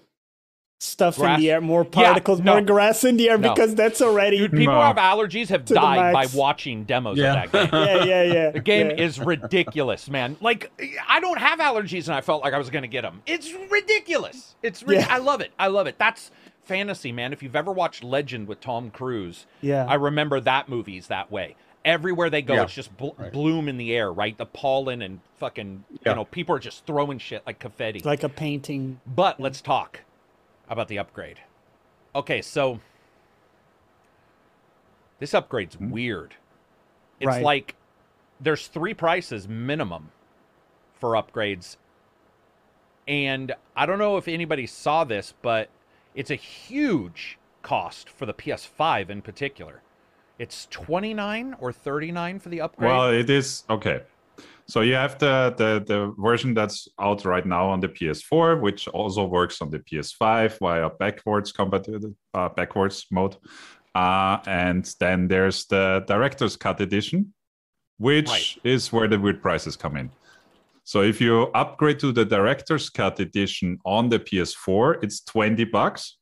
stuff 0.82 1.16
Grass. 1.16 1.36
in 1.36 1.40
the 1.42 1.50
air, 1.52 1.60
more 1.60 1.84
Yeah, 1.84 1.90
particles, 1.90 2.40
no. 2.40 2.52
more 2.54 2.60
grass 2.62 3.04
in 3.04 3.16
the 3.16 3.30
air 3.30 3.38
No. 3.38 3.50
because 3.54 3.74
that's 3.74 4.02
already. 4.02 4.38
Dude, 4.38 4.50
people 4.50 4.74
No. 4.74 4.80
who 4.80 4.86
have 4.86 4.96
allergies 4.96 5.48
have 5.48 5.64
died 5.64 6.12
by 6.12 6.26
watching 6.34 6.84
demos 6.84 7.16
Yeah. 7.18 7.44
of 7.44 7.52
that 7.52 7.70
game. 7.70 7.86
yeah, 7.86 8.04
yeah, 8.04 8.22
yeah. 8.32 8.50
The 8.50 8.60
game 8.60 8.90
yeah. 8.90 8.96
is 9.04 9.20
ridiculous, 9.20 10.10
man. 10.10 10.36
Like 10.40 10.70
I 11.08 11.20
don't 11.20 11.38
have 11.38 11.60
allergies, 11.60 12.06
and 12.06 12.14
I 12.14 12.20
felt 12.20 12.42
like 12.42 12.52
I 12.52 12.58
was 12.58 12.68
gonna 12.70 12.88
get 12.88 13.02
them. 13.02 13.22
It's 13.26 13.52
ridiculous. 13.70 14.56
It's 14.62 14.82
ri- 14.82 14.96
Yeah. 14.96 15.06
I 15.08 15.18
love 15.18 15.40
it. 15.40 15.52
I 15.58 15.68
love 15.68 15.86
it. 15.86 15.98
That's 15.98 16.30
fantasy, 16.64 17.12
man. 17.12 17.32
If 17.32 17.42
you've 17.42 17.56
ever 17.56 17.72
watched 17.72 18.02
Legend 18.02 18.48
with 18.48 18.60
Tom 18.60 18.90
Cruise, 18.90 19.46
Yeah. 19.60 19.86
I 19.88 19.94
remember 19.94 20.40
that 20.40 20.68
movie's 20.68 21.06
that 21.08 21.30
way. 21.30 21.54
Everywhere 21.84 22.30
they 22.30 22.42
go, 22.42 22.54
Yeah. 22.54 22.62
it's 22.62 22.74
just 22.74 22.96
bl- 22.96 23.08
Right. 23.16 23.32
bloom 23.32 23.68
in 23.68 23.76
the 23.76 23.92
air, 23.94 24.12
right? 24.12 24.36
The 24.38 24.46
pollen 24.46 25.02
and 25.02 25.18
fucking, 25.38 25.84
Yeah. 26.04 26.10
you 26.12 26.16
know, 26.16 26.24
people 26.24 26.54
are 26.54 26.60
just 26.60 26.86
throwing 26.86 27.18
shit 27.18 27.42
like 27.46 27.58
confetti. 27.58 27.98
It's 27.98 28.06
like 28.06 28.22
a 28.22 28.28
painting. 28.28 29.00
But 29.06 29.40
let's 29.40 29.60
talk 29.60 30.00
about 30.72 30.88
the 30.88 30.98
upgrade. 30.98 31.40
Okay, 32.14 32.42
so 32.42 32.80
this 35.20 35.34
upgrade's 35.34 35.76
hmm? 35.76 35.90
weird. 35.90 36.34
It's 37.20 37.28
Right. 37.28 37.42
like 37.42 37.76
there's 38.40 38.66
three 38.66 38.94
prices 38.94 39.46
minimum 39.46 40.10
for 40.94 41.10
upgrades. 41.10 41.76
And 43.06 43.54
I 43.76 43.86
don't 43.86 43.98
know 43.98 44.16
if 44.16 44.26
anybody 44.26 44.66
saw 44.66 45.04
this, 45.04 45.34
but 45.42 45.68
it's 46.14 46.30
a 46.30 46.36
huge 46.36 47.38
cost 47.62 48.08
for 48.08 48.26
the 48.26 48.34
PS5 48.34 49.10
in 49.10 49.22
particular. 49.22 49.82
It's 50.38 50.66
29 50.70 51.54
or 51.60 51.72
39 51.72 52.38
for 52.40 52.48
the 52.48 52.60
upgrade. 52.60 52.90
Well, 52.90 53.10
it 53.10 53.30
is 53.30 53.64
okay. 53.70 54.02
So 54.66 54.80
you 54.80 54.94
have 54.94 55.18
the, 55.18 55.54
the 55.56 55.84
the 55.84 56.14
version 56.18 56.54
that's 56.54 56.88
out 56.98 57.24
right 57.24 57.44
now 57.44 57.68
on 57.68 57.80
the 57.80 57.88
PS4, 57.88 58.60
which 58.60 58.88
also 58.88 59.24
works 59.26 59.60
on 59.60 59.70
the 59.70 59.80
PS5 59.80 60.58
via 60.58 60.88
backwards 60.90 61.52
compatible 61.52 62.14
uh, 62.32 62.48
backwards 62.48 63.06
mode. 63.10 63.36
Uh, 63.94 64.38
and 64.46 64.84
then 65.00 65.28
there's 65.28 65.66
the 65.66 66.04
director's 66.06 66.56
cut 66.56 66.80
edition, 66.80 67.34
which 67.98 68.28
Right. 68.30 68.56
is 68.64 68.92
where 68.92 69.08
the 69.08 69.18
weird 69.18 69.42
prices 69.42 69.76
come 69.76 69.96
in. 69.96 70.10
So 70.84 71.02
if 71.02 71.20
you 71.20 71.42
upgrade 71.54 71.98
to 72.00 72.12
the 72.12 72.24
director's 72.24 72.88
cut 72.88 73.20
edition 73.20 73.78
on 73.84 74.08
the 74.08 74.18
PS4, 74.18 75.02
it's 75.04 75.20
20 75.24 75.64
bucks. 75.64 76.16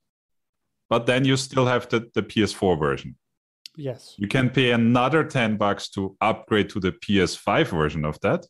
But 0.89 1.07
then 1.07 1.25
you 1.25 1.37
still 1.37 1.67
have 1.67 1.89
the, 1.89 2.11
the 2.15 2.23
PS4 2.23 2.79
version. 2.79 3.17
Yes. 3.81 4.15
You 4.19 4.29
can 4.29 4.51
pay 4.51 4.73
another 4.73 5.25
10 5.25 5.57
bucks 5.57 5.89
to 5.91 6.17
upgrade 6.21 6.69
to 6.71 6.81
the 6.81 6.93
PS5 6.93 7.69
version 7.71 8.05
of 8.05 8.21
that, 8.21 8.47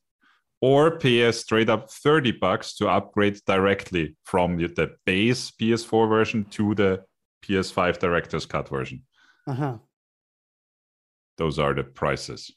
or 0.60 0.98
pay 0.98 1.22
a 1.22 1.32
straight 1.32 1.68
up 1.70 1.90
30 1.90 2.32
bucks 2.32 2.74
to 2.76 2.88
upgrade 2.88 3.38
directly 3.46 4.16
from 4.24 4.56
the- 4.56 4.66
the 4.68 4.90
base 5.06 5.50
PS4 5.52 6.08
version 6.08 6.44
to 6.50 6.74
the 6.74 7.04
PS5 7.42 7.98
Director's 7.98 8.46
Cut 8.46 8.68
version. 8.68 9.02
Uh 9.46 9.54
huh. 9.54 9.78
Those 11.38 11.58
are 11.58 11.74
the 11.74 11.84
prices. 11.84 12.50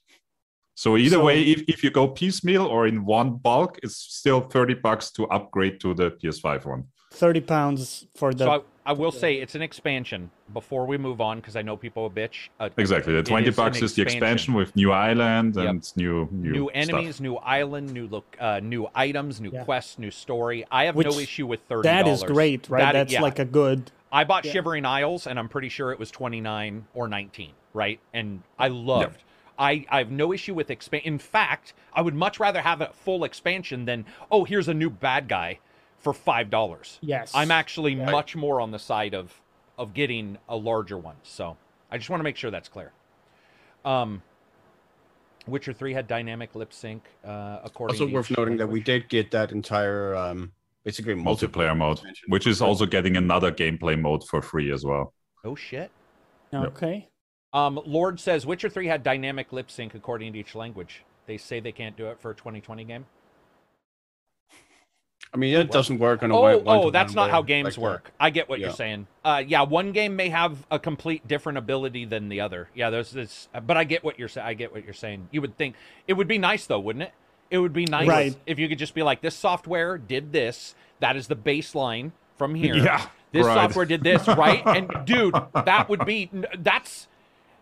So 0.75 0.97
either 0.97 1.17
So- 1.17 1.25
way, 1.25 1.43
if, 1.43 1.61
if 1.67 1.83
you 1.83 1.91
go 1.91 2.07
piecemeal 2.07 2.65
or 2.65 2.87
in 2.87 3.05
one 3.05 3.37
bulk, 3.37 3.79
it's 3.83 3.95
still 3.95 4.41
30 4.41 4.73
bucks 4.75 5.11
to 5.11 5.25
upgrade 5.27 5.79
to 5.81 5.93
the 5.93 6.11
PS5 6.11 6.65
one. 6.65 6.85
Thirty 7.13 7.41
pounds 7.41 8.07
for 8.15 8.33
the. 8.33 8.43
so 8.45 8.65
I, 8.85 8.89
I 8.91 8.93
will 8.93 9.11
say 9.11 9.35
it's 9.35 9.55
an 9.55 9.61
expansion 9.61 10.29
before 10.53 10.85
we 10.85 10.97
move 10.97 11.21
on 11.21 11.39
because 11.39 11.55
I 11.55 11.61
know 11.61 11.77
people 11.77 12.03
will 12.03 12.11
bitch. 12.11 12.49
Uh, 12.59 12.69
Exactly. 12.77 13.13
The 13.13 13.23
20 13.23 13.47
is 13.47 13.55
bucks 13.55 13.81
is 13.81 13.93
the 13.95 14.01
expansion 14.01 14.53
with 14.53 14.75
new 14.75 14.91
island 14.91 15.55
Yep. 15.55 15.65
and 15.67 15.91
new 15.95 16.27
new, 16.31 16.51
new 16.51 16.69
stuff. 16.73 16.89
enemies, 16.89 17.21
new 17.21 17.35
island, 17.37 17.93
new 17.93 18.07
look, 18.07 18.37
uh, 18.39 18.59
new 18.61 18.87
items, 18.95 19.39
new 19.41 19.51
Yeah. 19.51 19.63
quests, 19.63 19.99
new 19.99 20.11
story. 20.11 20.65
I 20.71 20.85
have 20.85 20.95
no 20.95 21.11
issue 21.19 21.47
with 21.47 21.61
thirty. 21.69 21.87
that 21.87 22.07
is 22.07 22.23
great, 22.23 22.69
right? 22.69 22.79
That- 22.81 22.93
That's 22.93 23.13
yeah. 23.13 23.21
like 23.21 23.39
a 23.39 23.45
good. 23.45 23.91
I 24.11 24.25
bought 24.25 24.45
yeah. 24.45 24.51
Shivering 24.51 24.85
Isles, 24.85 25.25
and 25.25 25.39
I'm 25.39 25.49
pretty 25.49 25.69
sure 25.69 25.91
it 25.91 25.97
was 25.99 26.11
twenty 26.11 26.39
nine 26.41 26.85
or 26.93 27.07
nineteen, 27.07 27.51
right? 27.73 27.99
And 28.13 28.43
I 28.59 28.67
loved. 28.67 29.23
I, 29.57 29.85
I 29.89 29.99
have 29.99 30.09
no 30.11 30.33
issue 30.33 30.55
with 30.55 30.71
expand. 30.71 31.03
In 31.05 31.19
fact, 31.19 31.73
I 31.93 32.01
would 32.01 32.15
much 32.15 32.39
rather 32.39 32.61
have 32.61 32.81
a 32.81 32.87
full 32.93 33.23
expansion 33.23 33.85
than 33.85 34.05
oh, 34.31 34.43
here's 34.45 34.67
a 34.67 34.73
new 34.73 34.89
bad 34.89 35.27
guy 35.27 35.59
for 36.03 36.13
five 36.13 36.49
dollars. 36.49 36.99
Yes. 37.01 37.31
I'm 37.33 37.49
actually 37.49 37.93
Yeah. 37.93 38.11
much 38.11 38.35
more 38.35 38.61
on 38.61 38.71
the 38.71 38.79
side 38.79 39.15
of 39.15 39.41
of 39.77 39.93
getting 39.95 40.37
a 40.47 40.55
larger 40.55 40.97
one. 40.97 41.15
So 41.23 41.57
I 41.89 41.97
just 41.97 42.09
want 42.09 42.19
to 42.19 42.23
make 42.23 42.35
sure 42.37 42.51
that's 42.51 42.69
clear. 42.69 42.91
Um, 43.83 44.21
Witcher 45.47 45.73
Three 45.73 45.93
had 45.93 46.07
dynamic 46.07 46.53
lip 46.55 46.71
sync. 46.71 47.03
Uh, 47.25 47.59
according 47.63 47.95
Also 47.95 48.07
to 48.07 48.13
worth 48.13 48.29
each 48.29 48.37
noting 48.37 48.57
that 48.57 48.67
we 48.67 48.81
did 48.81 49.09
get 49.09 49.31
that 49.31 49.51
entire 49.51 50.15
um, 50.15 50.51
basically 50.83 51.15
multiplayer 51.15 51.75
mode, 51.75 51.99
which 52.27 52.45
is 52.45 52.61
also 52.61 52.85
getting 52.85 53.17
another 53.17 53.51
gameplay 53.51 53.99
mode 53.99 54.23
for 54.29 54.41
free 54.41 54.71
as 54.71 54.85
well. 54.85 55.13
Oh 55.43 55.55
shit. 55.55 55.89
Okay. 56.53 57.09
Um, 57.51 57.79
Lord 57.85 58.19
says 58.19 58.45
Witcher 58.45 58.69
3 58.69 58.87
had 58.87 59.03
dynamic 59.03 59.51
lip 59.53 59.69
sync 59.69 59.95
according 59.95 60.33
to 60.33 60.39
each 60.39 60.55
language. 60.55 61.03
They 61.27 61.37
say 61.37 61.59
they 61.59 61.71
can't 61.71 61.95
do 61.95 62.07
it 62.07 62.19
for 62.19 62.31
a 62.31 62.35
2020 62.35 62.83
game. 62.83 63.05
I 65.33 65.37
mean, 65.37 65.55
it 65.55 65.71
doesn't 65.71 65.97
work 65.97 66.21
on 66.21 66.29
a 66.29 66.37
Oh, 66.37 66.41
one- 66.41 66.53
oh, 66.53 66.57
one-to-one 66.59 66.93
that's 66.93 67.15
not 67.15 67.31
how 67.31 67.41
games 67.41 67.65
like 67.65 67.73
that. 67.75 67.81
work. 67.81 68.11
I 68.19 68.29
get 68.29 68.47
what 68.49 68.59
you're 68.59 68.69
saying. 68.69 69.07
Uh, 69.25 69.41
yeah, 69.45 69.63
one 69.63 69.91
game 69.91 70.15
may 70.15 70.29
have 70.29 70.65
a 70.69 70.77
complete 70.77 71.27
different 71.27 71.57
ability 71.57 72.05
than 72.05 72.29
the 72.29 72.39
other. 72.41 72.69
Yeah, 72.75 72.91
there's 72.91 73.11
this, 73.11 73.47
but 73.65 73.75
I 73.75 73.83
get 73.83 74.03
what 74.03 74.19
you're 74.19 74.27
saying. 74.27 74.45
I 74.47 74.53
get 74.53 74.71
what 74.71 74.83
you're 74.85 74.93
saying. 74.93 75.29
You 75.31 75.41
would 75.41 75.57
think 75.57 75.75
it 76.07 76.13
would 76.13 76.27
be 76.27 76.37
nice 76.37 76.67
though, 76.67 76.79
wouldn't 76.79 77.03
it? 77.03 77.13
It 77.49 77.57
would 77.57 77.73
be 77.73 77.85
nice 77.85 78.07
Right. 78.07 78.35
if 78.45 78.59
you 78.59 78.67
could 78.69 78.77
just 78.79 78.93
be 78.93 79.01
like, 79.03 79.21
this 79.21 79.35
software 79.35 79.97
did 79.97 80.31
this. 80.31 80.75
That 80.99 81.15
is 81.15 81.27
the 81.27 81.35
baseline 81.35 82.11
from 82.37 82.53
here. 82.63 82.75
Yeah, 82.75 83.05
This 83.31 83.45
right. 83.47 83.55
software 83.55 83.85
did 83.85 84.03
this, 84.03 84.27
right? 84.27 84.61
And 84.67 84.91
dude, 85.05 85.33
that 85.53 85.89
would 85.89 86.05
be 86.05 86.29
that's 86.59 87.07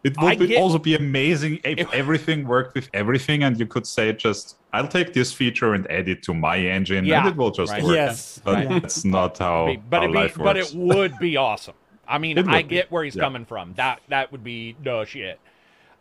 It 0.03 0.15
would 0.21 0.39
be, 0.39 0.47
get- 0.47 0.57
also 0.61 0.77
be 0.77 0.95
amazing 0.95 1.59
if, 1.63 1.79
If- 1.79 1.93
everything 1.93 2.45
worked 2.47 2.75
with 2.75 2.89
everything, 2.93 3.43
and 3.43 3.57
you 3.57 3.65
could 3.65 3.87
say 3.87 4.11
just, 4.13 4.57
"I'll 4.73 4.87
take 4.87 5.13
this 5.13 5.33
feature 5.33 5.73
and 5.73 5.89
add 5.91 6.07
it 6.09 6.23
to 6.23 6.33
my 6.33 6.57
engine, 6.57 7.05
Yeah, 7.05 7.19
and 7.21 7.29
it 7.29 7.35
will 7.35 7.51
just 7.51 7.71
right. 7.71 7.83
work." 7.83 7.95
Yes. 7.95 8.41
But 8.43 8.63
yeah. 8.63 8.79
that's 8.79 9.03
not 9.05 9.37
how, 9.37 9.67
be- 9.67 9.77
but 9.77 9.97
how 9.97 10.03
it'd 10.03 10.13
be, 10.13 10.19
life 10.19 10.37
but 10.37 10.57
it 10.57 10.73
would 10.73 11.17
be 11.19 11.37
awesome. 11.37 11.75
I 12.07 12.17
mean, 12.17 12.37
I 12.49 12.57
would 12.57 12.67
be, 12.67 12.75
get 12.75 12.91
where 12.91 13.03
he's 13.03 13.15
yeah. 13.15 13.23
coming 13.23 13.45
from. 13.45 13.73
That 13.75 14.01
that 14.09 14.31
would 14.31 14.43
be 14.43 14.75
no 14.83 15.05
shit. 15.05 15.39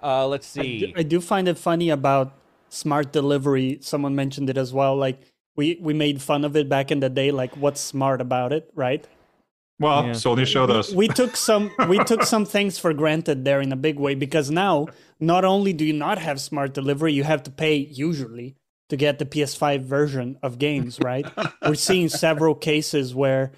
Uh, 0.02 0.26
let's 0.26 0.56
I 0.56 0.62
do, 0.62 0.68
see. 0.68 0.94
I 0.96 1.02
do 1.02 1.20
find 1.20 1.46
it 1.48 1.58
funny 1.58 1.90
about 1.90 2.32
smart 2.68 3.12
delivery. 3.12 3.78
Someone 3.80 4.14
mentioned 4.14 4.48
it 4.48 4.56
as 4.56 4.72
well. 4.72 4.96
Like 4.96 5.20
we 5.56 5.78
we 5.80 5.92
made 5.92 6.22
fun 6.22 6.44
of 6.44 6.56
it 6.56 6.68
back 6.68 6.90
in 6.90 7.00
the 7.00 7.10
day. 7.10 7.30
Like 7.30 7.56
what's 7.56 7.80
smart 7.80 8.20
about 8.20 8.52
it, 8.52 8.70
right? 8.74 9.06
well, 9.78 10.04
Yeah. 10.04 10.12
Sony 10.12 10.46
showed 10.46 10.70
us. 10.70 10.92
we 10.92 11.08
took 11.20 11.36
some 11.36 11.70
we 11.88 11.98
took 12.04 12.22
some 12.24 12.44
things 12.44 12.78
for 12.78 12.92
granted 12.92 13.44
there 13.44 13.60
in 13.60 13.72
a 13.72 13.76
big 13.76 13.98
way 13.98 14.14
because 14.14 14.50
now 14.50 14.86
not 15.18 15.44
only 15.44 15.72
do 15.72 15.84
you 15.84 15.92
not 15.94 16.18
have 16.18 16.40
smart 16.40 16.74
delivery, 16.74 17.12
you 17.12 17.24
have 17.24 17.42
to 17.44 17.50
pay 17.50 17.76
usually 17.76 18.56
to 18.90 18.96
get 18.96 19.18
the 19.18 19.24
PS5 19.24 19.82
version 19.82 20.38
of 20.42 20.58
games, 20.58 20.98
right? 21.00 21.26
We're 21.62 21.74
seeing 21.74 22.08
several 22.08 22.54
cases 22.54 23.14
where 23.14 23.52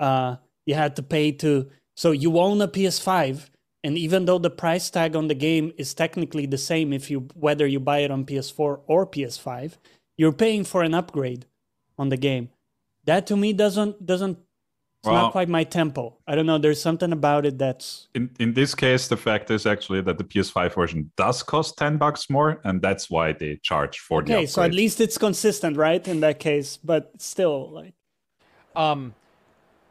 uh, 0.00 0.36
you 0.64 0.74
had 0.74 0.96
to 0.96 1.02
pay 1.02 1.32
to 1.32 1.68
so 1.96 2.10
you 2.10 2.38
own 2.38 2.60
a 2.60 2.68
PS5, 2.68 3.48
And 3.82 3.96
even 3.96 4.26
though 4.26 4.38
the 4.38 4.50
price 4.50 4.90
tag 4.90 5.16
on 5.16 5.28
the 5.28 5.34
game 5.34 5.72
is 5.78 5.94
technically 5.94 6.46
the 6.46 6.58
same 6.58 6.92
if 6.92 7.10
you 7.10 7.28
whether 7.34 7.66
you 7.66 7.80
buy 7.80 7.98
it 8.00 8.10
on 8.10 8.24
PS4 8.24 8.80
or 8.86 9.06
PS5, 9.06 9.78
you're 10.18 10.32
paying 10.32 10.64
for 10.64 10.82
an 10.82 10.94
upgrade 10.94 11.46
on 11.96 12.10
the 12.10 12.16
game. 12.16 12.50
That 13.04 13.26
to 13.28 13.36
me 13.36 13.52
doesn't 13.52 14.04
doesn't 14.04 14.38
it's 15.06 15.12
Well- 15.12 15.22
not 15.22 15.32
quite 15.32 15.48
my 15.48 15.62
tempo. 15.62 16.16
I 16.26 16.34
don't 16.34 16.46
know. 16.46 16.58
There's 16.58 16.80
something 16.80 17.12
about 17.12 17.46
it 17.46 17.58
that's 17.58 18.08
In 18.14 18.30
in 18.40 18.54
this 18.54 18.74
case, 18.74 19.06
the 19.06 19.16
fact 19.16 19.50
is 19.50 19.64
actually 19.64 20.00
that 20.02 20.18
the 20.18 20.24
PS5 20.24 20.74
version 20.74 21.12
does 21.16 21.42
cost 21.44 21.78
ten 21.78 21.96
bucks 21.96 22.28
more, 22.28 22.60
and 22.64 22.82
that's 22.82 23.08
why 23.08 23.32
they 23.32 23.60
charge 23.62 24.00
for 24.00 24.22
the 24.22 24.34
okay. 24.34 24.46
So 24.46 24.62
at 24.62 24.74
least 24.74 25.00
it's 25.00 25.16
consistent, 25.16 25.76
right? 25.76 26.06
In 26.08 26.20
that 26.20 26.38
case, 26.40 26.76
but 26.76 27.12
still, 27.18 27.70
like 27.70 27.94
Um, 28.74 29.14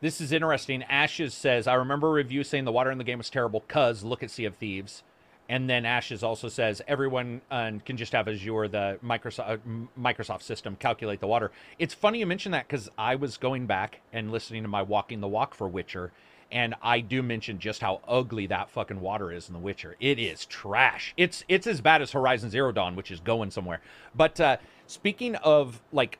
this 0.02 0.20
is 0.22 0.32
interesting. 0.32 0.84
Ashes 0.84 1.34
says, 1.34 1.66
I 1.66 1.74
remember 1.76 2.10
a 2.10 2.12
review 2.12 2.44
saying 2.44 2.66
the 2.66 2.72
water 2.72 2.92
in 2.92 2.98
the 3.00 3.04
game 3.04 3.18
was 3.18 3.30
terrible 3.30 3.62
because 3.68 4.04
look 4.04 4.22
at 4.22 4.30
Sea 4.30 4.46
of 4.46 4.56
Thieves. 4.58 5.02
And 5.47 5.69
then 5.69 5.85
Ashes 5.85 6.23
also 6.23 6.49
says 6.49 6.81
everyone 6.88 7.41
uh, 7.51 7.73
can 7.85 7.97
just 7.97 8.13
have 8.13 8.27
Azure, 8.27 8.67
the 8.67 8.97
Microsoft 9.03 9.49
uh, 9.49 9.57
Microsoft 9.99 10.41
system, 10.41 10.76
calculate 10.76 11.19
the 11.19 11.27
water. 11.27 11.51
It's 11.77 11.93
funny 11.93 12.19
you 12.19 12.26
mention 12.26 12.51
that 12.53 12.67
because 12.67 12.89
I 12.97 13.15
was 13.15 13.38
going 13.38 13.67
back 13.67 14.01
and 14.11 14.31
listening 14.31 14.63
to 14.63 14.67
my 14.69 14.81
Walking 14.81 15.22
the 15.22 15.27
Walk 15.27 15.53
for 15.53 15.67
Witcher, 15.67 16.11
and 16.51 16.76
I 16.81 16.99
do 16.99 17.22
mention 17.22 17.59
just 17.59 17.81
how 17.81 18.01
ugly 18.07 18.47
that 18.47 18.69
fucking 18.69 19.01
water 19.01 19.31
is 19.31 19.47
in 19.47 19.53
The 19.53 19.59
Witcher. 19.59 19.95
It 19.99 20.19
is 20.19 20.45
trash. 20.45 21.13
It's 21.17 21.43
it's 21.47 21.67
as 21.67 21.81
bad 21.81 22.01
as 22.01 22.11
Horizon 22.11 22.49
Zero 22.49 22.72
Dawn, 22.72 22.95
which 22.95 23.11
is 23.11 23.19
going 23.19 23.51
somewhere. 23.51 23.81
But 24.15 24.39
uh, 24.39 24.57
speaking 24.88 25.35
of 25.38 25.81
like 25.91 26.19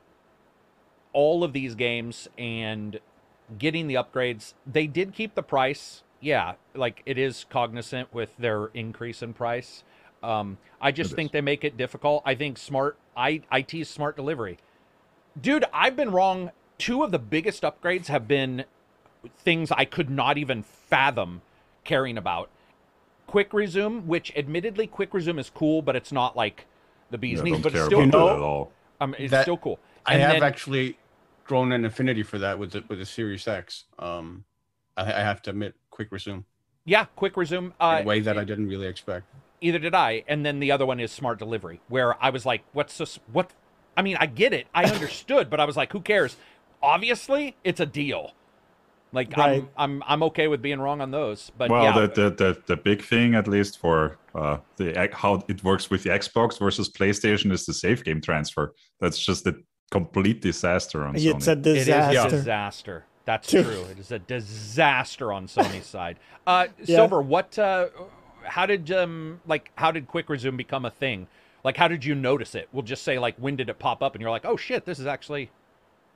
all 1.12 1.42
of 1.42 1.52
these 1.52 1.74
games 1.74 2.28
and 2.36 3.00
getting 3.58 3.86
the 3.86 3.94
upgrades, 3.94 4.54
they 4.66 4.86
did 4.86 5.14
keep 5.14 5.34
the 5.34 5.42
price. 5.42 6.02
Yeah, 6.20 6.54
like 6.74 7.02
it 7.06 7.18
is 7.18 7.44
cognizant 7.50 8.12
with 8.12 8.36
their 8.38 8.66
increase 8.68 9.22
in 9.22 9.32
price. 9.34 9.84
Um, 10.22 10.58
I 10.80 10.90
just 10.92 11.12
It 11.12 11.16
think 11.16 11.28
is. 11.28 11.32
they 11.32 11.40
make 11.40 11.62
it 11.64 11.76
difficult. 11.76 12.22
I 12.24 12.34
think 12.34 12.58
smart 12.58 12.96
I 13.16 13.42
IT 13.52 13.86
smart 13.86 14.16
delivery. 14.16 14.58
Dude, 15.40 15.64
I've 15.72 15.96
been 15.96 16.10
wrong. 16.10 16.50
Two 16.78 17.02
of 17.02 17.10
the 17.10 17.18
biggest 17.18 17.62
upgrades 17.62 18.06
have 18.06 18.26
been 18.26 18.64
things 19.38 19.70
I 19.70 19.84
could 19.84 20.10
not 20.10 20.38
even 20.38 20.62
fathom 20.62 21.42
caring 21.84 22.16
about. 22.18 22.48
Quick 23.26 23.52
resume, 23.52 24.02
which 24.06 24.32
admittedly 24.36 24.86
quick 24.86 25.12
resume 25.12 25.38
is 25.38 25.50
cool, 25.50 25.82
but 25.82 25.96
it's 25.96 26.12
not 26.12 26.36
like 26.36 26.66
the 27.10 27.18
bee's 27.18 27.38
Yeah, 27.38 27.44
knees, 27.44 27.52
don't 27.54 27.62
but 27.62 27.72
it's 27.72 27.78
care 27.80 27.86
still 27.86 28.02
about 28.02 28.12
cool. 28.12 28.28
at 28.30 28.40
all. 28.40 28.72
Um, 29.00 29.14
it's 29.18 29.30
That- 29.30 29.42
still 29.42 29.56
cool. 29.58 29.78
I 30.04 30.14
have 30.18 30.32
then- 30.34 30.42
actually 30.42 30.98
grown 31.44 31.72
an 31.72 31.84
affinity 31.84 32.22
for 32.22 32.38
that 32.38 32.58
with 32.58 32.72
the 32.72 32.84
with 32.88 32.98
the 32.98 33.06
Series 33.06 33.46
X. 33.46 33.84
Um, 33.98 34.44
I, 34.96 35.02
I 35.04 35.20
have 35.20 35.42
to 35.42 35.50
admit, 35.50 35.74
quick 35.96 36.12
resume 36.12 36.44
Yeah, 36.84 37.06
quick 37.16 37.36
resume. 37.36 37.66
in 37.66 37.72
Uh, 37.80 37.98
a 38.02 38.04
way 38.04 38.20
that 38.20 38.36
I 38.38 38.44
didn't 38.44 38.68
really 38.68 38.86
expect. 38.86 39.24
either 39.60 39.78
did 39.78 39.94
I. 39.94 40.22
And 40.28 40.44
then 40.46 40.60
the 40.60 40.70
other 40.70 40.86
one 40.86 41.00
is 41.00 41.10
smart 41.10 41.38
delivery, 41.38 41.80
where 41.88 42.22
I 42.22 42.30
was 42.30 42.44
like, 42.46 42.62
"What's 42.72 42.98
this? 42.98 43.18
What?" 43.32 43.50
I 43.96 44.02
mean, 44.02 44.16
I 44.20 44.26
get 44.26 44.52
it, 44.52 44.66
I 44.74 44.84
understood, 44.96 45.48
but 45.50 45.58
I 45.58 45.64
was 45.64 45.76
like, 45.76 45.90
"Who 45.92 46.00
cares?" 46.00 46.36
Obviously, 46.82 47.56
it's 47.64 47.80
a 47.80 47.86
deal. 47.86 48.32
Like 49.12 49.34
Right. 49.36 49.62
I'm, 49.62 49.68
I'm, 49.84 50.02
I'm 50.06 50.22
okay 50.24 50.46
with 50.48 50.60
being 50.60 50.78
wrong 50.84 51.00
on 51.00 51.10
those. 51.10 51.50
But 51.56 51.70
well, 51.70 51.82
yeah, 51.84 51.94
the, 52.00 52.06
the 52.20 52.30
the 52.42 52.50
the 52.66 52.76
big 52.76 53.00
thing, 53.02 53.34
at 53.34 53.48
least 53.48 53.78
for 53.78 54.18
uh, 54.34 54.58
the 54.76 55.08
how 55.14 55.42
it 55.48 55.64
works 55.64 55.90
with 55.90 56.02
the 56.02 56.10
Xbox 56.10 56.58
versus 56.58 56.90
PlayStation, 56.90 57.50
is 57.52 57.64
the 57.64 57.72
save 57.72 58.04
game 58.04 58.20
transfer. 58.20 58.74
That's 59.00 59.18
just 59.18 59.46
a 59.46 59.54
complete 59.90 60.42
disaster 60.42 61.04
on 61.06 61.14
Sony. 61.14 61.34
it's 61.34 61.46
a 61.46 61.56
disaster. 61.56 62.12
it 62.12 62.26
is 62.26 62.32
a 62.32 62.36
disaster. 62.36 63.04
That's 63.26 63.50
true. 63.50 63.84
It 63.90 63.98
is 63.98 64.12
a 64.12 64.18
disaster 64.18 65.32
on 65.32 65.46
Sony's 65.48 65.86
side. 65.96 66.18
Uh, 66.46 66.68
Yeah. 66.78 66.84
Silver, 66.86 67.20
what? 67.20 67.58
Uh, 67.58 67.88
how 68.44 68.64
did 68.64 68.90
um 68.92 69.40
like 69.46 69.72
how 69.76 69.90
did 69.90 70.06
quick 70.06 70.28
resume 70.30 70.56
become 70.56 70.84
a 70.84 70.90
thing? 70.90 71.26
Like, 71.64 71.76
how 71.76 71.88
did 71.88 72.04
you 72.04 72.14
notice 72.14 72.54
it? 72.54 72.68
We'll 72.72 72.84
just 72.84 73.02
say 73.02 73.18
like, 73.18 73.36
when 73.38 73.56
did 73.56 73.68
it 73.68 73.78
pop 73.80 74.00
up? 74.00 74.14
And 74.14 74.22
you're 74.22 74.30
like, 74.30 74.44
oh 74.46 74.56
shit, 74.56 74.84
this 74.84 75.00
is 75.00 75.06
actually, 75.06 75.50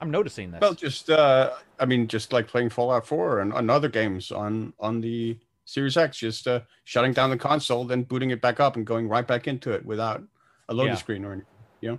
I'm 0.01 0.13
noticing 0.13 0.53
this. 0.53 0.61
Well, 0.61 0.75
just 0.75 1.11
uh, 1.11 1.51
I 1.81 1.87
mean, 1.87 2.07
just 2.07 2.33
like 2.33 2.47
playing 2.47 2.71
Fallout 2.71 3.05
4 3.05 3.41
and, 3.41 3.53
and 3.53 3.69
other 3.71 3.89
games 3.89 4.31
on 4.31 4.73
on 4.79 5.01
the 5.01 5.37
Series 5.65 5.97
X, 5.97 6.19
just 6.19 6.47
uh, 6.47 6.61
shutting 6.85 7.13
down 7.13 7.31
the 7.31 7.37
console, 7.37 7.85
then 7.85 8.05
booting 8.05 8.31
it 8.31 8.41
back 8.41 8.61
up 8.61 8.77
and 8.77 8.87
going 8.87 9.09
right 9.09 9.27
back 9.27 9.49
into 9.49 9.73
it 9.73 9.85
without 9.85 10.23
a 10.69 10.75
loading 10.75 10.93
Yeah. 10.93 10.99
screen 10.99 11.25
or 11.25 11.33
anything. 11.33 11.47
You 11.81 11.91
know, 11.93 11.99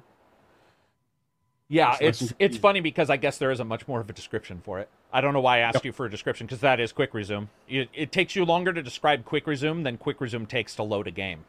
Yeah, 1.68 1.98
It's 2.00 2.22
it's 2.22 2.34
it's 2.40 2.58
funny 2.58 2.80
because 2.80 3.10
I 3.10 3.18
guess 3.18 3.38
there 3.38 3.52
isn't 3.52 3.68
much 3.68 3.86
more 3.88 4.00
of 4.00 4.10
a 4.10 4.14
description 4.14 4.62
for 4.64 4.80
it. 4.80 4.90
I 5.14 5.20
don't 5.22 5.34
know 5.34 5.42
why 5.42 5.58
I 5.58 5.60
asked 5.60 5.84
you 5.84 5.92
for 5.92 6.06
a 6.06 6.10
description 6.10 6.48
because 6.48 6.62
that 6.62 6.80
is 6.80 6.92
quick 6.94 7.14
resume. 7.14 7.50
It, 7.68 7.90
it 7.94 8.12
takes 8.12 8.36
you 8.36 8.46
longer 8.46 8.72
to 8.72 8.82
describe 8.82 9.26
quick 9.26 9.46
resume 9.48 9.84
than 9.84 9.98
quick 9.98 10.22
resume 10.22 10.46
takes 10.46 10.76
to 10.76 10.84
load 10.84 11.08
a 11.08 11.12
game. 11.12 11.46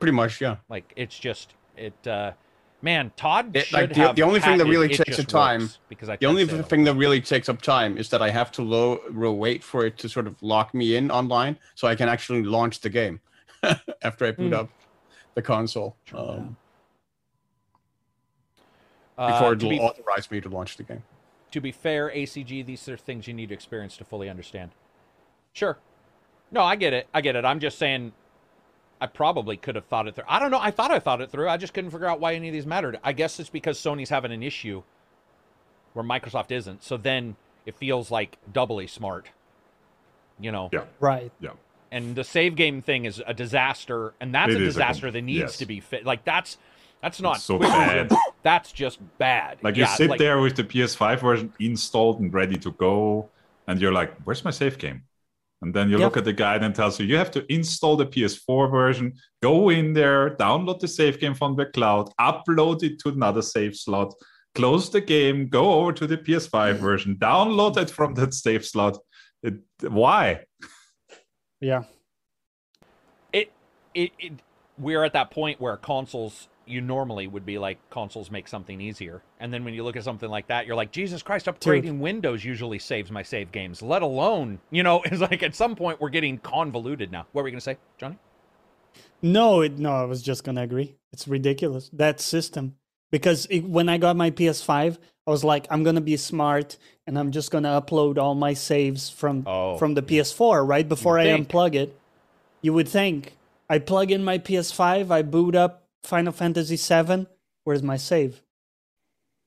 pretty 0.00 0.12
much, 0.12 0.40
yeah. 0.40 0.56
Like 0.68 0.92
it's 0.96 1.18
just 1.18 1.54
it. 1.76 2.06
uh 2.06 2.32
Man, 2.80 3.10
Todd 3.16 3.56
It- 3.56 3.72
like, 3.72 3.92
the- 3.92 4.12
the 4.12 4.22
only 4.22 4.38
thing 4.38 4.56
that 4.58 4.66
really 4.66 4.88
takes 4.88 5.16
the 5.16 5.24
time- 5.24 5.68
because 5.88 6.08
I 6.08 6.14
The 6.14 6.26
only 6.26 6.42
it 6.42 6.68
thing 6.68 6.84
that 6.84 6.94
really 6.94 7.20
takes 7.20 7.48
up 7.48 7.60
time 7.60 7.98
is 7.98 8.08
that 8.10 8.22
I 8.22 8.30
have 8.30 8.52
to 8.52 8.62
low, 8.62 9.00
wait 9.12 9.64
for 9.64 9.84
it 9.84 9.98
to 9.98 10.08
sort 10.08 10.28
of 10.28 10.40
lock 10.42 10.74
me 10.74 10.94
in 10.94 11.10
online 11.10 11.58
so 11.74 11.88
I 11.88 11.96
can 11.96 12.08
actually 12.08 12.44
launch 12.44 12.78
the 12.78 12.88
game 12.88 13.20
after 14.02 14.26
I 14.26 14.30
boot 14.30 14.48
Hmm. 14.52 14.60
up 14.60 14.68
the 15.34 15.42
console 15.42 15.96
True 16.06 16.18
um, 16.20 16.56
Uh, 19.18 19.32
before 19.32 19.52
it 19.54 19.58
to 19.58 19.64
will 19.66 19.70
be 19.70 19.80
authorize 19.80 20.30
me 20.30 20.40
to 20.40 20.48
launch 20.48 20.76
the 20.76 20.84
game. 20.84 21.02
To 21.50 21.60
be 21.60 21.72
fair, 21.72 22.10
ACG, 22.10 22.64
these 22.64 22.88
are 22.88 22.96
things 22.96 23.26
you 23.26 23.34
need 23.34 23.48
to 23.48 23.54
experience 23.54 23.96
to 23.98 24.04
fully 24.04 24.28
understand. 24.28 24.70
Sure. 25.52 25.78
No, 26.50 26.62
I 26.62 26.76
get 26.76 26.92
it. 26.92 27.08
I 27.12 27.20
get 27.20 27.36
it. 27.36 27.44
I'm 27.44 27.60
just 27.60 27.78
saying 27.78 28.12
I 29.00 29.06
probably 29.06 29.56
could 29.56 29.74
have 29.74 29.84
thought 29.84 30.08
it 30.08 30.14
through. 30.14 30.24
I 30.28 30.38
don't 30.38 30.50
know. 30.50 30.60
I 30.60 30.70
thought 30.70 30.90
I 30.90 30.98
thought 30.98 31.20
it 31.20 31.30
through. 31.30 31.48
I 31.48 31.56
just 31.56 31.74
couldn't 31.74 31.90
figure 31.90 32.06
out 32.06 32.20
why 32.20 32.34
any 32.34 32.48
of 32.48 32.52
these 32.52 32.66
mattered. 32.66 32.98
I 33.04 33.12
guess 33.12 33.38
it's 33.38 33.50
because 33.50 33.78
Sony's 33.78 34.10
having 34.10 34.32
an 34.32 34.42
issue 34.42 34.82
where 35.92 36.04
Microsoft 36.04 36.50
isn't. 36.50 36.82
So 36.82 36.96
then 36.96 37.36
it 37.66 37.74
feels 37.76 38.10
like 38.10 38.38
doubly 38.52 38.86
smart. 38.86 39.30
You 40.40 40.52
know. 40.52 40.70
Yeah. 40.72 40.84
right. 41.00 41.32
Yeah. 41.40 41.50
And 41.90 42.14
the 42.14 42.24
save 42.24 42.54
game 42.54 42.82
thing 42.82 43.06
is 43.06 43.22
a 43.26 43.32
disaster, 43.32 44.12
and 44.20 44.34
that's 44.34 44.52
It 44.52 44.60
a 44.60 44.64
is 44.64 44.76
a 44.76 44.78
disaster 44.80 45.06
com- 45.06 45.12
that 45.14 45.22
needs 45.22 45.38
yes. 45.38 45.56
to 45.58 45.66
be 45.66 45.80
fit. 45.80 46.04
Like 46.04 46.24
that's 46.24 46.58
that's 47.02 47.20
not 47.20 47.40
so 47.40 47.56
quick 47.58 47.70
bad. 47.70 48.10
resume. 48.10 48.20
That's 48.42 48.72
just 48.72 48.98
bad. 49.18 49.58
Like 49.62 49.76
Yeah, 49.76 49.90
you 49.90 49.96
sit 49.96 50.10
like- 50.10 50.18
there 50.18 50.38
with 50.40 50.56
the 50.56 50.64
PS5 50.64 51.20
version 51.20 51.52
installed 51.58 52.20
and 52.20 52.32
ready 52.32 52.56
to 52.58 52.70
go, 52.72 53.30
and 53.66 53.80
you're 53.80 53.92
like, 53.92 54.14
"Where's 54.24 54.44
my 54.44 54.50
save 54.52 54.78
game?" 54.78 55.02
And 55.60 55.74
then 55.74 55.88
you 55.90 55.98
Yep. 55.98 56.04
look 56.04 56.16
at 56.18 56.24
the 56.24 56.32
guide 56.32 56.62
and 56.62 56.72
tells 56.74 57.00
you 57.00 57.06
you 57.06 57.16
have 57.16 57.32
to 57.32 57.44
install 57.52 57.96
the 57.96 58.06
PS4 58.06 58.70
version, 58.70 59.14
go 59.42 59.70
in 59.70 59.92
there, 59.92 60.36
download 60.36 60.78
the 60.78 60.86
save 60.86 61.18
game 61.18 61.34
from 61.34 61.56
the 61.56 61.66
cloud, 61.66 62.10
upload 62.20 62.82
it 62.84 63.00
to 63.00 63.08
another 63.08 63.42
save 63.42 63.74
slot, 63.74 64.14
close 64.54 64.88
the 64.88 65.00
game, 65.00 65.48
go 65.48 65.72
over 65.72 65.92
to 65.92 66.06
the 66.06 66.16
PS5 66.16 66.76
version, 66.88 67.16
download 67.16 67.76
it 67.76 67.90
from 67.90 68.14
that 68.14 68.34
save 68.34 68.64
slot. 68.64 68.98
It, 69.42 69.54
why? 69.82 70.44
Yeah. 71.60 71.82
it, 73.32 73.50
it 73.94 74.12
it 74.18 74.32
we're 74.78 75.02
at 75.02 75.12
that 75.12 75.30
point 75.32 75.60
where 75.60 75.76
consoles 75.76 76.48
you 76.68 76.80
normally 76.80 77.26
would 77.26 77.46
be 77.46 77.58
like 77.58 77.78
consoles 77.90 78.30
make 78.30 78.48
something 78.48 78.80
easier. 78.80 79.22
And 79.40 79.52
then 79.52 79.64
when 79.64 79.74
you 79.74 79.84
look 79.84 79.96
at 79.96 80.04
something 80.04 80.28
like 80.28 80.48
that 80.48 80.66
you're 80.66 80.76
like 80.76 80.90
jesus 80.92 81.22
christ 81.22 81.46
upgrading 81.46 81.98
windows 81.98 82.44
usually 82.44 82.78
saves 82.78 83.10
my 83.10 83.22
save 83.22 83.52
games 83.52 83.82
let 83.82 84.02
alone 84.02 84.58
you 84.70 84.82
know 84.82 85.02
it's 85.04 85.20
like 85.20 85.42
at 85.42 85.54
some 85.54 85.74
point 85.76 86.00
we're 86.00 86.08
getting 86.08 86.38
convoluted 86.38 87.10
now. 87.12 87.26
What 87.32 87.42
were 87.42 87.44
we 87.44 87.50
going 87.50 87.58
to 87.58 87.64
say 87.64 87.76
johnny? 87.98 88.18
No, 89.22 89.62
it, 89.62 89.78
no, 89.78 89.92
I 89.92 90.04
was 90.04 90.22
just 90.22 90.44
gonna 90.44 90.62
agree. 90.62 90.94
It's 91.12 91.26
ridiculous 91.26 91.90
that 91.92 92.20
system. 92.20 92.76
Because 93.10 93.46
it, 93.46 93.60
when 93.60 93.88
I 93.88 93.96
got 93.96 94.16
my 94.16 94.30
PS5, 94.30 94.98
I 95.26 95.30
was 95.30 95.42
like, 95.42 95.66
I'm 95.70 95.82
gonna 95.82 96.00
be 96.00 96.16
smart 96.16 96.76
and 97.06 97.18
I'm 97.18 97.30
just 97.32 97.50
gonna 97.50 97.80
upload 97.80 98.18
all 98.18 98.34
my 98.34 98.54
saves 98.54 99.08
from 99.10 99.44
Oh, 99.46 99.76
from 99.78 99.94
the 99.94 100.02
PS4 100.02 100.66
right? 100.66 100.88
Before 100.88 101.18
I 101.18 101.26
unplug 101.26 101.74
it. 101.74 101.98
You 102.60 102.72
would 102.74 102.88
think. 102.88 103.34
I 103.70 103.78
plug 103.78 104.10
in 104.10 104.24
my 104.24 104.38
PS5, 104.38 105.10
I 105.10 105.22
boot 105.22 105.54
up 105.54 105.84
Final 106.04 106.32
Fantasy 106.32 106.76
VII. 106.76 107.26
Where's 107.64 107.82
my 107.82 107.96
save? 107.96 108.42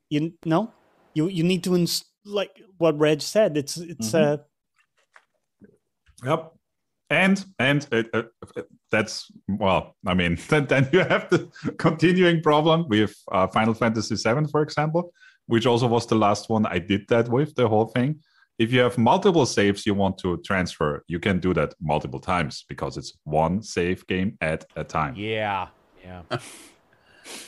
You 0.10 0.34
no, 0.46 0.74
you 1.14 1.28
you 1.28 1.44
need 1.44 1.64
to 1.64 1.76
ins- 1.76 2.06
like 2.26 2.52
what 2.78 3.00
Reg 3.00 3.22
said. 3.22 3.58
It's 3.58 3.78
it's 3.78 4.12
Mhm. 4.12 4.24
uh 4.24 4.38
Yep. 6.24 6.52
And 7.10 7.46
and 7.60 7.88
uh, 7.92 8.04
uh, 8.14 8.62
that's 8.90 9.32
well, 9.48 9.96
I 10.08 10.14
mean, 10.14 10.38
then, 10.50 10.66
then 10.68 10.88
you 10.94 11.00
have 11.00 11.30
the 11.30 11.50
continuing 11.78 12.42
problem 12.42 12.88
with 12.88 13.14
uh, 13.32 13.48
Final 13.48 13.74
Fantasy 13.74 14.16
VII, 14.16 14.46
for 14.52 14.62
example, 14.62 15.12
which 15.48 15.66
also 15.66 15.88
was 15.88 16.06
the 16.08 16.16
last 16.16 16.50
one 16.50 16.66
I 16.66 16.80
did 16.80 17.08
that 17.10 17.28
with 17.28 17.56
the 17.56 17.68
whole 17.68 17.88
thing. 17.88 18.20
If 18.60 18.72
you 18.72 18.82
have 18.82 18.98
multiple 18.98 19.46
saves 19.46 19.86
you 19.86 19.96
want 19.96 20.20
to 20.20 20.38
transfer, 20.46 21.04
you 21.08 21.20
can 21.20 21.40
do 21.40 21.54
that 21.56 21.74
multiple 21.82 22.20
times 22.20 22.64
because 22.70 22.96
it's 22.98 23.18
one 23.24 23.62
save 23.64 24.06
game 24.08 24.38
at 24.42 24.66
a 24.76 24.84
time. 24.84 25.16
yeah 25.16 25.68
yeah 26.04 26.22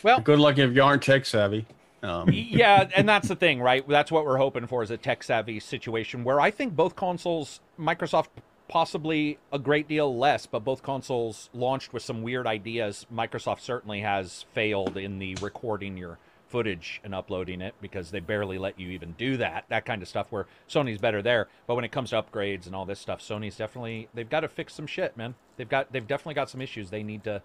well 0.04 0.20
Good 0.22 0.40
luck 0.40 0.58
if 0.58 0.76
you 0.76 0.84
aren't 0.84 1.04
tech 1.04 1.26
savvy. 1.26 1.66
Um, 2.04 2.30
yeah, 2.34 2.90
and 2.96 3.08
that's 3.08 3.30
the 3.30 3.36
thing, 3.36 3.62
right? 3.62 3.88
That's 3.88 4.12
what 4.12 4.26
we're 4.26 4.38
hoping 4.38 4.68
for 4.68 4.84
is 4.84 4.92
a 4.92 4.98
tech 4.98 5.24
savvy 5.24 5.62
situation 5.62 6.26
where 6.26 6.42
I 6.42 6.52
think 6.52 6.76
both 6.76 6.98
consoles, 6.98 7.62
Microsoft 7.80 8.28
possibly 8.68 9.38
a 9.54 9.60
great 9.60 9.88
deal 9.88 10.18
less, 10.18 10.46
but 10.46 10.66
both 10.66 10.84
consoles 10.84 11.50
launched 11.54 11.94
with 11.94 12.04
some 12.04 12.22
weird 12.22 12.46
ideas. 12.46 13.06
Microsoft 13.14 13.62
certainly 13.62 14.02
has 14.02 14.46
failed 14.54 14.98
in 14.98 15.20
the 15.20 15.36
recording 15.36 15.96
your 15.96 16.18
footage 16.50 17.00
and 17.04 17.16
uploading 17.16 17.62
it 17.62 17.74
because 17.82 18.12
they 18.12 18.20
barely 18.20 18.58
let 18.58 18.80
you 18.80 18.90
even 18.90 19.14
do 19.14 19.38
that. 19.38 19.66
That 19.70 19.86
kind 19.86 20.02
of 20.02 20.08
stuff 20.08 20.28
where 20.30 20.46
Sony's 20.70 21.00
better 21.00 21.22
there, 21.22 21.48
but 21.68 21.76
when 21.76 21.86
it 21.86 21.92
comes 21.92 22.12
to 22.12 22.22
upgrades 22.22 22.66
and 22.66 22.76
all 22.76 22.86
this 22.86 23.00
stuff, 23.00 23.22
Sony's 23.22 23.56
definitely 23.56 24.10
they've 24.14 24.30
got 24.30 24.42
to 24.42 24.48
fix 24.48 24.74
some 24.74 24.88
shit, 24.88 25.16
man. 25.16 25.36
They've 25.58 25.70
got 25.70 25.92
they've 25.92 26.06
definitely 26.06 26.36
got 26.36 26.50
some 26.50 26.62
issues 26.62 26.90
they 26.90 27.04
need 27.04 27.24
to 27.24 27.42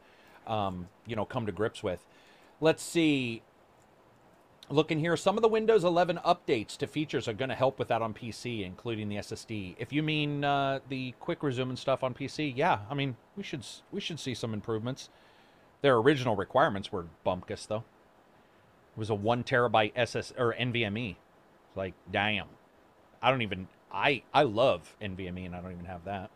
um, 0.49 0.89
you 1.07 1.15
know, 1.15 1.25
come 1.25 1.47
to 1.47 1.53
grips 1.53 1.83
with. 1.83 2.05
Let's 2.61 2.83
see. 2.83 3.43
Looking 4.71 4.99
here, 4.99 5.17
some 5.17 5.37
of 5.37 5.43
the 5.43 5.49
Windows 5.49 5.85
11 5.85 6.21
updates 6.27 6.77
to 6.79 6.87
features 6.87 7.27
are 7.27 7.33
going 7.33 7.49
to 7.49 7.55
help 7.55 7.79
with 7.79 7.89
that 7.89 8.03
on 8.03 8.13
PC, 8.13 8.67
including 8.67 9.09
the 9.09 9.17
SSD. 9.17 9.77
If 9.79 9.93
you 9.93 10.03
mean 10.03 10.45
uh, 10.45 10.81
the 10.89 11.15
quick 11.21 11.43
resume 11.43 11.71
and 11.71 11.79
stuff 11.79 12.03
on 12.03 12.13
PC, 12.13 12.53
yeah, 12.55 12.81
I 12.91 12.95
mean 12.95 13.17
we 13.37 13.43
should 13.43 13.65
we 13.93 14.01
should 14.01 14.21
see 14.21 14.35
some 14.35 14.53
improvements. 14.53 15.09
Their 15.81 15.97
original 15.97 16.37
requirements 16.37 16.93
were 16.93 17.07
bumpkus 17.25 17.67
though. 17.67 17.85
It 18.97 18.99
was 18.99 19.09
a 19.09 19.15
one 19.15 19.43
terabyte 19.43 19.93
SS 19.97 20.35
or 20.37 20.55
NVMe. 20.55 21.13
It's 21.13 21.77
like 21.77 21.95
damn, 22.11 22.49
I 23.23 23.31
don't 23.31 23.43
even 23.43 23.69
I 23.91 24.23
I 24.35 24.43
love 24.43 24.97
NVMe 25.01 25.47
and 25.47 25.55
I 25.55 25.63
don't 25.63 25.73
even 25.73 25.87
have 25.87 26.05
that. 26.05 26.31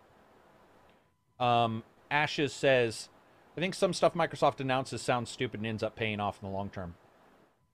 Um, 1.39 1.83
Ashes 2.11 2.53
says, 2.53 3.09
I 3.57 3.61
think 3.61 3.75
some 3.75 3.93
stuff 3.93 4.15
Microsoft 4.15 4.61
announces 4.61 5.03
sounds 5.03 5.31
stupid 5.31 5.61
and 5.61 5.67
ends 5.67 5.83
up 5.83 5.95
paying 5.95 6.21
off 6.21 6.39
in 6.43 6.49
the 6.49 6.55
long 6.55 6.71
term. 6.71 6.95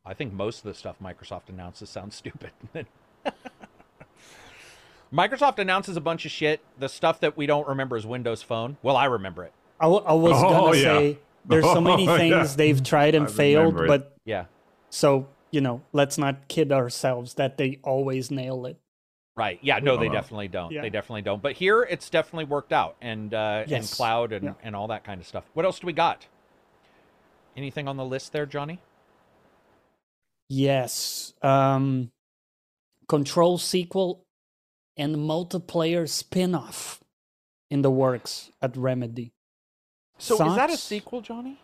I 0.05 0.15
think 0.15 0.33
most 0.33 0.59
of 0.59 0.65
the 0.65 0.75
stuff 0.75 0.97
Microsoft 1.03 1.49
announces 1.49 1.89
sounds 1.91 2.15
stupid. 2.17 2.51
Microsoft 5.13 5.59
announces 5.59 5.97
a 5.97 6.01
bunch 6.01 6.25
of 6.27 6.31
shit. 6.31 6.61
The 6.79 6.89
stuff 6.89 7.21
that 7.21 7.37
we 7.37 7.47
don't 7.47 7.67
remember 7.67 7.97
is 7.97 8.07
Windows 8.07 8.43
Phone. 8.43 8.77
Well, 8.83 8.97
I 8.97 9.07
remember 9.07 9.45
it. 9.45 9.53
I, 9.81 9.85
w- 9.85 10.05
I 10.05 10.13
was 10.13 10.33
Oh, 10.37 10.43
gonna 10.43 10.67
oh, 10.67 10.73
yeah. 10.73 10.83
say 10.99 11.19
there's 11.47 11.65
so 11.65 11.81
many 11.81 12.09
Oh, 12.09 12.17
things 12.17 12.33
yeah. 12.51 12.57
they've 12.57 12.83
tried 12.83 13.15
and 13.15 13.27
I 13.27 13.31
failed, 13.31 13.75
remember 13.75 13.85
it. 13.85 13.89
but 13.89 14.17
Yeah. 14.25 14.45
so 14.91 15.29
you 15.51 15.63
know, 15.63 15.81
let's 15.95 16.19
not 16.19 16.47
kid 16.49 16.73
ourselves 16.73 17.35
that 17.35 17.57
they 17.57 17.79
always 17.83 18.31
nail 18.31 18.67
it. 18.67 18.77
Right. 19.39 19.61
Yeah. 19.63 19.79
No, 19.79 19.97
they 19.97 20.09
Uh, 20.09 20.13
definitely 20.13 20.49
don't. 20.49 20.73
Yeah. 20.73 20.83
They 20.83 20.91
definitely 20.91 21.23
don't. 21.23 21.41
But 21.41 21.53
here, 21.53 21.83
it's 21.85 22.11
definitely 22.11 22.47
worked 22.47 22.73
out, 22.73 22.97
and 23.01 23.33
uh, 23.33 23.65
and 23.71 23.89
cloud 23.89 24.33
and 24.33 24.45
Yeah. 24.47 24.55
and 24.65 24.75
all 24.75 24.89
that 24.89 25.05
kind 25.05 25.21
of 25.21 25.27
stuff. 25.29 25.45
What 25.55 25.65
else 25.65 25.79
do 25.79 25.87
we 25.87 25.93
got? 25.93 26.27
Anything 27.57 27.87
on 27.87 27.97
the 27.97 28.05
list 28.05 28.33
there, 28.33 28.47
Johnny? 28.47 28.81
Yes. 30.49 31.35
Um 31.43 32.11
Control 33.09 33.57
sequel 33.59 34.25
and 34.97 35.17
multiplayer 35.17 36.07
spin-off 36.09 37.01
in 37.71 37.81
the 37.83 37.91
works 37.91 38.51
at 38.61 38.77
Remedy. 38.77 39.33
So 40.19 40.35
is 40.47 40.57
that 40.57 40.69
a 40.69 40.77
sequel, 40.77 41.21
Johnny, 41.23 41.59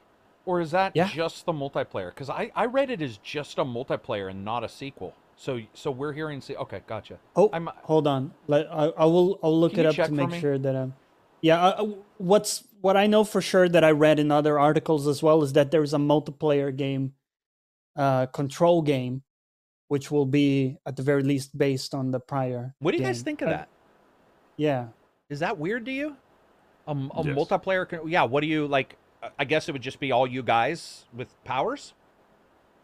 or 0.47 0.61
is 0.61 0.71
that 0.71 0.95
Yeah. 0.97 1.09
just 1.09 1.45
the 1.45 1.53
multiplayer? 1.53 2.11
Because 2.11 2.31
I 2.31 2.51
I 2.55 2.65
read 2.67 2.89
it 2.89 3.03
as 3.03 3.19
just 3.19 3.59
a 3.59 3.65
multiplayer 3.65 4.31
and 4.31 4.45
not 4.45 4.63
a 4.65 4.69
sequel. 4.69 5.15
So 5.37 5.61
so 5.75 5.91
we're 5.91 6.13
hearing. 6.13 6.41
Se- 6.41 6.57
okay, 6.57 6.83
gotcha. 6.87 7.19
Oh, 7.37 7.49
I'm- 7.53 7.69
hold 7.83 8.07
on. 8.07 8.33
Let, 8.47 8.67
I, 8.73 8.87
I 8.97 9.05
will. 9.05 9.39
I'll 9.43 9.59
look 9.59 9.77
it 9.79 9.87
up 9.87 9.95
to 9.97 10.11
make 10.13 10.31
me? 10.31 10.41
sure 10.41 10.59
that 10.59 10.75
I'm. 10.77 10.95
Yeah. 11.41 11.63
Uh, 11.63 11.83
uh, 11.83 11.87
what's 12.19 12.65
what 12.81 12.97
I 12.97 13.07
know 13.07 13.25
for 13.25 13.41
sure 13.41 13.69
that 13.69 13.83
I 13.85 13.91
read 13.91 14.19
in 14.19 14.31
other 14.31 14.59
articles 14.59 15.07
as 15.09 15.23
well 15.23 15.43
is 15.43 15.53
that 15.55 15.71
there's 15.71 15.93
a 15.95 15.99
multiplayer 15.99 16.75
game, 16.75 17.15
uh, 17.97 18.27
control 18.27 18.83
game, 18.83 19.23
which 19.89 20.11
will 20.11 20.27
be 20.27 20.77
at 20.87 20.97
the 20.97 21.03
very 21.03 21.23
least 21.23 21.57
based 21.57 21.95
on 21.95 22.11
the 22.11 22.21
prior. 22.21 22.75
What 22.79 22.93
do 22.93 22.99
you 22.99 23.05
guys 23.05 23.23
think 23.23 23.43
of 23.43 23.49
Uh, 23.49 23.53
that? 23.53 23.69
Yeah. 24.57 24.89
Is 25.31 25.41
that 25.41 25.59
weird 25.59 25.85
to 25.87 25.93
you? 25.93 26.17
A 26.87 26.95
Yes. 26.95 27.09
multiplayer? 27.37 27.89
Con- 27.89 28.07
yeah. 28.09 28.23
What 28.25 28.41
do 28.43 28.47
you 28.47 28.67
like? 28.67 28.97
uh, 29.23 29.31
I 29.39 29.45
guess 29.45 29.69
it 29.69 29.73
would 29.73 29.83
just 29.83 29.99
be 29.99 30.13
all 30.13 30.27
you 30.27 30.43
guys 30.43 31.07
with 31.13 31.29
powers. 31.45 31.95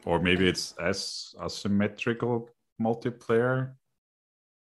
Or 0.05 0.19
maybe 0.19 0.49
it's 0.49 0.75
as 0.81 1.35
asymmetrical 1.43 2.49
multiplayer. 2.81 3.73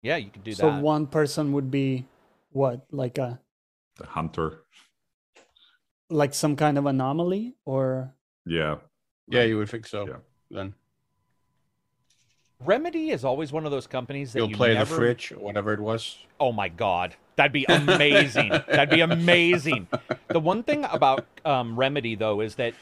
Yeah, 0.01 0.17
you 0.17 0.29
could 0.29 0.43
do 0.43 0.53
so 0.53 0.69
that. 0.69 0.77
So 0.79 0.83
one 0.83 1.07
person 1.07 1.51
would 1.53 1.69
be 1.69 2.05
what 2.51 2.85
like 2.91 3.17
a 3.17 3.39
The 3.97 4.05
hunter. 4.05 4.63
like 6.09 6.33
some 6.33 6.55
kind 6.55 6.77
of 6.77 6.85
anomaly 6.85 7.55
or 7.65 8.13
Yeah. 8.45 8.77
Yeah, 9.27 9.43
you 9.43 9.57
would 9.57 9.69
think 9.69 9.85
so. 9.85 10.07
Yeah. 10.07 10.15
Then 10.49 10.73
Remedy 12.65 13.11
is 13.11 13.23
always 13.23 13.51
one 13.51 13.65
of 13.65 13.71
those 13.71 13.85
companies 13.85 14.33
that 14.33 14.39
you'll 14.39 14.49
you 14.49 14.55
play 14.55 14.73
never... 14.73 14.89
the 14.89 14.95
fridge, 14.95 15.31
or 15.31 15.39
whatever 15.39 15.73
it 15.73 15.79
was. 15.79 16.17
Oh 16.39 16.51
my 16.51 16.69
god, 16.69 17.15
that'd 17.35 17.51
be 17.51 17.65
amazing. 17.69 18.49
that'd 18.67 18.89
be 18.89 19.01
amazing. 19.01 19.87
The 20.29 20.39
one 20.39 20.63
thing 20.63 20.85
about 20.85 21.25
um, 21.45 21.75
Remedy 21.77 22.15
though 22.15 22.41
is 22.41 22.55
that 22.55 22.73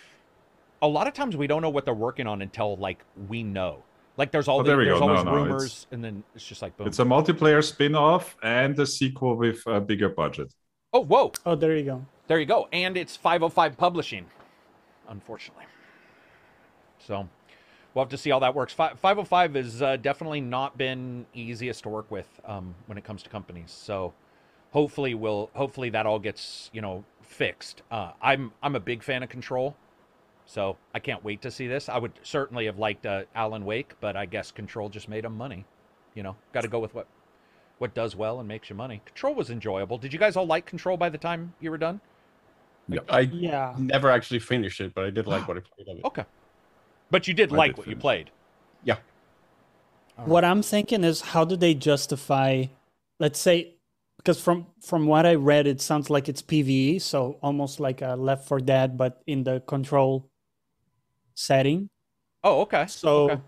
a 0.81 0.87
lot 0.87 1.07
of 1.07 1.13
times 1.13 1.35
we 1.35 1.47
don't 1.47 1.61
know 1.61 1.69
what 1.69 1.85
they're 1.85 1.93
working 1.93 2.27
on 2.27 2.41
until 2.41 2.75
like 2.77 3.03
we 3.29 3.43
know. 3.43 3.83
Like 4.17 4.31
there's 4.31 4.47
all 4.47 4.59
Oh, 4.59 4.63
the, 4.63 4.67
there 4.69 4.77
we 4.77 4.85
there's 4.85 4.99
go. 4.99 5.07
Always 5.09 5.23
no, 5.25 5.31
it's- 5.35 5.45
rumors, 5.47 5.87
and 5.91 6.03
then 6.03 6.23
it's 6.35 6.45
just 6.45 6.61
like 6.61 6.75
boom. 6.77 6.87
It's 6.87 6.99
a 6.99 7.03
multiplayer 7.05 7.63
spin-off 7.63 8.37
and 8.43 8.77
a 8.79 8.85
sequel 8.85 9.35
with 9.35 9.61
a 9.65 9.81
bigger 9.81 10.09
budget. 10.09 10.53
oh 10.93 11.01
whoa, 11.01 11.31
oh 11.45 11.55
there 11.55 11.75
you 11.75 11.83
go. 11.83 12.05
there 12.27 12.39
you 12.39 12.45
go. 12.45 12.67
And 12.71 12.95
it's 12.97 13.15
505 13.17 13.77
Publishing, 13.77 14.25
unfortunately. 15.09 15.65
So 16.99 17.27
we'll 17.93 18.03
have 18.05 18.09
to 18.09 18.17
see 18.17 18.29
how 18.29 18.39
that 18.39 18.55
works. 18.55 18.73
Fi 18.73 18.89
505 18.93 19.55
has 19.55 19.81
uh, 19.81 19.97
definitely 19.97 20.41
not 20.41 20.77
been 20.77 21.25
easiest 21.33 21.83
to 21.83 21.89
work 21.89 22.09
with 22.09 22.27
um, 22.45 22.73
when 22.87 22.97
it 22.97 23.03
comes 23.03 23.21
to 23.23 23.29
companies. 23.29 23.71
So 23.71 24.13
hopefully 24.71 25.13
we'll 25.13 25.49
hopefully 25.55 25.89
that 25.91 26.05
all 26.05 26.19
gets 26.19 26.69
you 26.73 26.81
know 26.81 27.03
fixed. 27.21 27.81
Uh, 27.91 28.11
I'm 28.21 28.53
I'm 28.63 28.75
a 28.75 28.79
big 28.79 29.03
fan 29.03 29.23
of 29.23 29.29
Control, 29.29 29.75
so 30.45 30.77
I 30.93 30.99
can't 30.99 31.23
wait 31.23 31.41
to 31.41 31.51
see 31.51 31.67
this. 31.67 31.89
I 31.89 31.97
would 31.97 32.13
certainly 32.23 32.65
have 32.65 32.77
liked 32.77 33.05
uh, 33.05 33.23
Alan 33.33 33.65
Wake, 33.65 33.93
but 33.99 34.15
I 34.15 34.25
guess 34.25 34.51
Control 34.51 34.89
just 34.89 35.09
made 35.09 35.23
them 35.23 35.37
money. 35.37 35.65
You 36.13 36.23
know, 36.23 36.35
got 36.53 36.61
to 36.61 36.67
go 36.67 36.79
with 36.79 36.93
what 36.93 37.07
what 37.77 37.93
does 37.93 38.15
well 38.15 38.39
and 38.39 38.47
makes 38.47 38.69
you 38.69 38.75
money. 38.75 39.01
Control 39.05 39.35
was 39.35 39.49
enjoyable. 39.49 39.97
Did 39.97 40.13
you 40.13 40.19
guys 40.19 40.37
all 40.37 40.45
like 40.45 40.65
Control 40.65 40.95
by 40.95 41.09
the 41.09 41.17
time 41.17 41.53
you 41.59 41.69
were 41.71 41.77
done? 41.77 41.99
Yeah. 42.87 42.99
I 43.09 43.21
Yeah. 43.21 43.75
never 43.77 44.09
actually 44.09 44.39
finished 44.39 44.79
it, 44.79 44.93
but 44.93 45.03
I 45.03 45.09
did 45.09 45.27
like 45.27 45.47
what 45.47 45.57
I 45.57 45.59
played 45.59 45.89
of 45.89 45.97
it. 45.97 46.05
Okay. 46.05 46.23
But 47.11 47.27
you 47.27 47.33
did 47.33 47.51
I 47.51 47.55
like 47.57 47.71
did 47.71 47.77
what 47.79 47.87
you 47.87 47.95
played. 47.95 48.29
Yeah. 48.83 48.97
What 50.23 50.45
I'm 50.45 50.61
thinking 50.61 51.03
is 51.03 51.19
how 51.21 51.43
do 51.43 51.57
they 51.57 51.73
justify 51.73 52.65
let's 53.19 53.39
say 53.39 53.75
because 54.17 54.41
from 54.41 54.67
from 54.81 55.05
what 55.07 55.25
I 55.25 55.35
read 55.35 55.67
it 55.67 55.81
sounds 55.81 56.09
like 56.09 56.29
it's 56.29 56.41
PvE 56.41 57.01
so 57.01 57.37
almost 57.41 57.79
like 57.79 58.01
a 58.01 58.15
Left 58.15 58.47
4 58.47 58.59
Dead 58.59 58.97
but 58.97 59.21
in 59.27 59.43
the 59.43 59.59
control 59.61 60.29
setting. 61.35 61.89
Oh, 62.43 62.61
okay. 62.61 62.85
So 62.87 63.29
Okay. 63.29 63.41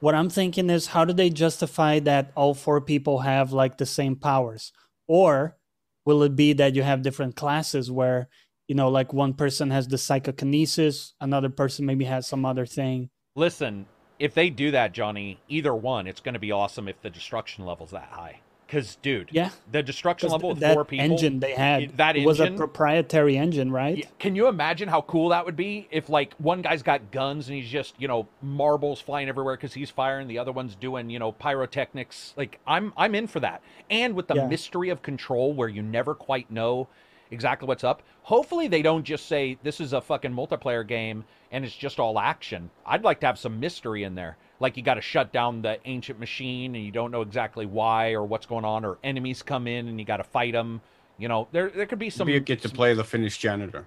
what 0.00 0.14
I'm 0.14 0.28
thinking 0.28 0.68
is 0.70 0.88
how 0.88 1.04
do 1.04 1.12
they 1.12 1.30
justify 1.30 1.98
that 2.00 2.32
all 2.34 2.54
four 2.54 2.80
people 2.80 3.20
have 3.20 3.52
like 3.52 3.78
the 3.78 3.86
same 3.86 4.16
powers? 4.16 4.72
Or 5.06 5.56
will 6.04 6.22
it 6.22 6.36
be 6.36 6.52
that 6.54 6.74
you 6.74 6.82
have 6.82 7.02
different 7.02 7.36
classes 7.36 7.90
where 7.90 8.28
you 8.68 8.74
know 8.74 8.88
like 8.88 9.12
one 9.12 9.34
person 9.34 9.70
has 9.70 9.88
the 9.88 9.98
psychokinesis, 9.98 11.14
another 11.20 11.48
person 11.48 11.86
maybe 11.86 12.04
has 12.04 12.26
some 12.26 12.44
other 12.44 12.66
thing. 12.66 13.10
Listen, 13.34 13.86
if 14.18 14.34
they 14.34 14.50
do 14.50 14.70
that, 14.70 14.92
Johnny, 14.92 15.40
either 15.48 15.74
one, 15.74 16.06
it's 16.06 16.20
going 16.20 16.34
to 16.34 16.40
be 16.40 16.52
awesome 16.52 16.86
if 16.88 17.00
the 17.02 17.10
destruction 17.10 17.64
level's 17.64 17.90
that 17.90 18.08
high. 18.10 18.40
Because, 18.72 18.96
dude, 18.96 19.28
Yeah. 19.32 19.50
the 19.70 19.82
destruction 19.82 20.30
level 20.30 20.48
with 20.50 20.60
that 20.60 20.72
four 20.72 20.86
people. 20.86 21.04
engine 21.04 21.40
they 21.40 21.52
had 21.52 21.82
it- 21.82 21.96
that 21.98 22.16
it 22.16 22.24
was 22.24 22.40
a 22.40 22.50
proprietary 22.50 23.36
engine, 23.36 23.70
right? 23.70 23.98
Yeah, 23.98 24.06
Can 24.18 24.34
you 24.34 24.48
imagine 24.48 24.88
how 24.88 25.02
cool 25.02 25.28
that 25.28 25.44
would 25.44 25.56
be 25.56 25.88
if, 25.90 26.08
like, 26.08 26.32
one 26.38 26.62
guy's 26.62 26.82
got 26.82 27.10
guns 27.10 27.48
and 27.48 27.56
he's 27.58 27.68
just, 27.68 27.94
you 28.00 28.08
know, 28.08 28.28
marbles 28.40 28.98
flying 28.98 29.28
everywhere 29.28 29.56
because 29.56 29.74
he's 29.74 29.90
firing, 29.90 30.26
the 30.26 30.38
other 30.38 30.52
one's 30.52 30.74
doing, 30.74 31.10
you 31.10 31.18
know, 31.18 31.32
pyrotechnics. 31.32 32.32
Like, 32.34 32.60
I'm 32.66 32.94
I'm 32.96 33.14
in 33.14 33.26
for 33.26 33.40
that. 33.40 33.60
And 33.90 34.14
with 34.14 34.28
the 34.28 34.36
Yeah. 34.36 34.46
mystery 34.46 34.88
of 34.88 35.02
control, 35.02 35.52
where 35.52 35.68
you 35.68 35.82
never 35.82 36.14
quite 36.14 36.50
know 36.50 36.88
exactly 37.30 37.68
what's 37.68 37.84
up. 37.84 38.02
Hopefully, 38.22 38.68
they 38.68 38.80
don't 38.80 39.04
just 39.04 39.26
say 39.26 39.58
this 39.62 39.82
is 39.82 39.92
a 39.92 40.00
fucking 40.00 40.32
multiplayer 40.32 40.86
game 40.86 41.24
and 41.50 41.62
it's 41.66 41.76
just 41.76 42.00
all 42.00 42.18
action. 42.18 42.70
I'd 42.86 43.04
like 43.04 43.20
to 43.20 43.26
have 43.26 43.38
some 43.38 43.60
mystery 43.60 44.02
in 44.02 44.14
there. 44.14 44.38
Like 44.62 44.76
you 44.76 44.82
got 44.84 44.94
to 44.94 45.00
shut 45.00 45.32
down 45.32 45.60
the 45.60 45.78
ancient 45.84 46.20
machine 46.20 46.76
and 46.76 46.84
you 46.84 46.92
don't 46.92 47.10
know 47.10 47.22
exactly 47.22 47.66
why 47.66 48.12
or 48.12 48.24
what's 48.24 48.46
going 48.46 48.64
on, 48.64 48.84
or 48.84 48.96
enemies 49.02 49.42
come 49.42 49.66
in 49.66 49.88
and 49.88 49.98
you 49.98 50.06
got 50.06 50.18
to 50.18 50.24
fight 50.24 50.52
them. 50.52 50.80
You 51.18 51.26
know, 51.28 51.48
there 51.50 51.68
there 51.68 51.84
could 51.86 51.98
be 51.98 52.10
some. 52.10 52.26
Maybe 52.26 52.34
you 52.34 52.40
get 52.40 52.62
to 52.62 52.68
some- 52.68 52.76
play 52.76 52.94
the 52.94 53.04
Finnish 53.04 53.36
janitor. 53.38 53.86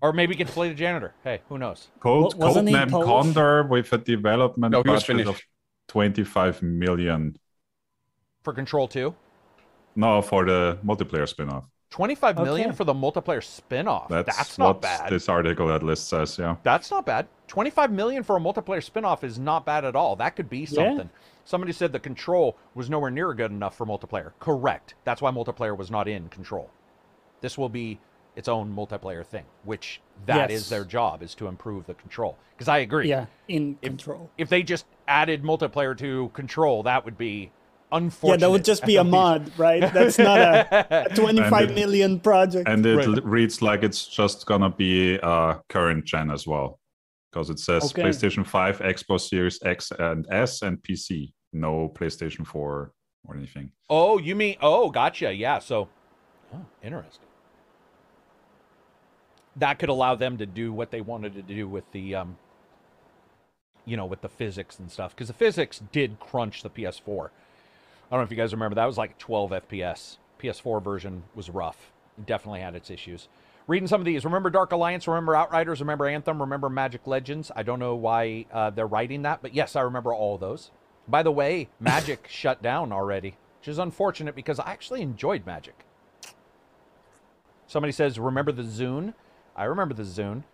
or 0.00 0.12
maybe 0.12 0.34
get 0.34 0.46
to 0.48 0.52
play 0.52 0.68
the 0.68 0.74
janitor. 0.74 1.14
Hey, 1.22 1.40
who 1.48 1.56
knows? 1.58 1.88
Code, 2.00 2.34
Wa- 2.34 2.46
wasn't 2.46 2.68
Codename 2.68 2.90
Condor 3.04 3.62
with 3.64 3.92
a 3.92 3.98
development 3.98 4.72
No, 4.72 4.82
budget 4.82 5.26
of 5.26 5.40
25 5.88 6.62
million. 6.62 7.36
For 8.42 8.52
Control 8.52 8.86
2? 8.88 9.14
No, 9.96 10.20
for 10.20 10.44
the 10.44 10.78
multiplayer 10.84 11.26
spin-off. 11.28 11.66
Twenty-five 11.94 12.36
million 12.38 12.70
Okay. 12.70 12.76
for 12.76 12.82
the 12.82 12.92
multiplayer 12.92 13.40
spin-off. 13.40 14.08
That's, 14.08 14.36
That's, 14.36 14.58
not 14.58 14.82
bad. 14.82 15.10
this 15.12 15.28
article 15.28 15.70
at 15.72 15.84
list 15.84 16.08
says. 16.08 16.36
Yeah. 16.36 16.56
That's 16.64 16.90
not 16.90 17.06
bad. 17.06 17.28
25 17.46 17.92
million 17.92 18.24
for 18.24 18.36
a 18.36 18.40
multiplayer 18.40 18.82
spin-off 18.82 19.22
is 19.22 19.38
not 19.38 19.64
bad 19.64 19.84
at 19.84 19.94
all. 19.94 20.16
That 20.16 20.34
could 20.34 20.50
be 20.50 20.66
something. 20.66 21.08
Somebody 21.44 21.72
said 21.72 21.92
the 21.92 22.00
control 22.00 22.56
was 22.74 22.90
nowhere 22.90 23.12
near 23.12 23.32
good 23.32 23.52
enough 23.52 23.76
for 23.76 23.86
multiplayer. 23.86 24.32
Correct. 24.40 24.94
That's 25.04 25.22
why 25.22 25.30
multiplayer 25.30 25.76
was 25.76 25.88
not 25.88 26.08
in 26.08 26.28
control. 26.30 26.68
This 27.42 27.56
will 27.56 27.68
be 27.68 28.00
its 28.34 28.48
own 28.48 28.74
multiplayer 28.74 29.24
thing, 29.24 29.44
which 29.62 30.00
that 30.26 30.50
is 30.50 30.62
Yes. 30.62 30.70
their 30.70 30.84
job 30.84 31.22
is 31.22 31.32
to 31.36 31.46
improve 31.46 31.86
the 31.86 31.94
control. 31.94 32.36
Because 32.56 32.66
I 32.66 32.78
agree. 32.78 33.08
Yeah, 33.08 33.26
in 33.46 33.78
If- 33.82 33.90
control. 33.90 34.30
If 34.36 34.48
they 34.48 34.64
just 34.64 34.86
added 35.06 35.44
multiplayer 35.44 35.96
to 35.98 36.30
control, 36.34 36.82
that 36.82 37.04
would 37.04 37.16
be 37.16 37.52
Yeah, 37.94 38.36
that 38.36 38.50
would 38.50 38.64
just 38.64 38.84
be 38.84 38.96
a 38.96 39.04
mod, 39.18 39.56
right? 39.56 39.80
That's 39.92 40.18
not 40.18 40.38
a, 40.40 41.10
a 41.12 41.14
25 41.14 41.70
it- 41.70 41.74
million 41.74 42.18
project. 42.20 42.68
And 42.68 42.84
it 42.84 42.96
Right. 42.96 43.24
reads 43.24 43.62
like 43.62 43.82
it's 43.82 44.06
just 44.06 44.46
gonna 44.46 44.70
be 44.70 45.18
uh, 45.22 45.58
current 45.68 46.04
gen 46.04 46.30
as 46.30 46.46
well, 46.46 46.80
because 47.30 47.50
it 47.50 47.58
says 47.60 47.84
Okay. 47.92 48.02
PlayStation 48.02 48.44
5, 48.46 48.78
Xbox 48.80 49.28
Series 49.28 49.60
X 49.64 49.92
and 49.98 50.26
S, 50.30 50.62
and 50.62 50.78
PC. 50.82 51.32
No 51.52 51.88
PlayStation 51.88 52.44
4 52.44 52.90
or 53.28 53.36
anything. 53.36 53.70
Oh, 53.88 54.18
you 54.18 54.34
mean? 54.34 54.56
Oh, 54.60 54.90
gotcha. 54.90 55.32
Yeah. 55.32 55.60
So, 55.60 55.88
oh, 56.52 56.64
interesting. 56.82 57.28
That 59.56 59.78
could 59.78 59.88
allow 59.88 60.16
them 60.16 60.36
to 60.38 60.46
do 60.46 60.72
what 60.72 60.90
they 60.90 61.00
wanted 61.00 61.34
to 61.34 61.42
do 61.42 61.68
with 61.68 61.84
the, 61.92 62.16
um, 62.16 62.36
you 63.84 63.96
know, 63.96 64.04
with 64.04 64.20
the 64.20 64.28
physics 64.28 64.80
and 64.80 64.90
stuff, 64.90 65.14
because 65.14 65.28
the 65.28 65.32
physics 65.34 65.80
did 65.92 66.18
crunch 66.18 66.64
the 66.64 66.70
PS4. 66.70 67.28
I 68.10 68.16
don't 68.16 68.20
know 68.20 68.24
if 68.24 68.30
you 68.30 68.36
guys 68.36 68.52
remember 68.52 68.76
that 68.76 68.84
was 68.86 68.98
like 68.98 69.18
12 69.18 69.50
FPS. 69.50 70.18
PS4 70.40 70.82
version 70.82 71.24
was 71.34 71.48
rough. 71.50 71.92
It 72.18 72.26
definitely 72.26 72.60
had 72.60 72.74
its 72.74 72.90
issues. 72.90 73.28
Reading 73.66 73.88
some 73.88 74.00
of 74.00 74.04
these. 74.04 74.24
Remember 74.24 74.50
Dark 74.50 74.72
Alliance? 74.72 75.08
Remember 75.08 75.34
Outriders? 75.34 75.80
Remember 75.80 76.06
Anthem? 76.06 76.40
Remember 76.40 76.68
Magic 76.68 77.06
Legends? 77.06 77.50
I 77.56 77.62
don't 77.62 77.78
know 77.78 77.94
why 77.94 78.44
uh, 78.52 78.70
they're 78.70 78.86
writing 78.86 79.22
that, 79.22 79.40
but 79.40 79.54
yes, 79.54 79.74
I 79.74 79.80
remember 79.80 80.12
all 80.12 80.36
those. 80.36 80.70
By 81.08 81.22
the 81.22 81.32
way, 81.32 81.68
Magic 81.80 82.26
shut 82.30 82.62
down 82.62 82.92
already, 82.92 83.36
which 83.60 83.68
is 83.68 83.78
unfortunate 83.78 84.34
because 84.34 84.58
I 84.58 84.70
actually 84.70 85.00
enjoyed 85.00 85.46
Magic. 85.46 85.86
Somebody 87.66 87.92
says, 87.92 88.18
"Remember 88.18 88.52
the 88.52 88.62
Zune?" 88.62 89.14
I 89.56 89.64
remember 89.64 89.94
the 89.94 90.02
Zune. 90.02 90.44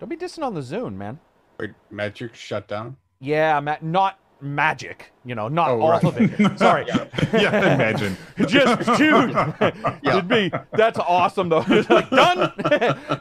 Don't 0.00 0.08
be 0.08 0.16
dissing 0.16 0.42
on 0.42 0.54
the 0.54 0.60
Zune, 0.60 0.94
man. 0.94 1.20
Wait, 1.60 1.72
Magic 1.90 2.34
shut 2.34 2.66
down. 2.66 2.96
Yeah, 3.20 3.60
ma- 3.60 3.76
not 3.82 4.18
Magic. 4.42 5.12
You 5.24 5.34
know, 5.36 5.46
not 5.48 5.70
Oh, 5.70 5.80
all 5.80 5.90
right. 5.92 6.02
of 6.04 6.16
it. 6.20 6.58
Sorry. 6.58 6.84
yeah, 7.32 7.74
imagine. 7.74 8.16
just 8.48 8.98
dude 8.98 9.30
it'd 10.02 10.26
be 10.28 10.50
that's 10.72 10.98
awesome 10.98 11.48
though 11.48 11.64
like 11.88 12.10
done 12.10 12.50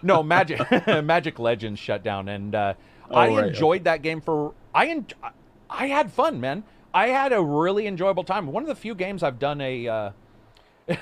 no 0.01 0.23
magic 0.23 0.59
magic 1.03 1.37
legends 1.37 1.79
shut 1.79 2.03
down 2.03 2.27
and 2.27 2.55
uh, 2.55 2.73
i 3.11 3.27
Oh, 3.27 3.35
right, 3.37 3.47
enjoyed 3.49 3.83
that 3.83 4.01
game 4.01 4.19
for 4.21 4.53
i 4.73 4.87
en- 4.87 5.05
i 5.69 5.85
had 5.87 6.11
fun 6.11 6.39
man 6.41 6.63
i 6.93 7.07
had 7.09 7.33
a 7.33 7.41
really 7.41 7.85
enjoyable 7.85 8.23
time 8.23 8.47
one 8.47 8.63
of 8.63 8.67
the 8.67 8.75
few 8.75 8.95
games 8.95 9.21
i've 9.21 9.37
done 9.37 9.61
a 9.61 9.87
uh, 9.87 10.11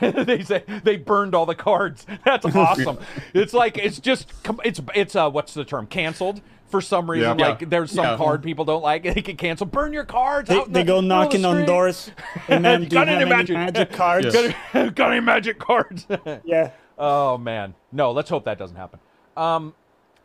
they 0.01 0.43
say 0.43 0.63
they 0.83 0.97
burned 0.97 1.33
all 1.33 1.45
the 1.45 1.55
cards. 1.55 2.05
That's 2.25 2.45
awesome. 2.45 2.99
it's 3.33 3.53
like 3.53 3.77
it's 3.77 3.99
just 3.99 4.31
it's 4.65 4.81
it's 4.93 5.15
uh 5.15 5.29
what's 5.31 5.53
the 5.53 5.63
term 5.63 5.87
canceled 5.87 6.41
for 6.69 6.81
some 6.81 7.09
reason. 7.09 7.37
Yeah. 7.39 7.47
Like 7.49 7.69
there's 7.69 7.91
some 7.91 8.05
Yeah. 8.05 8.17
card 8.17 8.43
people 8.43 8.65
don't 8.65 8.81
like. 8.83 9.03
They 9.03 9.21
can 9.21 9.37
cancel. 9.37 9.65
Burn 9.65 9.91
your 9.93 10.05
cards. 10.05 10.49
they, 10.49 10.57
out 10.57 10.71
they 10.71 10.81
the 10.81 10.87
go 10.87 11.01
middle 11.01 11.21
of 11.21 11.31
the 11.31 11.37
knocking 11.39 11.45
on 11.45 11.65
doors. 11.65 12.11
Hey 12.47 12.59
man, 12.59 12.79
do 12.79 12.83
you 12.85 12.89
Got 12.89 13.07
have 13.07 13.15
any 13.17 13.25
any 13.25 13.29
magic? 13.29 13.55
magic, 13.55 13.91
cards? 13.93 14.25
Yes. 14.25 14.33
Got 14.33 14.75
any, 14.75 14.89
got 14.91 15.11
any 15.11 15.21
magic 15.21 15.59
cards? 15.59 16.07
Yeah. 16.43 16.71
Oh 16.97 17.37
man, 17.37 17.75
no. 17.91 18.11
Let's 18.11 18.29
hope 18.29 18.45
that 18.45 18.57
doesn't 18.57 18.75
happen. 18.77 18.99
Um, 19.37 19.73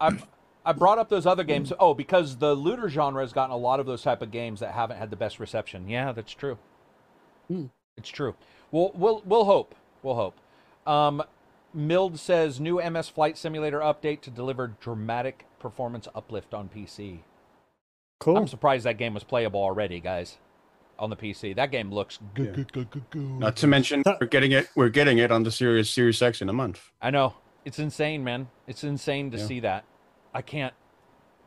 I 0.00 0.18
I 0.66 0.72
brought 0.72 0.98
up 0.98 1.08
those 1.08 1.26
other 1.26 1.44
games. 1.44 1.72
Oh, 1.78 1.94
because 1.94 2.36
the 2.38 2.54
looter 2.54 2.88
genre 2.88 3.22
has 3.22 3.32
gotten 3.32 3.52
a 3.52 3.56
lot 3.58 3.80
of 3.80 3.86
those 3.86 4.02
type 4.02 4.22
of 4.22 4.30
games 4.30 4.60
that 4.60 4.72
haven't 4.72 4.96
had 4.96 5.10
the 5.10 5.16
best 5.16 5.38
reception. 5.38 5.88
Yeah, 5.88 6.12
that's 6.12 6.32
true. 6.32 6.58
Hmm. 7.48 7.66
It's 7.96 8.08
true. 8.08 8.34
We'll 8.72 8.90
we'll 8.94 9.22
we'll 9.24 9.44
hope. 9.44 9.74
We'll 10.02 10.16
hope. 10.16 10.36
Um, 10.86 11.22
Mild 11.72 12.18
says 12.18 12.60
new 12.60 12.80
MS 12.90 13.08
Flight 13.08 13.36
Simulator 13.38 13.80
update 13.80 14.20
to 14.22 14.30
deliver 14.30 14.68
dramatic 14.80 15.46
performance 15.68 16.06
uplift 16.14 16.52
on 16.52 16.68
PC. 16.68 17.20
Cool. 18.20 18.36
I'm 18.36 18.46
surprised 18.46 18.84
that 18.84 18.98
game 18.98 19.14
was 19.14 19.24
playable 19.24 19.60
already, 19.60 19.98
guys. 19.98 20.36
On 20.98 21.08
the 21.10 21.16
PC, 21.16 21.56
that 21.56 21.70
game 21.72 21.90
looks 21.90 22.18
good. 22.34 22.48
Yeah. 22.48 22.52
good, 22.52 22.72
good, 22.72 22.90
good, 22.90 23.10
good. 23.10 23.22
Not 23.40 23.56
to 23.56 23.66
mention, 23.66 24.02
we're 24.20 24.26
getting 24.28 24.52
it. 24.52 24.68
We're 24.76 24.90
getting 24.90 25.18
it 25.18 25.32
on 25.32 25.42
the 25.42 25.50
Series 25.50 25.88
Series 25.90 26.20
X 26.22 26.40
in 26.42 26.48
a 26.50 26.52
month. 26.52 26.92
I 27.02 27.10
know. 27.10 27.34
It's 27.64 27.78
insane, 27.78 28.22
man. 28.22 28.48
It's 28.68 28.84
insane 28.84 29.30
to 29.32 29.38
Yeah. 29.38 29.46
see 29.46 29.60
that. 29.60 29.84
I 30.34 30.42
can't. 30.42 30.74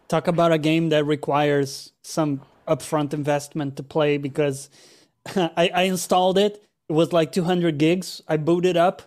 Talk 0.10 0.27
about 0.27 0.52
a 0.52 0.57
game 0.57 0.89
that 0.89 1.06
requires 1.06 1.94
some 2.03 2.41
upfront 2.68 3.14
investment 3.14 3.77
to 3.77 3.84
play 3.84 4.18
because 4.18 4.69
I, 5.35 5.69
I 5.73 5.81
installed 5.84 6.38
it. 6.39 6.64
It 6.89 6.94
was 6.94 7.14
like 7.14 7.31
200 7.31 7.77
gigs. 7.77 8.22
I 8.27 8.38
booted 8.38 8.76
up. 8.77 9.03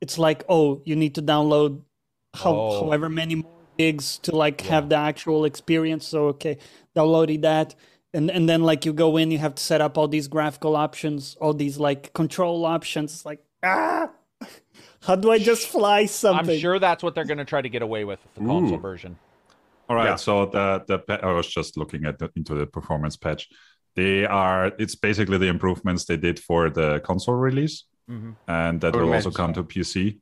It's 0.00 0.18
like, 0.18 0.44
oh, 0.48 0.80
you 0.84 0.94
need 0.96 1.14
to 1.16 1.22
download 1.22 1.82
how, 2.34 2.54
Oh. 2.54 2.84
however 2.84 3.08
many 3.10 3.34
more 3.36 3.50
gigs 3.82 4.06
to 4.24 4.30
like 4.44 4.58
Yeah. 4.64 4.70
have 4.74 4.84
the 4.92 4.96
actual 5.10 5.40
experience. 5.50 6.04
So 6.12 6.18
okay, 6.34 6.54
downloaded 6.96 7.42
that. 7.42 7.68
And 8.16 8.30
and 8.36 8.44
then 8.50 8.60
like 8.70 8.80
you 8.86 8.92
go 9.04 9.08
in, 9.20 9.30
you 9.34 9.38
have 9.46 9.54
to 9.54 9.62
set 9.62 9.80
up 9.86 9.92
all 9.98 10.08
these 10.16 10.28
graphical 10.36 10.74
options, 10.86 11.36
all 11.42 11.54
these 11.64 11.76
like 11.88 12.02
control 12.20 12.58
options. 12.76 13.08
It's 13.14 13.26
like 13.30 13.40
ah, 13.62 14.04
how 15.06 15.16
do 15.22 15.26
I 15.36 15.38
just 15.50 15.64
fly 15.76 16.06
something? 16.06 16.54
I'm 16.56 16.60
sure 16.66 16.78
that's 16.78 17.02
what 17.04 17.12
they're 17.14 17.30
going 17.32 17.42
to 17.46 17.50
try 17.54 17.62
to 17.68 17.72
get 17.76 17.82
away 17.88 18.02
with 18.10 18.20
with 18.24 18.34
the 18.36 18.40
console 18.52 18.78
Ooh. 18.78 18.90
version. 18.90 19.12
All 19.88 19.96
right. 19.96 20.10
Yeah. 20.10 20.16
So 20.26 20.32
the 20.56 20.66
the 20.90 20.98
pa- 21.06 21.22
I 21.28 21.32
was 21.40 21.48
just 21.58 21.76
looking 21.80 22.02
at 22.10 22.14
the, 22.18 22.26
into 22.36 22.54
the 22.54 22.66
performance 22.66 23.16
patch. 23.24 23.42
They 23.94 24.24
are. 24.44 24.64
It's 24.82 24.96
basically 25.08 25.38
the 25.44 25.48
improvements 25.56 26.04
they 26.04 26.18
did 26.28 26.36
for 26.48 26.70
the 26.78 26.88
console 27.08 27.38
release, 27.48 27.76
Mhm. 28.10 28.32
and 28.46 28.74
that 28.80 28.92
I 28.94 28.96
would 28.96 29.06
will 29.06 29.14
also 29.14 29.30
come 29.30 29.52
so. 29.54 29.62
to 29.62 29.68
PC. 29.72 30.18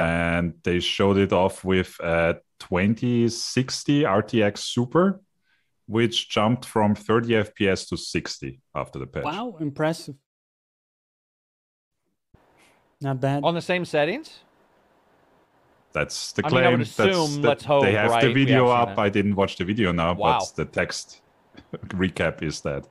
And 0.00 0.54
they 0.62 0.80
showed 0.80 1.18
it 1.18 1.32
off 1.32 1.64
with 1.64 1.98
a 2.00 2.36
2060 2.60 4.02
RTX 4.02 4.58
Super, 4.58 5.20
which 5.86 6.28
jumped 6.30 6.64
from 6.64 6.94
30 6.94 7.28
FPS 7.44 7.88
to 7.88 7.96
60 7.96 8.60
after 8.74 8.98
the 8.98 9.06
patch. 9.06 9.24
Wow, 9.24 9.56
impressive. 9.60 10.14
Not 13.00 13.20
bad. 13.20 13.42
On 13.44 13.54
the 13.54 13.60
same 13.60 13.84
settings? 13.84 14.40
That's 15.92 16.32
the 16.32 16.46
I 16.46 16.48
mean, 16.48 16.56
I 16.58 16.60
claim. 16.62 16.78
would 16.78 16.86
That's 16.88 16.98
assume, 17.18 17.42
the- 17.42 17.48
let's 17.48 17.64
hope, 17.64 17.82
they 17.84 17.92
have 17.92 18.10
right, 18.10 18.24
the 18.24 18.32
video 18.32 18.68
have 18.74 18.88
up. 18.90 18.98
it. 18.98 19.00
I 19.00 19.08
didn't 19.08 19.34
watch 19.34 19.56
the 19.56 19.64
video 19.64 19.92
now, 19.92 20.14
Wow. 20.14 20.38
but 20.40 20.56
the 20.56 20.64
text 20.64 21.20
recap 21.88 22.42
is 22.42 22.60
that. 22.62 22.88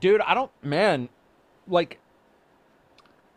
Dude, 0.00 0.20
I 0.20 0.34
don't. 0.34 0.50
Man, 0.62 1.08
like. 1.68 2.00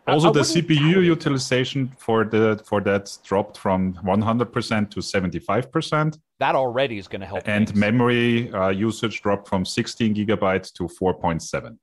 I- 0.08 0.14
Also, 0.14 0.30
I 0.30 0.32
the 0.32 0.44
CPU 0.44 1.02
utilization 1.04 1.92
for 1.98 2.24
the 2.24 2.62
for 2.66 2.82
that 2.82 3.18
dropped 3.24 3.58
from 3.58 3.94
100% 4.04 4.90
to 4.92 5.00
75%, 5.02 6.18
That 6.40 6.56
already 6.56 6.98
is 6.98 7.08
going 7.08 7.22
to 7.22 7.28
help. 7.28 7.48
and 7.48 7.68
things. 7.68 7.80
memory 7.80 8.52
uh, 8.54 8.70
usage 8.70 9.22
dropped 9.22 9.48
from 9.50 9.66
16 9.66 10.16
gigabytes 10.16 10.72
to 10.74 10.84
4.7. 10.88 11.78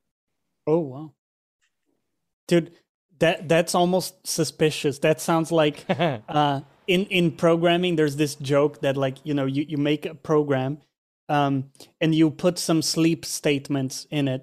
Oh 0.66 0.78
wow. 0.78 1.12
Dude, 2.48 2.70
that 3.18 3.48
that's 3.48 3.74
almost 3.74 4.26
suspicious. 4.26 4.98
That 5.00 5.20
sounds 5.20 5.52
like 5.52 5.84
uh 6.28 6.60
in 6.86 7.06
in 7.06 7.32
programming 7.32 7.96
there's 7.96 8.16
this 8.16 8.34
joke 8.36 8.80
that 8.80 8.96
like, 8.96 9.18
you 9.24 9.34
know, 9.34 9.46
you 9.46 9.64
you 9.68 9.76
make 9.78 10.06
a 10.06 10.14
program 10.14 10.78
um 11.28 11.70
and 12.00 12.14
you 12.14 12.30
put 12.30 12.58
some 12.58 12.82
sleep 12.82 13.24
statements 13.24 14.06
in 14.10 14.28
it 14.28 14.42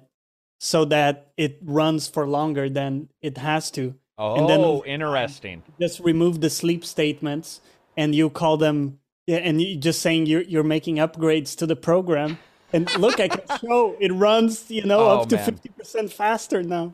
so 0.64 0.84
that 0.84 1.32
it 1.36 1.58
runs 1.60 2.06
for 2.06 2.24
longer 2.24 2.70
than 2.70 3.08
it 3.20 3.36
has 3.36 3.68
to. 3.68 3.96
Oh, 4.16 4.36
and 4.36 4.48
then 4.48 4.60
oh, 4.60 4.84
interesting. 4.86 5.64
Just 5.80 5.98
remove 5.98 6.40
the 6.40 6.50
sleep 6.50 6.84
statements 6.84 7.60
and 7.96 8.14
you 8.14 8.30
call 8.30 8.58
them 8.58 9.00
yeah, 9.26 9.38
and 9.38 9.60
you 9.60 9.76
just 9.76 10.00
saying 10.00 10.26
you're 10.26 10.42
you're 10.42 10.62
making 10.62 10.96
upgrades 10.96 11.56
to 11.56 11.66
the 11.66 11.74
program. 11.74 12.38
And 12.72 12.88
look, 12.96 13.18
I 13.18 13.26
can 13.26 13.58
show 13.60 13.96
it 13.98 14.12
runs, 14.12 14.70
you 14.70 14.84
know, 14.84 15.00
oh, 15.00 15.20
up 15.22 15.28
to 15.30 15.38
fifty 15.38 15.70
percent 15.70 16.12
faster 16.12 16.62
now. 16.62 16.92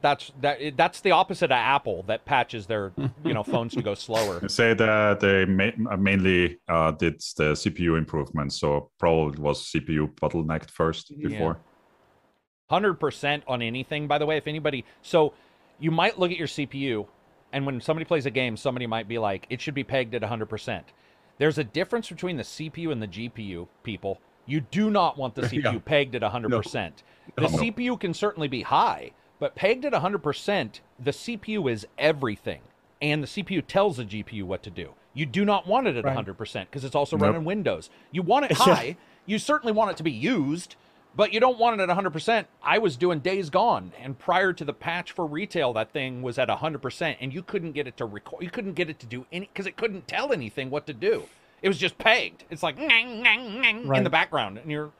That's 0.00 0.32
that. 0.40 0.76
That's 0.76 1.00
the 1.00 1.12
opposite 1.12 1.52
of 1.52 1.62
Apple 1.76 2.02
that 2.08 2.24
patches 2.24 2.66
their 2.66 2.92
you 3.24 3.32
know 3.32 3.44
phones 3.44 3.74
to 3.74 3.82
go 3.82 3.94
slower. 4.06 4.48
Say 4.48 4.74
that 4.74 5.20
they 5.20 5.44
ma- 5.44 5.92
uh, 5.92 5.96
mainly 5.96 6.58
uh, 6.68 6.90
did 6.90 7.20
the 7.36 7.52
CPU 7.52 7.96
improvements, 7.96 8.58
so 8.58 8.90
probably 8.98 9.40
was 9.40 9.64
CPU 9.66 10.12
bottlenecked 10.16 10.70
first 10.70 11.12
before. 11.16 11.58
Yeah. 11.60 11.67
100% 12.70 13.42
on 13.46 13.62
anything, 13.62 14.06
by 14.06 14.18
the 14.18 14.26
way. 14.26 14.36
If 14.36 14.46
anybody, 14.46 14.84
so 15.02 15.32
you 15.78 15.90
might 15.90 16.18
look 16.18 16.30
at 16.30 16.36
your 16.36 16.48
CPU, 16.48 17.06
and 17.52 17.64
when 17.64 17.80
somebody 17.80 18.04
plays 18.04 18.26
a 18.26 18.30
game, 18.30 18.56
somebody 18.56 18.86
might 18.86 19.08
be 19.08 19.18
like, 19.18 19.46
it 19.48 19.60
should 19.60 19.74
be 19.74 19.84
pegged 19.84 20.14
at 20.14 20.22
100%. 20.22 20.82
There's 21.38 21.58
a 21.58 21.64
difference 21.64 22.08
between 22.08 22.36
the 22.36 22.42
CPU 22.42 22.92
and 22.92 23.00
the 23.00 23.08
GPU, 23.08 23.68
people. 23.82 24.20
You 24.44 24.60
do 24.60 24.90
not 24.90 25.16
want 25.16 25.34
the 25.34 25.42
CPU 25.42 25.62
yeah. 25.72 25.78
pegged 25.84 26.14
at 26.14 26.22
100%. 26.22 26.74
No. 26.74 26.90
The 27.36 27.42
no. 27.42 27.48
CPU 27.48 27.98
can 27.98 28.12
certainly 28.12 28.48
be 28.48 28.62
high, 28.62 29.12
but 29.38 29.54
pegged 29.54 29.84
at 29.84 29.92
100%, 29.92 30.80
the 30.98 31.10
CPU 31.10 31.70
is 31.70 31.86
everything. 31.96 32.60
And 33.00 33.22
the 33.22 33.28
CPU 33.28 33.64
tells 33.66 33.98
the 33.98 34.04
GPU 34.04 34.42
what 34.42 34.62
to 34.64 34.70
do. 34.70 34.90
You 35.14 35.24
do 35.26 35.44
not 35.44 35.66
want 35.66 35.86
it 35.86 35.96
at 35.96 36.04
right. 36.04 36.16
100% 36.16 36.66
because 36.66 36.84
it's 36.84 36.94
also 36.94 37.16
nope. 37.16 37.28
running 37.28 37.44
Windows. 37.44 37.88
You 38.10 38.22
want 38.22 38.46
it 38.46 38.52
high. 38.56 38.96
you 39.24 39.38
certainly 39.38 39.72
want 39.72 39.92
it 39.92 39.96
to 39.98 40.02
be 40.02 40.10
used 40.10 40.76
but 41.16 41.32
you 41.32 41.40
don't 41.40 41.58
want 41.58 41.80
it 41.80 41.88
at 41.88 41.96
100%. 41.96 42.44
I 42.62 42.78
was 42.78 42.96
doing 42.96 43.18
Days 43.20 43.50
Gone, 43.50 43.92
and 44.00 44.18
prior 44.18 44.52
to 44.52 44.64
the 44.64 44.72
patch 44.72 45.12
for 45.12 45.26
retail, 45.26 45.72
that 45.74 45.90
thing 45.92 46.22
was 46.22 46.38
at 46.38 46.48
100%, 46.48 47.16
and 47.20 47.32
you 47.32 47.42
couldn't 47.42 47.72
get 47.72 47.86
it 47.86 47.96
to 47.96 48.04
record. 48.04 48.42
You 48.42 48.50
couldn't 48.50 48.74
get 48.74 48.88
it 48.88 48.98
to 49.00 49.06
do 49.06 49.26
any 49.32 49.46
because 49.52 49.66
it 49.66 49.76
couldn't 49.76 50.06
tell 50.08 50.32
anything 50.32 50.70
what 50.70 50.86
to 50.86 50.92
do. 50.92 51.24
It 51.60 51.68
was 51.68 51.78
just 51.78 51.98
pegged. 51.98 52.44
It's 52.50 52.62
like 52.62 52.76
"Ngang, 52.76 53.24
ngang, 53.24 53.60
ngang" 53.62 53.96
in 53.96 54.04
the 54.04 54.10
background, 54.10 54.58
and 54.58 54.70
you're 54.70 54.90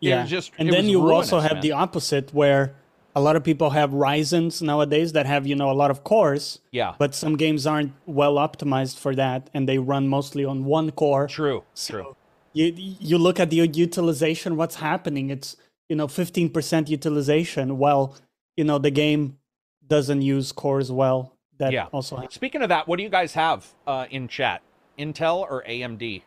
Yeah. 0.00 0.24
just 0.26 0.52
and 0.58 0.72
then 0.72 0.86
you 0.86 1.08
also 1.12 1.38
have 1.40 1.54
man. 1.54 1.62
the 1.62 1.72
opposite 1.72 2.34
where 2.34 2.74
a 3.14 3.20
lot 3.20 3.36
of 3.36 3.44
people 3.44 3.70
have 3.70 3.90
Ryzen's 3.90 4.62
nowadays 4.62 5.12
that 5.12 5.26
have, 5.26 5.46
you 5.46 5.54
know, 5.56 5.70
a 5.70 5.74
lot 5.74 5.90
of 5.90 6.02
cores. 6.04 6.60
yeah 6.70 6.94
But 6.98 7.14
some 7.14 7.36
games 7.36 7.66
aren't 7.66 7.92
well 8.06 8.36
optimized 8.36 8.98
for 8.98 9.14
that 9.16 9.50
and 9.52 9.68
they 9.68 9.78
run 9.78 10.06
mostly 10.08 10.44
on 10.44 10.64
one 10.64 10.90
core. 10.92 11.26
true 11.26 11.64
So 11.74 11.92
true 11.92 12.16
You 12.52 12.72
you 12.76 13.18
look 13.18 13.38
at 13.38 13.50
the 13.50 13.56
utilization, 13.56 14.56
what's 14.56 14.76
happening? 14.76 15.30
It's 15.30 15.56
you 15.88 15.96
know 15.96 16.06
15% 16.06 16.88
utilization. 16.88 17.78
Well, 17.78 18.16
you 18.56 18.64
know 18.64 18.78
the 18.78 18.90
game 18.90 19.38
doesn't 19.86 20.22
use 20.22 20.52
cores 20.52 20.90
well. 20.90 21.36
That 21.58 21.72
Yeah. 21.72 21.86
also 21.92 22.16
happens. 22.16 22.34
Speaking 22.34 22.62
of 22.62 22.68
that, 22.70 22.88
what 22.88 22.96
do 22.96 23.02
you 23.02 23.08
guys 23.08 23.34
have 23.34 23.74
uh, 23.86 24.06
in 24.10 24.28
chat? 24.28 24.62
Intel 24.98 25.40
or 25.42 25.62
AMD? 25.66 26.22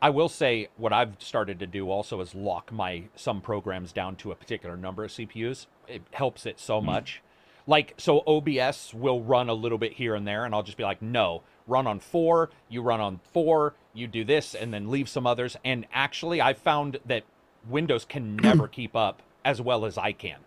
I 0.00 0.10
will 0.10 0.28
say 0.28 0.68
what 0.76 0.92
I've 0.92 1.14
started 1.20 1.60
to 1.60 1.66
do 1.66 1.88
also 1.90 2.20
is 2.20 2.34
lock 2.34 2.72
my 2.72 3.04
some 3.14 3.40
programs 3.40 3.92
down 3.92 4.16
to 4.16 4.32
a 4.32 4.34
particular 4.34 4.76
number 4.76 5.04
of 5.04 5.12
CPUs. 5.12 5.66
It 5.86 6.02
helps 6.12 6.44
it 6.46 6.58
so 6.58 6.80
much. 6.80 7.22
Like 7.68 7.94
so 7.98 8.22
OBS 8.26 8.92
will 8.94 9.20
run 9.22 9.48
a 9.48 9.54
little 9.54 9.78
bit 9.78 9.92
here 9.94 10.16
and 10.16 10.26
there 10.26 10.44
and 10.44 10.54
I'll 10.54 10.64
just 10.64 10.76
be 10.76 10.82
like, 10.82 11.00
"No, 11.00 11.42
run 11.66 11.86
on 11.86 12.00
4, 12.00 12.50
you 12.68 12.82
run 12.82 13.00
on 13.00 13.20
4, 13.32 13.74
you 13.94 14.06
do 14.06 14.24
this 14.24 14.54
and 14.54 14.72
then 14.72 14.90
leave 14.90 15.08
some 15.08 15.26
others." 15.26 15.56
And 15.64 15.86
actually, 15.92 16.40
I 16.40 16.54
found 16.54 16.98
that 17.06 17.24
Windows 17.68 18.04
can 18.04 18.36
never 18.42 18.68
keep 18.68 18.96
up 18.96 19.22
as 19.44 19.60
well 19.60 19.84
as 19.84 19.98
I 19.98 20.12
can. 20.12 20.38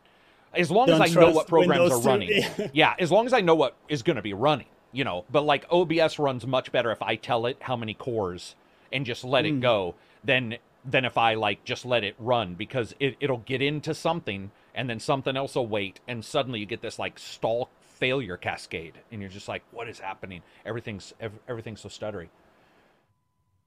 As 0.54 0.72
long 0.72 0.90
as 0.90 1.00
Don't 1.00 1.10
I 1.10 1.22
know 1.22 1.32
what 1.32 1.48
programs 1.48 1.80
Windows 1.82 2.06
are 2.06 2.10
running. 2.10 2.44
yeah, 2.74 2.96
as 2.98 3.12
long 3.12 3.26
as 3.26 3.34
I 3.34 3.42
know 3.42 3.56
what 3.56 3.76
is 3.90 4.04
going 4.04 4.16
to 4.16 4.22
be 4.22 4.34
running, 4.34 4.68
you 4.94 5.04
know. 5.04 5.26
But 5.30 5.42
like 5.42 5.66
OBS 5.70 6.18
runs 6.18 6.48
much 6.48 6.72
better 6.72 6.92
if 6.92 7.02
I 7.02 7.16
tell 7.16 7.46
it 7.46 7.58
how 7.62 7.76
many 7.76 7.94
cores 7.94 8.56
and 8.92 9.06
just 9.06 9.24
let 9.24 9.46
it 9.46 9.56
hmm. 9.56 9.60
go 9.60 9.96
than 10.24 10.58
than 10.84 11.04
if 11.04 11.18
I 11.18 11.34
like 11.34 11.64
just 11.64 11.86
let 11.86 12.04
it 12.04 12.16
run 12.20 12.54
because 12.54 12.96
it, 13.00 13.16
it'll 13.20 13.40
get 13.40 13.62
into 13.62 13.94
something 13.94 14.52
and 14.74 14.90
then 14.90 15.00
something 15.00 15.36
else 15.36 15.56
will 15.56 15.68
wait 15.68 16.00
and 16.08 16.24
suddenly 16.24 16.60
you 16.60 16.66
get 16.66 16.82
this 16.82 17.00
like 17.00 17.18
stall 17.18 17.70
failure 17.96 18.38
cascade 18.38 18.94
and 19.12 19.22
you're 19.22 19.30
just 19.30 19.48
like 19.48 19.64
what 19.72 19.88
is 19.90 20.00
happening 20.00 20.42
everything's 20.66 21.14
ev- 21.20 21.40
everything's 21.48 21.80
so 21.82 21.90
stuttery 21.90 22.28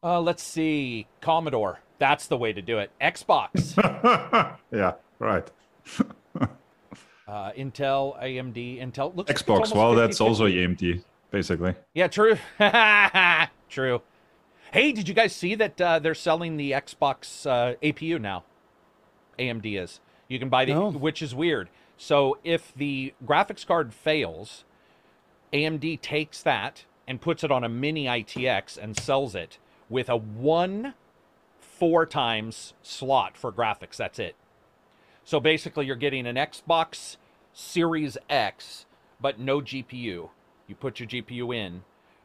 uh 0.02 0.20
let's 0.20 0.42
see 0.42 1.06
commodore 1.20 1.80
that's 1.98 2.26
the 2.26 2.36
way 2.36 2.52
to 2.52 2.60
do 2.62 2.78
it 2.78 2.90
xbox 3.00 3.74
yeah, 4.70 4.92
right. 5.18 5.50
uh 7.26 7.50
intel 7.52 8.22
amd 8.22 8.78
intel 8.80 9.14
looks 9.16 9.32
Xbox. 9.32 9.48
almost 9.50 9.74
Well, 9.74 9.94
that's 9.94 10.18
50-50. 10.18 10.20
also 10.26 10.46
AMD, 10.46 11.02
basically. 11.30 11.74
Yeah, 11.94 12.08
true. 12.08 12.36
true. 13.68 14.02
Hey, 14.72 14.92
did 14.92 15.08
you 15.08 15.14
guys 15.14 15.34
see 15.34 15.54
that 15.54 15.80
uh, 15.80 15.98
they're 15.98 16.14
selling 16.14 16.56
the 16.58 16.72
Xbox 16.72 17.46
uh, 17.46 17.74
APU 17.82 18.20
now? 18.20 18.44
AMD 19.38 19.64
is. 19.82 20.00
You 20.28 20.38
can 20.38 20.48
buy 20.50 20.64
the, 20.66 20.74
No. 20.74 20.90
which 20.90 21.22
is 21.22 21.34
weird. 21.34 21.68
So 21.98 22.38
if 22.44 22.72
the 22.74 23.12
graphics 23.26 23.66
card 23.66 23.92
fails, 23.92 24.64
AMD 25.52 26.00
takes 26.00 26.42
that 26.42 26.84
and 27.06 27.20
puts 27.20 27.42
it 27.42 27.50
on 27.50 27.64
a 27.64 27.68
mini 27.68 28.06
ITX 28.06 28.78
and 28.78 28.96
sells 28.96 29.34
it 29.34 29.58
with 29.90 30.08
a 30.08 30.16
one 30.16 30.94
four 31.58 32.06
times 32.06 32.72
slot 32.82 33.36
for 33.36 33.52
graphics. 33.52 33.96
That's 33.96 34.18
it. 34.18 34.36
So 35.24 35.40
basically, 35.40 35.86
you're 35.86 35.96
getting 35.96 36.26
an 36.26 36.36
Xbox 36.36 37.16
Series 37.52 38.16
X, 38.30 38.86
but 39.20 39.38
no 39.38 39.60
GPU. 39.60 40.30
You 40.68 40.74
put 40.78 41.00
your 41.00 41.08
GPU 41.08 41.54
in 41.54 41.82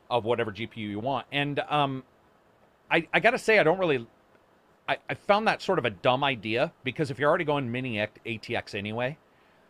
of 0.09 0.23
whatever 0.23 0.51
GPU 0.51 0.77
you 0.77 0.99
want. 0.99 1.25
And 1.31 1.59
um, 1.67 2.03
I, 2.91 3.07
I 3.11 3.19
got 3.19 3.31
to 3.31 3.39
say, 3.39 3.57
I 3.57 3.63
don't 3.63 3.79
really. 3.79 4.05
I, 4.87 4.97
I 5.09 5.13
found 5.15 5.47
that 5.47 5.61
sort 5.61 5.79
of 5.79 5.85
a 5.85 5.89
dumb 5.89 6.23
idea 6.23 6.73
because 6.83 7.09
if 7.09 7.17
you're 7.17 7.29
already 7.29 7.45
going 7.45 7.71
mini 7.71 7.95
ATX 7.97 8.75
anyway, 8.75 9.17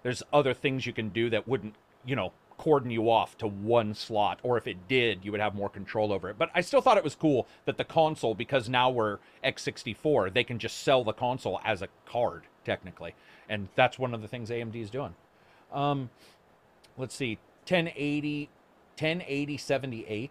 there's 0.03 0.23
other 0.31 0.53
things 0.53 0.85
you 0.85 0.93
can 0.93 1.09
do 1.09 1.29
that 1.29 1.47
wouldn't, 1.47 1.75
you 2.05 2.15
know, 2.15 2.31
cordon 2.57 2.91
you 2.91 3.09
off 3.09 3.37
to 3.39 3.47
one 3.47 3.93
slot. 3.93 4.39
Or 4.43 4.57
if 4.57 4.67
it 4.67 4.87
did, 4.87 5.25
you 5.25 5.31
would 5.31 5.41
have 5.41 5.55
more 5.55 5.69
control 5.69 6.13
over 6.13 6.29
it. 6.29 6.37
But 6.37 6.49
I 6.53 6.61
still 6.61 6.81
thought 6.81 6.97
it 6.97 7.03
was 7.03 7.15
cool 7.15 7.47
that 7.65 7.77
the 7.77 7.83
console, 7.83 8.35
because 8.35 8.69
now 8.69 8.89
we're 8.89 9.17
X64, 9.43 10.33
they 10.33 10.43
can 10.43 10.59
just 10.59 10.83
sell 10.83 11.03
the 11.03 11.13
console 11.13 11.59
as 11.65 11.81
a 11.81 11.87
card, 12.05 12.43
technically. 12.63 13.15
And 13.49 13.69
that's 13.75 13.97
one 13.97 14.13
of 14.13 14.21
the 14.21 14.27
things 14.27 14.49
AMD 14.49 14.75
is 14.75 14.89
doing. 14.89 15.15
Um, 15.71 16.09
let's 16.97 17.15
see 17.15 17.39
1080 17.67 18.49
1080 18.99 19.57
70h 19.57 20.29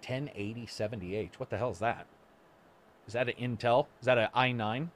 1080 0.00 0.66
70h 0.66 1.34
what 1.36 1.50
the 1.50 1.58
hell 1.58 1.70
is 1.70 1.78
that 1.80 2.06
is 3.06 3.14
that 3.14 3.28
an 3.28 3.34
intel 3.56 3.86
is 4.00 4.06
that 4.06 4.18
an 4.18 4.28
i9 4.34 4.88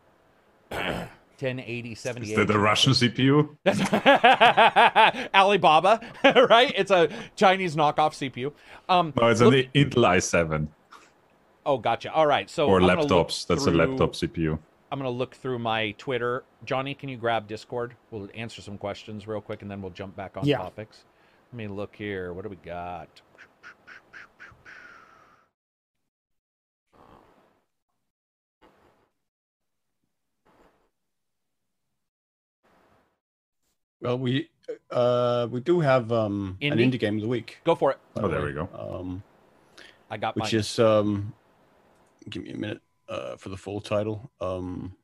1080 1.41 1.93
Is 1.93 1.99
70h 2.03 2.35
that 2.37 2.51
a 2.51 2.59
Russian 2.59 2.93
CPU? 2.93 3.57
that's 3.65 3.81
alibaba 5.35 6.01
right? 6.51 6.73
It's 6.77 6.91
a 6.91 7.09
chinese 7.37 7.77
knockoff 7.77 8.13
cpu 8.19 8.53
um 8.89 9.13
No, 9.21 9.29
it's 9.29 9.41
look- 9.41 9.55
an 9.55 9.71
Intel 9.75 10.05
i7 10.17 10.69
oh 11.67 11.79
gotcha. 11.79 12.13
All 12.13 12.27
right 12.27 12.49
so 12.51 12.67
or 12.69 12.81
I'm 12.81 12.89
laptops. 12.89 13.47
That's 13.47 13.67
a 13.67 13.71
laptop 13.71 14.13
CPU. 14.15 14.59
i'm 14.91 14.99
gonna 14.99 15.11
look 15.11 15.35
through 15.37 15.59
my 15.59 15.93
twitter. 15.93 16.45
Johnny 16.65 16.95
can 16.95 17.09
you 17.09 17.17
grab 17.17 17.47
discord? 17.47 17.95
We'll 18.11 18.29
answer 18.35 18.61
some 18.63 18.79
questions 18.79 19.27
real 19.29 19.41
quick 19.41 19.63
and 19.63 19.71
then 19.71 19.81
we'll 19.83 19.93
jump 19.93 20.17
back 20.17 20.37
on 20.37 20.45
Yeah. 20.45 20.59
topics. 20.59 21.05
Let 21.53 21.57
me 21.57 21.69
look 21.69 21.95
here. 21.97 22.33
What 22.33 22.43
do 22.43 22.49
we 22.51 22.57
got 22.57 23.09
Well, 34.01 34.19
we 34.19 34.49
uh 34.91 35.49
we 35.51 35.61
do 35.61 35.81
have 35.81 36.13
um 36.13 36.57
an 36.61 36.73
Indie? 36.79 36.93
indie 36.93 36.99
game 37.01 37.17
of 37.17 37.23
the 37.23 37.29
week. 37.29 37.59
go 37.65 37.75
for 37.75 37.91
it 37.93 37.99
Oh, 38.17 38.23
the 38.23 38.29
there 38.29 38.43
we 38.45 38.53
go. 38.53 38.69
Um, 38.73 39.23
i 40.11 40.17
got 40.17 40.37
which 40.37 40.53
mine. 40.53 40.61
is 40.61 40.79
um, 40.79 41.35
give 42.29 42.43
me 42.43 42.51
a 42.53 42.57
minute 42.57 42.81
uh 43.09 43.37
for 43.37 43.49
the 43.49 43.57
full 43.57 43.81
title. 43.81 44.31
Um, 44.41 44.95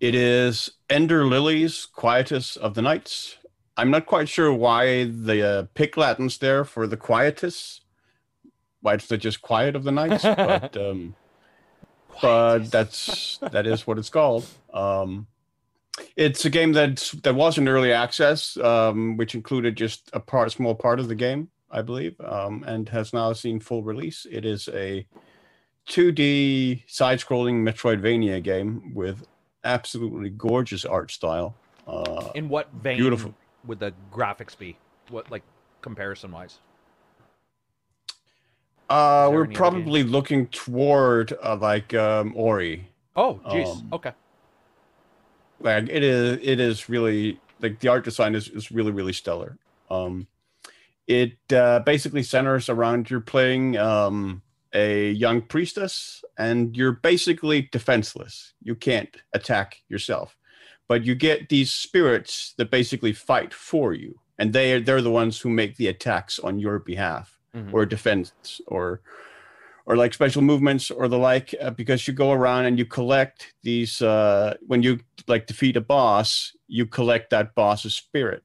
it 0.00 0.14
is 0.14 0.70
Ender 0.90 1.24
Lilies, 1.26 1.86
Quietus 1.86 2.56
of 2.56 2.74
the 2.74 2.82
Knights. 2.82 3.36
I'm 3.76 3.90
not 3.90 4.06
quite 4.06 4.28
sure 4.28 4.52
why 4.52 5.04
the 5.04 5.42
uh, 5.46 5.62
pick 5.74 5.96
Latins 5.96 6.38
there 6.38 6.64
for 6.64 6.86
the 6.86 6.96
Quietus. 6.96 7.80
Why 8.80 8.94
it's 8.94 9.10
not 9.10 9.20
just 9.20 9.40
Quiet 9.42 9.74
of 9.76 9.84
the 9.84 9.92
Knights, 9.92 10.22
but 10.22 10.76
um, 10.76 11.14
but 12.20 12.70
that's 12.70 13.38
that 13.38 13.66
is 13.66 13.86
what 13.86 13.98
it's 13.98 14.10
called. 14.10 14.46
Um, 14.72 15.26
it's 16.16 16.44
a 16.44 16.50
game 16.50 16.72
that 16.72 17.12
that 17.22 17.34
was 17.34 17.58
in 17.58 17.68
early 17.68 17.92
access, 17.92 18.56
um, 18.58 19.16
which 19.16 19.34
included 19.34 19.76
just 19.76 20.10
a 20.12 20.20
part, 20.20 20.52
small 20.52 20.74
part 20.74 21.00
of 21.00 21.08
the 21.08 21.14
game, 21.14 21.48
I 21.70 21.82
believe, 21.82 22.20
um, 22.20 22.64
and 22.66 22.88
has 22.88 23.12
now 23.12 23.32
seen 23.32 23.60
full 23.60 23.82
release. 23.82 24.26
It 24.30 24.44
is 24.44 24.68
a 24.68 25.06
2D 25.88 26.84
side-scrolling 26.88 27.62
Metroidvania 27.62 28.42
game 28.42 28.94
with 28.94 29.26
absolutely 29.64 30.30
gorgeous 30.30 30.84
art 30.84 31.10
style. 31.10 31.54
Uh, 31.86 32.30
In 32.34 32.48
what 32.48 32.68
vein 32.72 32.96
Beautiful. 32.96 33.34
would 33.66 33.78
the 33.78 33.92
graphics 34.12 34.56
be? 34.56 34.76
What 35.10 35.30
like 35.30 35.42
comparison 35.82 36.32
wise? 36.32 36.58
uh, 38.88 39.30
we're 39.32 39.46
probably 39.46 40.02
looking 40.02 40.46
toward 40.48 41.34
uh, 41.42 41.56
like 41.56 41.94
um, 41.94 42.32
Ori. 42.36 42.88
Oh, 43.16 43.40
jeez. 43.46 43.76
Um, 43.76 43.88
okay. 43.92 44.12
Like 45.64 45.88
it 45.88 46.02
is 46.02 46.38
it 46.42 46.60
is 46.60 46.88
really 46.88 47.40
like 47.60 47.80
the 47.80 47.88
art 47.88 48.04
design 48.04 48.34
is, 48.34 48.48
is 48.48 48.70
really 48.70 48.92
really 48.92 49.12
stellar 49.12 49.56
um 49.90 50.26
it 51.06 51.32
uh, 51.52 51.80
basically 51.80 52.22
centers 52.22 52.68
around 52.68 53.10
you're 53.10 53.20
playing 53.20 53.76
um 53.76 54.42
a 54.72 55.10
young 55.12 55.40
priestess 55.42 56.24
and 56.38 56.76
you're 56.76 56.92
basically 56.92 57.62
defenseless 57.72 58.52
you 58.62 58.74
can't 58.74 59.16
attack 59.32 59.82
yourself 59.88 60.36
but 60.88 61.04
you 61.04 61.14
get 61.14 61.48
these 61.48 61.72
spirits 61.72 62.54
that 62.58 62.70
basically 62.70 63.12
fight 63.12 63.54
for 63.54 63.92
you 63.94 64.18
and 64.38 64.52
they 64.52 64.72
are 64.74 64.80
they're 64.80 65.02
the 65.02 65.10
ones 65.10 65.40
who 65.40 65.48
make 65.48 65.76
the 65.76 65.86
attacks 65.88 66.38
on 66.38 66.58
your 66.58 66.78
behalf 66.78 67.38
Mhm. 67.54 67.72
or 67.72 67.86
defense 67.86 68.32
or 68.66 69.00
or 69.86 69.96
like 69.96 70.14
special 70.14 70.42
movements 70.42 70.90
or 70.90 71.08
the 71.08 71.18
like 71.18 71.54
uh, 71.60 71.70
because 71.70 72.06
you 72.08 72.14
go 72.14 72.32
around 72.32 72.64
and 72.64 72.78
you 72.78 72.84
collect 72.86 73.54
these 73.62 74.00
uh 74.00 74.54
when 74.66 74.82
you 74.82 74.98
like 75.26 75.46
defeat 75.46 75.76
a 75.76 75.80
boss 75.80 76.52
you 76.68 76.86
collect 76.86 77.30
that 77.30 77.54
boss's 77.54 77.94
spirit 77.94 78.42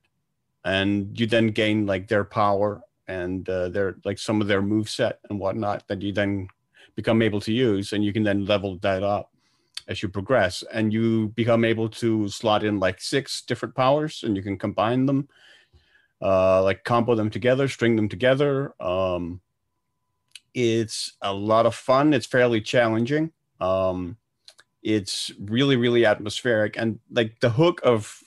and 0.65 1.17
you 1.19 1.25
then 1.25 1.47
gain 1.47 1.85
like 1.85 2.07
their 2.07 2.23
power 2.23 2.81
and 3.07 3.49
uh, 3.49 3.69
their 3.69 3.97
like 4.05 4.19
some 4.19 4.39
of 4.39 4.47
their 4.47 4.61
move 4.61 4.89
set 4.89 5.19
and 5.29 5.39
whatnot 5.39 5.85
that 5.87 6.01
you 6.01 6.13
then 6.13 6.47
become 6.95 7.21
able 7.21 7.41
to 7.41 7.53
use, 7.53 7.93
and 7.93 8.03
you 8.03 8.13
can 8.13 8.23
then 8.23 8.45
level 8.45 8.77
that 8.79 9.03
up 9.03 9.31
as 9.87 10.03
you 10.03 10.09
progress, 10.09 10.63
and 10.73 10.93
you 10.93 11.29
become 11.29 11.65
able 11.65 11.89
to 11.89 12.29
slot 12.29 12.63
in 12.63 12.79
like 12.79 13.01
six 13.01 13.41
different 13.41 13.73
powers, 13.73 14.23
and 14.23 14.35
you 14.35 14.43
can 14.43 14.57
combine 14.57 15.05
them, 15.05 15.27
uh, 16.21 16.61
like 16.61 16.83
combo 16.83 17.15
them 17.15 17.29
together, 17.29 17.67
string 17.67 17.95
them 17.95 18.09
together. 18.09 18.73
Um, 18.81 19.41
it's 20.53 21.13
a 21.21 21.33
lot 21.33 21.65
of 21.65 21.75
fun. 21.75 22.13
It's 22.13 22.25
fairly 22.25 22.61
challenging. 22.61 23.31
Um, 23.59 24.17
it's 24.83 25.31
really, 25.39 25.75
really 25.75 26.05
atmospheric, 26.05 26.77
and 26.77 26.99
like 27.11 27.39
the 27.41 27.51
hook 27.51 27.81
of 27.83 28.23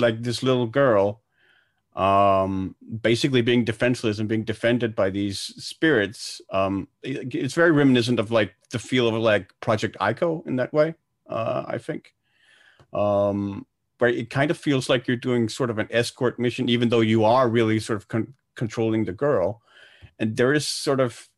like 0.00 0.22
this 0.22 0.42
little 0.42 0.66
girl 0.66 1.22
um 1.96 2.76
basically 3.02 3.42
being 3.42 3.64
defenseless 3.64 4.20
and 4.20 4.28
being 4.28 4.44
defended 4.44 4.94
by 4.94 5.10
these 5.10 5.40
spirits 5.40 6.40
um 6.52 6.86
it- 7.02 7.34
it's 7.34 7.54
very 7.54 7.72
reminiscent 7.72 8.20
of 8.20 8.30
like 8.30 8.54
the 8.70 8.78
feel 8.78 9.08
of 9.08 9.14
like 9.14 9.52
project 9.60 9.96
ico 10.00 10.46
in 10.46 10.54
that 10.56 10.72
way 10.72 10.94
uh 11.28 11.64
i 11.66 11.78
think 11.78 12.14
um 12.92 13.66
where 13.98 14.10
it 14.10 14.30
kind 14.30 14.50
of 14.50 14.56
feels 14.58 14.88
like 14.88 15.06
you're 15.06 15.16
doing 15.16 15.48
sort 15.48 15.70
of 15.70 15.78
an 15.78 15.88
escort 15.90 16.38
mission 16.38 16.68
even 16.68 16.88
though 16.88 17.00
you 17.00 17.24
are 17.24 17.48
really 17.48 17.78
sort 17.80 17.96
of 17.96 18.08
con- 18.08 18.34
controlling 18.54 19.04
the 19.04 19.12
girl 19.12 19.60
and 20.20 20.36
there 20.36 20.52
is 20.52 20.68
sort 20.68 21.00
of 21.00 21.28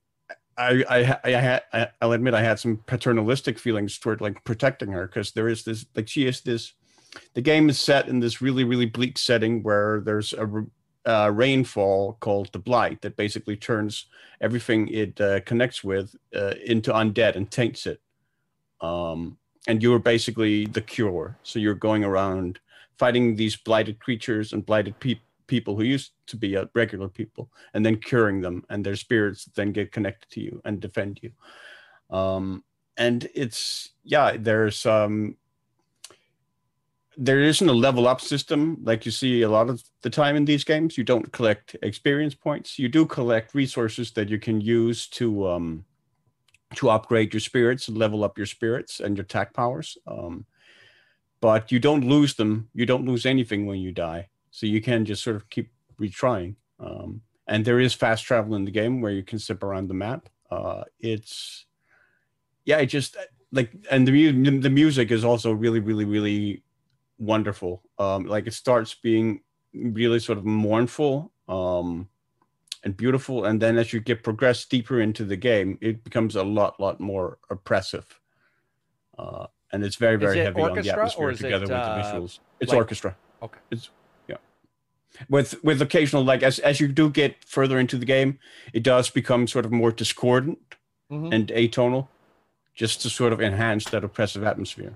I, 0.59 0.85
I, 0.89 1.19
I 1.25 1.31
had, 1.31 1.63
I, 1.73 1.89
I'll 2.03 2.13
admit, 2.13 2.35
I 2.35 2.43
had 2.43 2.59
some 2.59 2.79
paternalistic 2.87 3.59
feelings 3.59 3.99
toward 3.99 4.21
like 4.21 4.45
protecting 4.45 4.93
her 4.93 5.07
because 5.07 5.33
there 5.33 5.49
is 5.49 5.65
this, 5.65 5.87
like, 5.97 6.09
she 6.09 6.27
is 6.27 6.43
this. 6.43 6.75
The 7.35 7.41
game 7.41 7.71
is 7.71 7.81
set 7.81 8.09
in 8.09 8.21
this 8.21 8.43
really, 8.43 8.65
really 8.65 8.87
bleak 8.87 9.17
setting 9.17 9.63
where 9.63 10.03
there's 10.05 10.35
a 10.35 10.65
uh, 11.05 11.31
rainfall 11.33 12.19
called 12.21 12.53
the 12.53 12.59
blight 12.59 13.01
that 13.03 13.17
basically 13.17 13.57
turns 13.57 14.07
everything 14.41 14.89
it 14.89 15.21
uh, 15.21 15.41
connects 15.41 15.83
with 15.83 16.15
uh, 16.37 16.55
into 16.65 16.93
undead 16.93 17.37
and 17.37 17.51
taints 17.51 17.87
it. 17.87 18.01
Um, 18.81 19.39
and 19.67 19.83
you're 19.83 19.99
basically 19.99 20.67
the 20.67 20.81
cure. 20.81 21.39
So 21.43 21.59
you're 21.59 21.75
going 21.75 22.05
around 22.05 22.61
fighting 22.99 23.37
these 23.37 23.57
blighted 23.57 24.01
creatures 24.01 24.53
and 24.53 24.67
blighted 24.67 24.99
people 25.01 25.25
people 25.53 25.77
who 25.77 25.85
used 25.97 26.13
to 26.27 26.37
be 26.45 26.57
uh, 26.57 26.65
regular 26.75 27.09
people 27.09 27.51
and 27.75 27.85
then 27.85 28.05
curing 28.11 28.41
them 28.41 28.65
and 28.71 28.83
their 28.83 28.97
spirits 28.97 29.45
then 29.55 29.71
get 29.71 29.93
connected 29.93 30.27
to 30.31 30.41
you 30.41 30.63
and 30.65 30.81
defend 30.81 31.21
you. 31.23 31.31
Um 32.19 32.65
and 32.97 33.29
it's 33.35 33.91
yeah 34.15 34.29
there's 34.49 34.87
um 34.87 35.37
there 37.29 37.43
isn't 37.53 37.75
a 37.75 37.83
level 37.87 38.05
up 38.13 38.21
system 38.21 38.61
like 38.89 39.05
you 39.07 39.13
see 39.13 39.43
a 39.43 39.55
lot 39.57 39.69
of 39.69 39.83
the 40.05 40.15
time 40.21 40.37
in 40.37 40.47
these 40.47 40.65
games. 40.65 40.97
You 40.97 41.05
don't 41.05 41.31
collect 41.39 41.77
experience 41.83 42.35
points. 42.35 42.79
You 42.79 42.89
do 42.89 43.05
collect 43.05 43.55
resources 43.55 44.13
that 44.13 44.31
you 44.33 44.39
can 44.39 44.59
use 44.81 45.01
to 45.19 45.27
um 45.55 45.85
to 46.79 46.89
upgrade 46.97 47.35
your 47.35 47.45
spirits 47.51 47.89
and 47.89 47.99
level 47.99 48.25
up 48.25 48.39
your 48.39 48.51
spirits 48.57 49.01
and 49.01 49.17
your 49.17 49.27
attack 49.29 49.53
powers. 49.53 49.99
Um 50.07 50.47
but 51.47 51.73
you 51.73 51.81
don't 51.89 52.09
lose 52.15 52.33
them. 52.41 52.53
You 52.79 52.87
don't 52.87 53.09
lose 53.11 53.27
anything 53.27 53.67
when 53.67 53.81
you 53.87 53.93
die 53.93 54.23
so 54.53 54.67
you 54.67 54.81
can 54.81 55.05
just 55.05 55.25
sort 55.25 55.35
of 55.35 55.49
keep 55.49 55.73
retrying. 56.01 56.55
Um, 56.79 57.23
and 57.49 57.65
there 57.65 57.81
is 57.81 57.95
fast 57.95 58.25
travel 58.25 58.55
in 58.55 58.65
the 58.65 58.71
game 58.71 59.01
where 59.01 59.11
you 59.11 59.25
can 59.25 59.39
zip 59.39 59.65
around 59.65 59.89
the 59.89 59.95
map. 59.95 60.29
Uh, 60.51 60.85
it's 61.01 61.65
yeah, 62.65 62.77
it 62.79 62.87
just 62.87 63.17
like 63.51 63.73
and 63.91 64.07
the 64.07 64.33
mu- 64.33 64.61
the 64.61 64.71
music 64.71 65.11
is 65.11 65.25
also 65.25 65.53
really, 65.53 65.81
really, 65.81 66.05
really 66.05 66.63
wonderful. 67.19 67.83
Um, 67.99 68.27
like 68.27 68.47
it 68.47 68.53
starts 68.53 68.95
being 68.95 69.41
really 69.73 70.21
sort 70.21 70.39
of 70.39 70.45
mournful 70.45 71.33
um, 71.49 72.09
and 72.85 72.95
beautiful, 72.95 73.47
and 73.47 73.61
then 73.61 73.79
as 73.79 73.93
you 73.93 74.01
get 74.01 74.23
progress 74.23 74.67
deeper 74.67 75.01
into 75.01 75.25
the 75.25 75.37
game, 75.37 75.79
it 75.81 76.05
becomes 76.05 76.37
a 76.37 76.43
lot, 76.45 76.79
lot 76.79 77.01
more 77.01 77.39
oppressive. 77.51 78.21
Uh, 79.19 79.47
and 79.73 79.83
it's 79.83 79.97
very, 79.97 80.17
very 80.17 80.39
heavy 80.39 80.61
on 80.61 80.79
the 80.79 80.91
atmosphere 80.91 81.33
together 81.33 81.65
it, 81.65 81.69
with 81.69 81.71
uh, 81.71 81.97
the 81.97 82.03
visuals. 82.03 82.39
It's 82.61 82.71
like- 82.71 82.79
orchestra 82.79 83.17
Okay. 83.43 83.59
With 85.29 85.63
with 85.63 85.81
occasional 85.83 86.25
like 86.25 86.43
as 86.43 86.59
as 86.61 86.81
you 86.81 86.89
do 86.89 87.11
get 87.11 87.45
further 87.45 87.79
into 87.79 87.97
the 87.99 88.07
game 88.07 88.39
it 88.73 88.83
does 88.83 89.11
become 89.11 89.47
sort 89.47 89.65
of 89.65 89.73
more 89.73 89.93
discordant 89.93 90.59
Mhm. 91.11 91.35
and 91.35 91.49
atonal 91.49 92.09
just 92.75 93.03
to 93.03 93.11
sort 93.11 93.33
of 93.35 93.41
enhance 93.43 93.85
that 93.91 94.03
oppressive 94.03 94.43
atmosphere. 94.45 94.95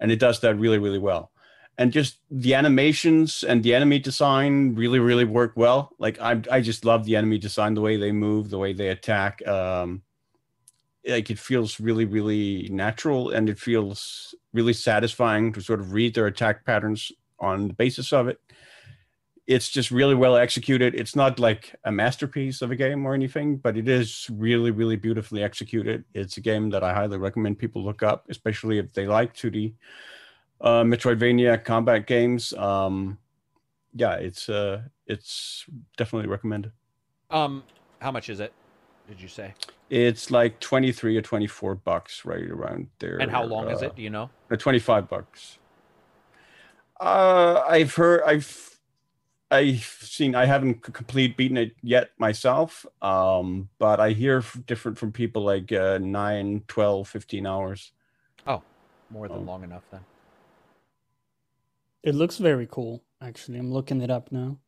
And 0.00 0.10
it 0.10 0.18
does 0.18 0.40
that 0.40 0.56
really 0.58 0.78
really 0.78 0.98
well. 0.98 1.30
And 1.76 1.92
just 1.92 2.18
the 2.30 2.54
animations 2.54 3.44
and 3.44 3.62
the 3.62 3.74
enemy 3.74 3.98
design 3.98 4.74
really 4.74 4.98
really 4.98 5.24
work 5.26 5.52
well. 5.56 5.90
Like 5.98 6.18
i 6.20 6.40
i 6.50 6.60
just 6.62 6.84
love 6.84 7.04
the 7.04 7.16
enemy 7.16 7.38
design 7.38 7.74
the 7.74 7.82
way 7.82 7.96
they 7.98 8.12
move 8.12 8.48
the 8.48 8.58
way 8.58 8.72
they 8.72 8.88
attack. 8.88 9.46
Um 9.46 10.02
like 11.06 11.28
it 11.30 11.38
feels 11.38 11.78
really 11.80 12.06
really 12.06 12.68
natural 12.72 13.30
and 13.30 13.50
it 13.50 13.58
feels 13.58 14.34
really 14.54 14.72
satisfying 14.72 15.52
to 15.52 15.60
sort 15.60 15.80
of 15.80 15.92
read 15.92 16.14
their 16.14 16.26
attack 16.26 16.64
patterns 16.64 17.12
on 17.38 17.68
the 17.68 17.74
basis 17.74 18.10
of 18.12 18.26
it 18.28 18.40
it's 19.46 19.68
just 19.68 19.90
really 19.90 20.14
well 20.14 20.36
executed 20.36 20.94
it's 20.94 21.14
not 21.14 21.38
like 21.38 21.74
a 21.84 21.92
masterpiece 21.92 22.62
of 22.62 22.70
a 22.70 22.76
game 22.76 23.04
or 23.04 23.14
anything 23.14 23.56
but 23.56 23.76
it 23.76 23.88
is 23.88 24.28
really 24.32 24.70
really 24.70 24.96
beautifully 24.96 25.42
executed 25.42 26.04
it's 26.14 26.36
a 26.38 26.40
game 26.40 26.70
that 26.70 26.82
i 26.82 26.94
highly 26.94 27.18
recommend 27.18 27.58
people 27.58 27.84
look 27.84 28.02
up 28.02 28.24
especially 28.30 28.78
if 28.78 28.92
they 28.94 29.06
like 29.06 29.34
2d 29.34 29.74
uh, 30.62 30.82
metroidvania 30.82 31.62
combat 31.62 32.06
games 32.06 32.52
um 32.54 33.18
yeah 33.94 34.14
it's 34.14 34.48
uh 34.48 34.80
it's 35.06 35.66
definitely 35.96 36.28
recommended 36.28 36.72
Um, 37.30 37.62
how 38.00 38.10
much 38.10 38.28
is 38.30 38.40
it? 38.40 38.52
Did 39.08 39.20
you 39.20 39.28
say? 39.28 39.54
it's 39.90 40.30
like 40.30 40.58
23 40.60 41.16
or 41.18 41.22
24 41.22 41.74
bucks 41.74 42.24
right 42.24 42.48
around 42.50 42.88
there 42.98 43.18
And 43.18 43.30
how 43.30 43.44
long 43.44 43.68
is 43.68 43.82
uh, 43.82 43.86
it? 43.86 43.96
Do 43.96 44.02
you 44.02 44.08
know? 44.10 44.30
Uh, 44.50 44.56
25 44.56 45.08
bucks. 45.08 45.58
Uh, 47.00 47.62
I've 47.68 47.94
heard, 47.94 48.22
I've, 48.24 48.73
I've 49.54 49.98
seen, 50.00 50.34
I 50.34 50.44
haven't 50.44 50.82
complete 50.82 51.36
beaten 51.36 51.56
it 51.56 51.74
yet 51.82 52.10
myself. 52.18 52.84
Um, 53.00 53.68
but 53.78 54.00
I 54.00 54.10
hear 54.10 54.42
different 54.66 54.98
from 54.98 55.12
people 55.12 55.42
like 55.42 55.72
uh, 55.72 55.98
9, 55.98 56.62
12, 56.68 57.08
15 57.08 57.46
hours. 57.46 57.92
Oh, 58.46 58.62
more 59.10 59.28
than 59.28 59.38
Oh. 59.38 59.42
long 59.42 59.64
enough 59.64 59.84
then. 59.90 60.00
It 62.02 62.14
looks 62.14 62.36
very 62.38 62.68
cool. 62.70 63.02
Actually, 63.22 63.58
I'm 63.58 63.72
looking 63.72 64.02
it 64.02 64.10
up 64.10 64.30
now. 64.30 64.58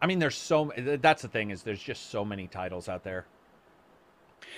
I 0.00 0.06
mean, 0.06 0.18
there's 0.18 0.36
so 0.36 0.72
that's 0.76 1.20
the 1.22 1.28
thing 1.28 1.50
is 1.50 1.62
there's 1.62 1.82
just 1.82 2.10
so 2.10 2.24
many 2.24 2.46
titles 2.46 2.88
out 2.88 3.04
there. 3.04 3.26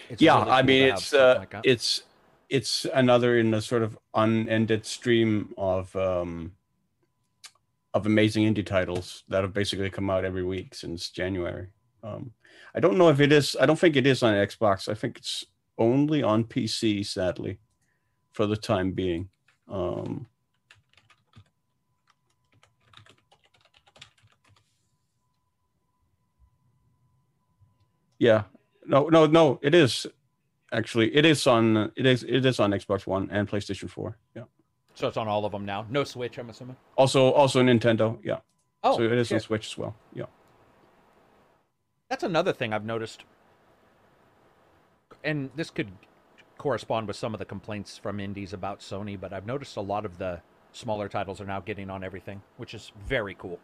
It's 0.09 0.23
yeah, 0.23 0.39
really 0.39 0.51
I 0.53 0.63
mean, 0.63 0.83
it's, 0.85 1.13
uh, 1.13 1.39
like 1.39 1.55
it's, 1.65 2.03
it's 2.49 2.87
another 2.95 3.37
in 3.39 3.53
a 3.55 3.61
sort 3.61 3.83
of 3.83 3.99
unended 4.15 4.87
stream 4.87 5.53
of, 5.59 5.97
um, 5.97 6.53
of 7.95 8.07
amazing 8.07 8.53
indie 8.53 8.65
titles 8.65 9.25
that 9.29 9.43
have 9.43 9.53
basically 9.53 9.91
come 9.91 10.09
out 10.09 10.25
every 10.25 10.45
week 10.45 10.75
since 10.75 11.11
January. 11.11 11.69
Um, 12.03 12.33
I 12.75 12.81
don't 12.81 12.99
know 12.99 13.09
if 13.09 13.21
it 13.21 13.33
is. 13.33 13.57
I 13.61 13.67
don't 13.67 13.79
think 13.79 13.97
it 13.97 14.07
is 14.07 14.23
on 14.23 14.35
Xbox. 14.35 14.89
I 14.89 14.95
think 14.95 15.19
it's 15.19 15.45
only 15.79 16.23
on 16.23 16.45
PC, 16.45 17.05
sadly, 17.05 17.59
for 18.33 18.47
the 18.47 18.57
time 18.57 18.93
being. 18.93 19.29
Um, 19.69 20.27
yeah, 28.19 28.45
no, 28.87 29.09
no, 29.09 29.27
no. 29.27 29.61
It 29.63 29.75
is 29.75 30.07
actually. 30.73 31.15
It 31.15 31.27
is 31.27 31.47
on. 31.47 31.93
It 31.95 32.07
is. 32.07 32.23
It 32.23 32.47
is 32.47 32.59
on 32.59 32.71
Xbox 32.71 33.07
One 33.07 33.29
and 33.31 33.49
PlayStation 33.49 33.91
Four. 33.91 34.17
Yeah. 34.35 34.45
So 34.95 35.09
it's 35.09 35.17
on 35.17 35.29
all 35.29 35.45
of 35.45 35.53
them 35.53 35.65
now. 35.65 35.87
No 35.91 36.05
Switch, 36.05 36.39
I'm 36.39 36.51
assuming. 36.51 36.77
Also, 36.97 37.31
also 37.33 37.63
Nintendo. 37.63 38.19
Yeah. 38.23 38.39
Oh, 38.85 38.97
so 38.97 39.03
it 39.05 39.13
is 39.13 39.33
on. 39.33 39.41
Switch 39.41 39.67
as 39.69 39.79
well. 39.79 39.95
Yeah. 40.15 40.25
That's 42.09 42.23
another 42.25 42.53
thing 42.53 42.73
I've 42.73 42.85
noticed. 42.85 43.25
And 45.25 45.51
this 45.57 45.71
could 45.71 45.91
correspond 46.59 47.07
with 47.09 47.17
some 47.17 47.33
of 47.35 47.39
the 47.39 47.45
complaints 47.45 47.97
from 47.99 48.21
indies 48.21 48.53
about 48.53 48.81
Sony, 48.81 49.19
but 49.19 49.33
I've 49.33 49.47
noticed 49.47 49.77
a 49.77 49.81
lot 49.81 50.05
of 50.05 50.19
the 50.19 50.41
smaller 50.73 51.09
titles 51.09 51.41
are 51.41 51.45
now 51.45 51.61
getting 51.61 51.91
on 51.91 52.03
everything, 52.05 52.43
which 52.57 52.75
is 52.75 52.93
very 53.07 53.35
cool. 53.35 53.59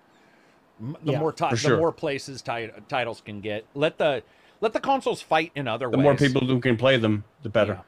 The 0.80 1.12
Yeah, 1.12 1.18
more 1.20 1.32
ti- 1.32 1.50
for 1.56 1.56
the 1.70 1.76
more 1.76 1.92
places 1.92 2.40
ti- 2.42 2.70
titles 2.88 3.20
can 3.20 3.40
get, 3.40 3.66
let 3.74 3.98
the 3.98 4.22
let 4.60 4.72
the 4.72 4.80
consoles 4.80 5.20
fight 5.22 5.50
in 5.55 5.66
other 5.68 5.90
The 5.90 5.96
ways. 5.98 6.05
more 6.05 6.14
people 6.16 6.44
who 6.46 6.60
can 6.60 6.76
play 6.76 6.96
them, 6.96 7.24
the 7.42 7.48
better. 7.48 7.80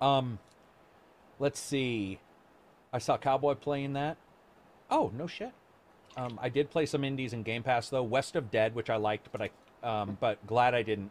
Yeah. 0.00 0.16
Um, 0.16 0.38
let's 1.38 1.58
see. 1.60 2.18
I 2.92 2.98
saw 2.98 3.16
Cowboy 3.16 3.54
playing 3.54 3.92
that. 3.94 4.16
Oh 4.90 5.10
no 5.16 5.26
shit. 5.26 5.52
Um, 6.16 6.38
I 6.40 6.48
did 6.48 6.70
play 6.70 6.86
some 6.86 7.02
indies 7.02 7.32
in 7.32 7.42
Game 7.42 7.62
Pass 7.62 7.88
though. 7.88 8.02
West 8.02 8.36
of 8.36 8.50
Dead, 8.50 8.74
which 8.74 8.88
I 8.90 8.96
liked, 8.96 9.30
but 9.32 9.40
I 9.42 9.50
um, 9.82 10.16
but 10.20 10.44
glad 10.46 10.74
I 10.74 10.82
didn't 10.82 11.10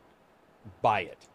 buy 0.81 1.01
it. 1.01 1.27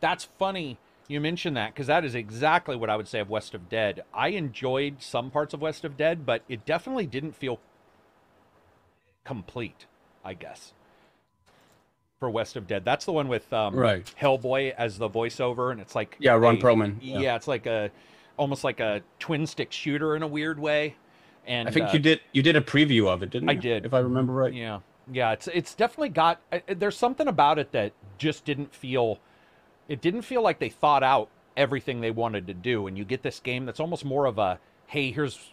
That's 0.00 0.24
funny 0.24 0.78
you 1.06 1.20
mentioned 1.20 1.56
that 1.56 1.74
because 1.74 1.86
that 1.86 2.04
is 2.04 2.14
exactly 2.14 2.76
what 2.76 2.88
I 2.90 2.96
would 2.96 3.06
say 3.08 3.20
of 3.20 3.28
West 3.30 3.54
of 3.54 3.68
Dead. 3.68 4.04
I 4.14 4.28
enjoyed 4.28 5.02
some 5.02 5.30
parts 5.30 5.52
of 5.54 5.60
West 5.60 5.84
of 5.84 5.96
Dead, 5.98 6.24
but 6.26 6.42
it 6.48 6.64
definitely 6.64 7.06
didn't 7.06 7.32
feel 7.36 7.60
complete. 9.24 9.86
I 10.24 10.32
guess 10.34 10.72
for 12.18 12.30
West 12.30 12.56
of 12.56 12.66
Dead, 12.66 12.84
that's 12.84 13.04
the 13.04 13.12
one 13.12 13.28
with 13.28 13.52
um, 13.52 13.74
Right. 13.76 14.10
Hellboy 14.20 14.72
as 14.76 14.96
the 14.96 15.10
voiceover, 15.10 15.70
and 15.70 15.80
it's 15.80 15.94
like 15.94 16.16
Yeah, 16.18 16.32
Ron 16.32 16.56
a- 16.56 16.58
Perlman, 16.58 16.96
Yeah. 17.02 17.18
yeah. 17.18 17.36
it's 17.36 17.46
like 17.48 17.66
a 17.66 17.90
almost 18.36 18.64
like 18.64 18.80
a 18.80 19.02
twin 19.18 19.46
stick 19.46 19.72
shooter 19.72 20.16
in 20.16 20.22
a 20.22 20.26
weird 20.26 20.58
way. 20.58 20.96
And 21.46 21.68
I 21.68 21.70
think 21.72 21.88
uh, 21.88 21.92
you 21.92 21.98
did 21.98 22.20
you 22.32 22.42
did 22.42 22.56
a 22.56 22.60
preview 22.60 23.06
of 23.08 23.22
it, 23.22 23.30
didn't 23.30 23.48
I 23.48 23.52
you? 23.52 23.60
did. 23.60 23.84
if 23.86 23.92
I 23.94 23.98
remember 23.98 24.32
right. 24.32 24.52
Yeah, 24.52 24.80
yeah. 25.12 25.32
It's 25.32 25.46
it's 25.48 25.74
definitely 25.74 26.08
got. 26.10 26.40
uh, 26.52 26.60
uh, 26.68 26.74
There's 26.76 26.96
something 26.96 27.28
about 27.28 27.58
it 27.58 27.72
that 27.72 27.92
just 28.18 28.44
didn't 28.44 28.74
feel. 28.74 29.18
It 29.88 30.00
didn't 30.00 30.22
feel 30.22 30.42
like 30.42 30.58
they 30.58 30.70
thought 30.70 31.02
out 31.02 31.28
everything 31.56 32.00
they 32.00 32.10
wanted 32.10 32.46
to 32.46 32.54
do, 32.54 32.86
and 32.86 32.96
you 32.96 33.04
get 33.04 33.22
this 33.22 33.40
game 33.40 33.66
that's 33.66 33.80
almost 33.80 34.04
more 34.04 34.24
of 34.26 34.38
a 34.38 34.58
hey, 34.86 35.10
here's 35.10 35.50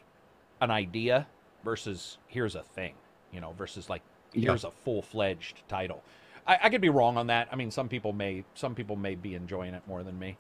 an 0.62 0.72
idea 0.72 1.28
versus 1.66 2.18
here's 2.28 2.56
a 2.56 2.64
thing, 2.64 2.94
you 3.34 3.42
know, 3.42 3.52
versus 3.58 3.90
like 3.90 4.02
Yeah. 4.34 4.50
here's 4.52 4.64
a 4.64 4.72
full 4.72 5.02
fledged 5.02 5.62
title. 5.68 6.02
I, 6.48 6.58
I 6.64 6.70
could 6.70 6.82
be 6.82 6.90
wrong 6.90 7.18
on 7.18 7.28
that. 7.28 7.50
I 7.52 7.56
mean, 7.58 7.70
some 7.70 7.90
people 7.90 8.14
may 8.14 8.46
some 8.56 8.76
people 8.76 8.96
may 8.96 9.16
be 9.16 9.36
enjoying 9.36 9.74
it 9.74 9.84
more 9.88 10.04
than 10.04 10.18
me. 10.18 10.38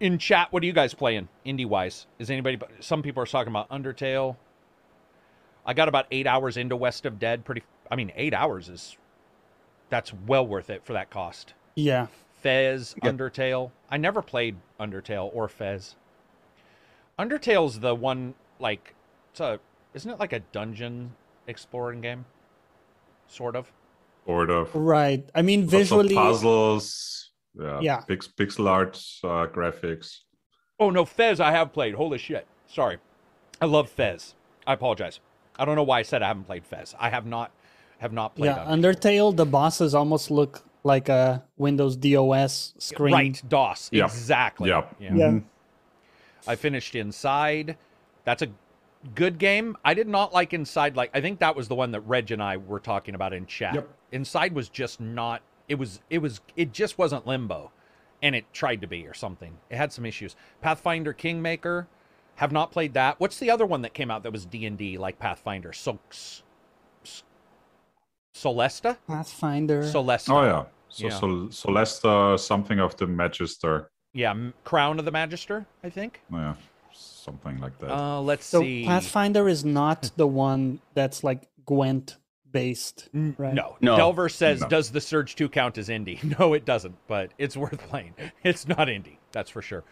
In 0.00 0.16
chat, 0.16 0.48
what 0.50 0.62
are 0.62 0.66
you 0.66 0.72
guys 0.72 0.94
playing 0.94 1.28
indie 1.44 1.66
wise? 1.66 2.06
Is 2.18 2.30
anybody? 2.30 2.58
Some 2.80 3.02
people 3.02 3.22
are 3.22 3.26
talking 3.26 3.52
about 3.52 3.68
Undertale. 3.68 4.36
I 5.66 5.74
got 5.74 5.88
about 5.88 6.06
eight 6.10 6.26
hours 6.26 6.56
into 6.56 6.74
West 6.74 7.04
of 7.04 7.18
Dead. 7.18 7.44
Pretty. 7.44 7.62
I 7.90 7.96
mean, 7.96 8.10
eight 8.16 8.32
hours 8.32 8.68
is 8.70 8.96
that's 9.90 10.12
well 10.26 10.46
worth 10.46 10.70
it 10.70 10.84
for 10.84 10.94
that 10.94 11.10
cost. 11.10 11.52
Yeah. 11.74 12.06
Fez, 12.40 12.94
Yeah. 13.02 13.10
Undertale. 13.10 13.70
I 13.90 13.98
never 13.98 14.22
played 14.22 14.56
Undertale 14.80 15.30
or 15.34 15.48
Fez. 15.48 15.96
Undertale's 17.18 17.80
the 17.80 17.94
one 17.94 18.34
like 18.58 18.94
it's 19.32 19.40
a 19.40 19.60
isn't 19.92 20.10
it 20.10 20.18
like 20.18 20.32
a 20.32 20.40
dungeon 20.40 21.12
exploring 21.46 22.00
game? 22.00 22.24
Sort 23.28 23.54
of. 23.54 23.70
Sort 24.24 24.48
of. 24.48 24.74
Right. 24.74 25.28
I 25.34 25.42
mean, 25.42 25.62
Lots 25.62 25.74
of 25.74 25.78
visually, 25.80 26.14
puzzles. 26.14 27.29
Yeah. 27.58 27.80
Yeah. 27.80 28.00
Pix, 28.00 28.28
pixel 28.28 28.68
art 28.68 28.96
uh, 29.24 29.46
graphics. 29.46 30.18
Oh 30.78 30.90
no, 30.90 31.04
Fez 31.04 31.40
I 31.40 31.50
have 31.50 31.72
played. 31.72 31.94
Holy 31.94 32.18
shit. 32.18 32.46
Sorry. 32.66 32.98
I 33.60 33.66
love 33.66 33.90
Fez. 33.90 34.34
I 34.66 34.72
apologize. 34.74 35.20
I 35.58 35.64
don't 35.64 35.76
know 35.76 35.82
why 35.82 35.98
I 35.98 36.02
said 36.02 36.22
I 36.22 36.28
haven't 36.28 36.44
played 36.44 36.64
Fez. 36.64 36.94
I 36.98 37.10
have 37.10 37.26
not 37.26 37.52
have 37.98 38.12
not 38.12 38.34
played 38.34 38.48
yeah, 38.48 38.64
Undertale. 38.64 38.94
Undertale, 38.94 39.36
the 39.36 39.46
bosses 39.46 39.94
almost 39.94 40.30
look 40.30 40.62
like 40.84 41.10
a 41.10 41.44
Windows 41.58 41.96
DOS 41.96 42.74
screen. 42.78 43.12
Right, 43.12 43.42
DOS. 43.46 43.90
Yeah. 43.92 44.04
Exactly. 44.04 44.70
Yeah. 44.70 44.86
yeah. 44.98 45.14
Yeah. 45.14 45.40
I 46.46 46.56
finished 46.56 46.94
Inside. 46.94 47.76
That's 48.24 48.40
a 48.42 48.48
good 49.14 49.38
game. 49.38 49.76
I 49.84 49.92
did 49.92 50.08
not 50.08 50.32
like 50.32 50.54
Inside. 50.54 50.96
Like 50.96 51.10
I 51.12 51.20
think 51.20 51.40
that 51.40 51.54
was 51.54 51.68
the 51.68 51.74
one 51.74 51.90
that 51.92 52.00
Reg 52.00 52.30
and 52.30 52.42
I 52.42 52.56
were 52.56 52.80
talking 52.80 53.14
about 53.14 53.34
in 53.34 53.46
chat. 53.46 53.74
Yep. 53.74 53.88
Inside 54.12 54.54
was 54.54 54.68
just 54.68 55.00
not. 55.00 55.42
It 55.70 55.78
was. 55.78 56.00
It 56.10 56.18
was. 56.18 56.40
It 56.56 56.72
just 56.72 56.98
wasn't 56.98 57.26
Limbo, 57.28 57.70
and 58.20 58.34
it 58.34 58.44
tried 58.52 58.80
to 58.80 58.88
be 58.88 59.06
or 59.06 59.14
something. 59.14 59.56
It 59.70 59.76
had 59.76 59.92
some 59.92 60.04
issues. 60.04 60.34
Pathfinder 60.60 61.12
Kingmaker. 61.12 61.86
Have 62.36 62.52
not 62.52 62.72
played 62.72 62.94
that. 62.94 63.20
What's 63.20 63.38
the 63.38 63.50
other 63.50 63.66
one 63.66 63.82
that 63.82 63.92
came 63.94 64.10
out 64.10 64.22
that 64.24 64.32
was 64.32 64.46
D 64.46 64.64
and 64.66 64.76
D 64.76 64.96
like 64.98 65.18
Pathfinder? 65.18 65.72
So, 65.74 65.98
S- 66.10 66.42
Solasta. 68.34 68.96
Pathfinder. 69.06 69.82
Solasta. 69.82 70.30
Oh, 70.30 70.42
yeah. 70.42 70.64
So, 70.88 71.06
Yeah. 71.06 71.18
so 71.18 71.50
Celeste, 71.50 72.38
something 72.44 72.80
of 72.80 72.96
the 72.96 73.06
Magister. 73.06 73.90
Yeah, 74.12 74.34
Crown 74.64 74.98
of 74.98 75.04
the 75.04 75.10
Magister. 75.12 75.66
I 75.84 75.90
think. 75.90 76.22
Yeah. 76.32 76.54
Something 76.92 77.60
like 77.60 77.78
that. 77.78 77.92
Uh, 77.94 78.20
let's 78.20 78.46
see. 78.46 78.50
so 78.56 78.60
see. 78.62 78.84
Pathfinder 78.86 79.48
is 79.48 79.64
not 79.64 80.10
the 80.16 80.26
one 80.26 80.80
that's 80.94 81.22
like 81.22 81.46
Gwent 81.66 82.16
based, 82.52 83.08
right? 83.12 83.54
No. 83.54 83.76
No. 83.80 83.96
Delver 83.96 84.28
says, 84.28 84.60
No. 84.60 84.68
"Does 84.68 84.90
the 84.90 85.00
Surge 85.00 85.34
Two 85.36 85.48
count 85.48 85.78
as 85.78 85.88
indie?" 85.88 86.22
No, 86.38 86.54
it 86.54 86.64
doesn't. 86.64 86.96
But 87.06 87.32
it's 87.38 87.56
worth 87.56 87.78
playing. 87.88 88.14
It's 88.44 88.66
not 88.66 88.88
indie, 88.88 89.16
that's 89.32 89.50
for 89.50 89.62
sure. 89.62 89.84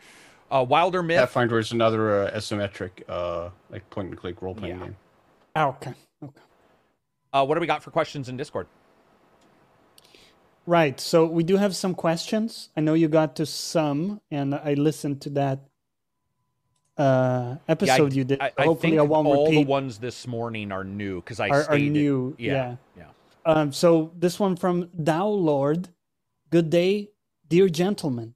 Uh, 0.50 0.64
Wildermyth. 0.64 1.18
Pathfinder 1.18 1.58
is 1.58 1.72
another 1.72 2.24
uh, 2.24 2.30
asymmetric, 2.30 2.90
uh, 3.08 3.50
like 3.70 3.88
point 3.90 4.08
and 4.08 4.16
click 4.18 4.40
role 4.40 4.54
playing 4.54 4.78
Yeah. 4.78 4.84
game. 4.84 4.96
Ah, 5.56 5.68
okay. 5.68 5.92
Okay. 6.24 6.40
Uh, 7.32 7.44
what 7.44 7.54
do 7.54 7.60
we 7.60 7.66
got 7.66 7.82
for 7.82 7.90
questions 7.90 8.28
in 8.30 8.36
Discord? 8.38 8.66
Right. 10.66 11.00
So 11.00 11.26
we 11.26 11.44
do 11.44 11.56
have 11.56 11.74
some 11.74 11.94
questions. 11.94 12.70
I 12.76 12.80
know 12.80 12.94
you 12.94 13.08
got 13.08 13.36
to 13.36 13.46
some, 13.46 14.20
and 14.30 14.54
I 14.54 14.74
listened 14.74 15.20
to 15.22 15.30
that 15.30 15.60
uh, 16.98 17.56
episode 17.68 18.12
you 18.12 18.24
did. 18.24 18.40
I, 18.40 18.52
I 18.58 18.64
Hopefully, 18.64 18.98
I 18.98 19.02
won't 19.02 19.26
all 19.26 19.46
repeat. 19.46 19.64
the 19.64 19.70
ones 19.70 19.98
this 19.98 20.26
morning 20.26 20.72
are 20.72 20.84
new 20.84 21.20
because 21.20 21.40
I 21.40 21.48
Are- 21.48 21.70
are 21.70 21.78
new, 21.78 22.34
Yeah, 22.38 22.52
yeah. 22.52 22.76
yeah. 22.96 23.52
Um, 23.52 23.72
so 23.72 24.12
this 24.16 24.38
one 24.40 24.56
from 24.56 24.90
Dow 25.02 25.28
Lord. 25.28 25.88
Good 26.50 26.70
day, 26.70 27.10
dear 27.48 27.68
gentlemen. 27.68 28.34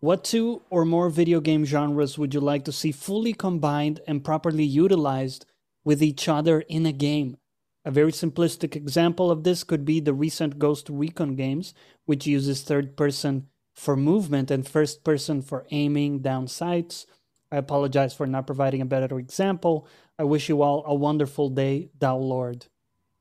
What 0.00 0.24
two 0.24 0.62
or 0.68 0.84
more 0.84 1.08
video 1.08 1.40
game 1.40 1.64
genres 1.64 2.18
would 2.18 2.34
you 2.34 2.40
like 2.40 2.64
to 2.66 2.72
see 2.72 2.92
fully 2.92 3.32
combined 3.32 4.00
and 4.06 4.22
properly 4.24 4.64
utilized 4.64 5.46
with 5.84 6.02
each 6.02 6.28
other 6.28 6.60
in 6.60 6.84
a 6.86 6.92
game? 6.92 7.38
A 7.84 7.90
very 7.90 8.12
simplistic 8.12 8.76
example 8.76 9.30
of 9.30 9.42
this 9.44 9.64
could 9.64 9.84
be 9.84 10.00
the 10.00 10.12
recent 10.12 10.58
Ghost 10.58 10.88
Recon 10.90 11.34
games, 11.36 11.72
which 12.04 12.26
uses 12.26 12.62
third 12.62 12.96
person 12.96 13.46
for 13.74 13.96
movement 13.96 14.50
and 14.50 14.66
first 14.68 15.02
person 15.04 15.40
for 15.40 15.64
aiming 15.70 16.18
down 16.20 16.46
sights. 16.48 17.06
I 17.50 17.56
apologize 17.56 18.12
for 18.14 18.26
not 18.26 18.46
providing 18.46 18.80
a 18.80 18.86
better 18.86 19.18
example. 19.18 19.86
I 20.18 20.24
wish 20.24 20.48
you 20.48 20.62
all 20.62 20.82
a 20.86 20.94
wonderful 20.94 21.48
day, 21.48 21.90
Dow 21.98 22.16
Lord. 22.18 22.66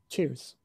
Cheers. 0.09 0.55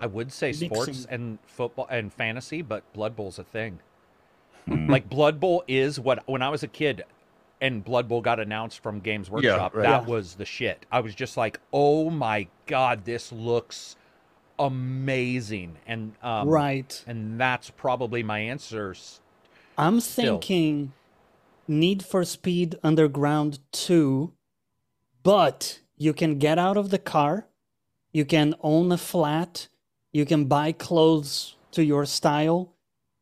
I 0.00 0.06
would 0.06 0.32
say 0.32 0.52
sports 0.52 1.06
and 1.10 1.38
football 1.46 1.86
and 1.90 2.12
fantasy, 2.12 2.62
but 2.62 2.90
Blood 2.92 3.16
Bowl's 3.16 3.38
a 3.38 3.44
thing. 3.44 3.80
Hmm. 4.66 4.88
Like 4.88 5.08
Blood 5.08 5.40
Bowl 5.40 5.64
is 5.66 5.98
what 5.98 6.22
when 6.28 6.42
I 6.42 6.48
was 6.50 6.62
a 6.62 6.68
kid 6.68 7.02
and 7.60 7.84
Blood 7.84 8.08
Bowl 8.08 8.20
got 8.20 8.38
announced 8.38 8.80
from 8.82 9.00
Games 9.00 9.28
Workshop, 9.28 9.74
right. 9.74 9.82
that 9.82 10.02
Yeah. 10.02 10.08
was 10.08 10.34
the 10.34 10.44
shit. 10.44 10.86
I 10.92 11.00
was 11.00 11.14
just 11.14 11.36
like, 11.36 11.58
"Oh 11.72 12.10
my 12.10 12.46
god, 12.66 13.04
this 13.04 13.32
looks 13.32 13.96
amazing." 14.58 15.76
And 15.86 16.14
um 16.22 16.48
right. 16.48 17.02
and 17.06 17.40
that's 17.40 17.70
probably 17.70 18.22
my 18.22 18.38
answers. 18.38 19.20
I'm 19.78 20.00
still. 20.00 20.38
thinking 20.40 20.92
Need 21.68 22.04
for 22.04 22.24
Speed 22.24 22.76
Underground 22.82 23.60
2, 23.72 24.32
but 25.22 25.80
you 25.96 26.12
can 26.14 26.38
get 26.38 26.58
out 26.58 26.76
of 26.76 26.90
the 26.90 26.98
car, 26.98 27.46
you 28.12 28.24
can 28.24 28.54
own 28.62 28.92
a 28.92 28.98
flat, 28.98 29.68
you 30.12 30.24
can 30.26 30.46
buy 30.46 30.72
clothes 30.72 31.56
to 31.72 31.84
your 31.84 32.06
style, 32.06 32.74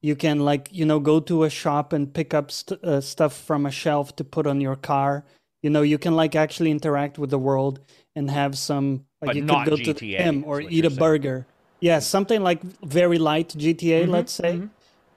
you 0.02 0.16
can 0.16 0.40
like, 0.40 0.68
you 0.72 0.86
know, 0.86 1.00
go 1.00 1.20
to 1.20 1.44
a 1.44 1.50
shop 1.50 1.92
and 1.92 2.14
pick 2.14 2.34
up 2.34 2.50
st- 2.52 2.82
uh, 2.84 3.00
stuff 3.00 3.34
from 3.36 3.66
a 3.66 3.70
shelf 3.70 4.16
to 4.16 4.24
put 4.24 4.46
on 4.46 4.60
your 4.60 4.76
car. 4.76 5.24
You 5.62 5.70
know, 5.70 5.82
you 5.82 5.98
can 5.98 6.14
like 6.16 6.36
actually 6.36 6.70
interact 6.70 7.18
with 7.18 7.30
the 7.30 7.38
world 7.38 7.80
and 8.14 8.30
have 8.30 8.56
some 8.56 9.04
like 9.20 9.28
But 9.28 9.36
you 9.36 9.42
could 9.42 9.64
go 9.64 9.76
to 9.76 9.76
the 9.76 9.82
GTA 9.94 10.24
gym 10.24 10.44
or 10.44 10.60
eat 10.60 10.84
a 10.84 10.90
saying. 10.90 10.98
burger. 11.00 11.46
Yeah, 11.80 11.98
something 11.98 12.42
like 12.42 12.62
very 12.84 13.18
light 13.18 13.48
GTA, 13.56 14.06
Mhm, 14.06 14.10
let's 14.12 14.32
say 14.32 14.52
mhm. 14.58 14.70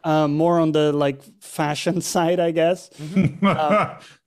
Uh, 0.04 0.28
more 0.28 0.60
on 0.60 0.72
the 0.72 0.92
like 0.94 1.22
fashion 1.42 2.02
side, 2.14 2.40
I 2.40 2.52
guess. 2.52 2.90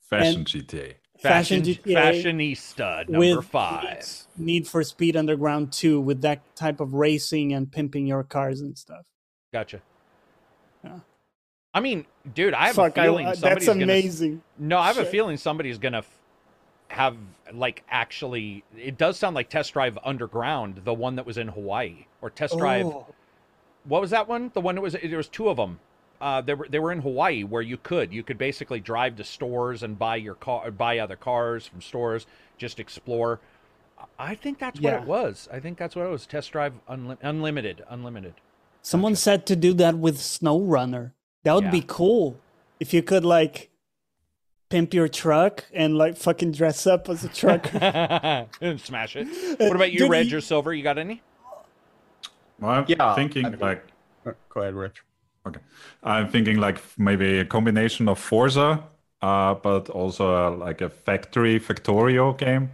Fashion 0.02 0.40
and- 0.40 0.46
GTA. 0.46 0.94
Fashion, 1.18 1.62
GTA 1.62 1.84
fashionista 1.84 3.08
number 3.08 3.36
with 3.36 3.46
five. 3.46 4.04
Need 4.36 4.66
for 4.66 4.82
Speed 4.82 5.16
Underground 5.16 5.72
2 5.72 6.00
with 6.00 6.20
that 6.22 6.40
type 6.56 6.80
of 6.80 6.94
racing 6.94 7.52
and 7.52 7.70
pimping 7.70 8.08
your 8.08 8.24
cars 8.24 8.60
and 8.60 8.76
stuff. 8.76 9.04
Gotcha. 9.52 9.80
Yeah. 10.82 10.98
I 11.72 11.78
mean, 11.78 12.06
dude, 12.34 12.54
I 12.54 12.66
have 12.66 12.74
Fuck, 12.74 12.98
a 12.98 13.02
I, 13.02 13.04
feeling 13.04 13.26
uh, 13.28 13.34
somebody's 13.34 13.66
that's 13.66 13.78
gonna. 13.78 13.84
amazing. 13.84 14.42
No, 14.58 14.78
I 14.78 14.88
have 14.88 14.98
a 14.98 15.04
feeling 15.04 15.36
somebody's 15.36 15.78
gonna 15.78 15.98
f- 15.98 16.18
have 16.88 17.16
like 17.52 17.84
actually. 17.88 18.64
It 18.76 18.98
does 18.98 19.16
sound 19.16 19.36
like 19.36 19.48
Test 19.48 19.74
Drive 19.74 19.96
Underground, 20.04 20.80
the 20.84 20.92
one 20.92 21.14
that 21.16 21.24
was 21.24 21.38
in 21.38 21.46
Hawaii, 21.46 22.06
or 22.20 22.30
Test 22.30 22.58
Drive. 22.58 22.86
Oh, 22.86 23.06
What 23.84 24.00
was 24.00 24.10
that 24.10 24.28
one? 24.28 24.50
The 24.54 24.60
one 24.60 24.74
that 24.76 24.80
was 24.80 24.92
there 24.94 25.16
was 25.16 25.28
two 25.28 25.48
of 25.48 25.56
them. 25.56 25.80
Uh, 26.20 26.40
they 26.40 26.54
were 26.54 26.68
they 26.68 26.78
were 26.78 26.92
in 26.92 27.00
Hawaii 27.00 27.42
where 27.42 27.62
you 27.62 27.76
could 27.76 28.12
you 28.12 28.22
could 28.22 28.38
basically 28.38 28.78
drive 28.80 29.16
to 29.16 29.24
stores 29.24 29.82
and 29.82 29.98
buy 29.98 30.16
your 30.16 30.34
car 30.36 30.70
buy 30.70 30.98
other 30.98 31.16
cars 31.16 31.66
from 31.66 31.80
stores 31.82 32.26
just 32.58 32.78
explore. 32.78 33.40
I 34.18 34.34
think 34.36 34.58
that's 34.58 34.80
what 34.80 34.92
Yeah. 34.92 35.00
it 35.02 35.06
was. 35.06 35.48
I 35.52 35.58
think 35.60 35.78
that's 35.78 35.94
what 35.96 36.06
it 36.06 36.10
was. 36.10 36.26
Test 36.26 36.52
Drive 36.52 36.74
Unli- 36.88 37.18
Unlimited 37.22 37.82
Unlimited. 37.88 38.34
someone 38.82 39.12
Gotcha. 39.12 39.20
said 39.22 39.46
to 39.46 39.56
do 39.56 39.72
that 39.74 39.96
with 39.98 40.16
SnowRunner. 40.18 41.12
That 41.44 41.54
would 41.54 41.70
be 41.72 41.84
cool 41.86 42.38
if 42.80 42.92
you 42.94 43.02
could 43.02 43.24
like 43.24 43.70
pimp 44.70 44.94
your 44.94 45.08
truck 45.08 45.64
and 45.72 45.98
like 45.98 46.16
fucking 46.16 46.52
dress 46.52 46.86
up 46.86 47.08
as 47.08 47.24
a 47.24 47.28
trucker. 47.28 47.78
and 48.60 48.80
smash 48.80 49.16
it. 49.16 49.26
What 49.60 49.74
about 49.76 49.92
you, 49.92 49.98
Dude, 50.00 50.10
Reg 50.10 50.32
or 50.32 50.40
Silver? 50.40 50.72
You 50.72 50.82
got 50.82 50.98
any? 50.98 51.20
Well, 52.62 52.70
I'm 52.70 52.84
Yeah, 52.88 53.14
thinking 53.14 53.46
I- 53.46 53.56
like 53.68 53.84
Uh, 54.24 54.30
Go 54.50 54.60
ahead, 54.60 54.74
Rich. 54.74 55.02
Okay, 55.46 55.58
I'm 56.04 56.28
thinking 56.28 56.58
like 56.58 56.78
maybe 56.96 57.38
a 57.40 57.44
combination 57.44 58.08
of 58.08 58.20
Forza, 58.20 58.84
uh, 59.20 59.54
but 59.54 59.88
also 59.90 60.24
uh, 60.32 60.50
like 60.52 60.80
a 60.80 60.88
factory 60.88 61.58
Factorio 61.58 62.38
game. 62.38 62.70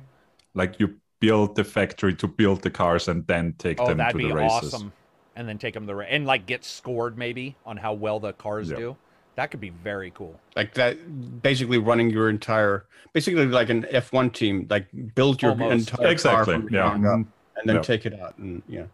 Like 0.55 0.79
you 0.79 0.95
build 1.21 1.57
the 1.57 1.65
factory 1.65 2.15
to 2.17 2.29
build 2.29 2.61
the 2.63 2.71
cars 2.71 3.09
and 3.09 3.27
then 3.27 3.55
take 3.57 3.81
Oh, 3.81 3.87
them 3.89 3.97
that'd 3.99 4.13
to 4.13 4.19
be 4.19 4.29
the 4.29 4.35
races. 4.35 4.75
awesome. 4.75 4.93
And 5.37 5.49
then 5.49 5.57
take 5.57 5.73
them 5.73 5.85
to 5.85 5.87
the 5.87 5.95
ra- 5.95 6.07
and 6.11 6.27
like 6.27 6.45
get 6.47 6.65
scored 6.65 7.17
maybe 7.17 7.57
on 7.65 7.77
how 7.79 7.95
well 7.95 8.21
the 8.21 8.35
cars 8.35 8.69
Yeah. 8.71 8.77
do. 8.77 8.97
That 9.37 9.51
could 9.51 9.61
be 9.61 9.71
very 9.71 10.11
cool. 10.15 10.39
like 10.57 10.75
that 10.75 10.97
basically 11.43 11.79
running 11.79 12.11
your 12.11 12.29
entire 12.29 12.85
basically 13.15 13.47
like 13.47 13.71
an 13.71 13.85
f1 13.91 14.29
team 14.35 14.67
like 14.69 14.87
build 15.15 15.41
your 15.41 15.53
Almost. 15.53 15.91
entire 15.93 16.03
car 16.05 16.13
Exactly. 16.13 16.55
from 16.55 16.65
the 16.67 16.73
Yeah. 16.73 16.89
ground 16.99 17.07
up 17.07 17.13
Mhm. 17.13 17.27
and 17.57 17.65
then 17.69 17.77
Yeah. 17.77 17.83
take 17.83 18.05
it 18.05 18.15
out 18.21 18.37
and 18.39 18.63
yeah 18.69 18.85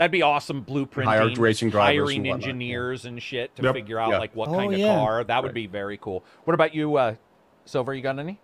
That'd 0.00 0.12
be 0.12 0.22
awesome. 0.22 0.64
Blueprinting, 0.64 1.04
Hired 1.04 1.36
racing 1.36 1.68
drivers 1.68 2.08
hiring 2.08 2.26
and 2.26 2.42
engineers 2.42 3.04
and 3.04 3.22
shit 3.22 3.54
to 3.56 3.62
Yep. 3.64 3.74
figure 3.74 3.98
out 3.98 4.12
Yeah. 4.12 4.18
like 4.18 4.34
what 4.34 4.48
Oh, 4.48 4.54
kind 4.54 4.72
of 4.72 4.80
yeah. 4.80 4.86
car. 4.86 5.22
That 5.24 5.42
would 5.42 5.48
Right. 5.48 5.54
be 5.54 5.66
very 5.66 5.98
cool. 5.98 6.24
What 6.44 6.54
about 6.54 6.74
you, 6.74 6.96
uh, 6.96 7.16
Silver? 7.66 7.94
You 7.94 8.00
got 8.02 8.18
any? 8.18 8.40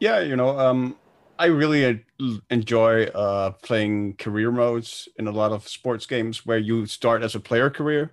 yeah 0.00 0.18
you 0.18 0.34
know 0.34 0.58
um 0.58 0.96
i 1.38 1.46
really 1.46 2.02
enjoy 2.50 3.04
uh 3.04 3.50
playing 3.62 4.16
career 4.16 4.50
modes 4.50 5.08
in 5.16 5.28
a 5.28 5.30
lot 5.30 5.52
of 5.52 5.68
sports 5.68 6.06
games 6.06 6.44
where 6.44 6.58
you 6.58 6.86
start 6.86 7.22
as 7.22 7.36
a 7.36 7.40
player 7.40 7.70
career 7.70 8.12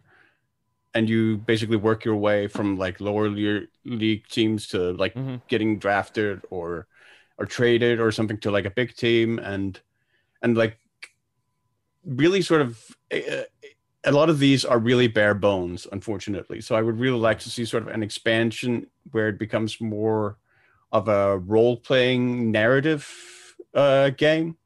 and 0.94 1.10
you 1.10 1.38
basically 1.38 1.78
work 1.78 2.04
your 2.06 2.16
way 2.18 2.48
from 2.48 2.78
like 2.78 3.00
lower 3.02 3.30
league 3.30 4.28
teams 4.28 4.68
to 4.68 4.92
like 4.94 5.16
Mhm. 5.16 5.42
getting 5.48 5.80
drafted 5.80 6.42
or 6.52 6.86
or 7.40 7.46
traded 7.48 8.00
or 8.00 8.12
something 8.12 8.38
to 8.40 8.52
like 8.52 8.66
a 8.66 8.70
big 8.72 8.94
team 8.96 9.40
and 9.40 9.80
and 10.44 10.56
like 10.58 10.78
really 12.06 12.42
sort 12.42 12.62
of 12.62 12.96
uh, 13.14 13.44
a 14.06 14.12
lot 14.12 14.30
of 14.30 14.40
these 14.40 14.64
are 14.64 14.80
really 14.80 15.08
bare 15.08 15.34
bones 15.36 15.86
unfortunately. 15.92 16.62
So 16.62 16.76
i 16.76 16.82
would 16.82 17.00
really 17.00 17.20
like 17.20 17.40
to 17.40 17.50
see 17.50 17.66
sort 17.66 17.84
of 17.84 17.90
an 17.90 18.04
expansion 18.04 18.88
where 19.12 19.30
it 19.30 19.38
becomes 19.40 19.80
more 19.82 20.38
of 20.92 21.08
a 21.08 21.38
role 21.40 21.78
playing 21.78 22.52
narrative 22.52 23.08
uh 23.74 24.10
game 24.12 24.58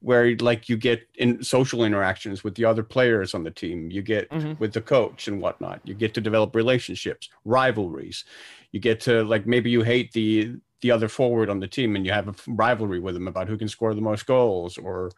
where 0.00 0.36
like 0.36 0.68
you 0.68 0.76
get 0.76 1.00
in 1.16 1.42
social 1.42 1.82
interactions 1.82 2.44
with 2.44 2.54
the 2.54 2.64
other 2.64 2.82
players 2.82 3.34
on 3.34 3.42
the 3.42 3.50
team. 3.50 3.90
You 3.90 4.02
get 4.02 4.30
Mhm. 4.30 4.60
with 4.60 4.72
the 4.74 4.82
coach 4.82 5.26
and 5.26 5.40
whatnot. 5.40 5.80
You 5.84 5.94
get 5.94 6.12
to 6.14 6.20
develop 6.20 6.54
relationships 6.54 7.28
rivalries. 7.44 8.24
You 8.72 8.78
get 8.78 9.00
to 9.00 9.24
like 9.24 9.46
maybe 9.46 9.70
you 9.70 9.82
hate 9.82 10.12
the 10.12 10.56
the 10.82 10.90
other 10.90 11.08
forward 11.08 11.48
on 11.48 11.58
the 11.60 11.66
team 11.66 11.96
and 11.96 12.04
you 12.06 12.12
have 12.12 12.28
a 12.28 12.34
rivalry 12.46 13.00
with 13.00 13.14
them 13.14 13.26
about 13.26 13.48
who 13.48 13.56
can 13.56 13.68
score 13.68 13.94
the 13.94 14.00
most 14.02 14.26
goals 14.26 14.76
or 14.76 15.10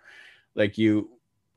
like 0.54 0.78
you 0.78 1.10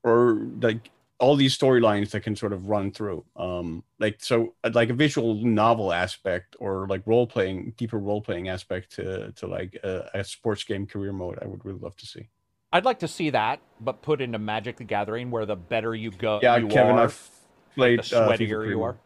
or 0.04 0.40
like 0.62 0.90
all 1.20 1.36
these 1.36 1.56
storylines 1.56 2.10
that 2.12 2.22
can 2.22 2.36
sort 2.36 2.52
of 2.52 2.68
run 2.68 2.92
through 2.92 3.24
um 3.36 3.84
like 4.00 4.18
so 4.20 4.56
uh, 4.64 4.72
like 4.74 4.90
a 4.90 4.94
visual 4.94 5.36
novel 5.36 5.94
aspect 5.94 6.56
or 6.60 6.88
like 6.88 7.04
role 7.06 7.28
playing 7.28 7.74
deeper 7.78 8.00
role 8.00 8.22
playing 8.22 8.50
aspect 8.50 8.92
to 8.92 9.32
to 9.34 9.46
like 9.46 9.78
a, 9.84 10.10
a 10.16 10.24
sports 10.24 10.64
game 10.64 10.88
career 10.88 11.14
mode 11.14 11.38
i 11.42 11.46
would 11.46 11.64
really 11.64 11.80
love 11.80 11.96
to 11.96 12.06
see 12.06 12.28
I'd 12.74 12.86
like 12.86 13.00
to 13.00 13.08
see 13.08 13.32
that, 13.32 13.60
but 13.82 14.02
put 14.02 14.22
into 14.22 14.40
Magic 14.40 14.78
the 14.78 14.86
Gathering, 14.86 15.30
where 15.30 15.46
the 15.46 15.58
better 15.58 15.94
you 15.94 16.10
go, 16.10 16.40
yeah 16.42 16.56
you 16.56 16.68
kevin 16.68 16.96
are, 16.96 17.04
i've 17.04 17.30
played 17.76 18.02
the 18.02 18.18
uh, 18.18 18.38
you 18.40 18.82
are, 18.82 18.98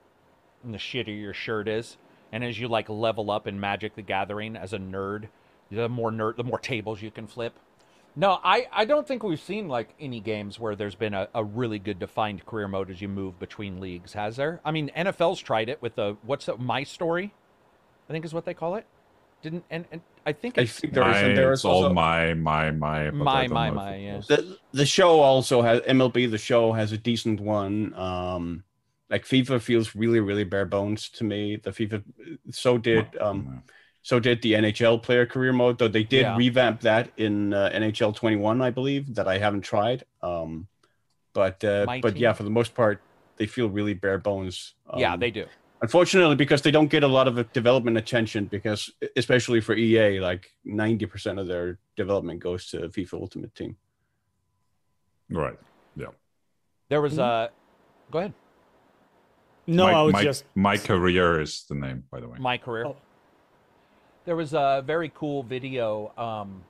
and 0.64 0.74
the 0.74 0.78
shittier 0.78 1.20
your 1.20 1.34
shirt 1.34 1.68
is. 1.68 1.98
And 2.32 2.44
as 2.44 2.60
you 2.60 2.68
like 2.68 2.90
level 2.90 3.32
up 3.32 3.48
in 3.48 3.60
Magic 3.60 3.96
the 3.96 4.02
Gathering 4.02 4.56
as 4.56 4.74
a 4.74 4.78
nerd, 4.78 5.30
the 5.72 5.90
more 5.90 6.12
nerd, 6.12 6.36
the 6.36 6.44
more 6.44 6.60
tables 6.60 7.02
you 7.02 7.10
can 7.10 7.28
flip. 7.28 7.58
No, 8.16 8.40
I, 8.44 8.68
I 8.72 8.86
don't 8.86 9.06
think 9.06 9.24
we've 9.24 9.42
seen 9.42 9.68
like 9.68 9.94
any 10.00 10.22
games 10.22 10.60
where 10.60 10.76
there's 10.76 10.96
been 10.96 11.14
a, 11.14 11.28
a 11.34 11.44
really 11.44 11.80
good 11.80 12.00
defined 12.00 12.46
career 12.46 12.68
mode 12.68 12.90
as 12.90 13.02
you 13.02 13.10
move 13.10 13.38
between 13.40 13.82
leagues, 13.82 14.14
has 14.14 14.38
there? 14.38 14.62
I 14.64 14.72
mean, 14.72 14.90
NFL's 14.96 15.42
tried 15.42 15.68
it 15.68 15.82
with 15.82 15.96
the 15.96 16.16
what's 16.24 16.46
that, 16.46 16.60
My 16.60 16.84
Story, 16.84 17.34
I 18.10 18.14
think 18.14 18.24
is 18.24 18.34
what 18.34 18.46
they 18.46 18.54
call 18.54 18.76
it. 18.76 18.86
Didn't 19.42 19.66
and, 19.70 19.86
and 19.92 20.02
I 20.26 20.32
think 20.32 20.58
I 20.58 20.66
think 20.66 20.94
there 20.94 21.08
is, 21.08 21.14
My, 21.14 21.20
and 21.20 21.38
there 21.38 21.52
it's 21.52 21.62
is 21.62 21.66
all 21.66 21.94
my 21.94 22.34
my 22.34 22.72
my 22.72 23.12
my 23.12 23.48
my 23.48 23.70
my 23.70 23.96
yeah. 23.98 24.22
the 24.28 24.58
the 24.72 24.86
show 24.86 25.20
also 25.20 25.62
has 25.62 25.82
MLB. 25.82 26.32
The 26.32 26.38
show 26.38 26.72
has 26.72 26.94
a 26.94 26.98
decent 26.98 27.42
one. 27.42 27.94
Um, 27.96 28.64
like 29.10 29.26
FIFA 29.26 29.62
feels 29.62 29.94
really 29.94 30.22
really 30.22 30.46
bare 30.46 30.66
bones 30.66 31.10
to 31.10 31.26
me. 31.26 31.58
The 31.58 31.72
FIFA 31.72 32.04
so 32.52 32.78
did 32.78 33.16
um 33.20 33.62
so 34.06 34.20
did 34.20 34.38
the 34.44 34.54
NHL 34.54 35.02
player 35.02 35.26
career 35.26 35.52
mode. 35.52 35.80
Though 35.80 35.88
they 35.98 36.04
did 36.04 36.22
Yeah. 36.22 36.38
revamp 36.38 36.82
that 36.82 37.10
in 37.18 37.54
uh, 37.56 37.72
NHL 37.74 38.14
21, 38.14 38.62
I 38.62 38.70
believe 38.70 39.16
that 39.16 39.28
I 39.28 39.40
haven't 39.40 39.64
tried. 39.64 40.04
Um, 40.22 40.68
but 41.34 41.64
uh, 41.64 41.86
but 42.04 42.14
team. 42.14 42.22
yeah, 42.22 42.34
for 42.34 42.44
the 42.44 42.52
most 42.60 42.76
part, 42.76 43.02
they 43.38 43.48
feel 43.48 43.68
really 43.68 43.96
bare 43.96 44.20
bones. 44.20 44.76
yeah, 44.96 45.14
Um, 45.14 45.20
they 45.20 45.32
do. 45.32 45.46
unfortunately 45.82 46.36
because 46.36 46.62
they 46.62 46.70
don't 46.72 46.92
get 46.96 47.04
a 47.04 47.08
lot 47.18 47.28
of 47.28 47.34
development 47.52 47.98
attention 47.98 48.46
because 48.46 48.92
especially 49.18 49.60
for 49.60 49.74
EA, 49.76 50.20
like 50.20 50.52
90% 50.66 51.40
of 51.42 51.48
their 51.48 51.80
development 51.98 52.40
goes 52.48 52.70
to 52.72 52.78
FIFA 52.96 53.14
Ultimate 53.26 53.54
Team. 53.56 53.76
right. 55.32 55.58
Yeah. 55.96 56.14
There 56.90 57.02
was 57.02 57.18
a. 57.18 57.24
uh 57.24 57.48
go 58.12 58.20
ahead. 58.20 58.34
No, 59.68 59.86
my, 59.88 59.94
I 59.94 60.02
was 60.04 60.14
my, 60.14 60.24
just 60.24 60.44
my 60.54 60.78
career 60.78 61.42
is 61.42 61.66
the 61.70 61.74
name, 61.76 62.04
by 62.12 62.20
the 62.22 62.28
way. 62.30 62.38
my 62.40 62.58
career. 62.58 62.86
Oh. 62.86 62.96
There 64.26 64.36
was 64.36 64.54
a 64.54 64.84
very 64.84 65.12
cool 65.14 65.44
video, 65.44 66.12
um, 66.18 66.64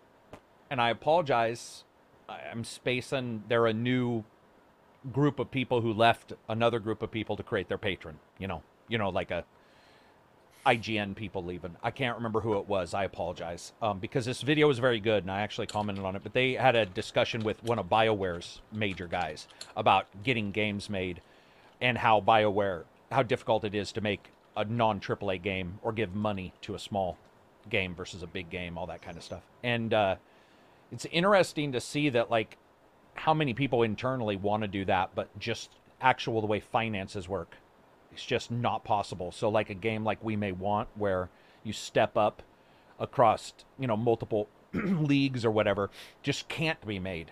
and 0.69 0.81
I 0.81 0.89
apologize. 0.89 1.85
I'm 2.27 2.65
spacing. 2.65 3.43
They're 3.47 3.67
a 3.67 3.73
new 3.73 4.25
group 5.13 5.39
of 5.39 5.51
people 5.51 5.79
who 5.79 5.93
left 5.93 6.33
another 6.49 6.79
group 6.79 7.01
of 7.01 7.11
people 7.11 7.37
to 7.37 7.43
create 7.43 7.69
their 7.69 7.77
patron. 7.77 8.19
You 8.39 8.49
know, 8.49 8.61
you 8.89 8.97
know, 8.97 9.07
like 9.07 9.31
a 9.31 9.45
IGN 10.65 11.15
people 11.15 11.45
leaving. 11.45 11.77
I 11.81 11.91
can't 11.91 12.17
remember 12.17 12.41
who 12.41 12.57
it 12.57 12.67
was. 12.67 12.93
I 12.93 13.05
apologize 13.05 13.71
um, 13.81 13.99
because 13.99 14.25
this 14.25 14.41
video 14.41 14.67
was 14.67 14.79
very 14.79 14.99
good, 14.99 15.23
and 15.23 15.31
I 15.31 15.39
actually 15.39 15.67
commented 15.67 16.03
on 16.03 16.17
it. 16.17 16.23
But 16.23 16.33
they 16.33 16.53
had 16.53 16.75
a 16.75 16.85
discussion 16.85 17.41
with 17.41 17.63
one 17.63 17.79
of 17.79 17.87
Bioware's 17.87 18.59
major 18.73 19.07
guys 19.07 19.47
about 19.77 20.07
getting 20.23 20.51
games 20.51 20.89
made 20.89 21.21
and 21.79 21.99
how 21.99 22.19
BioWare, 22.19 22.83
how 23.13 23.23
difficult 23.23 23.63
it 23.63 23.73
is 23.73 23.93
to 23.93 24.01
make 24.01 24.31
a 24.57 24.65
non 24.65 24.99
AAA 24.99 25.41
game 25.41 25.79
or 25.83 25.93
give 25.93 26.13
money 26.13 26.51
to 26.61 26.75
a 26.75 26.79
small 26.79 27.17
game 27.69 27.95
versus 27.95 28.23
a 28.23 28.27
big 28.27 28.49
game, 28.49 28.77
all 28.77 28.87
that 28.87 29.01
kind 29.01 29.17
of 29.17 29.23
stuff. 29.23 29.43
And 29.63 29.93
uh, 29.93 30.15
it's 30.91 31.05
interesting 31.05 31.71
to 31.73 31.81
see 31.81 32.09
that, 32.09 32.29
like, 32.29 32.57
how 33.15 33.33
many 33.33 33.53
people 33.53 33.83
internally 33.83 34.35
want 34.35 34.63
to 34.63 34.67
do 34.67 34.85
that, 34.85 35.11
but 35.15 35.37
just 35.39 35.71
actual 36.01 36.41
the 36.41 36.47
way 36.47 36.59
finances 36.59 37.29
work, 37.29 37.55
it's 38.11 38.25
just 38.25 38.51
not 38.51 38.83
possible. 38.83 39.31
So, 39.31 39.49
like 39.49 39.69
a 39.69 39.75
game 39.75 40.03
like 40.03 40.23
We 40.23 40.35
May 40.35 40.51
Want, 40.51 40.89
where 40.95 41.29
you 41.63 41.73
step 41.73 42.17
up 42.17 42.41
across, 42.99 43.53
you 43.79 43.87
know, 43.87 43.97
multiple 43.97 44.47
leagues 44.73 45.45
or 45.45 45.51
whatever, 45.51 45.89
just 46.23 46.47
can't 46.47 46.85
be 46.85 46.99
made. 46.99 47.31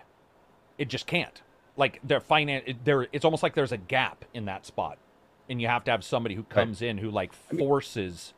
It 0.78 0.88
just 0.88 1.06
can't 1.06 1.42
like 1.76 2.00
their 2.04 2.20
finance 2.20 2.68
there 2.84 3.08
it's 3.12 3.24
almost 3.24 3.42
like 3.42 3.54
there's 3.54 3.72
a 3.72 3.76
gap 3.76 4.24
in 4.32 4.44
that 4.44 4.64
spot 4.64 4.98
and 5.48 5.60
you 5.60 5.66
have 5.66 5.84
to 5.84 5.90
have 5.90 6.04
somebody 6.04 6.34
who 6.34 6.42
comes 6.44 6.80
in 6.80 6.98
who 6.98 7.10
like 7.10 7.32
forces 7.32 8.32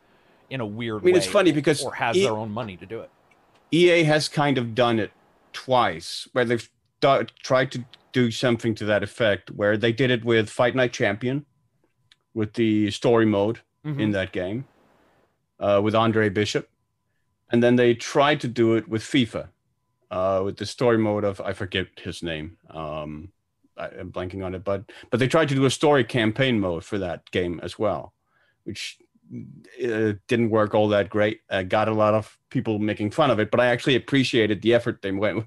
in 0.49 0.61
a 0.61 0.65
weird 0.65 1.01
I 1.01 1.05
mean, 1.05 1.13
way 1.13 1.17
it's 1.19 1.27
funny 1.27 1.51
because 1.51 1.83
or 1.83 1.93
has 1.95 2.15
E- 2.15 2.23
their 2.23 2.33
own 2.37 2.51
money 2.51 2.77
to 2.77 2.85
do 2.85 3.01
it 3.01 3.09
EA 3.71 4.03
has 4.03 4.29
kind 4.29 4.57
of 4.57 4.73
done 4.73 4.97
it 4.97 5.11
twice, 5.51 6.27
where 6.31 6.45
they've 6.45 6.69
do- 7.01 7.25
tried 7.43 7.71
to 7.73 7.83
do 8.13 8.31
something 8.31 8.73
to 8.75 8.85
that 8.85 9.03
effect, 9.03 9.51
where 9.51 9.75
they 9.75 9.91
did 9.91 10.09
it 10.09 10.23
with 10.23 10.49
Fight 10.49 10.73
Night 10.75 10.93
Champion, 10.93 11.45
with 12.33 12.53
the 12.53 12.89
story 12.91 13.25
mode 13.25 13.59
Mm-hmm. 13.85 13.99
in 14.01 14.11
that 14.11 14.31
game, 14.33 14.65
uh, 15.61 15.79
with 15.83 15.95
Andre 15.95 16.27
Bishop, 16.29 16.69
and 17.51 17.63
then 17.63 17.77
they 17.77 17.93
tried 17.93 18.41
to 18.41 18.47
do 18.47 18.75
it 18.75 18.87
with 18.89 19.01
FIFA, 19.01 19.47
uh, 20.11 20.41
with 20.43 20.57
the 20.57 20.65
story 20.65 20.97
mode 20.97 21.23
of 21.23 21.39
I 21.39 21.53
forget 21.53 21.87
his 22.01 22.21
name. 22.21 22.57
Um, 22.69 23.31
I, 23.77 23.85
I'm 23.87 24.11
blanking 24.11 24.43
on 24.43 24.55
it, 24.55 24.63
but 24.65 24.91
but 25.09 25.19
they 25.21 25.27
tried 25.27 25.47
to 25.49 25.55
do 25.55 25.63
a 25.65 25.69
story 25.69 26.03
campaign 26.03 26.59
mode 26.59 26.83
for 26.83 26.97
that 26.97 27.29
game 27.31 27.61
as 27.63 27.79
well, 27.79 28.13
which 28.65 28.97
uh, 29.83 30.13
didn't 30.27 30.49
work 30.49 30.73
all 30.73 30.87
that 30.89 31.09
great. 31.09 31.41
Uh, 31.49 31.63
got 31.63 31.87
a 31.87 31.93
lot 31.93 32.13
of 32.13 32.37
people 32.49 32.79
making 32.79 33.11
fun 33.11 33.29
of 33.29 33.39
it, 33.39 33.51
but 33.51 33.59
I 33.59 33.67
actually 33.67 33.95
appreciated 33.95 34.61
the 34.61 34.73
effort 34.73 35.01
they 35.01 35.11
went 35.11 35.45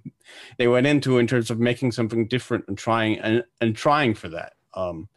they 0.59 0.69
went 0.69 0.87
into 0.87 1.19
in 1.19 1.27
terms 1.27 1.51
of 1.51 1.59
making 1.59 1.93
something 1.93 2.29
different 2.29 2.65
and 2.69 2.77
trying 2.77 3.19
and, 3.21 3.45
and 3.61 3.75
trying 3.77 4.15
for 4.15 4.29
that. 4.29 4.55
Um, 4.75 5.09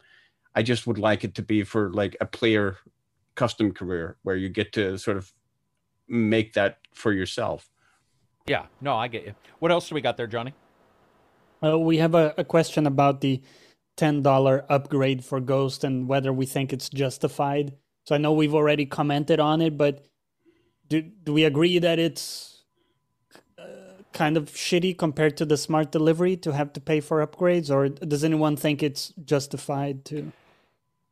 I 0.54 0.62
just 0.62 0.86
would 0.86 0.98
like 0.98 1.24
it 1.24 1.34
to 1.36 1.42
be 1.42 1.64
for 1.64 1.92
like 1.92 2.16
a 2.20 2.26
player 2.26 2.78
custom 3.34 3.72
career 3.72 4.16
where 4.22 4.36
you 4.36 4.48
get 4.48 4.72
to 4.72 4.96
sort 4.98 5.16
of 5.16 5.32
make 6.08 6.52
that 6.54 6.78
for 6.92 7.12
yourself. 7.12 7.68
yeah 8.46 8.66
no 8.80 8.94
i 8.94 9.08
get 9.08 9.24
you 9.26 9.34
what 9.58 9.72
else 9.72 9.88
do 9.88 9.94
we 9.94 10.00
got 10.00 10.16
there 10.16 10.26
johnny 10.26 10.52
Uh, 11.64 11.78
we 11.78 11.96
have 11.96 12.14
a, 12.14 12.34
a 12.36 12.44
question 12.44 12.86
about 12.86 13.20
the 13.20 13.40
$10 13.96 14.64
upgrade 14.68 15.24
for 15.24 15.40
Ghost 15.40 15.84
and 15.84 16.08
whether 16.08 16.32
we 16.32 16.46
think 16.46 16.72
it's 16.72 16.90
justified. 16.90 17.74
So 18.04 18.14
I 18.14 18.18
know 18.18 18.32
we've 18.32 18.54
already 18.54 18.86
commented 18.86 19.40
on 19.40 19.60
it, 19.60 19.76
but 19.78 20.06
do, 20.88 21.02
do 21.02 21.32
we 21.32 21.44
agree 21.44 21.78
that 21.78 21.98
it's 21.98 22.62
uh, 23.58 23.62
kind 24.12 24.36
of 24.36 24.50
shitty 24.50 24.96
compared 24.96 25.36
to 25.38 25.46
the 25.46 25.56
smart 25.56 25.90
delivery 25.90 26.36
to 26.38 26.52
have 26.52 26.72
to 26.74 26.80
pay 26.80 27.00
for 27.00 27.26
upgrades? 27.26 27.74
Or 27.74 27.88
does 27.88 28.22
anyone 28.22 28.56
think 28.56 28.82
it's 28.82 29.12
justified 29.24 30.04
to? 30.06 30.32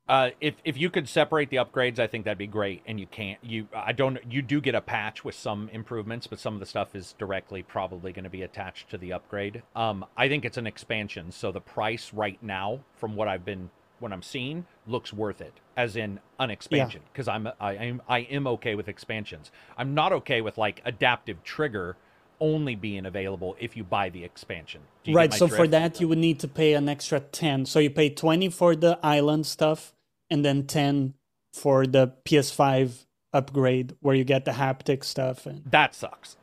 Uh, 0.09 0.31
if 0.41 0.55
if 0.65 0.77
you 0.77 0.91
could 0.91 1.09
separate 1.09 1.49
the 1.49 1.57
upgrades, 1.57 1.99
I 1.99 2.07
think 2.07 2.25
that'd 2.25 2.37
be 2.37 2.47
great. 2.47 2.83
And 2.87 3.01
you 3.01 3.07
can't. 3.07 3.39
You 3.43 3.69
I 3.75 3.93
don't. 3.93 4.19
You 4.31 4.43
do 4.43 4.61
get 4.61 4.75
a 4.75 4.81
patch 4.81 5.25
with 5.25 5.37
some 5.37 5.71
improvements, 5.73 6.27
but 6.27 6.39
some 6.41 6.53
of 6.55 6.61
the 6.61 6.67
stuff 6.67 6.95
is 6.95 7.15
directly 7.19 7.63
probably 7.63 8.13
going 8.13 8.25
to 8.25 8.31
be 8.31 8.43
attached 8.43 8.91
to 8.91 8.99
the 8.99 9.13
upgrade. 9.13 9.63
Um, 9.75 10.05
I 10.17 10.29
think 10.29 10.45
it's 10.45 10.59
an 10.59 10.67
expansion, 10.67 11.31
so 11.31 11.53
the 11.53 11.61
price 11.61 12.13
right 12.13 12.43
now, 12.43 12.81
from 12.97 13.15
what 13.15 13.29
I've 13.29 13.45
been 13.45 13.71
what 14.03 14.13
I'm 14.13 14.23
seeing, 14.23 14.67
looks 14.87 15.13
worth 15.13 15.41
it. 15.41 15.55
As 15.77 15.97
in 15.97 16.21
an 16.39 16.51
expansion, 16.51 17.03
because 17.13 17.29
I'm 17.29 17.49
I 17.61 17.75
am 17.75 18.03
I 18.09 18.21
am 18.21 18.47
okay 18.47 18.75
with 18.75 18.89
expansions. 18.89 19.51
I'm 19.79 19.95
not 19.95 20.13
okay 20.13 20.41
with 20.41 20.59
like 20.59 20.83
adaptive 20.85 21.43
trigger 21.43 21.97
only 22.41 22.75
being 22.75 23.07
available 23.07 23.57
if 23.61 23.77
you 23.77 23.85
buy 23.85 24.09
the 24.11 24.25
expansion. 24.25 24.83
Do 25.05 25.13
you 25.13 25.17
Right. 25.17 25.33
So 25.33 25.47
for 25.47 25.69
that, 25.69 26.01
you 26.01 26.09
would 26.09 26.19
need 26.19 26.41
to 26.41 26.49
pay 26.49 26.75
an 26.75 26.89
extra 26.89 27.21
10. 27.21 27.67
So 27.67 27.79
you 27.79 27.89
pay 27.89 28.11
20 28.11 28.49
for 28.49 28.75
the 28.75 28.99
island 29.03 29.47
stuff 29.47 29.95
and 30.29 30.45
then 30.45 30.67
10 30.67 31.15
for 31.53 31.87
the 31.87 32.13
PS5 32.25 33.07
upgrade 33.33 33.95
where 34.01 34.17
you 34.17 34.25
get 34.25 34.45
the 34.45 34.53
haptic 34.53 35.05
stuff. 35.05 35.47
And 35.47 35.63
that 35.71 35.95
sucks. 35.95 36.37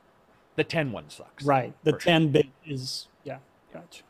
The 0.56 0.64
10 0.64 0.92
one 0.92 1.10
sucks. 1.10 1.44
right. 1.44 1.74
The 1.84 1.92
For 1.94 2.00
sure. 2.00 2.12
10 2.14 2.32
bit 2.32 2.48
is, 2.66 3.08
yeah. 3.24 3.40
Gotcha. 3.74 4.04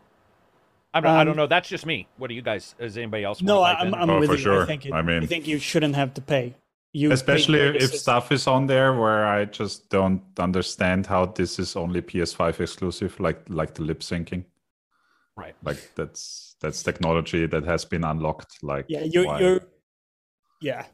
I'm 0.93 1.03
not, 1.03 1.17
I 1.17 1.21
Um, 1.21 1.27
don't 1.27 1.35
know. 1.37 1.47
That's 1.47 1.69
just 1.69 1.85
me. 1.85 2.07
What 2.17 2.27
do 2.29 2.33
you 2.33 2.41
guys? 2.41 2.73
Is 2.79 2.97
anybody 2.97 3.23
else? 3.23 3.41
No, 3.41 3.61
I'm, 3.63 3.87
in? 3.89 3.93
I'm 3.93 4.09
Oh, 4.09 4.19
with 4.19 4.29
for 4.29 4.35
you. 4.35 4.41
sure. 4.41 4.63
I 4.63 4.65
think, 4.65 4.85
it, 4.87 4.93
I 4.93 5.01
mean- 5.03 5.23
I 5.23 5.25
think 5.27 5.47
you 5.47 5.59
shouldn't 5.59 5.95
have 5.95 6.13
to 6.15 6.21
pay. 6.21 6.55
You 6.91 7.11
Especially 7.11 7.59
for 7.59 7.73
the 7.73 7.83
if 7.83 7.93
stuff 7.93 8.31
is 8.31 8.47
on 8.47 8.65
there 8.65 8.93
where 8.99 9.23
I 9.27 9.45
just 9.45 9.89
don't 9.91 10.23
understand 10.39 11.05
how 11.05 11.27
this 11.27 11.59
is 11.59 11.75
only 11.75 12.01
PS5 12.01 12.59
exclusive, 12.59 13.19
like 13.19 13.43
like 13.47 13.75
the 13.75 13.83
lip 13.83 13.99
syncing. 13.99 14.45
right. 15.37 15.55
Like 15.63 15.77
that's 15.93 16.55
that's 16.59 16.81
technology 16.81 17.45
that 17.45 17.63
has 17.65 17.85
been 17.85 18.03
unlocked. 18.03 18.63
Like 18.63 18.85
Yeah, 18.89 19.03
you're, 19.03 19.27
why- 19.27 19.39
you're 19.39 19.59
yeah. 20.61 20.85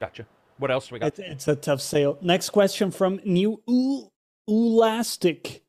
Gotcha. 0.00 0.26
What 0.58 0.70
else 0.70 0.92
we 0.92 1.00
got? 1.00 1.08
It's, 1.08 1.18
it's 1.18 1.48
a 1.48 1.56
tough 1.56 1.80
sale. 1.80 2.16
Next 2.22 2.50
question 2.50 2.92
from 2.92 3.20
New 3.24 3.60
U- 3.66 4.10
Ulastic. 4.48 5.62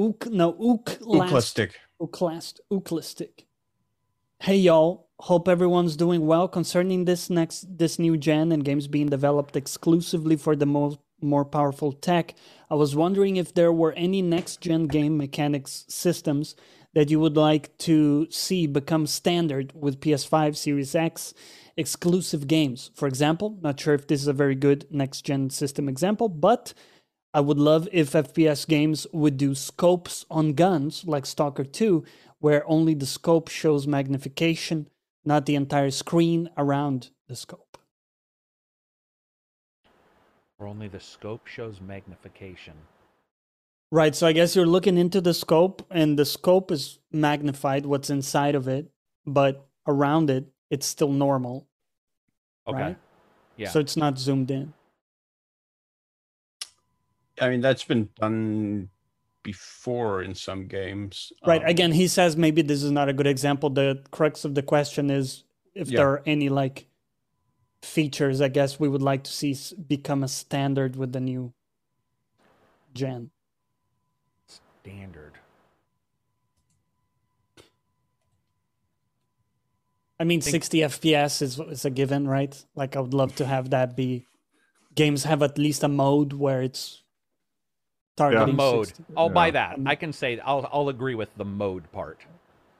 Uk, 0.00 0.26
no, 0.30 0.54
Uklastic. 0.54 1.28
Uklastic. 1.28 1.70
Uklast, 2.02 2.58
Uklistic. 2.68 3.44
Hey 4.40 4.56
y'all, 4.56 5.06
hope 5.20 5.46
everyone's 5.46 5.96
doing 5.96 6.26
well 6.26 6.48
concerning 6.48 7.04
this 7.04 7.30
next 7.30 7.78
this 7.78 7.96
new 7.96 8.16
gen 8.16 8.50
and 8.50 8.64
games 8.64 8.88
being 8.88 9.08
developed 9.08 9.54
exclusively 9.54 10.34
for 10.34 10.56
the 10.56 10.66
more 10.66 10.98
more 11.20 11.44
powerful 11.44 11.92
tech. 11.92 12.34
I 12.68 12.74
was 12.74 12.96
wondering 12.96 13.36
if 13.36 13.54
there 13.54 13.72
were 13.72 13.92
any 13.92 14.20
next 14.20 14.60
gen 14.60 14.88
game 14.88 15.16
mechanics 15.16 15.84
systems 15.86 16.56
that 16.92 17.08
you 17.08 17.20
would 17.20 17.36
like 17.36 17.78
to 17.78 18.26
see 18.30 18.66
become 18.66 19.06
standard 19.06 19.72
with 19.72 20.00
PS5 20.00 20.56
Series 20.56 20.96
X 20.96 21.32
exclusive 21.76 22.48
games. 22.48 22.90
For 22.96 23.06
example, 23.06 23.58
not 23.62 23.78
sure 23.78 23.94
if 23.94 24.08
this 24.08 24.20
is 24.20 24.26
a 24.26 24.32
very 24.32 24.56
good 24.56 24.86
next 24.90 25.22
gen 25.22 25.50
system 25.50 25.88
example, 25.88 26.28
but 26.28 26.74
I 27.34 27.40
would 27.40 27.58
love 27.58 27.88
if 27.92 28.12
FPS 28.12 28.68
games 28.68 29.06
would 29.12 29.38
do 29.38 29.54
scopes 29.54 30.26
on 30.30 30.52
guns 30.52 31.04
like 31.06 31.24
Stalker 31.24 31.64
2, 31.64 32.04
where 32.40 32.68
only 32.68 32.94
the 32.94 33.06
scope 33.06 33.48
shows 33.48 33.86
magnification, 33.86 34.88
not 35.24 35.46
the 35.46 35.54
entire 35.54 35.90
screen 35.90 36.50
around 36.58 37.10
the 37.28 37.36
scope. 37.36 37.78
Or 40.58 40.66
only 40.66 40.88
the 40.88 41.00
scope 41.00 41.46
shows 41.46 41.80
magnification. 41.80 42.74
Right, 43.90 44.14
so 44.14 44.26
I 44.26 44.32
guess 44.32 44.54
you're 44.54 44.66
looking 44.66 44.98
into 44.98 45.20
the 45.20 45.34
scope, 45.34 45.86
and 45.90 46.18
the 46.18 46.24
scope 46.24 46.70
is 46.70 46.98
magnified, 47.10 47.86
what's 47.86 48.10
inside 48.10 48.54
of 48.54 48.68
it, 48.68 48.90
but 49.26 49.66
around 49.86 50.30
it, 50.30 50.46
it's 50.70 50.86
still 50.86 51.12
normal. 51.12 51.66
Okay. 52.66 52.78
Right. 52.78 52.96
Yeah. 53.56 53.70
So 53.70 53.80
it's 53.80 53.96
not 53.96 54.18
zoomed 54.18 54.50
in. 54.50 54.72
I 57.42 57.48
mean, 57.50 57.60
that's 57.60 57.82
been 57.84 58.08
done 58.20 58.88
before 59.42 60.22
in 60.22 60.34
some 60.34 60.68
games. 60.68 61.32
Right. 61.44 61.60
Um, 61.62 61.68
Again, 61.68 61.92
he 61.92 62.06
says 62.06 62.36
maybe 62.36 62.62
this 62.62 62.82
is 62.82 62.92
not 62.92 63.08
a 63.08 63.12
good 63.12 63.26
example. 63.26 63.68
The 63.68 64.00
crux 64.12 64.44
of 64.44 64.54
the 64.54 64.62
question 64.62 65.10
is 65.10 65.42
if 65.74 65.88
Yeah. 65.90 65.96
there 65.98 66.08
are 66.10 66.22
any 66.24 66.48
like 66.48 66.86
features, 67.82 68.40
I 68.40 68.46
guess 68.48 68.78
we 68.78 68.88
would 68.88 69.02
like 69.02 69.24
to 69.24 69.30
see 69.32 69.56
become 69.88 70.22
a 70.22 70.28
standard 70.28 70.94
with 70.94 71.12
the 71.12 71.20
new 71.20 71.52
gen. 72.94 73.30
Standard. 74.84 75.32
I 80.20 80.24
mean, 80.24 80.40
Think- 80.40 80.52
60 80.52 80.78
FPS 80.84 81.42
is 81.42 81.58
is 81.58 81.84
a 81.84 81.90
given, 81.90 82.28
right? 82.28 82.54
Like 82.76 82.94
I 82.96 83.00
would 83.00 83.14
love 83.14 83.34
to 83.36 83.46
have 83.46 83.70
that 83.70 83.96
be. 83.96 84.26
Games 84.94 85.24
have 85.24 85.42
at 85.42 85.58
least 85.58 85.82
a 85.82 85.88
mode 85.88 86.32
where 86.34 86.62
it's 86.62 87.01
The 88.16 88.24
targeting 88.24 88.56
mode. 88.56 88.86
60. 88.88 89.04
I'll 89.16 89.30
buy 89.30 89.50
that. 89.52 89.78
I 89.86 89.94
can 89.94 90.12
say 90.12 90.38
I'll 90.40 90.68
I'll 90.70 90.88
agree 90.90 91.14
with 91.14 91.34
the 91.36 91.44
mode 91.44 91.90
part. 91.92 92.18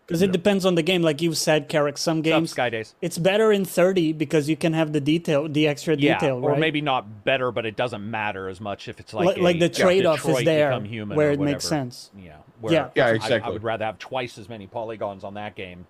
Because 0.06 0.20
it 0.20 0.30
depends 0.32 0.66
on 0.66 0.74
the 0.74 0.82
game. 0.82 1.00
Like 1.00 1.22
you 1.22 1.32
said, 1.32 1.68
Carrick, 1.70 1.96
some 1.96 2.18
What's 2.18 2.28
up, 2.28 2.32
games 2.34 2.50
Sky 2.50 2.68
Days. 2.68 2.94
it's 3.00 3.16
better 3.16 3.50
in 3.50 3.64
30 3.64 4.12
because 4.12 4.46
you 4.46 4.56
can 4.56 4.74
have 4.74 4.92
the 4.92 5.00
detail, 5.00 5.48
the 5.48 5.66
extra 5.66 5.96
Yeah, 5.96 6.14
detail, 6.18 6.44
or 6.44 6.50
right? 6.50 6.58
maybe 6.60 6.82
not 6.82 7.24
better, 7.24 7.50
but 7.50 7.64
it 7.64 7.76
doesn't 7.76 8.10
matter 8.10 8.48
as 8.48 8.60
much 8.60 8.88
if 8.88 9.00
it's 9.00 9.14
like 9.14 9.36
Li- 9.36 9.42
like 9.42 9.56
a 9.56 9.60
the 9.60 9.68
trade-off 9.70 10.28
is 10.28 10.44
there 10.44 10.78
Human 10.82 11.16
where 11.16 11.30
it 11.30 11.40
makes 11.40 11.64
sense. 11.64 12.10
Yeah. 12.18 12.36
Where 12.60 12.72
Yeah. 12.74 12.88
Yeah, 12.94 13.16
I- 13.22 13.40
I, 13.42 13.48
would 13.48 13.62
rather 13.62 13.86
have 13.86 13.98
twice 13.98 14.36
as 14.36 14.50
many 14.50 14.66
polygons 14.66 15.24
on 15.24 15.34
that 15.34 15.54
game. 15.54 15.86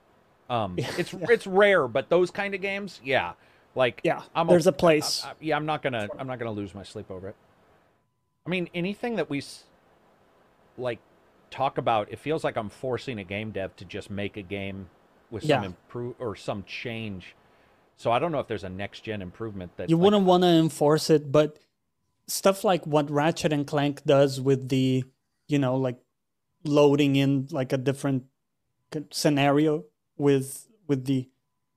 Um, 0.48 0.74
it's 0.78 1.14
it's 1.14 1.47
rare, 1.47 1.89
but 1.89 2.09
those 2.09 2.31
kind 2.31 2.55
of 2.55 2.60
games, 2.60 3.01
yeah, 3.02 3.32
like 3.74 4.02
Yeah, 4.05 4.23
I'm 4.36 4.47
there's 4.47 4.69
a 4.69 4.73
place. 4.73 5.24
I- 5.24 5.31
I- 5.31 5.35
yeah, 5.40 5.56
I'm 5.56 5.66
not 5.66 5.82
gonna 5.82 6.06
I'm 6.16 6.28
not 6.28 6.39
gonna 6.39 6.52
lose 6.52 6.77
my 6.77 6.85
sleep 6.85 7.10
over 7.10 7.31
it. 7.31 7.35
I 8.47 8.51
mean, 8.51 8.69
anything 8.74 9.16
that 9.16 9.31
we 9.31 9.43
like 10.77 10.98
talk 11.51 11.78
about, 11.78 12.10
it 12.10 12.19
feels 12.19 12.43
like 12.43 12.56
I'm 12.56 12.70
forcing 12.70 13.19
a 13.19 13.24
game 13.24 13.51
dev 13.52 13.77
to 13.77 13.85
just 13.85 14.10
make 14.10 14.36
a 14.36 14.43
game 14.43 14.89
with 15.31 15.44
some 15.44 15.64
improve 15.64 16.14
or 16.19 16.35
some 16.36 16.64
change. 16.64 17.35
So 17.97 18.10
I 18.10 18.19
don't 18.19 18.32
know 18.32 18.40
if 18.40 18.48
there's 18.48 18.64
a 18.64 18.69
next 18.69 19.05
gen 19.05 19.23
improvement 19.23 19.77
that 19.77 19.89
you 19.89 19.97
like, 19.97 20.05
wouldn't 20.05 20.24
want 20.24 20.43
to 20.43 20.48
enforce 20.48 21.09
it, 21.09 21.31
but 21.31 21.59
stuff 22.27 22.64
like 22.64 22.86
what 22.86 23.10
Ratchet 23.10 23.52
and 23.52 23.66
Clank 23.66 24.05
does 24.05 24.40
with 24.40 24.69
the, 24.69 25.05
you 25.47 25.59
know, 25.59 25.77
like 25.77 25.98
loading 26.64 27.16
in 27.16 27.48
like 27.51 27.73
a 27.73 27.78
different 27.78 28.24
scenario 29.10 29.85
with 30.16 30.69
with 30.86 31.05
the 31.06 31.28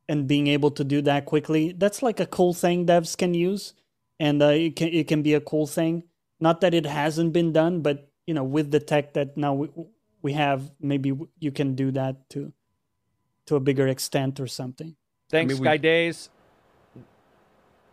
and 0.08 0.28
being 0.28 0.48
able 0.48 0.72
to 0.72 0.84
do 0.84 1.02
that 1.02 1.26
quickly. 1.26 1.72
That's 1.72 2.02
like 2.02 2.20
a 2.20 2.26
cool 2.26 2.54
thing 2.54 2.86
devs 2.86 3.18
can 3.18 3.34
use, 3.34 3.74
and 4.20 4.42
uh, 4.42 4.48
it 4.48 4.76
can 4.76 4.90
it 4.90 5.08
can 5.08 5.22
be 5.22 5.34
a 5.34 5.42
cool 5.42 5.68
thing. 5.68 6.04
Not 6.40 6.62
that 6.62 6.74
it 6.74 6.86
hasn't 6.86 7.34
been 7.34 7.54
done, 7.54 7.82
but 7.82 8.10
you 8.28 8.34
know, 8.34 8.44
with 8.44 8.72
the 8.72 8.80
tech 8.80 9.14
that 9.14 9.38
now 9.38 9.54
we 9.54 9.70
we 10.22 10.34
have, 10.34 10.72
maybe 10.80 11.14
you 11.40 11.52
can 11.52 11.76
do 11.76 11.92
that 11.92 12.30
to 12.32 12.52
to 13.46 13.56
a 13.56 13.60
bigger 13.60 13.88
extent 13.88 14.40
or 14.40 14.48
something. 14.48 14.96
Thanks, 15.30 15.54
mean, 15.54 15.62
we- 15.62 15.66
Sky 15.68 15.78
Days. 15.78 16.30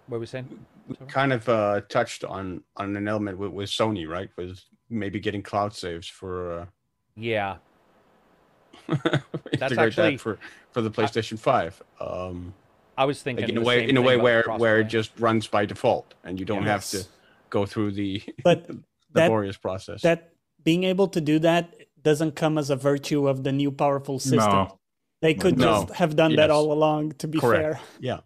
What 0.06 0.16
were 0.16 0.20
we 0.20 0.26
saying? 0.26 0.66
we 0.88 0.96
kind 1.06 1.32
of 1.32 1.48
uh, 1.48 1.82
touched 1.88 2.24
on 2.24 2.62
on 2.76 2.96
an 2.96 3.06
element 3.06 3.38
with, 3.38 3.52
with 3.52 3.70
Sony, 3.70 4.08
right? 4.08 4.30
With 4.36 4.60
maybe 4.90 5.20
getting 5.20 5.42
cloud 5.42 5.74
saves 5.74 6.08
for 6.08 6.60
uh, 6.60 6.66
Yeah, 7.14 7.56
integrate 8.88 9.62
actually- 9.62 10.10
that 10.12 10.20
for 10.20 10.38
for 10.72 10.80
the 10.82 10.90
PlayStation 10.90 11.38
Five. 11.38 11.80
Um, 12.00 12.54
I 12.98 13.04
was 13.04 13.22
thinking 13.22 13.44
like 13.44 13.50
in 13.50 13.58
a 13.58 13.60
way, 13.62 13.88
in 13.88 13.96
a 13.96 14.02
way 14.02 14.16
where 14.16 14.42
where 14.56 14.80
it 14.80 14.84
just 14.88 15.18
runs 15.18 15.46
by 15.46 15.64
default, 15.64 16.14
and 16.24 16.38
you 16.38 16.44
don't 16.44 16.64
have 16.64 16.84
to 16.90 16.98
Yes. 16.98 17.08
Go 17.52 17.66
through 17.66 17.92
the 17.92 18.22
But 18.42 18.66
that 19.14 19.28
laborious 19.28 19.58
process. 19.58 20.02
that 20.02 20.32
being 20.64 20.82
able 20.84 21.06
to 21.08 21.20
do 21.20 21.38
that 21.40 21.74
doesn't 22.02 22.32
come 22.34 22.58
as 22.58 22.70
a 22.70 22.76
virtue 22.76 23.28
of 23.28 23.44
the 23.44 23.52
new 23.52 23.70
powerful 23.70 24.18
system. 24.18 24.38
No. 24.66 24.78
They 25.20 25.34
could 25.34 25.56
No. 25.58 25.64
just 25.86 25.88
have 26.00 26.16
done 26.16 26.34
that 26.36 26.50
all 26.50 26.72
along, 26.72 27.12
to 27.22 27.28
be 27.28 27.38
Correct. 27.38 27.62
fair. 27.62 27.80
yeah, 28.00 28.20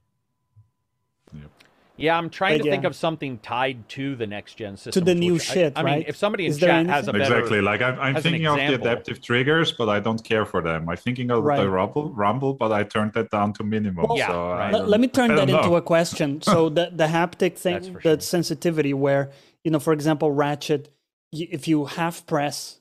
Yeah, 1.99 2.17
I'm 2.19 2.29
trying 2.29 2.59
But 2.59 2.65
to 2.65 2.71
think 2.71 2.83
yeah. 2.83 2.89
of 2.89 2.97
something 2.97 3.39
tied 3.39 3.89
to 3.91 4.17
the 4.17 4.27
next 4.27 4.55
gen 4.57 4.77
system. 4.77 4.93
To 4.93 5.01
the 5.01 5.15
new 5.15 5.35
which 5.35 5.51
I- 5.51 5.55
shit, 5.55 5.73
I, 5.77 5.83
mean, 5.83 6.05
if 6.07 6.17
somebody 6.17 6.45
in 6.45 6.51
Is 6.51 6.59
there 6.59 6.69
chat 6.71 6.87
has 6.87 7.09
a 7.09 7.13
better, 7.13 7.37
Exactly. 7.39 7.61
Like 7.63 7.81
I'm, 7.81 7.99
I'm 7.99 8.23
thinking 8.23 8.47
of 8.47 8.57
the 8.57 8.75
adaptive 8.75 9.23
triggers, 9.23 9.73
but 9.73 9.89
I 9.89 10.01
don't 10.01 10.23
care 10.23 10.45
for 10.45 10.61
them. 10.61 10.89
I'm 10.89 10.97
thinking 10.97 11.31
of 11.31 11.43
Right. 11.43 11.59
the 11.61 11.71
rumble, 11.71 12.11
rumble, 12.11 12.53
but 12.55 12.71
I 12.73 12.83
turned 12.85 13.15
that 13.15 13.31
down 13.31 13.53
to 13.55 13.65
minimum. 13.65 14.05
Well, 14.09 14.19
Yeah, 14.19 14.29
so 14.29 14.49
right. 14.51 14.73
Let, 14.73 14.89
let 14.89 15.01
me 15.01 15.09
turn 15.09 15.29
that 15.37 15.47
don't 15.49 15.59
into 15.65 15.77
a 15.77 15.83
question. 15.83 16.43
So 16.43 16.69
the 16.69 16.91
the 16.93 17.07
haptic 17.07 17.57
thing, 17.57 17.75
That's 17.75 17.89
the 17.89 18.01
sure. 18.03 18.21
sensitivity, 18.21 18.93
where 18.93 19.31
you 19.65 19.71
know, 19.71 19.79
for 19.81 19.93
example, 19.93 20.31
Ratchet, 20.31 20.91
if 21.33 21.67
you 21.67 21.87
half 21.87 22.27
press 22.27 22.79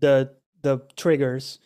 the 0.00 0.32
the 0.62 0.80
triggers, 0.96 1.58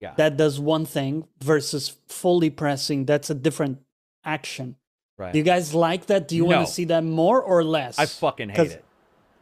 Yeah. 0.00 0.14
that 0.16 0.36
does 0.36 0.58
one 0.60 0.84
thing 0.86 1.26
versus 1.42 1.96
fully 2.08 2.50
pressing. 2.50 3.04
That's 3.06 3.30
a 3.30 3.34
different 3.34 3.78
action. 4.24 4.76
Right. 5.20 5.32
Do 5.32 5.38
you 5.38 5.44
guys 5.44 5.74
like 5.74 6.06
that? 6.06 6.26
Do 6.26 6.34
you 6.36 6.46
No. 6.46 6.56
want 6.56 6.66
to 6.68 6.72
see 6.72 6.84
that 6.86 7.04
more 7.04 7.40
or 7.40 7.62
less? 7.62 7.98
I 7.98 8.06
fucking 8.06 8.48
hate 8.50 8.56
'Cause- 8.56 8.72
it. 8.72 8.84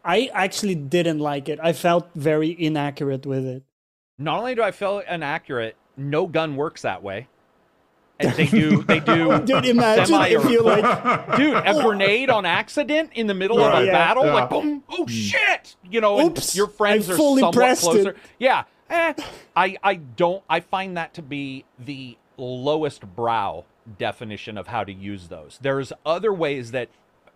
I 0.05 0.31
actually 0.33 0.75
didn't 0.75 1.19
like 1.19 1.49
it. 1.49 1.59
I 1.63 1.73
felt 1.73 2.09
very 2.15 2.55
inaccurate 2.59 3.27
with 3.27 3.45
it. 3.47 3.63
Not 4.19 4.39
only 4.39 4.55
do 4.55 4.63
I 4.63 4.71
feel 4.71 5.01
inaccurate, 5.01 5.77
no 5.97 6.27
gun 6.27 6.57
works 6.57 6.83
that 6.83 7.03
way. 7.03 7.29
And 8.21 8.33
they 8.33 8.47
do 8.47 8.83
they 8.83 8.99
do 8.99 9.39
Dude, 9.45 9.65
imagine 9.67 10.07
semi 10.07 10.29
if 10.31 10.45
you 10.51 10.63
like 10.63 11.37
dude 11.37 11.55
a 11.57 11.75
grenade 11.85 12.31
on 12.31 12.45
accident 12.47 13.11
in 13.15 13.29
the 13.29 13.35
middle 13.35 13.61
of 13.61 13.73
a 13.81 13.87
Yeah. 13.87 13.93
battle 13.93 14.25
Yeah. 14.25 14.35
like 14.35 14.51
boom 14.51 14.83
oh 14.89 15.07
shit 15.07 15.77
you 15.89 16.01
know 16.01 16.21
Oops, 16.27 16.57
your 16.57 16.67
friends 16.67 17.09
I 17.09 17.13
are 17.13 17.17
fully 17.17 17.41
somewhat 17.43 17.55
pressed 17.55 17.85
it. 17.85 17.91
closer 17.91 18.17
yeah 18.41 18.65
eh, 18.91 19.15
i 19.55 19.77
i 19.85 19.95
don't 19.95 20.43
i 20.51 20.59
find 20.59 20.97
that 20.97 21.15
to 21.15 21.23
be 21.23 21.65
the 21.79 22.17
lowest 22.37 23.03
brow 23.15 23.65
definition 23.99 24.59
of 24.59 24.67
how 24.69 24.85
to 24.85 24.93
use 24.93 25.29
those 25.29 25.59
there's 25.63 25.93
other 26.05 26.33
ways 26.33 26.71
that 26.73 26.89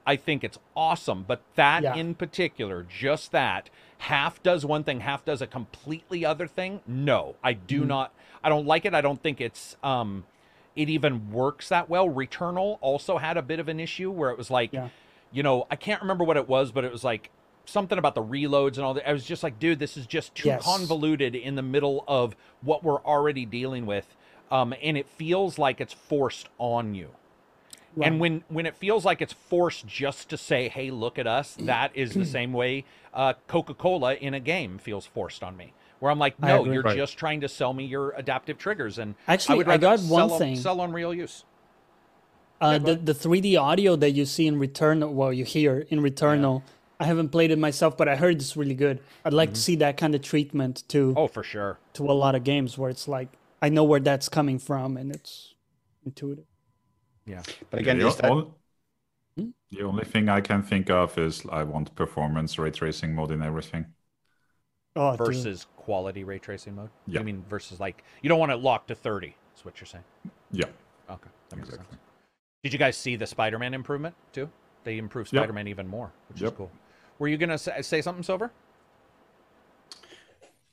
i 0.06 0.16
think 0.16 0.44
it's 0.44 0.58
awesome 0.76 1.24
but 1.26 1.40
that 1.54 1.82
Yeah. 1.82 1.94
in 1.94 2.14
particular 2.14 2.84
just 2.88 3.32
that 3.32 3.70
half 3.98 4.42
does 4.42 4.66
one 4.66 4.84
thing 4.84 5.00
half 5.00 5.24
does 5.24 5.40
a 5.40 5.46
completely 5.46 6.24
other 6.24 6.46
thing 6.46 6.80
no 6.86 7.36
i 7.42 7.52
do 7.52 7.80
Mm-hmm. 7.80 7.88
not 7.88 8.12
i 8.44 8.48
don't 8.48 8.66
like 8.66 8.84
it 8.84 8.94
i 8.94 9.00
don't 9.00 9.22
think 9.22 9.40
it's 9.40 9.76
um 9.82 10.24
it 10.74 10.88
even 10.88 11.30
works 11.30 11.68
that 11.68 11.90
well. 11.90 12.08
Returnal 12.08 12.78
also 12.80 13.18
had 13.18 13.36
a 13.36 13.42
bit 13.42 13.60
of 13.60 13.68
an 13.68 13.78
issue 13.78 14.10
where 14.10 14.30
it 14.30 14.38
was 14.38 14.50
like, 14.50 14.72
Yeah. 14.72 14.88
you 15.30 15.42
know, 15.42 15.66
I 15.70 15.76
can't 15.76 16.00
remember 16.00 16.24
what 16.24 16.38
it 16.38 16.48
was, 16.48 16.72
but 16.72 16.82
it 16.82 16.90
was 16.90 17.04
like 17.04 17.28
something 17.66 17.98
about 17.98 18.14
the 18.14 18.22
reloads 18.22 18.76
and 18.76 18.78
all 18.86 18.94
that. 18.94 19.06
I 19.06 19.12
was 19.12 19.26
just 19.26 19.42
like, 19.42 19.58
dude, 19.58 19.78
this 19.78 19.98
is 19.98 20.06
just 20.06 20.34
too 20.34 20.48
Yes. 20.48 20.64
convoluted 20.64 21.34
in 21.34 21.56
the 21.56 21.62
middle 21.62 22.04
of 22.08 22.34
what 22.62 22.82
we're 22.82 23.02
already 23.02 23.44
dealing 23.44 23.84
with. 23.84 24.16
Um, 24.52 24.74
and 24.82 24.96
it 24.98 25.08
feels 25.08 25.58
like 25.58 25.80
it's 25.80 25.94
forced 25.94 26.48
on 26.58 26.94
you. 26.94 27.08
And 28.00 28.20
when 28.20 28.44
when 28.48 28.66
it 28.66 28.74
feels 28.76 29.04
like 29.04 29.20
it's 29.22 29.32
forced 29.32 29.86
just 29.86 30.28
to 30.30 30.36
say, 30.36 30.68
"Hey, 30.68 30.90
look 30.90 31.18
at 31.18 31.26
us," 31.26 31.56
that 31.60 31.90
is 31.94 32.12
the 32.12 32.24
same 32.26 32.52
way 32.52 32.84
uh, 33.14 33.32
Coca-Cola 33.48 34.14
in 34.14 34.32
a 34.34 34.40
game 34.40 34.78
feels 34.78 35.04
forced 35.06 35.42
on 35.42 35.56
me. 35.56 35.72
Where 36.00 36.10
I'm 36.10 36.18
like, 36.18 36.38
"No, 36.40 36.64
you're 36.64 36.82
Right. 36.82 36.96
just 36.96 37.16
trying 37.18 37.40
to 37.42 37.48
sell 37.48 37.72
me 37.72 37.84
your 37.84 38.10
adaptive 38.12 38.58
triggers." 38.58 38.98
And 38.98 39.14
Actually, 39.28 39.64
I 39.64 39.68
rather 39.68 39.80
got 39.96 40.00
one 40.00 40.30
'em- 40.32 40.38
thing. 40.38 40.56
sell 40.56 40.80
on 40.80 40.92
real 40.92 41.12
use. 41.14 41.44
Uh, 42.60 42.78
go 42.78 42.94
the 42.94 43.12
the 43.12 43.14
3D 43.14 43.56
audio 43.60 43.96
that 43.96 44.10
you 44.12 44.24
see 44.24 44.46
in 44.46 44.58
Returnal, 44.58 45.12
well, 45.12 45.32
you 45.32 45.44
hear 45.44 45.86
in 45.90 46.00
Returnal. 46.00 46.62
I 47.00 47.04
haven't 47.04 47.30
played 47.30 47.50
it 47.50 47.58
myself, 47.58 47.96
but 47.96 48.08
I 48.08 48.16
heard 48.16 48.36
it's 48.36 48.56
really 48.56 48.74
good. 48.74 49.00
I'd 49.24 49.32
like 49.32 49.52
to 49.54 49.60
see 49.60 49.74
that 49.76 49.96
kind 49.96 50.14
of 50.14 50.22
treatment 50.22 50.84
to 50.88 51.14
Oh, 51.16 51.26
for 51.26 51.42
sure. 51.42 51.78
to 51.94 52.04
a 52.10 52.12
lot 52.12 52.34
of 52.36 52.44
games 52.44 52.78
where 52.78 52.88
it's 52.90 53.08
like 53.08 53.28
I 53.62 53.68
know 53.68 53.84
where 53.84 54.00
that's 54.00 54.28
coming 54.28 54.58
from 54.58 54.96
and 54.96 55.10
it's 55.14 55.54
intuitive. 56.04 56.44
Yeah. 57.24 57.42
But 57.70 57.78
again, 57.80 57.98
the, 57.98 58.08
is 58.08 58.16
that 58.16 58.30
only, 58.30 58.48
the 59.70 59.82
only 59.82 60.04
thing 60.04 60.28
I 60.28 60.40
can 60.40 60.62
think 60.62 60.90
of 60.90 61.16
is 61.16 61.44
I 61.50 61.62
want 61.62 61.94
performance 61.94 62.58
ray 62.58 62.72
tracing 62.72 63.14
mode 63.14 63.30
in 63.30 63.40
everything. 63.42 63.86
Oh, 64.96 65.16
dude. 65.16 65.26
versus 65.26 65.66
quality 65.76 66.24
ray 66.24 66.38
tracing 66.40 66.74
mode. 66.74 66.90
Yeah. 67.06 67.20
You 67.20 67.24
mean 67.24 67.44
versus 67.48 67.78
like 67.80 68.02
you 68.20 68.28
don't 68.28 68.40
want 68.40 68.50
it 68.52 68.56
locked 68.56 68.88
to 68.88 68.94
30, 68.96 69.34
is 69.56 69.64
what 69.64 69.80
you're 69.80 69.86
saying. 69.86 70.04
Yeah. 70.50 70.66
Okay. 71.08 71.30
That 71.48 71.56
makes 71.56 71.68
Exactly. 71.68 71.92
sense. 71.92 72.02
Did 72.64 72.72
you 72.72 72.78
guys 72.78 72.96
see 72.96 73.16
the 73.16 73.26
Spider-Man 73.26 73.74
improvement 73.74 74.14
too? 74.32 74.50
They 74.84 74.98
improved 74.98 75.28
Spider-Man 75.28 75.68
even 75.68 75.86
more, 75.86 76.12
which 76.28 76.38
is 76.38 76.42
Yep. 76.42 76.56
cool. 76.56 76.70
Were 77.20 77.28
you 77.28 77.36
gonna 77.38 77.56
say, 77.58 77.80
say 77.82 78.02
something, 78.02 78.24
Silver? 78.24 78.50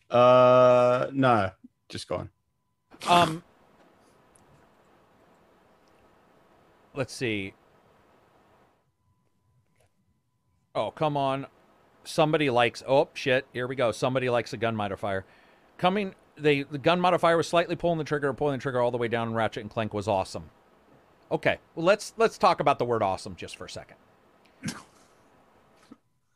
uh 0.09 1.07
no, 1.13 1.51
just 1.87 2.07
go 2.07 2.15
on. 2.15 2.29
Um, 3.07 3.43
let's 6.93 7.13
see. 7.13 7.53
Oh, 10.75 10.91
come 10.91 11.17
on. 11.17 11.47
Somebody 12.03 12.49
likes. 12.49 12.83
Oh 12.87 13.09
shit! 13.13 13.45
Here 13.53 13.67
we 13.67 13.75
go. 13.75 13.91
Somebody 13.91 14.29
likes 14.29 14.53
a 14.53 14.57
gun 14.57 14.75
modifier. 14.75 15.25
Coming. 15.77 16.15
They 16.37 16.63
the 16.63 16.77
gun 16.77 16.99
modifier 16.99 17.37
was 17.37 17.47
slightly 17.47 17.75
pulling 17.75 17.97
the 17.97 18.03
trigger, 18.03 18.33
pulling 18.33 18.57
the 18.57 18.61
trigger 18.61 18.81
all 18.81 18.91
the 18.91 18.97
way 18.97 19.07
down. 19.07 19.33
Ratchet 19.33 19.61
and 19.61 19.69
Clank 19.69 19.93
was 19.93 20.07
awesome. 20.07 20.49
Okay, 21.31 21.59
well 21.75 21.85
let's 21.85 22.13
let's 22.17 22.37
talk 22.37 22.59
about 22.59 22.79
the 22.79 22.85
word 22.85 23.03
awesome 23.03 23.35
just 23.35 23.57
for 23.57 23.65
a 23.65 23.69
second. 23.69 23.97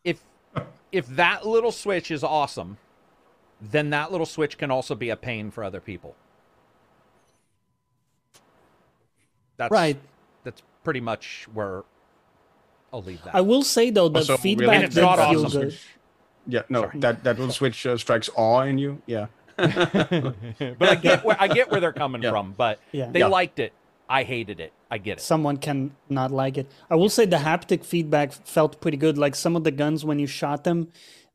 If 0.03 0.21
if 0.91 1.07
that 1.07 1.47
little 1.47 1.71
switch 1.71 2.11
is 2.11 2.23
awesome, 2.23 2.77
then 3.61 3.89
that 3.91 4.11
little 4.11 4.25
switch 4.25 4.57
can 4.57 4.69
also 4.69 4.93
be 4.93 5.09
a 5.09 5.15
pain 5.15 5.49
for 5.49 5.63
other 5.63 5.79
people. 5.79 6.15
That's 9.57 9.71
Right. 9.71 9.97
That's 10.43 10.61
pretty 10.83 10.99
much 10.99 11.47
where 11.53 11.83
I'll 12.91 13.01
leave 13.03 13.23
that. 13.23 13.33
I 13.35 13.41
will 13.41 13.63
say 13.63 13.89
though 13.89 14.09
the 14.09 14.19
Also, 14.19 14.37
feedback 14.37 14.69
And 14.75 14.83
it's 14.85 14.95
did 14.95 15.01
not 15.01 15.17
feel 15.29 15.45
awesome. 15.45 15.61
good. 15.61 15.77
Yeah, 16.47 16.61
no, 16.69 16.81
Sorry. 16.81 16.99
that 16.99 17.23
that 17.23 17.39
little 17.39 17.53
switch 17.53 17.85
uh, 17.85 17.97
strikes 17.97 18.29
awe 18.35 18.61
in 18.63 18.77
you. 18.77 19.01
Yeah, 19.05 19.27
but 19.57 20.35
I 20.81 20.95
get 20.95 21.23
where 21.23 21.37
I 21.39 21.47
get 21.47 21.71
where 21.71 21.79
they're 21.79 21.93
coming 21.93 22.21
Yeah. 22.21 22.31
from. 22.31 22.53
But 22.57 22.79
Yeah. 22.91 23.09
they 23.11 23.19
Yeah. 23.19 23.27
liked 23.27 23.59
it. 23.59 23.73
I 24.09 24.23
hated 24.23 24.59
it. 24.59 24.73
I 24.91 24.97
get 24.97 25.17
it. 25.19 25.21
Someone 25.21 25.57
can 25.57 25.95
not 26.09 26.31
like 26.31 26.57
it. 26.57 26.67
I 26.89 26.95
will 26.95 27.09
say 27.09 27.25
the 27.25 27.37
haptic 27.37 27.83
feedback 27.85 28.33
felt 28.33 28.81
pretty 28.81 28.97
good. 28.97 29.17
Like 29.17 29.35
some 29.35 29.55
of 29.55 29.63
the 29.63 29.71
guns 29.71 30.03
when 30.05 30.19
you 30.19 30.27
shot 30.27 30.65
them, 30.65 30.89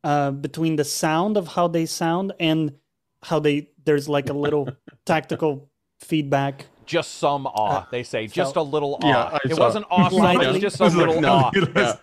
uh, 0.04 0.30
between 0.30 0.76
the 0.76 0.84
sound 0.84 1.36
of 1.36 1.48
how 1.48 1.66
they 1.68 1.86
sound 1.86 2.32
and 2.38 2.74
how 3.24 3.38
they 3.40 3.70
there's 3.84 4.08
like 4.08 4.28
a 4.28 4.34
little 4.34 4.68
tactical 5.06 5.68
feedback. 6.00 6.66
Just 6.88 7.18
some 7.18 7.46
awe. 7.46 7.86
they 7.90 8.02
say 8.02 8.26
just 8.26 8.56
a 8.56 8.62
little 8.62 8.98
awe. 9.02 9.06
Yeah, 9.08 9.38
it 9.44 9.54
saw- 9.54 9.60
wasn't 9.66 9.86
awesome. 9.90 10.24
It 10.40 10.48
was 10.48 10.58
just 10.58 10.80
a 10.80 10.86
little 10.86 11.24
awe. 11.24 11.50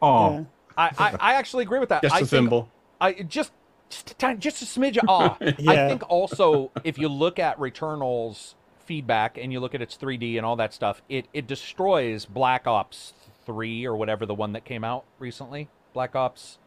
Oh, 0.00 0.32
Yeah. 0.32 0.44
I, 0.78 0.90
I, 0.96 1.16
I 1.18 1.34
actually 1.34 1.64
agree 1.64 1.80
with 1.80 1.88
that. 1.90 2.02
just 2.02 2.14
I 2.14 2.18
a 2.18 2.20
think 2.20 2.30
thimble. 2.30 2.70
I 3.00 3.12
just 3.14 3.52
just 3.90 4.10
a, 4.12 4.14
tiny- 4.14 4.38
just 4.38 4.62
a 4.62 4.64
smidge 4.64 4.96
of 4.96 5.08
awe. 5.08 5.36
I 5.40 5.52
think 5.88 6.08
also 6.08 6.70
if 6.84 6.98
you 6.98 7.08
look 7.08 7.38
at 7.38 7.58
Returnal's 7.58 8.54
feedback 8.86 9.36
and 9.36 9.52
you 9.52 9.60
look 9.60 9.74
at 9.74 9.82
its 9.82 9.96
3D 9.96 10.36
and 10.36 10.46
all 10.46 10.56
that 10.56 10.72
stuff, 10.72 11.02
it 11.08 11.26
it 11.34 11.46
destroys 11.48 12.24
Black 12.24 12.66
Ops 12.66 13.12
3 13.44 13.86
or 13.86 13.96
whatever 13.96 14.24
the 14.24 14.34
one 14.34 14.52
that 14.52 14.64
came 14.64 14.84
out 14.84 15.04
recently. 15.18 15.68
Black 15.94 16.14
Ops 16.14 16.58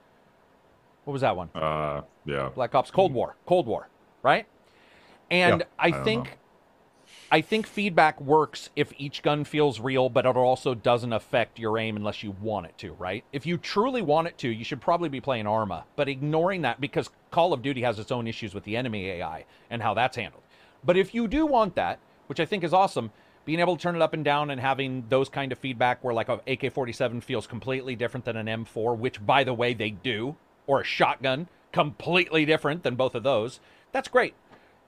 What 1.06 1.14
was 1.14 1.22
that 1.22 1.36
one? 1.38 1.50
uh, 1.56 2.02
yeah. 2.26 2.50
Black 2.54 2.76
Ops 2.76 2.92
Cold 2.92 3.14
War. 3.14 3.36
Cold 3.46 3.66
War, 3.66 3.88
right? 4.24 4.46
And 5.32 5.62
Yeah, 5.62 5.66
I, 5.80 5.88
I 5.88 6.04
think 6.04 6.26
know. 6.26 6.32
I 7.34 7.40
think 7.40 7.66
feedback 7.66 8.20
works 8.20 8.70
if 8.76 8.92
each 8.98 9.24
gun 9.24 9.46
feels 9.46 9.80
real, 9.80 10.10
but 10.10 10.26
it 10.26 10.36
also 10.36 10.76
doesn't 10.76 11.14
affect 11.14 11.60
your 11.60 11.78
aim 11.78 11.96
unless 11.96 12.24
you 12.24 12.32
want 12.32 12.66
it 12.66 12.78
to, 12.80 12.92
right? 12.92 13.24
If 13.32 13.46
you 13.46 13.58
truly 13.58 14.02
want 14.02 14.28
it 14.28 14.38
to, 14.40 14.50
you 14.50 14.66
should 14.66 14.82
probably 14.82 15.08
be 15.08 15.22
playing 15.22 15.48
Arma, 15.48 15.86
but 15.96 16.10
ignoring 16.10 16.64
that 16.64 16.82
because 16.82 17.10
Call 17.32 17.54
of 17.54 17.62
Duty 17.62 17.84
has 17.84 18.00
its 18.00 18.12
own 18.12 18.28
issues 18.28 18.54
with 18.54 18.66
the 18.66 18.76
enemy 18.76 19.08
AI 19.08 19.46
and 19.70 19.82
how 19.82 19.94
that's 19.94 20.18
handled. 20.18 20.44
But 20.84 20.98
if 20.98 21.16
you 21.16 21.30
do 21.30 21.46
want 21.46 21.76
that, 21.76 22.00
which 22.28 22.42
I 22.42 22.46
think 22.46 22.66
is 22.66 22.74
awesome, 22.74 23.12
being 23.46 23.62
able 23.62 23.78
to 23.78 23.82
turn 23.82 23.96
it 23.96 24.02
up 24.02 24.14
and 24.14 24.26
down 24.26 24.50
and 24.50 24.60
having 24.60 25.06
those 25.08 25.30
kind 25.30 25.54
of 25.54 25.58
feedback 25.58 26.04
where 26.04 26.14
like 26.14 26.28
a 26.28 26.34
AK-47 26.34 27.24
feels 27.24 27.48
completely 27.48 27.96
different 27.96 28.26
than 28.26 28.36
an 28.36 28.66
M4, 28.66 28.98
which 28.98 29.26
by 29.26 29.46
the 29.46 29.54
way 29.54 29.74
they 29.74 29.92
do, 29.92 30.36
or 30.68 30.82
a 30.82 30.84
shotgun, 30.84 31.48
completely 31.72 32.44
different 32.44 32.84
than 32.84 32.96
both 32.96 33.16
of 33.16 33.24
those. 33.24 33.62
That's 33.94 34.10
great. 34.10 34.34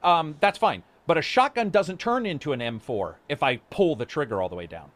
Um, 0.04 0.36
that's 0.42 0.58
fine. 0.58 0.84
But 1.06 1.18
a 1.18 1.22
shotgun 1.22 1.70
doesn't 1.70 2.00
turn 2.00 2.26
into 2.26 2.54
an 2.54 2.60
M4 2.60 3.16
if 3.28 3.44
I 3.44 3.58
pull 3.70 3.96
the 3.96 4.06
trigger 4.06 4.42
all 4.42 4.50
the 4.50 4.56
way 4.56 4.68
down. 4.68 4.92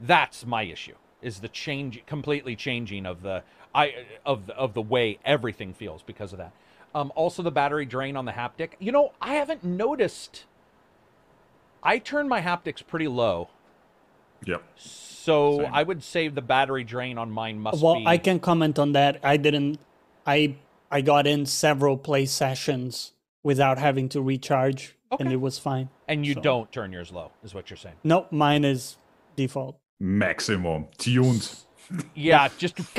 That's 0.00 0.46
my 0.46 0.62
issue. 0.62 0.94
Is 1.22 1.40
the 1.40 1.48
change 1.48 2.02
completely 2.06 2.54
changing 2.54 3.06
of 3.06 3.22
the 3.22 3.42
I 3.74 3.94
of 4.26 4.46
the, 4.46 4.54
of 4.56 4.74
the 4.74 4.82
way 4.82 5.18
everything 5.24 5.72
feels 5.72 6.02
because 6.02 6.32
of 6.32 6.38
that. 6.38 6.52
Um, 6.94 7.10
also 7.16 7.42
the 7.42 7.50
battery 7.50 7.86
drain 7.86 8.16
on 8.16 8.24
the 8.24 8.32
haptic. 8.32 8.72
You 8.78 8.92
know, 8.92 9.12
I 9.20 9.34
haven't 9.34 9.64
noticed. 9.64 10.44
I 11.82 11.98
turn 11.98 12.28
my 12.28 12.40
haptics 12.40 12.86
pretty 12.86 13.08
low, 13.08 13.48
Yep. 14.46 14.62
so 14.76 15.58
Same. 15.58 15.70
I 15.74 15.82
would 15.82 16.02
say 16.04 16.28
the 16.28 16.40
battery 16.42 16.84
drain 16.84 17.18
on 17.18 17.30
mine 17.30 17.58
must 17.58 17.82
Well, 17.82 17.96
be. 17.96 18.06
I 18.06 18.16
can 18.18 18.38
comment 18.38 18.78
on 18.78 18.92
that. 18.92 19.18
I 19.24 19.36
didn't. 19.38 19.78
I 20.26 20.54
I 20.90 21.00
got 21.00 21.26
in 21.26 21.46
several 21.46 21.96
play 21.96 22.26
sessions 22.26 23.12
without 23.44 23.78
having 23.78 24.08
to 24.08 24.20
recharge, 24.20 24.96
and 25.20 25.30
it 25.32 25.40
was 25.40 25.58
fine. 25.60 25.88
and 26.08 26.26
you 26.26 26.34
so- 26.34 26.40
don't 26.40 26.72
turn 26.72 26.90
yours 26.90 27.12
low, 27.12 27.30
is 27.44 27.54
what 27.54 27.70
you're 27.70 27.76
saying. 27.76 27.94
No, 28.02 28.26
mine 28.32 28.64
is 28.64 28.96
default. 29.36 29.78
Maximum. 30.00 30.86
Tuned. 30.98 31.48
Yeah, 32.16 32.48
just 32.58 32.74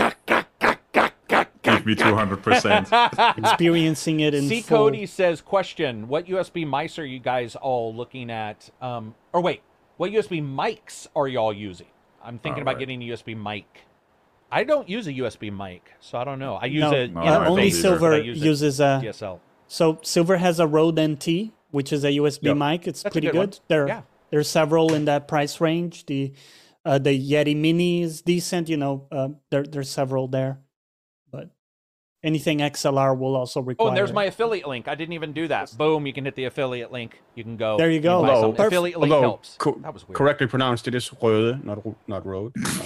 Give 1.64 1.84
me 1.88 1.96
200%. 1.96 3.38
Experiencing 3.40 4.20
it 4.20 4.34
in 4.36 4.48
C 4.48 4.62
full. 4.62 4.78
Cody 4.78 5.06
says, 5.08 5.42
question: 5.42 6.08
What 6.08 6.28
USB 6.28 6.66
mice 6.66 7.00
are 7.00 7.06
you 7.06 7.20
guys 7.20 7.56
all 7.56 7.94
looking 7.94 8.30
at? 8.30 8.70
Um, 8.82 9.16
or 9.34 9.42
wait, 9.42 9.62
what 9.98 10.12
USB 10.12 10.42
mics 10.44 11.08
are 11.16 11.28
y'all 11.28 11.52
using? 11.52 11.88
I'm 12.24 12.38
thinking 12.40 12.62
about 12.62 12.76
Alright. 12.76 12.88
getting 12.88 13.02
a 13.04 13.14
USB 13.14 13.36
mic. 13.36 13.82
I 14.52 14.64
don't 14.64 14.88
use 14.88 15.08
a 15.08 15.14
USB 15.14 15.52
mic, 15.56 15.92
so 16.00 16.20
I 16.20 16.24
don't 16.24 16.38
know. 16.40 16.56
I 16.56 16.66
use 16.66 16.82
No, 16.82 16.92
a 16.94 17.08
No, 17.08 17.22
uh, 17.22 17.46
only. 17.50 17.72
Silver 17.72 18.20
use 18.22 18.38
uses 18.42 18.80
a. 18.80 19.02
DSL. 19.04 19.40
So 19.68 20.00
Silver 20.04 20.38
has 20.38 20.60
a 20.60 20.68
Rode 20.68 21.00
NT, 21.00 21.52
which 21.72 21.92
is 21.92 22.04
a 22.04 22.12
USB 22.12 22.44
Yep. 22.50 22.58
mic. 22.58 22.88
It's 22.88 23.04
That's 23.04 23.14
pretty 23.14 23.28
good 23.28 23.52
good. 23.52 23.60
There, 23.68 23.88
Yeah. 23.88 24.02
there's 24.32 24.48
several 24.50 24.94
in 24.94 25.06
that 25.06 25.28
price 25.28 25.60
range. 25.62 26.06
The 26.06 26.34
uh, 26.86 27.00
the 27.00 27.10
Yeti 27.32 27.56
Mini 27.56 28.04
is 28.04 28.22
decent. 28.22 28.70
You 28.70 28.78
know, 28.78 29.08
uh, 29.12 29.30
there 29.50 29.64
there's 29.64 29.90
several 29.90 30.28
there, 30.28 30.60
but 31.32 31.50
anything 32.24 32.60
XLR 32.60 33.18
will 33.18 33.36
also 33.36 33.60
require. 33.60 33.86
Oh, 33.86 33.90
and 33.90 33.98
there's 33.98 34.14
my 34.14 34.26
affiliate 34.26 34.68
link. 34.68 34.88
I 34.88 34.94
didn't 34.94 35.14
even 35.14 35.34
do 35.34 35.48
that. 35.48 35.74
Boom! 35.78 36.06
You 36.06 36.14
can 36.14 36.26
hit 36.26 36.36
the 36.36 36.46
affiliate 36.46 36.92
link. 36.92 37.22
You 37.34 37.44
can 37.44 37.58
go. 37.58 37.78
There 37.78 37.90
you 37.90 38.00
go. 38.02 38.22
buy 38.22 38.30
Although- 38.30 38.64
affiliate 38.68 39.00
link 39.00 39.12
Although 39.12 39.28
helps. 39.28 39.56
co- 39.58 39.80
that 39.82 39.94
was 39.96 40.08
weird. 40.08 40.16
correctly 40.16 40.46
pronounced, 40.46 40.88
it 40.88 40.94
is 40.94 41.10
Rode, 41.10 41.60
not 41.64 41.80
not 42.08 42.24
road. 42.24 42.54
Um, 42.58 42.84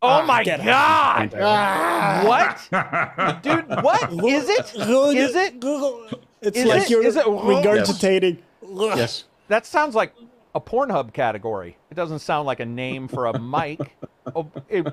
Oh 0.00 0.08
Ah, 0.08 0.26
my 0.26 0.44
god! 0.44 1.34
Ah. 1.40 2.22
What, 2.24 3.42
dude? 3.42 3.66
What 3.82 4.12
is 4.24 4.48
it? 4.48 4.72
Is 4.76 5.34
it? 5.34 5.58
Google? 5.60 6.06
It's 6.40 6.56
Is 6.56 6.66
like 6.66 6.82
it- 6.82 6.90
you're 6.90 7.04
is 7.04 7.16
it- 7.16 7.24
regurgitating. 7.26 8.38
yes. 8.62 9.24
That 9.48 9.66
sounds 9.66 9.96
like 9.96 10.14
a 10.54 10.60
Pornhub 10.60 11.12
category. 11.12 11.76
It 11.90 11.94
doesn't 11.94 12.20
sound 12.20 12.46
like 12.46 12.60
a 12.60 12.64
name 12.66 13.08
for 13.08 13.26
a 13.26 13.38
mic. 13.40 13.96
Oh, 14.36 14.46
it, 14.68 14.86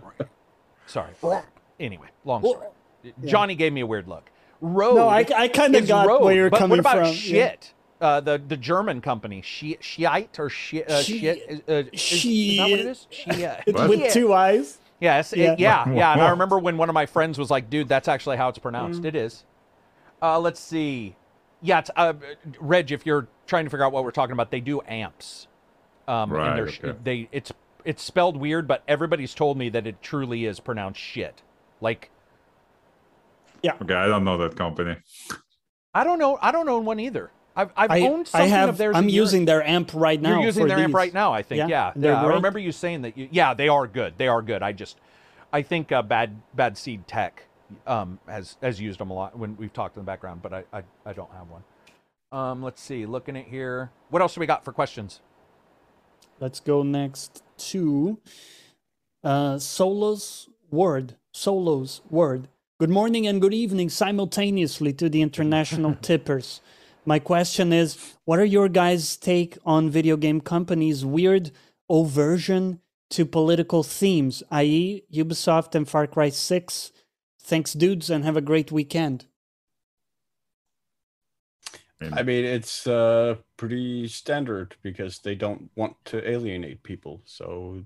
sorry. 0.87 1.11
Anyway, 1.79 2.07
long 2.23 2.41
story. 2.41 2.67
Johnny 3.25 3.53
gave 3.53 3.73
me 3.73 3.81
a 3.81 3.85
weird 3.85 4.07
look. 4.07 4.31
Road. 4.61 4.95
No, 4.95 5.07
I, 5.07 5.23
I 5.35 5.47
kind 5.49 5.75
of 5.75 5.87
got 5.87 6.07
road, 6.07 6.23
where 6.23 6.33
you're 6.33 6.49
but 6.49 6.57
coming 6.57 6.77
what 6.77 6.79
about 6.79 6.93
from. 6.97 7.05
Yeah. 7.07 7.11
shit? 7.11 7.73
Uh, 8.01 8.21
the 8.21 8.41
the 8.47 8.57
German 8.57 9.01
company, 9.01 9.41
Shi- 9.43 9.77
Shiite 9.81 10.39
or 10.39 10.49
Shi- 10.49 10.83
uh, 10.83 11.01
Shi- 11.01 11.19
shit? 11.19 11.37
Is, 11.47 11.59
uh, 11.69 11.89
is, 11.93 12.13
is 12.25 12.57
that 12.57 12.63
what 12.63 12.79
it 12.79 12.85
is? 12.87 13.07
Shia. 13.11 13.63
It's 13.67 13.81
with 13.87 14.13
two 14.13 14.33
eyes. 14.33 14.79
Yes, 14.99 15.33
it- 15.33 15.39
Yeah. 15.39 15.55
yeah, 15.57 15.93
yeah, 15.93 16.13
And 16.13 16.21
I 16.21 16.29
remember 16.29 16.57
when 16.59 16.77
one 16.77 16.89
of 16.89 16.93
my 16.93 17.05
friends 17.05 17.37
was 17.37 17.51
like, 17.51 17.69
"Dude, 17.69 17.87
that's 17.89 18.07
actually 18.07 18.37
how 18.37 18.49
it's 18.49 18.59
pronounced." 18.59 19.01
Mm. 19.01 19.05
It 19.05 19.15
is. 19.15 19.43
Uh, 20.21 20.39
let's 20.39 20.59
see. 20.59 21.15
Yeah, 21.61 21.79
it's, 21.79 21.91
uh, 21.95 22.13
Reg, 22.59 22.91
if 22.91 23.05
you're 23.05 23.27
trying 23.47 23.65
to 23.65 23.69
figure 23.69 23.85
out 23.85 23.91
what 23.91 24.03
we're 24.03 24.11
talking 24.11 24.33
about, 24.33 24.51
they 24.51 24.61
do 24.61 24.81
amps. 24.87 25.47
Um, 26.07 26.31
and 26.31 26.31
Right, 26.31 26.55
they're- 26.55 26.89
okay. 26.91 26.99
They 27.03 27.29
it's 27.31 27.51
it's 27.83 28.01
spelled 28.01 28.37
weird, 28.37 28.67
but 28.67 28.83
everybody's 28.87 29.33
told 29.35 29.57
me 29.57 29.69
that 29.69 29.85
it 29.85 30.01
truly 30.01 30.45
is 30.45 30.59
pronounced 30.59 30.99
shit. 30.99 31.41
Like 31.81 32.09
Yeah. 33.61 33.73
Okay, 33.81 33.93
I 33.95 34.07
don't 34.07 34.23
know 34.23 34.37
that 34.37 34.55
company. 34.55 34.95
I 35.93 36.03
don't 36.03 36.19
know, 36.19 36.37
I 36.41 36.51
don't 36.51 36.67
own 36.69 36.85
one 36.85 36.99
either. 36.99 37.31
I've 37.55 37.71
I've 37.75 37.91
I, 37.91 38.01
owned 38.01 38.29
I 38.33 38.47
have. 38.47 38.69
of 38.69 38.77
theirs. 38.77 38.95
I'm 38.95 39.09
using 39.09 39.45
their 39.45 39.63
amp 39.63 39.91
right 39.93 40.21
now. 40.21 40.35
You're 40.35 40.45
using 40.45 40.67
their 40.67 40.77
amp 40.77 40.93
right 40.93 41.13
now, 41.13 41.33
I 41.33 41.41
think. 41.41 41.59
Yeah, 41.59 41.67
Yeah, 41.67 41.91
yeah. 41.95 42.23
I 42.23 42.33
remember 42.35 42.59
you 42.59 42.71
saying 42.71 43.03
that. 43.03 43.17
You, 43.17 43.29
yeah, 43.31 43.53
they 43.53 43.69
are 43.69 43.87
good. 43.87 44.15
They 44.17 44.27
are 44.27 44.41
good. 44.41 44.61
I 44.61 44.73
just, 44.73 44.97
I 45.53 45.61
think 45.61 45.91
uh, 45.91 46.01
Bad 46.01 46.41
Bad 46.53 46.77
Seed 46.77 47.07
Tech 47.07 47.43
um, 47.87 48.19
has 48.27 48.57
has 48.61 48.81
used 48.81 48.99
them 48.99 49.09
a 49.09 49.13
lot 49.13 49.37
when 49.37 49.55
we've 49.57 49.73
talked 49.73 49.95
in 49.95 50.01
the 50.01 50.05
background, 50.05 50.41
but 50.41 50.53
I 50.53 50.63
I, 50.73 50.83
I 51.05 51.13
don't 51.13 51.31
have 51.31 51.47
one. 51.49 51.63
Um, 52.31 52.61
let's 52.61 52.81
see. 52.81 53.05
Looking 53.05 53.37
at 53.37 53.45
here, 53.45 53.91
what 54.09 54.21
else 54.21 54.33
do 54.33 54.41
we 54.41 54.45
got 54.47 54.65
for 54.65 54.73
questions? 54.73 55.21
Let's 56.39 56.59
go 56.59 56.83
next 56.83 57.43
to 57.57 58.19
uh, 59.23 59.57
Solo's 59.59 60.49
word. 60.69 61.15
Solo's 61.33 62.01
word. 62.09 62.49
Good 62.77 62.89
morning 62.89 63.25
and 63.25 63.39
good 63.39 63.53
evening 63.53 63.89
simultaneously 63.89 64.91
to 64.93 65.07
the 65.07 65.21
international 65.27 65.95
tippers. 65.95 66.59
My 67.05 67.19
question 67.19 67.71
is 67.71 68.15
what 68.25 68.39
are 68.39 68.45
your 68.45 68.67
guys' 68.67 69.15
take 69.15 69.57
on 69.65 69.89
video 69.89 70.17
game 70.17 70.41
companies' 70.41 71.05
weird 71.05 71.51
aversion 71.89 72.79
to 73.11 73.25
political 73.25 73.83
themes, 73.83 74.41
i.e., 74.49 75.03
Ubisoft 75.13 75.75
and 75.75 75.87
Far 75.87 76.07
Cry 76.07 76.29
6? 76.29 76.91
Thanks, 77.39 77.73
dudes, 77.73 78.09
and 78.09 78.23
have 78.23 78.35
a 78.35 78.41
great 78.41 78.71
weekend. 78.71 79.27
I 82.01 82.23
mean, 82.23 82.43
it's 82.43 82.87
uh, 82.87 83.35
pretty 83.55 84.07
standard 84.07 84.75
because 84.81 85.19
they 85.19 85.35
don't 85.35 85.69
want 85.75 85.95
to 86.05 86.27
alienate 86.29 86.83
people. 86.83 87.21
So, 87.25 87.83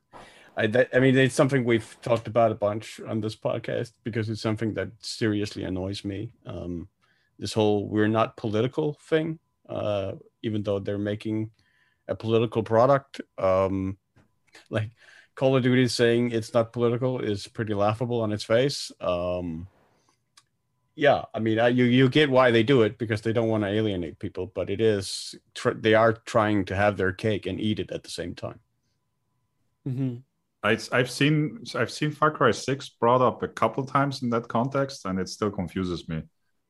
I, 0.56 0.68
that, 0.68 0.88
I 0.94 1.00
mean, 1.00 1.16
it's 1.18 1.34
something 1.34 1.64
we've 1.64 1.96
talked 2.00 2.26
about 2.26 2.52
a 2.52 2.56
bunch 2.56 3.00
on 3.06 3.20
this 3.20 3.36
podcast 3.36 3.92
because 4.04 4.30
it's 4.30 4.40
something 4.40 4.74
that 4.74 4.90
seriously 5.00 5.64
annoys 5.64 6.04
me. 6.04 6.32
Um, 6.46 6.88
this 7.38 7.52
whole 7.52 7.88
"we're 7.88 8.08
not 8.08 8.36
political" 8.36 8.94
thing, 8.94 9.38
uh, 9.68 10.12
even 10.42 10.62
though 10.62 10.78
they're 10.78 10.98
making 10.98 11.50
a 12.08 12.14
political 12.14 12.62
product, 12.62 13.20
um, 13.38 13.96
like 14.70 14.90
Call 15.34 15.56
of 15.56 15.62
Duty 15.62 15.88
saying 15.88 16.32
it's 16.32 16.52
not 16.52 16.72
political 16.72 17.20
is 17.20 17.46
pretty 17.46 17.74
laughable 17.74 18.20
on 18.20 18.32
its 18.32 18.44
face. 18.44 18.92
Um, 19.00 19.68
yeah 20.94 21.24
i 21.32 21.38
mean 21.38 21.58
I, 21.58 21.68
you 21.68 21.84
you 21.84 22.10
get 22.10 22.30
why 22.30 22.50
they 22.50 22.62
do 22.62 22.82
it 22.82 22.98
because 22.98 23.22
they 23.22 23.32
don't 23.32 23.48
want 23.48 23.64
to 23.64 23.70
alienate 23.70 24.18
people 24.18 24.52
but 24.54 24.68
it 24.68 24.78
is 24.78 25.34
tr- 25.54 25.70
they 25.70 25.94
are 25.94 26.12
trying 26.12 26.66
to 26.66 26.76
have 26.76 26.98
their 26.98 27.12
cake 27.12 27.46
and 27.46 27.58
eat 27.58 27.80
it 27.80 27.90
at 27.90 28.02
the 28.02 28.10
same 28.10 28.34
time. 28.34 28.60
Hmm 29.84 30.16
I, 30.62 30.78
I've 30.92 31.10
seen 31.10 31.64
I've 31.74 31.90
seen 31.90 32.12
Far 32.12 32.30
Cry 32.30 32.52
Six 32.52 32.88
brought 32.88 33.20
up 33.20 33.42
a 33.42 33.48
couple 33.48 33.84
times 33.84 34.22
in 34.22 34.30
that 34.30 34.48
context, 34.48 35.04
and 35.06 35.18
it 35.18 35.28
still 35.28 35.50
confuses 35.50 36.08
me 36.08 36.22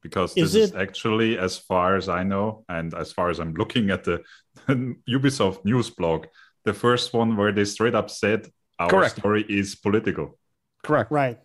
because 0.02 0.36
Is 0.36 0.52
this 0.52 0.64
is 0.64 0.70
it- 0.72 0.76
actually, 0.76 1.38
as 1.38 1.56
far 1.56 1.96
as 1.96 2.08
I 2.08 2.22
know, 2.24 2.64
and 2.68 2.92
as 2.94 3.12
far 3.12 3.30
as 3.30 3.38
I'm 3.38 3.54
looking 3.54 3.90
at 3.90 4.04
the 4.04 4.22
Ubisoft 4.68 5.64
news 5.64 5.90
blog, 5.90 6.26
the 6.64 6.74
first 6.74 7.12
one 7.14 7.36
where 7.36 7.52
they 7.52 7.64
straight 7.64 7.94
up 7.94 8.10
said 8.10 8.46
our 8.78 8.88
Correct. 8.90 9.16
story 9.16 9.44
is 9.48 9.74
political. 9.76 10.38
correct 10.82 11.10
Right. 11.10 11.38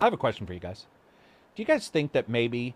I 0.00 0.04
have 0.04 0.12
a 0.12 0.16
question 0.18 0.46
for 0.46 0.52
you 0.52 0.60
guys. 0.60 0.86
Do 1.54 1.62
you 1.62 1.66
guys 1.66 1.88
think 1.88 2.12
that 2.12 2.28
maybe 2.28 2.74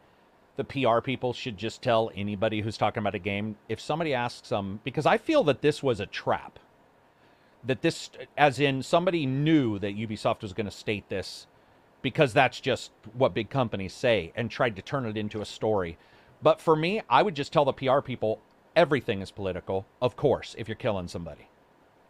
the 0.56 0.64
PR 0.64 1.00
people 1.00 1.32
should 1.32 1.56
just 1.56 1.82
tell 1.82 2.10
anybody 2.14 2.60
who's 2.60 2.78
talking 2.78 3.00
about 3.00 3.14
a 3.14 3.18
game 3.18 3.56
if 3.68 3.80
somebody 3.80 4.14
asks 4.14 4.48
them 4.48 4.80
because 4.84 5.04
I 5.06 5.18
feel 5.18 5.44
that 5.44 5.60
this 5.62 5.82
was 5.82 6.00
a 6.00 6.06
trap. 6.06 6.58
That 7.64 7.82
this 7.82 8.10
as 8.36 8.60
in 8.60 8.82
somebody 8.82 9.26
knew 9.26 9.78
that 9.80 9.96
Ubisoft 9.96 10.42
was 10.42 10.52
going 10.52 10.66
to 10.66 10.70
state 10.72 11.08
this 11.08 11.46
because 12.02 12.32
that's 12.32 12.60
just 12.60 12.90
what 13.14 13.34
big 13.34 13.50
companies 13.50 13.92
say 13.92 14.32
and 14.36 14.50
tried 14.50 14.76
to 14.76 14.82
turn 14.82 15.06
it 15.06 15.16
into 15.16 15.40
a 15.40 15.44
story. 15.44 15.98
But 16.42 16.60
for 16.60 16.76
me, 16.76 17.02
I 17.08 17.22
would 17.22 17.34
just 17.34 17.52
tell 17.52 17.64
the 17.64 17.72
PR 17.72 18.00
people 18.00 18.40
everything 18.76 19.20
is 19.20 19.30
political, 19.30 19.86
of 20.00 20.16
course, 20.16 20.54
if 20.58 20.68
you're 20.68 20.76
killing 20.76 21.08
somebody. 21.08 21.48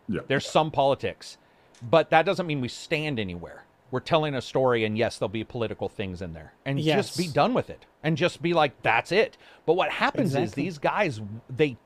Yeah. 0.09 0.21
There's 0.27 0.47
some 0.47 0.71
politics, 0.71 1.39
but 1.83 2.11
that 2.11 2.27
doesn't 2.27 2.47
mean 2.47 2.61
we 2.61 2.69
stand 2.69 3.19
anywhere. 3.19 3.65
We're 3.91 4.01
telling 4.01 4.35
a 4.35 4.43
story, 4.43 4.85
and 4.85 4.99
yes, 4.99 5.19
there'll 5.19 5.31
be 5.31 5.45
political 5.45 5.89
things 5.89 6.21
in 6.21 6.35
there, 6.35 6.53
and 6.67 6.79
just 6.79 7.17
be 7.17 7.27
done 7.27 7.55
with 7.55 7.71
it, 7.71 7.87
and 8.03 8.19
just 8.19 8.43
be 8.43 8.53
like, 8.53 8.83
"That's 8.83 9.13
it." 9.13 9.39
But 9.65 9.75
what 9.75 9.91
happens 9.91 10.35
is 10.35 10.53
these 10.53 10.77
guys, 10.77 11.23
they, 11.49 11.79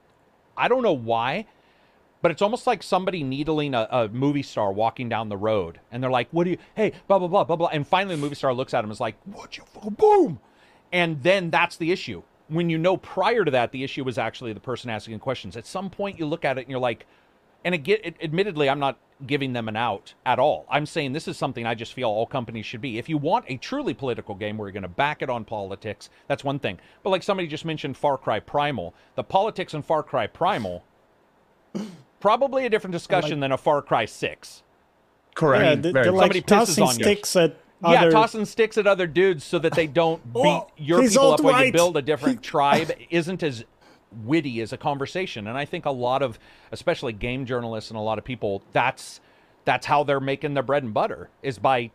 I 0.57 0.67
don't 0.67 0.83
know 0.83 0.93
why, 0.93 1.47
but 2.23 2.31
it's 2.31 2.41
almost 2.41 2.67
like 2.67 2.83
somebody 2.83 3.23
needling 3.23 3.75
a, 3.75 3.87
a 3.91 4.09
movie 4.09 4.43
star 4.43 4.73
walking 4.73 5.09
down 5.09 5.29
the 5.29 5.37
road, 5.37 5.81
and 5.91 6.03
they're 6.03 6.11
like, 6.11 6.29
"What 6.31 6.45
do 6.45 6.51
you? 6.51 6.59
Hey, 6.75 6.93
blah 7.09 7.19
blah 7.19 7.29
blah 7.29 7.45
blah 7.45 7.57
blah," 7.57 7.69
and 7.69 7.87
finally 7.87 8.15
the 8.15 8.23
movie 8.23 8.37
star 8.37 8.55
looks 8.55 8.73
at 8.73 8.79
him 8.79 8.87
and 8.87 8.93
is 8.93 9.01
like, 9.01 9.17
"What 9.25 9.59
you? 9.59 9.65
Boom!" 9.91 10.41
And 10.93 11.23
then 11.23 11.51
that's 11.51 11.77
the 11.77 11.91
issue. 11.91 12.23
When 12.49 12.71
you 12.71 12.79
know 12.79 12.97
prior 12.97 13.45
to 13.45 13.51
that, 13.51 13.73
the 13.73 13.83
issue 13.83 14.05
was 14.05 14.19
actually 14.19 14.53
the 14.53 14.61
person 14.61 14.91
asking 14.91 15.19
questions. 15.21 15.57
At 15.57 15.67
some 15.67 15.91
point, 15.91 16.19
you 16.19 16.27
look 16.27 16.45
at 16.45 16.59
it 16.59 16.63
and 16.63 16.71
you're 16.71 16.81
like, 16.81 17.07
and 17.65 17.75
again, 17.75 17.99
it, 18.05 18.17
admittedly, 18.23 18.69
I'm 18.69 18.79
not 18.79 18.99
giving 19.27 19.53
them 19.53 19.69
an 19.69 19.77
out 19.77 20.15
at 20.27 20.39
all. 20.39 20.67
I'm 20.69 20.87
saying 20.87 21.13
this 21.13 21.29
is 21.29 21.37
something 21.37 21.65
I 21.67 21.75
just 21.75 21.93
feel 21.93 22.09
all 22.09 22.27
companies 22.27 22.67
should 22.67 22.81
be. 22.81 22.99
If 22.99 23.09
you 23.09 23.17
want 23.17 23.45
a 23.49 23.57
truly 23.57 23.95
political 23.95 24.35
game 24.35 24.59
where 24.59 24.69
you're 24.69 24.73
going 24.73 24.83
to 24.83 24.89
back 24.89 25.23
it 25.23 25.31
on 25.31 25.45
politics, 25.45 26.11
that's 26.27 26.45
one 26.45 26.59
thing. 26.59 26.79
But 27.03 27.11
like 27.11 27.23
somebody 27.23 27.49
just 27.49 27.65
mentioned 27.65 27.97
Far 27.97 28.19
Cry 28.19 28.41
Primal, 28.41 28.95
the 29.15 29.25
politics 29.25 29.75
in 29.75 29.83
Far 29.83 30.03
Cry 30.03 30.27
Primal, 30.27 30.85
probably 32.23 32.65
a 32.65 32.71
different 32.71 32.93
discussion 32.93 33.41
than 33.41 33.53
a 33.53 33.59
Far 33.59 33.83
Cry 33.83 34.07
6. 34.07 34.63
correct 35.35 35.65
Yeah, 35.65 35.75
they- 35.75 35.93
Very 35.93 35.93
they're. 35.93 36.13
Somebody 36.13 36.39
like 36.41 36.47
tossing 36.47 36.85
on 36.85 36.99
you. 36.99 37.05
sticks 37.05 37.37
at 37.37 37.57
Yeah, 37.83 37.89
other. 38.03 38.11
tossing 38.13 38.45
sticks 38.45 38.79
at 38.79 38.87
other 38.87 39.07
dudes 39.07 39.45
so 39.45 39.59
that 39.59 39.73
they 39.75 39.87
don't 39.87 40.33
beat 40.43 40.63
your 40.77 41.03
people 41.03 41.33
up 41.33 41.41
when 41.41 41.67
you 41.67 41.73
build 41.73 41.97
a 41.97 42.03
different 42.03 42.43
tribe 42.55 42.93
isn't 43.11 43.43
as 43.43 43.65
witty 44.25 44.61
as 44.61 44.73
a 44.73 44.77
conversation. 44.77 45.47
And 45.47 45.57
I 45.59 45.65
think 45.65 45.85
a 45.87 45.91
lot 45.91 46.23
of, 46.23 46.39
especially 46.71 47.13
game 47.15 47.45
journalists 47.47 47.91
and 47.91 47.99
a 47.99 48.03
lot 48.03 48.19
of 48.19 48.25
people, 48.25 48.63
that's 48.73 49.21
that's 49.65 49.87
how 49.87 50.05
they're 50.05 50.21
making 50.21 50.55
their 50.55 50.63
bread 50.63 50.83
and 50.83 50.93
butter 50.93 51.29
is 51.43 51.59
by, 51.59 51.91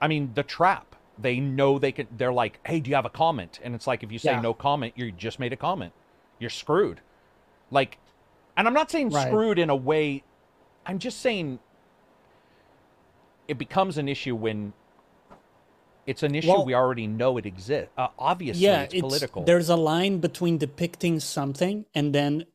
I 0.00 0.06
mean, 0.08 0.32
the 0.34 0.42
trap. 0.42 0.94
They 1.18 1.40
know 1.40 1.78
they 1.78 1.92
can. 1.92 2.08
They're 2.14 2.32
like, 2.32 2.60
hey, 2.66 2.78
do 2.80 2.90
you 2.90 2.96
have 2.96 3.06
a 3.06 3.10
comment? 3.10 3.58
And 3.62 3.74
it's 3.74 3.86
like 3.86 4.02
if 4.02 4.12
you 4.12 4.18
say 4.18 4.32
Yeah. 4.32 4.40
no 4.42 4.52
comment, 4.52 4.92
you 4.96 5.10
just 5.12 5.38
made 5.38 5.52
a 5.54 5.56
comment. 5.56 5.92
You're 6.38 6.50
screwed. 6.50 7.00
Like, 7.70 7.96
and 8.56 8.66
I'm 8.66 8.74
not 8.74 8.90
saying 8.90 9.10
Right. 9.10 9.28
screwed 9.28 9.58
in 9.58 9.70
a 9.70 9.76
way. 9.76 10.22
I'm 10.84 10.98
just 10.98 11.20
saying 11.20 11.58
it 13.48 13.58
becomes 13.58 13.98
an 13.98 14.08
issue 14.08 14.34
when 14.34 14.72
it's 16.06 16.22
an 16.22 16.34
issue 16.34 16.48
Well- 16.48 16.64
we 16.64 16.74
already 16.74 17.06
know 17.06 17.36
it 17.36 17.46
exists. 17.46 17.92
Uh, 17.96 18.08
obviously, 18.18 18.64
yeah, 18.64 18.82
it's 18.82 19.00
political. 19.00 19.42
There's 19.44 19.68
a 19.68 19.76
line 19.76 20.18
between 20.18 20.58
depicting 20.58 21.20
something 21.20 21.84
and 21.94 22.14
then 22.14 22.46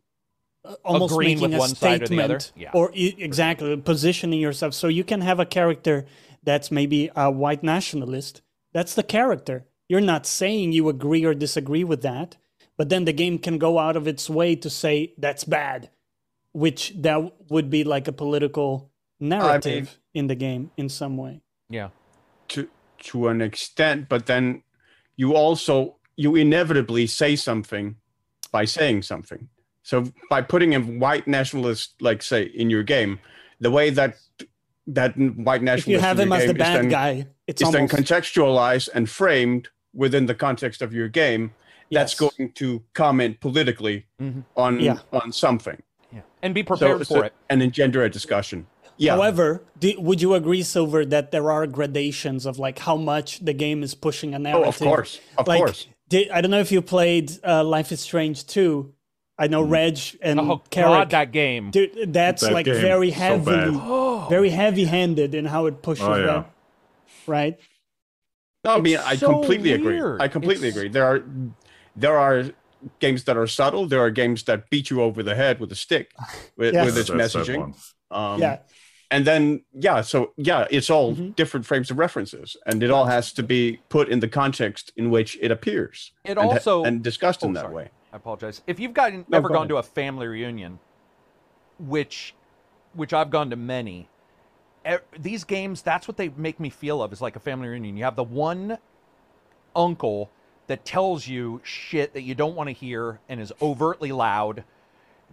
uh, 0.64 0.76
almost 0.86 1.14
Agreeing 1.14 1.38
making 1.38 1.50
with 1.50 1.56
a 1.56 1.60
one 1.60 1.70
side 1.76 2.04
or 2.04 2.06
statement, 2.06 2.30
the 2.30 2.36
other? 2.36 2.46
Yeah. 2.56 2.70
or 2.74 2.92
exactly 2.94 3.76
positioning 3.78 4.40
yourself. 4.40 4.74
So 4.76 4.88
you 4.88 5.04
can 5.04 5.22
have 5.22 5.40
a 5.40 5.46
character 5.46 6.06
that's 6.44 6.70
maybe 6.72 7.10
a 7.16 7.32
white 7.32 7.64
nationalist. 7.64 8.42
That's 8.72 8.94
the 8.94 9.02
character. 9.04 9.66
You're 9.90 10.02
not 10.02 10.26
saying 10.28 10.72
you 10.72 10.88
agree 10.88 11.26
or 11.26 11.34
disagree 11.34 11.84
with 11.84 12.04
that, 12.04 12.38
but 12.82 12.90
then 12.90 13.06
the 13.06 13.14
game 13.14 13.38
can 13.38 13.60
go 13.60 13.78
out 13.78 13.96
of 13.96 14.08
its 14.08 14.28
way 14.28 14.56
to 14.56 14.68
say 14.68 15.14
that's 15.20 15.44
bad, 15.44 15.92
which 16.52 16.92
that 16.96 17.32
would 17.52 17.70
be 17.70 17.84
like 17.84 18.08
a 18.08 18.12
political 18.12 18.90
narrative 19.20 20.00
in 20.16 20.26
the 20.26 20.34
game 20.34 20.72
in 20.78 20.90
some 20.90 21.16
way. 21.16 21.44
yeah. 21.70 21.90
to 22.48 22.68
to 23.02 23.28
an 23.28 23.40
extent, 23.40 24.10
but 24.10 24.26
then 24.26 24.64
you 25.16 25.36
also 25.36 25.98
you 26.16 26.36
inevitably 26.36 27.06
say 27.06 27.36
something 27.36 27.98
by 28.52 28.66
saying 28.66 29.04
something. 29.04 29.48
So 29.84 30.12
by 30.32 30.42
putting 30.42 30.74
a 30.74 30.80
white 30.80 31.28
nationalist, 31.28 31.94
like 32.02 32.24
say, 32.24 32.46
in 32.46 32.72
your 32.72 32.82
game, 32.82 33.20
the 33.60 33.70
way 33.70 33.92
that 33.92 34.16
that 34.88 35.12
white 35.20 35.62
nationalist 35.62 35.88
If 35.88 35.88
you 35.88 36.00
have 36.00 36.20
him 36.20 36.34
as 36.34 36.46
the 36.46 36.54
is 36.54 36.58
bad 36.58 36.78
then, 36.86 36.90
guy, 36.90 37.28
it's 37.46 37.62
is 37.62 37.70
then 37.70 37.88
contextualized 37.88 38.90
and 38.96 39.08
framed 39.08 39.70
within 39.94 40.26
the 40.26 40.34
context 40.34 40.82
of 40.82 40.96
your 40.96 41.10
game. 41.10 41.54
That's 41.92 42.20
yes. 42.20 42.32
going 42.38 42.52
to 42.54 42.82
comment 42.94 43.40
politically 43.42 44.06
Mhm. 44.22 44.44
on 44.56 44.80
Yeah. 44.80 45.00
on 45.12 45.32
something. 45.32 45.82
Yeah. 46.14 46.22
And 46.42 46.54
be 46.54 46.64
prepared 46.64 47.06
so- 47.06 47.16
for 47.16 47.26
it. 47.26 47.34
and 47.50 47.62
engender 47.62 48.04
a 48.04 48.10
discussion. 48.10 48.68
Yeah. 48.98 49.16
However, 49.16 49.64
do, 49.80 49.94
would 50.00 50.22
you 50.22 50.34
agree, 50.36 50.62
Silver, 50.64 51.04
that 51.06 51.32
there 51.32 51.50
are 51.52 51.66
gradations 51.68 52.46
of 52.46 52.60
like 52.60 52.80
how 52.80 52.96
much 52.96 53.40
the 53.40 53.54
game 53.54 53.82
is 53.84 53.96
pushing 53.96 54.34
a 54.36 54.40
narrative? 54.40 54.66
oh, 54.66 54.70
of 54.70 54.78
course, 54.80 55.20
of 55.38 55.48
like, 55.48 55.58
course. 55.60 55.88
Did, 56.08 56.30
I 56.30 56.42
don't 56.42 56.52
know 56.52 56.60
if 56.60 56.72
you 56.72 56.82
played 56.82 57.32
uh, 57.44 57.64
Life 57.64 57.92
is 57.92 58.00
Strange 58.00 58.46
2. 58.46 58.94
I 59.40 59.48
know 59.48 59.64
Reg 59.64 59.98
and 60.22 60.40
Oh 60.40 60.62
Carrick. 60.70 60.90
God, 60.92 61.10
that 61.12 61.32
game. 61.32 61.72
Dude, 61.72 62.14
that's 62.14 62.44
That 62.44 62.54
like 62.54 62.66
game, 62.66 62.76
very 62.76 63.10
so 63.12 63.18
heavily, 63.18 63.72
bad. 63.78 64.30
very 64.30 64.50
heavy-handed 64.52 65.34
in 65.34 65.46
how 65.46 65.66
it 65.66 65.82
pushes 65.82 66.06
Oh, 66.06 66.16
yeah. 66.16 66.26
that, 66.26 66.52
right? 67.26 67.60
No, 68.64 68.76
I 68.76 68.82
mean 68.82 68.96
It's 68.96 69.04
I 69.04 69.16
so 69.16 69.30
completely 69.30 69.72
agree. 69.74 70.00
I 70.20 70.28
completely 70.28 70.68
It's- 70.68 70.78
agree. 70.78 70.90
There 70.90 71.06
are 71.06 71.24
there 71.96 72.18
are 72.18 72.46
games 73.00 73.24
that 73.26 73.38
are 73.38 73.48
subtle. 73.48 73.88
There 73.88 74.00
are 74.02 74.10
games 74.10 74.44
that 74.44 74.70
beat 74.70 74.90
you 74.90 75.02
over 75.02 75.22
the 75.24 75.36
head 75.36 75.60
with 75.60 75.72
a 75.72 75.76
stick 75.76 76.12
with, 76.58 76.74
Yes. 76.74 76.86
with 76.86 76.98
its 76.98 77.10
That's 77.10 77.36
messaging. 77.36 77.76
Um, 78.10 78.42
yeah, 78.42 78.60
and 79.10 79.26
then 79.26 79.64
yeah, 79.74 80.02
so 80.02 80.34
yeah, 80.38 80.68
it's 80.72 80.90
all 80.90 81.16
Mhm. 81.16 81.36
different 81.36 81.66
frames 81.66 81.92
of 81.92 81.98
references, 82.00 82.58
and 82.66 82.82
it 82.84 82.92
all 82.92 83.06
has 83.06 83.32
to 83.34 83.44
be 83.44 83.80
put 83.90 84.10
in 84.10 84.20
the 84.20 84.28
context 84.28 84.92
in 84.96 85.10
which 85.12 85.38
it 85.42 85.52
appears. 85.52 86.12
It 86.24 86.32
and, 86.32 86.40
also- 86.40 86.84
and 86.84 87.02
discussed 87.04 87.44
in 87.44 87.52
Oh, 87.52 87.54
that 87.54 87.62
sorry. 87.64 87.74
way. 87.76 87.90
I 88.14 88.18
apologize. 88.18 88.62
If 88.68 88.80
you've 88.80 88.94
gotten 88.94 89.26
ever 89.32 89.48
go 89.48 89.54
gone 89.54 89.62
ahead. 89.64 89.70
to 89.70 89.78
a 89.78 89.84
family 89.84 90.28
reunion, 90.28 90.80
which 91.80 92.34
which 92.94 93.14
I've 93.14 93.30
gone 93.30 93.50
to 93.52 93.56
many, 93.56 94.10
these 95.18 95.46
games 95.46 95.82
that's 95.82 96.08
what 96.08 96.18
they 96.18 96.28
make 96.30 96.60
me 96.60 96.70
feel 96.70 97.02
of 97.02 97.14
is 97.14 97.22
like 97.22 97.38
a 97.38 97.40
family 97.40 97.70
reunion. 97.70 97.96
You 97.96 98.04
have 98.04 98.18
the 98.18 98.24
one 98.24 98.78
uncle 99.76 100.30
that 100.72 100.86
tells 100.86 101.28
you 101.28 101.60
shit 101.66 102.14
that 102.14 102.22
you 102.22 102.34
don't 102.34 102.56
want 102.56 102.70
to 102.70 102.74
hear 102.74 103.20
and 103.28 103.42
is 103.42 103.52
overtly 103.62 104.14
loud. 104.14 104.64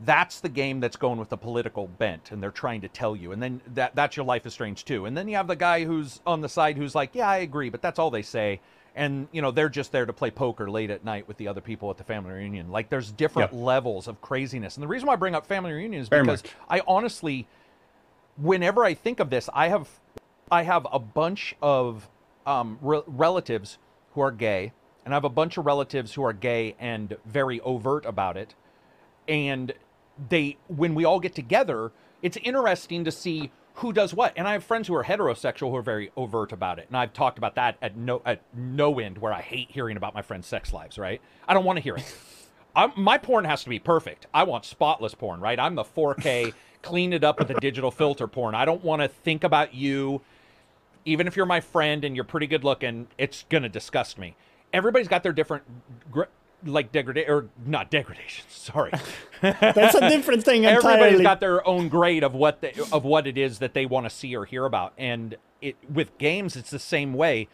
That's 0.05 0.41
the 0.41 0.49
game 0.49 0.81
that's 0.81 0.97
going 0.97 1.21
with 1.21 1.29
the 1.29 1.37
political 1.37 1.87
bent 1.87 2.33
and 2.33 2.43
they're 2.43 2.51
trying 2.51 2.81
to 2.81 2.89
tell 2.89 3.15
you. 3.15 3.31
And 3.31 3.41
then 3.41 3.61
that 3.75 3.95
that's 3.95 4.17
your 4.17 4.27
life 4.27 4.47
is 4.47 4.53
strange 4.53 4.85
too. 4.85 5.07
And 5.07 5.17
then 5.17 5.29
you 5.29 5.37
have 5.37 5.47
the 5.47 5.55
guy 5.55 5.85
who's 5.85 6.21
on 6.27 6.41
the 6.41 6.49
side 6.49 6.77
who's 6.77 6.95
like, 6.97 7.15
"Yeah, 7.15 7.29
I 7.29 7.37
agree, 7.37 7.71
but 7.71 7.81
that's 7.81 8.01
all 8.01 8.11
they 8.11 8.23
say." 8.23 8.61
And 8.97 9.29
you 9.31 9.41
know, 9.41 9.53
they're 9.53 9.69
just 9.69 9.93
there 9.93 10.07
to 10.07 10.13
play 10.13 10.33
poker 10.33 10.69
late 10.69 10.91
at 10.91 11.05
night 11.05 11.29
with 11.29 11.37
the 11.37 11.47
other 11.47 11.61
people 11.61 11.89
at 11.91 11.99
the 11.99 12.05
family 12.05 12.33
reunion. 12.33 12.73
Like 12.73 12.89
there's 12.89 13.13
different 13.13 13.55
levels 13.55 14.09
of 14.09 14.21
craziness. 14.21 14.77
And 14.77 14.83
the 14.83 14.89
reason 14.89 15.07
why 15.07 15.13
I 15.13 15.17
bring 15.17 15.37
up 15.37 15.47
family 15.47 15.73
reunion 15.73 16.03
is 16.03 16.09
Very 16.09 16.23
because 16.23 16.43
much. 16.43 16.53
I 16.69 16.83
honestly 16.89 17.47
whenever 18.37 18.85
I 18.85 18.95
think 18.95 19.21
of 19.21 19.31
this, 19.31 19.49
I 19.53 19.69
have 19.69 19.89
I 20.51 20.63
have 20.63 20.87
a 20.93 20.99
bunch 20.99 21.55
of 21.63 22.09
um, 22.47 22.79
re- 22.81 23.03
relatives 23.07 23.79
who 24.15 24.21
are 24.23 24.31
gay, 24.31 24.73
and 25.09 25.15
I 25.15 25.17
have 25.17 25.25
a 25.25 25.31
bunch 25.31 25.57
of 25.57 25.65
relatives 25.65 26.13
who 26.13 26.23
are 26.23 26.35
gay 26.35 26.77
and 26.79 27.17
very 27.25 27.63
overt 27.63 28.05
about 28.05 28.37
it. 28.37 28.55
And 29.27 29.73
they, 30.29 30.59
when 30.67 30.95
we 30.95 31.07
all 31.07 31.19
get 31.19 31.35
together, 31.35 31.93
it's 32.21 32.37
interesting 32.43 33.07
to 33.07 33.11
see 33.11 33.51
who 33.77 33.95
does 33.95 34.13
what. 34.13 34.35
And 34.37 34.47
I 34.47 34.53
have 34.53 34.65
friends 34.65 34.87
who 34.87 34.95
are 34.95 35.05
heterosexual 35.05 35.71
who 35.71 35.77
are 35.77 35.83
very 35.83 36.11
overt 36.15 36.53
about 36.53 36.79
it, 36.79 36.89
and 36.89 36.97
I've 36.99 37.15
talked 37.15 37.39
about 37.39 37.55
that 37.55 37.79
at 37.81 37.97
no 37.97 38.21
at 38.27 38.43
no 38.55 38.99
end. 38.99 39.17
Where 39.17 39.33
I 39.33 39.41
hate 39.41 39.71
hearing 39.71 39.97
about 39.97 40.13
my 40.13 40.21
friends' 40.21 40.47
sex 40.47 40.75
lives. 40.75 40.99
Right? 40.99 41.23
I 41.49 41.55
don't 41.55 41.65
want 41.65 41.79
to 41.79 41.83
hear 41.83 41.97
it. 41.97 42.15
I'm, 42.77 42.93
my 42.95 43.17
porn 43.17 43.47
has 43.47 43.65
to 43.65 43.71
be 43.71 43.79
perfect. 43.79 44.27
I 44.35 44.43
want 44.43 44.67
spotless 44.67 45.15
porn, 45.15 45.41
right? 45.41 45.59
I'm 45.59 45.75
the 45.75 45.85
4K, 45.85 46.53
clean 46.83 47.15
it 47.15 47.25
up 47.25 47.39
with 47.39 47.49
a 47.49 47.59
digital 47.61 47.91
filter 47.91 48.29
porn. 48.29 48.55
I 48.55 48.67
don't 48.67 48.85
want 48.85 49.01
to 49.01 49.09
think 49.09 49.43
about 49.43 49.73
you. 49.73 50.21
Even 51.07 51.27
if 51.27 51.35
you're 51.35 51.47
my 51.47 51.61
friend 51.61 52.05
and 52.05 52.15
you're 52.15 52.27
pretty 52.27 52.47
good 52.47 52.65
looking, 52.65 53.09
it's 53.17 53.47
gonna 53.49 53.71
disgust 53.71 54.19
me. 54.19 54.37
Everybody's 54.73 55.09
got 55.09 55.23
their 55.23 55.33
different, 55.33 55.65
gr- 56.11 56.25
like 56.65 56.93
degradation 56.93 57.33
or 57.33 57.47
not 57.65 57.91
degradation. 57.91 58.45
Sorry, 58.51 58.93
that's 59.41 59.95
a 59.95 60.09
different 60.11 60.45
thing 60.45 60.65
entirely. 60.65 60.89
everybody's 60.99 61.23
got 61.23 61.41
their 61.41 61.67
own 61.67 61.89
grade 61.89 62.23
of 62.25 62.35
what 62.35 62.61
they, 62.61 62.73
of 62.93 63.05
what 63.05 63.27
it 63.27 63.39
is 63.39 63.61
that 63.61 63.75
they 63.75 63.87
want 63.87 64.05
to 64.07 64.11
see 64.11 64.37
or 64.37 64.45
hear 64.45 64.65
about 64.67 64.93
and 64.99 65.37
it 65.63 65.77
with 65.93 66.17
games 66.19 66.55
it's 66.57 66.71
the 66.71 66.79
same 66.79 67.13
way 67.15 67.49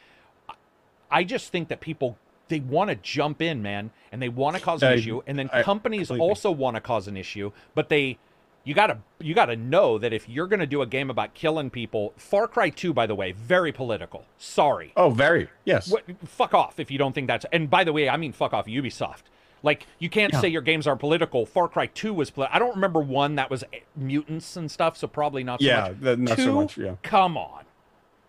i 1.11 1.25
just 1.25 1.51
think 1.51 1.69
that 1.69 1.81
people 1.81 2.19
they 2.49 2.61
want 2.61 2.91
to 2.91 2.97
jump 2.97 3.41
in 3.41 3.63
man 3.63 3.91
and 4.13 4.21
they 4.21 4.29
want 4.29 4.55
to 4.57 4.63
cause 4.63 4.83
an 4.83 4.91
I- 4.91 4.95
issue 4.97 5.23
and 5.27 5.39
then 5.39 5.49
I 5.53 5.63
companies 5.63 6.09
completely- 6.09 6.29
also 6.29 6.51
want 6.51 6.77
to 6.77 6.81
cause 6.83 7.09
an 7.09 7.17
issue 7.17 7.51
but 7.75 7.89
they 7.89 8.19
you 8.65 8.75
gotta 8.75 8.99
you 9.21 9.35
gotta 9.35 9.57
know 9.57 9.99
that 9.99 10.13
if 10.13 10.29
you're 10.29 10.47
gonna 10.47 10.67
do 10.67 10.81
a 10.83 10.87
game 10.87 11.11
about 11.11 11.35
killing 11.35 11.71
people 11.71 12.13
far 12.17 12.49
cry 12.49 12.71
2 12.71 12.93
by 12.95 13.07
the 13.07 13.15
way 13.15 13.33
very 13.33 13.73
political 13.73 14.25
sorry 14.39 14.93
Oh, 14.97 15.11
very 15.11 15.49
yes. 15.65 15.91
what, 15.91 16.05
fuck 16.25 16.55
off 16.55 16.81
if 16.81 16.91
you 16.91 16.99
don't 16.99 17.13
think 17.15 17.27
that's. 17.29 17.45
And 17.53 17.69
by 17.71 17.85
the 17.85 17.93
way, 17.93 18.09
I 18.09 18.17
mean 18.17 18.33
fuck 18.33 18.53
off 18.55 18.67
Ubisoft. 18.67 19.25
Like 19.63 19.87
you 19.99 20.09
can't 20.11 20.33
Yeah. 20.33 20.41
say 20.41 20.49
your 20.49 20.63
games 20.63 20.87
aren't 20.87 21.01
political. 21.01 21.47
Far 21.47 21.69
Cry 21.69 21.87
Two 21.87 22.13
was. 22.15 22.31
Poli- 22.31 22.49
I 22.51 22.59
don't 22.59 22.75
remember 22.75 23.01
one 23.01 23.35
that 23.37 23.51
was 23.51 23.65
eh, 23.73 23.81
mutants 23.97 24.57
and 24.57 24.71
stuff, 24.71 24.97
so 24.97 25.07
probably 25.07 25.43
not. 25.45 25.61
So 25.61 25.67
Yeah, 25.67 25.81
much. 25.89 26.01
that- 26.01 26.19
not 26.19 26.39
so 26.39 26.53
much, 26.55 26.77
yeah. 26.79 26.97
Come 27.03 27.37
on, 27.39 27.65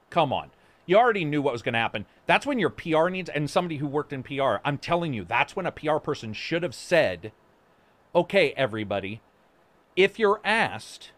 come 0.09 0.31
on. 0.33 0.51
You 0.85 0.97
already 0.97 1.25
knew 1.25 1.41
what 1.41 1.51
was 1.51 1.61
going 1.63 1.73
to 1.73 1.79
happen. 1.79 2.05
That's 2.27 2.45
when 2.45 2.59
your 2.59 2.69
PR 2.69 3.09
needs, 3.09 3.27
and 3.29 3.49
somebody 3.49 3.77
who 3.77 3.87
worked 3.87 4.13
in 4.13 4.21
PR. 4.21 4.57
I'm 4.63 4.77
telling 4.77 5.13
you, 5.15 5.23
that's 5.25 5.55
when 5.55 5.65
a 5.65 5.71
PR 5.71 5.97
person 5.97 6.31
should 6.31 6.61
have 6.61 6.75
said, 6.75 7.31
"Okay, 8.13 8.53
everybody, 8.55 9.19
if 9.95 10.19
you're 10.19 10.41
asked, 10.43 11.11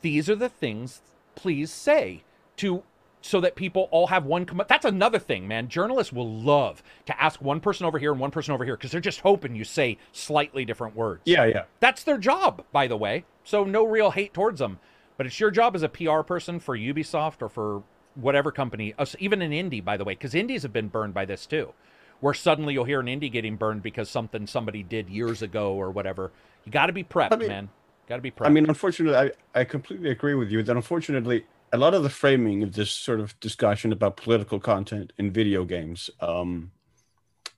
these 0.00 0.30
are 0.30 0.36
the 0.36 0.48
things 0.48 1.02
please 1.34 1.70
say 1.70 2.22
to 2.56 2.82
so 3.20 3.40
that 3.40 3.56
people 3.56 3.88
all 3.90 4.06
have 4.08 4.24
one 4.24 4.44
com- 4.44 4.62
that's 4.68 4.84
another 4.84 5.18
thing 5.18 5.46
man. 5.46 5.68
Journalists 5.68 6.12
will 6.12 6.40
love 6.40 6.82
to 7.06 7.22
ask 7.22 7.40
one 7.40 7.60
person 7.60 7.84
over 7.86 7.98
here 7.98 8.12
and 8.12 8.20
one 8.20 8.30
person 8.30 8.54
over 8.54 8.64
here 8.64 8.76
because 8.76 8.90
they're 8.90 9.00
just 9.00 9.20
hoping 9.20 9.54
you 9.54 9.64
say 9.64 9.98
slightly 10.12 10.64
different 10.64 10.94
words. 10.96 11.22
Yeah, 11.24 11.44
yeah. 11.44 11.64
that's 11.80 12.04
their 12.04 12.18
job 12.18 12.64
by 12.72 12.86
the 12.86 12.96
way. 12.96 13.24
So 13.44 13.64
no 13.64 13.84
real 13.84 14.12
hate 14.12 14.34
towards 14.34 14.60
them 14.60 14.78
but 15.16 15.26
it's 15.26 15.40
your 15.40 15.50
job 15.50 15.74
as 15.74 15.82
a 15.82 15.88
pr 15.88 16.20
person 16.20 16.60
for 16.60 16.78
ubisoft 16.78 17.42
or 17.42 17.48
for 17.48 17.82
whatever 18.14 18.50
company 18.50 18.94
us- 18.98 19.16
even 19.18 19.42
an 19.42 19.50
indie 19.50 19.84
by 19.84 19.96
the 19.96 20.04
way 20.04 20.14
because 20.14 20.34
indies 20.34 20.62
have 20.62 20.72
been 20.72 20.88
burned 20.88 21.14
by 21.14 21.24
this 21.24 21.44
too. 21.44 21.72
Where 22.20 22.34
suddenly 22.34 22.74
you'll 22.74 22.84
hear 22.84 23.00
an 23.00 23.06
indie 23.06 23.30
getting 23.30 23.56
burned 23.56 23.82
because 23.82 24.08
something 24.10 24.46
somebody 24.48 24.82
did 24.82 25.08
years 25.08 25.40
ago 25.40 25.74
or 25.74 25.90
whatever. 25.90 26.32
You 26.64 26.72
got 26.72 26.86
to 26.86 26.92
be 26.92 27.04
prepped 27.04 27.38
mean- 27.38 27.48
man 27.48 27.68
got 28.08 28.16
to 28.16 28.22
be 28.22 28.30
prepped 28.30 28.46
I 28.46 28.50
mean, 28.50 28.66
unfortunately, 28.66 29.32
I, 29.54 29.60
I 29.60 29.64
completely 29.64 30.10
agree 30.10 30.34
with 30.34 30.50
you 30.50 30.62
that 30.62 30.74
unfortunately, 30.74 31.44
a 31.72 31.76
lot 31.78 31.94
of 31.94 32.02
the 32.02 32.10
framing 32.10 32.62
of 32.62 32.72
this 32.72 32.90
sort 32.90 33.20
of 33.20 33.38
discussion 33.40 33.92
about 33.92 34.16
political 34.16 34.58
content 34.58 35.12
in 35.18 35.30
video 35.30 35.64
games, 35.64 36.08
um, 36.20 36.72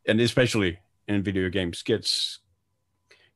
and 0.06 0.20
especially 0.20 0.80
in 1.06 1.22
video 1.22 1.48
games, 1.48 1.82
gets 1.82 2.40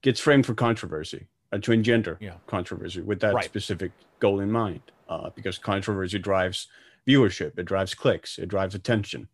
gets 0.03 0.20
framed 0.20 0.45
for 0.45 0.55
controversy, 0.55 1.28
uh, 1.53 1.59
to 1.59 1.73
engender 1.73 2.19
Yeah. 2.20 2.39
controversy 2.47 3.01
with 3.01 3.20
that 3.20 3.35
Right. 3.35 3.45
specific 3.45 3.93
goal 4.19 4.41
in 4.41 4.51
mind. 4.51 4.82
Uh, 5.09 5.31
because 5.36 5.59
controversy 5.59 6.19
drives 6.19 6.66
viewership, 7.07 7.59
it 7.59 7.65
drives 7.65 7.95
clicks, 7.95 8.39
it 8.39 8.49
drives 8.49 8.74
attention, 8.74 9.28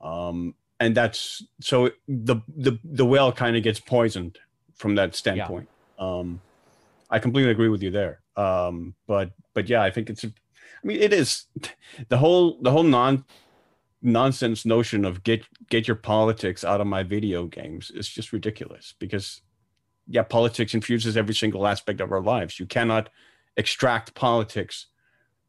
um, 0.00 0.54
and 0.78 0.94
that's 0.94 1.42
so 1.60 1.90
the 2.06 2.36
the 2.56 2.78
the 2.84 3.04
well 3.06 3.32
kind 3.32 3.56
of 3.56 3.62
gets 3.62 3.80
poisoned 3.80 4.38
from 4.74 4.94
that 4.94 5.14
standpoint. 5.14 5.68
Um, 5.98 6.42
I 7.10 7.18
completely 7.18 7.50
agree 7.50 7.68
with 7.68 7.82
you 7.82 7.90
there. 7.90 8.20
Um, 8.36 8.94
but 9.06 9.32
but 9.54 9.68
yeah, 9.68 9.82
I 9.82 9.90
think 9.90 10.10
it's. 10.10 10.24
I 10.24 10.86
mean, 10.86 11.00
it 11.00 11.12
is 11.12 11.46
the 12.08 12.16
whole 12.16 12.60
the 12.62 12.70
whole 12.70 12.82
non 12.82 13.24
nonsense 14.02 14.64
notion 14.64 15.04
of 15.04 15.22
get 15.22 15.44
get 15.68 15.86
your 15.86 15.96
politics 15.96 16.64
out 16.64 16.80
of 16.80 16.86
my 16.86 17.02
video 17.02 17.46
games 17.46 17.90
is 17.90 18.08
just 18.08 18.32
ridiculous 18.32 18.94
because 18.98 19.42
yeah, 20.06 20.22
politics 20.22 20.74
infuses 20.74 21.16
every 21.16 21.34
single 21.34 21.66
aspect 21.66 22.00
of 22.00 22.10
our 22.10 22.20
lives. 22.20 22.58
You 22.58 22.66
cannot 22.66 23.10
extract 23.56 24.14
politics 24.14 24.86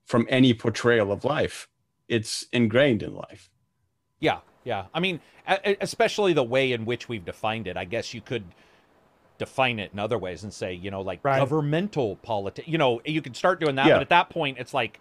from 0.05 0.27
any 0.29 0.53
portrayal 0.53 1.11
of 1.11 1.23
life. 1.23 1.67
It's 2.07 2.45
ingrained 2.51 3.01
in 3.01 3.15
life. 3.15 3.49
Yeah, 4.19 4.39
yeah. 4.63 4.85
I 4.93 4.99
mean, 4.99 5.19
especially 5.79 6.33
the 6.33 6.43
way 6.43 6.73
in 6.73 6.85
which 6.85 7.09
we've 7.09 7.25
defined 7.25 7.67
it. 7.67 7.77
I 7.77 7.85
guess 7.85 8.13
you 8.13 8.21
could 8.21 8.43
define 9.41 9.79
it 9.79 9.91
in 9.91 9.99
other 9.99 10.17
ways 10.17 10.43
and 10.43 10.53
say, 10.53 10.73
you 10.73 10.89
know, 10.91 11.01
like 11.01 11.19
Right. 11.23 11.39
governmental 11.39 12.15
politics. 12.17 12.67
You 12.67 12.77
know, 12.77 13.01
you 13.05 13.21
could 13.21 13.35
start 13.35 13.59
doing 13.59 13.75
that, 13.75 13.87
Yeah. 13.87 13.95
but 13.95 14.01
at 14.03 14.09
that 14.09 14.29
point, 14.29 14.57
it's 14.59 14.73
like, 14.73 14.99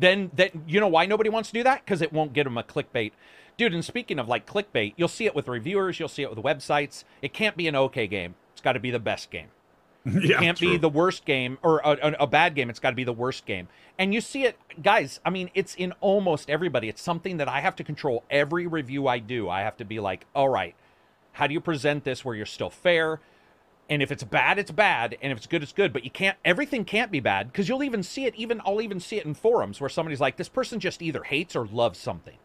then 0.00 0.30
that 0.34 0.50
you 0.66 0.80
know 0.80 0.88
why 0.88 1.06
nobody 1.06 1.30
wants 1.30 1.50
to 1.50 1.52
do 1.54 1.62
that 1.62 1.84
because 1.84 2.02
it 2.02 2.12
won't 2.12 2.32
get 2.32 2.44
them 2.44 2.58
a 2.58 2.62
clickbait. 2.64 3.12
Dude, 3.56 3.72
and 3.72 3.84
speaking 3.84 4.18
of 4.18 4.28
like 4.28 4.44
clickbait, 4.46 4.94
you'll 4.96 5.08
see 5.08 5.26
it 5.26 5.34
with 5.34 5.46
reviewers, 5.48 6.00
you'll 6.00 6.08
see 6.08 6.22
it 6.22 6.30
with 6.34 6.42
websites. 6.44 7.04
It 7.22 7.32
can't 7.32 7.56
be 7.56 7.68
an 7.68 7.76
okay 7.76 8.06
game. 8.06 8.34
It's 8.52 8.60
got 8.60 8.72
to 8.72 8.80
be 8.80 8.90
the 8.90 8.98
best 8.98 9.30
game. 9.30 9.48
yeah, 10.04 10.38
can't 10.38 10.58
be 10.60 10.76
the 10.76 10.88
worst 10.88 11.24
game 11.24 11.58
or 11.62 11.78
a, 11.84 12.14
a 12.20 12.26
bad 12.26 12.54
game. 12.54 12.70
It's 12.70 12.78
got 12.78 12.90
to 12.90 12.96
be 12.96 13.04
the 13.04 13.12
worst 13.12 13.44
game. 13.46 13.68
And 13.98 14.12
you 14.14 14.20
see 14.20 14.44
it, 14.44 14.56
guys. 14.82 15.20
I 15.24 15.30
mean, 15.30 15.50
it's 15.54 15.74
in 15.74 15.92
almost 16.00 16.48
everybody. 16.50 16.88
It's 16.88 17.02
something 17.02 17.38
that 17.38 17.48
I 17.48 17.60
have 17.60 17.74
to 17.76 17.84
control. 17.84 18.22
Every 18.30 18.66
review 18.66 19.08
I 19.08 19.18
do, 19.18 19.48
I 19.48 19.60
have 19.62 19.76
to 19.78 19.84
be 19.84 19.98
like, 19.98 20.24
all 20.34 20.48
right, 20.48 20.74
how 21.32 21.46
do 21.48 21.54
you 21.54 21.60
present 21.60 22.04
this 22.04 22.24
where 22.24 22.34
you're 22.36 22.46
still 22.46 22.70
fair? 22.70 23.20
And 23.88 24.02
if 24.02 24.10
it's 24.10 24.24
bad, 24.24 24.58
it's 24.58 24.72
bad, 24.72 25.16
and 25.22 25.30
if 25.30 25.38
it's 25.38 25.46
good, 25.46 25.62
it's 25.62 25.72
good. 25.72 25.92
But 25.92 26.02
you 26.02 26.10
can't. 26.10 26.36
Everything 26.44 26.84
can't 26.84 27.12
be 27.12 27.20
bad 27.20 27.52
because 27.52 27.68
you'll 27.68 27.84
even 27.84 28.02
see 28.02 28.24
it. 28.24 28.34
Even 28.34 28.60
I'll 28.66 28.80
even 28.80 28.98
see 28.98 29.16
it 29.16 29.24
in 29.24 29.34
forums 29.34 29.80
where 29.80 29.88
somebody's 29.88 30.20
like, 30.20 30.36
this 30.36 30.48
person 30.48 30.80
just 30.80 31.02
either 31.02 31.22
hates 31.22 31.54
or 31.54 31.66
loves 31.66 31.98
something. 31.98 32.36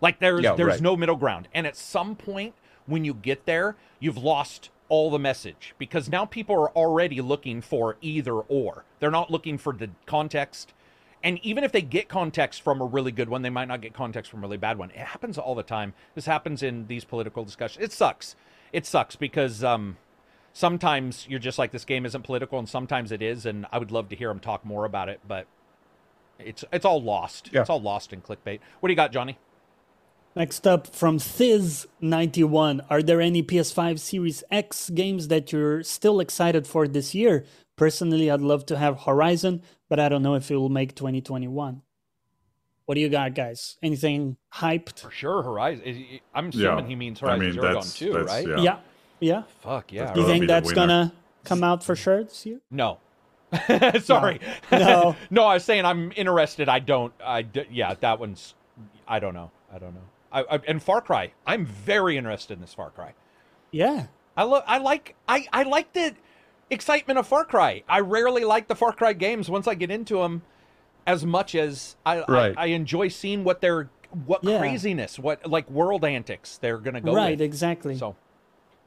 Like 0.00 0.20
there's 0.20 0.42
Yeah, 0.42 0.54
there's 0.54 0.74
right. 0.74 0.80
no 0.80 0.96
middle 0.96 1.16
ground. 1.16 1.48
And 1.52 1.66
at 1.66 1.76
some 1.76 2.14
point 2.14 2.54
when 2.86 3.04
you 3.04 3.14
get 3.14 3.44
there, 3.46 3.76
you've 3.98 4.18
lost 4.18 4.70
all 4.88 5.10
the 5.10 5.18
message 5.18 5.74
because 5.78 6.08
now 6.08 6.24
people 6.26 6.54
are 6.54 6.70
already 6.70 7.20
looking 7.20 7.60
for 7.60 7.96
either 8.00 8.34
or. 8.34 8.84
They're 9.00 9.10
not 9.10 9.30
looking 9.30 9.58
for 9.58 9.72
the 9.72 9.90
context. 10.06 10.74
And 11.22 11.38
even 11.42 11.64
if 11.64 11.72
they 11.72 11.80
get 11.80 12.08
context 12.08 12.60
from 12.60 12.82
a 12.82 12.84
really 12.84 13.10
good 13.10 13.30
one, 13.30 13.40
they 13.42 13.50
might 13.50 13.66
not 13.66 13.80
get 13.80 13.94
context 13.94 14.30
from 14.30 14.40
a 14.40 14.42
really 14.42 14.58
bad 14.58 14.76
one. 14.76 14.90
It 14.90 14.98
happens 14.98 15.38
all 15.38 15.54
the 15.54 15.62
time. 15.62 15.94
This 16.14 16.26
happens 16.26 16.62
in 16.62 16.86
these 16.86 17.04
political 17.04 17.44
discussions. 17.44 17.82
It 17.82 17.92
sucks. 17.92 18.36
It 18.72 18.84
sucks 18.84 19.16
because 19.16 19.64
um, 19.64 19.96
sometimes 20.54 21.26
you're 21.28 21.38
just 21.38 21.58
like 21.58 21.70
this 21.72 21.84
game 21.84 22.06
isn't 22.06 22.22
political, 22.22 22.58
and 22.58 22.66
sometimes 22.66 23.12
it 23.12 23.20
is. 23.20 23.44
And 23.44 23.66
I 23.70 23.78
would 23.78 23.90
love 23.90 24.08
to 24.08 24.16
hear 24.16 24.30
him 24.30 24.40
talk 24.40 24.64
more 24.64 24.86
about 24.86 25.10
it, 25.10 25.20
but 25.28 25.46
it's 26.38 26.64
it's 26.72 26.86
all 26.86 27.02
lost. 27.02 27.50
Yeah. 27.52 27.60
It's 27.60 27.68
all 27.70 27.82
lost 27.82 28.14
in 28.14 28.22
clickbait. 28.22 28.60
What 28.80 28.86
do 28.88 28.92
you 28.92 28.96
got, 28.96 29.12
Johnny? 29.12 29.36
Next 30.36 30.66
up 30.66 30.88
from 30.88 31.18
Thiz91, 31.18 32.84
are 32.90 33.02
there 33.02 33.20
any 33.20 33.40
PS5 33.42 34.00
Series 34.00 34.42
X 34.50 34.90
games 34.90 35.28
that 35.28 35.52
you're 35.52 35.82
still 35.84 36.18
excited 36.18 36.66
for 36.66 36.88
this 36.88 37.14
year? 37.14 37.44
Personally, 37.76 38.28
I'd 38.30 38.40
love 38.40 38.66
to 38.66 38.76
have 38.76 39.02
Horizon, 39.02 39.62
but 39.88 40.00
I 40.00 40.08
don't 40.08 40.22
know 40.22 40.34
if 40.34 40.50
it 40.50 40.56
will 40.56 40.68
make 40.70 40.96
2021. 40.96 41.82
What 42.86 42.94
do 42.96 43.00
you 43.00 43.08
got, 43.08 43.34
guys? 43.34 43.78
Anything 43.82 44.36
hyped? 44.54 44.98
For 45.00 45.10
sure, 45.12 45.42
Horizon. 45.42 45.84
Eh, 45.86 45.90
eh, 46.14 46.18
I'm 46.34 46.50
Yeah. 46.52 46.72
assuming 46.72 46.86
he 46.90 46.96
means 46.96 47.20
Horizon 47.20 47.40
I 47.42 47.44
Horizon 47.44 47.46
mean, 47.46 47.52
Zero 47.54 47.64
Dawn 47.66 47.74
that's- 47.74 47.98
too, 47.98 48.12
that's- 48.12 48.28
right? 48.28 48.48
yeah. 48.58 48.62
Yeah. 48.64 48.78
Yeah. 49.24 49.42
Fuck 49.62 49.92
yeah. 49.92 50.12
Do 50.12 50.20
you 50.20 50.26
think 50.26 50.46
that's 50.46 50.72
gonna 50.72 51.12
come 51.44 51.62
out 51.64 51.82
for 51.82 51.96
sure 51.96 52.24
this 52.24 52.44
year? 52.46 52.60
No. 52.70 52.98
Sorry. 54.02 54.40
No. 54.72 55.16
no, 55.30 55.44
I 55.44 55.54
was 55.54 55.64
saying 55.64 55.84
I'm 55.84 56.12
interested. 56.16 56.68
I 56.68 56.78
don't. 56.80 57.12
I 57.24 57.42
d- 57.42 57.66
yeah, 57.70 57.94
that 58.00 58.18
one's. 58.18 58.54
I 59.06 59.18
don't 59.20 59.34
know. 59.34 59.50
I 59.72 59.78
don't 59.78 59.94
know. 59.94 60.00
I, 60.32 60.42
I 60.42 60.60
and 60.66 60.82
Far 60.82 61.00
Cry. 61.00 61.32
I'm 61.46 61.64
very 61.66 62.16
interested 62.16 62.54
in 62.54 62.60
this 62.60 62.74
Far 62.74 62.90
Cry. 62.90 63.12
Yeah. 63.70 64.06
I 64.36 64.42
love. 64.44 64.64
I 64.66 64.78
like. 64.78 65.14
I 65.28 65.46
I 65.52 65.62
like 65.62 65.92
the 65.92 66.14
excitement 66.70 67.18
of 67.18 67.26
Far 67.26 67.44
Cry. 67.44 67.82
I 67.88 68.00
rarely 68.00 68.44
like 68.44 68.66
the 68.68 68.74
Far 68.74 68.92
Cry 68.92 69.12
games 69.12 69.48
once 69.48 69.68
I 69.68 69.74
get 69.74 69.90
into 69.90 70.16
them 70.18 70.42
as 71.06 71.24
much 71.24 71.54
as 71.54 71.96
I 72.04 72.24
Right. 72.26 72.54
I, 72.56 72.62
I 72.62 72.66
enjoy 72.66 73.08
seeing 73.08 73.44
what 73.44 73.60
they're 73.60 73.90
what 74.26 74.42
Yeah. 74.42 74.58
craziness, 74.58 75.18
what 75.18 75.46
like 75.46 75.68
world 75.70 76.04
antics 76.04 76.56
they're 76.58 76.78
gonna 76.78 77.00
go 77.00 77.14
right, 77.14 77.32
with. 77.32 77.40
exactly. 77.42 77.96
So 77.96 78.16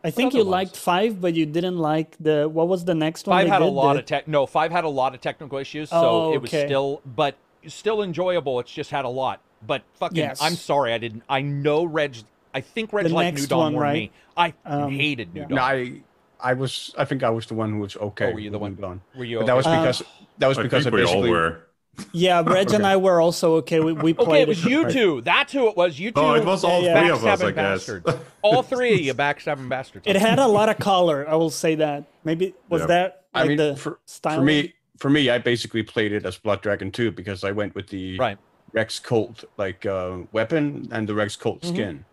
I 0.03 0.11
think 0.11 0.34
you 0.34 0.44
liked 0.44 0.78
5, 0.78 1.19
but 1.19 1.34
you 1.34 1.45
didn't 1.45 1.78
like 1.78 2.15
the 2.19 2.48
what 2.48 2.68
was 2.68 2.86
the 2.86 2.95
next 2.95 3.28
one? 3.28 3.38
Five 3.38 3.45
they 3.48 3.52
had 3.52 3.61
a 3.61 3.65
lot 3.65 3.94
The- 3.94 3.99
of 3.99 4.06
tech. 4.06 4.28
No, 4.28 4.45
five 4.45 4.72
had 4.72 4.84
a 4.84 4.90
lot 4.90 5.14
of 5.15 5.22
technical 5.22 5.57
issues, 5.57 5.90
so 5.90 5.98
Oh, 5.98 6.34
it 6.34 6.41
was 6.41 6.49
still, 6.49 7.02
but 7.06 7.36
still 7.68 8.02
enjoyable. 8.02 8.60
It's 8.60 8.72
just 8.72 8.91
had 8.91 9.06
a 9.06 9.10
lot. 9.10 9.41
But 9.65 9.82
fucking, 9.95 10.18
Yes. 10.18 10.40
I'm 10.41 10.53
sorry, 10.53 10.94
I 10.94 10.98
didn't. 10.99 11.24
I 11.28 11.41
know 11.41 11.84
Reg. 11.84 12.15
I 12.53 12.61
think 12.61 12.94
Reg 12.94 13.07
The 13.07 13.14
liked 13.14 13.34
next 13.36 13.41
New 13.41 13.48
Dawn 13.48 13.60
one, 13.60 13.74
more 13.74 13.82
right? 13.82 13.94
than 13.94 13.99
me. 13.99 14.11
I 14.38 14.84
Um, 14.86 14.91
hated 14.91 15.34
New 15.34 15.41
yeah. 15.41 15.48
Dawn. 15.48 15.56
No, 15.56 15.61
I 15.64 16.02
I 16.40 16.53
was 16.53 16.94
I 16.98 17.06
think 17.06 17.24
I 17.24 17.30
was 17.32 17.48
the 17.48 17.56
one 17.56 17.72
who 17.74 17.80
was 17.80 17.98
okay. 17.98 18.28
Oh, 18.28 18.34
were 18.34 18.40
you 18.40 18.52
the 18.52 18.60
one? 18.60 18.76
New 18.76 18.82
Dawn. 18.82 19.02
Were 19.18 19.24
you? 19.26 19.40
But 19.40 19.48
that 19.48 19.56
was 19.56 19.65
okay? 19.65 19.76
Uh, 19.78 19.82
because 19.82 20.03
that 20.38 20.48
was 20.48 20.60
I 20.60 20.64
because 20.64 20.86
I 20.86 20.91
think 20.91 20.95
we 20.95 21.02
all 21.02 21.07
basically 21.07 21.32
were. 21.32 21.66
Yeah, 22.11 22.41
Reg 22.45 22.72
and 22.72 22.86
I 22.86 22.98
were 22.98 23.19
also 23.22 23.56
okay. 23.56 23.80
We, 23.80 23.94
we 23.94 24.14
okay. 24.14 24.24
played 24.26 24.41
It 24.44 24.48
was 24.49 24.65
you 24.65 24.84
Right. 24.84 24.94
two. 24.94 25.22
That's 25.22 25.52
who 25.53 25.68
it 25.69 25.76
was. 25.78 25.99
You 25.99 26.11
two. 26.11 26.19
Oh, 26.22 26.34
it 26.36 26.45
was 26.45 26.64
all 26.64 26.82
yeah. 26.84 26.99
three 26.99 27.10
of 27.10 27.24
us, 27.26 27.41
I 27.41 27.45
backstabbing 27.52 27.56
guess. 27.56 27.88
bastards. 27.88 28.15
all 28.41 28.64
three 28.64 28.94
of 28.94 28.99
you 29.02 29.14
backstabbing 29.14 29.69
bastards. 29.69 30.06
It 30.07 30.15
had 30.15 30.40
a 30.40 30.48
lot 30.48 30.69
of 30.69 30.78
color. 30.78 31.28
I 31.28 31.36
will 31.36 31.49
say 31.49 31.76
that. 31.76 32.06
Maybe 32.24 32.53
was 32.69 32.82
Yeah. 32.82 32.88
that 32.88 33.24
I 33.34 33.40
like 33.41 33.48
mean 33.49 33.57
the 33.57 33.76
for, 33.76 33.99
style? 34.06 34.36
for 34.40 34.44
me 34.44 34.74
for 34.98 35.10
me 35.10 35.30
I 35.30 35.38
basically 35.38 35.84
played 35.84 36.11
it 36.11 36.26
as 36.26 36.38
Blood 36.38 36.61
Dragon 36.61 36.91
2 36.91 37.11
because 37.11 37.44
I 37.44 37.52
went 37.52 37.74
with 37.76 37.88
the 37.88 38.18
right. 38.18 38.38
Rex 38.74 38.99
Colt 38.99 39.44
like 39.57 39.86
uh, 39.86 40.19
weapon 40.32 40.88
and 40.91 41.07
the 41.07 41.15
Rex 41.15 41.36
Colt 41.36 41.61
Mm-hmm. 41.61 41.74
skin. 41.76 42.06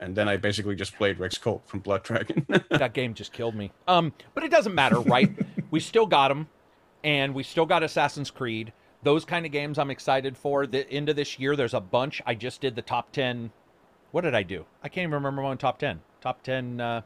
And 0.00 0.14
then 0.14 0.28
I 0.28 0.36
basically 0.36 0.74
just 0.76 0.96
played 0.96 1.18
Rex 1.18 1.38
Colt 1.38 1.62
from 1.66 1.80
Blood 1.80 2.02
Dragon. 2.02 2.44
that 2.70 2.92
game 2.92 3.14
just 3.14 3.32
killed 3.32 3.54
me. 3.54 3.70
Um, 3.88 4.12
but 4.34 4.44
it 4.44 4.50
doesn't 4.50 4.74
matter, 4.74 5.00
right? 5.00 5.30
we 5.70 5.80
still 5.80 6.04
got 6.04 6.30
him, 6.30 6.46
and 7.04 7.32
we 7.34 7.42
still 7.42 7.64
got 7.64 7.82
Assassin's 7.82 8.30
Creed. 8.30 8.72
Those 9.04 9.24
kind 9.24 9.44
of 9.46 9.52
games 9.52 9.78
I'm 9.78 9.90
excited 9.90 10.36
for. 10.36 10.66
The 10.66 10.90
end 10.90 11.08
of 11.08 11.16
this 11.16 11.38
year, 11.38 11.54
there's 11.56 11.74
a 11.74 11.80
bunch. 11.80 12.20
I 12.26 12.34
just 12.34 12.60
did 12.60 12.74
the 12.74 12.82
top 12.82 13.12
ten. 13.12 13.52
What 14.10 14.22
did 14.22 14.34
I 14.34 14.42
do? 14.42 14.64
I 14.82 14.88
can't 14.88 15.02
even 15.04 15.14
remember 15.14 15.42
my 15.42 15.48
own 15.50 15.58
top 15.58 15.78
ten. 15.78 16.00
Top 16.20 16.42
ten. 16.42 16.80
Uh... 16.80 17.02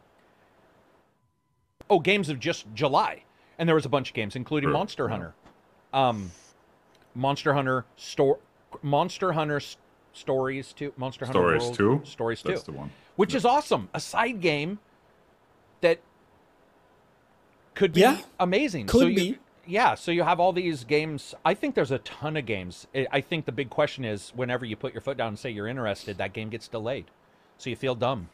Oh, 1.91 1.99
games 1.99 2.29
of 2.29 2.39
just 2.39 2.66
July, 2.75 3.25
and 3.59 3.69
there 3.69 3.75
was 3.75 3.85
a 3.85 3.89
bunch 3.89 4.11
of 4.11 4.15
games, 4.15 4.37
including 4.37 4.69
Sure, 4.69 4.75
Monster. 4.75 5.09
Hunter, 5.09 5.35
um, 5.93 6.31
Monster 7.15 7.55
Hunter 7.55 7.85
store, 7.97 8.39
Monster 8.83 9.33
Hunter 9.33 9.57
S- 9.57 9.77
stories 10.12 10.73
2. 10.75 10.93
Monster 10.97 11.25
Hunter 11.27 11.39
Stories 11.39 11.62
World- 11.62 11.75
two. 11.75 12.01
Stories 12.05 12.43
two 12.43 12.49
That's 12.51 12.62
the 12.65 12.73
one. 12.73 12.91
which 13.16 13.35
is 13.35 13.45
awesome. 13.45 13.89
A 13.95 14.01
side 14.01 14.41
game 14.41 14.79
that 15.81 15.99
could 17.75 17.93
be 17.95 18.01
Yeah, 18.03 18.19
amazing. 18.39 18.87
could 18.87 19.01
so 19.01 19.07
you, 19.07 19.16
be. 19.16 19.39
Yeah, 19.69 19.95
so 19.97 20.11
you 20.11 20.23
have 20.23 20.40
all 20.40 20.53
these 20.55 20.85
games. 20.85 21.35
I 21.45 21.53
think 21.53 21.74
there's 21.74 21.90
a 21.90 21.99
ton 21.99 22.36
of 22.39 22.47
games. 22.47 22.86
I 22.95 23.07
I 23.12 23.20
think 23.20 23.45
the 23.45 23.53
big 23.53 23.69
question 23.69 24.05
is 24.05 24.32
whenever 24.35 24.65
you 24.65 24.77
put 24.77 24.95
your 24.95 25.03
foot 25.03 25.19
down 25.19 25.28
and 25.28 25.39
say 25.39 25.51
you're 25.51 25.69
interested, 25.69 26.16
that 26.19 26.32
game 26.32 26.49
gets 26.49 26.69
delayed. 26.69 27.05
So 27.59 27.69
you 27.70 27.77
feel 27.77 27.95
dumb. 27.95 28.31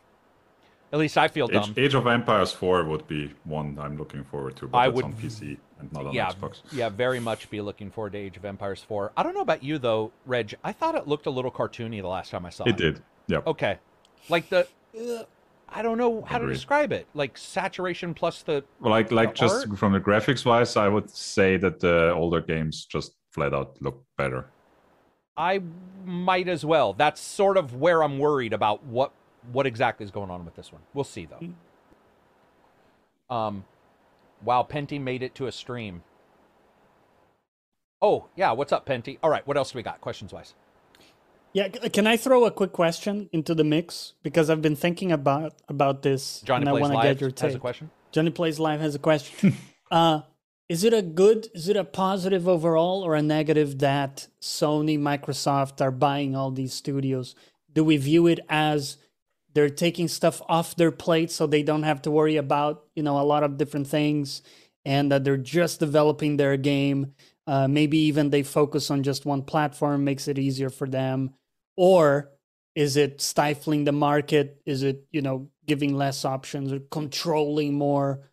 At 0.93 1.01
least 1.01 1.19
I 1.19 1.27
feel 1.27 1.49
dumb. 1.49 1.71
Age, 1.71 1.79
Age 1.87 1.95
of 1.95 2.07
Empires 2.07 2.53
4 2.53 2.85
would 2.85 3.09
be 3.09 3.33
one 3.43 3.77
I'm 3.81 3.99
looking 3.99 4.23
forward 4.23 4.55
to, 4.57 4.69
but 4.69 4.79
I 4.79 4.87
would- 4.87 5.05
on 5.05 5.13
PC 5.15 5.59
and 5.81 5.93
not 5.93 6.07
on 6.07 6.13
yeah, 6.13 6.31
Xbox. 6.31 6.61
yeah, 6.71 6.89
very 6.89 7.19
much 7.19 7.51
be 7.51 7.61
looking 7.61 7.91
forward 7.91 8.13
to 8.13 8.19
Age 8.19 8.37
of 8.37 8.45
Empires 8.45 8.85
4. 8.87 9.11
I 9.17 9.25
don't 9.25 9.35
know 9.35 9.41
about 9.41 9.65
you 9.65 9.79
though, 9.79 10.13
Reg. 10.25 10.55
I 10.63 10.71
thought 10.71 10.95
it 10.95 11.09
looked 11.09 11.27
a 11.27 11.31
little 11.31 11.51
cartoony 11.51 12.01
the 12.01 12.07
last 12.07 12.31
time 12.31 12.47
I 12.47 12.51
saw 12.51 12.63
it. 12.65 12.71
It 12.71 12.77
did. 12.77 13.03
Yeah. 13.27 13.41
Okay. 13.45 13.79
Like 14.29 14.49
the 14.51 14.69
I 15.69 15.83
don't 15.83 15.99
know 15.99 16.23
how 16.23 16.39
to 16.39 16.47
describe 16.47 16.93
it. 16.93 17.07
Like 17.15 17.37
saturation 17.37 18.15
plus 18.15 18.43
the 18.43 18.65
Well, 18.81 18.91
like 18.91 19.11
like 19.11 19.31
The 19.31 19.41
just 19.41 19.67
art? 19.69 19.79
from 19.79 19.93
the 19.93 20.01
graphics 20.01 20.45
wise, 20.45 20.77
I 20.77 20.89
would 20.89 21.11
say 21.11 21.57
that 21.57 21.81
the 21.81 22.13
older 22.13 22.41
games 22.41 22.85
just 22.85 23.15
flat 23.33 23.53
out 23.53 23.77
look 23.81 24.05
better. 24.17 24.47
I 25.37 25.63
might 26.05 26.49
as 26.49 26.65
well. 26.65 26.93
That's 26.93 27.21
sort 27.21 27.57
of 27.57 27.75
where 27.75 28.05
I'm 28.05 28.19
worried 28.19 28.53
about 28.53 28.85
what 28.85 29.11
what 29.53 29.67
exactly 29.67 30.05
is 30.05 30.11
going 30.11 30.31
on 30.31 30.45
with 30.45 30.55
this 30.55 30.73
one. 30.73 30.83
We'll 30.95 31.05
see 31.05 31.27
though. 31.27 33.35
Um, 33.35 33.65
wow, 34.43 34.63
Penty 34.63 34.99
made 34.99 35.23
it 35.23 35.35
to 35.37 35.47
a 35.47 35.53
stream. 35.53 36.03
Oh 38.01 38.27
yeah, 38.37 38.53
what's 38.53 38.73
up, 38.73 38.87
Penty? 38.87 39.19
All 39.23 39.31
right, 39.31 39.47
what 39.47 39.57
else 39.57 39.73
do 39.73 39.79
we 39.79 39.83
got? 39.83 40.01
Questions 40.01 40.33
wise. 40.33 40.55
Yeah, 41.55 41.69
can 41.69 42.09
I 42.09 42.17
throw 42.17 42.47
a 42.47 42.51
quick 42.51 42.73
question 42.73 43.31
into 43.33 43.55
the 43.55 43.63
mix 43.63 44.15
because 44.25 44.51
I've 44.51 44.61
been 44.61 44.75
thinking 44.75 45.13
about 45.13 45.55
about 45.69 46.03
this 46.03 46.41
Johnny 46.41 46.63
and 46.63 46.69
I 46.69 46.73
plays 46.73 46.81
want 46.83 46.93
to 46.95 46.99
live 46.99 47.17
get 47.17 47.21
your 47.21 47.31
take. 47.31 47.51
has 47.51 47.55
a 47.55 47.61
question. 47.61 47.91
Johnny 48.11 48.31
plays 48.31 48.59
live 48.59 48.81
has 48.81 48.97
a 48.97 48.99
question. 48.99 49.57
uh, 49.91 50.23
is 50.69 50.83
it 50.83 50.93
a 50.93 51.01
good? 51.01 51.47
Is 51.55 51.69
it 51.69 51.77
a 51.77 51.85
positive 51.85 52.49
overall 52.49 53.03
or 53.03 53.15
a 53.15 53.23
negative 53.23 53.79
that 53.79 54.27
Sony, 54.43 54.99
Microsoft 54.99 55.81
are 55.81 55.93
buying 55.93 56.35
all 56.35 56.51
these 56.51 56.75
studios? 56.75 57.37
Do 57.73 57.85
we 57.85 57.99
view 57.99 58.27
it 58.27 58.41
as 58.49 58.97
they're 59.53 59.71
taking 59.71 60.09
stuff 60.09 60.43
off 60.49 60.75
their 60.75 60.91
plate 60.91 61.31
so 61.31 61.47
they 61.47 61.63
don't 61.63 61.85
have 61.85 62.03
to 62.03 62.11
worry 62.11 62.37
about 62.37 62.83
you 62.97 63.05
know 63.05 63.21
a 63.21 63.23
lot 63.23 63.45
of 63.45 63.59
different 63.59 63.87
things, 63.87 64.43
and 64.85 65.13
that 65.13 65.23
they're 65.23 65.37
just 65.37 65.79
developing 65.79 66.37
their 66.37 66.57
game? 66.57 67.15
Uh, 67.47 67.69
maybe 67.69 67.99
even 67.99 68.31
they 68.31 68.43
focus 68.43 68.91
on 68.91 69.05
just 69.05 69.25
one 69.25 69.43
platform, 69.43 70.03
makes 70.03 70.27
it 70.27 70.39
easier 70.39 70.71
for 70.71 70.89
them, 70.89 71.35
or 71.77 72.31
is 72.75 72.97
it 72.97 73.21
stifling 73.21 73.85
the 73.85 73.93
market? 73.93 74.61
Is 74.67 74.83
it 74.83 75.05
you 75.11 75.23
know 75.23 75.49
giving 75.67 75.95
less 75.95 76.25
options 76.25 76.73
or 76.73 76.81
controlling 76.91 77.75
more? 77.75 78.31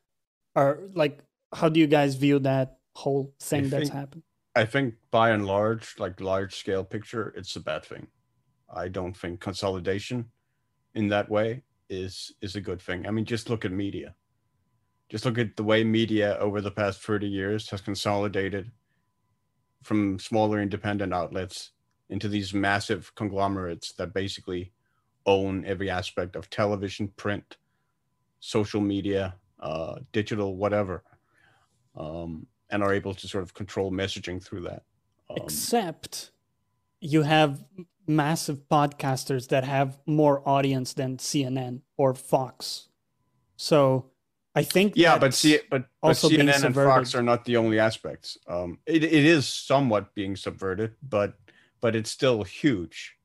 Or 0.56 0.90
like, 0.94 1.20
how 1.54 1.70
do 1.70 1.80
you 1.80 1.88
guys 1.88 2.16
view 2.16 2.40
that 2.40 2.78
whole 2.96 3.34
thing 3.40 3.70
that's 3.70 3.90
think- 3.90 3.94
happened? 3.94 4.24
I 4.54 4.66
think 4.66 4.96
by 5.12 5.30
and 5.30 5.46
large, 5.46 5.96
like 5.98 6.20
large 6.20 6.56
scale 6.56 6.84
picture, 6.84 7.34
it's 7.38 7.56
a 7.56 7.62
bad 7.62 7.86
thing. 7.86 8.08
I 8.74 8.90
don't 8.90 9.16
think 9.16 9.40
consolidation 9.40 10.32
in 10.94 11.08
that 11.08 11.30
way 11.30 11.64
is 11.90 12.34
is 12.42 12.56
a 12.56 12.62
good 12.62 12.82
thing. 12.82 13.08
I 13.08 13.12
mean, 13.12 13.26
just 13.26 13.50
look 13.50 13.64
at 13.64 13.72
media. 13.72 14.16
Just 15.10 15.26
look 15.26 15.38
at 15.38 15.56
the 15.56 15.64
way 15.64 15.84
media 15.84 16.38
over 16.40 16.62
the 16.62 16.72
past 16.72 17.02
30 17.02 17.28
years 17.28 17.70
has 17.70 17.82
consolidated 17.82 18.72
from 19.84 20.20
smaller 20.20 20.62
independent 20.62 21.14
outlets 21.14 21.72
into 22.12 22.28
these 22.28 22.54
massive 22.54 23.14
conglomerates 23.16 23.94
that 23.94 24.14
basically 24.14 24.72
own 25.26 25.66
every 25.66 25.90
aspect 25.90 26.36
of 26.36 26.50
television, 26.50 27.08
print, 27.18 27.58
social 28.40 28.82
media, 28.82 29.36
uh, 29.60 29.96
digital, 30.12 30.56
whatever. 30.56 31.04
um, 31.96 32.48
and 32.70 32.82
are 32.82 32.94
able 32.94 33.14
to 33.14 33.28
sort 33.28 33.44
of 33.44 33.54
control 33.54 33.92
messaging 33.92 34.42
through 34.42 34.62
that. 34.62 34.84
Um, 35.30 35.38
Except 35.38 36.32
you 37.00 37.24
have 37.24 37.64
massive 38.08 38.68
podcasters 38.70 39.50
that 39.50 39.64
have 39.64 40.00
more 40.06 40.48
audience 40.48 40.94
than 40.94 41.18
CNN 41.18 41.82
or 41.98 42.14
Fox. 42.14 42.88
So 43.58 44.12
I 44.56 44.64
think 44.64 44.94
yeah, 44.96 45.18
but 45.18 45.34
see, 45.34 45.60
but, 45.70 45.86
but 46.02 46.08
also 46.08 46.30
CNN 46.30 46.64
and 46.64 46.76
Fox 46.76 47.14
are 47.14 47.22
not 47.22 47.46
the 47.46 47.58
only 47.58 47.80
aspects. 47.80 48.38
Um, 48.48 48.80
it, 48.86 49.04
it 49.04 49.26
is 49.26 49.48
somewhat 49.48 50.14
being 50.16 50.36
subverted, 50.36 50.94
but 51.08 51.36
but 51.82 51.96
it's 51.96 52.12
still 52.12 52.44
huge, 52.44 53.18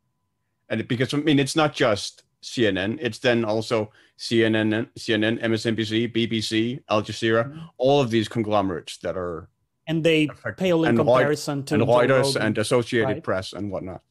and 0.68 0.80
it, 0.80 0.88
because 0.88 1.12
I 1.14 1.18
mean, 1.18 1.38
it's 1.38 1.54
not 1.56 1.74
just 1.74 2.24
CNN; 2.42 2.98
it's 3.00 3.18
then 3.18 3.44
also 3.44 3.92
CNN, 4.18 4.88
CNN, 4.98 5.38
MSNBC, 5.42 6.12
BBC, 6.12 6.80
Al 6.88 7.02
Jazeera, 7.02 7.44
Mhm. 7.52 7.68
all 7.76 8.00
of 8.00 8.10
these 8.10 8.28
conglomerates 8.28 8.96
that 8.98 9.16
are 9.16 9.48
and 9.88 10.02
they 10.02 10.24
Effect- 10.26 10.58
pale 10.58 10.82
in 10.82 10.88
and 10.90 10.98
Reut- 10.98 11.04
comparison 11.18 11.64
to 11.66 11.74
and 11.74 11.84
Joe 11.84 11.88
Reuters 11.92 12.22
Rogan. 12.34 12.42
and 12.42 12.58
Associated 12.58 13.06
right? 13.06 13.22
Press 13.22 13.52
and 13.52 13.70
whatnot. 13.70 14.02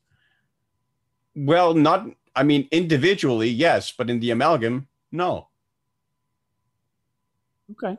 Well, 1.35 1.73
not. 1.73 2.07
I 2.33 2.43
mean, 2.43 2.67
individually, 2.71 3.49
yes, 3.49 3.91
but 3.91 4.09
in 4.09 4.19
the 4.21 4.31
amalgam, 4.31 4.87
no. 5.11 5.49
Okay. 7.71 7.97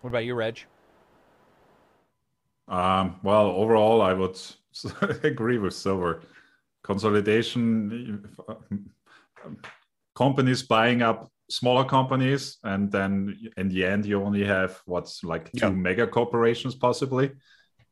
What 0.00 0.10
about 0.10 0.24
you, 0.24 0.34
Reg? 0.34 0.64
Um, 2.68 3.16
well, 3.22 3.46
overall, 3.46 4.00
I 4.02 4.12
would 4.12 4.38
agree 5.22 5.58
with 5.58 5.74
Silver. 5.74 6.22
Consolidation, 6.82 8.28
companies 10.14 10.62
buying 10.62 11.02
up 11.02 11.30
smaller 11.50 11.84
companies, 11.84 12.58
and 12.62 12.90
then 12.90 13.36
in 13.56 13.68
the 13.68 13.84
end, 13.84 14.04
you 14.06 14.22
only 14.22 14.44
have 14.44 14.80
what's 14.86 15.22
like 15.24 15.50
two 15.52 15.66
Yeah. 15.66 15.70
mega 15.70 16.06
corporations, 16.06 16.74
possibly. 16.74 17.32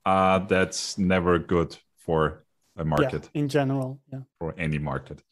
Uh, 0.05 0.40
that's 0.40 0.99
never 0.99 1.39
good 1.39 1.77
for 1.97 2.44
a 2.77 2.85
market, 2.85 3.31
Yeah, 3.35 3.40
in 3.40 3.49
general. 3.49 4.01
Yeah. 4.12 4.20
for 4.39 4.55
any 4.59 4.78
market 4.78 5.23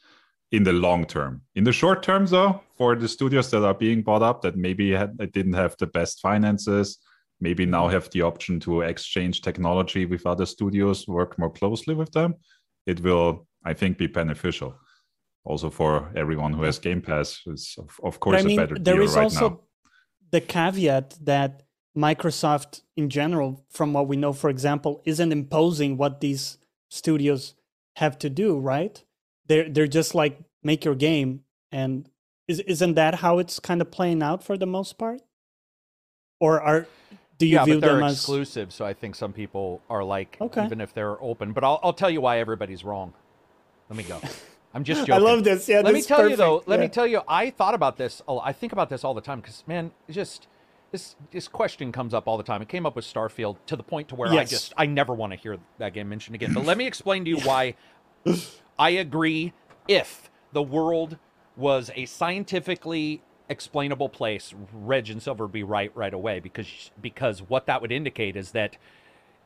in 0.52 0.64
the 0.64 0.72
long 0.72 1.04
term. 1.06 1.42
In 1.54 1.64
the 1.64 1.72
short 1.72 2.02
term, 2.02 2.26
though, 2.26 2.60
for 2.76 2.96
the 2.96 3.08
studios 3.08 3.50
that 3.50 3.64
are 3.64 3.74
being 3.74 4.02
bought 4.02 4.22
up 4.22 4.42
that 4.42 4.56
maybe 4.56 4.90
had, 4.92 5.16
didn't 5.32 5.54
have 5.54 5.76
the 5.78 5.86
best 5.86 6.20
finances, 6.20 6.98
maybe 7.40 7.66
now 7.66 7.88
have 7.88 8.10
the 8.10 8.22
option 8.22 8.60
to 8.60 8.82
exchange 8.82 9.40
technology 9.40 10.06
with 10.06 10.26
other 10.26 10.46
studios, 10.46 11.08
work 11.08 11.38
more 11.38 11.50
closely 11.50 11.94
with 11.94 12.12
them, 12.12 12.34
it 12.86 13.00
will, 13.00 13.46
I 13.64 13.74
think, 13.74 13.98
be 13.98 14.06
beneficial. 14.06 14.74
Also 15.44 15.70
for 15.70 16.10
everyone 16.14 16.52
who 16.52 16.62
has 16.64 16.78
Game 16.78 17.00
Pass, 17.00 17.40
it's 17.46 17.78
of, 17.78 17.98
of 18.02 18.20
course 18.20 18.42
I 18.42 18.44
mean, 18.44 18.58
a 18.58 18.62
better 18.62 18.78
there 18.78 18.96
deal 18.96 19.04
is 19.04 19.16
right 19.16 19.24
also 19.24 19.48
now. 19.48 19.60
the 20.32 20.40
caveat 20.40 21.16
that 21.22 21.62
Microsoft, 21.96 22.82
in 22.96 23.08
general, 23.08 23.64
from 23.70 23.92
what 23.92 24.06
we 24.06 24.16
know, 24.16 24.32
for 24.32 24.50
example, 24.50 25.02
isn't 25.04 25.32
imposing 25.32 25.96
what 25.96 26.20
these 26.20 26.58
studios 26.90 27.54
have 27.96 28.18
to 28.18 28.28
do. 28.28 28.58
Right? 28.58 29.02
They're 29.46 29.68
they're 29.68 29.86
just 29.86 30.14
like 30.14 30.38
make 30.62 30.84
your 30.84 30.94
game, 30.94 31.40
and 31.72 32.08
is 32.46 32.60
isn't 32.60 32.94
that 32.94 33.16
how 33.16 33.38
it's 33.38 33.58
kind 33.58 33.80
of 33.80 33.90
playing 33.90 34.22
out 34.22 34.44
for 34.44 34.58
the 34.58 34.66
most 34.66 34.98
part? 34.98 35.22
Or 36.38 36.60
are 36.60 36.86
do 37.40 37.46
you 37.46 37.54
yeah, 37.54 37.64
view 37.64 37.74
but 37.76 37.80
they're 37.80 37.94
them 37.96 38.04
as 38.04 38.16
exclusive, 38.18 38.70
so 38.70 38.84
I 38.84 38.92
think 38.92 39.14
some 39.14 39.32
people 39.32 39.80
are 39.88 40.04
like, 40.04 40.36
Okay. 40.40 40.62
even 40.62 40.80
if 40.80 40.92
they're 40.92 41.20
open. 41.22 41.52
But 41.52 41.64
I'll, 41.64 41.80
I'll 41.82 41.94
tell 41.94 42.10
you 42.10 42.20
why 42.20 42.38
everybody's 42.38 42.84
wrong. 42.84 43.14
Let 43.88 43.96
me 43.96 44.04
go. 44.04 44.20
I'm 44.74 44.84
just 44.84 45.06
joking. 45.06 45.14
I 45.14 45.18
love 45.18 45.42
this. 45.42 45.66
Yeah, 45.66 45.80
let 45.80 45.94
this 45.94 46.04
me 46.04 46.08
tell 46.08 46.28
you 46.28 46.36
though. 46.36 46.58
perfect. 46.58 46.68
Let 46.68 46.80
me 46.80 46.88
tell 46.88 47.06
you. 47.06 47.22
I 47.26 47.48
thought 47.48 47.72
about 47.72 47.96
this. 47.96 48.20
I 48.28 48.52
think 48.52 48.74
about 48.74 48.90
this 48.90 49.04
all 49.04 49.14
the 49.14 49.22
time 49.22 49.40
because 49.40 49.64
man, 49.66 49.90
just 50.10 50.48
this 50.92 51.16
this 51.30 51.48
question 51.48 51.92
comes 51.92 52.12
up 52.12 52.28
all 52.28 52.36
the 52.36 52.44
time. 52.44 52.60
It 52.60 52.68
came 52.68 52.84
up 52.84 52.94
with 52.94 53.06
Starfield 53.06 53.56
to 53.66 53.74
the 53.74 53.82
point 53.82 54.08
to 54.10 54.14
where 54.16 54.30
I 54.30 54.44
just 54.44 54.74
I 54.76 54.84
never 54.84 55.14
want 55.14 55.32
to 55.32 55.38
hear 55.38 55.56
that 55.78 55.94
game 55.94 56.10
mentioned 56.10 56.34
again. 56.34 56.52
But 56.52 56.66
let 56.66 56.76
me 56.76 56.86
explain 56.92 57.24
to 57.24 57.30
you 57.30 57.38
why 57.40 57.74
I 58.78 58.90
agree. 58.90 59.54
If 59.88 60.30
the 60.52 60.62
world 60.62 61.16
was 61.56 61.90
a 61.96 62.04
scientifically 62.04 63.22
explainable 63.50 64.08
place, 64.08 64.54
Reg 64.72 65.10
and 65.10 65.22
Silver 65.22 65.44
would 65.44 65.52
be 65.52 65.64
right 65.64 65.94
right 65.94 66.14
away 66.14 66.40
because 66.40 66.90
because 67.02 67.40
what 67.42 67.66
that 67.66 67.82
would 67.82 67.92
indicate 67.92 68.36
is 68.36 68.52
that 68.52 68.76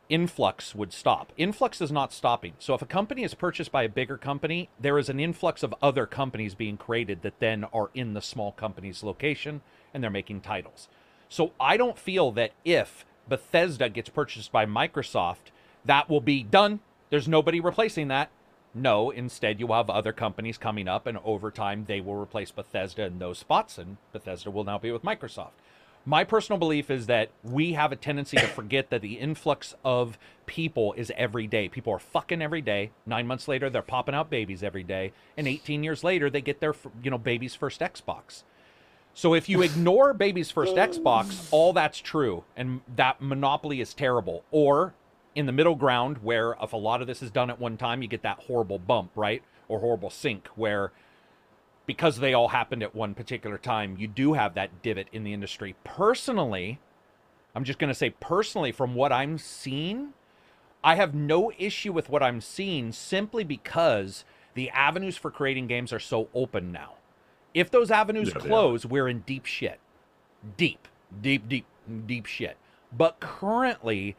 influx 0.07 0.75
would 0.75 0.93
stop. 0.93 1.33
Influx 1.35 1.81
is 1.81 1.91
not 1.91 2.13
stopping. 2.13 2.53
So 2.59 2.75
if 2.75 2.81
a 2.81 2.85
company 2.85 3.23
is 3.23 3.33
purchased 3.33 3.71
by 3.71 3.83
a 3.83 3.89
bigger 3.89 4.17
company, 4.17 4.69
there 4.79 4.99
is 4.99 5.09
an 5.09 5.19
influx 5.19 5.63
of 5.63 5.73
other 5.81 6.05
companies 6.05 6.53
being 6.53 6.77
created 6.77 7.23
that 7.23 7.39
then 7.39 7.63
are 7.73 7.89
in 7.95 8.13
the 8.13 8.21
small 8.21 8.51
company's 8.51 9.03
location 9.03 9.61
and 9.93 10.03
they're 10.03 10.11
making 10.11 10.41
titles. 10.41 10.87
So 11.27 11.53
I 11.59 11.75
don't 11.75 11.97
feel 11.97 12.31
that 12.33 12.51
if 12.63 13.03
Bethesda 13.27 13.89
gets 13.89 14.09
purchased 14.09 14.51
by 14.51 14.67
Microsoft, 14.67 15.51
that 15.83 16.07
will 16.07 16.21
be 16.21 16.43
done. 16.43 16.81
There's 17.09 17.27
nobody 17.27 17.59
replacing 17.59 18.07
that. 18.09 18.29
No, 18.77 19.09
instead 19.09 19.61
you 19.61 19.67
have 19.67 19.89
other 19.89 20.11
companies 20.11 20.57
coming 20.57 20.89
up 20.89 21.07
and 21.07 21.17
over 21.23 21.49
time 21.49 21.85
they 21.87 22.01
will 22.01 22.15
replace 22.15 22.51
Bethesda 22.51 23.05
in 23.05 23.19
those 23.19 23.39
spots 23.39 23.77
and 23.77 23.95
Bethesda 24.11 24.51
will 24.51 24.65
now 24.65 24.77
be 24.77 24.91
with 24.91 25.01
Microsoft. 25.01 25.51
My 26.05 26.23
personal 26.23 26.59
belief 26.59 26.91
is 26.91 27.07
that 27.07 27.29
we 27.41 27.73
have 27.73 27.91
a 27.91 27.95
tendency 27.95 28.37
to 28.37 28.45
forget 28.45 28.91
that 28.91 29.01
the 29.01 29.13
influx 29.13 29.73
of 29.83 30.19
people 30.45 30.93
is 30.93 31.11
every 31.15 31.47
day. 31.47 31.67
People 31.67 31.93
are 31.93 31.99
fucking 31.99 32.43
every 32.43 32.61
day. 32.61 32.91
Nine 33.07 33.25
months 33.25 33.47
later, 33.47 33.71
they're 33.71 33.81
popping 33.81 34.13
out 34.13 34.29
babies 34.29 34.61
every 34.61 34.83
day, 34.83 35.13
and 35.35 35.47
18 35.47 35.83
years 35.83 36.03
later, 36.03 36.29
they 36.29 36.41
get 36.41 36.59
their 36.59 36.75
you 37.01 37.09
know 37.09 37.17
baby's 37.17 37.55
first 37.55 37.79
Xbox. 37.81 38.43
So 39.15 39.33
if 39.33 39.49
you 39.49 39.63
ignore 39.63 40.13
baby's 40.13 40.51
first 40.51 40.75
Xbox, 40.75 41.47
all 41.49 41.73
that's 41.73 41.97
true, 41.97 42.43
and 42.55 42.81
that 42.95 43.19
monopoly 43.19 43.81
is 43.81 43.95
terrible. 43.95 44.43
Or 44.51 44.93
in 45.35 45.45
the 45.45 45.51
middle 45.51 45.75
ground, 45.75 46.19
where 46.23 46.55
if 46.61 46.73
a 46.73 46.77
lot 46.77 47.01
of 47.01 47.07
this 47.07 47.21
is 47.21 47.29
done 47.29 47.49
at 47.49 47.59
one 47.59 47.77
time, 47.77 48.01
you 48.01 48.07
get 48.07 48.23
that 48.23 48.39
horrible 48.43 48.79
bump, 48.79 49.11
right, 49.15 49.43
or 49.67 49.79
horrible 49.79 50.09
sink, 50.09 50.47
where 50.55 50.91
because 51.85 52.19
they 52.19 52.33
all 52.33 52.47
happened 52.47 52.81
at 52.81 52.95
one 52.95 53.13
particular 53.13 53.57
time, 53.57 53.95
you 53.99 54.07
do 54.07 54.33
have 54.33 54.55
that 54.55 54.81
divot 54.81 55.07
in 55.11 55.23
the 55.23 55.33
industry. 55.33 55.75
Personally, 55.83 56.79
I'm 57.53 57.63
just 57.63 57.77
going 57.77 57.89
to 57.89 57.95
say 57.95 58.09
personally, 58.19 58.71
from 58.71 58.95
what 58.95 59.11
I'm 59.11 59.37
seeing, 59.37 60.13
I 60.83 60.95
have 60.95 61.13
no 61.13 61.51
issue 61.57 61.93
with 61.93 62.09
what 62.09 62.23
I'm 62.23 62.41
seeing 62.41 62.91
simply 62.91 63.43
because 63.43 64.25
the 64.55 64.69
avenues 64.71 65.17
for 65.17 65.29
creating 65.29 65.67
games 65.67 65.93
are 65.93 65.99
so 65.99 66.29
open 66.33 66.71
now. 66.71 66.93
If 67.53 67.71
those 67.71 67.91
avenues 67.91 68.29
Yeah, 68.29 68.41
close, 68.41 68.85
we're 68.85 69.07
in 69.07 69.19
deep 69.21 69.45
shit. 69.45 69.79
Deep, 70.57 70.87
deep, 71.21 71.47
deep, 71.47 71.65
deep 72.05 72.25
shit. 72.25 72.57
But 72.91 73.19
currently, 73.19 74.15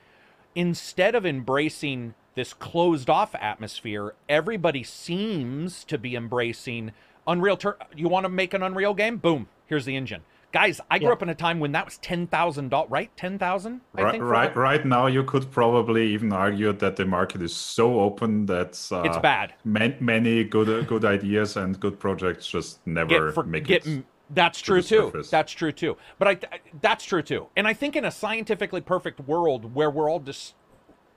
instead 0.66 1.14
of 1.14 1.24
embracing 1.24 2.14
this 2.34 2.52
closed 2.52 3.08
off 3.08 3.34
atmosphere, 3.36 4.14
everybody 4.28 4.82
seems 4.82 5.84
to 5.84 5.96
be 5.98 6.16
embracing 6.16 6.90
Unreal. 7.28 7.56
Tur- 7.56 7.76
you 7.94 8.08
want 8.08 8.24
to 8.24 8.28
make 8.28 8.54
an 8.54 8.62
Unreal 8.62 8.94
game? 8.94 9.16
Boom, 9.18 9.48
here's 9.66 9.84
the 9.84 9.94
engine. 9.96 10.22
Guys, 10.52 10.80
I 10.90 10.98
grew 10.98 11.08
Yeah. 11.08 11.12
up 11.14 11.22
in 11.22 11.28
a 11.28 11.34
time 11.34 11.58
when 11.60 11.72
that 11.72 11.84
was 11.84 11.98
ten 11.98 12.26
thousand 12.28 12.70
dollars, 12.70 12.90
right? 12.90 13.10
Ten 13.16 13.36
thousand, 13.38 13.80
I 13.96 14.16
Right, 14.18 14.56
right, 14.56 14.86
now, 14.86 15.06
you 15.06 15.22
could 15.24 15.50
probably 15.50 16.06
even 16.14 16.32
argue 16.32 16.72
that 16.72 16.96
the 16.96 17.04
market 17.04 17.42
is 17.42 17.54
so 17.54 18.00
open 18.00 18.46
that 18.46 18.80
uh, 18.92 19.02
It's 19.02 19.18
bad. 19.18 19.54
man- 19.64 19.96
many 20.00 20.44
good 20.44 20.86
good 20.86 21.04
ideas 21.04 21.56
and 21.56 21.78
good 21.78 21.98
projects 21.98 22.46
just 22.48 22.86
never 22.86 23.08
Get 23.26 23.34
for, 23.34 23.42
make 23.42 23.64
get, 23.64 23.86
it. 23.86 24.04
That's 24.30 24.60
true 24.60 24.82
too. 24.82 25.10
surface. 25.12 25.30
That's 25.30 25.52
true 25.52 25.72
too. 25.72 25.96
But 26.18 26.28
I, 26.28 26.34
th- 26.34 26.62
that's 26.80 27.04
true 27.04 27.22
too. 27.22 27.46
And 27.56 27.66
I 27.68 27.72
think 27.74 27.96
in 27.96 28.04
a 28.04 28.10
scientifically 28.10 28.80
perfect 28.80 29.20
world 29.20 29.74
where 29.74 29.90
we're 29.90 30.10
all 30.10 30.20
just 30.20 30.54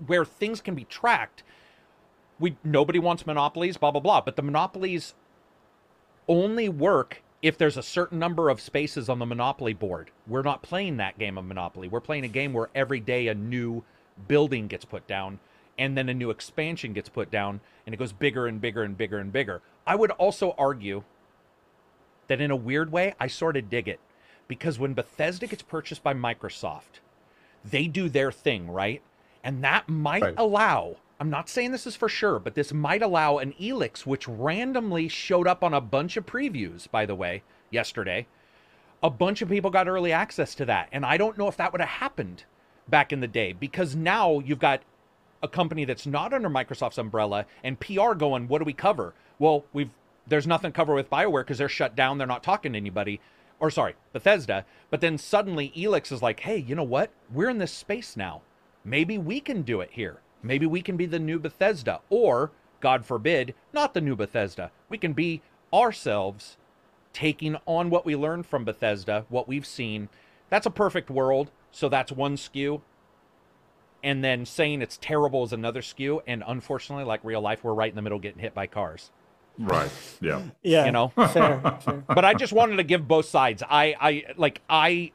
where 0.06 0.26
things 0.26 0.62
can 0.62 0.76
be 0.76 0.86
tracked, 0.86 1.44
we 2.40 2.56
nobody 2.64 3.00
wants 3.00 3.26
monopolies, 3.26 3.78
blah 3.78 3.92
blah 3.92 4.02
blah. 4.02 4.22
But 4.22 4.36
the 4.36 4.44
monopolies 4.44 5.16
only 6.28 6.70
work 6.70 7.24
if 7.42 7.58
there's 7.58 7.78
a 7.78 7.84
certain 7.84 8.20
number 8.20 8.50
of 8.50 8.62
spaces 8.62 9.10
on 9.10 9.20
the 9.20 9.26
monopoly 9.26 9.74
board. 9.74 10.12
We're 10.28 10.42
not 10.42 10.62
playing 10.62 10.98
that 10.98 11.18
game 11.18 11.38
of 11.38 11.46
monopoly. 11.46 11.88
We're 11.88 12.02
playing 12.02 12.26
a 12.26 12.30
game 12.30 12.54
where 12.54 12.70
every 12.76 13.00
day 13.00 13.28
a 13.28 13.34
new 13.34 13.84
building 14.28 14.68
gets 14.68 14.86
put 14.86 15.08
down 15.08 15.40
and 15.78 15.98
then 15.98 16.10
a 16.10 16.14
new 16.14 16.30
expansion 16.30 16.94
gets 16.94 17.10
put 17.10 17.32
down 17.32 17.62
and 17.86 17.96
it 17.96 17.98
goes 17.98 18.12
bigger 18.12 18.46
and 18.48 18.60
bigger 18.60 18.84
and 18.84 18.98
bigger 18.98 19.18
and 19.18 19.32
bigger. 19.32 19.62
I 19.88 19.96
would 19.96 20.12
also 20.12 20.54
argue 20.58 21.04
that 22.30 22.40
in 22.40 22.52
a 22.52 22.56
weird 22.56 22.92
way, 22.92 23.14
I 23.20 23.28
sort 23.28 23.58
of 23.58 23.70
dig 23.70 23.90
it. 23.90 24.00
Because 24.48 24.80
when 24.80 24.94
Bethesda 24.94 25.46
gets 25.46 25.62
purchased 25.62 26.02
by 26.04 26.14
Microsoft, 26.14 27.02
they 27.64 27.88
do 27.88 28.08
their 28.08 28.32
thing, 28.32 28.72
right? 28.72 29.02
And 29.44 29.64
that 29.64 29.90
might 29.90 30.24
Right. 30.24 30.34
allow, 30.38 30.96
I'm 31.20 31.30
not 31.30 31.50
saying 31.50 31.72
this 31.72 31.86
is 31.86 31.96
for 31.96 32.10
sure, 32.10 32.40
but 32.40 32.56
this 32.56 32.74
might 32.74 33.02
allow 33.02 33.38
an 33.38 33.54
Elix, 33.60 34.06
which 34.06 34.28
randomly 34.28 35.08
showed 35.08 35.48
up 35.48 35.64
on 35.64 35.74
a 35.74 35.82
bunch 35.82 36.18
of 36.18 36.26
previews, 36.26 36.90
by 36.90 37.06
the 37.06 37.16
way, 37.16 37.44
yesterday. 37.70 38.26
A 39.04 39.10
bunch 39.10 39.42
of 39.42 39.50
people 39.50 39.70
got 39.72 39.88
early 39.88 40.12
access 40.12 40.56
to 40.56 40.66
that. 40.66 40.90
And 40.92 41.06
I 41.06 41.18
don't 41.18 41.38
know 41.38 41.48
if 41.48 41.58
that 41.58 41.72
would 41.72 41.82
have 41.82 41.90
happened 41.90 42.44
back 42.88 43.14
in 43.14 43.20
the 43.20 43.28
day 43.28 43.54
because 43.54 43.96
now 43.96 44.40
you've 44.40 44.60
got 44.60 44.82
a 45.42 45.48
company 45.48 45.86
that's 45.86 46.06
not 46.08 46.34
under 46.34 46.50
Microsoft's 46.50 46.98
umbrella 46.98 47.46
and 47.64 47.80
PR 47.80 48.14
going, 48.14 48.48
what 48.48 48.60
do 48.60 48.66
we 48.66 48.74
cover? 48.74 49.14
Well, 49.38 49.64
we've 49.72 49.92
there's 50.30 50.48
nothing 50.48 50.72
covered 50.72 50.96
with 50.96 51.10
BioWare 51.10 51.42
because 51.42 51.58
they're 51.58 51.70
shut 51.70 51.96
down, 51.96 52.18
they're 52.18 52.28
not 52.28 52.44
talking 52.44 52.74
to 52.74 52.78
anybody. 52.78 53.20
or 53.60 53.70
sorry, 53.70 53.96
Bethesda. 54.14 54.66
But 54.90 55.02
then 55.02 55.18
suddenly 55.18 55.74
Elix 55.76 56.12
is 56.12 56.22
like, 56.22 56.42
hey, 56.42 56.58
you 56.58 56.76
know 56.76 56.84
what? 56.84 57.12
We're 57.32 57.50
in 57.50 57.58
this 57.58 57.74
space 57.74 58.16
now. 58.16 58.42
Maybe 58.86 59.18
we 59.18 59.42
can 59.42 59.64
do 59.64 59.82
it 59.82 59.90
here. 59.92 60.22
Maybe 60.42 60.66
we 60.66 60.82
can 60.82 60.96
be 60.96 61.06
the 61.06 61.20
new 61.20 61.40
Bethesda, 61.40 62.00
or 62.10 62.52
God 62.80 63.06
forbid, 63.06 63.54
not 63.74 63.94
the 63.94 64.02
new 64.02 64.16
Bethesda. 64.16 64.72
We 64.88 64.98
can 64.98 65.12
be 65.12 65.42
ourselves, 65.74 66.56
taking 67.12 67.58
on 67.66 67.90
what 67.90 68.06
we 68.06 68.16
learned 68.16 68.46
from 68.46 68.64
Bethesda, 68.64 69.26
what 69.28 69.48
we've 69.48 69.66
seen. 69.66 70.08
That's 70.50 70.66
a 70.66 70.72
perfect 70.72 71.10
world. 71.10 71.52
So 71.72 71.90
that's 71.90 72.12
one 72.12 72.38
skew 72.38 72.82
and 74.04 74.24
then 74.24 74.46
saying 74.46 74.82
it's 74.82 74.98
terrible 75.02 75.44
is 75.44 75.54
another 75.54 75.82
skew. 75.82 76.22
And 76.26 76.44
unfortunately, 76.46 77.06
like 77.06 77.22
real 77.24 77.42
life, 77.42 77.64
we're 77.64 77.74
right 77.74 77.90
in 77.90 77.96
the 77.96 78.02
middle 78.02 78.20
getting 78.20 78.40
hit 78.40 78.54
by 78.54 78.68
cars. 78.68 79.12
Right. 79.60 79.92
Yeah. 80.22 80.42
Yeah, 80.64 80.86
You 80.86 80.92
know? 80.92 81.10
fair, 81.16 81.60
fair. 81.82 82.04
But 82.08 82.26
I 82.26 82.34
just 82.34 82.54
wanted 82.54 82.78
to 82.78 82.84
give 82.84 83.08
both 83.08 83.26
sides. 83.26 83.62
I, 83.70 83.96
I 84.00 84.24
like 84.38 84.62
I 84.70 85.12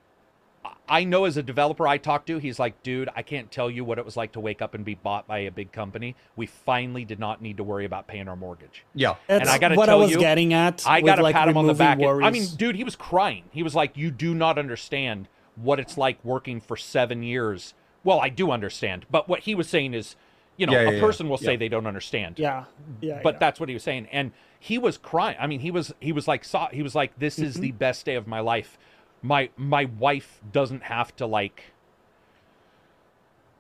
I 0.89 1.05
know 1.05 1.25
as 1.25 1.37
a 1.37 1.43
developer 1.43 1.87
I 1.89 1.97
talked 1.99 2.27
to, 2.27 2.39
he's 2.39 2.59
like, 2.59 2.83
dude, 2.83 3.09
I 3.17 3.23
can't 3.23 3.51
tell 3.51 3.71
you 3.71 3.85
what 3.85 3.99
it 3.99 4.05
was 4.05 4.17
like 4.17 4.33
to 4.33 4.41
wake 4.41 4.61
up 4.61 4.75
and 4.75 4.85
be 4.85 4.95
bought 4.95 5.27
by 5.27 5.39
a 5.39 5.51
big 5.51 5.73
company. 5.73 6.15
We 6.37 6.47
finally 6.47 7.05
did 7.05 7.19
not 7.19 7.41
need 7.41 7.57
to 7.57 7.65
worry 7.65 7.87
about 7.87 8.07
paying 8.07 8.29
our 8.29 8.37
mortgage. 8.37 8.85
Yeah. 8.95 9.17
That's 9.27 9.49
I 9.49 9.59
gotta 9.59 9.77
what 9.77 9.89
I 9.89 9.93
tell 9.93 10.01
was 10.01 10.11
you, 10.11 10.19
getting 10.19 10.53
at. 10.53 10.87
I 10.87 11.01
got 11.01 11.17
to 11.17 11.23
like, 11.23 11.35
pat 11.35 11.49
him 11.49 11.57
on 11.57 11.67
the 11.67 11.75
back. 11.75 11.99
And- 12.01 12.25
I 12.25 12.31
mean, 12.31 12.47
dude, 12.57 12.77
he 12.77 12.85
was 12.85 12.97
crying. 12.97 13.45
He 13.51 13.63
was 13.63 13.75
like, 13.75 13.97
"You 13.97 14.11
do 14.11 14.35
not 14.35 14.59
understand 14.59 15.29
what 15.57 15.81
it's 15.81 15.97
like 15.97 16.23
working 16.25 16.61
for 16.61 16.77
seven 16.77 17.23
years." 17.23 17.73
Well, 18.03 18.21
I 18.21 18.29
do 18.29 18.51
understand, 18.51 19.07
but 19.11 19.29
what 19.29 19.41
he 19.41 19.55
was 19.55 19.67
saying 19.67 19.95
is, 19.95 20.15
you 20.57 20.67
know, 20.67 20.73
Yeah, 20.73 20.81
a 20.81 20.85
yeah, 20.85 20.91
yeah. 20.93 21.01
person 21.01 21.29
will 21.29 21.37
say 21.39 21.53
Yeah. 21.53 21.57
they 21.59 21.69
don't 21.69 21.87
understand. 21.87 22.39
yeah, 22.39 22.65
yeah, 23.01 23.21
But 23.23 23.35
yeah. 23.35 23.39
that's 23.41 23.61
what 23.61 23.69
he 23.69 23.75
was 23.75 23.83
saying, 23.83 24.09
and 24.13 24.33
he 24.59 24.79
was 24.79 24.97
crying. 24.99 25.37
I 25.41 25.47
mean, 25.47 25.61
he 25.61 25.71
was 25.71 25.93
he 26.01 26.13
was 26.13 26.27
like 26.29 26.45
saw 26.45 26.69
he 26.69 26.83
was 26.83 26.95
like, 26.95 27.19
"This 27.19 27.39
is 27.39 27.55
Mm-hmm. 27.55 27.63
the 27.63 27.73
best 27.73 28.07
day 28.07 28.15
of 28.15 28.27
my 28.27 28.41
life." 28.41 28.79
My 29.23 29.51
my 29.57 29.87
wife 29.87 30.41
doesn't 30.53 30.85
have 30.85 31.15
to 31.17 31.27
like 31.27 31.73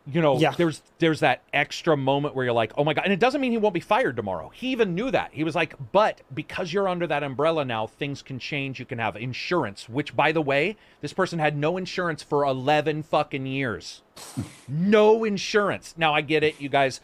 you 0.06 0.20
know, 0.20 0.39
Yeah. 0.39 0.52
there's 0.56 0.82
there's 0.98 1.20
that 1.20 1.43
extra 1.52 1.97
moment 1.97 2.35
where 2.35 2.44
you're 2.44 2.52
like, 2.55 2.72
oh 2.76 2.85
my 2.85 2.93
god, 2.93 3.05
and 3.05 3.12
it 3.12 3.20
doesn't 3.20 3.40
mean 3.40 3.52
he 3.52 3.59
won't 3.59 3.72
be 3.74 3.81
fired 3.81 4.16
tomorrow. 4.16 4.51
He 4.55 4.68
even 4.68 4.94
knew 4.94 5.10
that. 5.10 5.31
He 5.32 5.44
was 5.44 5.55
like, 5.55 5.74
but 5.93 6.20
because 6.35 6.72
you're 6.72 6.89
under 6.89 7.06
that 7.06 7.22
umbrella 7.22 7.64
now, 7.64 7.86
things 7.86 8.20
can 8.20 8.39
change. 8.39 8.78
You 8.78 8.85
can 8.86 8.98
have 8.98 9.16
insurance, 9.16 9.89
which 9.89 10.14
by 10.14 10.31
the 10.32 10.43
way, 10.43 10.76
this 11.01 11.12
person 11.14 11.39
had 11.39 11.56
no 11.56 11.76
insurance 11.78 12.22
for 12.22 12.44
11 12.44 13.02
fucking 13.05 13.47
years. 13.47 14.02
no 14.68 15.24
insurance. 15.24 15.94
Now 15.97 16.14
I 16.14 16.20
get 16.20 16.43
it. 16.43 16.60
You 16.60 16.68
guys 16.68 17.01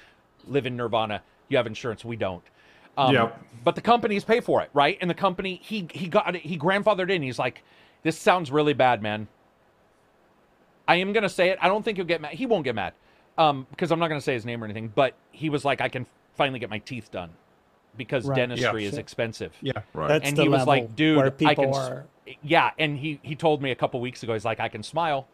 live 0.46 0.66
in 0.66 0.76
Nirvana. 0.76 1.22
You 1.48 1.56
have 1.56 1.66
insurance. 1.66 2.04
We 2.04 2.16
don't. 2.16 2.42
Um, 2.98 3.14
Yep. 3.14 3.40
But 3.64 3.74
the 3.76 3.80
companies 3.80 4.24
pay 4.24 4.40
for 4.40 4.62
it, 4.62 4.70
right? 4.74 4.98
And 5.00 5.08
the 5.08 5.14
company 5.14 5.60
he 5.62 5.86
he 5.92 6.06
got 6.08 6.34
it. 6.36 6.42
He 6.42 6.58
grandfathered 6.58 7.10
in. 7.10 7.22
He's 7.22 7.38
like, 7.38 7.62
this 8.02 8.18
sounds 8.18 8.50
really 8.50 8.72
bad, 8.74 9.02
man. 9.02 9.28
I 10.90 10.96
am 10.96 11.12
gonna 11.12 11.28
say 11.28 11.50
it. 11.50 11.58
I 11.62 11.68
don't 11.68 11.84
think 11.84 11.98
he'll 11.98 12.04
get 12.06 12.20
mad. 12.20 12.32
He 12.32 12.46
won't 12.46 12.64
get 12.64 12.74
mad, 12.74 12.94
um, 13.38 13.66
because 13.70 13.92
I'm 13.92 14.00
not 14.00 14.08
gonna 14.08 14.20
say 14.20 14.34
his 14.34 14.44
name 14.44 14.60
or 14.62 14.64
anything. 14.66 14.88
But 14.92 15.14
he 15.30 15.48
was 15.48 15.64
like, 15.64 15.80
I 15.80 15.88
can 15.88 16.04
finally 16.34 16.58
get 16.58 16.68
my 16.68 16.78
teeth 16.80 17.10
done, 17.12 17.30
because 17.96 18.24
Right. 18.26 18.34
dentistry 18.36 18.82
Yeah, 18.82 18.88
is 18.88 18.94
sure. 18.94 19.00
expensive. 19.00 19.56
Yeah. 19.62 19.72
Right. 19.94 20.08
That's 20.08 20.28
and 20.28 20.36
the 20.36 20.42
he 20.42 20.48
was 20.48 20.66
like, 20.66 20.96
dude, 20.96 21.42
I 21.46 21.54
can. 21.54 21.72
are. 21.72 22.06
Yeah, 22.42 22.70
and 22.78 22.98
he 22.98 23.20
he 23.22 23.36
told 23.36 23.62
me 23.62 23.70
a 23.70 23.74
couple 23.76 24.00
weeks 24.00 24.22
ago. 24.24 24.32
He's 24.32 24.44
like, 24.44 24.58
I 24.58 24.68
can 24.68 24.82
smile, 24.82 25.28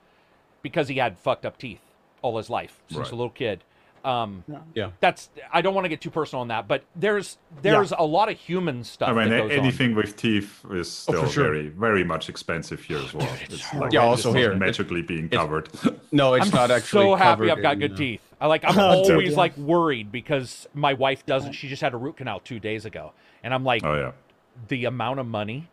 because 0.63 0.89
he 0.89 0.97
had 0.99 1.19
fucked 1.19 1.47
up 1.47 1.57
teeth 1.59 1.81
all 2.21 2.37
his 2.37 2.51
life 2.51 2.81
since 2.89 2.99
Right. 2.99 3.13
a 3.13 3.17
little 3.17 3.31
kid. 3.31 3.65
Um, 4.05 4.45
Yeah. 4.75 4.91
that's 5.01 5.31
I 5.53 5.63
don't 5.63 5.75
want 5.75 5.85
to 5.85 5.89
get 5.89 6.01
too 6.01 6.11
personal 6.11 6.43
on 6.43 6.49
that, 6.49 6.69
but 6.69 6.85
there's 6.95 7.39
there's 7.63 7.93
a 7.93 8.03
lot 8.05 8.31
of 8.31 8.39
human 8.39 8.85
stuff. 8.85 9.09
I 9.09 9.13
mean, 9.13 9.31
that 9.31 9.37
a- 9.37 9.49
goes 9.49 9.59
on. 9.59 9.65
anything 9.65 9.95
with 9.95 10.17
teeth 10.17 10.65
is 10.71 10.91
still 10.93 11.25
for 11.25 11.29
sure. 11.31 11.45
very, 11.45 11.69
very 11.69 12.05
much 12.05 12.29
expensive 12.29 12.81
here 12.83 12.99
as 12.99 13.13
well. 13.13 13.29
it's 13.43 13.55
It's 13.55 13.63
hard. 13.63 13.93
Yeah, 13.93 14.01
also 14.01 14.33
here. 14.33 14.55
magically 14.55 15.03
being 15.03 15.29
covered. 15.29 15.69
No, 16.13 16.35
it's 16.35 16.47
I'm 16.47 16.55
not 16.55 16.71
actually. 16.71 17.03
so 17.05 17.15
happy 17.17 17.49
covered 17.49 17.51
I've 17.51 17.63
got 17.63 17.73
in, 17.75 17.79
good 17.81 17.93
uh, 17.93 17.97
teeth. 17.97 18.21
I 18.41 18.47
like 18.47 18.65
I'm 18.69 18.79
Oh, 18.79 19.03
always 19.11 19.31
yeah. 19.33 19.37
like 19.37 19.57
worried 19.57 20.13
because 20.13 20.69
my 20.73 20.95
wife 20.95 21.27
doesn't. 21.27 21.53
She 21.53 21.69
just 21.69 21.83
had 21.83 21.93
a 21.95 21.97
root 21.97 22.17
canal 22.19 22.41
two 22.41 22.61
days 22.61 22.85
ago, 22.85 23.13
and 23.43 23.53
I'm 23.53 23.65
like, 23.65 23.85
oh 23.85 23.95
yeah, 23.97 24.13
the 24.69 24.85
amount 24.85 25.19
of 25.21 25.27
money 25.27 25.69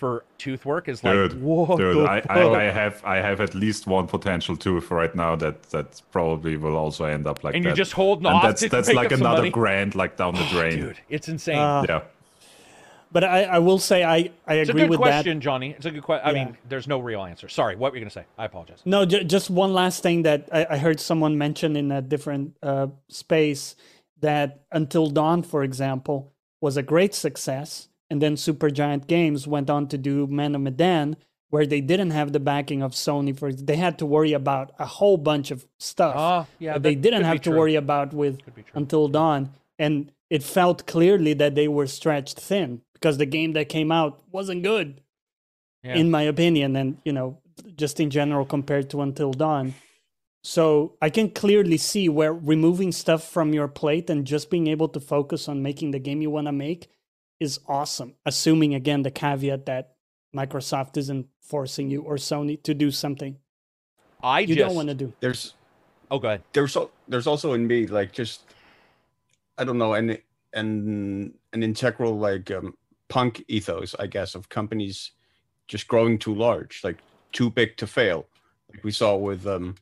for 0.00 0.24
tooth 0.38 0.62
work 0.64 0.88
is 0.88 1.04
like, 1.04 1.14
dude, 1.14 1.42
what 1.42 1.76
dude, 1.78 1.96
the 1.98 2.04
I, 2.16 2.20
fuck? 2.22 2.30
I, 2.30 2.66
I 2.66 2.70
have, 2.80 2.96
I 3.04 3.16
have 3.28 3.40
at 3.40 3.54
least 3.54 3.86
one 3.86 4.06
potential 4.16 4.56
tooth 4.56 4.90
right 4.90 5.14
now 5.14 5.36
that 5.36 5.56
that 5.74 5.88
probably 6.10 6.56
will 6.56 6.76
also 6.84 7.04
end 7.04 7.26
up 7.26 7.44
like 7.44 7.54
and 7.54 7.62
that. 7.64 7.68
you're 7.68 7.76
just 7.84 7.92
holding 7.92 8.26
and 8.26 8.36
off 8.36 8.42
that's 8.42 8.62
to 8.62 8.68
that's 8.68 8.88
make 8.88 8.96
like 8.96 9.12
up 9.12 9.20
another 9.20 9.42
money. 9.42 9.50
grand 9.50 9.94
like 9.94 10.16
down 10.16 10.34
the 10.34 10.46
drain. 10.54 10.76
Dude, 10.80 10.98
it's 11.08 11.28
insane. 11.28 11.58
Uh, 11.58 11.84
Yeah, 11.88 12.00
But 13.12 13.24
I, 13.24 13.38
I 13.56 13.58
will 13.58 13.78
say 13.90 13.98
I, 14.04 14.16
I 14.46 14.54
it's 14.54 14.68
a 14.70 14.72
agree 14.72 14.82
good 14.82 14.90
with 14.90 15.00
question, 15.00 15.40
Johnny. 15.40 15.70
It's 15.76 15.86
a 15.86 15.90
good 15.90 16.02
question. 16.08 16.26
I 16.28 16.32
Yeah. 16.32 16.44
mean, 16.44 16.56
there's 16.70 16.88
no 16.94 16.98
real 17.10 17.22
answer. 17.30 17.48
Sorry, 17.48 17.74
what 17.76 17.90
were 17.92 17.98
you 17.98 18.04
gonna 18.04 18.10
say? 18.20 18.24
I 18.38 18.44
apologize. 18.46 18.80
No, 18.84 19.04
j- 19.04 19.24
just 19.24 19.50
one 19.50 19.72
last 19.82 20.02
thing 20.02 20.22
that 20.28 20.48
I, 20.58 20.60
I 20.74 20.76
heard 20.78 20.98
someone 21.00 21.36
mention 21.36 21.76
in 21.76 21.92
a 21.92 22.00
different 22.00 22.56
uh, 22.62 22.86
space 23.08 23.76
that 24.20 24.48
Until 24.72 25.06
Dawn, 25.10 25.42
for 25.42 25.62
example, 25.62 26.18
was 26.62 26.76
a 26.76 26.82
great 26.82 27.14
success, 27.14 27.88
and 28.10 28.20
then 28.20 28.34
Supergiant 28.34 29.06
Games 29.06 29.46
went 29.46 29.70
on 29.70 29.86
to 29.88 29.98
do 29.98 30.26
Man 30.26 30.54
of 30.54 30.60
Medan, 30.62 31.16
where 31.50 31.66
they 31.66 31.80
didn't 31.80 32.10
have 32.10 32.32
the 32.32 32.40
backing 32.40 32.82
of 32.82 32.92
Sony. 32.92 33.36
For 33.36 33.52
they 33.52 33.76
had 33.76 33.98
to 33.98 34.06
worry 34.06 34.32
about 34.32 34.72
a 34.78 34.86
whole 34.86 35.16
bunch 35.16 35.50
of 35.50 35.66
stuff. 35.78 36.14
Ah, 36.16 36.46
yeah, 36.58 36.74
that 36.74 36.82
they 36.82 36.94
didn't 36.94 37.24
have 37.24 37.40
to 37.42 37.50
true. 37.50 37.58
worry 37.58 37.74
about 37.76 38.12
with 38.12 38.42
Could 38.44 38.54
be 38.54 38.62
true. 38.62 38.72
Until 38.74 39.08
Dawn, 39.08 39.50
and 39.78 40.12
it 40.28 40.42
felt 40.42 40.86
clearly 40.86 41.32
that 41.34 41.54
they 41.54 41.68
were 41.68 41.86
stretched 41.86 42.38
thin 42.40 42.82
because 42.94 43.18
the 43.18 43.26
game 43.26 43.52
that 43.54 43.68
came 43.68 43.90
out 43.90 44.22
wasn't 44.30 44.62
good, 44.62 45.00
Yeah. 45.82 45.96
in 45.96 46.10
my 46.10 46.22
opinion, 46.22 46.76
and 46.76 46.98
you 47.04 47.12
know, 47.12 47.38
just 47.76 47.98
in 48.00 48.10
general 48.10 48.44
compared 48.44 48.90
to 48.90 49.00
Until 49.00 49.32
Dawn. 49.32 49.74
So 50.42 50.94
I 51.02 51.10
can 51.10 51.30
clearly 51.30 51.76
see 51.76 52.08
where 52.08 52.32
removing 52.32 52.92
stuff 52.92 53.28
from 53.28 53.52
your 53.52 53.68
plate 53.68 54.08
and 54.08 54.26
just 54.26 54.48
being 54.50 54.68
able 54.68 54.88
to 54.88 55.00
focus 55.00 55.48
on 55.48 55.62
making 55.62 55.90
the 55.90 55.98
game 55.98 56.22
you 56.22 56.30
want 56.30 56.46
to 56.46 56.52
make 56.52 56.88
is 57.40 57.58
awesome. 57.66 58.14
Assuming 58.24 58.74
again 58.74 59.02
the 59.02 59.10
caveat 59.10 59.66
that 59.66 59.94
Microsoft 60.36 60.96
isn't 60.96 61.26
forcing 61.40 61.90
you 61.90 62.02
or 62.02 62.14
Sony 62.16 62.62
to 62.62 62.74
do 62.74 62.90
something 62.92 63.36
I 64.22 64.40
you 64.40 64.54
just 64.54 64.58
don't 64.58 64.74
want 64.76 64.88
to 64.88 64.94
do. 64.94 65.12
There's 65.20 65.54
Oh, 66.12 66.18
go 66.18 66.28
ahead. 66.28 66.42
there's 66.52 66.76
al- 66.76 66.90
there's 67.08 67.26
also 67.26 67.52
in 67.54 67.66
me 67.66 67.86
like 67.86 68.12
just 68.12 68.42
I 69.58 69.64
don't 69.64 69.78
know 69.78 69.94
and 69.94 70.18
and 70.52 71.32
an 71.52 71.62
integral 71.62 72.18
like 72.18 72.50
um, 72.50 72.74
punk 73.08 73.44
ethos 73.48 73.94
I 73.98 74.06
guess 74.06 74.34
of 74.34 74.48
companies 74.48 75.12
just 75.68 75.88
growing 75.88 76.18
too 76.18 76.34
large 76.34 76.82
like 76.84 76.98
too 77.32 77.48
big 77.48 77.76
to 77.76 77.86
fail 77.86 78.26
like 78.72 78.82
we 78.82 78.90
saw 78.90 79.14
with 79.16 79.46
um 79.46 79.76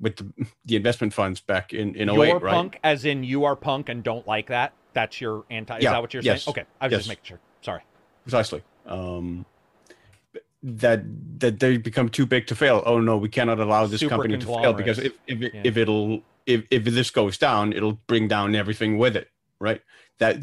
with 0.00 0.16
the, 0.16 0.46
the 0.64 0.76
investment 0.76 1.12
funds 1.12 1.40
back 1.40 1.72
in 1.74 1.94
in 1.94 2.08
08 2.08 2.14
You're 2.14 2.38
right 2.38 2.54
punk, 2.54 2.78
as 2.82 3.04
in 3.04 3.22
you 3.22 3.44
are 3.44 3.54
punk 3.56 3.88
and 3.90 4.02
don't 4.02 4.26
like 4.26 4.48
that. 4.48 4.72
That's 4.92 5.20
your 5.20 5.44
anti. 5.50 5.78
Is 5.78 5.84
Yeah, 5.84 5.92
that 5.92 6.02
what 6.02 6.12
you're 6.14 6.22
yes, 6.22 6.44
saying? 6.44 6.52
Okay, 6.52 6.64
I 6.80 6.86
was 6.86 6.92
yes. 6.92 7.00
just 7.00 7.08
making 7.08 7.24
sure. 7.24 7.40
Sorry. 7.62 7.82
precisely 8.24 8.62
um 8.86 9.46
that 10.62 11.02
that 11.40 11.58
they 11.60 11.76
become 11.76 12.08
too 12.08 12.24
big 12.26 12.46
to 12.46 12.54
fail 12.54 12.82
oh 12.86 13.00
no 13.00 13.16
we 13.16 13.28
cannot 13.28 13.58
allow 13.58 13.84
this 13.86 14.00
Super 14.00 14.10
company 14.10 14.38
to 14.38 14.46
fail 14.46 14.72
because 14.72 14.98
if 14.98 15.12
if, 15.26 15.42
it, 15.42 15.54
Yeah. 15.54 15.60
if 15.64 15.76
it'll 15.76 16.22
if, 16.46 16.64
if 16.70 16.84
this 16.84 17.10
goes 17.10 17.36
down 17.38 17.72
it'll 17.72 17.98
bring 18.06 18.28
down 18.28 18.54
everything 18.54 18.96
with 18.98 19.16
it 19.16 19.28
right 19.60 19.80
that 20.18 20.36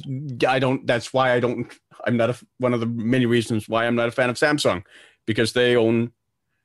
i 0.47 0.59
don't 0.59 0.85
that's 0.87 1.13
why 1.13 1.31
i 1.33 1.39
don't 1.39 1.73
i'm 2.05 2.17
not 2.17 2.29
a, 2.29 2.35
one 2.57 2.73
of 2.73 2.79
the 2.81 2.85
many 2.85 3.25
reasons 3.25 3.67
why 3.69 3.85
i'm 3.85 3.95
not 3.95 4.07
a 4.09 4.11
fan 4.11 4.29
of 4.29 4.35
samsung 4.37 4.83
because 5.25 5.53
they 5.53 5.75
own 5.75 6.11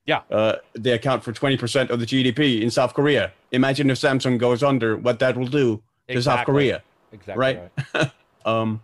Yeah. 0.06 0.22
uh, 0.30 0.56
they 0.78 0.92
account 0.92 1.22
for 1.24 1.32
20% 1.32 1.90
of 1.90 1.98
the 2.00 2.06
gdp 2.06 2.60
in 2.60 2.70
south 2.70 2.94
korea 2.94 3.32
imagine 3.52 3.88
if 3.90 3.98
samsung 4.00 4.36
goes 4.38 4.62
under 4.62 4.96
what 4.96 5.18
that 5.20 5.36
will 5.36 5.46
do 5.62 5.82
to 6.08 6.20
south 6.22 6.44
korea 6.46 6.82
Exactly 7.14 7.40
right? 7.40 7.70
right. 7.94 8.10
um 8.44 8.82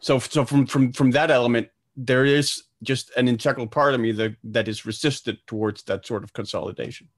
so 0.00 0.18
so 0.18 0.44
from 0.44 0.66
from 0.66 0.92
from 0.92 1.10
that 1.12 1.30
element 1.30 1.68
there 1.96 2.24
is 2.24 2.64
just 2.82 3.10
an 3.16 3.28
integral 3.28 3.66
part 3.68 3.94
of 3.94 4.00
me 4.00 4.10
that 4.12 4.34
that 4.42 4.66
is 4.66 4.84
resistant 4.84 5.38
towards 5.46 5.82
that 5.84 6.04
sort 6.06 6.24
of 6.24 6.32
consolidation 6.32 7.08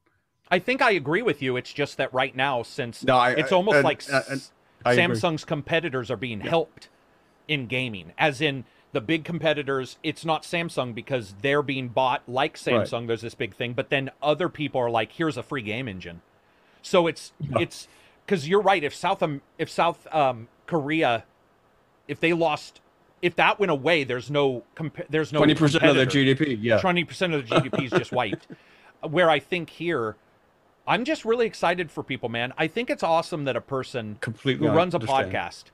I 0.51 0.59
think 0.59 0.83
I 0.83 0.91
agree 0.91 1.23
with 1.23 1.41
you. 1.41 1.57
It's 1.57 1.73
just 1.73 1.97
that 1.97 2.13
right 2.13 2.37
now, 2.37 2.63
since 2.63 3.03
No, 3.03 3.17
I- 3.17 3.31
it's 3.31 3.51
I- 3.51 3.57
almost 3.57 3.77
and- 3.77 3.85
like 3.85 4.03
and- 4.07 4.15
s- 4.43 4.53
I 4.85 4.93
agree. 4.93 5.17
Samsung's 5.17 5.43
competitors 5.45 6.11
are 6.11 6.19
being 6.19 6.41
helped 6.43 6.91
in 7.49 7.67
gaming, 7.67 8.13
as 8.19 8.43
in 8.43 8.65
the 8.93 9.01
big 9.01 9.25
competitors. 9.25 9.97
It's 10.03 10.23
not 10.23 10.43
Samsung 10.43 10.95
because 10.95 11.35
they're 11.41 11.63
being 11.63 11.89
bought 11.89 12.23
like 12.29 12.57
Samsung. 12.59 13.07
There's 13.07 13.23
this 13.23 13.35
big 13.35 13.55
thing, 13.55 13.73
but 13.73 13.89
then 13.89 14.11
other 14.23 14.51
people 14.51 14.83
are 14.83 14.91
like, 14.91 15.13
"Here's 15.13 15.39
a 15.39 15.43
free 15.43 15.63
game 15.63 15.89
engine." 15.89 16.21
So 16.83 17.07
it's 17.07 17.33
Yeah. 17.41 17.61
it's 17.61 17.89
because 18.25 18.49
you're 18.49 18.63
right. 18.63 18.83
If 18.83 18.95
South 18.95 19.23
Am- 19.23 19.43
if 19.59 19.71
South 19.71 20.07
um, 20.15 20.49
Korea, 20.67 21.25
if 22.09 22.21
they 22.21 22.33
lost, 22.33 22.81
if 23.23 23.37
that 23.37 23.59
went 23.59 23.71
away, 23.71 24.05
there's 24.05 24.31
no 24.31 24.65
compa- 24.77 25.07
there's 25.09 25.33
no 25.33 25.41
20% 25.41 25.89
of 25.89 25.97
their 25.97 26.07
gdp 26.07 26.59
yeah 26.61 26.79
Twenty 26.79 27.05
percent 27.05 27.35
of 27.35 27.49
the 27.49 27.55
GDP 27.57 27.85
is 27.85 27.91
just 27.91 28.13
wiped. 28.13 28.49
Where 29.03 29.29
I 29.29 29.39
think 29.39 29.69
here, 29.69 30.17
I'm 30.87 31.05
just 31.05 31.25
really 31.25 31.47
excited 31.47 31.91
for 31.91 32.03
people, 32.03 32.29
man. 32.31 32.55
I 32.57 32.69
think 32.69 32.89
it's 32.89 33.03
awesome 33.03 33.45
that 33.45 33.57
a 33.57 33.61
person 33.61 34.17
completely 34.21 34.67
who 34.67 34.73
runs 34.73 34.95
a 34.95 34.99
understand. 34.99 35.33
podcast 35.33 35.65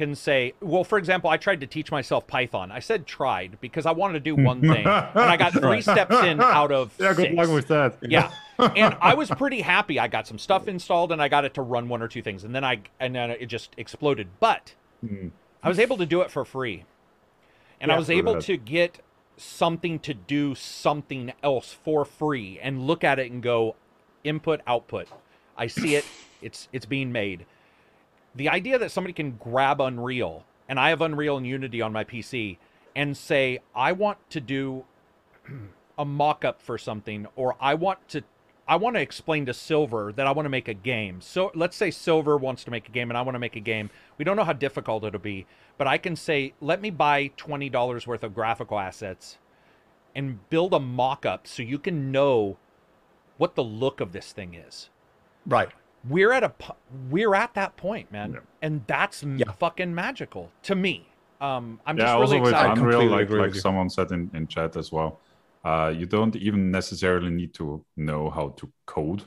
can 0.00 0.14
say, 0.14 0.54
well, 0.60 0.82
for 0.82 0.96
example, 0.98 1.28
I 1.28 1.36
tried 1.36 1.60
to 1.60 1.66
teach 1.66 1.90
myself 1.92 2.26
Python. 2.26 2.72
I 2.72 2.78
said 2.80 3.06
tried 3.06 3.58
because 3.60 3.84
I 3.84 3.90
wanted 3.92 4.14
to 4.14 4.20
do 4.20 4.34
one 4.34 4.60
thing, 4.62 4.86
and 4.86 5.18
I 5.18 5.36
got 5.44 5.52
three 5.52 5.82
steps 5.82 6.14
in 6.24 6.40
out 6.40 6.72
of 6.72 6.94
Yeah, 6.98 7.12
good 7.12 7.26
six. 7.26 7.34
luck 7.36 7.50
with 7.50 7.68
that. 7.68 7.96
yeah. 8.00 8.30
And 8.58 8.96
i 9.00 9.14
was 9.14 9.30
pretty 9.30 9.60
happy. 9.60 9.98
I 9.98 10.08
got 10.08 10.26
some 10.26 10.38
stuff 10.38 10.68
installed 10.68 11.12
and 11.12 11.20
i 11.22 11.28
got 11.28 11.44
it 11.46 11.54
to 11.54 11.62
run 11.62 11.88
one 11.88 12.02
or 12.02 12.08
two 12.08 12.20
things 12.20 12.44
and 12.44 12.54
then 12.54 12.62
i 12.62 12.80
and 12.98 13.14
then 13.14 13.30
it 13.30 13.46
just 13.46 13.70
exploded. 13.76 14.28
But 14.40 14.74
Mm. 15.04 15.30
i 15.62 15.68
was 15.68 15.78
able 15.78 15.96
to 15.96 16.04
do 16.06 16.20
it 16.22 16.30
for 16.30 16.44
free. 16.44 16.84
And 17.80 17.90
i 17.92 17.96
was 17.98 18.10
able 18.10 18.40
to 18.42 18.56
get 18.58 19.00
something 19.38 19.98
to 20.00 20.12
do 20.14 20.54
something 20.54 21.32
else 21.42 21.72
for 21.72 22.04
free 22.04 22.58
and 22.60 22.86
look 22.86 23.02
at 23.02 23.18
it 23.18 23.30
and 23.32 23.42
go 23.42 23.76
input 24.24 24.60
output. 24.66 25.08
I 25.56 25.66
see 25.66 25.94
it. 25.94 26.04
It's 26.42 26.68
it's 26.72 26.86
being 26.86 27.12
made 27.12 27.46
the 28.34 28.48
idea 28.48 28.78
that 28.78 28.90
somebody 28.90 29.12
can 29.12 29.32
grab 29.32 29.80
unreal 29.80 30.44
and 30.68 30.78
i 30.78 30.90
have 30.90 31.00
unreal 31.00 31.36
and 31.36 31.46
unity 31.46 31.80
on 31.80 31.92
my 31.92 32.04
pc 32.04 32.56
and 32.94 33.16
say 33.16 33.58
i 33.74 33.92
want 33.92 34.18
to 34.30 34.40
do 34.40 34.84
a 35.98 36.04
mock-up 36.04 36.60
for 36.60 36.78
something 36.78 37.26
or 37.36 37.56
i 37.60 37.74
want 37.74 38.08
to 38.08 38.22
i 38.68 38.76
want 38.76 38.96
to 38.96 39.02
explain 39.02 39.46
to 39.46 39.54
silver 39.54 40.12
that 40.12 40.26
i 40.26 40.32
want 40.32 40.46
to 40.46 40.50
make 40.50 40.68
a 40.68 40.74
game. 40.74 41.20
So 41.20 41.50
let's 41.54 41.76
say 41.76 41.90
silver 41.90 42.36
wants 42.36 42.64
to 42.64 42.70
make 42.70 42.88
a 42.88 42.92
game 42.92 43.10
and 43.10 43.18
i 43.18 43.22
want 43.22 43.34
to 43.34 43.40
make 43.40 43.56
a 43.56 43.60
game. 43.60 43.90
We 44.16 44.24
don't 44.24 44.36
know 44.36 44.44
how 44.44 44.52
difficult 44.52 45.04
it'll 45.04 45.20
be 45.20 45.46
but 45.76 45.86
i 45.86 45.98
can 45.98 46.16
say 46.16 46.54
let 46.60 46.80
me 46.80 46.90
buy 46.90 47.30
$20 47.36 48.06
worth 48.06 48.22
of 48.22 48.34
graphical 48.34 48.78
assets 48.78 49.38
and 50.14 50.48
build 50.50 50.74
a 50.74 50.80
mock-up 50.80 51.46
so 51.46 51.62
you 51.62 51.78
can 51.78 52.10
know 52.10 52.56
what 53.38 53.54
the 53.54 53.64
look 53.64 54.00
of 54.00 54.12
this 54.12 54.32
thing 54.32 54.54
is. 54.54 54.90
Right. 55.46 55.70
We're 56.08 56.32
at 56.32 56.42
a 56.42 56.52
we're 57.10 57.34
at 57.34 57.52
that 57.54 57.76
point 57.76 58.10
man 58.10 58.32
Yeah. 58.32 58.40
and 58.62 58.82
that's 58.86 59.22
Yeah. 59.22 59.50
fucking 59.58 59.94
magical 59.94 60.50
to 60.62 60.74
me 60.74 61.06
um 61.40 61.80
i'm 61.86 61.96
yeah, 61.98 62.04
just 62.04 62.14
also 62.16 62.32
really 62.34 62.40
with 62.40 62.50
excited 62.52 62.78
Unreal, 62.78 63.00
completely 63.00 63.36
like 63.38 63.52
like 63.52 63.54
someone 63.54 63.90
said 63.90 64.10
in, 64.12 64.30
in 64.34 64.46
chat 64.46 64.76
as 64.76 64.90
well, 64.92 65.20
uh, 65.64 65.92
you 65.94 66.06
don't 66.06 66.36
even 66.36 66.70
necessarily 66.70 67.30
need 67.30 67.52
to 67.54 67.84
know 67.96 68.30
how 68.30 68.48
to 68.58 68.72
code. 68.86 69.22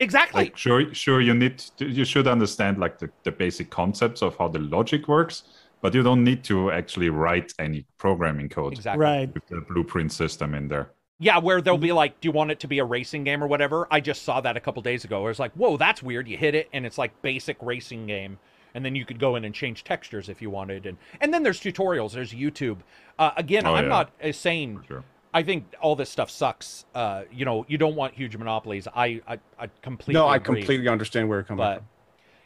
exactly 0.00 0.44
Like 0.44 0.56
sure, 0.56 0.94
sure, 0.94 1.20
you 1.20 1.34
need 1.34 1.58
to, 1.78 1.86
you 1.86 2.04
should 2.04 2.26
understand 2.28 2.78
like 2.78 2.98
the, 2.98 3.10
the 3.24 3.32
basic 3.32 3.68
concepts 3.70 4.22
of 4.22 4.36
how 4.38 4.48
the 4.48 4.58
logic 4.60 5.08
works, 5.08 5.42
but 5.80 5.92
you 5.94 6.02
don't 6.04 6.22
need 6.24 6.44
to 6.44 6.70
actually 6.70 7.10
write 7.10 7.52
any 7.58 7.86
programming 7.98 8.48
code 8.48 8.72
exactly 8.74 9.04
Right. 9.04 9.34
with 9.34 9.46
the 9.48 9.60
blueprint 9.68 10.12
system 10.12 10.54
in 10.54 10.68
there. 10.68 10.92
Yeah, 11.22 11.38
where 11.38 11.60
they'll 11.62 11.78
be 11.78 11.92
like, 11.92 12.20
"Do 12.20 12.26
you 12.28 12.32
want 12.32 12.50
it 12.50 12.58
to 12.60 12.66
be 12.68 12.78
a 12.80 12.84
racing 12.84 13.22
game 13.24 13.42
or 13.44 13.46
whatever?" 13.46 13.86
I 13.90 14.00
just 14.00 14.22
saw 14.24 14.40
that 14.40 14.56
a 14.56 14.60
couple 14.60 14.82
days 14.82 15.04
ago. 15.04 15.22
Where 15.22 15.30
it's 15.30 15.38
like, 15.40 15.52
"Whoa, 15.52 15.76
that's 15.76 16.02
weird." 16.02 16.26
You 16.28 16.36
hit 16.36 16.54
it, 16.54 16.68
and 16.72 16.84
it's 16.84 16.98
like 16.98 17.12
basic 17.22 17.56
racing 17.60 18.06
game, 18.06 18.38
and 18.74 18.84
then 18.84 18.96
you 18.96 19.04
could 19.04 19.20
go 19.20 19.36
in 19.36 19.44
and 19.44 19.54
change 19.54 19.84
textures 19.84 20.28
if 20.28 20.42
you 20.42 20.50
wanted, 20.50 20.84
and 20.86 20.98
and 21.20 21.32
then 21.32 21.42
there's 21.44 21.60
tutorials. 21.60 22.12
There's 22.12 22.32
YouTube. 22.32 22.78
Uh, 23.18 23.30
again, 23.36 23.66
Oh, 23.66 23.74
I'm 23.74 23.84
yeah. 23.84 23.88
not 23.88 24.10
uh, 24.22 24.32
saying 24.32 24.82
sure. 24.88 25.04
I 25.32 25.42
think 25.44 25.74
all 25.80 25.94
this 25.96 26.10
stuff 26.10 26.30
sucks. 26.30 26.86
Uh, 26.94 27.22
you 27.32 27.44
know, 27.44 27.64
you 27.68 27.78
don't 27.78 27.94
want 27.96 28.14
huge 28.14 28.36
monopolies. 28.36 28.88
I 28.94 29.20
I, 29.28 29.38
I 29.58 29.68
completely 29.80 30.14
No, 30.14 30.26
I 30.26 30.36
agree. 30.36 30.60
completely 30.60 30.88
understand 30.88 31.28
where 31.28 31.38
you're 31.38 31.44
coming 31.44 31.66
But 31.66 31.78
from. 31.78 31.86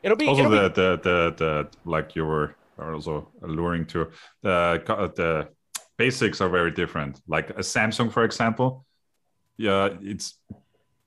it'll 0.03 0.17
be 0.17 0.27
also 0.27 0.43
it'll 0.43 0.51
be- 0.51 0.59
the, 0.59 0.69
the 0.69 0.97
the 1.03 1.35
the 1.37 1.71
like 1.85 2.15
you 2.17 2.25
were 2.27 2.57
also 2.79 3.33
alluring 3.43 3.87
to 3.87 4.11
the 4.43 4.83
the 5.17 5.49
basics 5.99 6.41
are 6.41 6.49
very 6.49 6.71
different 6.71 7.21
like 7.27 7.51
a 7.51 7.63
samsung 7.63 8.11
for 8.13 8.25
example 8.25 8.85
yeah 9.57 9.89
it's 10.03 10.39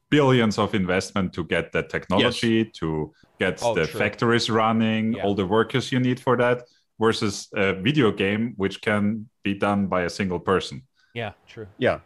billions 0.10 0.58
of 0.58 0.74
investment 0.74 1.34
to 1.34 1.44
get 1.46 1.72
that 1.72 1.90
technology 1.90 2.66
to 2.66 3.14
get 3.40 3.60
Oh, 3.62 3.74
the 3.76 3.86
true. 3.86 4.00
factories 4.00 4.50
running 4.50 5.14
Yeah. 5.14 5.24
all 5.24 5.36
the 5.36 5.46
workers 5.46 5.92
you 5.92 6.00
need 6.00 6.20
for 6.20 6.36
that 6.38 6.64
versus 7.00 7.48
a 7.56 7.74
video 7.74 8.12
game 8.12 8.54
which 8.58 8.82
can 8.82 9.30
be 9.44 9.54
done 9.54 9.88
by 9.88 10.02
a 10.04 10.10
single 10.10 10.40
person 10.40 10.82
yeah, 11.14 11.34
true. 11.48 11.68
Yeah. 11.80 12.00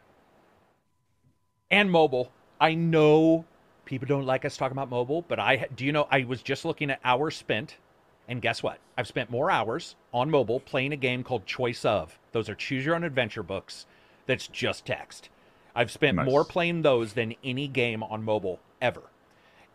and 1.72 1.92
mobile. 1.92 2.32
I 2.60 2.74
know 2.76 3.46
people 3.86 4.08
don't 4.08 4.26
like 4.26 4.46
us 4.46 4.56
talking 4.56 4.74
about 4.78 4.90
mobile, 4.90 5.24
but 5.24 5.40
I 5.40 5.68
do 5.76 5.86
you 5.86 5.92
know 5.92 6.08
I 6.12 6.24
was 6.24 6.42
just 6.42 6.66
looking 6.66 6.90
at 6.90 7.00
hours 7.04 7.36
spent, 7.36 7.78
and 8.28 8.42
guess 8.42 8.64
what? 8.64 8.80
I've 8.98 9.08
spent 9.08 9.30
more 9.30 9.50
hours 9.52 9.96
on 10.14 10.30
mobile 10.30 10.60
playing 10.60 10.94
a 10.94 10.98
game 10.98 11.24
called 11.24 11.46
Choice 11.46 11.84
of. 11.86 12.18
Those 12.32 12.50
are 12.50 12.56
choose 12.56 12.86
your 12.86 12.96
own 12.96 13.04
adventure 13.04 13.44
books. 13.44 13.86
That's 14.28 14.48
just 14.48 14.86
text. 14.86 15.30
I've 15.76 15.92
spent 15.92 16.18
Nice. 16.18 16.26
more 16.26 16.46
playing 16.46 16.84
those 16.84 17.14
than 17.14 17.36
any 17.44 17.68
game 17.68 18.04
on 18.04 18.24
mobile 18.24 18.60
ever. 18.82 19.02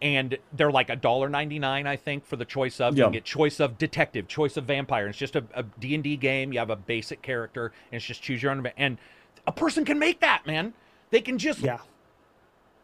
And 0.01 0.39
they're 0.53 0.71
like 0.71 0.91
a 0.91 0.97
dollar 0.97 1.29
ninety 1.29 1.59
nine, 1.59 1.87
I 1.89 1.97
think, 1.97 2.25
for 2.25 2.37
the 2.37 2.45
choice 2.45 2.81
of. 2.81 2.97
You 2.97 3.03
can 3.03 3.13
get 3.13 3.25
choice 3.25 3.59
of 3.59 3.79
detective, 3.79 4.29
choice 4.29 4.57
of 4.57 4.65
vampire. 4.65 5.09
It's 5.09 5.19
just 5.19 5.35
a, 5.35 5.43
a 5.55 5.65
D 5.81 5.95
and 5.97 6.05
D 6.05 6.17
game. 6.17 6.53
You 6.53 6.61
have 6.61 6.71
a 6.71 6.77
basic 6.77 7.21
character, 7.21 7.67
and 7.91 7.97
it's 7.97 8.05
just 8.05 8.23
choose 8.23 8.41
your 8.41 8.53
own. 8.53 8.65
And 8.77 8.97
a 9.47 9.51
person 9.51 9.85
can 9.85 9.99
make 9.99 10.21
that, 10.21 10.47
man. 10.47 10.73
They 11.11 11.21
can 11.21 11.37
just 11.37 11.59
Yeah. 11.59 11.79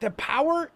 the 0.01 0.11
power 0.11 0.73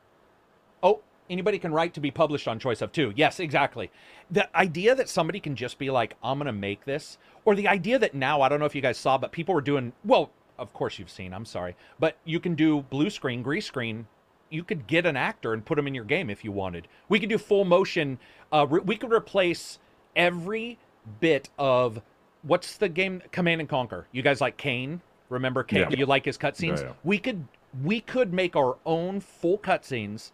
oh 0.80 1.00
anybody 1.30 1.58
can 1.58 1.72
write 1.72 1.94
to 1.94 2.00
be 2.00 2.10
published 2.10 2.48
on 2.48 2.58
choice 2.58 2.82
of 2.82 2.92
Two. 2.92 3.12
yes 3.16 3.40
exactly. 3.40 3.90
The 4.30 4.54
idea 4.56 4.94
that 4.94 5.08
somebody 5.08 5.40
can 5.40 5.56
just 5.56 5.78
be 5.78 5.90
like 5.90 6.16
i'm 6.22 6.38
gonna 6.38 6.52
make 6.52 6.84
this 6.84 7.18
or 7.44 7.54
the 7.54 7.68
idea 7.68 7.98
that 7.98 8.14
now 8.14 8.40
i 8.42 8.48
don't 8.48 8.60
know 8.60 8.66
if 8.66 8.74
you 8.74 8.82
guys 8.82 8.98
saw 8.98 9.18
but 9.18 9.32
people 9.32 9.54
were 9.54 9.60
doing 9.60 9.92
well 10.04 10.30
of 10.58 10.72
course 10.72 10.98
you've 10.98 11.10
seen 11.10 11.32
i'm 11.32 11.44
sorry 11.44 11.76
but 11.98 12.16
you 12.24 12.40
can 12.40 12.54
do 12.54 12.82
blue 12.82 13.10
screen 13.10 13.42
green 13.42 13.62
screen. 13.62 14.06
You 14.50 14.64
could 14.64 14.86
get 14.86 15.04
an 15.04 15.14
actor 15.14 15.52
and 15.52 15.62
put 15.62 15.76
them 15.76 15.86
in 15.86 15.94
your 15.94 16.04
game 16.06 16.30
if 16.30 16.42
you 16.42 16.52
wanted. 16.52 16.88
We 17.10 17.20
could 17.20 17.28
do 17.28 17.36
full 17.36 17.66
motion 17.66 18.18
uh, 18.50 18.66
re- 18.66 18.80
we 18.80 18.96
could 18.96 19.12
replace 19.12 19.78
every 20.16 20.78
bit 21.20 21.50
of 21.58 22.00
what's 22.42 22.76
the 22.78 22.88
game 22.88 23.22
command 23.30 23.60
and 23.60 23.68
conquer. 23.68 24.06
You 24.10 24.22
guys 24.22 24.40
like 24.40 24.56
kane? 24.56 25.02
Remember 25.28 25.62
kane? 25.62 25.86
Yeah. 25.90 25.98
you 25.98 26.06
like 26.06 26.24
his 26.24 26.38
cutscenes? 26.38 26.78
Yeah, 26.78 26.84
yeah. 26.86 26.92
we 27.04 27.18
could 27.18 27.46
we 27.84 28.00
could 28.00 28.32
make 28.32 28.56
our 28.56 28.78
own 28.86 29.20
full 29.20 29.58
cutscenes 29.58 30.30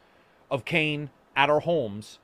of 0.54 0.64
Kane 0.64 1.10
at 1.36 1.50
our 1.50 1.60
homes 1.60 2.20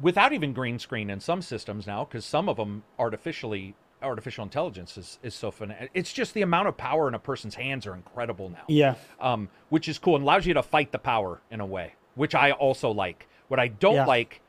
without 0.00 0.32
even 0.32 0.52
green 0.52 0.78
screen 0.78 1.10
in 1.10 1.18
some 1.18 1.42
systems 1.42 1.86
now 1.86 2.04
because 2.04 2.24
some 2.24 2.48
of 2.48 2.56
them 2.58 2.82
artificially 2.98 3.74
artificial 4.02 4.42
intelligence 4.42 4.98
is, 4.98 5.18
is 5.22 5.34
so 5.34 5.50
fun 5.50 5.72
it's 5.94 6.12
just 6.12 6.34
the 6.34 6.42
amount 6.42 6.66
of 6.66 6.76
power 6.76 7.06
in 7.08 7.14
a 7.14 7.18
person's 7.18 7.54
hands 7.54 7.86
are 7.86 7.94
incredible 7.94 8.48
now 8.50 8.64
Yeah. 8.68 8.94
um, 9.20 9.48
which 9.70 9.88
is 9.88 9.98
cool 9.98 10.16
and 10.16 10.24
allows 10.24 10.44
you 10.46 10.54
to 10.54 10.62
fight 10.62 10.92
the 10.92 10.98
power 10.98 11.40
in 11.50 11.60
a 11.60 11.66
way, 11.66 11.94
which 12.16 12.34
I 12.34 12.50
also 12.52 12.90
like. 12.90 13.28
What 13.48 13.60
I 13.60 13.68
don't 13.68 13.94
Yeah. 13.94 14.06
like 14.06 14.40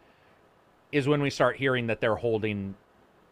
is 0.91 1.07
when 1.07 1.21
we 1.21 1.29
start 1.29 1.55
hearing 1.57 1.87
that 1.87 2.01
they're 2.01 2.15
holding, 2.15 2.75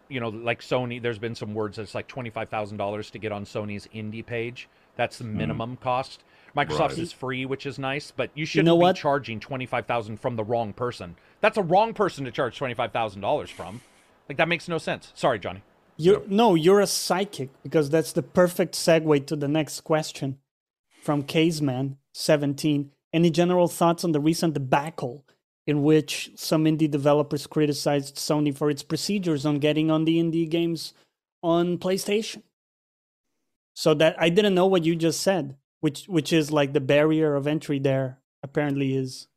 you 0.10 0.20
know, 0.20 0.30
like 0.30 0.62
Sony. 0.62 1.02
There's 1.02 1.18
been 1.20 1.36
some 1.36 1.54
words 1.54 1.78
that's 1.78 1.96
like 1.96 2.08
twenty 2.08 2.30
five 2.30 2.50
thousand 2.50 2.78
dollars 2.78 3.10
to 3.12 3.20
get 3.20 3.32
on 3.32 3.46
Sony's 3.46 3.88
indie 3.94 4.26
page. 4.26 4.68
That's 4.96 5.18
the 5.18 5.24
minimum 5.24 5.78
cost. 5.78 6.24
Microsoft's 6.56 6.80
Right. 6.80 6.98
is 7.00 7.12
free, 7.14 7.46
which 7.46 7.66
is 7.66 7.80
nice, 7.80 8.12
but 8.12 8.30
you 8.36 8.46
shouldn't 8.46 8.66
know 8.66 8.78
be 8.78 8.82
what? 8.84 8.96
charging 8.96 9.40
twenty 9.40 9.66
five 9.66 9.86
thousand 9.86 10.18
from 10.20 10.36
the 10.36 10.44
wrong 10.44 10.74
person. 10.74 11.16
That's 11.40 11.58
a 11.58 11.64
wrong 11.64 11.94
person 11.94 12.26
to 12.26 12.32
charge 12.32 12.58
twenty 12.58 12.74
five 12.74 12.92
thousand 12.92 13.22
dollars 13.22 13.50
from. 13.50 13.82
Like 14.28 14.38
that 14.38 14.48
makes 14.48 14.68
no 14.68 14.78
sense. 14.78 15.12
Sorry, 15.16 15.40
Johnny. 15.40 15.62
You 15.98 16.24
no, 16.28 16.56
you're 16.56 16.80
a 16.82 16.88
psychic 16.88 17.50
because 17.64 17.90
that's 17.90 18.12
the 18.14 18.24
perfect 18.24 18.74
segue 18.76 19.26
to 19.28 19.36
the 19.36 19.48
next 19.48 19.82
question 19.82 20.40
from 21.02 21.24
Caseman 21.24 21.98
seventeen. 22.14 22.92
Any 23.14 23.30
general 23.30 23.68
thoughts 23.68 24.04
on 24.04 24.12
the 24.14 24.20
recent 24.22 24.54
debacle 24.54 25.26
in 25.68 25.84
which 25.84 26.32
some 26.36 26.66
indie 26.66 26.90
developers 26.90 27.46
criticized 27.46 28.16
Sony 28.16 28.56
for 28.56 28.70
its 28.70 28.84
procedures 28.84 29.46
on 29.46 29.60
getting 29.60 29.92
on 29.92 30.06
the 30.06 30.18
indie 30.18 30.50
games 30.50 30.94
on 31.44 31.78
PlayStation? 31.78 32.42
So 33.74 33.94
that 33.96 34.16
I 34.20 34.30
didn't 34.30 34.56
know 34.56 34.66
what 34.68 34.84
you 34.86 34.96
just 34.96 35.22
said, 35.22 35.56
which 35.82 36.06
which 36.06 36.32
is 36.32 36.52
like 36.52 36.74
the 36.74 36.80
barrier 36.80 37.36
of 37.36 37.46
entry 37.46 37.80
there 37.80 38.20
apparently 38.44 38.96
is 38.96 39.28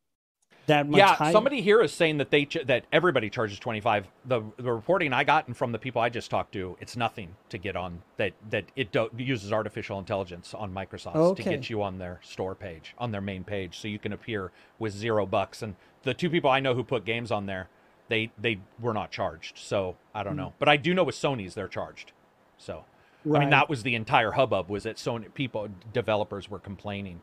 that 0.66 0.88
much 0.88 0.98
yeah, 0.98 1.14
higher. 1.14 1.32
somebody 1.32 1.60
here 1.60 1.82
is 1.82 1.92
saying 1.92 2.18
that 2.18 2.30
they 2.30 2.46
ch- 2.46 2.64
that 2.66 2.84
everybody 2.92 3.28
charges 3.28 3.58
twenty 3.58 3.80
five. 3.80 4.06
The 4.24 4.42
the 4.56 4.72
reporting 4.72 5.12
I 5.12 5.24
got 5.24 5.46
and 5.46 5.56
from 5.56 5.72
the 5.72 5.78
people 5.78 6.00
I 6.00 6.08
just 6.08 6.30
talked 6.30 6.52
to, 6.52 6.76
it's 6.80 6.96
nothing 6.96 7.34
to 7.50 7.58
get 7.58 7.76
on 7.76 8.02
that 8.16 8.32
that 8.50 8.64
it 8.74 8.90
do- 8.92 9.10
uses 9.16 9.52
artificial 9.52 9.98
intelligence 9.98 10.54
on 10.54 10.72
Microsoft 10.72 11.36
to 11.36 11.42
get 11.42 11.68
you 11.68 11.82
on 11.82 11.98
their 11.98 12.20
store 12.22 12.54
page, 12.54 12.94
on 12.98 13.10
their 13.10 13.20
main 13.20 13.44
page, 13.44 13.78
so 13.78 13.88
you 13.88 13.98
can 13.98 14.12
appear 14.12 14.52
with 14.78 14.94
zero 14.94 15.26
bucks. 15.26 15.62
And 15.62 15.76
the 16.02 16.14
two 16.14 16.30
people 16.30 16.50
I 16.50 16.60
know 16.60 16.74
who 16.74 16.82
put 16.82 17.04
games 17.04 17.30
on 17.30 17.46
there, 17.46 17.68
they 18.08 18.30
they 18.38 18.58
were 18.80 18.94
not 18.94 19.10
charged. 19.10 19.58
So 19.58 19.96
I 20.14 20.22
don't 20.22 20.34
hmm. 20.34 20.40
know, 20.40 20.52
but 20.58 20.68
I 20.68 20.76
do 20.76 20.94
know 20.94 21.04
with 21.04 21.16
Sony's 21.16 21.54
they're 21.54 21.68
charged. 21.68 22.12
So 22.56 22.84
I 23.26 23.38
mean 23.38 23.50
that 23.50 23.68
was 23.68 23.82
the 23.82 23.94
entire 23.94 24.30
hubbub 24.32 24.68
was 24.68 24.82
that 24.82 24.96
Sony 24.96 25.32
people 25.32 25.68
developers 25.92 26.50
were 26.50 26.58
complaining 26.58 27.20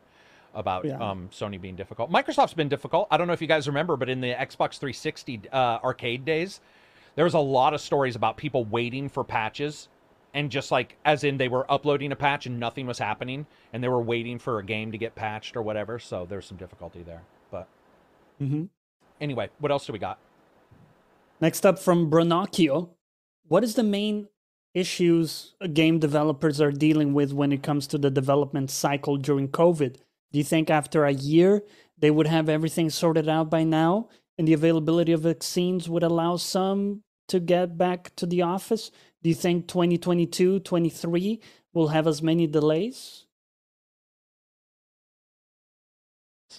about 0.54 0.84
Yeah. 0.84 0.98
um, 0.98 1.28
Sony 1.32 1.60
being 1.60 1.76
difficult. 1.76 2.10
Microsoft's 2.10 2.54
been 2.54 2.68
difficult. 2.68 3.08
I 3.10 3.16
don't 3.16 3.26
know 3.26 3.32
if 3.32 3.40
you 3.40 3.46
guys 3.46 3.66
remember, 3.66 3.96
but 3.96 4.08
in 4.08 4.20
the 4.20 4.32
Xbox 4.34 4.78
360 4.78 5.42
uh, 5.52 5.78
arcade 5.82 6.24
days, 6.24 6.60
there 7.14 7.24
was 7.24 7.34
a 7.34 7.38
lot 7.38 7.72
of 7.72 7.80
stories 7.80 8.16
about 8.16 8.36
people 8.36 8.64
waiting 8.64 9.08
for 9.08 9.22
patches 9.24 9.88
and 10.34 10.50
just 10.50 10.70
like 10.70 10.96
as 11.04 11.24
in 11.24 11.36
they 11.36 11.48
were 11.48 11.70
uploading 11.70 12.10
a 12.10 12.16
patch 12.16 12.46
and 12.46 12.58
nothing 12.58 12.86
was 12.86 12.98
happening 12.98 13.46
and 13.72 13.82
they 13.84 13.88
were 13.88 14.00
waiting 14.02 14.38
for 14.38 14.58
a 14.58 14.64
game 14.64 14.90
to 14.92 14.98
get 14.98 15.14
patched 15.14 15.56
or 15.56 15.62
whatever. 15.62 15.98
So 15.98 16.26
there's 16.28 16.46
some 16.46 16.56
difficulty 16.56 17.02
there. 17.02 17.22
But 17.50 17.68
Mhm. 18.40 18.68
anyway, 19.20 19.50
what 19.58 19.70
else 19.70 19.86
do 19.86 19.92
we 19.92 19.98
got? 19.98 20.18
Next 21.40 21.64
up 21.66 21.78
from 21.78 22.10
Bronacchio. 22.10 22.90
what 23.48 23.62
is 23.64 23.74
the 23.74 23.82
main 23.82 24.28
issues 24.74 25.54
game 25.72 25.98
developers 25.98 26.60
are 26.60 26.72
dealing 26.72 27.12
with 27.14 27.32
when 27.32 27.52
it 27.52 27.62
comes 27.62 27.86
to 27.88 27.98
the 27.98 28.10
development 28.10 28.70
cycle 28.70 29.16
during 29.16 29.48
COVID? 29.48 29.96
Do 30.32 30.38
you 30.38 30.44
think 30.44 30.70
after 30.70 31.04
a 31.04 31.12
year 31.12 31.62
they 31.98 32.10
would 32.10 32.26
have 32.26 32.48
everything 32.48 32.90
sorted 32.90 33.28
out 33.28 33.50
by 33.50 33.64
now 33.64 34.08
and 34.38 34.48
the 34.48 34.54
availability 34.54 35.12
of 35.12 35.22
vaccines 35.22 35.88
would 35.88 36.02
allow 36.02 36.36
some 36.36 37.02
to 37.28 37.38
get 37.38 37.76
back 37.76 38.14
to 38.16 38.26
the 38.26 38.42
office? 38.42 38.90
Do 39.22 39.28
you 39.28 39.34
think 39.34 39.68
2022, 39.68 40.60
23 40.60 41.40
will 41.74 41.88
have 41.88 42.06
as 42.06 42.22
many 42.22 42.46
delays? 42.46 43.26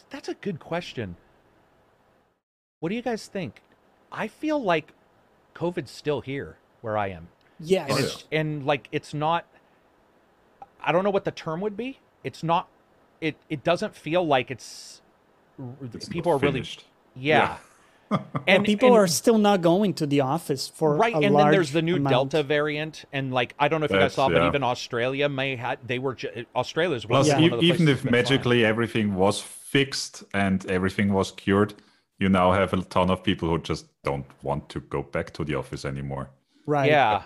That's 0.09 0.29
a 0.29 0.33
good 0.35 0.59
question. 0.59 1.15
What 2.79 2.89
do 2.89 2.95
you 2.95 3.01
guys 3.01 3.27
think? 3.27 3.61
I 4.11 4.27
feel 4.27 4.61
like 4.61 4.93
COVID's 5.55 5.91
still 5.91 6.21
here 6.21 6.57
where 6.81 6.97
I 6.97 7.09
am. 7.09 7.27
Yes. 7.59 7.87
Oh, 7.91 7.95
and, 7.95 8.05
it's, 8.05 8.25
and 8.31 8.65
like 8.65 8.87
it's 8.91 9.13
not 9.13 9.45
I 10.83 10.91
don't 10.91 11.03
know 11.03 11.09
what 11.11 11.25
the 11.25 11.31
term 11.31 11.61
would 11.61 11.77
be. 11.77 11.99
It's 12.23 12.43
not 12.43 12.67
it 13.21 13.35
it 13.49 13.63
doesn't 13.63 13.95
feel 13.95 14.25
like 14.25 14.51
it's, 14.51 15.01
It's 15.93 16.09
people 16.09 16.31
not 16.33 16.37
are 16.37 16.39
really 16.39 16.53
finished. 16.59 16.85
yeah. 17.15 17.57
and 18.11 18.21
and 18.47 18.65
people 18.65 18.89
and- 18.89 18.97
are 18.97 19.07
still 19.07 19.37
not 19.37 19.61
going 19.61 19.93
to 19.95 20.05
the 20.05 20.21
office 20.21 20.67
for 20.67 20.95
right 20.97 21.13
a 21.15 21.17
and 21.19 21.35
then 21.35 21.51
there's 21.51 21.71
the 21.71 21.81
new 21.81 21.95
amount. 21.95 22.11
delta 22.31 22.43
variant 22.43 23.05
and 23.13 23.33
like 23.33 23.55
i 23.57 23.67
don't 23.67 23.79
know 23.79 23.85
if 23.85 23.91
you 23.91 23.97
guys 23.97 24.13
That's- 24.15 24.15
saw 24.15 24.29
but 24.29 24.45
even 24.47 24.61
australia 24.63 25.27
may 25.29 25.55
had 25.55 25.79
they 25.87 25.99
were 25.99 26.13
ju- 26.15 26.45
australia's 26.55 27.07
one, 27.07 27.23
Plus, 27.23 27.27
Yeah. 27.29 27.39
one 27.39 27.53
of 27.53 27.59
the 27.61 27.65
even 27.65 27.87
if 27.87 28.03
that's 28.03 28.03
fine. 28.03 28.11
magically 28.11 28.65
everything 28.65 29.15
was 29.15 29.39
fixed 29.41 30.23
and 30.33 30.63
everything 30.67 31.11
was 31.13 31.31
cured, 31.31 31.73
you 32.19 32.29
now 32.29 32.51
have 32.51 32.71
a 32.73 32.81
ton 32.83 33.09
of 33.09 33.23
people 33.23 33.49
who 33.49 33.57
just 33.57 33.85
don't 34.03 34.25
want 34.43 34.69
to 34.69 34.79
go 34.81 35.01
back 35.01 35.31
to 35.33 35.43
the 35.43 35.55
office 35.55 35.83
anymore. 35.85 36.29
right 36.67 36.89
yeah 36.89 37.23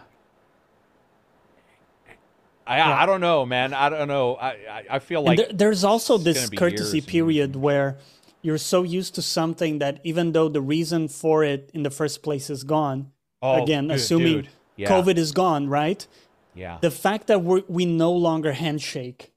I, 2.67 2.77
Yeah. 2.77 3.01
I 3.03 3.05
don't 3.05 3.21
know 3.21 3.45
man 3.45 3.73
i 3.73 3.87
don't 3.89 4.07
know 4.07 4.35
i 4.35 4.49
i, 4.77 4.83
I 4.95 4.99
feel 4.99 5.21
like 5.23 5.37
there- 5.37 5.53
there's 5.53 5.83
also 5.83 6.17
this 6.17 6.49
courtesy 6.49 6.97
years 6.97 7.05
and 7.05 7.07
period 7.07 7.55
where 7.55 7.97
you're 8.41 8.57
so 8.59 8.83
used 8.83 9.15
to 9.15 9.21
something 9.21 9.79
that 9.79 9.99
even 10.03 10.31
though 10.33 10.47
the 10.49 10.61
reason 10.61 11.07
for 11.07 11.43
it 11.43 11.69
in 11.73 11.83
the 11.83 11.89
first 11.89 12.21
place 12.21 12.49
is 12.49 12.63
gone, 12.63 13.11
oh, 13.41 13.61
again, 13.63 13.87
dude, 13.87 13.97
assuming 13.97 14.33
dude. 14.35 14.49
Yeah, 14.77 14.89
COVID 14.89 15.17
is 15.17 15.31
gone, 15.31 15.67
right? 15.67 16.05
yeah 16.53 16.77
The 16.81 16.91
fact 16.91 17.27
that 17.27 17.39
we 17.43 17.63
we 17.67 17.85
no 17.85 18.11
longer 18.27 18.51
handshake 18.53 19.31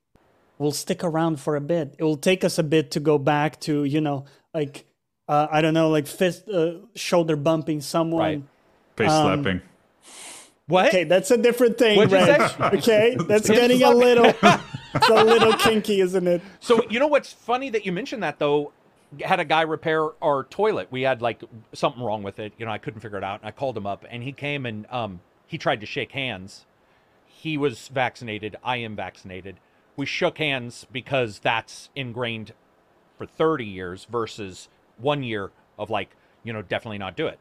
will 0.58 0.72
stick 0.72 1.02
around 1.02 1.40
for 1.40 1.56
a 1.56 1.60
bit. 1.60 1.94
It 1.98 2.04
will 2.04 2.18
take 2.30 2.44
us 2.44 2.58
a 2.58 2.62
bit 2.62 2.90
to 2.92 3.00
go 3.00 3.16
back 3.18 3.58
to 3.60 3.84
you 3.84 4.00
know 4.00 4.26
like 4.54 4.84
uh, 5.28 5.46
I 5.50 5.60
don't 5.62 5.74
know 5.74 5.88
like 5.96 6.06
fist 6.06 6.48
uh, 6.48 6.72
shoulder 6.94 7.36
bumping 7.36 7.80
someone. 7.80 8.20
Right. 8.22 8.42
Face 8.96 9.10
Um, 9.10 9.24
slapping. 9.42 9.60
What 10.70 10.88
Okay, 10.88 11.04
that's 11.04 11.30
a 11.30 11.36
different 11.36 11.76
thing, 11.78 11.96
What'd 11.96 12.12
you 12.12 12.24
say? 12.24 12.56
Okay, 12.60 13.16
that's 13.28 13.48
getting 13.48 13.82
a 13.82 13.90
little, 13.90 14.26
it's 14.94 15.08
a 15.08 15.24
little 15.24 15.52
kinky, 15.54 16.00
isn't 16.00 16.26
it? 16.26 16.42
So 16.60 16.84
you 16.88 16.98
know 16.98 17.06
what's 17.08 17.32
funny 17.32 17.70
that 17.70 17.84
you 17.84 17.92
mentioned 17.92 18.22
that 18.22 18.38
though. 18.38 18.72
Had 19.24 19.40
a 19.40 19.44
guy 19.44 19.62
repair 19.62 20.08
our 20.22 20.44
toilet. 20.44 20.86
We 20.92 21.02
had 21.02 21.20
like 21.20 21.42
something 21.72 22.00
wrong 22.00 22.22
with 22.22 22.38
it. 22.38 22.52
You 22.58 22.64
know, 22.66 22.70
I 22.70 22.78
couldn't 22.78 23.00
figure 23.00 23.18
it 23.18 23.24
out. 23.24 23.40
And 23.40 23.48
I 23.48 23.50
called 23.50 23.76
him 23.76 23.84
up, 23.84 24.04
and 24.08 24.22
he 24.22 24.30
came 24.30 24.64
and 24.64 24.86
um, 24.88 25.20
he 25.48 25.58
tried 25.58 25.80
to 25.80 25.86
shake 25.86 26.12
hands. 26.12 26.64
He 27.26 27.58
was 27.58 27.88
vaccinated. 27.88 28.54
I 28.62 28.76
am 28.76 28.94
vaccinated. 28.94 29.56
We 29.96 30.06
shook 30.06 30.38
hands 30.38 30.86
because 30.92 31.40
that's 31.40 31.88
ingrained 31.96 32.52
for 33.18 33.26
30 33.26 33.64
years 33.64 34.06
versus 34.08 34.68
one 34.96 35.24
year 35.24 35.50
of 35.76 35.90
like, 35.90 36.10
you 36.44 36.52
know, 36.52 36.62
definitely 36.62 36.98
not 36.98 37.16
do 37.16 37.26
it. 37.26 37.40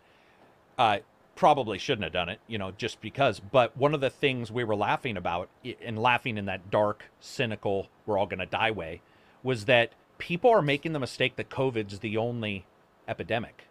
Uh, 0.78 1.00
probably 1.40 1.78
shouldn't 1.78 2.04
have 2.04 2.12
done 2.12 2.28
it, 2.28 2.42
you 2.48 2.58
know, 2.58 2.72
just 2.78 3.00
because. 3.00 3.40
But 3.40 3.76
one 3.78 3.94
of 3.94 4.02
the 4.02 4.10
things 4.10 4.52
we 4.52 4.66
were 4.66 4.76
laughing 4.76 5.16
about, 5.16 5.48
i- 5.66 5.78
and 5.82 5.98
laughing 5.98 6.38
in 6.38 6.44
that 6.48 6.70
dark, 6.70 7.06
cynical, 7.22 7.88
we're 8.06 8.18
all 8.18 8.26
going 8.26 8.40
to 8.40 8.46
die 8.46 8.72
way, 8.72 9.00
was 9.42 9.64
that 9.64 9.94
people 10.18 10.50
are 10.50 10.62
making 10.62 10.92
the 10.92 11.00
mistake 11.00 11.38
that 11.38 11.50
COVID's 11.50 12.00
the 12.00 12.18
only 12.18 12.66
epidemic. 13.08 13.64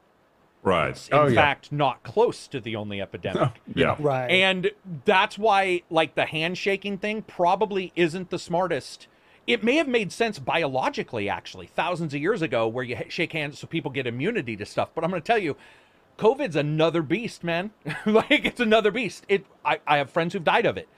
Right. 0.63 0.89
It's, 0.89 1.09
in 1.09 1.15
Oh, 1.15 1.27
yeah. 1.27 1.35
fact, 1.35 1.71
not 1.71 2.03
close 2.03 2.49
to 2.49 2.59
the 2.59 2.75
only 2.75 3.03
epidemic. 3.03 3.61
Yeah. 3.75 3.97
Right. 4.01 4.31
And 4.31 4.71
that's 5.05 5.37
why, 5.39 5.83
like, 5.91 6.15
the 6.15 6.25
handshaking 6.25 6.97
thing 6.97 7.21
probably 7.21 7.93
isn't 7.95 8.31
the 8.31 8.39
smartest. 8.39 9.09
It 9.47 9.63
may 9.63 9.77
have 9.77 9.89
made 9.89 10.11
sense 10.11 10.39
biologically, 10.39 11.29
actually, 11.29 11.67
thousands 11.67 12.15
of 12.15 12.21
years 12.23 12.41
ago, 12.41 12.67
where 12.67 12.83
you 12.85 12.97
shake 13.11 13.35
hands 13.35 13.59
so 13.59 13.67
people 13.67 13.91
get 13.91 14.07
immunity 14.07 14.57
to 14.57 14.65
stuff. 14.65 14.89
But 14.95 15.05
I'm 15.05 15.11
going 15.11 15.21
to 15.21 15.27
tell 15.27 15.39
you, 15.39 15.55
COVID's 16.19 16.57
another 16.57 17.01
beast, 17.03 17.43
man. 17.45 17.71
like, 18.07 18.45
it's 18.45 18.61
another 18.61 18.91
beast. 18.91 19.25
It. 19.29 19.47
I, 19.65 19.81
I 19.87 19.97
have 19.99 20.11
friends 20.11 20.33
who've 20.35 20.45
died 20.45 20.67
of 20.67 20.77
it. 20.77 20.89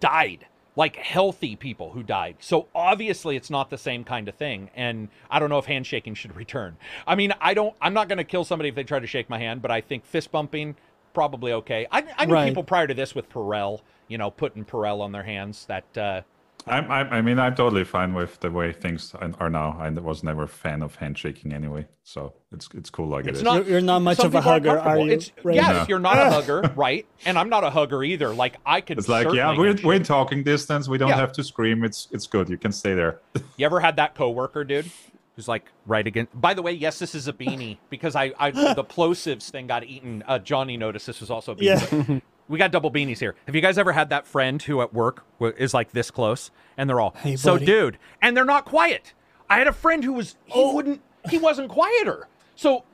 Died. 0.00 0.46
Like 0.76 0.96
healthy 0.96 1.54
people 1.54 1.90
who 1.92 2.02
died. 2.02 2.36
So 2.40 2.66
obviously 2.74 3.36
it's 3.36 3.50
not 3.50 3.70
the 3.70 3.78
same 3.78 4.02
kind 4.02 4.28
of 4.28 4.34
thing. 4.34 4.70
And 4.74 5.08
I 5.30 5.38
don't 5.38 5.48
know 5.50 5.58
if 5.58 5.66
handshaking 5.66 6.14
should 6.14 6.34
return. 6.44 6.76
I 7.06 7.14
mean, 7.14 7.32
I 7.40 7.54
don't 7.54 7.76
I'm 7.80 7.94
not 7.94 8.08
gonna 8.08 8.24
kill 8.24 8.44
somebody 8.44 8.70
if 8.70 8.74
they 8.74 8.82
try 8.82 8.98
to 8.98 9.06
shake 9.06 9.30
my 9.30 9.38
hand, 9.38 9.62
but 9.62 9.70
I 9.70 9.80
think 9.80 10.04
fist 10.04 10.32
bumping, 10.32 10.74
probably 11.12 11.52
okay. 11.52 11.86
I, 11.92 12.04
I 12.18 12.24
knew 12.24 12.32
Right. 12.34 12.48
people 12.48 12.64
prior 12.64 12.88
to 12.88 12.94
this 12.94 13.14
with 13.14 13.30
Purell, 13.30 13.82
you 14.08 14.18
know, 14.18 14.32
putting 14.32 14.64
Purell 14.64 15.00
on 15.00 15.12
their 15.12 15.22
hands. 15.22 15.64
That 15.66 15.96
uh 15.96 16.22
I'm, 16.66 16.90
I'm, 16.90 17.12
I 17.12 17.20
mean, 17.20 17.38
I'm 17.38 17.54
totally 17.54 17.84
fine 17.84 18.14
with 18.14 18.40
the 18.40 18.50
way 18.50 18.72
things 18.72 19.14
are 19.14 19.50
now. 19.50 19.76
I 19.78 19.90
was 19.90 20.22
never 20.22 20.44
a 20.44 20.48
fan 20.48 20.82
of 20.82 20.94
handshaking 20.96 21.52
anyway, 21.52 21.86
so 22.04 22.32
it's 22.52 22.68
it's 22.74 22.88
cool 22.88 23.08
like 23.08 23.26
It's 23.26 23.38
it 23.38 23.40
is. 23.40 23.42
not- 23.42 23.56
You're, 23.64 23.72
you're 23.72 23.80
not 23.82 24.00
much 24.00 24.18
of 24.20 24.34
a 24.34 24.40
hugger, 24.40 24.78
are 24.78 24.98
you? 24.98 25.12
It's, 25.12 25.30
Ray? 25.42 25.56
yes, 25.56 25.68
No. 25.74 25.86
you're 25.88 25.98
not 25.98 26.18
a 26.18 26.30
hugger, 26.30 26.72
right? 26.76 27.06
And 27.26 27.38
I'm 27.38 27.50
not 27.50 27.64
a 27.64 27.70
hugger 27.70 28.02
either. 28.02 28.32
Like 28.32 28.56
I 28.64 28.80
could. 28.80 28.98
It's 28.98 29.08
like, 29.08 29.30
yeah, 29.34 29.56
we're, 29.56 29.76
we're 29.84 29.94
in 29.94 30.04
talking 30.04 30.42
distance. 30.42 30.88
We 30.88 30.96
don't 30.96 31.10
Yeah. 31.10 31.16
have 31.16 31.32
to 31.32 31.44
scream. 31.44 31.84
It's 31.84 32.08
it's 32.12 32.26
good. 32.26 32.48
You 32.48 32.56
can 32.56 32.72
stay 32.72 32.94
there. 32.94 33.20
You 33.56 33.66
ever 33.66 33.80
had 33.80 33.96
that 33.96 34.14
coworker, 34.14 34.64
dude? 34.64 34.90
Who's 35.36 35.48
like 35.48 35.70
right 35.86 36.06
again? 36.06 36.28
By 36.32 36.54
the 36.54 36.62
way, 36.62 36.72
yes, 36.72 36.98
this 36.98 37.14
is 37.14 37.28
a 37.28 37.32
beanie 37.32 37.78
because 37.90 38.14
I, 38.16 38.32
I 38.38 38.50
the 38.52 38.84
plosives 38.88 39.50
thing 39.50 39.66
got 39.66 39.84
eaten. 39.84 40.22
Uh, 40.26 40.38
Johnny 40.38 40.76
noticed 40.76 41.06
this 41.06 41.20
was 41.20 41.30
also 41.30 41.52
a 41.52 41.56
beanie. 41.56 42.08
Yeah. 42.08 42.20
We 42.48 42.58
got 42.58 42.70
double 42.72 42.90
beanies 42.90 43.18
here. 43.18 43.34
Have 43.46 43.54
you 43.54 43.60
guys 43.62 43.78
ever 43.78 43.92
had 43.92 44.10
that 44.10 44.26
friend 44.26 44.60
who 44.62 44.82
at 44.82 44.92
work 44.92 45.24
is 45.40 45.72
like 45.72 45.92
this 45.92 46.10
close, 46.10 46.50
and 46.76 46.88
they're 46.90 47.00
all, 47.00 47.14
Hey, 47.18 47.36
"So, 47.36 47.54
buddy." 47.54 47.66
dude," 47.66 47.98
and 48.20 48.36
they're 48.36 48.44
not 48.44 48.64
quiet. 48.66 49.14
I 49.48 49.58
had 49.58 49.66
a 49.66 49.72
friend 49.72 50.04
who 50.04 50.12
was 50.12 50.36
he 50.44 50.52
Oh. 50.54 50.74
wouldn't 50.74 51.00
he 51.30 51.38
wasn't 51.38 51.70
quieter. 51.70 52.28
So 52.54 52.84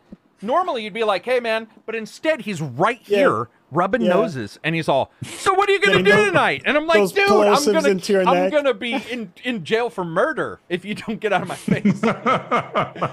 normally 0.41 0.85
you'd 0.85 0.93
be 0.95 1.03
like, 1.05 1.25
"Hey, 1.25 1.41
man," 1.41 1.67
but 1.85 1.95
instead 1.97 2.43
he's 2.43 2.61
right 2.63 3.01
Yeah. 3.07 3.17
here 3.19 3.49
rubbing 3.73 4.03
Yeah. 4.03 4.11
noses, 4.15 4.59
and 4.63 4.75
he's 4.77 4.89
all, 4.89 5.11
"So 5.25 5.53
what 5.55 5.69
are 5.69 5.73
you 5.73 5.81
gonna 5.81 6.03
do 6.03 6.13
those- 6.13 6.29
tonight?" 6.29 6.63
And 6.65 6.77
I'm 6.77 6.87
like, 6.87 6.99
those 6.99 7.13
"Dude, 7.13 7.29
I'm 7.31 7.65
gonna 7.65 8.31
I'm 8.31 8.51
gonna 8.51 8.75
be 8.75 8.95
in 9.11 9.33
in 9.43 9.65
jail 9.65 9.91
for 9.91 10.05
murder 10.05 10.61
if 10.69 10.85
you 10.85 10.95
don't 10.95 11.19
get 11.21 11.33
out 11.33 11.43
of 11.43 11.49
my 11.49 11.55
face." 11.57 12.03
Uh, 12.05 13.05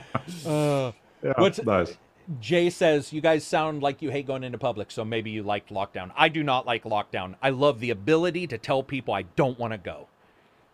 Yeah, 1.24 1.34
What's- 1.38 1.64
nice. 1.64 1.98
Jay 2.40 2.70
says, 2.70 3.14
You 3.14 3.22
guys 3.22 3.44
sound 3.46 3.82
like 3.82 4.02
you 4.02 4.10
hate 4.12 4.28
going 4.28 4.44
into 4.44 4.58
public, 4.58 4.92
so 4.92 5.06
maybe 5.06 5.30
you 5.32 5.44
liked 5.44 5.70
lockdown. 5.70 6.12
I 6.16 6.30
do 6.30 6.44
not 6.44 6.66
like 6.66 6.84
lockdown. 6.84 7.36
I 7.42 7.50
love 7.52 7.80
the 7.80 7.90
ability 7.90 8.48
to 8.48 8.58
tell 8.58 8.84
people 8.84 9.14
I 9.14 9.24
don't 9.24 9.58
want 9.58 9.72
to 9.74 9.78
go. 9.78 10.08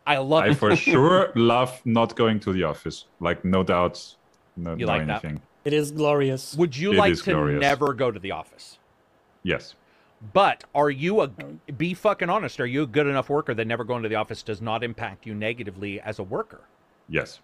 I 0.05 0.17
love 0.17 0.43
I 0.43 0.53
for 0.53 0.75
sure 0.91 1.31
love 1.35 1.81
not 1.85 2.15
going 2.15 2.39
to 2.41 2.53
the 2.53 2.63
office. 2.63 3.05
Like 3.19 3.45
no 3.45 3.63
doubts, 3.63 4.17
no, 4.57 4.71
You 4.75 4.85
no 4.85 4.91
like 4.93 5.07
that? 5.07 5.23
anything. 5.23 5.41
It 5.63 5.73
is 5.73 5.91
glorious. 5.91 6.55
Would 6.55 6.75
you 6.75 6.91
It 6.93 6.97
like 6.97 7.15
to 7.15 7.23
glorious. 7.31 7.61
never 7.61 7.93
go 7.93 8.11
to 8.11 8.19
the 8.19 8.31
office? 8.31 8.79
Yes. 9.43 9.75
But 10.33 10.63
are 10.73 10.89
you 10.89 11.21
a 11.21 11.27
be 11.27 11.93
fucking 11.93 12.29
honest? 12.29 12.59
Are 12.59 12.65
you 12.65 12.83
a 12.83 12.87
good 12.87 13.07
enough 13.07 13.29
worker 13.29 13.53
that 13.53 13.67
never 13.67 13.83
going 13.83 14.03
to 14.03 14.09
the 14.09 14.15
office 14.15 14.41
does 14.41 14.61
not 14.61 14.83
impact 14.83 15.25
you 15.25 15.33
negatively 15.35 15.99
as 16.01 16.17
a 16.19 16.23
worker? 16.23 16.61
Yes. 17.07 17.39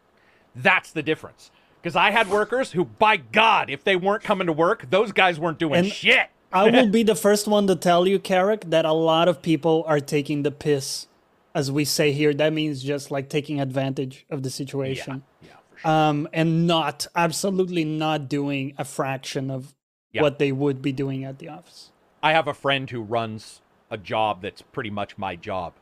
That's 0.55 0.91
the 0.91 1.03
difference. 1.03 1.51
Because 1.81 1.95
I 1.95 2.11
had 2.11 2.29
workers 2.29 2.71
who, 2.73 2.85
by 2.85 3.17
God, 3.17 3.69
if 3.69 3.83
they 3.83 3.95
weren't 3.95 4.23
coming 4.23 4.47
to 4.47 4.53
work, 4.53 4.89
those 4.89 5.11
guys 5.11 5.39
weren't 5.39 5.59
doing 5.59 5.75
And- 5.75 5.87
shit. 5.91 6.29
I 6.51 6.69
will 6.71 6.87
be 6.91 7.03
the 7.03 7.15
first 7.15 7.47
one 7.47 7.67
to 7.67 7.75
tell 7.75 8.07
you, 8.07 8.17
Carrick, 8.19 8.61
that 8.71 8.83
a 8.83 8.91
lot 8.91 9.27
of 9.27 9.41
people 9.41 9.83
are 9.87 9.99
taking 9.99 10.41
the 10.43 10.51
piss, 10.51 11.07
as 11.53 11.71
we 11.71 11.85
say 11.85 12.11
here. 12.11 12.33
That 12.33 12.53
means 12.53 12.81
just 12.83 13.11
like 13.11 13.29
taking 13.29 13.61
advantage 13.61 14.25
of 14.31 14.41
the 14.43 14.49
situation. 14.49 15.23
Yeah, 15.41 15.49
for 15.71 15.77
sure. 15.79 15.91
Um, 15.91 16.27
and 16.33 16.65
not, 16.65 17.05
absolutely 17.15 17.85
not 17.85 18.27
doing 18.27 18.73
a 18.79 18.83
fraction 18.83 19.51
of 19.51 19.75
Yeah. 20.11 20.23
what 20.23 20.39
they 20.39 20.51
would 20.51 20.81
be 20.81 20.91
doing 20.91 21.23
at 21.23 21.37
the 21.37 21.49
office. 21.49 21.91
I 22.23 22.33
have 22.33 22.47
a 22.47 22.53
friend 22.55 22.89
who 22.89 23.01
runs 23.03 23.61
a 23.91 23.97
job 23.97 24.41
that's 24.41 24.61
pretty 24.63 24.89
much 24.89 25.17
my 25.19 25.35
job. 25.35 25.73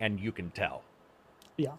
And 0.00 0.18
you 0.18 0.32
can 0.32 0.50
tell. 0.50 0.82
Yeah. 1.56 1.74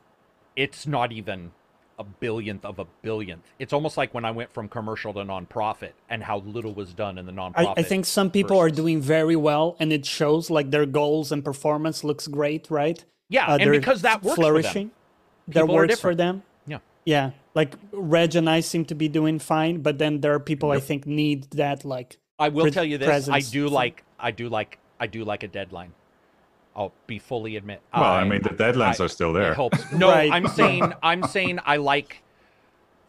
It's 0.56 0.85
not 0.85 1.11
even 1.11 1.51
a 1.99 2.03
billionth 2.03 2.63
of 2.65 2.79
a 2.79 2.85
billionth. 3.03 3.41
It's 3.59 3.73
almost 3.73 3.97
like 3.97 4.13
when 4.13 4.23
I 4.23 4.31
went 4.31 4.51
from 4.53 4.69
commercial 4.69 5.13
to 5.13 5.19
nonprofit 5.19 5.91
and 6.09 6.23
how 6.23 6.39
little 6.39 6.73
was 6.73 6.93
done 6.93 7.17
in 7.17 7.25
the 7.25 7.33
nonprofit. 7.33 7.73
I 7.77 7.83
think 7.83 8.05
some 8.05 8.31
people 8.31 8.57
are 8.57 8.69
doing 8.69 9.01
very 9.01 9.35
well 9.35 9.75
and 9.79 9.91
it 9.91 10.05
shows 10.05 10.49
like 10.49 10.71
their 10.71 10.85
goals 10.85 11.31
and 11.31 11.43
performance 11.43 12.03
looks 12.03 12.27
great, 12.27 12.71
right? 12.71 13.03
Yeah, 13.27 13.47
Uh, 13.47 13.57
and 13.59 13.71
because 13.71 14.01
that 14.01 14.23
works 14.23 14.35
flourishing. 14.35 14.89
for 14.89 15.51
them. 15.53 15.67
That 15.67 15.73
works 15.73 15.99
for 15.99 16.15
them. 16.15 16.43
Yeah. 16.65 16.79
Yeah. 17.05 17.31
Like 17.53 17.75
Reg 17.91 18.35
and 18.35 18.49
I 18.49 18.61
seem 18.61 18.85
to 18.85 18.95
be 18.95 19.09
doing 19.09 19.37
fine, 19.37 19.81
but 19.81 19.97
then 19.97 20.21
there 20.21 20.33
are 20.33 20.39
people 20.39 20.71
I 20.71 20.79
think 20.79 21.05
need 21.05 21.51
that 21.51 21.83
like 21.83 22.17
I 22.39 22.47
will 22.47 22.63
Pre- 22.63 22.71
tell 22.71 22.85
you 22.85 22.97
this: 22.97 23.27
I 23.27 23.41
do 23.41 23.67
like, 23.67 24.03
I 24.17 24.31
do 24.31 24.47
like, 24.47 24.79
I 24.97 25.07
do 25.07 25.25
like 25.25 25.43
a 25.43 25.47
deadline. 25.49 25.93
I'll 26.80 26.93
be 27.08 27.19
fully 27.19 27.58
admit. 27.58 27.82
Well, 27.93 28.03
I, 28.03 28.24
mean, 28.24 28.41
the 28.41 28.49
deadlines 28.51 29.01
I- 29.01 29.06
are 29.06 29.09
still 29.09 29.35
It 29.35 29.40
there. 29.40 29.53
helps. 29.53 29.91
No, 29.91 30.09
Right. 30.09 30.32
I'm 30.32 30.48
saying, 30.48 30.93
I'm 31.03 31.24
saying, 31.24 31.59
I 31.66 31.75
like 31.77 32.24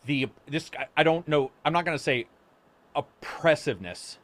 the 0.07 0.28
this. 0.49 0.70
I- 0.78 0.86
I 0.97 1.02
don't 1.05 1.26
know. 1.28 1.52
I'm 1.65 1.73
not 1.73 1.84
going 1.84 1.97
to 1.97 2.02
say 2.02 2.26
oppressiveness, 2.97 4.18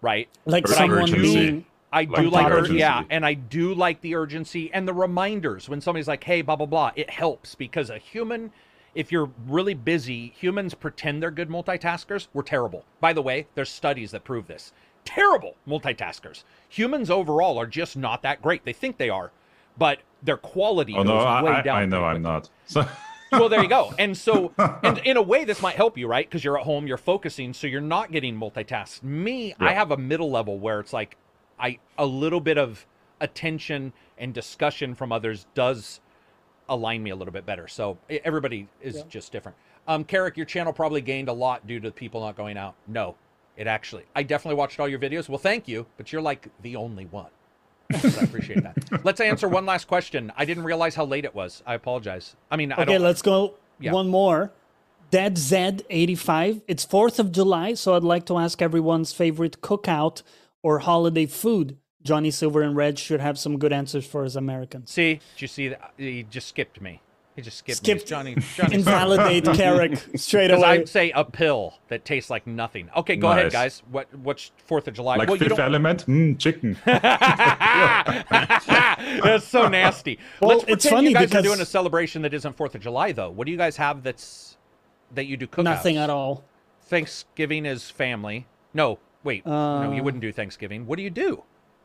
right? 0.00 0.28
Like 0.46 0.64
But 0.64 0.72
I 0.72 0.76
someone 0.76 1.12
being 1.12 1.66
I 1.92 2.04
do 2.04 2.30
Like 2.30 2.44
like, 2.44 2.52
urgency. 2.52 2.78
yeah, 2.78 3.02
and 3.10 3.26
I 3.26 3.34
do 3.34 3.74
like 3.74 4.00
the 4.00 4.14
urgency 4.14 4.70
and 4.72 4.86
the 4.86 4.94
reminders 4.94 5.68
when 5.68 5.80
somebody's 5.80 6.06
like, 6.06 6.22
"Hey, 6.24 6.40
blah 6.40 6.54
blah 6.56 6.66
blah." 6.66 6.92
It 6.94 7.10
helps 7.10 7.56
because 7.56 7.90
a 7.90 7.98
human, 7.98 8.52
if 8.94 9.10
you're 9.10 9.30
really 9.48 9.74
busy, 9.74 10.28
humans 10.38 10.72
pretend 10.74 11.20
they're 11.20 11.32
good 11.32 11.48
multitaskers. 11.48 12.28
We're 12.32 12.42
terrible. 12.44 12.84
By 13.00 13.12
the 13.12 13.22
way, 13.22 13.48
there's 13.56 13.70
studies 13.70 14.12
that 14.12 14.22
prove 14.24 14.46
this. 14.46 14.72
Terrible 15.04 15.56
multitaskers. 15.66 16.44
Humans 16.68 17.10
overall 17.10 17.58
are 17.58 17.66
just 17.66 17.96
not 17.96 18.22
that 18.22 18.42
great. 18.42 18.64
They 18.64 18.72
think 18.72 18.98
they 18.98 19.10
are, 19.10 19.32
but 19.78 20.00
their 20.22 20.36
quality 20.36 20.92
oh 20.94 21.04
goes 21.04 21.06
no, 21.06 21.42
way 21.44 21.52
I, 21.52 21.58
I, 21.58 21.62
down. 21.62 21.76
I 21.78 21.86
know 21.86 22.04
I'm 22.04 22.22
not. 22.22 22.48
So 22.66 22.86
well, 23.32 23.48
there 23.48 23.62
you 23.62 23.68
go. 23.68 23.94
And 23.98 24.16
so, 24.16 24.52
and 24.82 24.98
in 24.98 25.16
a 25.16 25.22
way, 25.22 25.44
this 25.44 25.62
might 25.62 25.76
help 25.76 25.96
you, 25.96 26.06
right? 26.08 26.28
Because 26.28 26.44
you're 26.44 26.58
at 26.58 26.64
home, 26.64 26.86
you're 26.86 26.96
focusing, 26.96 27.52
so 27.52 27.66
you're 27.66 27.80
not 27.80 28.10
getting 28.10 28.36
multitasked. 28.36 29.02
Me, 29.02 29.54
I 29.58 29.72
have 29.72 29.92
a 29.92 29.96
middle 29.96 30.30
level 30.30 30.58
where 30.58 30.80
it's 30.80 30.92
like, 30.92 31.16
I 31.58 31.78
a 31.98 32.06
little 32.06 32.40
bit 32.40 32.58
of 32.58 32.86
attention 33.20 33.92
and 34.18 34.32
discussion 34.34 34.94
from 34.94 35.12
others 35.12 35.46
does 35.54 36.00
align 36.68 37.02
me 37.02 37.10
a 37.10 37.16
little 37.16 37.32
bit 37.32 37.44
better. 37.44 37.68
So 37.68 37.98
everybody 38.08 38.68
is 38.80 38.96
Yeah. 38.96 39.02
just 39.08 39.32
different. 39.32 39.56
Um, 39.86 40.04
Carrick, 40.04 40.36
your 40.36 40.46
channel 40.46 40.72
probably 40.72 41.00
gained 41.00 41.28
a 41.28 41.32
lot 41.32 41.66
due 41.66 41.80
to 41.80 41.90
people 41.90 42.20
not 42.20 42.36
going 42.36 42.56
out. 42.56 42.74
No, 42.86 43.16
it 43.60 43.66
actually. 43.66 44.04
I 44.16 44.22
definitely 44.22 44.56
watched 44.56 44.80
all 44.80 44.88
your 44.88 44.98
videos. 44.98 45.28
Well, 45.28 45.38
thank 45.38 45.68
you, 45.68 45.86
but 45.96 46.12
you're 46.12 46.22
like 46.22 46.48
the 46.62 46.76
only 46.76 47.04
one. 47.04 47.30
So 48.00 48.08
I 48.20 48.24
appreciate 48.24 48.62
that. 48.62 48.76
Let's 49.04 49.20
answer 49.20 49.48
one 49.48 49.66
last 49.66 49.86
question. 49.88 50.32
I 50.36 50.44
didn't 50.44 50.64
realize 50.64 50.94
how 50.94 51.04
late 51.04 51.24
it 51.24 51.34
was. 51.34 51.62
I 51.66 51.74
apologize. 51.74 52.36
I 52.50 52.56
mean, 52.56 52.72
I 52.72 52.76
Okay, 52.82 52.84
don't. 52.94 53.02
let's 53.02 53.20
go 53.22 53.54
Yeah. 53.80 53.92
one 53.92 54.08
more. 54.08 54.52
Dead 55.10 55.34
Z85. 55.36 56.62
It's 56.68 56.86
4th 56.86 57.18
of 57.18 57.32
July, 57.32 57.74
so 57.74 57.94
I'd 57.96 58.04
like 58.04 58.26
to 58.26 58.38
ask 58.38 58.62
everyone's 58.62 59.12
favorite 59.12 59.60
cookout 59.60 60.22
or 60.62 60.80
holiday 60.80 61.26
food. 61.26 61.76
Johnny 62.02 62.30
Silver 62.30 62.62
and 62.62 62.76
Red 62.76 62.98
should 62.98 63.20
have 63.20 63.38
some 63.38 63.58
good 63.58 63.72
answers 63.72 64.06
for 64.06 64.24
us 64.24 64.36
Americans. 64.36 64.90
See, 64.90 65.14
did 65.34 65.42
you 65.42 65.48
see 65.48 65.68
that? 65.68 65.92
He 65.98 66.22
just 66.22 66.48
skipped 66.48 66.80
me. 66.80 67.02
He 67.36 67.42
just 67.42 67.58
skipped, 67.58 67.78
Skipped- 67.78 68.02
me. 68.02 68.06
Johnny. 68.06 68.36
Johnny. 68.56 68.74
Invalidate 68.74 69.44
Carrick 69.54 69.98
straight 70.16 70.50
away. 70.50 70.64
I'd 70.64 70.88
say 70.88 71.10
a 71.12 71.24
pill 71.24 71.74
that 71.88 72.04
tastes 72.04 72.28
like 72.28 72.46
nothing. 72.46 72.90
Okay, 72.96 73.16
go 73.16 73.30
ahead, 73.30 73.52
guys. 73.52 73.82
What? 73.90 74.12
What's 74.14 74.50
Fourth 74.66 74.88
of 74.88 74.94
July? 74.94 75.16
like 75.16 75.28
well, 75.28 75.38
Fifth 75.38 75.48
don't. 75.50 75.60
Element, 75.60 76.06
mm, 76.06 76.38
chicken. 76.38 76.76
that's 79.22 79.46
so 79.46 79.68
nasty. 79.68 80.18
Well, 80.40 80.50
Let's 80.58 80.64
it's 80.64 80.84
pretend 80.84 80.96
funny 80.96 81.08
you 81.10 81.14
guys 81.14 81.34
are 81.34 81.42
doing 81.42 81.60
a 81.60 81.66
celebration 81.66 82.22
that 82.22 82.34
isn't 82.34 82.56
Fourth 82.56 82.74
of 82.74 82.80
July, 82.80 83.12
though. 83.12 83.30
What 83.30 83.46
do 83.46 83.52
you 83.52 83.58
guys 83.58 83.76
have 83.76 84.02
that's 84.02 84.56
that 85.14 85.26
you 85.26 85.36
do 85.36 85.46
cookouts? 85.46 85.64
Nothing 85.64 85.96
at 85.98 86.10
all. 86.10 86.44
Thanksgiving 86.82 87.66
is 87.66 87.88
family. 87.90 88.46
No, 88.74 88.98
wait. 89.22 89.46
no, 89.46 89.92
you 89.92 90.00
Uh, 90.00 90.04
wouldn't 90.04 90.20
do 90.20 90.32
Thanksgiving. 90.32 90.86
What 90.86 90.96
do 90.96 91.02
you 91.02 91.10
do? 91.10 91.44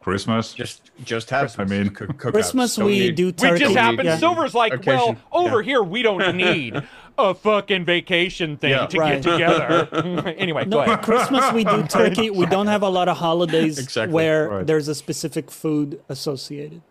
Christmas. 0.09 0.53
Just 0.53 0.91
just 1.03 1.31
have. 1.31 1.59
I 1.59 1.63
mean- 1.65 1.89
cook- 1.89 2.15
cookouts. 2.17 2.31
Christmas 2.31 2.75
Don't 2.75 2.85
we 2.85 2.99
need- 2.99 3.15
do 3.15 3.25
We 3.27 3.31
turkey. 3.31 3.59
just 3.63 3.75
happened. 3.75 4.03
yeah. 4.05 4.17
Silver's 4.17 4.53
like, 4.53 4.85
well, 4.85 5.15
over 5.31 5.61
yeah. 5.61 5.65
here 5.65 5.81
we 5.83 6.03
don't 6.03 6.37
need 6.37 6.79
a 7.17 7.33
fucking 7.33 7.85
vacation 7.85 8.55
thing 8.57 8.69
Yeah. 8.69 8.85
to 8.85 8.99
Right. 8.99 9.21
get 9.23 9.31
together. 9.31 10.33
anyway, 10.37 10.65
go 10.65 10.69
No, 10.69 10.79
ahead. 10.81 11.01
Christmas 11.01 11.51
we 11.53 11.63
do 11.63 11.81
turkey. 11.99 12.29
We 12.29 12.45
don't 12.45 12.67
have 12.67 12.83
a 12.83 12.89
lot 12.89 13.07
of 13.09 13.17
holidays 13.17 13.79
Exactly, 13.79 14.13
where 14.13 14.49
right. 14.49 14.67
there's 14.67 14.87
a 14.87 14.93
specific 14.95 15.49
food 15.49 15.99
associated. 16.07 16.83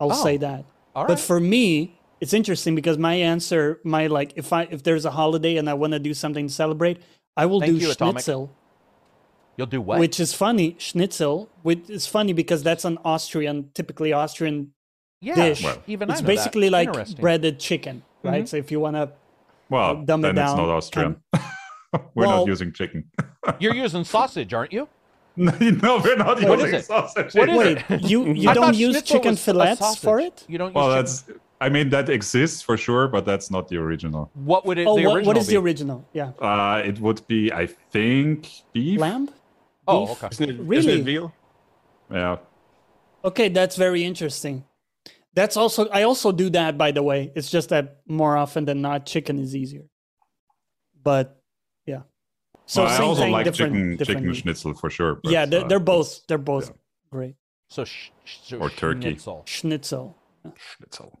I'll 0.00 0.12
Oh, 0.12 0.22
say 0.24 0.36
that. 0.36 0.64
all 0.94 1.06
But 1.08 1.18
for 1.18 1.40
me, 1.40 1.98
it's 2.20 2.32
interesting 2.32 2.76
because 2.76 2.98
my 2.98 3.14
answer, 3.14 3.80
my 3.82 4.06
like, 4.06 4.32
if 4.36 4.52
I 4.52 4.68
if 4.70 4.84
there's 4.84 5.04
a 5.04 5.10
holiday 5.10 5.56
and 5.56 5.68
I 5.68 5.74
want 5.74 5.92
to 5.94 5.98
do 5.98 6.14
something 6.14 6.46
to 6.46 6.52
celebrate, 6.54 6.98
I 7.36 7.46
will 7.46 7.60
Thank 7.60 7.72
do 7.72 7.78
you, 7.84 7.90
Atomic. 7.90 8.22
Schnitzel, 9.60 9.66
You'll 9.66 9.66
do 9.66 9.80
what? 9.80 10.00
which 10.00 10.20
is 10.20 10.32
funny. 10.34 10.76
Schnitzel, 10.78 11.48
which 11.62 11.88
is 11.90 12.06
funny 12.06 12.32
because 12.32 12.62
that's 12.62 12.84
an 12.84 12.98
Austrian, 13.04 13.70
typically 13.74 14.12
Austrian 14.12 14.72
yeah, 15.20 15.34
dish. 15.34 15.62
Well, 15.64 15.82
even 15.86 16.10
I 16.10 16.14
it's 16.14 16.22
know 16.22 16.26
that. 16.26 16.36
basically 16.36 16.70
like 16.70 17.16
breaded 17.20 17.58
chicken, 17.58 18.02
right? 18.22 18.48
So 18.48 18.56
if 18.56 18.70
you 18.70 18.80
want 18.80 18.96
to, 18.96 19.12
Well, 19.68 20.02
dumb 20.02 20.24
it 20.24 20.34
then 20.34 20.44
it's 20.44 20.54
not 20.56 20.68
Austrian. 20.68 21.16
we're 22.14 22.26
Well- 22.26 22.38
not 22.38 22.46
using 22.46 22.72
chicken. 22.72 23.04
You're 23.60 23.74
using 23.74 24.04
sausage, 24.04 24.52
aren't 24.54 24.72
you? 24.72 24.88
no, 25.36 26.00
we're 26.04 26.16
not 26.16 26.42
What 26.42 26.58
using 26.58 26.74
is 26.74 26.82
it? 26.82 26.86
sausage. 26.86 27.34
What 27.34 27.48
is 27.48 27.56
wait, 27.56 27.84
it? 27.88 28.02
you 28.10 28.26
you 28.34 28.50
I 28.50 28.54
don't 28.54 28.74
use 28.76 29.00
chicken 29.02 29.36
fillets 29.36 29.96
for 29.96 30.18
it? 30.20 30.44
You 30.48 30.58
don't. 30.58 30.74
Well, 30.74 31.00
use 31.00 31.22
chicken- 31.22 31.34
that's. 31.34 31.46
I 31.62 31.68
mean, 31.68 31.90
that 31.90 32.08
exists 32.08 32.62
for 32.62 32.76
sure, 32.76 33.06
but 33.06 33.24
that's 33.26 33.50
not 33.50 33.68
the 33.68 33.76
original. 33.76 34.30
what 34.34 34.64
would 34.66 34.78
it? 34.78 34.86
Oh, 34.86 34.96
the 34.96 35.04
what, 35.06 35.16
original 35.16 35.26
what 35.34 35.36
is 35.36 35.46
be? 35.46 35.54
the 35.54 35.60
original? 35.60 36.04
Yeah, 36.12 36.32
Uh, 36.40 36.82
it 36.84 36.98
would 37.00 37.20
be, 37.28 37.52
I 37.52 37.66
think, 37.66 38.48
beef. 38.72 38.98
lamb. 38.98 39.28
Oh, 39.86 40.06
Beef? 40.06 40.22
okay. 40.22 40.28
Isn't 40.32 40.50
it, 40.50 40.60
Really? 40.60 40.76
Isn't 40.78 41.00
it 41.00 41.04
veal? 41.04 41.34
Yeah. 42.10 42.36
Okay, 43.24 43.48
that's 43.48 43.76
very 43.76 44.04
interesting. 44.04 44.64
That's 45.34 45.56
also 45.56 45.88
I 45.90 46.02
also 46.02 46.32
do 46.32 46.50
that 46.50 46.76
by 46.76 46.90
the 46.90 47.02
way. 47.02 47.30
It's 47.36 47.50
just 47.50 47.68
that 47.68 48.00
more 48.06 48.36
often 48.36 48.64
than 48.64 48.80
not, 48.82 49.06
chicken 49.06 49.38
is 49.38 49.54
easier. 49.54 49.84
But 51.02 51.40
yeah. 51.86 52.02
So 52.66 52.82
Well, 52.84 52.90
I 52.92 53.04
also 53.04 53.22
thing, 53.22 53.32
like 53.32 53.44
different, 53.44 53.72
chicken, 53.74 53.96
different 53.96 54.20
chicken 54.20 54.34
schnitzel 54.34 54.74
for 54.74 54.90
sure. 54.90 55.16
but, 55.22 55.32
yeah, 55.32 55.46
they're, 55.46 55.64
uh, 55.64 55.68
they're 55.68 55.78
both 55.78 56.26
they're 56.26 56.38
both 56.38 56.72
great. 57.10 57.36
So, 57.68 57.84
sh- 57.84 58.10
sh- 58.24 58.54
Or 58.54 58.68
turkey. 58.70 59.00
Schnitzel. 59.02 59.42
Schnitzel. 59.46 60.16
Schnitzel. 60.56 61.20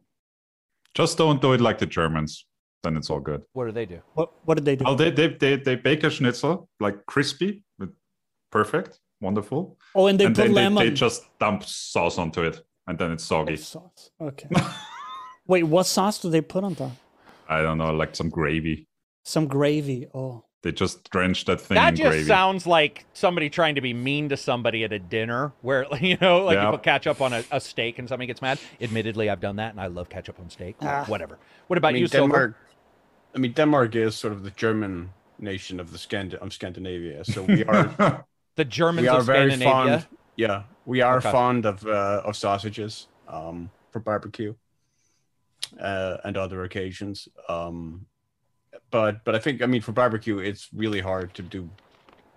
Just 0.94 1.16
don't 1.16 1.40
do 1.40 1.52
it 1.52 1.60
like 1.60 1.78
the 1.78 1.86
Germans. 1.86 2.46
Then 2.82 2.96
it's 2.96 3.10
all 3.10 3.20
good. 3.20 3.42
What 3.52 3.66
do 3.66 3.72
they 3.72 3.86
do? 3.86 4.00
What 4.14 4.32
what 4.44 4.54
did 4.56 4.64
they 4.64 4.74
do? 4.74 4.84
Oh, 4.88 4.94
they 4.96 5.10
they 5.10 5.28
they, 5.28 5.56
they 5.56 5.76
bake 5.76 6.02
a 6.02 6.10
schnitzel 6.10 6.68
like 6.80 7.04
crispy, 7.06 7.62
but 7.78 7.90
perfect, 8.50 9.00
wonderful, 9.20 9.76
oh, 9.94 10.06
and 10.06 10.18
they 10.18 10.26
and 10.26 10.34
put 10.36 10.44
then 10.44 10.52
lemon 10.54 10.84
they 10.84 10.90
just 10.90 11.22
dump 11.38 11.64
sauce 11.64 12.18
onto 12.18 12.42
it, 12.42 12.62
and 12.86 12.98
then 12.98 13.12
it's 13.12 13.24
soggy. 13.24 13.56
sauce. 13.56 14.10
Okay. 14.20 14.48
Wait, 15.46 15.64
what 15.64 15.86
sauce 15.86 16.18
do 16.20 16.30
they 16.30 16.40
put 16.40 16.64
on 16.64 16.74
top? 16.74 16.92
I 17.48 17.62
don't 17.62 17.78
know, 17.78 17.92
like 17.92 18.14
some 18.14 18.28
gravy. 18.30 18.86
Some 19.24 19.46
gravy. 19.48 20.06
Oh. 20.14 20.44
They 20.62 20.72
just 20.72 21.10
drench 21.10 21.46
that 21.46 21.60
thing 21.60 21.74
That 21.76 21.90
in 21.94 21.96
just 21.96 22.10
gravy. 22.10 22.26
sounds 22.26 22.66
like 22.66 23.06
somebody 23.14 23.48
trying 23.48 23.74
to 23.76 23.80
be 23.80 23.94
mean 23.94 24.28
to 24.28 24.36
somebody 24.36 24.84
at 24.84 24.92
a 24.92 24.98
dinner 24.98 25.52
where, 25.62 25.86
you 26.00 26.18
know, 26.20 26.44
like 26.44 26.56
Yeah. 26.56 26.66
you 26.66 26.70
put 26.72 26.82
ketchup 26.82 27.20
on 27.22 27.32
a, 27.32 27.42
a 27.50 27.60
steak 27.60 27.98
and 27.98 28.06
somebody 28.08 28.26
gets 28.26 28.42
mad. 28.42 28.58
Admittedly, 28.80 29.30
I've 29.30 29.40
done 29.40 29.56
that 29.56 29.70
and 29.72 29.80
I 29.80 29.86
love 29.86 30.08
ketchup 30.10 30.38
on 30.38 30.50
steak. 30.50 30.76
Ah. 30.82 31.04
Whatever. 31.08 31.38
What 31.68 31.78
about 31.78 31.88
I 31.88 31.92
mean, 31.94 32.02
you, 32.02 32.08
Silver? 32.08 32.28
Denmark. 32.32 32.56
I 33.34 33.38
mean, 33.38 33.52
Denmark 33.52 33.96
is 33.96 34.14
sort 34.16 34.32
of 34.34 34.42
the 34.42 34.50
German 34.50 35.10
nation 35.38 35.80
of 35.80 35.92
the 35.92 35.98
Scand- 35.98 36.34
of 36.34 36.52
Scandinavia. 36.52 37.24
So 37.24 37.42
we 37.42 37.64
are 37.64 38.24
The 38.56 38.64
Germans 38.64 39.04
we 39.04 39.08
are 39.08 39.20
of 39.20 39.26
very 39.26 39.56
fond. 39.56 40.06
Yeah, 40.36 40.64
we 40.84 41.00
are 41.00 41.18
Okay. 41.18 41.30
fond 41.30 41.66
of 41.66 41.86
uh, 41.86 42.22
of 42.24 42.36
sausages 42.36 43.08
um, 43.28 43.70
for 43.90 44.00
barbecue 44.00 44.54
uh, 45.80 46.16
and 46.24 46.36
other 46.36 46.64
occasions. 46.64 47.28
Um, 47.48 48.06
but 48.90 49.24
but 49.24 49.34
I 49.34 49.38
think 49.38 49.62
I 49.62 49.66
mean 49.66 49.82
for 49.82 49.92
barbecue, 49.92 50.38
it's 50.38 50.68
really 50.74 51.00
hard 51.00 51.34
to 51.34 51.42
do 51.42 51.68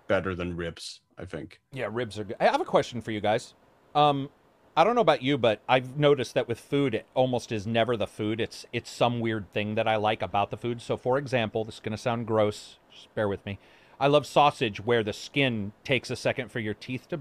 better 0.06 0.34
than 0.34 0.56
ribs. 0.56 1.00
I 1.16 1.24
think. 1.24 1.60
Yeah, 1.72 1.88
ribs 1.90 2.18
are 2.18 2.24
good. 2.24 2.36
I 2.40 2.44
have 2.46 2.60
a 2.60 2.64
question 2.64 3.00
for 3.00 3.12
you 3.12 3.20
guys. 3.20 3.54
Um, 3.94 4.30
I 4.76 4.82
don't 4.82 4.96
know 4.96 5.00
about 5.00 5.22
you, 5.22 5.38
but 5.38 5.60
I've 5.68 5.96
noticed 5.96 6.34
that 6.34 6.48
with 6.48 6.58
food, 6.58 6.96
it 6.96 7.06
almost 7.14 7.52
is 7.52 7.64
never 7.66 7.96
the 7.96 8.08
food. 8.08 8.40
It's 8.40 8.66
it's 8.72 8.90
some 8.90 9.20
weird 9.20 9.52
thing 9.52 9.76
that 9.76 9.86
I 9.86 9.96
like 9.96 10.22
about 10.22 10.50
the 10.50 10.56
food. 10.56 10.82
So, 10.82 10.96
for 10.96 11.16
example, 11.16 11.64
this 11.64 11.74
is 11.76 11.80
going 11.80 11.92
to 11.96 11.98
sound 11.98 12.26
gross. 12.26 12.78
Just 12.90 13.14
bear 13.14 13.28
with 13.28 13.44
me. 13.46 13.58
I 14.04 14.06
love 14.08 14.26
sausage 14.26 14.84
where 14.84 15.02
the 15.02 15.14
skin 15.14 15.72
takes 15.82 16.10
a 16.10 16.16
second 16.16 16.50
for 16.52 16.60
your 16.60 16.74
teeth 16.74 17.08
to 17.08 17.20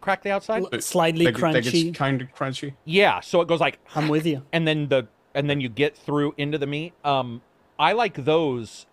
crack 0.00 0.22
the 0.22 0.30
outside. 0.30 0.62
L- 0.72 0.80
Slightly 0.80 1.24
Like, 1.24 1.40
like 1.42 1.56
crunchy. 1.56 1.88
it's 1.88 1.98
kind 1.98 2.22
of 2.22 2.32
crunchy. 2.32 2.74
Yeah, 2.84 3.18
so 3.18 3.40
it 3.40 3.48
goes 3.48 3.58
like, 3.58 3.80
I'm 3.96 4.06
with 4.06 4.26
you. 4.26 4.44
and 4.52 4.64
then 4.68 4.86
the 4.88 5.08
and 5.34 5.50
then 5.50 5.60
you 5.60 5.68
get 5.68 5.96
through 5.96 6.34
into 6.38 6.56
the 6.56 6.68
meat. 6.68 6.92
Um, 7.04 7.42
I 7.80 7.94
like 7.94 8.24
those 8.24 8.86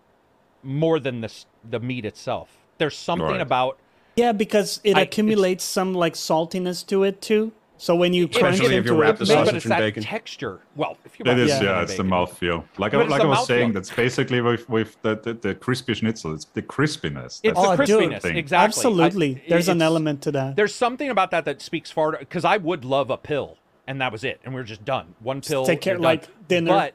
more 0.64 0.98
than 0.98 1.20
the 1.20 1.32
the 1.62 1.78
meat 1.78 2.04
itself. 2.04 2.48
There's 2.78 2.96
something 2.96 3.26
Right. 3.28 3.40
about 3.40 3.78
Yeah, 4.16 4.32
because 4.32 4.80
it 4.82 4.96
I- 4.96 5.02
accumulates 5.02 5.62
some 5.62 5.94
like 5.94 6.14
saltiness 6.14 6.84
to 6.88 7.04
it 7.04 7.20
too. 7.22 7.52
So 7.80 7.94
when 7.94 8.12
you 8.12 8.26
crunch 8.26 8.54
Especially 8.56 8.74
it 8.74 8.80
if 8.80 8.86
you 8.86 9.00
wrap 9.00 9.14
it, 9.14 9.18
the 9.20 9.24
maybe, 9.26 9.38
sausage 9.46 9.54
it's 9.54 9.64
and 9.66 9.72
that 9.72 9.78
bacon. 9.78 10.02
texture. 10.02 10.60
Well, 10.74 10.98
if 11.04 11.18
you 11.18 11.24
It 11.30 11.38
is, 11.38 11.50
sausage 11.52 11.64
yeah, 11.64 11.72
and 11.74 11.82
it's 11.84 11.96
the 11.96 12.02
bacon. 12.02 12.10
mouthfeel. 12.18 12.64
Like, 12.76 12.90
But 12.92 13.02
I, 13.02 13.08
like 13.08 13.22
I 13.22 13.26
was 13.26 13.46
saying, 13.46 13.70
mouthfeel. 13.70 13.74
that's 13.74 13.90
basically 13.90 14.40
with, 14.40 14.68
with 14.68 15.00
the, 15.02 15.14
the, 15.16 15.34
the 15.34 15.54
crispy 15.54 15.94
schnitzel. 15.94 16.34
It's 16.34 16.44
the 16.46 16.62
crispiness. 16.62 17.40
It's 17.44 17.56
That's 17.58 17.76
the 17.78 17.84
crispiness, 17.84 18.22
thing. 18.22 18.36
exactly. 18.36 18.60
I- 18.60 18.64
absolutely, 18.64 19.42
there's 19.48 19.68
an 19.68 19.80
element 19.80 20.22
to 20.22 20.32
that. 20.32 20.56
There's 20.56 20.74
something 20.74 21.08
about 21.08 21.30
that 21.30 21.44
that 21.44 21.62
speaks 21.62 21.90
far 21.92 22.16
because 22.18 22.44
I 22.44 22.56
would 22.56 22.84
love 22.84 23.10
a 23.10 23.16
pill, 23.16 23.58
and 23.86 24.00
that 24.00 24.10
was 24.10 24.24
it, 24.24 24.40
and 24.44 24.52
we 24.54 24.60
are 24.60 24.64
just 24.64 24.84
done. 24.84 25.14
One 25.20 25.40
pill, 25.40 25.64
take 25.64 25.80
care- 25.80 25.92
you're 25.94 25.98
done. 25.98 26.04
like 26.04 26.48
dinner. 26.48 26.70
But 26.72 26.94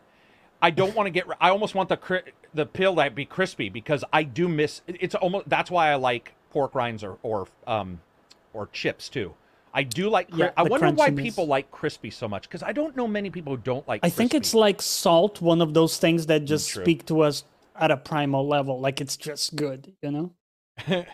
I 0.62 0.70
don't 0.70 0.94
want 0.96 1.08
to 1.08 1.12
get. 1.12 1.26
I 1.40 1.50
almost 1.50 1.76
want 1.76 1.88
the 1.88 1.98
cri- 1.98 2.34
the 2.54 2.66
pill 2.66 2.96
to 2.98 3.10
be 3.10 3.24
crispy 3.26 3.70
because 3.70 4.04
I 4.12 4.24
do 4.24 4.50
miss. 4.50 4.82
It's 4.88 5.16
almost 5.16 5.48
that's 5.48 5.72
why 5.72 5.92
I 5.92 5.96
like 5.96 6.34
pork 6.52 6.76
rinds 6.76 7.06
or 7.06 7.18
or 7.24 7.48
um 7.68 8.02
or 8.54 8.68
chips 8.68 9.08
too. 9.08 9.34
I 9.74 9.84
do 9.84 10.10
like. 10.10 10.30
Cri- 10.30 10.40
Yeah, 10.40 10.52
I 10.56 10.64
the 10.64 10.70
wonder 10.70 10.90
why 10.92 11.10
people 11.12 11.48
like 11.48 11.72
crispy 11.72 12.10
so 12.12 12.28
much 12.28 12.44
because 12.44 12.62
I 12.64 12.72
don't 12.74 12.96
know 12.96 13.08
many 13.08 13.30
people 13.30 13.56
who 13.56 13.62
don't 13.62 13.88
like. 13.88 14.02
Crispy. 14.02 14.14
I 14.14 14.16
think 14.16 14.34
it's 14.34 14.54
like 14.54 14.82
salt, 14.82 15.42
one 15.42 15.62
of 15.62 15.74
those 15.74 15.98
things 15.98 16.28
that 16.28 16.46
just 16.46 16.70
true. 16.70 16.84
speak 16.84 17.06
to 17.08 17.22
us 17.22 17.44
at 17.76 17.90
a 17.90 17.98
primal 17.98 18.48
level. 18.48 18.80
Like 18.80 19.02
it's 19.02 19.18
just 19.18 19.56
good, 19.56 19.94
you 20.02 20.12
know? 20.12 20.32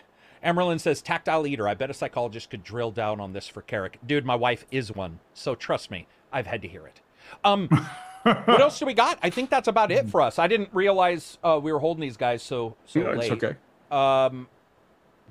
Emerlin 0.44 0.80
says 0.80 1.02
tactile 1.02 1.46
eater. 1.46 1.68
I 1.68 1.74
bet 1.74 1.90
a 1.90 1.94
psychologist 1.94 2.50
could 2.50 2.64
drill 2.64 2.90
down 2.90 3.20
on 3.20 3.32
this 3.32 3.46
for 3.48 3.62
Carrick. 3.62 3.98
Dude, 4.06 4.24
my 4.24 4.34
wife 4.34 4.64
is 4.70 4.92
one, 4.92 5.20
so 5.34 5.54
trust 5.54 5.90
me, 5.90 6.06
I've 6.32 6.46
had 6.46 6.62
to 6.62 6.68
hear 6.68 6.86
it. 6.86 7.00
Um, 7.44 7.68
what 8.22 8.60
else 8.60 8.78
do 8.78 8.86
we 8.86 8.94
got? 8.94 9.18
I 9.22 9.30
think 9.30 9.50
that's 9.50 9.68
about 9.68 9.90
it 9.90 10.08
for 10.10 10.20
us. 10.20 10.38
I 10.38 10.46
didn't 10.48 10.70
realize 10.72 11.38
uh, 11.44 11.60
we 11.62 11.72
were 11.72 11.78
holding 11.78 12.00
these 12.00 12.16
guys 12.16 12.42
so 12.42 12.74
so 12.86 13.00
Yeah, 13.00 13.10
late. 13.12 13.32
it's 13.32 13.42
okay. 13.44 13.56
Um, 13.90 14.48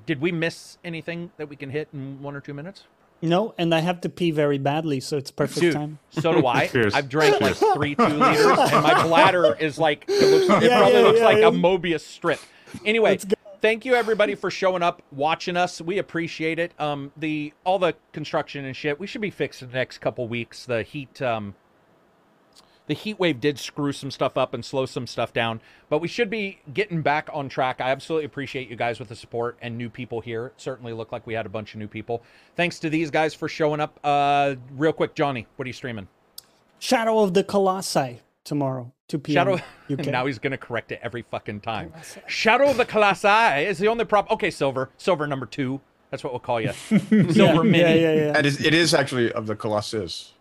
did 0.06 0.20
we 0.20 0.32
miss 0.32 0.78
anything 0.84 1.30
that 1.36 1.48
we 1.48 1.56
can 1.56 1.70
hit 1.70 1.88
in 1.92 2.22
one 2.22 2.34
or 2.36 2.40
two 2.40 2.54
minutes? 2.54 2.84
No, 3.22 3.54
and 3.58 3.74
I 3.74 3.80
have 3.80 4.00
to 4.02 4.08
pee 4.08 4.30
very 4.30 4.58
badly, 4.58 5.00
so 5.00 5.16
it's 5.16 5.30
perfect 5.30 5.60
Dude, 5.60 5.74
time. 5.74 5.98
so 6.10 6.32
do 6.32 6.46
I. 6.46 6.68
Cheers. 6.68 6.94
I've 6.94 7.08
drank 7.08 7.40
like 7.40 7.56
three 7.56 7.94
two 7.94 8.02
liters, 8.04 8.46
and 8.46 8.82
my 8.82 9.02
bladder 9.06 9.54
is 9.56 9.78
like 9.78 10.04
it, 10.08 10.30
looks, 10.30 10.44
it 10.44 10.48
probably 10.48 10.68
yeah, 10.68 11.00
looks 11.00 11.18
yeah, 11.18 11.24
like 11.24 11.38
a 11.38 11.50
Mobius 11.50 12.00
strip. 12.00 12.40
Anyway, 12.84 13.18
thank 13.60 13.84
you 13.84 13.94
everybody 13.94 14.34
for 14.34 14.50
showing 14.50 14.82
up, 14.82 15.02
watching 15.12 15.56
us. 15.56 15.80
We 15.80 15.98
appreciate 15.98 16.58
it. 16.58 16.72
Um, 16.78 17.12
the 17.16 17.52
all 17.64 17.78
the 17.78 17.94
construction 18.12 18.64
and 18.64 18.74
shit. 18.74 18.98
We 18.98 19.06
should 19.06 19.20
be 19.20 19.30
fixed 19.30 19.62
in 19.62 19.68
the 19.68 19.74
next 19.74 19.98
couple 19.98 20.26
weeks. 20.26 20.64
The 20.64 20.82
heat, 20.82 21.20
um, 21.20 21.54
the 22.90 22.94
heat 22.94 23.20
wave 23.20 23.40
did 23.40 23.56
screw 23.56 23.92
some 23.92 24.10
stuff 24.10 24.36
up 24.36 24.52
and 24.52 24.64
slow 24.64 24.84
some 24.84 25.06
stuff 25.06 25.32
down, 25.32 25.60
but 25.88 25.98
we 25.98 26.08
should 26.08 26.28
be 26.28 26.58
getting 26.74 27.02
back 27.02 27.30
on 27.32 27.48
track. 27.48 27.80
I 27.80 27.90
absolutely 27.90 28.26
appreciate 28.26 28.68
you 28.68 28.74
guys 28.74 28.98
with 28.98 29.08
the 29.08 29.14
support 29.14 29.56
and 29.62 29.78
new 29.78 29.88
people 29.88 30.20
here. 30.20 30.46
It 30.46 30.54
certainly 30.56 30.92
looked 30.92 31.12
like 31.12 31.24
we 31.24 31.34
had 31.34 31.46
a 31.46 31.48
bunch 31.48 31.72
of 31.72 31.78
new 31.78 31.86
people. 31.86 32.24
Thanks 32.56 32.80
to 32.80 32.90
these 32.90 33.12
guys 33.12 33.32
for 33.32 33.48
showing 33.48 33.78
up. 33.78 34.00
Uh, 34.02 34.56
real 34.76 34.92
quick, 34.92 35.14
Johnny, 35.14 35.46
what 35.54 35.66
are 35.66 35.68
you 35.68 35.72
streaming? 35.72 36.08
Shadow 36.80 37.20
of 37.20 37.32
the 37.32 37.44
Colossi 37.44 38.22
tomorrow, 38.42 38.92
2 39.06 39.18
p.m. 39.20 39.34
Shadow. 39.34 39.62
UK. 39.88 40.06
now 40.10 40.26
he's 40.26 40.40
gonna 40.40 40.58
correct 40.58 40.90
it 40.90 40.98
every 41.00 41.22
fucking 41.22 41.60
time. 41.60 41.92
Shadow 42.26 42.70
of 42.70 42.76
the 42.76 42.84
Colossi 42.84 43.66
is 43.66 43.78
the 43.78 43.86
only 43.86 44.04
prop. 44.04 44.28
Okay, 44.32 44.50
Silver. 44.50 44.90
Silver 44.96 45.28
number 45.28 45.46
two. 45.46 45.80
That's 46.10 46.24
what 46.24 46.32
we'll 46.32 46.40
call 46.40 46.60
you. 46.60 46.72
Silver 46.88 47.30
yeah, 47.30 47.62
Mini. 47.62 47.78
yeah, 47.78 47.94
yeah, 47.94 48.14
yeah. 48.14 48.32
And 48.34 48.46
it, 48.48 48.64
it 48.64 48.74
is 48.74 48.94
actually 48.94 49.30
of 49.30 49.46
the 49.46 49.54
Colossus, 49.54 50.32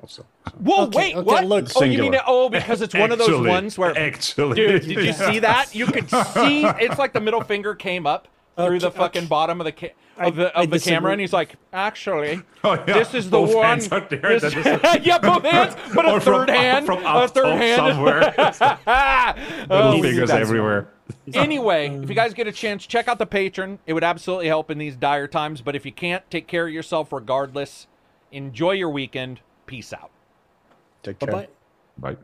also. 0.00 0.24
so. 0.46 0.52
Whoa, 0.58 0.84
Okay, 0.84 0.98
wait, 0.98 1.16
okay, 1.16 1.22
what? 1.24 1.44
look. 1.46 1.66
oh, 1.76 1.82
you 1.84 1.88
mean 1.90 1.98
Singular. 2.12 2.24
oh 2.26 2.48
because 2.48 2.80
it's 2.82 2.94
one 2.94 3.12
of 3.12 3.18
those 3.18 3.46
ones 3.46 3.76
where 3.78 3.96
actually, 3.98 4.54
Dude, 4.56 4.82
did 4.82 5.06
you 5.06 5.12
see 5.12 5.38
that? 5.40 5.74
You 5.74 5.86
could 5.86 6.08
see 6.34 6.64
it's 6.64 6.98
like 6.98 7.12
the 7.12 7.20
middle 7.20 7.42
finger 7.42 7.74
came 7.74 8.06
up 8.06 8.28
through 8.56 8.80
the 8.80 8.90
fucking 8.90 9.20
okay. 9.22 9.28
bottom 9.28 9.60
of 9.60 9.64
the 9.66 9.72
ca- 9.72 9.94
of 10.16 10.34
the 10.34 10.56
I 10.58 10.64
of 10.64 10.70
the 10.70 10.80
camera, 10.80 11.12
and 11.12 11.20
he's 11.20 11.32
like, 11.32 11.54
actually, 11.72 12.42
Oh, 12.64 12.72
yeah, 12.74 12.84
this 12.86 13.14
is 13.14 13.26
the 13.30 13.38
both 13.38 13.54
one. 13.54 13.78
there, 14.08 14.40
this- 14.40 14.52
yeah, 15.04 15.18
both 15.18 15.44
hands, 15.44 15.76
but 15.94 16.04
a 16.06 16.10
Or 16.12 16.20
from 16.20 16.34
third 16.46 16.50
hand, 16.50 16.86
from 16.86 17.06
a 17.06 17.28
third 17.28 17.56
hand 17.56 17.76
somewhere. 17.94 18.34
Oh, 19.70 19.90
Little 19.90 20.02
fingers 20.02 20.30
everywhere. 20.30 20.88
Anyway, 21.34 21.88
if 22.02 22.08
you 22.08 22.14
guys 22.16 22.34
get 22.34 22.46
a 22.48 22.52
chance, 22.52 22.84
check 22.86 23.06
out 23.06 23.18
the 23.20 23.26
Patreon. 23.26 23.78
It 23.86 23.92
would 23.92 24.02
absolutely 24.04 24.48
help 24.48 24.70
in 24.72 24.78
these 24.78 24.96
dire 24.96 25.28
times. 25.28 25.60
But 25.60 25.76
if 25.76 25.86
you 25.86 25.92
can't, 25.92 26.28
take 26.30 26.46
care 26.48 26.66
of 26.66 26.72
yourself 26.72 27.12
regardless. 27.12 27.86
Enjoy 28.32 28.72
your 28.72 28.90
weekend. 28.90 29.40
Peace 29.68 29.92
out. 29.92 30.10
Take 31.04 31.20
Bye 31.20 31.26
care. 31.26 31.34
bye. 31.34 31.48
Bye. 31.98 32.16